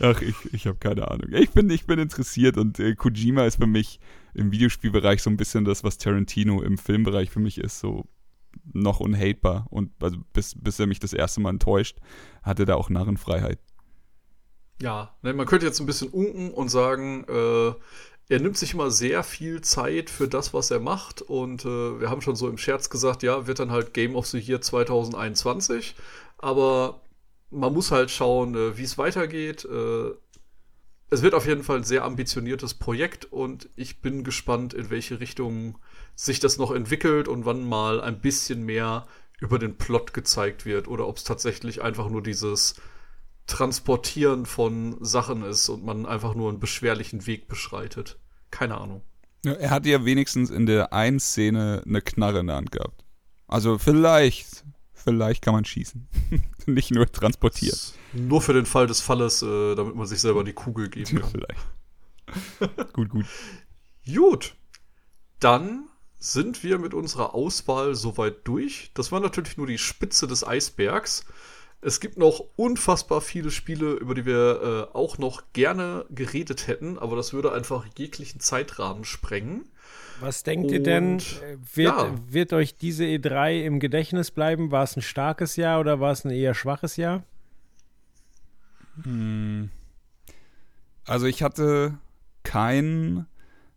Ach, 0.00 0.20
ich, 0.22 0.34
ich 0.52 0.66
habe 0.66 0.78
keine 0.78 1.08
Ahnung. 1.10 1.32
Ich 1.32 1.50
bin, 1.50 1.68
ich 1.70 1.86
bin 1.86 1.98
interessiert 1.98 2.56
und 2.56 2.78
äh, 2.78 2.94
Kojima 2.94 3.44
ist 3.44 3.56
für 3.56 3.66
mich 3.66 4.00
im 4.34 4.52
Videospielbereich 4.52 5.22
so 5.22 5.30
ein 5.30 5.36
bisschen 5.36 5.64
das, 5.64 5.84
was 5.84 5.98
Tarantino 5.98 6.62
im 6.62 6.78
Filmbereich 6.78 7.30
für 7.30 7.40
mich 7.40 7.58
ist, 7.58 7.80
so 7.80 8.06
noch 8.72 9.00
unhatebar. 9.00 9.66
Und 9.70 9.90
also 10.02 10.18
bis, 10.32 10.54
bis 10.58 10.78
er 10.78 10.86
mich 10.86 11.00
das 11.00 11.12
erste 11.12 11.40
Mal 11.40 11.50
enttäuscht, 11.50 11.98
hatte 12.42 12.64
da 12.64 12.74
auch 12.74 12.90
Narrenfreiheit. 12.90 13.58
Ja, 14.80 15.14
ne, 15.22 15.34
man 15.34 15.46
könnte 15.46 15.66
jetzt 15.66 15.80
ein 15.80 15.86
bisschen 15.86 16.08
unken 16.08 16.52
und 16.52 16.68
sagen, 16.68 17.24
äh, 17.28 17.72
er 18.30 18.40
nimmt 18.40 18.56
sich 18.56 18.74
immer 18.74 18.90
sehr 18.90 19.22
viel 19.22 19.62
Zeit 19.62 20.10
für 20.10 20.28
das, 20.28 20.54
was 20.54 20.70
er 20.70 20.80
macht. 20.80 21.22
Und 21.22 21.64
äh, 21.64 22.00
wir 22.00 22.10
haben 22.10 22.20
schon 22.20 22.36
so 22.36 22.48
im 22.48 22.58
Scherz 22.58 22.90
gesagt, 22.90 23.22
ja, 23.22 23.46
wird 23.46 23.58
dann 23.58 23.72
halt 23.72 23.94
Game 23.94 24.14
of 24.14 24.26
the 24.26 24.38
Year 24.38 24.60
2021. 24.60 25.94
Aber 26.38 27.00
man 27.50 27.72
muss 27.72 27.90
halt 27.90 28.10
schauen, 28.10 28.54
äh, 28.54 28.76
wie 28.76 28.84
es 28.84 28.98
weitergeht. 28.98 29.64
Äh, 29.64 30.10
es 31.10 31.22
wird 31.22 31.34
auf 31.34 31.46
jeden 31.46 31.62
Fall 31.62 31.78
ein 31.78 31.84
sehr 31.84 32.04
ambitioniertes 32.04 32.74
Projekt 32.74 33.24
und 33.24 33.70
ich 33.76 34.00
bin 34.00 34.24
gespannt, 34.24 34.74
in 34.74 34.90
welche 34.90 35.20
Richtung 35.20 35.78
sich 36.14 36.38
das 36.38 36.58
noch 36.58 36.70
entwickelt 36.70 37.28
und 37.28 37.46
wann 37.46 37.66
mal 37.66 38.00
ein 38.00 38.20
bisschen 38.20 38.64
mehr 38.64 39.06
über 39.40 39.58
den 39.58 39.78
Plot 39.78 40.12
gezeigt 40.12 40.66
wird 40.66 40.88
oder 40.88 41.06
ob 41.06 41.16
es 41.16 41.24
tatsächlich 41.24 41.82
einfach 41.82 42.10
nur 42.10 42.22
dieses 42.22 42.74
Transportieren 43.46 44.44
von 44.44 44.98
Sachen 45.00 45.42
ist 45.42 45.68
und 45.70 45.82
man 45.84 46.04
einfach 46.04 46.34
nur 46.34 46.50
einen 46.50 46.60
beschwerlichen 46.60 47.26
Weg 47.26 47.48
beschreitet. 47.48 48.18
Keine 48.50 48.78
Ahnung. 48.78 49.02
Ja, 49.44 49.52
er 49.52 49.70
hat 49.70 49.86
ja 49.86 50.04
wenigstens 50.04 50.50
in 50.50 50.66
der 50.66 50.92
einen 50.92 51.20
Szene 51.20 51.82
eine 51.86 52.02
Knarre 52.02 52.40
in 52.40 52.48
der 52.48 52.56
Hand 52.56 52.72
gehabt. 52.72 53.04
Also 53.46 53.78
vielleicht, 53.78 54.64
vielleicht 55.08 55.42
kann 55.42 55.54
man 55.54 55.64
schießen. 55.64 56.06
Nicht 56.66 56.90
nur 56.90 57.10
transportieren. 57.10 57.78
Nur 58.12 58.42
für 58.42 58.52
den 58.52 58.66
Fall 58.66 58.86
des 58.86 59.00
Falles, 59.00 59.42
äh, 59.42 59.74
damit 59.74 59.94
man 59.94 60.06
sich 60.06 60.20
selber 60.20 60.44
die 60.44 60.52
Kugel 60.52 60.88
geben 60.88 61.20
kann. 61.20 61.30
vielleicht. 61.30 62.92
gut, 62.92 63.08
gut. 63.08 63.26
Gut. 64.06 64.54
Dann 65.40 65.88
sind 66.18 66.62
wir 66.62 66.78
mit 66.78 66.94
unserer 66.94 67.34
Auswahl 67.34 67.94
soweit 67.94 68.46
durch. 68.46 68.90
Das 68.94 69.12
war 69.12 69.20
natürlich 69.20 69.56
nur 69.56 69.66
die 69.66 69.78
Spitze 69.78 70.26
des 70.26 70.46
Eisbergs. 70.46 71.24
Es 71.80 72.00
gibt 72.00 72.18
noch 72.18 72.42
unfassbar 72.56 73.20
viele 73.20 73.50
Spiele, 73.50 73.92
über 73.92 74.14
die 74.14 74.26
wir 74.26 74.88
äh, 74.92 74.96
auch 74.96 75.16
noch 75.18 75.44
gerne 75.52 76.04
geredet 76.10 76.66
hätten, 76.66 76.98
aber 76.98 77.14
das 77.14 77.32
würde 77.32 77.52
einfach 77.52 77.86
jeglichen 77.96 78.40
Zeitrahmen 78.40 79.04
sprengen. 79.04 79.70
Was 80.20 80.42
denkt 80.42 80.70
ihr 80.70 80.82
denn, 80.82 81.18
äh, 81.18 81.56
wird, 81.74 81.96
ja. 81.96 82.14
wird 82.28 82.52
euch 82.52 82.76
diese 82.76 83.04
E3 83.04 83.62
im 83.62 83.80
Gedächtnis 83.80 84.30
bleiben? 84.30 84.70
War 84.70 84.82
es 84.82 84.96
ein 84.96 85.02
starkes 85.02 85.56
Jahr 85.56 85.80
oder 85.80 86.00
war 86.00 86.12
es 86.12 86.24
ein 86.24 86.30
eher 86.30 86.54
schwaches 86.54 86.96
Jahr? 86.96 87.22
Also 91.06 91.26
ich 91.26 91.42
hatte 91.42 91.98
keinen 92.42 93.26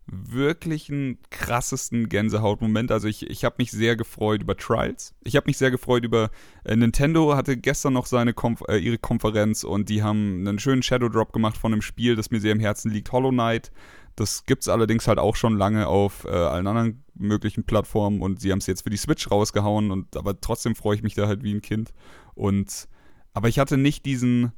wirklichen 0.06 1.18
krassesten 1.30 2.08
Gänsehautmoment. 2.08 2.90
Also 2.90 3.08
ich, 3.08 3.30
ich 3.30 3.44
habe 3.44 3.56
mich 3.58 3.70
sehr 3.70 3.96
gefreut 3.96 4.42
über 4.42 4.56
Trials. 4.56 5.14
Ich 5.22 5.36
habe 5.36 5.46
mich 5.46 5.56
sehr 5.56 5.70
gefreut 5.70 6.04
über 6.04 6.30
äh, 6.64 6.74
Nintendo 6.74 7.36
hatte 7.36 7.56
gestern 7.56 7.92
noch 7.92 8.06
seine 8.06 8.34
Konf 8.34 8.62
äh, 8.68 8.78
ihre 8.78 8.98
Konferenz 8.98 9.64
und 9.64 9.88
die 9.88 10.02
haben 10.02 10.46
einen 10.46 10.58
schönen 10.58 10.82
Shadow 10.82 11.08
Drop 11.08 11.32
gemacht 11.32 11.56
von 11.56 11.72
einem 11.72 11.82
Spiel, 11.82 12.16
das 12.16 12.30
mir 12.30 12.40
sehr 12.40 12.52
im 12.52 12.60
Herzen 12.60 12.90
liegt, 12.90 13.12
Hollow 13.12 13.30
Knight. 13.30 13.70
Das 14.16 14.44
gibt's 14.44 14.68
allerdings 14.68 15.08
halt 15.08 15.18
auch 15.18 15.36
schon 15.36 15.56
lange 15.56 15.86
auf 15.86 16.24
äh, 16.24 16.30
allen 16.30 16.66
anderen 16.66 17.04
möglichen 17.14 17.64
Plattformen 17.64 18.20
und 18.20 18.40
sie 18.40 18.52
haben 18.52 18.58
es 18.58 18.66
jetzt 18.66 18.82
für 18.82 18.90
die 18.90 18.96
Switch 18.96 19.30
rausgehauen 19.30 19.90
und 19.90 20.16
aber 20.16 20.40
trotzdem 20.40 20.74
freue 20.74 20.96
ich 20.96 21.02
mich 21.02 21.14
da 21.14 21.26
halt 21.26 21.42
wie 21.42 21.54
ein 21.54 21.62
Kind. 21.62 21.92
Und 22.34 22.88
aber 23.32 23.48
ich 23.48 23.58
hatte 23.58 23.78
nicht 23.78 24.04
diesen 24.04 24.52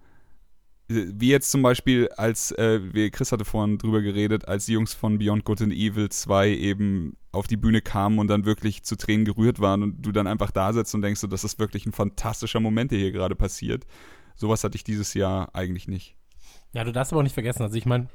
wie 0.88 1.30
jetzt 1.30 1.50
zum 1.50 1.62
Beispiel, 1.62 2.08
als, 2.16 2.50
äh, 2.52 3.10
Chris 3.10 3.32
hatte 3.32 3.44
vorhin 3.44 3.78
drüber 3.78 4.02
geredet, 4.02 4.46
als 4.48 4.66
die 4.66 4.74
Jungs 4.74 4.92
von 4.92 5.18
Beyond 5.18 5.44
Good 5.44 5.62
and 5.62 5.72
Evil 5.72 6.10
2 6.10 6.50
eben 6.50 7.16
auf 7.32 7.46
die 7.46 7.56
Bühne 7.56 7.80
kamen 7.80 8.18
und 8.18 8.28
dann 8.28 8.44
wirklich 8.44 8.82
zu 8.82 8.96
Tränen 8.96 9.24
gerührt 9.24 9.60
waren 9.60 9.82
und 9.82 10.02
du 10.02 10.12
dann 10.12 10.26
einfach 10.26 10.50
da 10.50 10.72
sitzt 10.72 10.94
und 10.94 11.02
denkst, 11.02 11.20
so, 11.20 11.26
das 11.26 11.42
ist 11.42 11.58
wirklich 11.58 11.86
ein 11.86 11.92
fantastischer 11.92 12.60
Moment, 12.60 12.90
der 12.90 12.98
hier 12.98 13.12
gerade 13.12 13.34
passiert. 13.34 13.86
Sowas 14.36 14.62
hatte 14.62 14.76
ich 14.76 14.84
dieses 14.84 15.14
Jahr 15.14 15.54
eigentlich 15.54 15.88
nicht. 15.88 16.16
Ja, 16.72 16.84
du 16.84 16.92
darfst 16.92 17.12
aber 17.12 17.20
auch 17.20 17.24
nicht 17.24 17.34
vergessen, 17.34 17.62
also 17.62 17.76
ich 17.76 17.86
meine, 17.86 18.08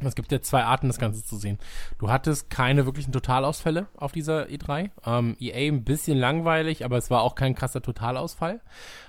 es 0.00 0.14
gibt 0.14 0.30
ja 0.30 0.40
zwei 0.42 0.62
Arten, 0.64 0.88
das 0.88 0.98
Ganze 0.98 1.24
zu 1.24 1.36
sehen. 1.36 1.58
Du 1.98 2.10
hattest 2.10 2.50
keine 2.50 2.84
wirklichen 2.86 3.12
Totalausfälle 3.12 3.86
auf 3.96 4.12
dieser 4.12 4.44
E3. 4.46 4.90
Ähm, 5.06 5.36
EA 5.40 5.72
ein 5.72 5.84
bisschen 5.84 6.18
langweilig, 6.18 6.84
aber 6.84 6.98
es 6.98 7.10
war 7.10 7.22
auch 7.22 7.34
kein 7.34 7.54
krasser 7.54 7.80
Totalausfall. 7.80 8.60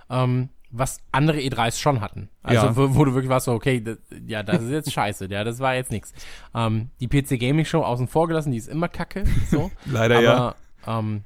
Ähm, 0.10 0.50
was 0.70 1.00
andere 1.12 1.38
E3s 1.40 1.80
schon 1.80 2.02
hatten. 2.02 2.30
Also 2.44 2.68
Ja. 2.68 2.76
wo, 2.76 2.96
wo 2.96 3.06
du 3.06 3.14
wirklich 3.14 3.30
warst 3.30 3.46
so, 3.46 3.54
okay, 3.54 3.82
das, 3.82 3.98
ja, 4.26 4.44
das 4.44 4.62
ist 4.62 4.72
jetzt 4.72 4.92
scheiße, 4.92 5.28
ja, 5.30 5.44
das 5.44 5.60
war 5.60 5.76
jetzt 5.76 5.92
nichts. 5.92 6.14
Ähm, 6.54 6.90
die 7.00 7.08
PC 7.08 7.40
Gaming 7.40 7.66
Show 7.66 7.84
außen 7.84 8.08
vor 8.08 8.28
gelassen, 8.28 8.52
die 8.52 8.58
ist 8.58 8.68
immer 8.68 8.90
kacke, 8.90 9.24
so. 9.50 9.72
Leider 9.86 10.20
ja. 10.22 10.56
aber, 10.86 11.00
ähm, 11.00 11.24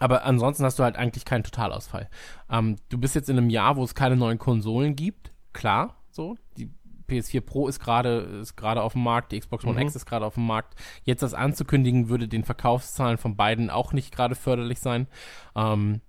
aber 0.00 0.24
ansonsten 0.24 0.64
hast 0.64 0.78
du 0.78 0.82
halt 0.82 0.96
eigentlich 0.96 1.24
keinen 1.24 1.44
Totalausfall. 1.44 2.08
Ähm, 2.50 2.76
du 2.88 2.98
bist 2.98 3.14
jetzt 3.14 3.28
in 3.28 3.38
einem 3.38 3.50
Jahr, 3.50 3.76
wo 3.76 3.84
es 3.84 3.94
keine 3.94 4.16
neuen 4.16 4.38
Konsolen 4.38 4.96
gibt, 4.96 5.32
klar, 5.52 5.96
so. 6.10 6.36
Die 6.56 6.70
PS4 7.10 7.40
Pro 7.40 7.68
ist 7.68 7.80
gerade 7.80 8.40
ist 8.40 8.56
gerade 8.56 8.82
auf 8.82 8.92
dem 8.92 9.02
Markt, 9.02 9.32
die 9.32 9.40
Xbox 9.40 9.64
One 9.64 9.80
X 9.82 9.96
ist 9.96 10.06
gerade 10.06 10.24
auf 10.24 10.34
dem 10.34 10.46
Markt. 10.46 10.74
Jetzt 11.04 11.22
das 11.22 11.34
anzukündigen, 11.34 12.08
würde 12.08 12.28
den 12.28 12.44
Verkaufszahlen 12.44 13.18
von 13.18 13.36
beiden 13.36 13.70
auch 13.70 13.92
nicht 13.92 14.14
gerade 14.14 14.34
förderlich 14.34 14.80
sein. 14.80 15.06
Ähm, 15.54 16.00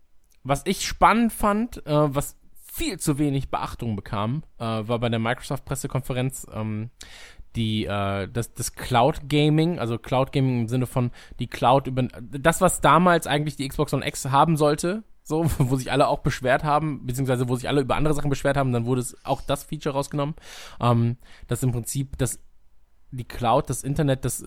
was 0.43 0.63
ich 0.65 0.85
spannend 0.85 1.33
fand, 1.33 1.85
äh, 1.85 2.15
was 2.15 2.37
viel 2.73 2.99
zu 2.99 3.19
wenig 3.19 3.49
Beachtung 3.49 3.95
bekam, 3.95 4.43
äh, 4.57 4.63
war 4.63 4.99
bei 4.99 5.09
der 5.09 5.19
Microsoft-Pressekonferenz 5.19 6.47
ähm, 6.53 6.89
die 7.55 7.85
äh, 7.85 8.27
das, 8.31 8.53
das 8.53 8.75
Cloud 8.75 9.27
Gaming, 9.27 9.79
also 9.79 9.97
Cloud 9.97 10.31
Gaming 10.31 10.61
im 10.61 10.67
Sinne 10.67 10.87
von 10.87 11.11
die 11.39 11.47
Cloud 11.47 11.87
über 11.87 12.03
das, 12.03 12.61
was 12.61 12.81
damals 12.81 13.27
eigentlich 13.27 13.57
die 13.57 13.67
Xbox 13.67 13.93
One 13.93 14.07
X 14.07 14.25
haben 14.31 14.55
sollte, 14.55 15.03
so, 15.23 15.45
wo 15.57 15.75
sich 15.75 15.91
alle 15.91 16.07
auch 16.07 16.19
beschwert 16.19 16.63
haben, 16.63 17.05
beziehungsweise 17.05 17.47
wo 17.49 17.55
sich 17.55 17.67
alle 17.67 17.81
über 17.81 17.95
andere 17.95 18.13
Sachen 18.13 18.29
beschwert 18.29 18.57
haben, 18.57 18.71
dann 18.73 18.85
wurde 18.85 19.01
es 19.01 19.15
auch 19.25 19.41
das 19.41 19.63
Feature 19.63 19.95
rausgenommen, 19.95 20.35
ähm, 20.79 21.17
dass 21.47 21.63
im 21.63 21.71
Prinzip 21.71 22.17
das 22.17 22.39
die 23.11 23.25
Cloud, 23.25 23.69
das 23.69 23.83
Internet, 23.83 24.23
das, 24.23 24.45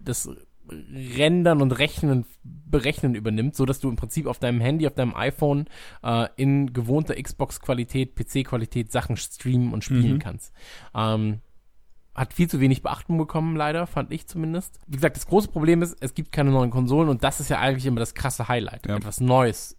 das 0.00 0.30
Rendern 0.70 1.60
und 1.60 1.72
Rechnen, 1.72 2.24
Berechnen 2.42 3.14
übernimmt, 3.14 3.54
so 3.54 3.66
dass 3.66 3.80
du 3.80 3.88
im 3.88 3.96
Prinzip 3.96 4.26
auf 4.26 4.38
deinem 4.38 4.60
Handy, 4.60 4.86
auf 4.86 4.94
deinem 4.94 5.14
iPhone 5.14 5.66
äh, 6.02 6.28
in 6.36 6.72
gewohnter 6.72 7.20
Xbox-Qualität, 7.20 8.14
PC-Qualität 8.14 8.90
Sachen 8.90 9.16
streamen 9.16 9.72
und 9.72 9.84
spielen 9.84 10.14
Mhm. 10.14 10.18
kannst. 10.20 10.52
Ähm, 10.94 11.40
hat 12.14 12.32
viel 12.32 12.48
zu 12.48 12.60
wenig 12.60 12.82
Beachtung 12.82 13.18
bekommen, 13.18 13.56
leider, 13.56 13.86
fand 13.86 14.12
ich 14.12 14.28
zumindest. 14.28 14.80
Wie 14.86 14.96
gesagt, 14.96 15.16
das 15.16 15.26
große 15.26 15.48
Problem 15.48 15.82
ist, 15.82 15.96
es 16.00 16.14
gibt 16.14 16.30
keine 16.30 16.50
neuen 16.52 16.70
Konsolen 16.70 17.08
und 17.08 17.24
das 17.24 17.40
ist 17.40 17.50
ja 17.50 17.58
eigentlich 17.58 17.86
immer 17.86 18.00
das 18.00 18.14
krasse 18.14 18.46
Highlight. 18.48 18.86
Ja. 18.86 18.96
Etwas 18.96 19.20
Neues 19.20 19.76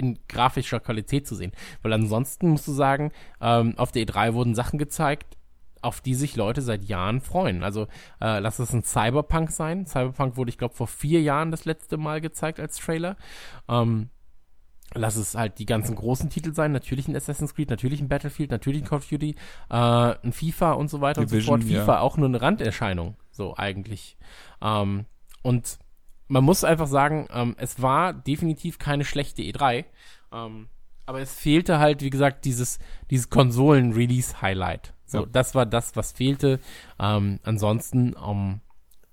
in 0.00 0.18
grafischer 0.28 0.80
Qualität 0.80 1.26
zu 1.26 1.34
sehen. 1.34 1.52
Weil 1.82 1.92
ansonsten 1.92 2.48
musst 2.48 2.66
du 2.66 2.72
sagen, 2.72 3.12
ähm, 3.40 3.74
auf 3.76 3.92
der 3.92 4.04
E3 4.04 4.34
wurden 4.34 4.54
Sachen 4.54 4.78
gezeigt, 4.78 5.36
auf 5.82 6.00
die 6.00 6.14
sich 6.14 6.36
Leute 6.36 6.62
seit 6.62 6.82
Jahren 6.82 7.20
freuen. 7.20 7.62
Also 7.62 7.86
äh, 8.20 8.38
lass 8.38 8.58
es 8.58 8.72
ein 8.72 8.82
Cyberpunk 8.82 9.50
sein. 9.50 9.86
Cyberpunk 9.86 10.36
wurde, 10.36 10.50
ich 10.50 10.58
glaube, 10.58 10.74
vor 10.74 10.86
vier 10.86 11.22
Jahren 11.22 11.50
das 11.50 11.64
letzte 11.64 11.96
Mal 11.96 12.20
gezeigt 12.20 12.60
als 12.60 12.76
Trailer. 12.76 13.16
Ähm, 13.68 14.10
lass 14.94 15.16
es 15.16 15.34
halt 15.34 15.58
die 15.58 15.66
ganzen 15.66 15.94
großen 15.94 16.28
Titel 16.30 16.52
sein. 16.52 16.72
Natürlich 16.72 17.08
ein 17.08 17.16
Assassin's 17.16 17.54
Creed, 17.54 17.70
natürlich 17.70 18.00
ein 18.00 18.08
Battlefield, 18.08 18.50
natürlich 18.50 18.82
ein 18.82 18.88
Call 18.88 18.98
of 18.98 19.08
Duty, 19.08 19.36
äh, 19.70 19.74
ein 19.74 20.32
FIFA 20.32 20.72
und 20.72 20.90
so 20.90 21.00
weiter 21.00 21.22
und 21.22 21.28
so 21.28 21.36
Division, 21.36 21.62
fort. 21.62 21.70
FIFA 21.70 21.92
ja. 21.94 22.00
auch 22.00 22.16
nur 22.16 22.28
eine 22.28 22.42
Randerscheinung, 22.42 23.16
so 23.30 23.56
eigentlich. 23.56 24.16
Ähm, 24.60 25.06
und 25.42 25.78
man 26.30 26.44
muss 26.44 26.64
einfach 26.64 26.86
sagen, 26.86 27.26
ähm, 27.32 27.54
es 27.58 27.82
war 27.82 28.12
definitiv 28.14 28.78
keine 28.78 29.04
schlechte 29.04 29.42
E3. 29.42 29.84
Ähm, 30.32 30.68
aber 31.06 31.20
es 31.20 31.34
fehlte 31.34 31.78
halt, 31.80 32.02
wie 32.02 32.10
gesagt, 32.10 32.44
dieses, 32.44 32.78
dieses 33.10 33.28
Konsolen-Release-Highlight. 33.30 34.94
So, 35.06 35.18
Ja. 35.20 35.26
das 35.32 35.54
war 35.54 35.66
das, 35.66 35.96
was 35.96 36.12
fehlte. 36.12 36.60
Ähm, 36.98 37.40
ansonsten 37.42 38.14
ähm, 38.24 38.60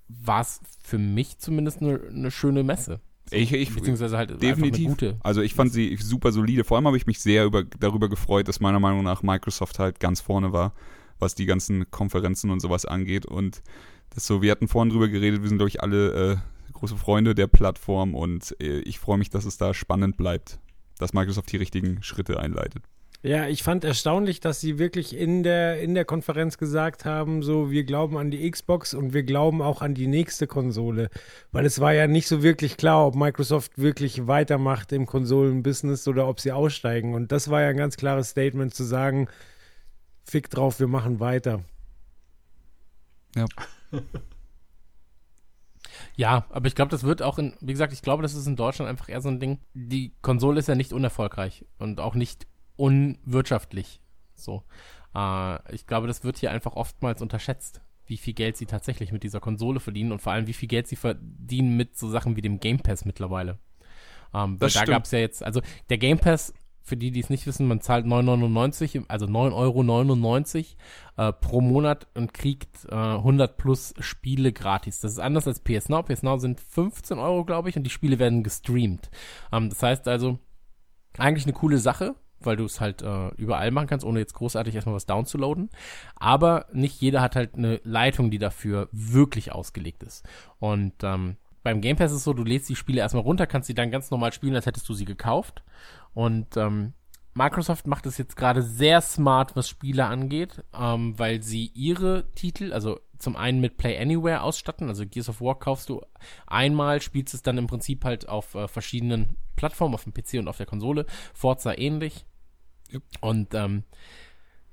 war 0.08 0.40
es 0.42 0.60
für 0.82 0.98
mich 0.98 1.38
zumindest 1.38 1.82
eine 1.82 2.00
eine 2.08 2.30
schöne 2.30 2.62
Messe. 2.62 3.00
So, 3.28 3.36
Ich- 3.36 3.52
ich- 3.52 3.74
beziehungsweise 3.74 4.16
halt 4.16 4.40
Definitiv. 4.40 4.86
eine 4.86 4.88
gute. 4.94 5.16
Also 5.22 5.42
ich 5.42 5.54
fand 5.54 5.72
sie 5.72 5.96
super 5.96 6.32
solide. 6.32 6.64
Vor 6.64 6.76
allem 6.78 6.86
habe 6.86 6.96
ich 6.96 7.06
mich 7.06 7.18
sehr 7.20 7.44
über, 7.44 7.64
darüber 7.64 8.08
gefreut, 8.08 8.48
dass 8.48 8.60
meiner 8.60 8.80
Meinung 8.80 9.02
nach 9.02 9.22
Microsoft 9.22 9.78
halt 9.78 10.00
ganz 10.00 10.20
vorne 10.20 10.52
war, 10.52 10.72
was 11.18 11.34
die 11.34 11.44
ganzen 11.46 11.90
Konferenzen 11.90 12.50
und 12.50 12.60
sowas 12.60 12.86
angeht. 12.86 13.26
Und 13.26 13.62
das 14.10 14.26
so, 14.26 14.40
wir 14.40 14.50
hatten 14.52 14.68
vorhin 14.68 14.90
drüber 14.90 15.08
geredet, 15.08 15.42
wir 15.42 15.48
sind, 15.48 15.58
glaube 15.58 15.68
ich, 15.68 15.82
alle 15.82 16.32
äh, 16.32 16.36
große 16.72 16.96
Freunde 16.96 17.34
der 17.34 17.46
Plattform 17.46 18.14
und 18.14 18.56
äh, 18.60 18.80
ich 18.80 18.98
freue 18.98 19.18
mich, 19.18 19.30
dass 19.30 19.44
es 19.44 19.58
da 19.58 19.74
spannend 19.74 20.16
bleibt, 20.16 20.58
dass 20.98 21.12
Microsoft 21.12 21.52
die 21.52 21.56
richtigen 21.56 22.02
Schritte 22.02 22.40
einleitet. 22.40 22.84
Ja, 23.22 23.48
ich 23.48 23.64
fand 23.64 23.82
erstaunlich, 23.82 24.38
dass 24.38 24.60
sie 24.60 24.78
wirklich 24.78 25.16
in 25.16 25.42
der, 25.42 25.80
in 25.80 25.94
der 25.94 26.04
Konferenz 26.04 26.56
gesagt 26.56 27.04
haben, 27.04 27.42
so, 27.42 27.68
wir 27.68 27.82
glauben 27.82 28.16
an 28.16 28.30
die 28.30 28.48
Xbox 28.48 28.94
und 28.94 29.12
wir 29.12 29.24
glauben 29.24 29.60
auch 29.60 29.82
an 29.82 29.94
die 29.94 30.06
nächste 30.06 30.46
Konsole. 30.46 31.10
Weil 31.50 31.66
es 31.66 31.80
war 31.80 31.92
ja 31.92 32.06
nicht 32.06 32.28
so 32.28 32.44
wirklich 32.44 32.76
klar, 32.76 33.04
ob 33.08 33.16
Microsoft 33.16 33.76
wirklich 33.76 34.28
weitermacht 34.28 34.92
im 34.92 35.04
Konsolenbusiness 35.04 36.06
oder 36.06 36.28
ob 36.28 36.38
sie 36.38 36.52
aussteigen. 36.52 37.14
Und 37.14 37.32
das 37.32 37.50
war 37.50 37.62
ja 37.62 37.70
ein 37.70 37.76
ganz 37.76 37.96
klares 37.96 38.30
Statement 38.30 38.72
zu 38.72 38.84
sagen, 38.84 39.26
fick 40.22 40.48
drauf, 40.48 40.78
wir 40.78 40.88
machen 40.88 41.18
weiter. 41.18 41.64
Ja. 43.34 43.46
Ja, 46.18 46.46
aber 46.50 46.66
ich 46.66 46.74
glaube, 46.74 46.90
das 46.90 47.04
wird 47.04 47.22
auch 47.22 47.38
in, 47.38 47.54
wie 47.60 47.70
gesagt, 47.72 47.92
ich 47.92 48.02
glaube, 48.02 48.24
das 48.24 48.34
ist 48.34 48.48
in 48.48 48.56
Deutschland 48.56 48.90
einfach 48.90 49.08
eher 49.08 49.20
so 49.20 49.28
ein 49.28 49.38
Ding. 49.38 49.60
Die 49.72 50.12
Konsole 50.20 50.58
ist 50.58 50.66
ja 50.66 50.74
nicht 50.74 50.92
unerfolgreich 50.92 51.64
und 51.78 52.00
auch 52.00 52.16
nicht 52.16 52.48
unwirtschaftlich. 52.74 54.00
So. 54.34 54.64
Äh, 55.14 55.72
ich 55.72 55.86
glaube, 55.86 56.08
das 56.08 56.24
wird 56.24 56.36
hier 56.38 56.50
einfach 56.50 56.72
oftmals 56.74 57.22
unterschätzt. 57.22 57.82
wie 58.08 58.16
viel 58.16 58.34
Geld 58.34 58.56
sie 58.56 58.66
tatsächlich 58.66 59.12
mit 59.12 59.22
dieser 59.22 59.38
Konsole 59.38 59.80
verdienen 59.80 60.12
und 60.12 60.20
vor 60.20 60.32
allem, 60.32 60.46
wie 60.46 60.54
viel 60.54 60.68
Geld 60.68 60.88
sie 60.88 60.96
verdienen 60.96 61.76
mit 61.76 61.96
so 61.96 62.08
Sachen 62.08 62.36
wie 62.36 62.42
dem 62.42 62.58
Game 62.58 62.78
Pass 62.80 63.04
mittlerweile. 63.04 63.58
Ähm, 64.34 64.58
da 64.58 64.84
gab 64.84 65.04
es 65.04 65.10
ja 65.10 65.18
jetzt, 65.18 65.42
also 65.42 65.62
der 65.88 65.98
Game 65.98 66.18
Pass, 66.18 66.52
für 66.88 66.96
die, 66.96 67.10
die 67.10 67.20
es 67.20 67.30
nicht 67.30 67.46
wissen, 67.46 67.68
man 67.68 67.80
zahlt 67.80 68.06
9,99, 68.06 69.04
also 69.08 69.26
9,99 69.26 70.76
Euro 71.16 71.28
äh, 71.28 71.32
pro 71.32 71.60
Monat 71.60 72.08
und 72.14 72.34
kriegt 72.34 72.86
äh, 72.90 72.94
100 72.94 73.56
plus 73.56 73.94
Spiele 74.00 74.52
gratis. 74.52 75.00
Das 75.00 75.12
ist 75.12 75.18
anders 75.18 75.46
als 75.46 75.60
PS 75.60 75.88
Now. 75.88 76.02
PS 76.02 76.22
Now 76.22 76.38
sind 76.38 76.60
15 76.60 77.18
Euro, 77.18 77.44
glaube 77.44 77.68
ich, 77.68 77.76
und 77.76 77.84
die 77.84 77.90
Spiele 77.90 78.18
werden 78.18 78.42
gestreamt. 78.42 79.10
Ähm, 79.52 79.68
das 79.68 79.82
heißt 79.82 80.08
also, 80.08 80.38
eigentlich 81.16 81.44
eine 81.44 81.52
coole 81.52 81.78
Sache, 81.78 82.14
weil 82.40 82.56
du 82.56 82.64
es 82.64 82.80
halt 82.80 83.02
äh, 83.02 83.28
überall 83.36 83.70
machen 83.70 83.88
kannst, 83.88 84.06
ohne 84.06 84.20
jetzt 84.20 84.34
großartig 84.34 84.74
erstmal 84.74 84.94
was 84.94 85.06
downzuladen. 85.06 85.70
Aber 86.16 86.66
nicht 86.72 87.00
jeder 87.00 87.20
hat 87.20 87.36
halt 87.36 87.54
eine 87.54 87.80
Leitung, 87.84 88.30
die 88.30 88.38
dafür 88.38 88.88
wirklich 88.92 89.52
ausgelegt 89.52 90.02
ist. 90.02 90.26
Und 90.58 90.94
ähm, 91.02 91.36
beim 91.62 91.80
Game 91.80 91.96
Pass 91.96 92.12
ist 92.12 92.18
es 92.18 92.24
so, 92.24 92.32
du 92.32 92.44
lädst 92.44 92.68
die 92.68 92.76
Spiele 92.76 93.00
erstmal 93.00 93.24
runter, 93.24 93.46
kannst 93.46 93.66
sie 93.66 93.74
dann 93.74 93.90
ganz 93.90 94.10
normal 94.10 94.32
spielen, 94.32 94.54
als 94.54 94.66
hättest 94.66 94.88
du 94.88 94.94
sie 94.94 95.04
gekauft. 95.04 95.62
Und 96.14 96.56
ähm, 96.56 96.94
Microsoft 97.34 97.86
macht 97.86 98.06
es 98.06 98.18
jetzt 98.18 98.36
gerade 98.36 98.62
sehr 98.62 99.00
smart, 99.00 99.54
was 99.54 99.68
Spiele 99.68 100.06
angeht, 100.06 100.64
ähm, 100.74 101.16
weil 101.18 101.42
sie 101.42 101.66
ihre 101.66 102.32
Titel, 102.34 102.72
also 102.72 102.98
zum 103.18 103.36
einen 103.36 103.60
mit 103.60 103.76
Play 103.76 103.96
Anywhere 103.98 104.42
ausstatten, 104.42 104.88
also 104.88 105.06
Gears 105.06 105.28
of 105.28 105.40
War 105.40 105.58
kaufst 105.58 105.88
du 105.88 106.02
einmal, 106.46 107.00
spielst 107.00 107.34
es 107.34 107.42
dann 107.42 107.58
im 107.58 107.66
Prinzip 107.66 108.04
halt 108.04 108.28
auf 108.28 108.54
äh, 108.54 108.66
verschiedenen 108.66 109.36
Plattformen, 109.56 109.94
auf 109.94 110.04
dem 110.04 110.14
PC 110.14 110.34
und 110.34 110.48
auf 110.48 110.56
der 110.56 110.66
Konsole, 110.66 111.06
Forza 111.32 111.76
ähnlich. 111.76 112.24
Yep. 112.92 113.02
Und 113.20 113.54
ähm, 113.54 113.84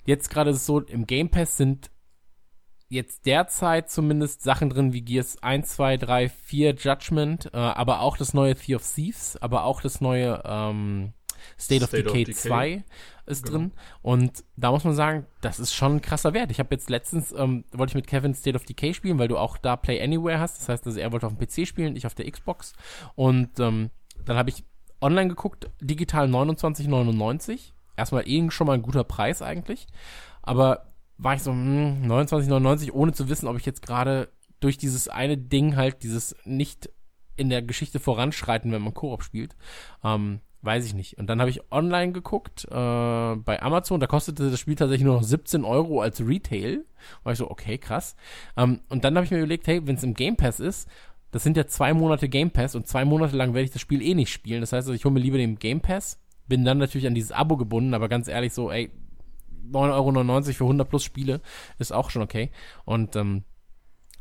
jetzt 0.05 0.29
gerade 0.29 0.49
ist 0.49 0.57
es 0.57 0.65
so, 0.65 0.79
im 0.79 1.05
Game 1.05 1.29
Pass 1.29 1.57
sind 1.57 1.91
jetzt 2.89 3.25
derzeit 3.25 3.89
zumindest 3.89 4.41
Sachen 4.41 4.69
drin 4.69 4.93
wie 4.93 5.01
Gears 5.01 5.41
1, 5.41 5.69
2, 5.75 5.97
3, 5.97 6.29
4 6.29 6.75
Judgment, 6.75 7.49
äh, 7.53 7.57
aber 7.57 8.01
auch 8.01 8.17
das 8.17 8.33
neue 8.33 8.55
Thief 8.55 8.77
of 8.77 8.93
Thieves, 8.93 9.37
aber 9.37 9.65
auch 9.65 9.81
das 9.81 10.01
neue 10.01 10.41
ähm, 10.45 11.13
State, 11.59 11.83
of 11.83 11.89
State 11.89 12.05
of 12.07 12.13
Decay 12.13 12.23
Decay. 12.25 12.47
2 12.49 12.83
ist 13.25 13.43
Genau. 13.45 13.57
drin. 13.57 13.71
Und 14.01 14.43
da 14.55 14.71
muss 14.71 14.83
man 14.83 14.93
sagen, 14.93 15.25
das 15.41 15.59
ist 15.59 15.73
schon 15.73 15.95
ein 15.95 16.01
krasser 16.01 16.33
Wert. 16.33 16.51
Ich 16.51 16.59
habe 16.59 16.73
jetzt 16.73 16.89
letztens, 16.89 17.31
ähm, 17.31 17.65
wollte 17.71 17.91
ich 17.91 17.95
mit 17.95 18.07
Kevin 18.07 18.33
State 18.33 18.55
of 18.55 18.65
Decay 18.65 18.93
spielen, 18.93 19.17
weil 19.17 19.27
du 19.27 19.37
auch 19.37 19.57
da 19.57 19.75
Play 19.75 20.01
Anywhere 20.01 20.39
hast. 20.39 20.59
Das 20.59 20.69
heißt, 20.69 20.85
also 20.85 20.99
er 20.99 21.11
wollte 21.11 21.25
auf 21.27 21.35
dem 21.35 21.45
PC 21.45 21.67
spielen, 21.67 21.95
ich 21.95 22.05
auf 22.05 22.15
der 22.15 22.29
Xbox. 22.29 22.73
Und 23.15 23.59
ähm, 23.59 23.89
dann 24.25 24.37
habe 24.37 24.49
ich 24.49 24.63
online 25.01 25.29
geguckt, 25.29 25.69
digital 25.81 26.27
29,99. 26.27 27.71
Erstmal 27.97 28.27
eh 28.27 28.49
schon 28.51 28.67
mal 28.67 28.73
ein 28.73 28.81
guter 28.81 29.03
Preis 29.03 29.41
eigentlich. 29.41 29.87
Aber 30.41 30.93
war 31.17 31.33
ich 31.33 31.43
so, 31.43 31.51
hm, 31.51 32.03
29,99, 32.05 32.91
ohne 32.91 33.13
zu 33.13 33.29
wissen, 33.29 33.47
ob 33.47 33.57
ich 33.57 33.65
jetzt 33.65 33.81
gerade 33.81 34.29
durch 34.59 34.77
dieses 34.77 35.07
eine 35.07 35.37
Ding 35.37 35.75
halt, 35.75 36.03
dieses 36.03 36.35
nicht 36.43 36.89
in 37.37 37.49
der 37.49 37.61
Geschichte 37.61 37.99
voranschreiten, 37.99 38.71
wenn 38.71 38.81
man 38.81 38.93
Koop 38.93 39.23
spielt, 39.23 39.55
ähm, 40.03 40.39
weiß 40.65 40.85
ich 40.85 40.93
nicht. 40.93 41.17
Und 41.17 41.27
dann 41.27 41.39
habe 41.39 41.49
ich 41.49 41.71
online 41.71 42.11
geguckt, 42.11 42.65
äh, 42.65 42.71
bei 42.71 43.61
Amazon, 43.61 43.99
da 43.99 44.07
kostete 44.07 44.49
das 44.49 44.59
Spiel 44.59 44.75
tatsächlich 44.75 45.05
nur 45.05 45.15
noch 45.15 45.23
17 45.23 45.63
Euro 45.63 46.01
als 46.01 46.25
Retail. 46.25 46.85
War 47.23 47.33
ich 47.33 47.39
so, 47.39 47.49
okay, 47.49 47.77
krass. 47.77 48.15
Ähm, 48.57 48.81
und 48.89 49.03
dann 49.03 49.15
habe 49.15 49.25
ich 49.25 49.31
mir 49.31 49.37
überlegt, 49.37 49.67
hey, 49.67 49.85
wenn 49.85 49.95
es 49.95 50.03
im 50.03 50.13
Game 50.13 50.35
Pass 50.35 50.59
ist, 50.59 50.89
das 51.31 51.43
sind 51.43 51.57
ja 51.57 51.67
zwei 51.67 51.93
Monate 51.93 52.29
Game 52.29 52.51
Pass 52.51 52.75
und 52.75 52.87
zwei 52.87 53.05
Monate 53.05 53.35
lang 53.35 53.53
werde 53.53 53.65
ich 53.65 53.71
das 53.71 53.81
Spiel 53.81 54.01
eh 54.01 54.15
nicht 54.15 54.31
spielen. 54.31 54.61
Das 54.61 54.73
heißt, 54.73 54.87
also, 54.87 54.93
ich 54.93 55.05
hole 55.05 55.13
mir 55.13 55.19
lieber 55.19 55.37
den 55.37 55.59
Game 55.59 55.81
Pass, 55.81 56.19
bin 56.47 56.65
dann 56.65 56.77
natürlich 56.77 57.07
an 57.07 57.15
dieses 57.15 57.31
Abo 57.31 57.57
gebunden, 57.57 57.93
aber 57.93 58.09
ganz 58.09 58.27
ehrlich 58.27 58.53
so, 58.53 58.71
ey, 58.71 58.91
9,99 59.71 59.87
Euro 59.93 60.53
für 60.53 60.63
100 60.63 60.89
plus 60.89 61.03
Spiele 61.03 61.41
ist 61.79 61.91
auch 61.91 62.09
schon 62.09 62.21
okay. 62.21 62.51
Und 62.85 63.15
ähm, 63.15 63.43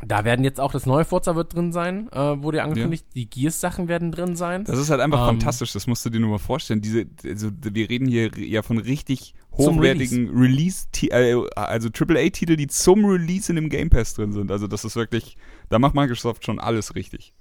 da 0.07 0.25
werden 0.25 0.45
jetzt 0.45 0.61
auch 0.61 0.73
das 0.73 0.87
neue 0.87 1.05
Forza 1.05 1.35
wird 1.37 1.55
drin 1.55 1.73
sein, 1.73 2.09
äh, 2.13 2.19
wurde 2.43 2.59
ja 2.59 2.65
angekündigt. 2.65 3.07
Die 3.15 3.29
Gears-Sachen 3.29 3.89
werden 3.89 4.13
drin 4.13 4.37
sein. 4.37 4.65
Das 4.65 4.79
ist 4.79 4.91
halt 4.91 5.01
einfach 5.01 5.21
Ähm, 5.21 5.27
fantastisch, 5.41 5.73
das 5.73 5.87
musst 5.87 6.05
du 6.05 6.11
dir 6.11 6.21
nur 6.21 6.31
mal 6.31 6.39
vorstellen. 6.39 6.81
Diese, 6.81 7.07
also 7.25 7.51
wir 7.63 7.89
reden 7.91 8.07
hier 8.07 8.31
ja 8.39 8.63
von 8.63 8.79
richtig 8.79 9.35
hochwertigen 9.53 10.31
Release, 10.37 10.87
äh, 11.11 11.35
also 11.55 11.89
AAA-Titel, 11.89 12.57
die 12.57 12.67
zum 12.67 13.05
Release 13.05 13.51
in 13.51 13.57
dem 13.57 13.69
Game 13.69 13.89
Pass 13.91 14.15
drin 14.15 14.33
sind. 14.33 14.51
Also 14.51 14.67
das 14.67 14.85
ist 14.85 14.97
wirklich, 14.97 15.37
da 15.69 15.79
macht 15.79 15.95
Microsoft 15.95 16.45
schon 16.45 16.59
alles 16.59 16.95
richtig. 16.95 17.33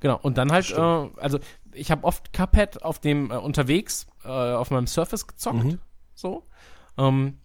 Genau, 0.00 0.18
und 0.20 0.38
dann 0.38 0.50
halt, 0.50 0.70
äh, 0.72 0.76
also 0.76 1.38
ich 1.72 1.90
habe 1.90 2.04
oft 2.04 2.32
Cuphead 2.32 2.82
auf 2.82 2.98
dem 2.98 3.30
äh, 3.30 3.36
unterwegs 3.36 4.06
äh, 4.24 4.28
auf 4.28 4.70
meinem 4.70 4.86
Surface 4.86 5.26
gezockt, 5.26 5.64
Mhm. 5.64 5.78
so. 6.14 6.44
Ähm, 6.98 7.38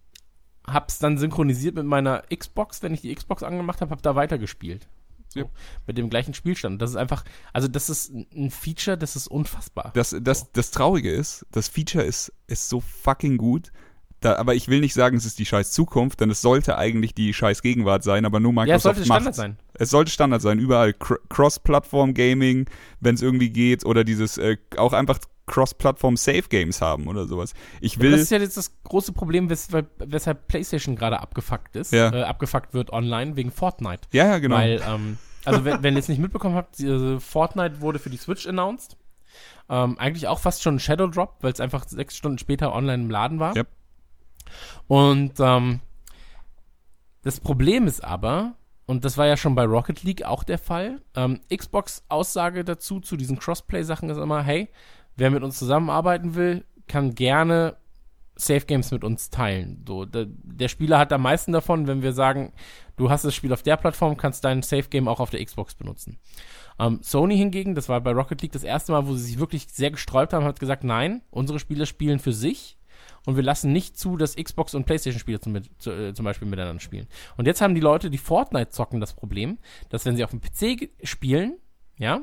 hab's 0.72 0.98
dann 0.98 1.18
synchronisiert 1.18 1.74
mit 1.74 1.86
meiner 1.86 2.22
Xbox, 2.34 2.82
wenn 2.82 2.94
ich 2.94 3.00
die 3.00 3.14
Xbox 3.14 3.42
angemacht 3.42 3.80
habe, 3.80 3.90
hab 3.90 4.02
da 4.02 4.14
weitergespielt. 4.14 4.88
So, 5.28 5.40
Ja. 5.40 5.46
Mit 5.86 5.98
dem 5.98 6.10
gleichen 6.10 6.34
Spielstand. 6.34 6.80
Das 6.80 6.90
ist 6.90 6.96
einfach, 6.96 7.24
also 7.52 7.68
das 7.68 7.90
ist 7.90 8.12
ein 8.12 8.50
Feature, 8.50 8.96
das 8.96 9.16
ist 9.16 9.28
unfassbar. 9.28 9.92
Das, 9.94 10.16
das, 10.20 10.52
das 10.52 10.70
Traurige 10.70 11.10
ist, 11.10 11.46
das 11.52 11.68
Feature 11.68 12.04
ist, 12.04 12.32
ist 12.46 12.68
so 12.68 12.80
fucking 12.80 13.36
gut. 13.36 13.72
Da, 14.20 14.34
aber 14.36 14.56
ich 14.56 14.66
will 14.66 14.80
nicht 14.80 14.94
sagen, 14.94 15.16
es 15.16 15.24
ist 15.24 15.38
die 15.38 15.46
scheiß 15.46 15.70
Zukunft, 15.70 16.20
denn 16.20 16.30
es 16.30 16.40
sollte 16.40 16.76
eigentlich 16.76 17.14
die 17.14 17.32
scheiß 17.32 17.62
Gegenwart 17.62 18.02
sein, 18.02 18.24
aber 18.24 18.40
nur 18.40 18.52
Microsoft 18.52 18.68
ja, 18.68 18.76
es 18.76 18.82
sollte 18.82 19.04
Standard 19.04 19.34
sein. 19.34 19.58
Es 19.74 19.90
sollte 19.90 20.10
Standard 20.10 20.42
sein, 20.42 20.58
überall 20.58 20.92
Cr 20.92 21.18
Cross-Plattform-Gaming, 21.28 22.68
wenn 22.98 23.14
es 23.14 23.22
irgendwie 23.22 23.50
geht, 23.50 23.86
oder 23.86 24.02
dieses 24.02 24.36
äh, 24.38 24.56
auch 24.76 24.92
einfach 24.92 25.20
Cross-Plattform-Safe-Games 25.48 26.80
haben 26.80 27.08
oder 27.08 27.26
sowas. 27.26 27.54
Ich 27.80 27.98
will, 27.98 28.12
Das 28.12 28.20
ist 28.20 28.30
ja 28.30 28.38
jetzt 28.38 28.56
das 28.56 28.70
große 28.84 29.12
Problem, 29.12 29.50
weshalb, 29.50 29.88
weshalb 29.98 30.46
PlayStation 30.46 30.94
gerade 30.94 31.18
abgefuckt 31.20 31.74
ist, 31.74 31.92
Ja. 31.92 32.12
äh, 32.12 32.22
abgefuckt 32.22 32.74
wird 32.74 32.92
online 32.92 33.34
wegen 33.36 33.50
Fortnite. 33.50 34.02
ja, 34.12 34.26
ja, 34.26 34.38
genau. 34.38 34.56
Weil, 34.56 34.80
ähm, 34.86 35.18
also 35.44 35.64
wenn, 35.64 35.82
wenn 35.82 35.94
ihr 35.94 36.00
es 36.00 36.08
nicht 36.08 36.20
mitbekommen 36.20 36.54
habt, 36.54 36.78
diese 36.78 37.18
Fortnite 37.20 37.80
wurde 37.80 37.98
für 37.98 38.10
die 38.10 38.16
Switch 38.18 38.46
announced. 38.46 38.96
Ähm, 39.70 39.98
eigentlich 39.98 40.28
auch 40.28 40.38
fast 40.38 40.62
schon 40.62 40.76
ein 40.76 40.80
Shadow 40.80 41.06
Drop, 41.08 41.36
weil 41.40 41.52
es 41.52 41.60
einfach 41.60 41.86
sechs 41.88 42.16
Stunden 42.16 42.38
später 42.38 42.74
online 42.74 43.02
im 43.04 43.10
Laden 43.10 43.38
war. 43.40 43.54
Yep. 43.56 43.68
Und 44.86 45.34
ähm, 45.40 45.80
das 47.22 47.40
Problem 47.40 47.86
ist 47.86 48.02
aber, 48.02 48.54
und 48.86 49.04
das 49.04 49.18
war 49.18 49.26
ja 49.26 49.36
schon 49.36 49.54
bei 49.54 49.64
Rocket 49.64 50.02
League 50.02 50.24
auch 50.24 50.44
der 50.44 50.58
Fall, 50.58 51.02
ähm, 51.14 51.40
Xbox 51.54 52.02
Aussage 52.08 52.64
dazu, 52.64 53.00
zu 53.00 53.16
diesen 53.16 53.38
Crossplay-Sachen 53.38 54.08
ist 54.08 54.16
immer, 54.16 54.42
hey, 54.42 54.68
wer 55.18 55.30
mit 55.30 55.42
uns 55.42 55.58
zusammenarbeiten 55.58 56.34
will, 56.34 56.64
kann 56.86 57.14
gerne 57.14 57.76
Safe 58.36 58.64
Games 58.64 58.92
mit 58.92 59.02
uns 59.02 59.30
teilen. 59.30 59.84
So, 59.86 60.04
der, 60.04 60.26
der 60.28 60.68
Spieler 60.68 60.98
hat 60.98 61.12
am 61.12 61.22
meisten 61.22 61.52
davon, 61.52 61.88
wenn 61.88 62.02
wir 62.02 62.12
sagen, 62.12 62.52
du 62.96 63.10
hast 63.10 63.24
das 63.24 63.34
Spiel 63.34 63.52
auf 63.52 63.62
der 63.62 63.76
Plattform, 63.76 64.16
kannst 64.16 64.44
dein 64.44 64.62
Safe 64.62 64.88
Game 64.88 65.08
auch 65.08 65.18
auf 65.18 65.30
der 65.30 65.44
Xbox 65.44 65.74
benutzen. 65.74 66.18
Ähm, 66.78 67.00
Sony 67.02 67.36
hingegen, 67.36 67.74
das 67.74 67.88
war 67.88 68.00
bei 68.00 68.12
Rocket 68.12 68.40
League 68.40 68.52
das 68.52 68.62
erste 68.62 68.92
Mal, 68.92 69.08
wo 69.08 69.14
sie 69.14 69.24
sich 69.24 69.38
wirklich 69.40 69.66
sehr 69.68 69.90
gesträubt 69.90 70.32
haben, 70.32 70.44
hat 70.44 70.60
gesagt, 70.60 70.84
nein, 70.84 71.22
unsere 71.30 71.58
Spieler 71.58 71.86
spielen 71.86 72.20
für 72.20 72.32
sich 72.32 72.78
und 73.26 73.34
wir 73.34 73.42
lassen 73.42 73.72
nicht 73.72 73.98
zu, 73.98 74.16
dass 74.16 74.36
Xbox 74.36 74.74
und 74.74 74.86
PlayStation-Spieler 74.86 75.40
zum, 75.40 75.60
zu, 75.78 75.90
äh, 75.90 76.14
zum 76.14 76.24
Beispiel 76.24 76.46
miteinander 76.46 76.80
spielen. 76.80 77.08
Und 77.36 77.46
jetzt 77.46 77.60
haben 77.60 77.74
die 77.74 77.80
Leute, 77.80 78.08
die 78.08 78.18
Fortnite 78.18 78.70
zocken, 78.70 79.00
das 79.00 79.14
Problem, 79.14 79.58
dass 79.88 80.04
wenn 80.06 80.16
sie 80.16 80.22
auf 80.22 80.30
dem 80.30 80.40
PC 80.40 80.90
spielen, 81.02 81.58
ja, 81.98 82.22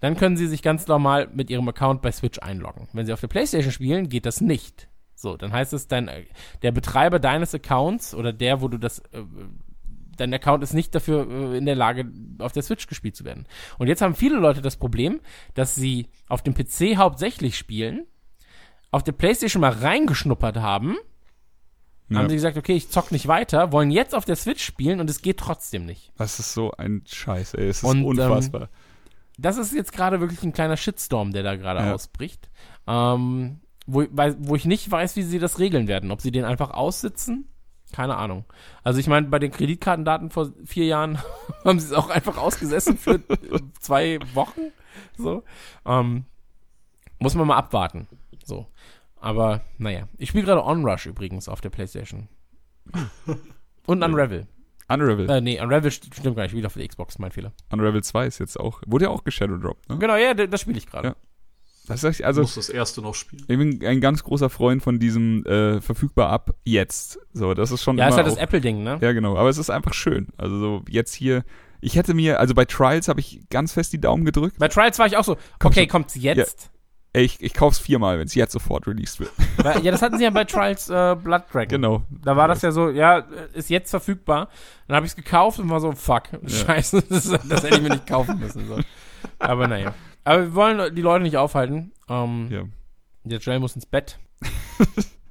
dann 0.00 0.16
können 0.16 0.36
sie 0.36 0.46
sich 0.46 0.62
ganz 0.62 0.86
normal 0.86 1.28
mit 1.34 1.50
ihrem 1.50 1.68
Account 1.68 2.00
bei 2.02 2.10
Switch 2.12 2.38
einloggen. 2.38 2.88
Wenn 2.92 3.06
sie 3.06 3.12
auf 3.12 3.20
der 3.20 3.28
PlayStation 3.28 3.72
spielen, 3.72 4.08
geht 4.08 4.24
das 4.26 4.40
nicht. 4.40 4.88
So, 5.14 5.36
dann 5.36 5.52
heißt 5.52 5.72
es, 5.72 5.88
dein, 5.88 6.08
äh, 6.08 6.24
der 6.62 6.72
Betreiber 6.72 7.18
deines 7.18 7.54
Accounts 7.54 8.14
oder 8.14 8.32
der, 8.32 8.60
wo 8.60 8.68
du 8.68 8.78
das, 8.78 8.98
äh, 9.12 9.22
dein 10.16 10.32
Account 10.32 10.62
ist 10.62 10.72
nicht 10.74 10.94
dafür 10.94 11.26
äh, 11.52 11.58
in 11.58 11.66
der 11.66 11.74
Lage, 11.74 12.10
auf 12.38 12.52
der 12.52 12.62
Switch 12.62 12.86
gespielt 12.86 13.16
zu 13.16 13.24
werden. 13.24 13.46
Und 13.78 13.88
jetzt 13.88 14.02
haben 14.02 14.14
viele 14.14 14.36
Leute 14.38 14.60
das 14.62 14.76
Problem, 14.76 15.20
dass 15.54 15.74
sie 15.74 16.08
auf 16.28 16.42
dem 16.42 16.54
PC 16.54 16.96
hauptsächlich 16.96 17.56
spielen, 17.58 18.06
auf 18.90 19.02
der 19.04 19.12
PlayStation 19.12 19.60
mal 19.60 19.72
reingeschnuppert 19.72 20.56
haben, 20.58 20.96
Ja. 22.08 22.18
haben 22.18 22.28
sie 22.28 22.36
gesagt, 22.36 22.56
okay, 22.56 22.74
ich 22.76 22.88
zock 22.90 23.10
nicht 23.10 23.26
weiter, 23.26 23.72
wollen 23.72 23.90
jetzt 23.90 24.14
auf 24.14 24.24
der 24.24 24.36
Switch 24.36 24.64
spielen 24.64 25.00
und 25.00 25.10
es 25.10 25.22
geht 25.22 25.38
trotzdem 25.38 25.84
nicht. 25.86 26.12
das 26.16 26.38
ist 26.38 26.52
so 26.54 26.72
ein 26.72 27.02
Scheiß, 27.06 27.54
ey. 27.54 27.68
Es 27.68 27.78
ist 27.78 27.84
Und, 27.84 27.98
ähm, 28.00 28.04
unfassbar. 28.06 28.68
Das 29.38 29.56
ist 29.58 29.72
jetzt 29.74 29.92
gerade 29.92 30.20
wirklich 30.20 30.42
ein 30.42 30.52
kleiner 30.52 30.76
Shitstorm, 30.76 31.32
der 31.32 31.42
da 31.42 31.56
gerade 31.56 31.80
Ja. 31.80 31.94
ausbricht. 31.94 32.48
Ähm, 32.86 33.60
wo, 33.86 34.04
wo 34.38 34.56
ich 34.56 34.64
nicht 34.64 34.90
weiß, 34.90 35.16
wie 35.16 35.22
sie 35.22 35.38
das 35.38 35.58
regeln 35.58 35.88
werden. 35.88 36.10
Ob 36.10 36.20
sie 36.20 36.30
den 36.30 36.44
einfach 36.44 36.70
aussitzen? 36.70 37.48
Keine 37.92 38.16
Ahnung. 38.16 38.44
Also 38.82 38.98
ich 38.98 39.06
meine, 39.06 39.28
bei 39.28 39.38
den 39.38 39.52
Kreditkartendaten 39.52 40.30
vor 40.30 40.50
vier 40.64 40.86
Jahren 40.86 41.18
haben 41.64 41.78
sie 41.78 41.86
es 41.86 41.92
auch 41.92 42.08
einfach 42.10 42.36
ausgesessen 42.36 42.98
für 42.98 43.20
zwei 43.80 44.18
Wochen. 44.34 44.72
So. 45.16 45.44
Ähm, 45.84 46.24
muss 47.18 47.34
man 47.34 47.46
mal 47.46 47.56
abwarten. 47.56 48.08
So. 48.44 48.66
Aber 49.20 49.60
naja. 49.78 50.08
Ich 50.18 50.30
spiele 50.30 50.44
gerade 50.44 50.64
Onrush 50.64 51.06
übrigens 51.06 51.48
auf 51.48 51.60
der 51.60 51.70
Playstation. 51.70 52.28
Und 53.86 54.02
Unravel. 54.02 54.46
Unravel. 54.88 55.28
Äh, 55.28 55.40
nee, 55.40 55.60
Unravel 55.60 55.90
st- 55.90 56.14
stimmt 56.14 56.36
gar 56.36 56.42
nicht. 56.42 56.46
Ich 56.46 56.50
spiele 56.52 56.66
auf 56.66 56.74
der 56.74 56.86
Xbox, 56.86 57.18
mein 57.18 57.30
Fehler. 57.32 57.52
Unravel 57.72 58.02
2 58.02 58.26
ist 58.26 58.38
jetzt 58.38 58.58
auch, 58.58 58.82
wurde 58.86 59.06
ja 59.06 59.10
auch 59.10 59.24
geshadowdropped, 59.24 59.88
ne? 59.88 59.98
Genau, 59.98 60.16
ja, 60.16 60.34
das 60.34 60.60
spiele 60.60 60.78
ich 60.78 60.86
gerade. 60.86 61.08
Ja. 61.08 61.96
Sag 61.96 62.10
ich? 62.12 62.26
Also, 62.26 62.42
muss 62.42 62.56
das 62.56 62.68
erste 62.68 63.00
noch 63.00 63.14
spielen. 63.14 63.44
ich 63.46 63.58
bin 63.58 63.84
ein 63.86 64.00
ganz 64.00 64.24
großer 64.24 64.50
Freund 64.50 64.82
von 64.82 64.98
diesem 64.98 65.44
äh, 65.46 65.80
verfügbar 65.80 66.30
ab 66.30 66.54
jetzt. 66.64 67.18
So, 67.32 67.54
das 67.54 67.70
ist 67.70 67.84
schon 67.84 67.96
Ja, 67.98 68.08
ist 68.08 68.16
halt 68.16 68.26
das 68.26 68.36
auch- 68.36 68.40
Apple-Ding, 68.42 68.82
ne? 68.82 68.98
Ja, 69.00 69.12
genau. 69.12 69.36
Aber 69.36 69.48
es 69.48 69.58
ist 69.58 69.70
einfach 69.70 69.94
schön. 69.94 70.28
Also 70.36 70.58
so 70.58 70.84
jetzt 70.88 71.14
hier. 71.14 71.44
Ich 71.80 71.94
hätte 71.94 72.14
mir, 72.14 72.40
also 72.40 72.54
bei 72.54 72.64
Trials 72.64 73.06
habe 73.06 73.20
ich 73.20 73.40
ganz 73.50 73.72
fest 73.72 73.92
die 73.92 74.00
Daumen 74.00 74.24
gedrückt. 74.24 74.58
Bei 74.58 74.66
Trials 74.66 74.98
war 74.98 75.06
ich 75.06 75.16
auch 75.16 75.22
so, 75.24 75.36
Komm 75.60 75.70
okay, 75.70 75.86
kommt's 75.86 76.16
jetzt? 76.16 76.64
Ey, 76.64 76.75
ich, 77.20 77.40
ich 77.42 77.54
kauf's 77.54 77.78
viermal, 77.78 78.18
wenn 78.18 78.26
es 78.26 78.34
jetzt 78.34 78.52
sofort 78.52 78.86
released 78.86 79.20
wird. 79.20 79.30
Ja, 79.82 79.90
das 79.90 80.02
hatten 80.02 80.18
sie 80.18 80.24
ja 80.24 80.30
bei 80.30 80.44
Trials 80.44 80.88
äh, 80.88 81.16
Blood 81.20 81.42
Dragon. 81.52 81.68
genau. 81.68 82.02
Da 82.10 82.36
war 82.36 82.46
das 82.48 82.62
ja 82.62 82.70
so, 82.70 82.90
ja, 82.90 83.18
ist 83.52 83.68
jetzt 83.70 83.90
verfügbar. 83.90 84.48
Dann 84.86 84.96
habe 84.96 85.06
ich 85.06 85.12
es 85.12 85.16
gekauft 85.16 85.58
und 85.58 85.68
war 85.70 85.80
so, 85.80 85.92
fuck, 85.92 86.24
scheiße, 86.46 87.02
das, 87.08 87.24
das 87.48 87.62
hätte 87.64 87.76
ich 87.76 87.82
mir 87.82 87.90
nicht 87.90 88.06
kaufen 88.06 88.38
müssen. 88.38 88.66
So. 88.68 88.78
Aber 89.38 89.66
naja. 89.66 89.94
Aber 90.24 90.42
wir 90.42 90.54
wollen 90.54 90.94
die 90.94 91.02
Leute 91.02 91.22
nicht 91.24 91.36
aufhalten. 91.36 91.92
Ähm, 92.08 92.48
Ja. 92.50 92.62
Der 93.24 93.38
Joel 93.38 93.58
muss 93.58 93.74
ins 93.74 93.86
Bett. 93.86 94.18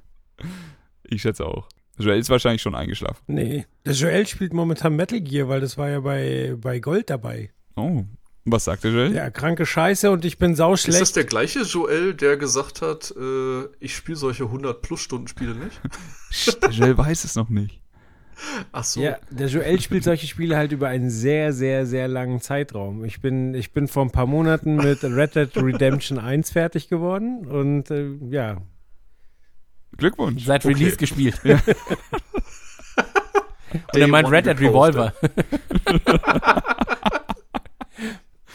Ich 1.08 1.22
schätze 1.22 1.46
auch. 1.46 1.68
Joel 1.98 2.18
ist 2.18 2.30
wahrscheinlich 2.30 2.60
schon 2.62 2.74
eingeschlafen. 2.74 3.22
Nee. 3.26 3.64
Der 3.84 3.92
Joel 3.94 4.26
spielt 4.26 4.52
momentan 4.52 4.96
Metal 4.96 5.20
Gear, 5.20 5.48
weil 5.48 5.60
das 5.60 5.78
war 5.78 5.88
ja 5.88 6.00
bei, 6.00 6.54
bei 6.58 6.78
Gold 6.80 7.08
dabei. 7.10 7.50
Oh. 7.76 8.02
Was 8.48 8.64
sagt 8.64 8.84
der 8.84 8.92
Joel? 8.92 9.12
Ja, 9.14 9.28
kranke 9.30 9.66
Scheiße 9.66 10.08
und 10.10 10.24
ich 10.24 10.38
bin 10.38 10.52
Ist 10.52 10.58
das 10.60 10.66
sauschlecht. 10.66 11.16
der 11.16 11.24
gleiche 11.24 11.62
Joel, 11.62 12.14
der 12.14 12.36
gesagt 12.36 12.80
hat, 12.80 13.12
äh, 13.18 13.64
ich 13.80 13.96
spiele 13.96 14.16
solche 14.16 14.44
100-Plus-Stunden-Spiele 14.44 15.54
nicht? 15.56 15.80
Der 16.62 16.70
Joel 16.70 16.96
weiß 16.96 17.24
es 17.24 17.34
noch 17.34 17.48
nicht. 17.48 17.82
Ach 18.70 18.84
so. 18.84 19.00
Ja, 19.00 19.16
der 19.30 19.48
Joel 19.48 19.80
spielt 19.80 20.04
solche 20.04 20.26
Spiele 20.28 20.56
halt 20.56 20.70
über 20.70 20.86
einen 20.88 21.10
sehr, 21.10 21.52
sehr, 21.52 21.86
sehr 21.86 22.06
langen 22.06 22.40
Zeitraum. 22.40 23.04
Ich 23.04 23.20
bin, 23.20 23.54
ich 23.54 23.72
bin 23.72 23.88
vor 23.88 24.04
ein 24.04 24.10
paar 24.12 24.26
Monaten 24.26 24.76
mit 24.76 25.02
Red 25.02 25.34
Dead 25.34 25.50
Redemption 25.56 26.18
1 26.18 26.50
fertig 26.52 26.88
geworden 26.88 27.46
und 27.46 27.90
äh, 27.90 28.10
ja, 28.30 28.58
Glückwunsch. 29.96 30.44
Seit 30.44 30.64
Okay. 30.64 30.74
Release 30.74 30.96
gespielt. 30.98 31.40
Und 33.92 34.00
er 34.00 34.08
meint 34.08 34.30
Red 34.30 34.46
Dead 34.46 34.58
Revolver. 34.60 35.12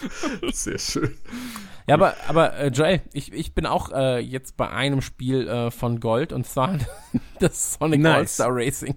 Sehr 0.51 0.79
schön. 0.79 1.17
Ja, 1.87 1.95
aber, 1.95 2.15
aber 2.27 2.57
äh, 2.57 2.67
Joel, 2.67 3.01
ich, 3.13 3.33
ich 3.33 3.53
bin 3.53 3.65
auch 3.65 3.91
äh, 3.91 4.19
jetzt 4.19 4.57
bei 4.57 4.69
einem 4.69 5.01
Spiel 5.01 5.47
äh, 5.47 5.71
von 5.71 5.99
Gold 5.99 6.31
und 6.33 6.45
zwar 6.45 6.77
das 7.39 7.73
Sonic 7.73 8.01
Nice. 8.01 8.39
All-Star 8.39 8.49
Racing. 8.51 8.95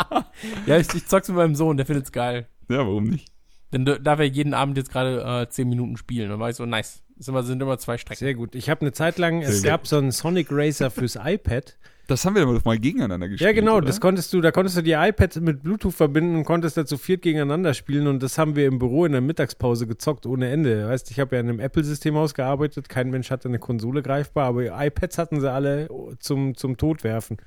ja, 0.66 0.78
ich, 0.78 0.94
ich 0.94 1.06
zock's 1.06 1.28
mit 1.28 1.36
meinem 1.36 1.54
Sohn, 1.54 1.76
der 1.76 1.86
findet's 1.86 2.12
geil. 2.12 2.48
Ja, 2.68 2.78
warum 2.78 3.04
nicht? 3.04 3.32
Denn 3.72 3.84
da 3.84 3.98
darf 3.98 4.20
er 4.20 4.26
jeden 4.26 4.54
Abend 4.54 4.76
jetzt 4.76 4.90
gerade 4.90 5.42
äh, 5.42 5.48
10 5.48 5.68
Minuten 5.68 5.96
spielen. 5.96 6.30
Dann 6.30 6.38
war 6.38 6.50
ich 6.50 6.56
so, 6.56 6.64
nice. 6.66 7.02
Ist 7.18 7.28
immer, 7.28 7.42
sind 7.42 7.62
immer 7.62 7.78
zwei 7.78 7.98
Strecken. 7.98 8.18
sehr 8.18 8.34
gut. 8.34 8.54
Ich 8.54 8.68
habe 8.68 8.82
eine 8.82 8.92
Zeit 8.92 9.18
lang, 9.18 9.42
es 9.42 9.62
gab 9.62 9.86
so 9.86 9.96
einen 9.96 10.12
Sonic 10.12 10.48
Racer 10.50 10.90
fürs 10.90 11.16
iPad. 11.16 11.76
Das 12.08 12.24
haben 12.24 12.36
wir 12.36 12.44
doch 12.46 12.64
mal 12.64 12.78
gegeneinander 12.78 13.28
gespielt. 13.28 13.48
Ja, 13.48 13.52
genau, 13.52 13.78
oder? 13.78 13.86
das 13.86 14.00
konntest 14.00 14.32
du, 14.32 14.40
da 14.40 14.52
konntest 14.52 14.76
du 14.76 14.82
die 14.82 14.92
iPads 14.92 15.40
mit 15.40 15.62
Bluetooth 15.64 15.92
verbinden 15.94 16.36
und 16.36 16.44
konntest 16.44 16.76
da 16.76 16.86
zu 16.86 16.98
viert 16.98 17.22
gegeneinander 17.22 17.74
spielen 17.74 18.06
und 18.06 18.22
das 18.22 18.38
haben 18.38 18.54
wir 18.54 18.66
im 18.66 18.78
Büro 18.78 19.04
in 19.06 19.12
der 19.12 19.20
Mittagspause 19.20 19.88
gezockt 19.88 20.24
ohne 20.24 20.48
Ende. 20.50 20.88
Weißt, 20.88 21.10
ich 21.10 21.18
habe 21.18 21.34
ja 21.34 21.40
in 21.40 21.48
einem 21.48 21.58
Apple-Systemhaus 21.58 22.34
gearbeitet, 22.34 22.88
kein 22.88 23.10
Mensch 23.10 23.30
hatte 23.32 23.48
eine 23.48 23.58
Konsole 23.58 24.02
greifbar, 24.02 24.46
aber 24.46 24.62
iPads 24.86 25.18
hatten 25.18 25.40
sie 25.40 25.50
alle 25.50 25.88
zum, 26.20 26.54
zum 26.56 26.76
Totwerfen. 26.76 27.38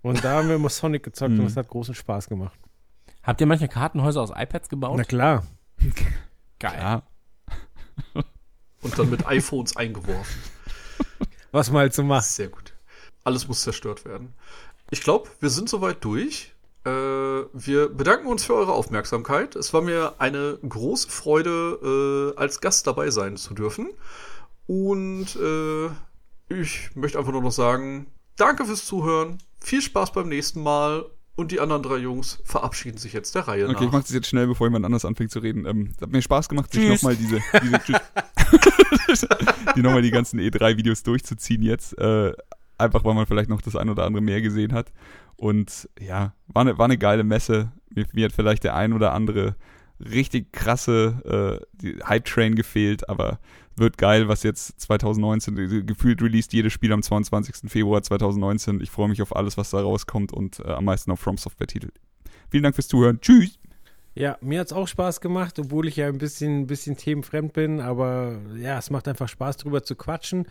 Und 0.00 0.24
da 0.24 0.36
haben 0.38 0.48
wir 0.48 0.54
immer 0.56 0.70
Sonic 0.70 1.02
gezockt 1.02 1.32
und 1.32 1.38
Mhm. 1.38 1.44
das 1.44 1.56
hat 1.56 1.68
großen 1.68 1.94
Spaß 1.94 2.28
gemacht. 2.28 2.58
Habt 3.22 3.40
ihr 3.42 3.46
manche 3.46 3.68
Kartenhäuser 3.68 4.22
aus 4.22 4.30
iPads 4.34 4.70
gebaut? 4.70 4.94
Na 4.96 5.04
klar. 5.04 5.44
Geil. 6.58 6.78
Ja. 6.78 7.02
Und 8.80 8.98
dann 8.98 9.10
mit 9.10 9.26
iPhones 9.26 9.76
eingeworfen. 9.76 10.40
Was 11.50 11.70
mal 11.70 11.90
zu 11.92 12.04
machen. 12.04 12.24
Sehr 12.24 12.48
gut. 12.48 12.67
Alles 13.28 13.46
muss 13.46 13.60
zerstört 13.60 14.06
werden. 14.06 14.32
Ich 14.90 15.02
glaube, 15.02 15.28
wir 15.38 15.50
sind 15.50 15.68
soweit 15.68 16.02
durch. 16.02 16.54
Äh, 16.86 16.90
wir 16.90 17.90
bedanken 17.90 18.26
uns 18.26 18.42
für 18.42 18.54
eure 18.54 18.72
Aufmerksamkeit. 18.72 19.54
Es 19.54 19.74
war 19.74 19.82
mir 19.82 20.14
eine 20.16 20.58
große 20.66 21.10
Freude, 21.10 22.32
äh, 22.34 22.40
als 22.40 22.62
Gast 22.62 22.86
dabei 22.86 23.10
sein 23.10 23.36
zu 23.36 23.52
dürfen. 23.52 23.90
Und 24.66 25.36
äh, 25.36 25.90
ich 26.48 26.88
möchte 26.94 27.18
einfach 27.18 27.32
nur 27.32 27.42
noch 27.42 27.52
sagen, 27.52 28.06
danke 28.36 28.64
fürs 28.64 28.86
Zuhören. 28.86 29.36
Viel 29.60 29.82
Spaß 29.82 30.12
beim 30.12 30.30
nächsten 30.30 30.62
Mal. 30.62 31.04
Und 31.36 31.52
die 31.52 31.60
anderen 31.60 31.82
drei 31.82 31.98
Jungs 31.98 32.38
verabschieden 32.44 32.96
sich 32.96 33.12
jetzt 33.12 33.34
der 33.34 33.46
Reihe 33.46 33.66
Okay, 33.66 33.74
ich 33.74 33.80
nach. 33.88 33.92
mach 33.92 34.00
das 34.00 34.12
jetzt 34.12 34.26
schnell, 34.26 34.46
bevor 34.46 34.68
jemand 34.68 34.86
anders 34.86 35.04
anfängt 35.04 35.32
zu 35.32 35.40
reden. 35.40 35.66
Ähm, 35.66 35.92
hat 36.00 36.10
mir 36.10 36.22
Spaß 36.22 36.48
gemacht, 36.48 36.72
sich 36.72 36.88
nochmal 36.88 37.14
diese, 37.14 37.42
diese 37.62 37.78
die 39.76 39.82
nochmal 39.82 40.02
die 40.02 40.10
ganzen 40.10 40.40
E3-Videos 40.40 41.02
durchzuziehen 41.02 41.62
jetzt. 41.62 41.96
Äh, 41.98 42.32
einfach, 42.78 43.04
weil 43.04 43.14
man 43.14 43.26
vielleicht 43.26 43.50
noch 43.50 43.60
das 43.60 43.76
ein 43.76 43.90
oder 43.90 44.04
andere 44.04 44.22
mehr 44.22 44.40
gesehen 44.40 44.72
hat. 44.72 44.92
Und 45.36 45.88
ja, 46.00 46.34
war 46.46 46.62
eine, 46.62 46.78
war 46.78 46.86
eine 46.86 46.98
geile 46.98 47.24
Messe. 47.24 47.72
Mir, 47.94 48.06
mir 48.12 48.24
hat 48.26 48.32
vielleicht 48.32 48.64
der 48.64 48.74
ein 48.74 48.92
oder 48.92 49.12
andere 49.12 49.56
richtig 50.00 50.52
krasse 50.52 51.60
äh, 51.82 52.04
Hype-Train 52.04 52.54
gefehlt, 52.54 53.08
aber 53.08 53.40
wird 53.76 53.98
geil, 53.98 54.28
was 54.28 54.42
jetzt 54.42 54.80
2019, 54.80 55.58
äh, 55.58 55.82
gefühlt 55.82 56.22
released 56.22 56.52
jedes 56.52 56.72
Spiel 56.72 56.92
am 56.92 57.02
22. 57.02 57.70
Februar 57.70 58.02
2019. 58.02 58.80
Ich 58.80 58.90
freue 58.90 59.08
mich 59.08 59.22
auf 59.22 59.34
alles, 59.34 59.56
was 59.56 59.70
da 59.70 59.80
rauskommt 59.80 60.32
und 60.32 60.60
äh, 60.60 60.72
am 60.72 60.84
meisten 60.84 61.10
auf 61.10 61.20
From 61.20 61.36
Software-Titel. 61.36 61.90
Vielen 62.50 62.62
Dank 62.62 62.74
fürs 62.74 62.88
Zuhören. 62.88 63.20
Tschüss! 63.20 63.58
Ja, 64.18 64.36
mir 64.40 64.58
hat's 64.58 64.72
auch 64.72 64.88
Spaß 64.88 65.20
gemacht, 65.20 65.60
obwohl 65.60 65.86
ich 65.86 65.94
ja 65.94 66.08
ein 66.08 66.18
bisschen, 66.18 66.62
ein 66.62 66.66
bisschen 66.66 66.96
themenfremd 66.96 67.52
bin, 67.52 67.80
aber 67.80 68.40
ja, 68.56 68.76
es 68.76 68.90
macht 68.90 69.06
einfach 69.06 69.28
Spaß, 69.28 69.58
drüber 69.58 69.84
zu 69.84 69.94
quatschen. 69.94 70.46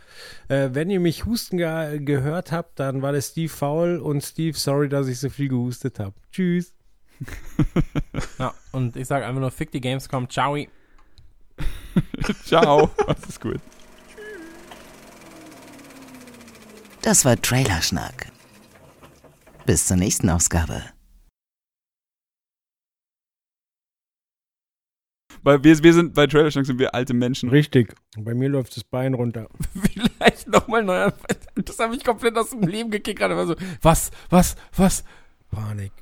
Äh, 0.48 0.70
wenn 0.72 0.88
ihr 0.88 1.00
mich 1.00 1.26
husten 1.26 1.58
ge 1.58 1.98
gehört 2.00 2.50
habt, 2.50 2.80
dann 2.80 3.02
war 3.02 3.12
das 3.12 3.28
Steve 3.28 3.50
faul 3.50 3.98
und 3.98 4.22
Steve, 4.22 4.56
sorry, 4.56 4.88
dass 4.88 5.06
ich 5.06 5.20
so 5.20 5.28
viel 5.28 5.48
gehustet 5.48 5.98
habe. 5.98 6.14
Tschüss. 6.32 6.72
Ja, 8.38 8.54
und 8.70 8.96
ich 8.96 9.08
sage 9.08 9.26
einfach 9.26 9.40
nur, 9.40 9.50
fick 9.50 9.72
die 9.72 9.80
Gamescom, 9.80 10.30
ciao. 10.30 10.56
Ciao. 12.44 12.88
Das 13.06 13.28
ist 13.28 13.40
gut. 13.40 13.60
Das 17.02 17.24
war 17.24 17.40
Trailerschnack. 17.40 18.30
Bis 19.66 19.86
zur 19.86 19.96
nächsten 19.96 20.30
Ausgabe. 20.30 20.84
Weil 25.48 25.64
wir, 25.64 25.82
wir 25.82 25.94
sind 25.94 26.12
bei 26.12 26.26
Trailer 26.26 26.50
Schnack 26.50 26.66
sind 26.66 26.78
wir 26.78 26.94
alte 26.94 27.14
Menschen. 27.14 27.48
Richtig. 27.48 27.94
Bei 28.18 28.34
mir 28.34 28.50
läuft 28.50 28.76
das 28.76 28.84
Bein 28.84 29.14
runter. 29.14 29.48
Vielleicht 30.18 30.46
nochmal 30.46 30.84
neu. 30.84 31.10
Das 31.54 31.78
habe 31.78 31.96
ich 31.96 32.04
komplett 32.04 32.36
aus 32.36 32.50
dem 32.50 32.60
Leben 32.68 32.90
gekickt 32.90 33.18
gerade. 33.18 33.34
War 33.34 33.46
so, 33.46 33.54
was, 33.80 34.10
was, 34.28 34.56
was? 34.76 35.04
Panik. 35.50 35.92